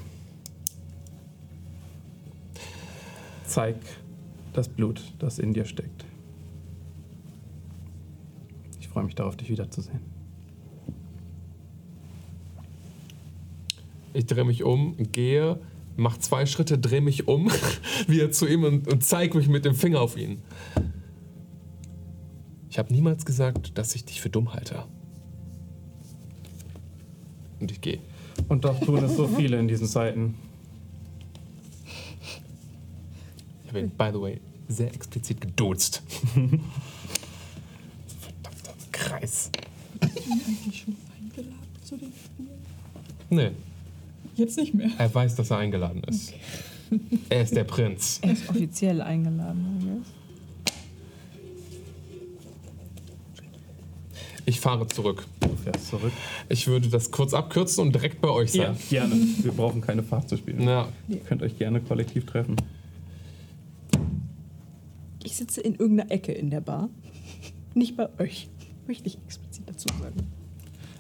Zeig 3.46 3.78
das 4.54 4.68
Blut, 4.70 5.02
das 5.20 5.40
in 5.40 5.54
dir 5.54 5.66
steckt. 5.66 6.06
Ich 8.80 8.88
freue 8.90 9.04
mich 9.06 9.16
darauf, 9.16 9.36
dich 9.38 9.50
wiederzusehen. 9.50 10.00
Ich 14.14 14.26
drehe 14.26 14.44
mich 14.44 14.64
um, 14.64 14.96
gehe, 15.12 15.60
mach 15.96 16.18
zwei 16.18 16.46
Schritte, 16.46 16.78
drehe 16.78 17.02
mich 17.02 17.28
um, 17.28 17.50
wieder 18.08 18.32
zu 18.32 18.48
ihm 18.48 18.64
und, 18.64 18.88
und 18.92 19.04
zeige 19.04 19.38
mich 19.38 19.48
mit 19.48 19.66
dem 19.66 19.76
Finger 19.76 20.02
auf 20.02 20.18
ihn. 20.18 20.40
Ich 22.70 22.78
habe 22.78 22.94
niemals 22.94 23.26
gesagt, 23.26 23.78
dass 23.78 23.96
ich 23.96 24.06
dich 24.06 24.22
für 24.22 24.30
dumm 24.30 24.54
halte. 24.54 24.86
Und 27.60 27.72
ich 27.72 27.82
gehe. 27.82 28.00
Und 28.48 28.64
doch 28.66 28.80
tun 28.80 29.04
es 29.04 29.16
so 29.16 29.28
viele 29.28 29.60
in 29.60 29.68
diesen 29.68 29.88
Zeiten. 29.88 30.36
Ich 33.64 33.70
habe 33.70 33.80
ihn, 33.82 33.90
by 33.90 34.10
the 34.14 34.22
way, 34.22 34.40
sehr 34.68 34.94
explizit 34.94 35.42
gedozt. 35.42 36.02
Verdammter 38.20 38.74
Kreis. 38.92 39.50
bin 40.00 40.10
eigentlich 40.10 40.82
schon 40.82 40.96
eingeladen 41.18 41.56
zu 41.84 41.98
den 41.98 42.12
Spielen. 42.14 42.50
Nee, 43.30 43.52
Jetzt 44.36 44.58
nicht 44.58 44.74
mehr. 44.74 44.90
er 44.98 45.14
weiß, 45.14 45.36
dass 45.36 45.52
er 45.52 45.58
eingeladen 45.58 46.04
ist. 46.06 46.34
Er 47.30 47.42
ist 47.44 47.56
der 47.56 47.66
Prinz. 47.66 48.20
Er 48.24 48.32
ist 48.32 48.50
offiziell 48.50 49.02
eingeladen. 49.02 50.02
was? 50.02 50.08
Ich 54.46 54.60
fahre 54.60 54.88
zurück. 54.88 55.26
Du 55.42 55.56
fährst 55.56 55.88
zurück. 55.88 56.12
Ich 56.50 56.68
würde 56.68 56.90
das 56.90 57.12
kurz 57.12 57.34
abkürzen 57.34 57.84
und 57.86 57.94
direkt 57.94 58.22
bei 58.22 58.30
euch 58.30 58.54
Ja, 58.56 58.74
sein. 58.74 58.78
gerne. 58.90 59.16
Wir 59.16 59.52
brauchen 59.52 59.82
keine 59.82 60.04
Fahrt 60.04 60.30
zu 60.30 60.38
spielen. 60.38 60.62
Ja. 60.64 60.88
Ihr 61.08 61.20
könnt 61.20 61.42
euch 61.44 61.58
gerne 61.58 61.82
kollektiv 61.82 62.26
treffen. 62.26 62.56
Ich 65.24 65.36
sitze 65.36 65.62
in 65.62 65.76
irgendeiner 65.76 66.12
Ecke 66.12 66.32
in 66.32 66.50
der 66.50 66.62
Bar. 66.62 66.90
Nicht 67.74 67.98
bei 67.98 68.08
euch. 68.20 68.50
Möchte 68.88 69.08
ich 69.08 69.18
explizit 69.26 69.64
dazu 69.68 69.88
sagen. 70.00 70.26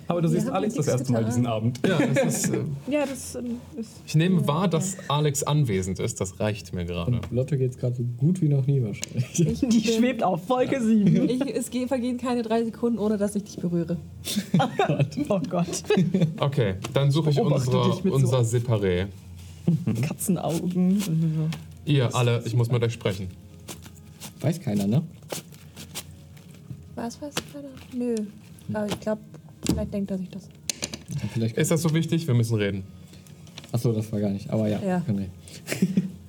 Aber 0.10 0.22
du 0.24 0.28
siehst 0.28 0.48
haben 0.48 0.56
Alex 0.56 0.74
das 0.74 0.88
erste 0.88 1.12
Mal 1.12 1.20
getan. 1.20 1.30
diesen 1.32 1.46
Abend. 1.48 1.80
Ja, 1.88 2.00
es 2.00 2.46
ist, 2.46 2.54
äh, 2.54 2.58
Ja, 2.90 3.06
das 3.06 3.36
ist. 3.78 3.92
ich 4.08 4.16
nehme 4.16 4.48
wahr, 4.48 4.68
dass 4.68 4.98
Alex 5.08 5.44
anwesend 5.44 6.00
ist. 6.00 6.20
Das 6.20 6.40
reicht 6.40 6.74
mir 6.74 6.84
gerade. 6.86 7.22
Lotte 7.30 7.58
geht's 7.58 7.78
gerade 7.78 7.96
so 7.96 8.04
gut 8.18 8.42
wie 8.42 8.50
noch 8.50 8.66
nie 8.66 8.82
wahrscheinlich. 8.82 9.40
Ich 9.40 9.60
Die 9.70 9.84
schwebt 9.84 10.24
auf 10.24 10.50
Wolke 10.50 10.82
7. 10.84 11.30
Ich, 11.30 11.42
es 11.56 11.70
ge- 11.70 11.88
vergehen 11.88 12.18
keine 12.18 12.42
drei 12.42 12.64
Sekunden, 12.64 12.98
ohne 12.98 13.18
dass 13.18 13.36
ich 13.36 13.44
dich 13.44 13.58
berühre. 13.58 13.98
Oh 15.30 15.40
Gott. 15.48 15.84
Okay, 16.40 16.74
dann 16.94 17.12
suche 17.12 17.30
ich 17.30 17.40
unsere, 17.40 17.88
mit 18.04 18.04
so- 18.04 18.12
unser 18.12 18.40
Separé. 18.42 19.06
Katzenaugen. 20.02 21.04
Ihr 21.86 22.14
alle, 22.16 22.42
ich 22.46 22.56
muss 22.56 22.72
mit 22.72 22.82
euch 22.84 22.94
sprechen. 22.94 23.28
Weiß 24.42 24.60
keiner, 24.60 24.88
ne? 24.88 25.04
Was 26.96 27.22
weiß 27.22 27.34
keiner? 27.54 27.68
Nö. 27.94 28.16
Aber 28.74 28.88
ich 28.88 29.00
glaube, 29.00 29.22
vielleicht 29.70 29.94
denkt 29.94 30.12
er 30.12 30.18
sich 30.18 30.30
das. 30.30 30.44
Ja, 31.10 31.28
Vielleicht. 31.34 31.58
Ist 31.58 31.72
das 31.72 31.82
so 31.82 31.94
wichtig? 31.94 32.28
Wir 32.28 32.34
müssen 32.34 32.56
reden. 32.58 32.84
Achso, 33.72 33.92
das 33.94 34.12
war 34.12 34.20
gar 34.20 34.30
nicht. 34.30 34.50
Aber 34.50 34.68
ja, 34.68 34.80
Ja. 34.82 35.00
können 35.02 35.20
reden. 35.20 36.12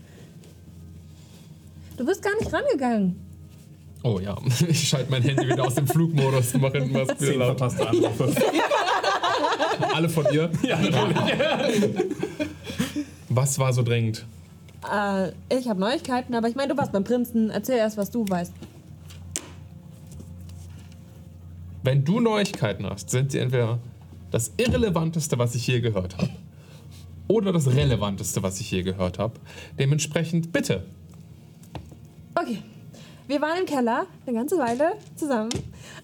Du 1.97 2.07
bist 2.07 2.23
gar 2.23 2.35
nicht 2.39 2.51
rangegangen. 2.51 3.17
Oh 4.03 4.19
ja, 4.19 4.35
ich 4.69 4.89
schalte 4.89 5.11
mein 5.11 5.23
Handy 5.23 5.47
wieder 5.47 5.67
aus 5.67 5.75
dem 5.75 5.87
Flugmodus 5.87 6.55
und 6.55 6.63
mache 6.63 6.79
irgendwas 6.79 7.09
wieder 7.09 7.19
Zehn 7.19 7.39
laut. 7.39 7.59
verpasste 7.59 7.87
Anrufe. 7.87 8.35
Alle 9.95 10.09
von 10.09 10.25
ihr? 10.33 10.51
Ja, 10.67 10.79
Was 13.29 13.59
war 13.59 13.73
so 13.75 13.83
dringend? 13.83 14.25
Äh, 14.91 15.33
ich 15.55 15.69
habe 15.69 15.79
Neuigkeiten, 15.79 16.35
aber 16.35 16.49
ich 16.49 16.55
meine, 16.57 16.73
du 16.73 16.79
warst 16.79 16.93
beim 16.93 17.05
Prinzen. 17.05 17.51
Erzähl 17.51 17.77
erst, 17.77 17.99
was 17.99 18.11
du 18.11 18.27
weißt. 18.27 18.53
Wenn 21.83 22.05
du 22.05 22.21
Neuigkeiten 22.21 22.87
hast, 22.87 23.11
sind 23.11 23.33
sie 23.33 23.39
entweder 23.39 23.79
das 24.31 24.53
Irrelevanteste, 24.57 25.39
was 25.39 25.55
ich 25.55 25.67
je 25.67 25.81
gehört 25.81 26.17
habe, 26.19 26.31
oder 27.29 27.53
das 27.53 27.67
Relevanteste, 27.69 28.43
was 28.43 28.61
ich 28.61 28.71
je 28.71 28.83
gehört 28.83 29.19
habe. 29.19 29.35
Dementsprechend 29.79 30.53
bitte. 30.53 30.85
Okay. 32.35 32.59
Wir 33.29 33.41
waren 33.41 33.61
im 33.61 33.67
Keller 33.67 34.07
eine 34.27 34.37
ganze 34.37 34.59
Weile 34.59 34.93
zusammen. 35.15 35.51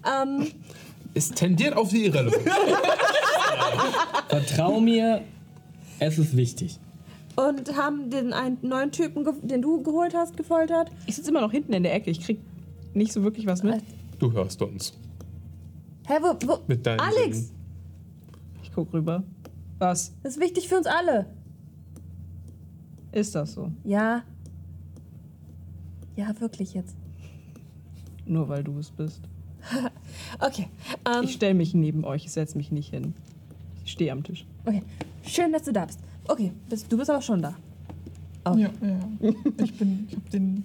Ähm, 0.07 0.47
Es 1.15 1.31
tendiert 1.31 1.77
auf 1.77 1.89
die 1.91 2.07
Irrelevanz. 2.07 2.37
Vertrau 4.29 4.81
mir, 4.81 5.23
es 5.99 6.19
ist 6.19 6.37
wichtig. 6.37 6.79
und 7.37 7.77
haben 7.77 8.11
den 8.11 8.33
einen 8.33 8.59
neuen 8.63 8.93
Typen, 8.93 9.27
den 9.43 9.61
du 9.63 9.83
geholt 9.83 10.15
hast, 10.15 10.37
gefoltert. 10.37 10.91
Ich 11.07 11.17
sitze 11.17 11.31
immer 11.31 11.41
noch 11.41 11.51
hinten 11.53 11.73
in 11.73 11.83
der 11.83 11.95
Ecke. 11.95 12.11
Ich 12.11 12.21
krieg 12.21 12.39
nicht 12.95 13.13
so 13.13 13.23
wirklich 13.25 13.47
was 13.47 13.63
mit. 13.63 13.83
Du 14.19 14.33
hörst 14.33 14.63
uns. 14.63 14.93
Hä, 16.07 16.15
wo, 16.21 16.37
wo? 16.49 16.59
Mit 16.67 16.87
deinen 16.87 17.01
Alex, 17.01 17.37
Sinnen. 17.39 17.51
Ich 18.63 18.73
guck 18.73 18.93
rüber. 18.93 19.23
Was? 19.79 20.15
das 20.23 20.37
ist 20.37 20.41
wichtig 20.41 20.69
für 20.69 20.77
uns 20.77 20.87
alle. 20.87 21.27
Ist 23.13 23.35
das 23.35 23.53
so? 23.53 23.71
Ja. 23.85 24.23
Ja, 26.17 26.39
wirklich 26.41 26.75
jetzt. 26.75 26.97
Nur 28.27 28.49
weil 28.49 28.65
du 28.65 28.79
es 28.79 28.91
bist. 28.91 29.21
Okay. 30.39 30.69
Ähm, 31.05 31.25
Ich 31.25 31.33
stelle 31.33 31.55
mich 31.55 31.75
neben 31.75 32.05
euch. 32.05 32.25
Ich 32.25 32.33
setze 32.33 32.57
mich 32.57 32.71
nicht 32.71 32.91
hin. 32.91 33.15
Ich 33.85 33.93
stehe 33.93 34.13
am 34.13 34.23
Tisch. 34.23 34.47
okay. 34.65 34.83
Schön, 35.25 35.53
dass 35.53 35.63
du 35.65 35.73
da 35.73 35.85
bist. 35.85 35.99
Okay, 36.29 36.53
bist, 36.69 36.91
du 36.91 36.97
bist 36.97 37.11
aber 37.11 37.21
schon 37.21 37.43
da. 37.43 37.55
Oh. 38.45 38.55
Ja, 38.57 38.71
ja. 38.81 39.33
Ich 39.63 39.77
bin, 39.77 40.07
ich 40.09 40.17
habe 40.17 40.31
den 40.31 40.65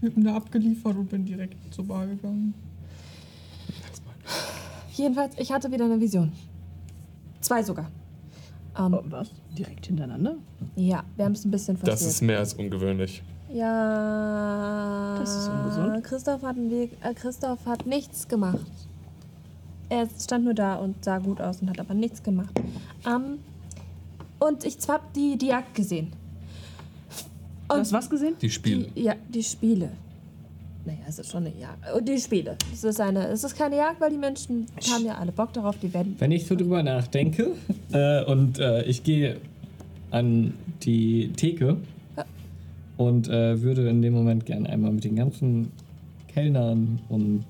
Typen 0.00 0.24
da 0.24 0.34
abgeliefert 0.36 0.96
und 0.96 1.08
bin 1.08 1.24
direkt 1.24 1.56
zur 1.72 1.86
Bar 1.86 2.06
gegangen. 2.06 2.54
Jedenfalls, 4.98 5.34
ich 5.38 5.52
hatte 5.52 5.70
wieder 5.70 5.84
eine 5.84 6.00
Vision. 6.00 6.32
Zwei 7.40 7.62
sogar. 7.62 7.90
Ähm, 8.76 8.94
Oh, 8.94 9.02
was? 9.08 9.30
Direkt 9.56 9.86
hintereinander? 9.86 10.34
Ja, 10.76 11.02
wir 11.16 11.24
haben 11.24 11.32
es 11.32 11.44
ein 11.44 11.50
bisschen 11.50 11.76
Das 11.80 11.88
forciert. 11.88 12.10
ist 12.10 12.22
mehr 12.22 12.38
als 12.38 12.54
ungewöhnlich. 12.54 13.22
Ja. 13.52 15.16
Das 15.18 15.34
ist 15.34 15.48
ungesund. 15.48 16.04
Christoph 16.04 16.42
hat, 16.42 16.56
einen 16.56 16.70
Weg, 16.70 16.92
äh, 17.02 17.14
Christoph 17.14 17.64
hat 17.66 17.86
nichts 17.86 18.28
gemacht. 18.28 18.64
Er 19.88 20.06
stand 20.20 20.44
nur 20.44 20.54
da 20.54 20.74
und 20.76 21.02
sah 21.04 21.18
gut 21.18 21.40
aus 21.40 21.62
und 21.62 21.70
hat 21.70 21.80
aber 21.80 21.94
nichts 21.94 22.22
gemacht. 22.22 22.50
Ähm, 23.06 23.38
und 24.38 24.64
ich 24.64 24.76
hab 24.88 25.12
die, 25.14 25.36
die 25.38 25.46
Jagd 25.46 25.74
gesehen. 25.74 26.12
Du 27.68 27.76
hast 27.76 27.92
was 27.92 28.08
gesehen? 28.08 28.34
Die 28.40 28.50
Spiele. 28.50 28.88
Die, 28.94 29.02
ja, 29.02 29.14
die 29.28 29.42
Spiele. 29.42 29.90
Naja, 30.88 31.00
es 31.06 31.18
ist 31.18 31.30
schon 31.30 31.44
eine 31.44 31.54
Jagd. 31.54 31.92
Und 31.94 32.08
die 32.08 32.16
Spiele. 32.18 32.56
Es 32.72 32.82
ist, 32.82 32.98
eine, 32.98 33.26
es 33.28 33.44
ist 33.44 33.58
keine 33.58 33.76
Jagd, 33.76 34.00
weil 34.00 34.10
die 34.10 34.16
Menschen 34.16 34.64
haben 34.90 35.04
ja 35.04 35.16
alle 35.18 35.32
Bock 35.32 35.52
darauf. 35.52 35.76
Die 35.80 35.92
werden. 35.92 36.16
Wenn 36.18 36.32
ich 36.32 36.46
so 36.46 36.54
drüber 36.56 36.82
nachdenke 36.82 37.50
äh, 37.92 38.24
und 38.24 38.58
äh, 38.58 38.84
ich 38.84 39.04
gehe 39.04 39.36
an 40.10 40.54
die 40.82 41.30
Theke 41.36 41.76
Ja. 42.16 42.24
und 42.96 43.28
äh, 43.28 43.60
würde 43.60 43.86
in 43.90 44.00
dem 44.00 44.14
Moment 44.14 44.46
gerne 44.46 44.66
einmal 44.70 44.90
mit 44.90 45.04
den 45.04 45.14
ganzen 45.14 45.72
Kellnern 46.28 47.00
und 47.10 47.44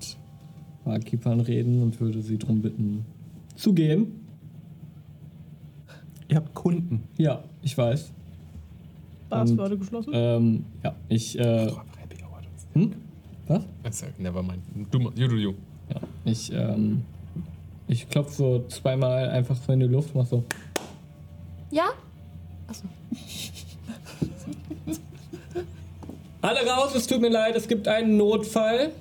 Barkeepern 0.83 1.39
reden 1.39 1.81
und 1.81 2.01
würde 2.01 2.21
sie 2.21 2.37
darum 2.37 2.61
bitten, 2.61 3.05
zu 3.55 3.73
gehen. 3.73 4.19
Ihr 6.27 6.35
habt 6.35 6.53
Kunden. 6.53 7.03
Ja, 7.17 7.41
ich 7.61 7.77
weiß. 7.77 8.11
Bars 9.29 9.55
wurde 9.57 9.77
geschlossen. 9.77 10.11
Ähm, 10.13 10.65
ja, 10.83 10.93
ich, 11.07 11.39
äh, 11.39 11.71
hm? 12.73 12.91
Was? 13.49 13.63
Also, 13.83 14.05
never 14.19 14.43
mind. 14.43 14.61
Du, 14.91 15.11
you 15.15 15.27
do 15.27 15.35
you. 15.35 15.53
Ja, 15.89 15.95
ich, 16.23 16.51
ähm, 16.53 17.01
ich 17.87 18.07
klopfe 18.07 18.31
so 18.31 18.63
zweimal 18.69 19.27
einfach 19.29 19.57
so 19.57 19.73
in 19.73 19.79
die 19.79 19.87
Luft, 19.87 20.13
mach 20.13 20.27
so. 20.27 20.43
Ja? 21.71 21.85
Alle 26.41 26.59
raus, 26.59 26.93
es 26.95 27.07
tut 27.07 27.21
mir 27.21 27.29
leid, 27.29 27.55
es 27.55 27.67
gibt 27.67 27.87
einen 27.87 28.17
Notfall. 28.17 28.91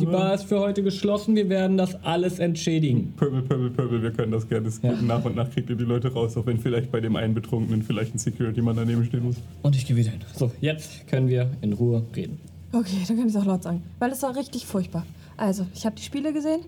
Die 0.00 0.06
Bar 0.06 0.34
ist 0.34 0.44
für 0.44 0.60
heute 0.60 0.82
geschlossen, 0.82 1.36
wir 1.36 1.50
werden 1.50 1.76
das 1.76 2.02
alles 2.02 2.38
entschädigen. 2.38 3.12
Pöbel, 3.16 3.42
Pöbel, 3.42 3.68
Pöbel, 3.70 4.02
wir 4.02 4.10
können 4.10 4.32
das 4.32 4.48
gerne. 4.48 4.70
Ja. 4.82 4.92
Nach 5.02 5.22
und 5.22 5.36
nach 5.36 5.50
kriegt 5.50 5.68
ihr 5.68 5.76
die 5.76 5.84
Leute 5.84 6.14
raus, 6.14 6.34
auch 6.38 6.46
wenn 6.46 6.58
vielleicht 6.58 6.90
bei 6.90 7.00
dem 7.00 7.14
einen 7.16 7.34
Betrunkenen 7.34 7.82
vielleicht 7.82 8.14
ein 8.14 8.18
Security-Mann 8.18 8.76
daneben 8.76 9.04
stehen 9.04 9.24
muss. 9.24 9.36
Und 9.62 9.76
ich 9.76 9.84
gehe 9.86 9.94
wieder 9.94 10.10
hin. 10.10 10.20
So, 10.34 10.50
jetzt 10.62 11.06
können 11.08 11.28
wir 11.28 11.50
in 11.60 11.74
Ruhe 11.74 12.02
reden. 12.14 12.40
Okay, 12.72 13.04
dann 13.06 13.16
kann 13.16 13.28
ich 13.28 13.34
es 13.34 13.40
auch 13.40 13.46
laut 13.46 13.62
sagen. 13.62 13.82
Weil 13.98 14.12
es 14.12 14.22
war 14.22 14.34
richtig 14.36 14.66
furchtbar. 14.66 15.04
Also, 15.36 15.66
ich 15.74 15.84
habe 15.86 15.96
die 15.96 16.02
Spiele 16.02 16.32
gesehen, 16.32 16.60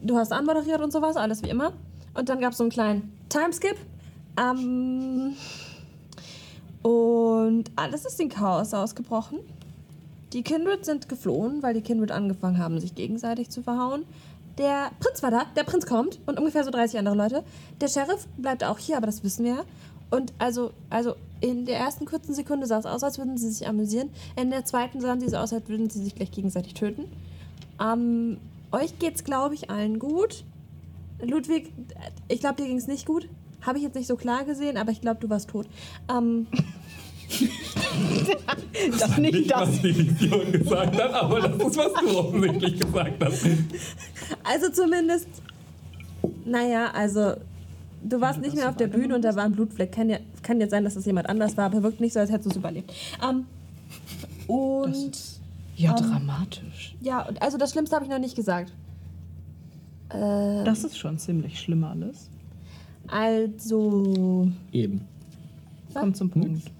du 0.00 0.16
hast 0.16 0.32
anmoderiert 0.32 0.80
und 0.80 0.92
sowas, 0.92 1.16
alles 1.16 1.42
wie 1.42 1.48
immer. 1.48 1.72
Und 2.14 2.28
dann 2.28 2.40
gab 2.40 2.52
es 2.52 2.58
so 2.58 2.64
einen 2.64 2.70
kleinen 2.70 3.12
Timeskip. 3.28 3.76
Ähm, 4.38 5.34
und 6.82 7.64
alles 7.76 8.04
ist 8.04 8.20
in 8.20 8.28
Chaos 8.28 8.74
ausgebrochen. 8.74 9.38
Die 10.32 10.42
Kindred 10.42 10.84
sind 10.84 11.08
geflohen, 11.08 11.62
weil 11.62 11.74
die 11.74 11.82
Kindred 11.82 12.10
angefangen 12.10 12.58
haben, 12.58 12.80
sich 12.80 12.94
gegenseitig 12.94 13.50
zu 13.50 13.62
verhauen. 13.62 14.04
Der 14.58 14.90
Prinz 15.00 15.22
war 15.22 15.30
da, 15.30 15.44
der 15.56 15.64
Prinz 15.64 15.86
kommt 15.86 16.20
und 16.26 16.38
ungefähr 16.38 16.64
so 16.64 16.70
30 16.70 16.98
andere 16.98 17.14
Leute. 17.14 17.44
Der 17.80 17.88
Sheriff 17.88 18.26
bleibt 18.36 18.64
auch 18.64 18.78
hier, 18.78 18.96
aber 18.96 19.06
das 19.06 19.22
wissen 19.24 19.44
wir 19.44 19.54
ja. 19.54 19.64
Und 20.12 20.32
also, 20.38 20.72
also 20.90 21.14
in 21.40 21.64
der 21.64 21.78
ersten 21.78 22.04
kurzen 22.04 22.34
Sekunde 22.34 22.66
sah 22.66 22.78
es 22.78 22.86
aus, 22.86 23.02
als 23.02 23.16
würden 23.18 23.38
sie 23.38 23.50
sich 23.50 23.66
amüsieren. 23.66 24.10
In 24.36 24.50
der 24.50 24.64
zweiten 24.66 25.00
sahen 25.00 25.20
sie 25.20 25.28
so 25.28 25.38
aus, 25.38 25.52
als 25.52 25.68
würden 25.68 25.88
sie 25.88 26.04
sich 26.04 26.14
gleich 26.14 26.30
gegenseitig 26.30 26.74
töten. 26.74 27.04
Ähm, 27.80 28.36
euch 28.70 28.98
geht's, 28.98 29.24
glaube 29.24 29.54
ich, 29.54 29.70
allen 29.70 29.98
gut. 29.98 30.44
Ludwig, 31.20 31.72
ich 32.28 32.40
glaube, 32.40 32.56
dir 32.62 32.68
ging's 32.68 32.86
nicht 32.86 33.06
gut. 33.06 33.26
Habe 33.62 33.78
ich 33.78 33.84
jetzt 33.84 33.94
nicht 33.94 34.06
so 34.06 34.16
klar 34.16 34.44
gesehen, 34.44 34.76
aber 34.76 34.90
ich 34.92 35.00
glaube, 35.00 35.20
du 35.20 35.30
warst 35.30 35.48
tot. 35.48 35.66
Ähm, 36.08 36.46
Das 38.98 39.16
nicht 39.18 39.32
Nicht, 39.34 39.50
das. 39.50 39.68
was 39.68 39.80
die 39.82 39.96
Vision 39.96 40.52
gesagt 40.52 41.00
hat, 41.00 41.12
aber 41.14 41.40
das 41.40 41.54
ist, 41.68 41.76
was 41.76 41.92
du 41.94 42.18
offensichtlich 42.18 42.80
gesagt 42.80 43.24
hast. 43.24 43.46
also 44.44 44.70
zumindest, 44.70 45.28
naja, 46.44 46.90
also 46.92 47.34
du 48.08 48.20
warst 48.20 48.40
nicht 48.40 48.54
mehr 48.54 48.68
auf 48.68 48.76
der 48.76 48.86
Bühne 48.88 49.14
und 49.14 49.22
da 49.22 49.34
war 49.34 49.44
ein 49.44 49.52
Blutfleck. 49.52 49.92
Kann, 49.92 50.10
ja, 50.10 50.18
kann 50.42 50.60
jetzt 50.60 50.70
sein, 50.70 50.84
dass 50.84 50.94
das 50.94 51.04
jemand 51.06 51.28
anders 51.28 51.56
war, 51.56 51.66
aber 51.66 51.82
wirkt 51.82 52.00
nicht 52.00 52.12
so, 52.12 52.20
als 52.20 52.30
hättest 52.30 52.46
du 52.46 52.50
es 52.50 52.56
überlebt. 52.56 52.92
Ähm, 53.22 53.46
und 54.46 55.12
Ja, 55.76 55.96
Ähm, 55.98 56.04
dramatisch. 56.10 56.94
ja, 57.00 57.26
und 57.26 57.40
also 57.40 57.56
das 57.58 57.70
Schlimmste 57.72 57.96
habe 57.96 58.04
ich 58.04 58.10
noch 58.10 58.18
nicht 58.18 58.36
gesagt. 58.36 58.72
Äh, 60.10 60.64
Das 60.64 60.84
ist 60.84 60.98
schon 60.98 61.18
ziemlich 61.18 61.58
schlimm 61.60 61.84
alles. 61.84 62.28
also, 63.08 64.48
Eben. 64.72 65.06
Komm 65.94 66.14
zum 66.14 66.30
Punkt. 66.30 66.70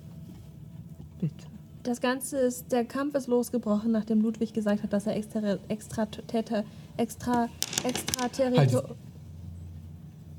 Bitte. 1.21 1.35
das 1.83 2.01
Ganze 2.01 2.39
ist, 2.39 2.71
der 2.73 2.85
Kampf 2.85 3.15
ist 3.15 3.27
losgebrochen, 3.29 3.93
nachdem 3.93 4.21
Ludwig 4.23 4.53
gesagt 4.55 4.83
hat, 4.83 4.93
dass 4.93 5.07
er 5.07 5.17
extra, 5.17 5.59
extra, 5.69 6.07
täter, 6.07 6.65
extra, 6.97 7.49
extra 7.85 8.29
Territor... 8.29 8.95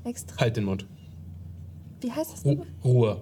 Extra, 0.04 0.36
Halt 0.40 0.56
den 0.56 0.64
Mund. 0.64 0.86
wie 2.00 2.12
heißt 2.12 2.32
das? 2.34 2.44
Ru? 2.44 2.64
Ruhe. 2.84 3.20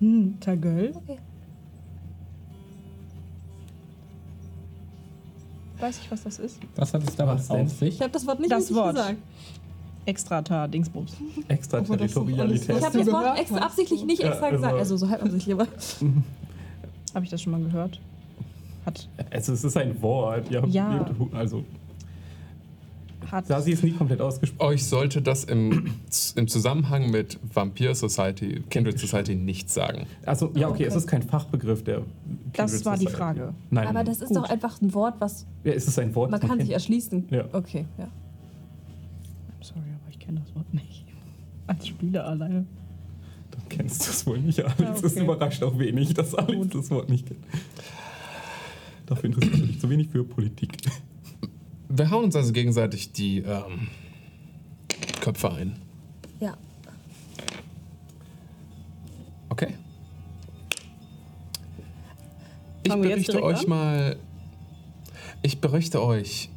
Hm, 0.00 0.38
Tagöl? 0.40 0.92
Okay. 0.96 1.18
Weiß 5.78 5.98
ich, 5.98 6.10
was 6.10 6.22
das 6.24 6.38
ist? 6.38 6.58
Was 6.76 6.92
hat 6.92 7.02
es 7.08 7.16
damit 7.16 7.50
auf 7.50 7.68
sich? 7.70 7.94
Ich 7.94 8.00
habe 8.00 8.10
das 8.12 8.26
Wort 8.26 8.38
nicht 8.40 8.52
Das 8.52 8.72
Wort. 8.74 8.94
gesagt. 8.96 9.16
Extrata 10.06 10.66
Dingsbums. 10.66 11.16
Extraterritorialität. 11.48 12.76
Ich 12.78 12.84
habe 12.84 12.98
das 12.98 13.06
Wort 13.12 13.38
extra 13.38 13.58
absichtlich 13.58 14.04
nicht 14.04 14.22
Ja, 14.22 14.28
extra 14.30 14.46
also- 14.46 14.56
gesagt. 14.56 14.74
Also 14.76 14.96
so 14.96 15.08
halb 15.08 15.22
absichtlich, 15.22 15.54
aber. 15.54 15.66
Habe 17.14 17.24
ich 17.24 17.30
das 17.30 17.42
schon 17.42 17.52
mal 17.52 17.60
gehört? 17.62 18.00
Hat. 18.86 19.08
Also, 19.30 19.52
es 19.52 19.62
ist 19.64 19.76
ein 19.76 20.00
Wort. 20.02 20.50
Ja. 20.50 20.64
Ja. 20.66 21.06
Also, 21.32 21.64
hat 23.30 23.48
da 23.50 23.60
sie 23.60 23.72
es 23.72 23.82
nie 23.82 23.92
komplett 23.92 24.20
ausgesprochen 24.20 24.68
Euch 24.68 24.84
sollte 24.86 25.22
das 25.22 25.44
im, 25.44 25.94
im 26.36 26.48
Zusammenhang 26.48 27.10
mit 27.10 27.38
Vampir 27.54 27.94
Society, 27.94 28.62
Kindred 28.70 28.98
Society 28.98 29.34
nichts 29.34 29.74
sagen. 29.74 30.06
Also, 30.26 30.50
ja, 30.54 30.68
okay, 30.68 30.80
Okay. 30.80 30.84
es 30.84 30.94
ist 30.96 31.06
kein 31.06 31.22
Fachbegriff 31.22 31.84
der. 31.84 32.02
das 32.52 32.70
Kindred 32.72 32.84
war 32.86 32.94
die 32.96 33.04
Society. 33.04 33.16
Frage. 33.16 33.54
Nein. 33.70 33.86
Aber 33.88 34.04
das 34.04 34.20
ist 34.20 34.28
Gut. 34.28 34.36
doch 34.38 34.50
einfach 34.50 34.80
ein 34.80 34.92
Wort, 34.94 35.14
was 35.20 35.46
Ja, 35.64 35.72
es 35.72 35.86
ist 35.88 35.98
ein 35.98 36.14
Wort. 36.14 36.30
man 36.30 36.40
das 36.40 36.48
kann 36.48 36.60
sich 36.60 36.70
erschließen. 36.70 37.28
Ja. 37.30 37.44
Okay, 37.52 37.86
ja. 37.98 38.08
Sorry, 39.60 39.80
aber 39.80 40.10
ich 40.10 40.18
kenne 40.18 40.40
das 40.44 40.54
Wort 40.54 40.72
nicht. 40.72 41.04
Als 41.66 41.86
Spieler 41.88 42.26
alleine. 42.26 42.66
Dann 43.50 43.62
kennst 43.68 44.06
du 44.06 44.10
es 44.10 44.26
wohl 44.26 44.38
nicht, 44.38 44.60
Alex. 44.60 44.78
Ja, 44.80 44.92
Es 44.94 45.04
okay. 45.04 45.24
überrascht 45.24 45.62
auch 45.62 45.78
wenig, 45.78 46.14
dass 46.14 46.34
Alex 46.34 46.68
das 46.68 46.90
Wort 46.90 47.08
nicht 47.10 47.26
kennt. 47.26 47.40
Dafür 49.06 49.24
interessiert 49.30 49.54
du 49.58 49.66
dich 49.66 49.80
zu 49.80 49.90
wenig 49.90 50.08
für 50.08 50.22
Politik. 50.24 50.72
Wir 51.92 52.08
hauen 52.10 52.24
uns 52.24 52.36
also 52.36 52.52
gegenseitig 52.52 53.10
die 53.10 53.38
ähm, 53.38 53.88
Köpfe 55.20 55.52
ein. 55.52 55.76
Ja. 56.38 56.56
Okay. 59.48 59.74
Ich 62.84 62.90
Fangen 62.92 63.02
wir 63.02 63.10
jetzt 63.10 63.26
berichte 63.26 63.32
direkt 63.32 63.46
euch 63.46 63.62
an? 63.64 63.68
mal. 63.68 64.16
Ich 65.42 65.60
berichte 65.60 66.00
euch 66.00 66.48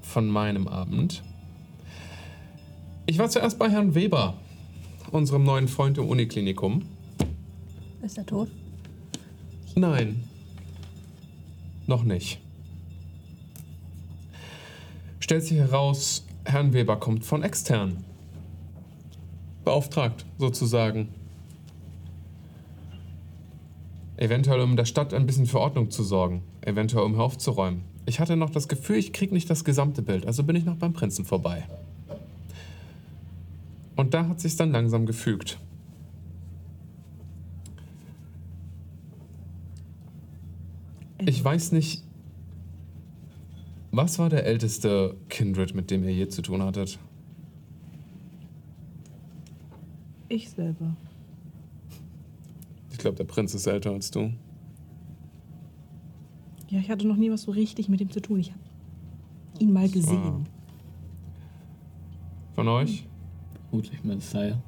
von 0.00 0.28
meinem 0.28 0.68
Abend. 0.68 1.24
Ich 3.06 3.18
war 3.18 3.28
zuerst 3.28 3.58
bei 3.58 3.68
Herrn 3.68 3.96
Weber, 3.96 4.34
unserem 5.10 5.42
neuen 5.42 5.66
Freund 5.66 5.98
im 5.98 6.06
Uniklinikum. 6.06 6.82
Ist 8.02 8.16
er 8.16 8.26
tot? 8.26 8.48
Nein. 9.74 10.22
Noch 11.88 12.04
nicht. 12.04 12.38
Stellt 15.28 15.44
sich 15.44 15.58
heraus, 15.58 16.24
Herrn 16.46 16.72
Weber 16.72 16.96
kommt 16.96 17.22
von 17.22 17.42
extern. 17.42 18.02
Beauftragt, 19.62 20.24
sozusagen. 20.38 21.10
Eventuell, 24.16 24.60
um 24.60 24.74
der 24.74 24.86
Stadt 24.86 25.12
ein 25.12 25.26
bisschen 25.26 25.44
für 25.44 25.60
Ordnung 25.60 25.90
zu 25.90 26.02
sorgen. 26.02 26.44
Eventuell, 26.62 27.04
um 27.04 27.20
aufzuräumen. 27.20 27.82
Ich 28.06 28.20
hatte 28.20 28.36
noch 28.36 28.48
das 28.48 28.68
Gefühl, 28.68 28.96
ich 28.96 29.12
krieg 29.12 29.30
nicht 29.30 29.50
das 29.50 29.64
gesamte 29.64 30.00
Bild, 30.00 30.24
also 30.24 30.44
bin 30.44 30.56
ich 30.56 30.64
noch 30.64 30.76
beim 30.76 30.94
Prinzen 30.94 31.26
vorbei. 31.26 31.68
Und 33.96 34.14
da 34.14 34.28
hat 34.28 34.40
sich's 34.40 34.56
dann 34.56 34.72
langsam 34.72 35.04
gefügt. 35.04 35.58
Ich 41.18 41.44
weiß 41.44 41.72
nicht. 41.72 42.07
Was 43.90 44.18
war 44.18 44.28
der 44.28 44.44
älteste 44.44 45.16
Kindred, 45.28 45.74
mit 45.74 45.90
dem 45.90 46.04
ihr 46.04 46.12
je 46.12 46.28
zu 46.28 46.42
tun 46.42 46.62
hattet? 46.62 46.98
Ich 50.28 50.50
selber. 50.50 50.94
Ich 52.90 52.98
glaube, 52.98 53.16
der 53.16 53.24
Prinz 53.24 53.54
ist 53.54 53.66
älter 53.66 53.92
als 53.92 54.10
du. 54.10 54.32
Ja, 56.68 56.80
ich 56.80 56.90
hatte 56.90 57.06
noch 57.06 57.16
nie 57.16 57.30
was 57.30 57.42
so 57.42 57.50
richtig 57.52 57.88
mit 57.88 58.00
ihm 58.00 58.10
zu 58.10 58.20
tun. 58.20 58.40
Ich 58.40 58.50
habe 58.50 58.60
ihn 59.58 59.72
mal 59.72 59.88
gesehen. 59.88 60.46
Von 62.54 62.68
euch? 62.68 63.06
Vermutlich 63.70 64.04
mein 64.04 64.20
Style. 64.20 64.62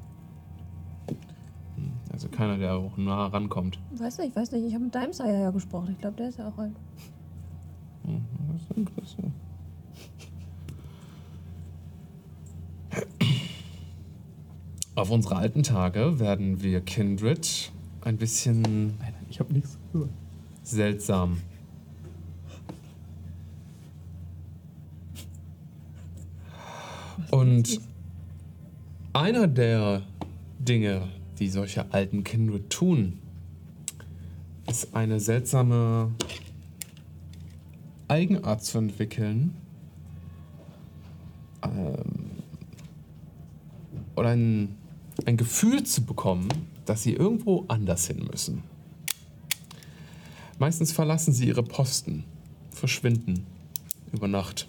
Also 2.13 2.29
keiner, 2.29 2.57
der 2.57 2.75
auch 2.75 2.97
nah 2.97 3.27
rankommt. 3.27 3.79
Weiß 3.93 4.19
nicht, 4.19 4.35
weiß 4.35 4.53
nicht. 4.53 4.65
Ich 4.65 4.75
habe 4.75 4.85
mit 4.85 4.95
deinem 4.95 5.13
Sire 5.13 5.41
ja 5.41 5.51
gesprochen. 5.51 5.91
Ich 5.93 5.99
glaube, 5.99 6.17
der 6.17 6.29
ist 6.29 6.39
ja 6.39 6.49
auch 6.49 6.57
alt. 6.57 6.73
Das 8.05 8.63
ist 8.63 8.77
interessant. 8.77 9.33
Auf 14.95 15.11
unsere 15.11 15.37
alten 15.37 15.63
Tage 15.63 16.19
werden 16.19 16.63
wir 16.63 16.81
Kindred 16.81 17.73
ein 18.03 18.17
bisschen 18.17 18.63
Nein, 18.63 18.95
nein, 19.01 19.15
ich 19.31 19.41
habe 19.41 19.53
nichts 19.53 19.79
gehört. 19.93 20.11
seltsam. 20.63 21.39
Und 27.31 27.81
einer 29.13 29.47
der 29.47 30.03
Dinge, 30.59 31.09
die 31.39 31.49
solche 31.49 31.93
alten 31.93 32.25
Kindred 32.25 32.69
tun, 32.71 33.19
ist 34.69 34.95
eine 34.95 35.21
seltsame 35.21 36.11
Eigenart 38.11 38.65
zu 38.65 38.79
entwickeln. 38.79 39.57
Ähm, 41.63 42.31
oder 44.17 44.31
ein, 44.31 44.77
ein 45.27 45.37
Gefühl 45.37 45.85
zu 45.85 46.05
bekommen, 46.05 46.49
dass 46.85 47.03
sie 47.03 47.13
irgendwo 47.13 47.65
anders 47.69 48.07
hin 48.07 48.27
müssen. 48.31 48.63
Meistens 50.59 50.93
verlassen 50.93 51.33
sie 51.33 51.47
ihre 51.47 51.63
Posten, 51.63 52.25
verschwinden 52.71 53.47
über 54.13 54.29
Nacht. 54.29 54.69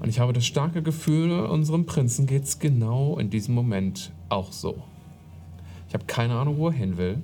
Und 0.00 0.08
ich 0.08 0.20
habe 0.20 0.32
das 0.32 0.44
starke 0.46 0.82
Gefühl, 0.82 1.32
unserem 1.46 1.86
Prinzen 1.86 2.26
geht 2.26 2.44
es 2.44 2.58
genau 2.58 3.18
in 3.18 3.30
diesem 3.30 3.54
Moment 3.54 4.12
auch 4.28 4.52
so. 4.52 4.82
Ich 5.88 5.94
habe 5.94 6.04
keine 6.04 6.34
Ahnung, 6.34 6.58
wo 6.58 6.68
er 6.68 6.74
hin 6.74 6.96
will. 6.96 7.22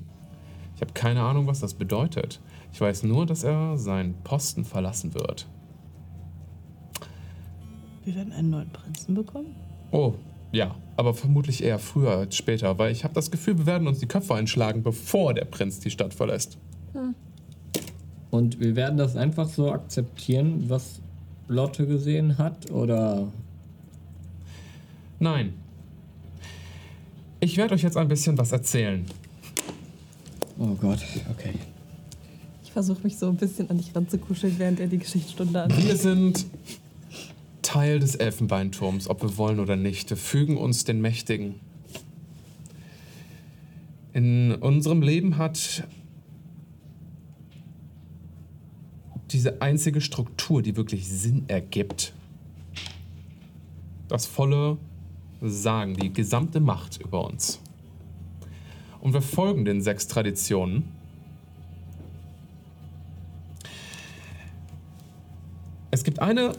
Ich 0.75 0.81
habe 0.81 0.93
keine 0.93 1.23
Ahnung, 1.23 1.47
was 1.47 1.61
das 1.61 1.75
bedeutet. 1.75 2.41
Ich 2.75 2.81
weiß 2.81 3.05
nur, 3.05 3.25
dass 3.25 3.45
er 3.45 3.79
seinen 3.79 4.15
Posten 4.25 4.65
verlassen 4.65 5.15
wird. 5.15 5.47
Wir 8.05 8.17
werden 8.17 8.33
einen 8.33 8.51
neuen 8.51 8.71
Prinzen 8.71 9.15
bekommen? 9.15 9.55
Oh, 9.93 10.15
ja, 10.51 10.75
aber 10.97 11.15
vermutlich 11.15 11.63
eher 11.63 11.79
früher 11.79 12.11
als 12.17 12.35
später, 12.35 12.77
weil 12.77 12.91
ich 12.91 13.05
habe 13.05 13.15
das 13.15 13.31
Gefühl, 13.31 13.59
wir 13.59 13.67
werden 13.67 13.87
uns 13.87 14.01
die 14.01 14.09
Köpfe 14.09 14.35
einschlagen, 14.35 14.83
bevor 14.83 15.35
der 15.35 15.45
Prinz 15.45 15.79
die 15.79 15.91
Stadt 15.91 16.15
verlässt. 16.15 16.59
Und 18.33 18.59
wir 18.59 18.75
werden 18.75 18.99
das 18.99 19.15
einfach 19.15 19.47
so 19.49 19.71
akzeptieren, 19.71 20.69
was 20.69 21.01
Lotte 21.47 21.87
gesehen 21.87 22.39
hat, 22.39 22.73
oder? 22.73 23.29
Nein. 25.21 25.55
Ich 27.39 27.57
werde 27.57 27.75
euch 27.75 27.83
jetzt 27.83 27.97
ein 27.97 28.09
bisschen 28.09 28.37
was 28.37 28.51
erzählen. 28.51 29.07
Oh 30.59 30.75
Gott, 30.75 30.99
okay. 31.31 31.55
Versuche 32.75 33.05
mich 33.05 33.19
so 33.19 33.29
ein 33.29 33.37
bisschen 33.37 33.71
an 33.71 33.79
dich 33.79 33.95
ranzukuscheln, 33.95 34.59
während 34.59 34.81
er 34.81 34.89
die 34.89 34.99
Geschichtsstunde 34.99 35.63
an. 35.63 35.71
Wir 35.71 35.95
sind 35.95 36.45
Teil 37.63 38.01
des 38.01 38.17
Elfenbeinturms, 38.17 39.09
ob 39.09 39.23
wir 39.23 39.39
wollen 39.39 39.61
oder 39.61 39.77
nicht. 39.77 40.11
Wir 40.11 40.17
fügen 40.17 40.57
uns 40.57 40.83
den 40.83 41.01
Mächtigen. 41.01 41.55
In 44.13 44.57
unserem 44.57 45.03
Leben 45.03 45.39
hat 45.39 45.85
diese 49.31 49.63
einzige 49.63 50.01
Struktur, 50.01 50.61
die 50.61 50.75
wirklich 50.75 51.07
Sinn 51.07 51.45
ergibt, 51.47 52.13
das 54.09 54.27
volle 54.27 54.79
Sagen, 55.41 55.95
die 55.95 56.13
gesamte 56.13 56.59
Macht 56.59 57.01
über 57.01 57.25
uns. 57.25 57.61
Und 59.01 59.13
wir 59.13 59.23
folgen 59.23 59.65
den 59.65 59.81
sechs 59.81 60.09
Traditionen. 60.09 61.04
Es 65.95 66.03
gibt 66.03 66.19
eine 66.19 66.55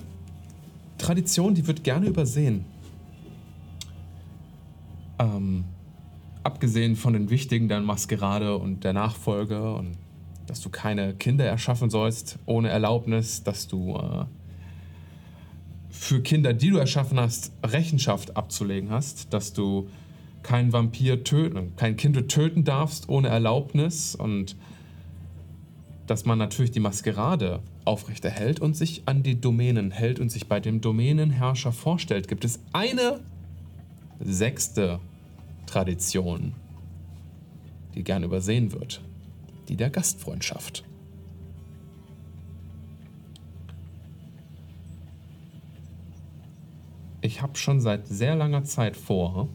Tradition, 0.98 1.56
die 1.56 1.68
wird 1.68 1.84
gerne 1.84 2.06
übersehen. 2.06 2.64
Ähm, 5.20 5.66
abgesehen 6.42 6.96
von 6.96 7.12
den 7.12 7.30
wichtigen, 7.30 7.68
der 7.68 7.82
Maskerade 7.82 8.58
und 8.58 8.86
der 8.86 8.94
Nachfolge 8.94 9.74
und 9.74 9.98
dass 10.48 10.62
du 10.62 10.70
keine 10.70 11.16
Kinder 11.16 11.44
erschaffen 11.44 11.90
sollst 11.90 12.40
ohne 12.46 12.70
Erlaubnis, 12.70 13.44
dass 13.44 13.68
du 13.68 13.98
äh, 13.98 14.24
für 15.90 16.22
Kinder, 16.22 16.54
die 16.54 16.70
du 16.70 16.78
erschaffen 16.78 17.20
hast, 17.20 17.52
Rechenschaft 17.62 18.38
abzulegen 18.38 18.90
hast, 18.90 19.34
dass 19.34 19.52
du 19.52 19.90
keinen 20.44 20.72
Vampir 20.72 21.26
töten, 21.26 21.76
kein 21.76 21.98
Kind 21.98 22.30
töten 22.30 22.64
darfst 22.64 23.10
ohne 23.10 23.28
Erlaubnis 23.28 24.16
und 24.16 24.56
dass 26.08 26.24
man 26.24 26.38
natürlich 26.38 26.72
die 26.72 26.80
Maskerade 26.80 27.60
aufrechterhält 27.86 28.60
und 28.60 28.76
sich 28.76 29.04
an 29.06 29.24
die 29.24 29.40
Domänen 29.40 29.92
hält 29.92 30.20
und 30.20 30.30
sich 30.30 30.48
bei 30.48 30.60
dem 30.60 30.82
Domänenherrscher 30.82 31.72
vorstellt, 31.72 32.28
gibt 32.28 32.44
es 32.44 32.60
eine 32.74 33.22
sechste 34.20 35.00
Tradition, 35.66 36.54
die 37.94 38.04
gern 38.04 38.24
übersehen 38.24 38.72
wird, 38.72 39.02
die 39.70 39.76
der 39.76 39.90
Gastfreundschaft. 39.90 40.84
Ich 47.22 47.42
habe 47.42 47.58
schon 47.58 47.82
seit 47.82 48.08
sehr 48.08 48.36
langer 48.36 48.64
Zeit 48.66 48.96
vor, 48.96 49.50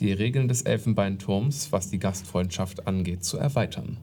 die 0.00 0.12
Regeln 0.12 0.48
des 0.48 0.62
Elfenbeinturms, 0.62 1.72
was 1.72 1.88
die 1.88 1.98
Gastfreundschaft 1.98 2.86
angeht, 2.86 3.24
zu 3.24 3.38
erweitern. 3.38 3.96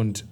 Und 0.00 0.26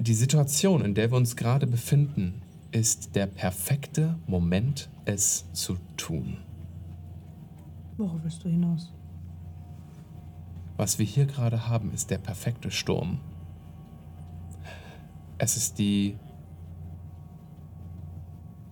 die 0.00 0.14
Situation, 0.14 0.84
in 0.84 0.96
der 0.96 1.12
wir 1.12 1.16
uns 1.16 1.36
gerade 1.36 1.68
befinden, 1.68 2.42
ist 2.72 3.14
der 3.14 3.26
perfekte 3.28 4.18
Moment, 4.26 4.90
es 5.04 5.44
zu 5.52 5.76
tun. 5.96 6.38
Worauf 7.96 8.20
willst 8.24 8.42
du 8.42 8.48
hinaus? 8.48 8.92
Was 10.76 10.98
wir 10.98 11.06
hier 11.06 11.26
gerade 11.26 11.68
haben, 11.68 11.92
ist 11.92 12.10
der 12.10 12.18
perfekte 12.18 12.72
Sturm. 12.72 13.20
Es 15.38 15.56
ist 15.56 15.78
die 15.78 16.16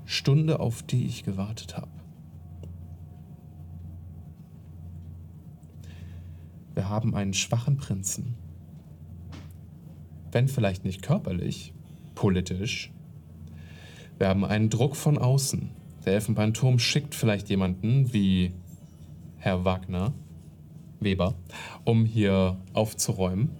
Stunde, 0.05 0.59
auf 0.59 0.83
die 0.83 1.07
ich 1.07 1.23
gewartet 1.23 1.77
habe. 1.77 1.93
Wir 6.75 6.89
haben 6.89 7.15
einen 7.15 7.35
schwachen 7.35 7.77
Prinzen. 7.77 8.35
Wenn 10.32 10.48
vielleicht 10.48 10.84
nicht 10.84 11.02
körperlich, 11.02 11.73
politisch. 12.15 12.92
Wir 14.18 14.28
haben 14.28 14.44
einen 14.44 14.70
Druck 14.70 14.97
von 14.97 15.18
außen. 15.18 15.70
Der 16.05 16.15
Elfenbeinturm 16.15 16.78
schickt 16.78 17.15
vielleicht 17.15 17.48
jemanden 17.48 18.12
wie 18.12 18.52
Herr 19.36 19.65
Wagner, 19.65 20.12
Weber, 21.00 21.34
um 21.84 22.05
hier 22.05 22.58
aufzuräumen. 22.73 23.50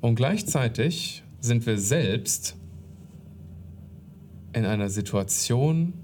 Und 0.00 0.14
gleichzeitig 0.14 1.24
sind 1.40 1.66
wir 1.66 1.78
selbst 1.78 2.56
in 4.52 4.64
einer 4.64 4.88
Situation 4.88 5.94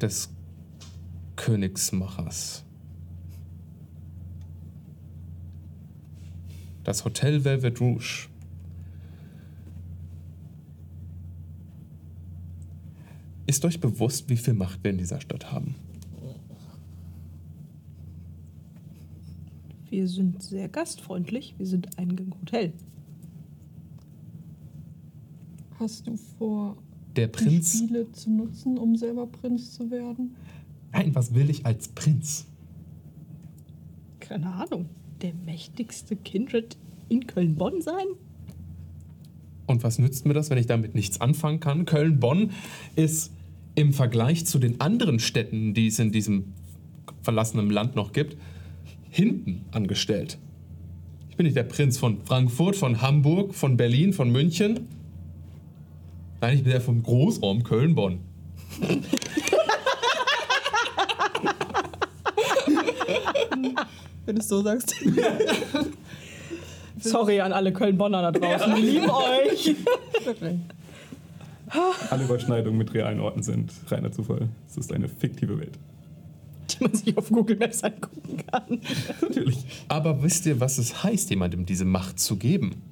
des 0.00 0.30
Königsmachers. 1.36 2.64
Das 6.84 7.04
Hotel 7.04 7.44
Velvet 7.44 7.80
Rouge. 7.80 8.28
Ist 13.46 13.64
euch 13.64 13.80
bewusst, 13.80 14.28
wie 14.28 14.36
viel 14.36 14.54
Macht 14.54 14.82
wir 14.82 14.90
in 14.90 14.98
dieser 14.98 15.20
Stadt 15.20 15.52
haben? 15.52 15.74
Wir 19.90 20.08
sind 20.08 20.42
sehr 20.42 20.68
gastfreundlich. 20.68 21.54
Wir 21.58 21.66
sind 21.66 21.98
ein 21.98 22.32
Hotel. 22.40 22.72
Hast 25.78 26.06
du 26.06 26.16
vor, 26.16 26.76
Der 27.14 27.26
die 27.26 27.32
Prinz. 27.32 27.76
Spiele 27.78 28.10
zu 28.12 28.30
nutzen, 28.30 28.78
um 28.78 28.96
selber 28.96 29.26
Prinz 29.26 29.72
zu 29.72 29.90
werden? 29.90 30.34
Nein, 30.92 31.14
was 31.14 31.34
will 31.34 31.50
ich 31.50 31.66
als 31.66 31.88
Prinz? 31.88 32.46
Keine 34.20 34.50
Ahnung. 34.52 34.88
Der 35.22 35.32
mächtigste 35.46 36.16
Kindred 36.16 36.76
in 37.08 37.28
Köln-Bonn 37.28 37.80
sein? 37.80 38.06
Und 39.66 39.84
was 39.84 40.00
nützt 40.00 40.26
mir 40.26 40.34
das, 40.34 40.50
wenn 40.50 40.58
ich 40.58 40.66
damit 40.66 40.96
nichts 40.96 41.20
anfangen 41.20 41.60
kann? 41.60 41.84
Köln-Bonn 41.84 42.50
ist 42.96 43.32
im 43.76 43.92
Vergleich 43.92 44.46
zu 44.46 44.58
den 44.58 44.80
anderen 44.80 45.20
Städten, 45.20 45.74
die 45.74 45.86
es 45.86 46.00
in 46.00 46.10
diesem 46.10 46.52
verlassenen 47.22 47.70
Land 47.70 47.94
noch 47.94 48.12
gibt, 48.12 48.36
hinten 49.10 49.64
angestellt. 49.70 50.38
Ich 51.30 51.36
bin 51.36 51.46
nicht 51.46 51.56
der 51.56 51.62
Prinz 51.62 51.98
von 51.98 52.20
Frankfurt, 52.24 52.74
von 52.74 53.00
Hamburg, 53.00 53.54
von 53.54 53.76
Berlin, 53.76 54.12
von 54.12 54.30
München. 54.32 54.88
Nein, 56.40 56.56
ich 56.56 56.64
bin 56.64 56.72
der 56.72 56.80
vom 56.80 57.00
Großraum 57.00 57.62
Köln-Bonn. 57.62 58.18
Wenn 64.24 64.36
du 64.36 64.40
es 64.40 64.48
so 64.48 64.62
sagst. 64.62 64.94
Sorry 67.00 67.40
an 67.40 67.52
alle 67.52 67.72
Köln-Bonner 67.72 68.22
da 68.22 68.32
draußen. 68.32 68.76
Wir 68.76 68.82
lieben 68.82 69.10
euch. 69.10 69.74
Alle 72.10 72.24
Überschneidungen 72.24 72.78
mit 72.78 72.92
realen 72.94 73.20
Orten 73.20 73.42
sind 73.42 73.72
reiner 73.88 74.12
Zufall. 74.12 74.48
Es 74.68 74.76
ist 74.76 74.92
eine 74.92 75.08
fiktive 75.08 75.58
Welt. 75.58 75.78
Die 76.70 76.84
man 76.84 76.94
sich 76.94 77.16
auf 77.16 77.28
Google 77.30 77.56
Maps 77.56 77.82
angucken 77.82 78.36
kann. 78.46 78.80
Natürlich. 79.20 79.64
Aber 79.88 80.22
wisst 80.22 80.46
ihr, 80.46 80.60
was 80.60 80.78
es 80.78 81.02
heißt, 81.02 81.30
jemandem 81.30 81.66
diese 81.66 81.84
Macht 81.84 82.20
zu 82.20 82.36
geben? 82.36 82.82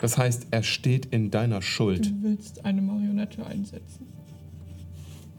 Das 0.00 0.18
heißt, 0.18 0.48
er 0.50 0.62
steht 0.62 1.06
in 1.06 1.30
deiner 1.30 1.62
Schuld. 1.62 2.06
Du 2.06 2.22
willst 2.22 2.64
eine 2.64 2.82
Marionette 2.82 3.46
einsetzen. 3.46 4.06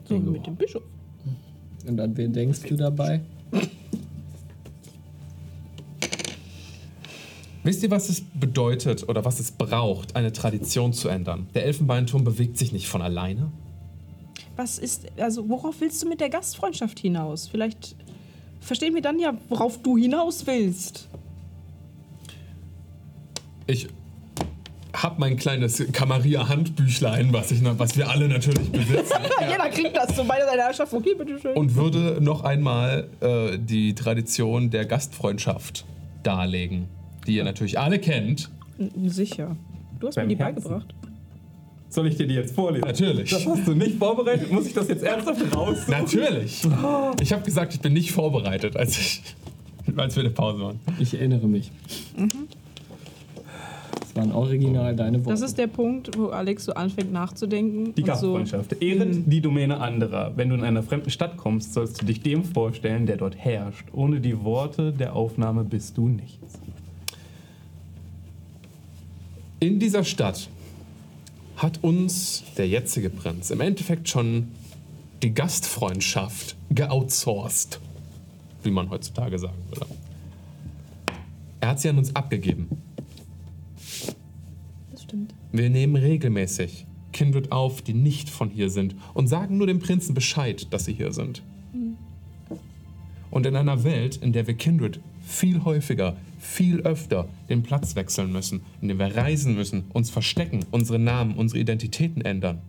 So 0.06 0.16
wie 0.16 0.30
mit 0.30 0.48
dem 0.48 0.56
Bischof. 0.56 0.84
Und 1.86 2.00
an 2.00 2.16
wen 2.18 2.34
denkst 2.34 2.61
du 2.64 2.76
dabei? 2.76 3.22
Wisst 7.64 7.84
ihr, 7.84 7.92
was 7.92 8.08
es 8.08 8.22
bedeutet 8.22 9.09
oder 9.09 9.26
was 9.26 9.42
es 9.42 9.51
braucht, 9.51 10.16
eine 10.16 10.32
Tradition 10.32 10.93
zu 10.93 11.09
ändern? 11.09 11.50
Der 11.53 11.66
Elfenbeinturm 11.66 12.24
bewegt 12.24 12.58
sich 12.58 12.72
nicht 12.72 12.88
von 12.88 13.01
alleine. 13.01 13.51
Was 14.56 14.80
ist, 14.80 15.06
also 15.19 15.50
worauf 15.50 15.82
willst 15.82 16.01
du 16.01 16.08
mit 16.08 16.22
der 16.22 16.30
Gastfreundschaft 16.30 16.98
hinaus? 17.00 17.48
Vielleicht 17.48 17.98
verstehen 18.61 18.95
wir 18.95 19.01
dann 19.01 19.19
ja, 19.19 19.38
worauf 19.50 19.82
du 19.82 19.98
hinaus 19.98 20.48
willst. 20.48 21.09
Ich 23.67 23.90
hab 25.03 25.19
mein 25.19 25.38
kleines 25.38 25.84
Kamaria-Handbüchlein, 25.92 27.32
was, 27.34 27.51
ich, 27.51 27.59
was 27.64 27.98
wir 27.98 28.09
alle 28.09 28.27
natürlich 28.27 28.72
besitzen. 28.72 29.14
Jeder 29.50 29.69
kriegt 29.69 29.95
das 29.95 30.16
so 30.16 30.24
bei 30.24 30.40
seiner 30.43 30.64
Herrschaft. 30.64 30.93
Okay, 30.93 31.14
bitteschön. 31.17 31.56
und 31.56 31.76
würde 31.76 32.17
noch 32.22 32.43
einmal 32.43 33.08
äh, 33.22 33.58
die 33.59 33.93
Tradition 33.95 34.69
der 34.69 34.85
Gastfreundschaft 34.85 35.85
darlegen, 36.24 36.88
die 37.27 37.35
ihr 37.35 37.43
natürlich 37.43 37.80
alle 37.80 38.00
kennt. 38.00 38.50
Sicher. 39.06 39.56
Du 40.00 40.08
hast 40.08 40.16
Beim 40.16 40.27
mir 40.27 40.35
die 40.35 40.43
Herzen. 40.43 40.64
beigebracht. 40.64 40.93
Soll 41.90 42.08
ich 42.08 42.17
dir 42.17 42.27
die 42.27 42.34
jetzt 42.35 42.53
vorlesen? 42.53 42.85
Natürlich. 42.85 43.30
Das 43.30 43.45
hast 43.45 43.66
du 43.67 43.74
nicht 43.74 43.98
vorbereitet? 43.98 44.51
Muss 44.51 44.67
ich 44.67 44.74
das 44.74 44.88
jetzt 44.90 45.03
ernsthaft 45.03 45.56
raus? 45.56 45.88
Natürlich. 45.88 46.61
Ich 47.22 47.34
habe 47.34 47.43
gesagt, 47.43 47.74
ich 47.74 47.80
bin 47.80 47.93
nicht 47.93 48.11
vorbereitet, 48.11 48.76
als, 48.76 48.98
ich, 49.00 49.22
als 49.95 50.16
wir 50.16 50.24
in 50.24 50.30
der 50.30 50.35
Pause 50.35 50.59
waren. 50.59 50.80
Ich 51.00 51.14
erinnere 51.14 51.48
mich. 51.48 51.72
Das 52.17 52.27
waren 54.18 54.32
original 54.32 54.96
deine 54.96 55.20
Worte. 55.20 55.30
Das 55.30 55.42
ist 55.42 55.58
der 55.58 55.68
Punkt, 55.68 56.18
wo 56.18 56.28
Alex 56.28 56.66
so 56.66 56.74
anfängt 56.74 57.12
nachzudenken. 57.12 57.96
Die 57.96 58.02
und 58.02 58.08
so, 58.18 58.34
Gastfreundschaft. 58.34 58.82
Ehret 58.82 59.32
die 59.32 59.42
Domäne 59.42 59.80
anderer. 59.80 60.34
Wenn 60.36 60.50
du 60.50 60.56
in 60.56 60.64
einer 60.64 60.84
fremden 60.84 61.10
Stadt 61.10 61.38
kommst, 61.38 61.74
sollst 61.74 62.02
du 62.02 62.06
dich 62.06 62.22
dem 62.22 62.44
vorstellen, 62.44 63.06
der 63.06 63.18
dort 63.18 63.38
herrscht. 63.38 63.86
Ohne 63.94 64.20
die 64.20 64.44
Worte 64.44 64.92
der 64.92 65.16
Aufnahme 65.16 65.64
bist 65.64 65.98
du 65.98 66.08
nichts. 66.10 66.60
In 69.60 69.80
dieser 69.80 70.04
Stadt 70.04 70.50
hat 71.56 71.84
uns 71.84 72.44
der 72.58 72.68
jetzige 72.68 73.10
Prinz 73.10 73.50
im 73.50 73.62
Endeffekt 73.62 74.10
schon 74.10 74.50
die 75.24 75.34
Gastfreundschaft 75.34 76.56
geoutsourced, 76.70 77.80
wie 78.64 78.70
man 78.70 78.90
heutzutage 78.90 79.40
sagen 79.40 79.58
würde. 79.70 79.88
Er 81.60 81.70
hat 81.70 81.80
sie 81.80 81.90
an 81.90 81.98
uns 81.98 82.16
abgegeben. 82.16 82.70
Wir 85.58 85.72
nehmen 85.72 85.95
regelmäßig 85.95 86.86
Kindred 87.11 87.52
auf, 87.52 87.82
die 87.82 87.95
nicht 87.95 88.30
von 88.30 88.52
hier 88.52 88.69
sind 88.69 88.95
und 89.16 89.26
sagen 89.26 89.58
nur 89.58 89.66
dem 89.66 89.80
Prinzen 89.80 90.14
Bescheid, 90.14 90.72
dass 90.72 90.86
sie 90.86 90.94
hier 90.94 91.11
sind. 91.11 91.42
Und 93.32 93.45
in 93.48 93.56
einer 93.56 93.84
Welt, 93.84 94.18
in 94.18 94.34
der 94.34 94.45
wir 94.45 94.53
Kindred 94.53 95.00
viel 95.22 95.64
häufiger, 95.64 96.16
viel 96.38 96.82
öfter 96.82 97.27
den 97.50 97.64
Platz 97.64 97.95
wechseln 97.95 98.32
müssen, 98.32 98.61
in 98.82 98.90
der 98.90 99.00
wir 99.00 99.16
reisen 99.16 99.56
müssen, 99.56 99.86
uns 99.94 100.11
verstecken, 100.11 100.64
unsere 100.69 101.00
Namen, 101.00 101.34
unsere 101.34 101.60
Identitäten 101.60 102.22
ändern. 102.22 102.61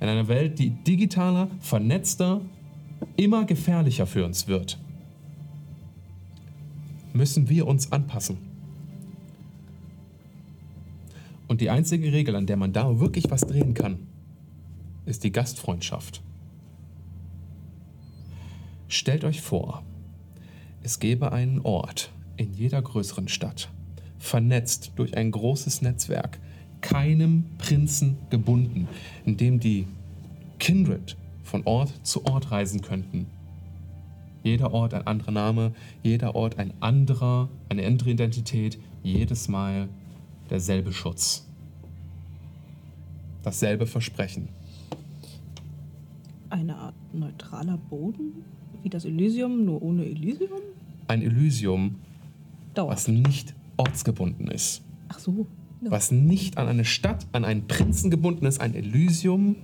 In 0.00 0.06
einer 0.06 0.28
Welt, 0.28 0.60
die 0.60 0.70
digitaler, 0.70 1.48
vernetzter, 1.58 2.40
immer 3.16 3.46
gefährlicher 3.46 4.06
für 4.06 4.24
uns 4.24 4.46
wird, 4.46 4.78
müssen 7.12 7.48
wir 7.48 7.66
uns 7.66 7.90
anpassen. 7.90 8.51
Und 11.52 11.60
die 11.60 11.68
einzige 11.68 12.14
Regel, 12.14 12.34
an 12.34 12.46
der 12.46 12.56
man 12.56 12.72
da 12.72 12.98
wirklich 12.98 13.30
was 13.30 13.42
drehen 13.42 13.74
kann, 13.74 14.06
ist 15.04 15.22
die 15.22 15.32
Gastfreundschaft. 15.32 16.22
Stellt 18.88 19.22
euch 19.22 19.42
vor, 19.42 19.82
es 20.82 20.98
gäbe 20.98 21.30
einen 21.32 21.60
Ort 21.60 22.10
in 22.38 22.54
jeder 22.54 22.80
größeren 22.80 23.28
Stadt, 23.28 23.68
vernetzt 24.18 24.92
durch 24.96 25.14
ein 25.14 25.30
großes 25.30 25.82
Netzwerk, 25.82 26.40
keinem 26.80 27.44
Prinzen 27.58 28.16
gebunden, 28.30 28.88
in 29.26 29.36
dem 29.36 29.60
die 29.60 29.86
Kindred 30.58 31.18
von 31.42 31.66
Ort 31.66 31.92
zu 32.02 32.24
Ort 32.24 32.50
reisen 32.50 32.80
könnten. 32.80 33.26
Jeder 34.42 34.72
Ort 34.72 34.94
ein 34.94 35.06
anderer 35.06 35.32
Name, 35.32 35.72
jeder 36.02 36.34
Ort 36.34 36.58
ein 36.58 36.72
anderer, 36.80 37.50
eine 37.68 37.86
andere 37.86 38.08
Identität, 38.08 38.78
jedes 39.02 39.48
Mal 39.48 39.90
derselbe 40.52 40.92
Schutz. 40.92 41.48
Dasselbe 43.42 43.86
Versprechen. 43.86 44.50
Eine 46.50 46.76
Art 46.76 46.94
neutraler 47.14 47.78
Boden? 47.78 48.44
Wie 48.82 48.90
das 48.90 49.06
Elysium, 49.06 49.64
nur 49.64 49.82
ohne 49.82 50.04
Elysium? 50.04 50.60
Ein 51.08 51.22
Elysium, 51.22 51.96
Dauert. 52.74 52.92
was 52.92 53.08
nicht 53.08 53.54
ortsgebunden 53.78 54.48
ist. 54.48 54.82
Ach 55.08 55.18
so. 55.18 55.46
Was 55.80 56.12
nicht 56.12 56.58
an 56.58 56.68
eine 56.68 56.84
Stadt, 56.84 57.26
an 57.32 57.44
einen 57.44 57.66
Prinzen 57.66 58.10
gebunden 58.10 58.44
ist. 58.44 58.60
Ein 58.60 58.74
Elysium, 58.74 59.56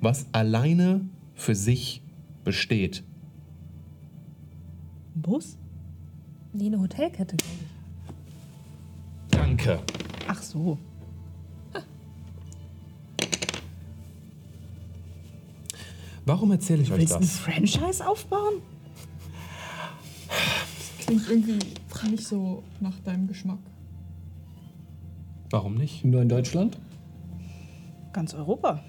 was 0.00 0.26
alleine 0.32 1.00
für 1.34 1.56
sich 1.56 2.02
besteht. 2.44 3.02
Ein 5.16 5.22
Bus? 5.22 5.58
Nee, 6.52 6.66
eine 6.66 6.80
Hotelkette, 6.80 7.36
glaube 7.36 7.52
ich. 7.60 9.36
Danke. 9.36 9.80
Ach 10.28 10.42
so. 10.42 10.78
Warum 16.24 16.50
erzähle 16.50 16.82
ich 16.82 16.90
euch 16.90 16.98
Willst 16.98 17.12
du 17.12 17.16
ein 17.16 17.20
das? 17.22 17.36
Franchise 17.38 18.06
aufbauen? 18.06 18.54
Klingt 20.98 21.28
irgendwie 21.30 21.58
nicht 22.10 22.24
so 22.26 22.62
nach 22.80 22.98
deinem 23.00 23.26
Geschmack. 23.28 23.58
Warum 25.50 25.74
nicht? 25.76 26.04
Nur 26.04 26.22
in 26.22 26.28
Deutschland? 26.28 26.78
Ganz 28.12 28.34
Europa. 28.34 28.82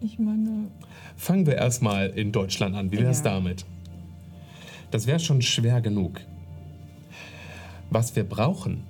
Ich 0.00 0.18
meine, 0.18 0.68
Fangen 1.16 1.46
wir 1.46 1.54
erstmal 1.56 2.08
in 2.10 2.32
Deutschland 2.32 2.74
an. 2.76 2.92
Wie 2.92 2.98
wäre 2.98 3.10
es 3.10 3.18
Ja. 3.18 3.24
damit? 3.24 3.64
Das 4.90 5.06
wäre 5.06 5.20
schon 5.20 5.42
schwer 5.42 5.80
genug. 5.80 6.20
Was 7.90 8.16
wir 8.16 8.24
brauchen, 8.24 8.82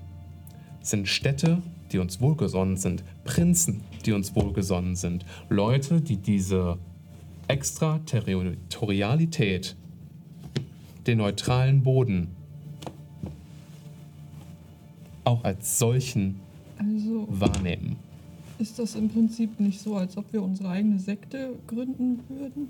sind 0.81 1.08
Städte, 1.08 1.60
die 1.92 1.99
uns 1.99 2.20
wohlgesonnen 2.20 2.76
sind, 2.76 3.05
Prinzen, 3.25 3.83
die 4.05 4.12
uns 4.12 4.34
wohlgesonnen 4.34 4.97
sind, 4.97 5.25
Leute, 5.49 6.00
die 6.00 6.16
diese 6.16 6.78
Extraterritorialität, 7.49 9.76
den 11.07 11.18
neutralen 11.18 11.83
Boden, 11.83 12.28
auch 15.25 15.44
als 15.44 15.78
solchen 15.78 16.41
also 16.78 17.26
wahrnehmen. 17.31 17.97
ist 18.58 18.78
das 18.78 18.94
im 18.94 19.08
Prinzip 19.08 19.58
nicht 19.60 19.81
so, 19.81 19.97
als 19.97 20.16
ob 20.16 20.33
wir 20.33 20.42
unsere 20.42 20.70
eigene 20.70 20.99
Sekte 20.99 21.55
gründen 21.66 22.20
würden? 22.28 22.68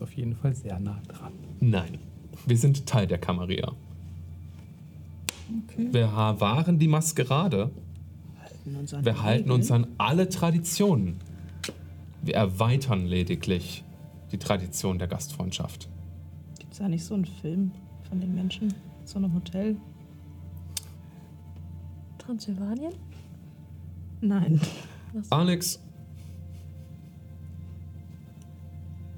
Ist 0.00 0.04
auf 0.04 0.16
jeden 0.16 0.34
Fall 0.34 0.54
sehr 0.54 0.80
nah 0.80 0.98
dran. 1.08 1.34
Nein, 1.60 1.98
wir 2.46 2.56
sind 2.56 2.86
Teil 2.86 3.06
der 3.06 3.18
Kammeria. 3.18 3.72
Okay. 5.68 5.88
Wir 5.92 6.10
waren 6.10 6.78
die 6.78 6.88
Maskerade. 6.88 7.70
Halten 8.40 8.76
uns 8.76 8.94
an 8.94 9.04
Wir 9.04 9.12
die 9.12 9.18
halten 9.18 9.50
uns 9.50 9.70
Regeln. 9.70 9.84
an 9.84 9.90
alle 9.98 10.30
Traditionen. 10.30 11.16
Wir 12.22 12.34
erweitern 12.34 13.04
lediglich 13.04 13.84
die 14.32 14.38
Tradition 14.38 14.98
der 14.98 15.06
Gastfreundschaft. 15.06 15.90
Gibt's 16.58 16.78
da 16.78 16.88
nicht 16.88 17.04
so 17.04 17.12
einen 17.12 17.26
Film 17.26 17.70
von 18.08 18.20
den 18.20 18.34
Menschen? 18.34 18.72
So 19.04 19.18
einem 19.18 19.34
Hotel? 19.34 19.76
Transsilvanien? 22.16 22.94
Nein. 24.22 24.60
Alex, 25.28 25.78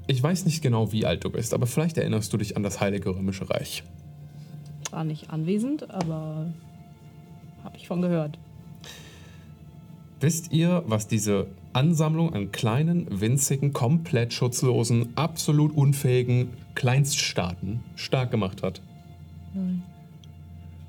ich 0.07 0.23
weiß 0.23 0.45
nicht 0.45 0.63
genau, 0.63 0.93
wie 0.93 1.07
alt 1.07 1.25
du 1.25 1.31
bist, 1.31 1.55
aber 1.55 1.67
vielleicht 1.67 1.99
erinnerst 1.99 2.33
du 2.33 2.37
dich 2.37 2.57
an 2.57 2.63
das 2.63 2.81
Heilige 2.81 3.11
Römische 3.11 3.49
Reich. 3.49 3.85
War 4.91 5.05
nicht 5.05 5.31
anwesend, 5.31 5.91
aber 5.91 6.53
habe 7.65 7.77
ich 7.77 7.87
von 7.87 8.03
gehört. 8.03 8.39
Wisst 10.21 10.53
ihr, 10.53 10.85
was 10.87 11.09
diese 11.09 11.49
Ansammlung 11.73 12.33
an 12.35 12.53
kleinen, 12.53 13.21
winzigen, 13.21 13.73
komplett 13.73 14.33
schutzlosen, 14.33 15.17
absolut 15.17 15.75
unfähigen 15.75 16.51
Kleinststaaten 16.75 17.81
stark 17.97 18.31
gemacht 18.31 18.63
hat? 18.63 18.83
Nein. 19.55 19.83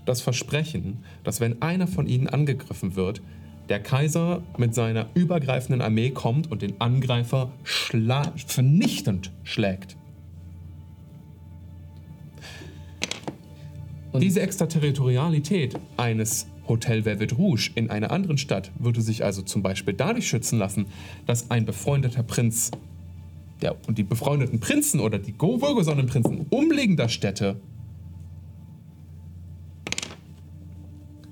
Das 0.05 0.21
Versprechen, 0.21 1.03
dass 1.23 1.39
wenn 1.39 1.61
einer 1.61 1.87
von 1.87 2.07
ihnen 2.07 2.27
angegriffen 2.27 2.95
wird, 2.95 3.21
der 3.69 3.79
Kaiser 3.81 4.43
mit 4.57 4.75
seiner 4.75 5.07
übergreifenden 5.13 5.81
Armee 5.81 6.09
kommt 6.11 6.51
und 6.51 6.61
den 6.61 6.79
Angreifer 6.79 7.51
schla 7.63 8.33
vernichtend 8.45 9.31
schlägt. 9.43 9.95
Und- 14.11 14.21
Diese 14.21 14.41
Extraterritorialität 14.41 15.79
eines 15.97 16.47
Hotel 16.67 17.03
Velvet 17.03 17.37
Rouge 17.37 17.71
in 17.75 17.89
einer 17.89 18.11
anderen 18.11 18.37
Stadt 18.37 18.71
würde 18.79 19.01
sich 19.01 19.23
also 19.23 19.41
zum 19.41 19.63
Beispiel 19.63 19.93
dadurch 19.93 20.27
schützen 20.27 20.59
lassen, 20.59 20.85
dass 21.25 21.51
ein 21.51 21.65
befreundeter 21.65 22.23
Prinz 22.23 22.71
der, 23.61 23.75
und 23.87 23.97
die 23.97 24.03
befreundeten 24.03 24.59
Prinzen 24.59 24.99
oder 24.99 25.19
die 25.19 25.33
go- 25.33 25.61
wohlgesonnenen 25.61 26.07
Prinzen 26.07 26.45
umliegender 26.49 27.09
Städte 27.09 27.59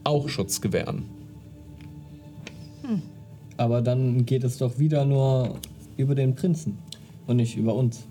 auch 0.04 0.28
Schutz 0.30 0.60
gewähren. 0.62 1.04
Aber 3.62 3.84
dann 3.84 4.26
geht 4.26 4.44
es 4.44 4.58
doch 4.58 4.80
wieder 4.80 5.06
nur 5.06 5.60
über 5.96 6.16
den 6.16 6.34
Prinzen 6.34 6.80
und 7.28 7.36
nicht 7.36 7.56
über 7.56 7.76
uns. 7.76 8.08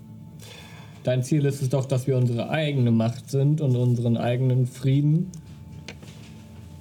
Dein 1.03 1.23
Ziel 1.23 1.43
ist 1.43 1.61
es 1.61 1.67
doch, 1.67 1.83
dass 1.83 2.07
wir 2.07 2.15
unsere 2.15 2.49
eigene 2.49 2.89
Macht 2.89 3.29
sind 3.29 3.59
und 3.59 3.75
unseren 3.75 4.15
eigenen 4.15 4.65
Frieden 4.65 5.29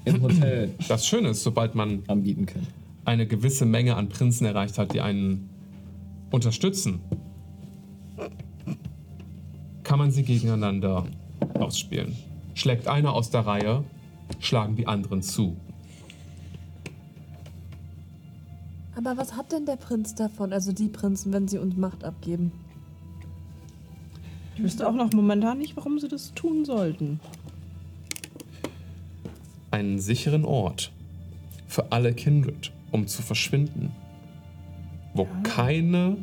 im 0.05 0.23
Hotel 0.23 0.71
Das 0.87 1.05
Schöne 1.05 1.31
ist, 1.31 1.43
sobald 1.43 1.75
man 1.75 2.05
anbieten 2.07 2.47
können. 2.47 2.69
eine 3.05 3.27
gewisse 3.27 3.67
Menge 3.67 3.97
an 3.97 4.09
Prinzen 4.09 4.45
erreicht 4.45 4.79
hat, 4.79 4.95
die 4.95 5.01
einen 5.01 5.51
unterstützen, 6.31 7.01
kann 9.83 9.99
man 9.99 10.13
sie 10.13 10.23
gegeneinander 10.23 11.07
ausspielen. 11.55 12.17
Schlägt 12.55 12.87
einer 12.87 13.15
aus 13.15 13.31
der 13.31 13.41
Reihe, 13.41 13.83
schlagen 14.39 14.77
die 14.77 14.87
anderen 14.87 15.23
zu. 15.23 15.57
Aber 19.03 19.17
was 19.17 19.35
hat 19.35 19.51
denn 19.51 19.65
der 19.65 19.77
Prinz 19.77 20.15
davon, 20.15 20.53
also 20.53 20.73
die 20.73 20.89
Prinzen, 20.89 21.33
wenn 21.33 21.49
sie 21.49 21.57
uns 21.57 21.75
Macht 21.75 22.05
abgeben? 22.05 22.53
Ich 24.55 24.63
wüsste 24.63 24.87
auch 24.87 24.93
noch 24.93 25.11
momentan 25.15 25.57
nicht, 25.57 25.75
warum 25.75 25.99
sie 25.99 26.09
das 26.09 26.35
tun 26.35 26.67
sollten. 26.67 27.19
Einen 29.71 29.99
sicheren 29.99 30.45
Ort 30.45 30.93
für 31.67 31.93
alle 31.93 32.13
Kindred, 32.13 32.73
um 32.91 33.07
zu 33.07 33.23
verschwinden. 33.23 33.91
Wo 35.15 35.27
keine 35.45 36.19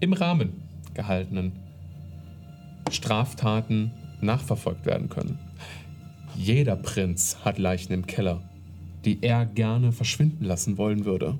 im 0.00 0.12
Rahmen 0.12 0.62
gehaltenen 0.92 1.52
Straftaten 2.90 3.92
nachverfolgt 4.20 4.84
werden 4.84 5.08
können. 5.08 5.38
Jeder 6.36 6.76
Prinz 6.76 7.38
hat 7.46 7.58
Leichen 7.58 7.94
im 7.94 8.06
Keller, 8.06 8.42
die 9.04 9.22
er 9.22 9.46
gerne 9.46 9.92
verschwinden 9.92 10.44
lassen 10.44 10.78
wollen 10.78 11.04
würde. 11.04 11.38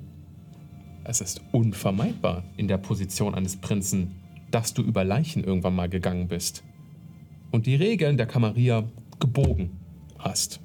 Es 1.03 1.21
ist 1.21 1.41
unvermeidbar 1.51 2.43
in 2.57 2.67
der 2.67 2.77
Position 2.77 3.33
eines 3.33 3.57
Prinzen, 3.57 4.15
dass 4.51 4.73
du 4.73 4.81
über 4.81 5.03
Leichen 5.03 5.43
irgendwann 5.43 5.75
mal 5.75 5.89
gegangen 5.89 6.27
bist 6.27 6.63
und 7.51 7.65
die 7.65 7.75
Regeln 7.75 8.17
der 8.17 8.27
Kammeria 8.27 8.83
gebogen 9.19 9.71
hast. 10.19 10.59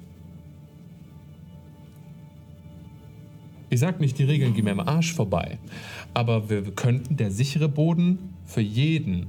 Ich 3.69 3.81
sag 3.81 3.99
nicht, 3.99 4.17
die 4.17 4.23
Regeln 4.23 4.53
gehen 4.53 4.63
mir 4.63 4.71
am 4.71 4.79
Arsch 4.79 5.13
vorbei, 5.13 5.59
aber 6.13 6.49
wir 6.49 6.63
könnten 6.71 7.17
der 7.17 7.31
sichere 7.31 7.67
Boden 7.67 8.33
für 8.45 8.61
jeden 8.61 9.27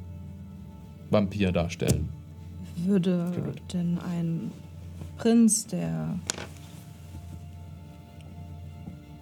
Vampir 1.10 1.50
darstellen. 1.50 2.08
Würde 2.76 3.32
denn 3.72 3.98
ein 3.98 4.52
Prinz, 5.16 5.66
der 5.66 6.18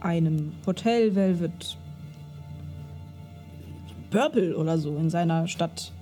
einem 0.07 0.53
Hotel 0.65 1.17
Velvet 1.17 1.77
Purple 4.11 4.57
oder 4.57 4.79
so 4.79 4.97
in 4.97 5.11
seiner 5.11 5.49
Stadt 5.49 5.93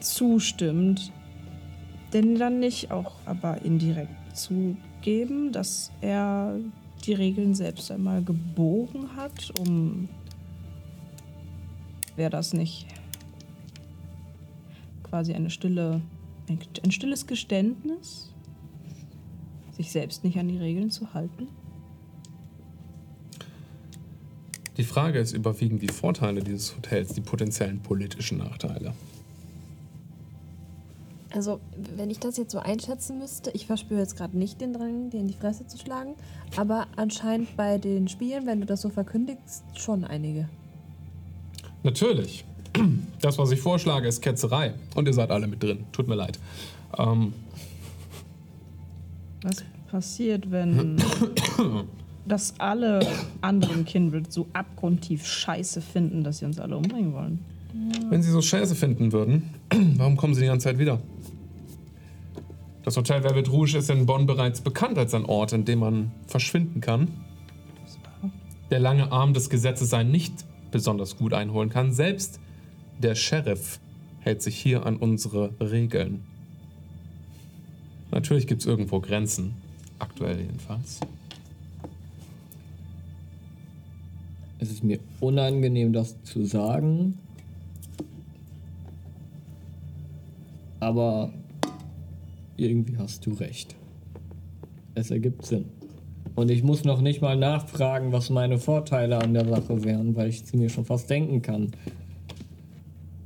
zustimmt, 0.00 1.12
denn 2.14 2.36
dann 2.36 2.58
nicht 2.58 2.90
auch 2.90 3.12
aber 3.26 3.60
indirekt 3.60 4.34
zugeben, 4.34 5.52
dass 5.52 5.92
er 6.00 6.58
die 7.04 7.12
Regeln 7.12 7.54
selbst 7.54 7.90
einmal 7.90 8.22
gebogen 8.22 9.14
hat, 9.14 9.52
um 9.60 10.08
wäre 12.16 12.30
das 12.30 12.54
nicht 12.54 12.86
quasi 15.02 15.34
eine 15.34 15.50
stille, 15.50 16.00
ein, 16.48 16.58
ein 16.82 16.92
stilles 16.92 17.26
Geständnis, 17.26 18.32
sich 19.72 19.92
selbst 19.92 20.24
nicht 20.24 20.38
an 20.38 20.48
die 20.48 20.56
Regeln 20.56 20.90
zu 20.90 21.12
halten? 21.12 21.48
Die 24.76 24.84
Frage 24.84 25.18
ist, 25.18 25.32
überwiegen 25.32 25.78
die 25.78 25.88
Vorteile 25.88 26.42
dieses 26.42 26.76
Hotels 26.76 27.12
die 27.12 27.20
potenziellen 27.20 27.80
politischen 27.80 28.38
Nachteile? 28.38 28.94
Also, 31.30 31.60
wenn 31.96 32.10
ich 32.10 32.20
das 32.20 32.36
jetzt 32.36 32.52
so 32.52 32.58
einschätzen 32.58 33.18
müsste, 33.18 33.50
ich 33.50 33.66
verspüre 33.66 34.00
jetzt 34.00 34.16
gerade 34.16 34.38
nicht 34.38 34.60
den 34.60 34.72
Drang, 34.72 35.10
dir 35.10 35.18
in 35.18 35.26
die 35.26 35.34
Fresse 35.34 35.66
zu 35.66 35.78
schlagen, 35.78 36.14
aber 36.56 36.86
anscheinend 36.94 37.56
bei 37.56 37.78
den 37.78 38.06
Spielen, 38.08 38.46
wenn 38.46 38.60
du 38.60 38.66
das 38.66 38.82
so 38.82 38.88
verkündigst, 38.88 39.64
schon 39.74 40.04
einige. 40.04 40.48
Natürlich. 41.82 42.44
Das, 43.20 43.38
was 43.38 43.50
ich 43.50 43.60
vorschlage, 43.60 44.08
ist 44.08 44.20
Ketzerei. 44.20 44.74
Und 44.94 45.06
ihr 45.06 45.14
seid 45.14 45.30
alle 45.30 45.46
mit 45.46 45.62
drin. 45.62 45.86
Tut 45.92 46.08
mir 46.08 46.14
leid. 46.14 46.38
Ähm, 46.98 47.32
Was 49.42 49.64
passiert, 49.90 50.50
wenn 50.50 50.96
das 52.26 52.54
alle 52.58 53.06
anderen 53.40 53.84
Kindred 53.84 54.32
so 54.32 54.46
abgrundtief 54.52 55.26
scheiße 55.26 55.80
finden, 55.80 56.24
dass 56.24 56.38
sie 56.38 56.44
uns 56.44 56.58
alle 56.58 56.76
umbringen 56.76 57.12
wollen? 57.12 57.38
Wenn 58.08 58.22
sie 58.22 58.30
so 58.30 58.40
scheiße 58.40 58.74
finden 58.74 59.12
würden, 59.12 59.50
warum 59.96 60.16
kommen 60.16 60.34
sie 60.34 60.42
die 60.42 60.46
ganze 60.46 60.64
Zeit 60.64 60.78
wieder? 60.78 61.00
Das 62.84 62.96
Hotel 62.96 63.24
Velvet 63.24 63.50
Rouge 63.50 63.78
ist 63.78 63.90
in 63.90 64.06
Bonn 64.06 64.26
bereits 64.26 64.60
bekannt 64.60 64.98
als 64.98 65.14
ein 65.14 65.24
Ort, 65.24 65.52
in 65.52 65.64
dem 65.64 65.80
man 65.80 66.12
verschwinden 66.26 66.80
kann. 66.80 67.08
Der 68.70 68.78
lange 68.78 69.10
Arm 69.10 69.32
des 69.32 69.48
Gesetzes 69.48 69.94
einen 69.94 70.10
nicht 70.10 70.44
besonders 70.70 71.16
gut 71.16 71.32
einholen 71.32 71.70
kann. 71.70 71.92
Selbst 71.92 72.40
der 72.98 73.14
Sheriff 73.14 73.80
hält 74.20 74.42
sich 74.42 74.56
hier 74.56 74.86
an 74.86 74.96
unsere 74.96 75.50
Regeln. 75.60 76.24
Natürlich 78.10 78.46
gibt 78.46 78.60
es 78.60 78.66
irgendwo 78.66 79.00
Grenzen. 79.00 79.54
Aktuell 79.98 80.40
jedenfalls. 80.40 81.00
Es 84.64 84.70
ist 84.70 84.82
mir 84.82 84.98
unangenehm, 85.20 85.92
das 85.92 86.22
zu 86.22 86.46
sagen. 86.46 87.18
Aber 90.80 91.34
irgendwie 92.56 92.96
hast 92.96 93.26
du 93.26 93.34
recht. 93.34 93.76
Es 94.94 95.10
ergibt 95.10 95.44
Sinn. 95.44 95.66
Und 96.34 96.50
ich 96.50 96.62
muss 96.62 96.82
noch 96.82 97.02
nicht 97.02 97.20
mal 97.20 97.36
nachfragen, 97.36 98.10
was 98.12 98.30
meine 98.30 98.56
Vorteile 98.56 99.18
an 99.18 99.34
der 99.34 99.46
Sache 99.46 99.84
wären, 99.84 100.16
weil 100.16 100.30
ich 100.30 100.50
mir 100.54 100.70
schon 100.70 100.86
fast 100.86 101.10
denken 101.10 101.42
kann, 101.42 101.72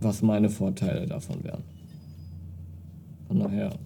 was 0.00 0.22
meine 0.22 0.50
Vorteile 0.50 1.06
davon 1.06 1.44
wären. 1.44 1.62
Von 3.28 3.38
daher 3.38 3.78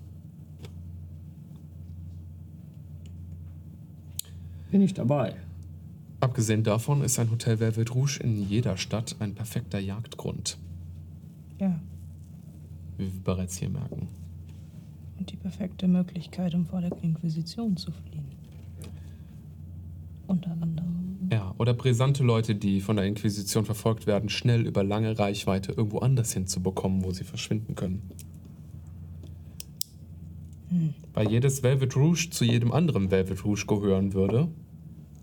bin 4.70 4.80
ich 4.80 4.94
dabei. 4.94 5.34
Abgesehen 6.22 6.62
davon 6.62 7.02
ist 7.02 7.18
ein 7.18 7.32
Hotel 7.32 7.58
Velvet 7.58 7.92
Rouge 7.96 8.20
in 8.22 8.48
jeder 8.48 8.76
Stadt 8.76 9.16
ein 9.18 9.34
perfekter 9.34 9.80
Jagdgrund, 9.80 10.56
Ja, 11.58 11.80
wie 12.96 13.12
wir 13.12 13.22
bereits 13.24 13.56
hier 13.56 13.68
merken. 13.68 14.06
und 15.18 15.32
die 15.32 15.36
perfekte 15.36 15.88
Möglichkeit, 15.88 16.54
um 16.54 16.64
vor 16.64 16.80
der 16.80 16.92
Inquisition 17.02 17.76
zu 17.76 17.90
fliehen. 17.90 18.26
Unter 20.28 20.52
anderem. 20.52 21.18
Ja, 21.32 21.56
oder 21.58 21.74
brisante 21.74 22.22
Leute, 22.22 22.54
die 22.54 22.80
von 22.80 22.94
der 22.94 23.04
Inquisition 23.06 23.64
verfolgt 23.64 24.06
werden, 24.06 24.28
schnell 24.28 24.64
über 24.64 24.84
lange 24.84 25.18
Reichweite 25.18 25.72
irgendwo 25.72 25.98
anders 25.98 26.32
hinzubekommen, 26.34 27.02
wo 27.02 27.10
sie 27.10 27.24
verschwinden 27.24 27.74
können. 27.74 28.00
Weil 31.14 31.28
jedes 31.32 31.64
Velvet 31.64 31.96
Rouge 31.96 32.28
zu 32.30 32.44
jedem 32.44 32.70
anderen 32.70 33.10
Velvet 33.10 33.44
Rouge 33.44 33.66
gehören 33.66 34.14
würde, 34.14 34.48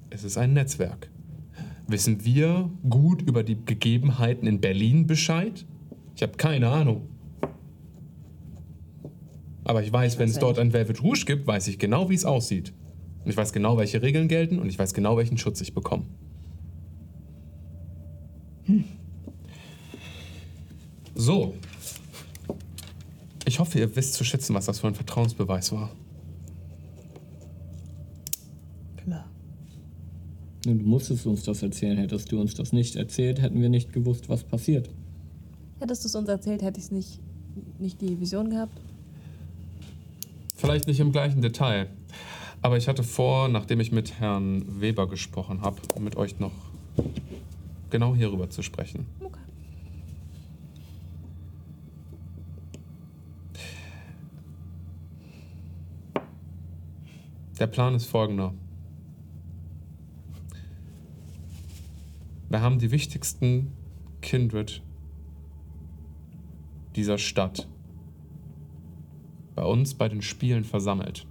es 0.09 0.23
ist 0.23 0.38
ein 0.38 0.53
Netzwerk. 0.53 1.09
Wissen 1.88 2.23
wir 2.23 2.69
gut 2.88 3.21
über 3.21 3.43
die 3.43 3.57
Gegebenheiten 3.65 4.47
in 4.47 4.61
Berlin 4.61 5.07
Bescheid? 5.07 5.65
Ich 6.15 6.21
habe 6.21 6.33
keine 6.38 6.69
Ahnung. 6.69 7.09
Aber 9.63 9.83
ich 9.83 9.91
weiß, 9.91 10.17
wenn 10.19 10.29
es 10.29 10.39
dort 10.39 10.59
ein 10.59 10.73
Velvet 10.73 11.03
Rouge 11.03 11.25
gibt, 11.25 11.47
weiß 11.47 11.67
ich 11.67 11.79
genau, 11.79 12.09
wie 12.09 12.15
es 12.15 12.25
aussieht. 12.25 12.73
Und 13.23 13.31
ich 13.31 13.38
weiß 13.38 13.53
genau, 13.53 13.77
welche 13.77 14.01
Regeln 14.01 14.27
gelten 14.27 14.59
und 14.59 14.69
ich 14.69 14.79
weiß 14.79 14.93
genau, 14.93 15.17
welchen 15.17 15.38
Schutz 15.38 15.61
ich 15.61 15.73
bekomme. 15.73 16.05
So. 21.15 21.55
Ich 23.45 23.59
hoffe, 23.59 23.79
ihr 23.79 23.95
wisst 23.95 24.13
zu 24.13 24.23
schätzen, 24.23 24.53
was 24.53 24.65
das 24.65 24.79
für 24.79 24.88
ein 24.88 24.95
Vertrauensbeweis 24.95 25.71
war. 25.71 25.91
Du 30.63 30.71
musstest 30.71 31.25
uns 31.25 31.43
das 31.43 31.63
erzählen. 31.63 31.97
Hättest 31.97 32.31
du 32.31 32.39
uns 32.39 32.53
das 32.53 32.73
nicht 32.73 32.95
erzählt, 32.95 33.41
hätten 33.41 33.61
wir 33.61 33.69
nicht 33.69 33.93
gewusst, 33.93 34.27
was 34.27 34.43
passiert. 34.43 34.89
Hättest 35.79 36.03
du 36.03 36.07
es 36.07 36.15
uns 36.15 36.27
erzählt, 36.27 36.61
hätte 36.61 36.79
ich 36.79 36.85
es 36.85 36.91
nicht, 36.91 37.19
nicht 37.79 38.01
die 38.01 38.19
Vision 38.19 38.49
gehabt. 38.49 38.77
Vielleicht 40.55 40.88
nicht 40.88 40.99
im 40.99 41.13
gleichen 41.13 41.41
Detail. 41.41 41.88
Aber 42.61 42.75
ich 42.75 42.89
hatte 42.89 43.03
vor, 43.03 43.47
nachdem 43.47 43.79
ich 43.79 43.93
mit 43.93 44.19
Herrn 44.19 44.81
Weber 44.81 45.07
gesprochen 45.07 45.61
habe, 45.61 45.77
mit 45.99 46.17
euch 46.17 46.39
noch 46.39 46.51
genau 47.89 48.13
hierüber 48.13 48.49
zu 48.49 48.61
sprechen. 48.61 49.05
Okay. 49.21 49.39
Der 57.59 57.67
Plan 57.67 57.95
ist 57.95 58.05
folgender. 58.05 58.53
Wir 62.50 62.61
haben 62.61 62.80
die 62.80 62.90
wichtigsten 62.90 63.72
Kindred 64.22 64.82
dieser 66.95 67.19
Stadt 67.19 67.68
bei 69.53 69.64
uns 69.64 69.94
bei 69.94 70.10
den 70.10 70.24
Spielen 70.24 70.64
versammelt. 70.64 71.28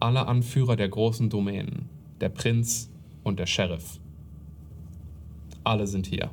Alle 0.00 0.26
Anführer 0.26 0.74
der 0.74 0.88
großen 0.88 1.30
Domänen, 1.30 1.88
der 2.20 2.30
Prinz 2.30 2.90
und 3.22 3.38
der 3.38 3.46
Sheriff. 3.46 4.00
Alle 5.62 5.86
sind 5.86 6.06
hier. 6.06 6.30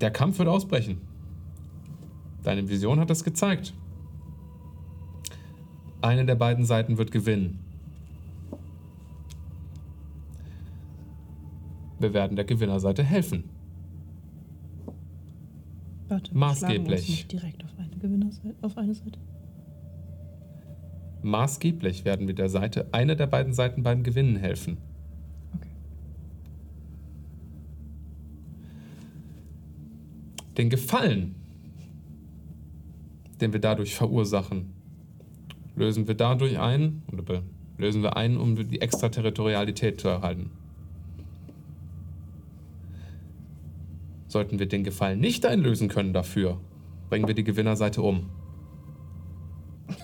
Der 0.00 0.12
Kampf 0.12 0.38
wird 0.38 0.48
ausbrechen. 0.48 0.98
Deine 2.44 2.68
Vision 2.68 3.00
hat 3.00 3.10
es 3.10 3.24
gezeigt. 3.24 3.74
Eine 6.02 6.24
der 6.24 6.34
beiden 6.34 6.64
Seiten 6.64 6.96
wird 6.98 7.10
gewinnen. 7.10 7.60
Wir 11.98 12.14
werden 12.14 12.36
der 12.36 12.46
Gewinnerseite 12.46 13.02
helfen. 13.04 13.44
Warte, 16.08 16.36
Maßgeblich. 16.36 17.06
wir 17.06 17.14
nicht 17.14 17.32
direkt 17.32 17.62
auf 17.62 17.70
eine 17.78 17.96
Gewinnerseite, 17.96 18.54
auf 18.62 18.78
eine 18.78 18.94
Seite. 18.94 19.18
Maßgeblich 21.22 22.06
werden 22.06 22.26
wir 22.26 22.34
der 22.34 22.48
Seite, 22.48 22.88
einer 22.92 23.14
der 23.14 23.26
beiden 23.26 23.52
Seiten 23.52 23.82
beim 23.82 24.02
Gewinnen 24.02 24.36
helfen. 24.36 24.78
Okay. 25.54 25.68
Den 30.56 30.70
Gefallen, 30.70 31.34
den 33.42 33.52
wir 33.52 33.60
dadurch 33.60 33.94
verursachen, 33.94 34.72
lösen 35.80 36.06
wir 36.06 36.14
dadurch 36.14 36.58
ein, 36.58 37.02
oder 37.10 37.42
lösen 37.78 38.02
wir 38.02 38.16
ein, 38.16 38.36
um 38.36 38.54
die 38.54 38.80
Extraterritorialität 38.82 39.98
zu 40.00 40.08
erhalten. 40.08 40.50
Sollten 44.28 44.58
wir 44.58 44.68
den 44.68 44.84
Gefallen 44.84 45.18
nicht 45.18 45.46
einlösen 45.46 45.88
können 45.88 46.12
dafür, 46.12 46.60
bringen 47.08 47.26
wir 47.26 47.34
die 47.34 47.44
Gewinnerseite 47.44 48.02
um. 48.02 48.28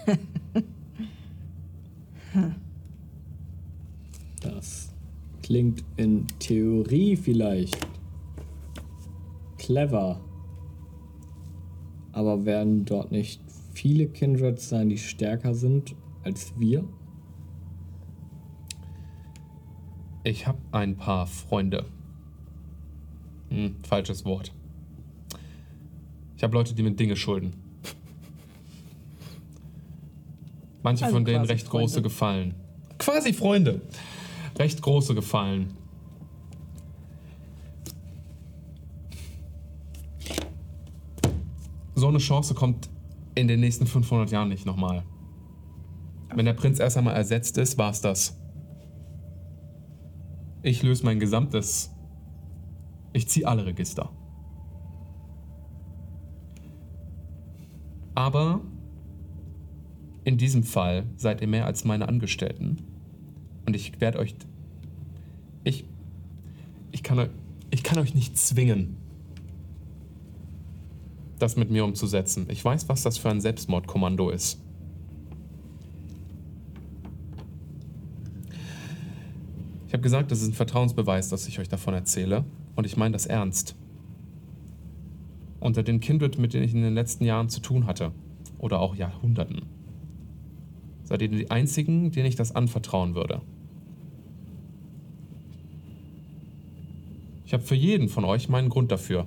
Das 4.42 4.92
klingt 5.42 5.82
in 5.96 6.26
Theorie 6.38 7.16
vielleicht 7.16 7.78
clever. 9.58 10.20
Aber 12.12 12.44
werden 12.44 12.84
dort 12.84 13.10
nicht 13.10 13.45
viele 13.76 14.08
Kindreds 14.08 14.68
sein, 14.68 14.88
die 14.88 14.98
stärker 14.98 15.54
sind 15.54 15.94
als 16.24 16.58
wir? 16.58 16.84
Ich 20.24 20.46
habe 20.46 20.58
ein 20.72 20.96
paar 20.96 21.26
Freunde. 21.26 21.84
Hm, 23.50 23.76
falsches 23.86 24.24
Wort. 24.24 24.52
Ich 26.36 26.42
habe 26.42 26.54
Leute, 26.54 26.74
die 26.74 26.82
mir 26.82 26.92
Dinge 26.92 27.16
schulden. 27.16 27.54
Manche 30.82 31.04
Also 31.04 31.16
von 31.16 31.24
denen 31.24 31.44
recht 31.44 31.68
große 31.68 31.94
Freunde. 31.94 32.02
Gefallen. 32.02 32.54
Quasi 32.98 33.32
Freunde. 33.32 33.82
Recht 34.58 34.80
große 34.82 35.14
Gefallen. 35.14 35.74
So 41.94 42.08
eine 42.08 42.18
Chance 42.18 42.54
kommt 42.54 42.90
in 43.36 43.46
den 43.46 43.60
nächsten 43.60 43.86
500 43.86 44.32
Jahren 44.32 44.48
nicht 44.48 44.66
nochmal. 44.66 45.04
Wenn 46.34 46.46
der 46.46 46.54
Prinz 46.54 46.80
erst 46.80 46.96
einmal 46.96 47.14
ersetzt 47.14 47.56
ist, 47.58 47.78
war's 47.78 48.00
das. 48.00 48.36
Ich 50.62 50.82
löse 50.82 51.04
mein 51.04 51.20
gesamtes. 51.20 51.94
Ich 53.12 53.28
ziehe 53.28 53.46
alle 53.46 53.66
Register. 53.66 54.10
Aber 58.14 58.62
in 60.24 60.38
diesem 60.38 60.64
Fall 60.64 61.04
seid 61.16 61.40
ihr 61.40 61.46
mehr 61.46 61.66
als 61.66 61.84
meine 61.84 62.08
Angestellten. 62.08 62.78
Und 63.66 63.76
ich 63.76 64.00
werde 64.00 64.18
euch. 64.18 64.34
Ich. 65.62 65.84
Ich 66.90 67.02
kann. 67.02 67.28
Ich 67.70 67.82
kann 67.82 67.98
euch 67.98 68.14
nicht 68.14 68.38
zwingen, 68.38 68.96
das 71.38 71.56
mit 71.56 71.70
mir 71.70 71.84
umzusetzen. 71.84 72.46
Ich 72.50 72.64
weiß, 72.64 72.88
was 72.88 73.02
das 73.02 73.18
für 73.18 73.30
ein 73.30 73.40
Selbstmordkommando 73.40 74.30
ist. 74.30 74.60
Ich 79.86 79.92
habe 79.92 80.02
gesagt, 80.02 80.30
das 80.30 80.42
ist 80.42 80.48
ein 80.48 80.54
Vertrauensbeweis, 80.54 81.28
dass 81.28 81.46
ich 81.46 81.58
euch 81.58 81.68
davon 81.68 81.94
erzähle. 81.94 82.44
Und 82.74 82.86
ich 82.86 82.96
meine 82.96 83.12
das 83.12 83.26
ernst. 83.26 83.76
Unter 85.60 85.82
den 85.82 86.00
Kindred, 86.00 86.38
mit 86.38 86.52
denen 86.52 86.64
ich 86.64 86.74
in 86.74 86.82
den 86.82 86.94
letzten 86.94 87.24
Jahren 87.24 87.48
zu 87.48 87.60
tun 87.60 87.86
hatte, 87.86 88.12
oder 88.58 88.80
auch 88.80 88.94
Jahrhunderten, 88.94 89.62
seid 91.04 91.22
ihr 91.22 91.28
die 91.28 91.50
einzigen, 91.50 92.10
denen 92.10 92.26
ich 92.26 92.36
das 92.36 92.54
anvertrauen 92.54 93.14
würde. 93.14 93.42
Ich 97.46 97.52
habe 97.52 97.62
für 97.62 97.76
jeden 97.76 98.08
von 98.08 98.24
euch 98.24 98.48
meinen 98.48 98.68
Grund 98.68 98.90
dafür. 98.90 99.26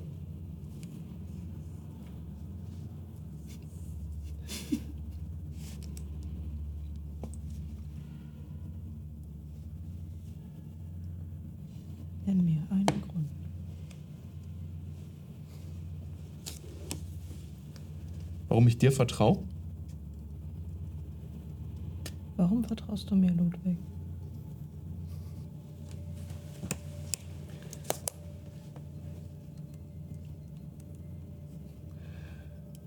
Nenn 12.26 12.44
mir 12.44 12.62
einen 12.70 13.02
Grund. 13.08 13.30
Warum 18.50 18.68
ich 18.68 18.80
dir 18.80 18.92
vertraue? 18.92 19.38
Warum 22.36 22.64
vertraust 22.64 23.10
du 23.12 23.16
mir, 23.16 23.32
Ludwig? 23.32 23.78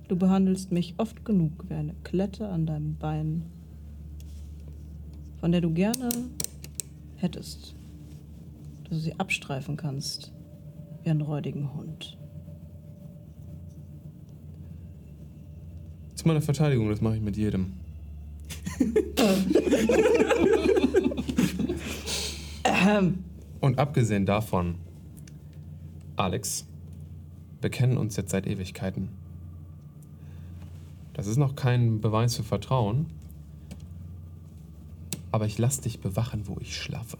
Du 0.08 0.16
behandelst 0.16 0.72
mich 0.72 0.94
oft 0.98 1.24
genug 1.24 1.64
wie 1.68 1.74
eine 1.74 1.94
Klette 2.02 2.48
an 2.48 2.66
deinem 2.66 2.96
Bein, 2.96 3.46
von 5.38 5.52
der 5.52 5.60
du 5.60 5.72
gerne 5.72 6.10
hättest, 7.16 7.76
dass 8.82 8.90
du 8.90 8.96
sie 8.96 9.18
abstreifen 9.18 9.76
kannst 9.76 10.32
wie 11.04 11.10
einen 11.10 11.20
räudigen 11.20 11.72
Hund. 11.72 12.18
Zu 16.22 16.28
meiner 16.28 16.40
Verteidigung, 16.40 16.88
das 16.88 17.00
mache 17.00 17.16
ich 17.16 17.20
mit 17.20 17.36
jedem. 17.36 17.72
Und 23.60 23.80
abgesehen 23.80 24.24
davon, 24.24 24.76
Alex, 26.14 26.68
wir 27.60 27.70
kennen 27.70 27.96
uns 27.96 28.14
jetzt 28.14 28.30
seit 28.30 28.46
Ewigkeiten. 28.46 29.08
Das 31.14 31.26
ist 31.26 31.38
noch 31.38 31.56
kein 31.56 32.00
Beweis 32.00 32.36
für 32.36 32.44
Vertrauen, 32.44 33.06
aber 35.32 35.46
ich 35.46 35.58
lass 35.58 35.80
dich 35.80 35.98
bewachen, 35.98 36.46
wo 36.46 36.56
ich 36.60 36.76
schlafe. 36.76 37.18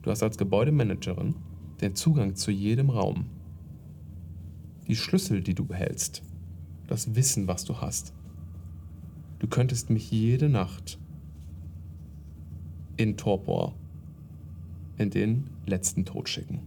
Du 0.00 0.10
hast 0.10 0.22
als 0.22 0.38
Gebäudemanagerin 0.38 1.34
den 1.82 1.94
Zugang 1.94 2.36
zu 2.36 2.50
jedem 2.50 2.88
Raum. 2.88 3.26
Die 4.88 4.96
Schlüssel, 4.96 5.42
die 5.42 5.54
du 5.54 5.64
behältst. 5.64 6.22
Das 6.86 7.14
Wissen, 7.14 7.46
was 7.46 7.64
du 7.64 7.80
hast. 7.80 8.14
Du 9.38 9.46
könntest 9.46 9.90
mich 9.90 10.10
jede 10.10 10.48
Nacht 10.48 10.98
in 12.96 13.16
Torpor 13.16 13.74
in 14.96 15.10
den 15.10 15.50
letzten 15.66 16.04
Tod 16.04 16.28
schicken. 16.28 16.60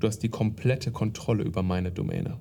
Du 0.00 0.06
hast 0.06 0.20
die 0.20 0.30
komplette 0.30 0.90
Kontrolle 0.90 1.44
über 1.44 1.62
meine 1.62 1.92
Domäne. 1.92 2.38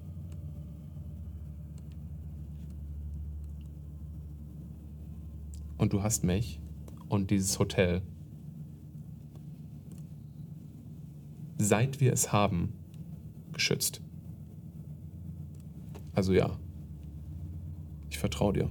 Und 5.78 5.94
du 5.94 6.02
hast 6.02 6.24
mich 6.24 6.62
und 7.10 7.32
dieses 7.32 7.60
Hotel, 7.60 8.02
seit 11.60 12.00
wir 12.00 12.12
es 12.14 12.32
haben, 12.32 12.74
geschützt. 13.54 14.02
Also 16.16 16.34
ja. 16.34 16.58
Ich 18.10 18.18
vertraue 18.18 18.54
dir. 18.54 18.70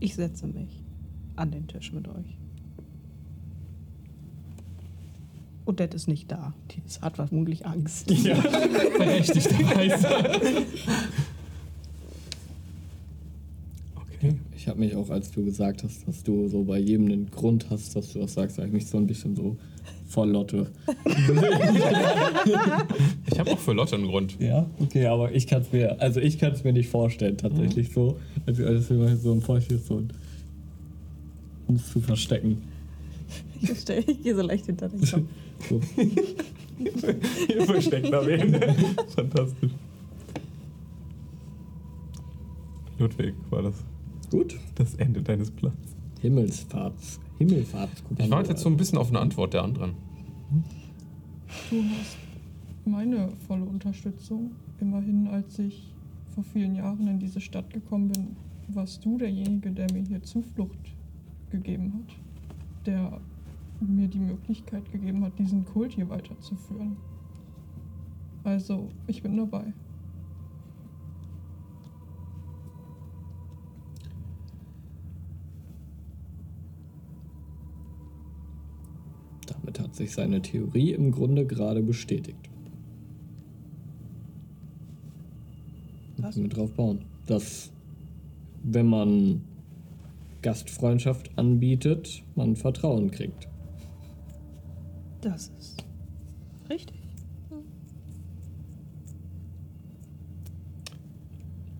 Ich 0.00 0.14
setze 0.14 0.46
mich 0.46 0.82
an 1.36 1.50
den 1.50 1.66
Tisch 1.66 1.92
mit 1.92 2.08
euch. 2.08 2.38
Odette 5.66 5.96
ist 5.96 6.08
nicht 6.08 6.30
da. 6.32 6.54
Die 6.70 6.80
ist- 6.86 7.02
hat 7.02 7.16
vermutlich 7.16 7.66
Angst. 7.66 8.10
Ja, 8.10 8.40
berechtigterweise. 8.96 10.64
Habe 14.78 14.86
mich 14.86 14.94
auch, 14.94 15.10
als 15.10 15.32
du 15.32 15.44
gesagt 15.44 15.82
hast, 15.82 16.06
dass 16.06 16.22
du 16.22 16.46
so 16.46 16.62
bei 16.62 16.78
jedem 16.78 17.06
einen 17.06 17.30
Grund 17.32 17.66
hast, 17.68 17.96
dass 17.96 18.12
du 18.12 18.20
das 18.20 18.34
sagst, 18.34 18.58
habe 18.58 18.68
ich 18.68 18.72
mich 18.72 18.86
so 18.86 18.96
ein 18.96 19.08
bisschen 19.08 19.34
so 19.34 19.56
vor 20.06 20.24
Lotte. 20.24 20.68
Ich 23.26 23.38
habe 23.40 23.50
auch 23.50 23.58
für 23.58 23.72
Lotte 23.72 23.96
einen 23.96 24.06
Grund. 24.06 24.36
Ja, 24.38 24.70
okay, 24.78 25.06
aber 25.06 25.34
ich 25.34 25.48
kann 25.48 25.62
es 25.62 25.72
mir, 25.72 26.00
also 26.00 26.20
ich 26.20 26.38
kann 26.38 26.52
es 26.52 26.62
mir 26.62 26.72
nicht 26.72 26.88
vorstellen, 26.88 27.36
tatsächlich 27.36 27.92
so, 27.92 28.18
als 28.46 28.60
alles 28.60 28.88
immer 28.90 29.16
so 29.16 29.32
im 29.32 29.42
Feucht 29.42 29.72
ist 29.72 29.90
und 29.90 30.14
um 31.66 31.74
es 31.74 31.90
zu 31.90 31.98
verstecken. 31.98 32.62
Ich, 33.60 33.70
verstehe, 33.70 34.04
ich 34.06 34.22
gehe 34.22 34.36
so 34.36 34.42
leicht 34.42 34.66
hinter 34.66 34.88
dich. 34.88 35.12
So. 35.68 35.80
Ihr 37.48 37.62
versteckt 37.66 38.12
da 38.12 38.24
wen. 38.24 38.54
Fantastisch. 39.08 39.72
Ludwig, 43.00 43.34
war 43.50 43.62
das 43.62 43.74
Gut. 44.30 44.58
das 44.74 44.94
Ende 44.94 45.22
deines 45.22 45.50
Plans? 45.50 45.96
Himmelsfahrts, 46.20 47.20
Himmelfahrtskommando. 47.38 48.24
Ich 48.24 48.30
warte 48.30 48.50
jetzt 48.50 48.62
so 48.62 48.68
ein 48.68 48.76
bisschen 48.76 48.98
auf 48.98 49.08
eine 49.08 49.20
Antwort 49.20 49.54
der 49.54 49.62
anderen. 49.62 49.94
Du 51.70 51.82
hast 51.82 52.16
meine 52.84 53.30
volle 53.46 53.64
Unterstützung. 53.64 54.52
Immerhin, 54.80 55.28
als 55.28 55.58
ich 55.58 55.94
vor 56.34 56.44
vielen 56.44 56.74
Jahren 56.74 57.06
in 57.06 57.18
diese 57.18 57.40
Stadt 57.40 57.72
gekommen 57.72 58.08
bin, 58.08 58.36
warst 58.68 59.04
du 59.04 59.18
derjenige, 59.18 59.70
der 59.70 59.90
mir 59.92 60.02
hier 60.02 60.22
Zuflucht 60.22 60.94
gegeben 61.50 61.92
hat. 61.94 62.16
Der 62.86 63.20
mir 63.80 64.08
die 64.08 64.18
Möglichkeit 64.18 64.90
gegeben 64.90 65.24
hat, 65.24 65.38
diesen 65.38 65.64
Kult 65.64 65.92
hier 65.92 66.08
weiterzuführen. 66.08 66.96
Also, 68.44 68.88
ich 69.06 69.22
bin 69.22 69.36
dabei. 69.36 69.72
Damit 79.78 79.90
hat 79.90 79.94
sich 79.96 80.12
seine 80.12 80.42
Theorie 80.42 80.92
im 80.92 81.12
Grunde 81.12 81.46
gerade 81.46 81.82
bestätigt. 81.82 82.50
Was? 86.16 86.36
Wir 86.36 86.48
drauf 86.48 86.72
bauen. 86.72 87.04
Dass, 87.26 87.70
wenn 88.64 88.86
man 88.86 89.42
Gastfreundschaft 90.42 91.30
anbietet, 91.38 92.24
man 92.34 92.56
Vertrauen 92.56 93.10
kriegt. 93.10 93.48
Das 95.20 95.52
ist 95.58 95.84
richtig. 96.68 96.98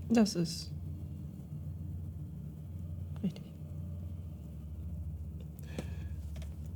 Das 0.08 0.36
ist 0.36 0.70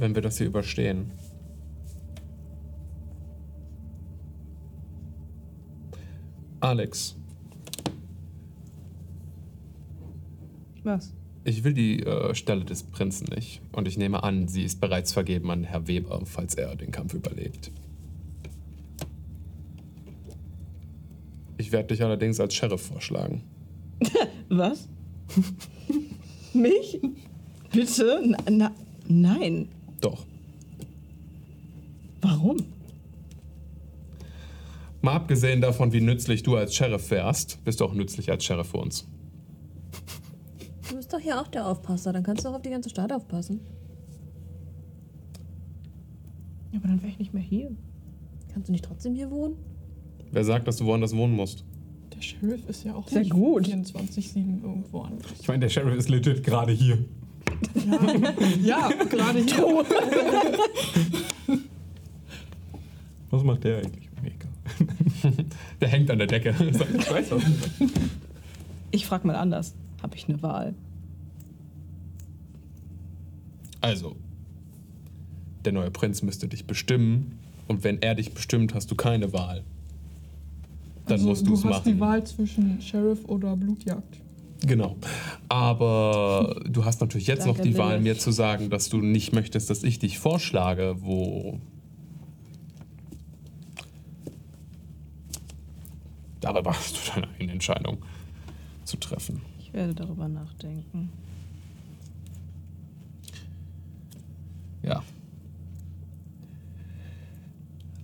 Wenn 0.02 0.16
wir 0.16 0.22
das 0.22 0.36
hier 0.39 0.48
überstehen. 0.48 1.12
Alex, 6.58 7.14
Was? 10.82 11.14
ich 11.44 11.62
will 11.62 11.72
die 11.72 12.02
äh, 12.02 12.34
Stelle 12.34 12.64
des 12.64 12.82
Prinzen 12.82 13.28
nicht. 13.32 13.62
Und 13.70 13.86
ich 13.86 13.97
nehme 13.97 14.24
an, 14.24 14.48
sie 14.48 14.64
ist 14.64 14.81
bereits 14.81 15.12
vergeben 15.12 15.48
an 15.52 15.62
Herr 15.62 15.86
Weber, 15.86 16.20
falls 16.24 16.56
er 16.56 16.74
den 16.74 16.90
Kampf 16.90 17.14
überlebt. 17.14 17.70
Ich 21.58 21.70
werde 21.70 21.94
dich 21.94 22.02
allerdings 22.02 22.40
als 22.40 22.55
Sheriff 22.55 22.82
vorschlagen. 22.89 23.44
Was? 24.48 24.89
Mich? 26.52 27.00
Bitte? 27.70 28.20
Na, 28.26 28.39
na, 28.50 28.72
nein. 29.06 29.68
Doch. 30.02 30.26
Warum? 32.20 32.58
Mal 35.00 35.14
abgesehen 35.14 35.60
davon, 35.60 35.92
wie 35.92 36.00
nützlich 36.00 36.42
du 36.42 36.56
als 36.56 36.74
Sheriff 36.74 37.10
wärst, 37.10 37.64
bist 37.64 37.81
du 37.81 37.84
auch 37.86 37.94
nützlich 37.94 38.31
als 38.31 38.44
Sheriff 38.44 38.68
für 38.68 38.76
uns. 38.76 39.08
Du 40.89 40.97
bist 40.97 41.12
doch 41.12 41.18
hier 41.18 41.40
auch 41.40 41.48
der 41.48 41.66
Aufpasser, 41.66 42.12
dann 42.12 42.22
kannst 42.22 42.44
du 42.44 42.50
auch 42.50 42.55
auf 42.55 42.62
die 42.62 42.70
ganze 42.70 42.90
Stadt 42.90 43.12
aufpassen. 43.12 43.60
Aber 46.76 46.89
dann 46.89 47.00
wäre 47.00 47.10
ich 47.10 47.18
nicht 47.18 47.32
mehr 47.32 47.42
hier. 47.42 47.70
Kannst 48.52 48.68
du 48.68 48.72
nicht 48.72 48.84
trotzdem 48.84 49.14
hier 49.14 49.31
wohnen? 49.31 49.56
Wer 50.31 50.44
sagt, 50.44 50.68
dass 50.68 50.76
du 50.76 50.84
woanders 50.84 51.16
wohnen 51.16 51.34
musst? 51.34 51.64
Der 52.14 52.20
Sheriff 52.22 52.68
ist 52.68 52.84
ja 52.84 52.94
auch 52.94 53.08
Sehr 53.08 53.20
nicht 53.20 53.32
gut. 53.32 53.66
24-7 53.66 54.62
irgendwo 54.62 55.00
anders. 55.00 55.32
Ich 55.40 55.48
meine, 55.48 55.60
der 55.60 55.68
Sheriff 55.68 55.97
ist 55.97 56.08
legit 56.08 56.42
gerade 56.44 56.72
hier. 56.72 57.05
Ja, 58.62 58.91
gerade 59.08 59.41
hier. 59.41 59.62
Was 63.31 63.42
macht 63.44 63.65
der 63.65 63.78
eigentlich? 63.78 64.08
Mega. 64.23 64.47
der 65.81 65.89
hängt 65.89 66.10
an 66.10 66.18
der 66.18 66.26
Decke. 66.26 66.55
Ich 66.99 67.10
weiß 67.10 67.31
was. 67.31 67.42
Ich 68.91 69.07
frage 69.07 69.26
mal 69.26 69.36
anders. 69.36 69.74
Habe 70.02 70.16
ich 70.16 70.28
eine 70.28 70.42
Wahl? 70.42 70.74
Also, 73.81 74.16
der 75.65 75.73
neue 75.73 75.91
Prinz 75.91 76.23
müsste 76.23 76.47
dich 76.47 76.66
bestimmen. 76.66 77.39
Und 77.68 77.84
wenn 77.84 78.02
er 78.02 78.15
dich 78.15 78.34
bestimmt, 78.34 78.74
hast 78.74 78.91
du 78.91 78.94
keine 78.94 79.32
Wahl. 79.32 79.62
Dann 81.07 81.15
also, 81.15 81.28
musst 81.28 81.42
du 81.42 81.50
du 81.50 81.55
es 81.55 81.65
hast 81.65 81.70
machen. 81.70 81.92
die 81.94 82.00
Wahl 82.00 82.24
zwischen 82.24 82.81
Sheriff 82.82 83.24
oder 83.26 83.57
Blutjagd. 83.57 84.20
Genau. 84.66 84.97
Aber 85.49 86.60
du 86.68 86.84
hast 86.84 87.00
natürlich 87.00 87.26
jetzt 87.26 87.47
Danke, 87.47 87.58
noch 87.58 87.65
die 87.65 87.76
Wahl, 87.76 88.00
mir 88.00 88.18
zu 88.18 88.31
sagen, 88.31 88.70
dass 88.70 88.89
du 88.89 88.99
nicht 88.99 89.32
möchtest, 89.32 89.70
dass 89.70 89.82
ich 89.82 89.99
dich 89.99 90.18
vorschlage, 90.18 90.97
wo. 91.00 91.60
Darüber 96.41 96.73
hast 96.73 96.97
du 96.97 97.12
deine 97.15 97.28
eigene 97.34 97.52
Entscheidung 97.52 97.99
zu 98.84 98.97
treffen. 98.97 99.42
Ich 99.60 99.73
werde 99.73 99.94
darüber 99.94 100.28
nachdenken. 100.28 101.10
Ja. 104.82 105.02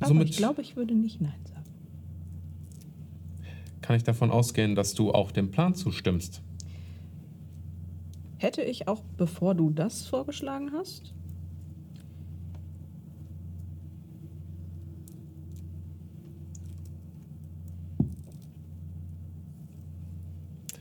Aber 0.00 0.08
Somit 0.08 0.30
ich 0.30 0.36
glaube, 0.36 0.62
ich 0.62 0.76
würde 0.76 0.94
nicht 0.94 1.20
Nein 1.20 1.32
sagen. 1.44 1.58
kann 3.82 3.96
ich 3.96 4.04
davon 4.04 4.30
ausgehen, 4.30 4.74
dass 4.74 4.94
du 4.94 5.12
auch 5.12 5.32
dem 5.32 5.50
Plan 5.50 5.74
zustimmst. 5.74 6.42
Hätte 8.38 8.62
ich 8.62 8.86
auch, 8.88 9.02
bevor 9.16 9.54
du 9.54 9.70
das 9.70 10.06
vorgeschlagen 10.06 10.72
hast? 10.72 11.12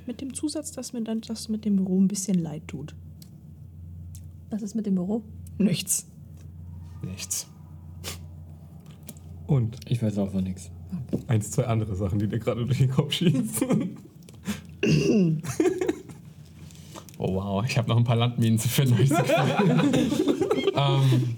Mit 0.06 0.22
dem 0.22 0.34
Zusatz, 0.34 0.72
dass 0.72 0.94
mir 0.94 1.02
dann 1.02 1.22
das 1.22 1.50
mit 1.50 1.66
dem 1.66 1.76
Büro 1.76 2.00
ein 2.00 2.08
bisschen 2.08 2.40
leid 2.40 2.68
tut. 2.68 2.95
Was 4.50 4.61
ist 4.61 4.76
mit 4.76 4.86
dem 4.86 4.95
Büro? 4.95 5.24
Nichts. 5.58 6.08
Nichts. 7.03 7.48
Und 9.48 9.77
Ich 9.90 10.02
weiß 10.02 10.18
auch 10.18 10.32
von 10.32 10.44
nichts. 10.44 10.72
eins, 11.27 11.52
zwei 11.52 11.66
andere 11.66 11.95
Sachen, 11.95 12.19
die 12.19 12.27
dir 12.27 12.40
gerade 12.40 12.66
durch 12.66 12.77
den 12.77 12.92
Kopf 12.92 13.11
schießen. 13.14 13.98
oh 17.18 17.36
wow, 17.36 17.66
ich 17.66 17.78
habe 17.78 17.90
noch 17.90 17.98
ein 17.98 18.04
paar 18.04 18.16
Landminen 18.16 18.60
zu 18.60 18.68
finden. 18.70 18.98
ähm, 20.76 21.36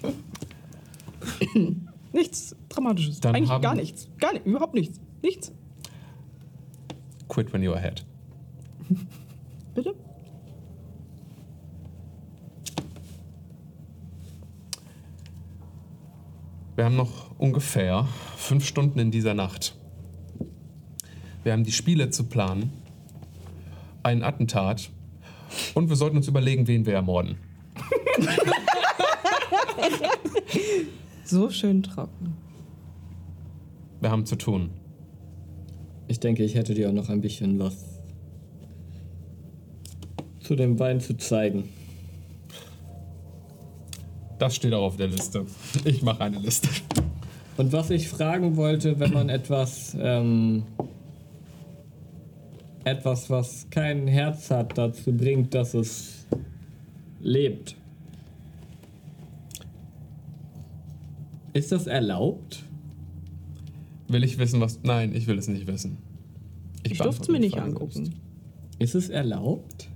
Nichts 2.12 2.56
Dramatisches. 2.70 3.20
Dann 3.20 3.36
Eigentlich 3.36 3.62
gar 3.62 3.76
nichts. 3.76 4.10
Gar 4.20 4.34
nicht, 4.34 4.46
überhaupt 4.46 4.74
nichts. 4.74 5.00
Nichts. 5.22 5.52
quit 7.28 7.54
when 7.54 7.62
you're 7.62 7.76
ahead. 7.76 8.06
Bitte? 9.76 9.96
Wir 16.76 16.86
haben 16.86 16.96
noch 16.96 17.38
ungefähr 17.38 18.08
fünf 18.38 18.66
Stunden 18.66 19.00
in 19.00 19.12
dieser 19.12 19.34
Nacht. 19.34 19.76
Wir 21.44 21.52
haben 21.52 21.64
die 21.64 21.72
Spiele 21.72 22.10
zu 22.10 22.26
planen, 22.26 22.72
ein 24.02 24.24
Attentat 24.24 24.90
und 25.74 25.90
wir 25.90 25.96
sollten 25.96 26.18
uns 26.18 26.28
überlegen, 26.28 26.68
wen 26.68 26.86
wir 26.86 26.94
ermorden. 26.94 27.38
So 31.24 31.50
schön 31.50 31.84
trocken. 31.84 32.36
Wir 34.02 34.10
haben 34.10 34.26
zu 34.26 34.36
tun. 34.36 34.72
Ich 36.08 36.20
denke, 36.20 36.44
ich 36.44 36.56
hätte 36.56 36.74
dir 36.74 36.90
auch 36.90 36.94
noch 36.94 37.10
ein 37.10 37.22
bisschen 37.22 37.60
was 37.60 38.00
zu 40.40 40.56
dem 40.56 40.80
Wein 40.80 41.00
zu 41.00 41.16
zeigen. 41.18 41.70
Das 44.40 44.56
steht 44.56 44.74
auch 44.74 44.84
auf 44.84 44.98
der 44.98 45.08
Liste. 45.08 45.46
Ich 45.86 46.02
mache 46.02 46.24
eine 46.24 46.40
Liste. 46.40 46.70
Und 47.58 47.74
was 47.74 47.92
ich 47.92 48.08
fragen 48.08 48.56
wollte, 48.56 49.00
wenn 49.00 49.14
man 49.14 49.30
etwas, 49.30 49.96
ähm, 50.00 50.64
etwas, 52.84 53.30
was 53.30 53.68
kein 53.70 54.08
Herz 54.08 54.50
hat, 54.52 54.78
dazu 54.78 55.12
bringt, 55.12 55.54
dass 55.54 55.74
es 55.74 56.26
lebt. 57.20 57.76
Ist 61.54 61.72
das 61.72 61.88
erlaubt? 61.88 62.64
Will 64.08 64.24
ich 64.24 64.38
wissen, 64.38 64.62
was. 64.62 64.80
Nein, 64.84 65.14
ich 65.14 65.28
will 65.28 65.38
es 65.38 65.48
nicht 65.48 65.68
wissen. 65.68 65.98
Ich 66.84 66.98
durfte 66.98 67.24
es 67.24 67.28
mir 67.30 67.40
nicht 67.40 67.56
Frage 67.56 67.68
angucken. 67.72 68.06
selbst. 68.06 68.14
Ist 68.80 68.96
es 68.96 69.10
erlaubt? 69.10 69.90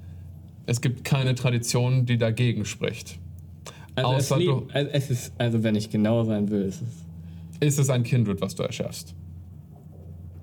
Es 0.66 0.82
gibt 0.82 1.04
keine 1.04 1.36
Tradition, 1.36 2.06
die 2.06 2.18
dagegen 2.18 2.66
spricht. 2.66 3.18
Also, 3.96 4.10
Außer 4.10 4.38
es, 4.40 4.46
du- 4.46 4.68
also 4.74 4.90
es 4.92 5.10
ist, 5.12 5.34
also 5.38 5.64
wenn 5.64 5.76
ich 5.76 5.90
genauer 5.90 6.26
sein 6.26 6.50
will, 6.50 6.64
ist 6.64 6.82
es. 6.82 7.68
Ist 7.68 7.80
es 7.80 7.90
ein 7.90 8.04
Kindred, 8.04 8.42
was 8.42 8.56
du 8.56 8.64
erschaffst? 8.64 9.14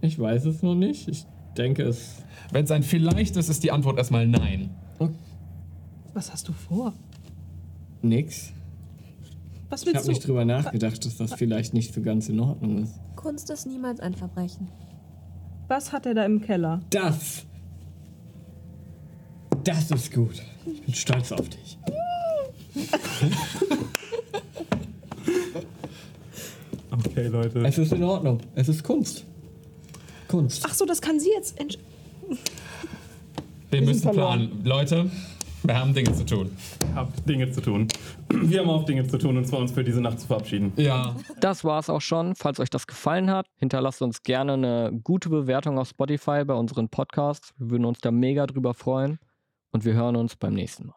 Ich 0.01 0.19
weiß 0.19 0.47
es 0.47 0.63
noch 0.63 0.75
nicht. 0.75 1.09
Ich 1.09 1.27
denke 1.57 1.83
es. 1.83 2.23
Wenn 2.53 2.65
es 2.65 2.71
ein 2.71 2.83
vielleicht 2.83 3.37
ist, 3.37 3.49
ist 3.49 3.63
die 3.63 3.73
Antwort 3.73 3.99
erstmal 3.99 4.27
nein. 4.27 4.71
Was 6.13 6.33
hast 6.33 6.49
du 6.49 6.53
vor? 6.53 6.93
Nix. 8.03 8.53
Was 9.69 9.83
Ich 9.83 9.87
willst 9.87 9.99
habe 9.99 10.07
du? 10.07 10.13
nicht 10.13 10.27
drüber 10.27 10.45
nachgedacht, 10.45 11.05
dass 11.05 11.17
das 11.17 11.35
vielleicht 11.35 11.73
nicht 11.75 11.95
so 11.95 12.01
ganz 12.03 12.29
in 12.29 12.41
Ordnung 12.41 12.83
ist. 12.83 12.95
Kunst 13.15 13.49
ist 13.51 13.67
niemals 13.67 14.01
ein 14.01 14.15
Verbrechen. 14.15 14.69
Was 15.69 15.93
hat 15.93 16.07
er 16.07 16.15
da 16.15 16.25
im 16.25 16.41
Keller? 16.41 16.81
Das. 16.91 17.47
Das 19.63 19.91
ist 19.93 20.13
gut. 20.13 20.43
Ich 20.67 20.83
bin 20.83 20.95
stolz 20.95 21.31
auf 21.31 21.49
dich. 21.49 21.79
Okay, 26.91 27.29
Leute. 27.29 27.61
Es 27.65 27.79
ist 27.79 27.93
in 27.93 28.03
Ordnung. 28.03 28.41
Es 28.55 28.69
ist 28.69 28.83
Kunst. 28.83 29.25
Kunst. 30.31 30.65
Ach 30.69 30.75
so, 30.75 30.85
das 30.87 31.01
kann 31.01 31.19
sie 31.21 31.31
jetzt. 31.31 31.61
entsch- 31.61 31.79
Wir 33.71 33.83
müssen 33.83 34.11
planen. 34.11 34.61
Leute, 34.65 35.11
wir 35.63 35.79
haben 35.79 35.93
Dinge 35.93 36.13
zu 36.15 36.25
tun. 36.25 36.51
Habt 36.95 37.29
Dinge 37.29 37.51
zu 37.51 37.61
tun. 37.61 37.89
Wir 38.31 38.61
haben 38.61 38.71
auch 38.71 38.85
Dinge 38.85 39.07
zu 39.07 39.19
tun, 39.19 39.37
und 39.37 39.47
zwar 39.47 39.59
uns 39.61 39.73
für 39.73 39.85
diese 39.85 40.01
Nacht 40.01 40.21
zu 40.21 40.27
verabschieden. 40.27 40.73
Ja. 40.77 41.17
Das 41.41 41.65
war's 41.65 41.91
auch 41.91 42.01
schon. 42.01 42.35
Falls 42.35 42.61
euch 42.61 42.71
das 42.71 42.87
gefallen 42.87 43.31
hat, 43.31 43.47
hinterlasst 43.57 44.03
uns 44.03 44.23
gerne 44.23 44.55
eine 44.55 44.93
gute 45.05 45.29
Bewertung 45.29 45.79
auf 45.79 45.89
Spotify 45.89 46.45
bei 46.45 46.55
unseren 46.55 46.89
Podcasts. 46.89 47.53
Wir 47.59 47.71
würden 47.71 47.85
uns 47.85 47.99
da 47.99 48.11
mega 48.11 48.47
drüber 48.47 48.73
freuen. 48.75 49.19
Und 49.73 49.85
wir 49.85 49.95
hören 49.95 50.17
uns 50.17 50.35
beim 50.37 50.55
nächsten 50.55 50.87
Mal. 50.87 50.97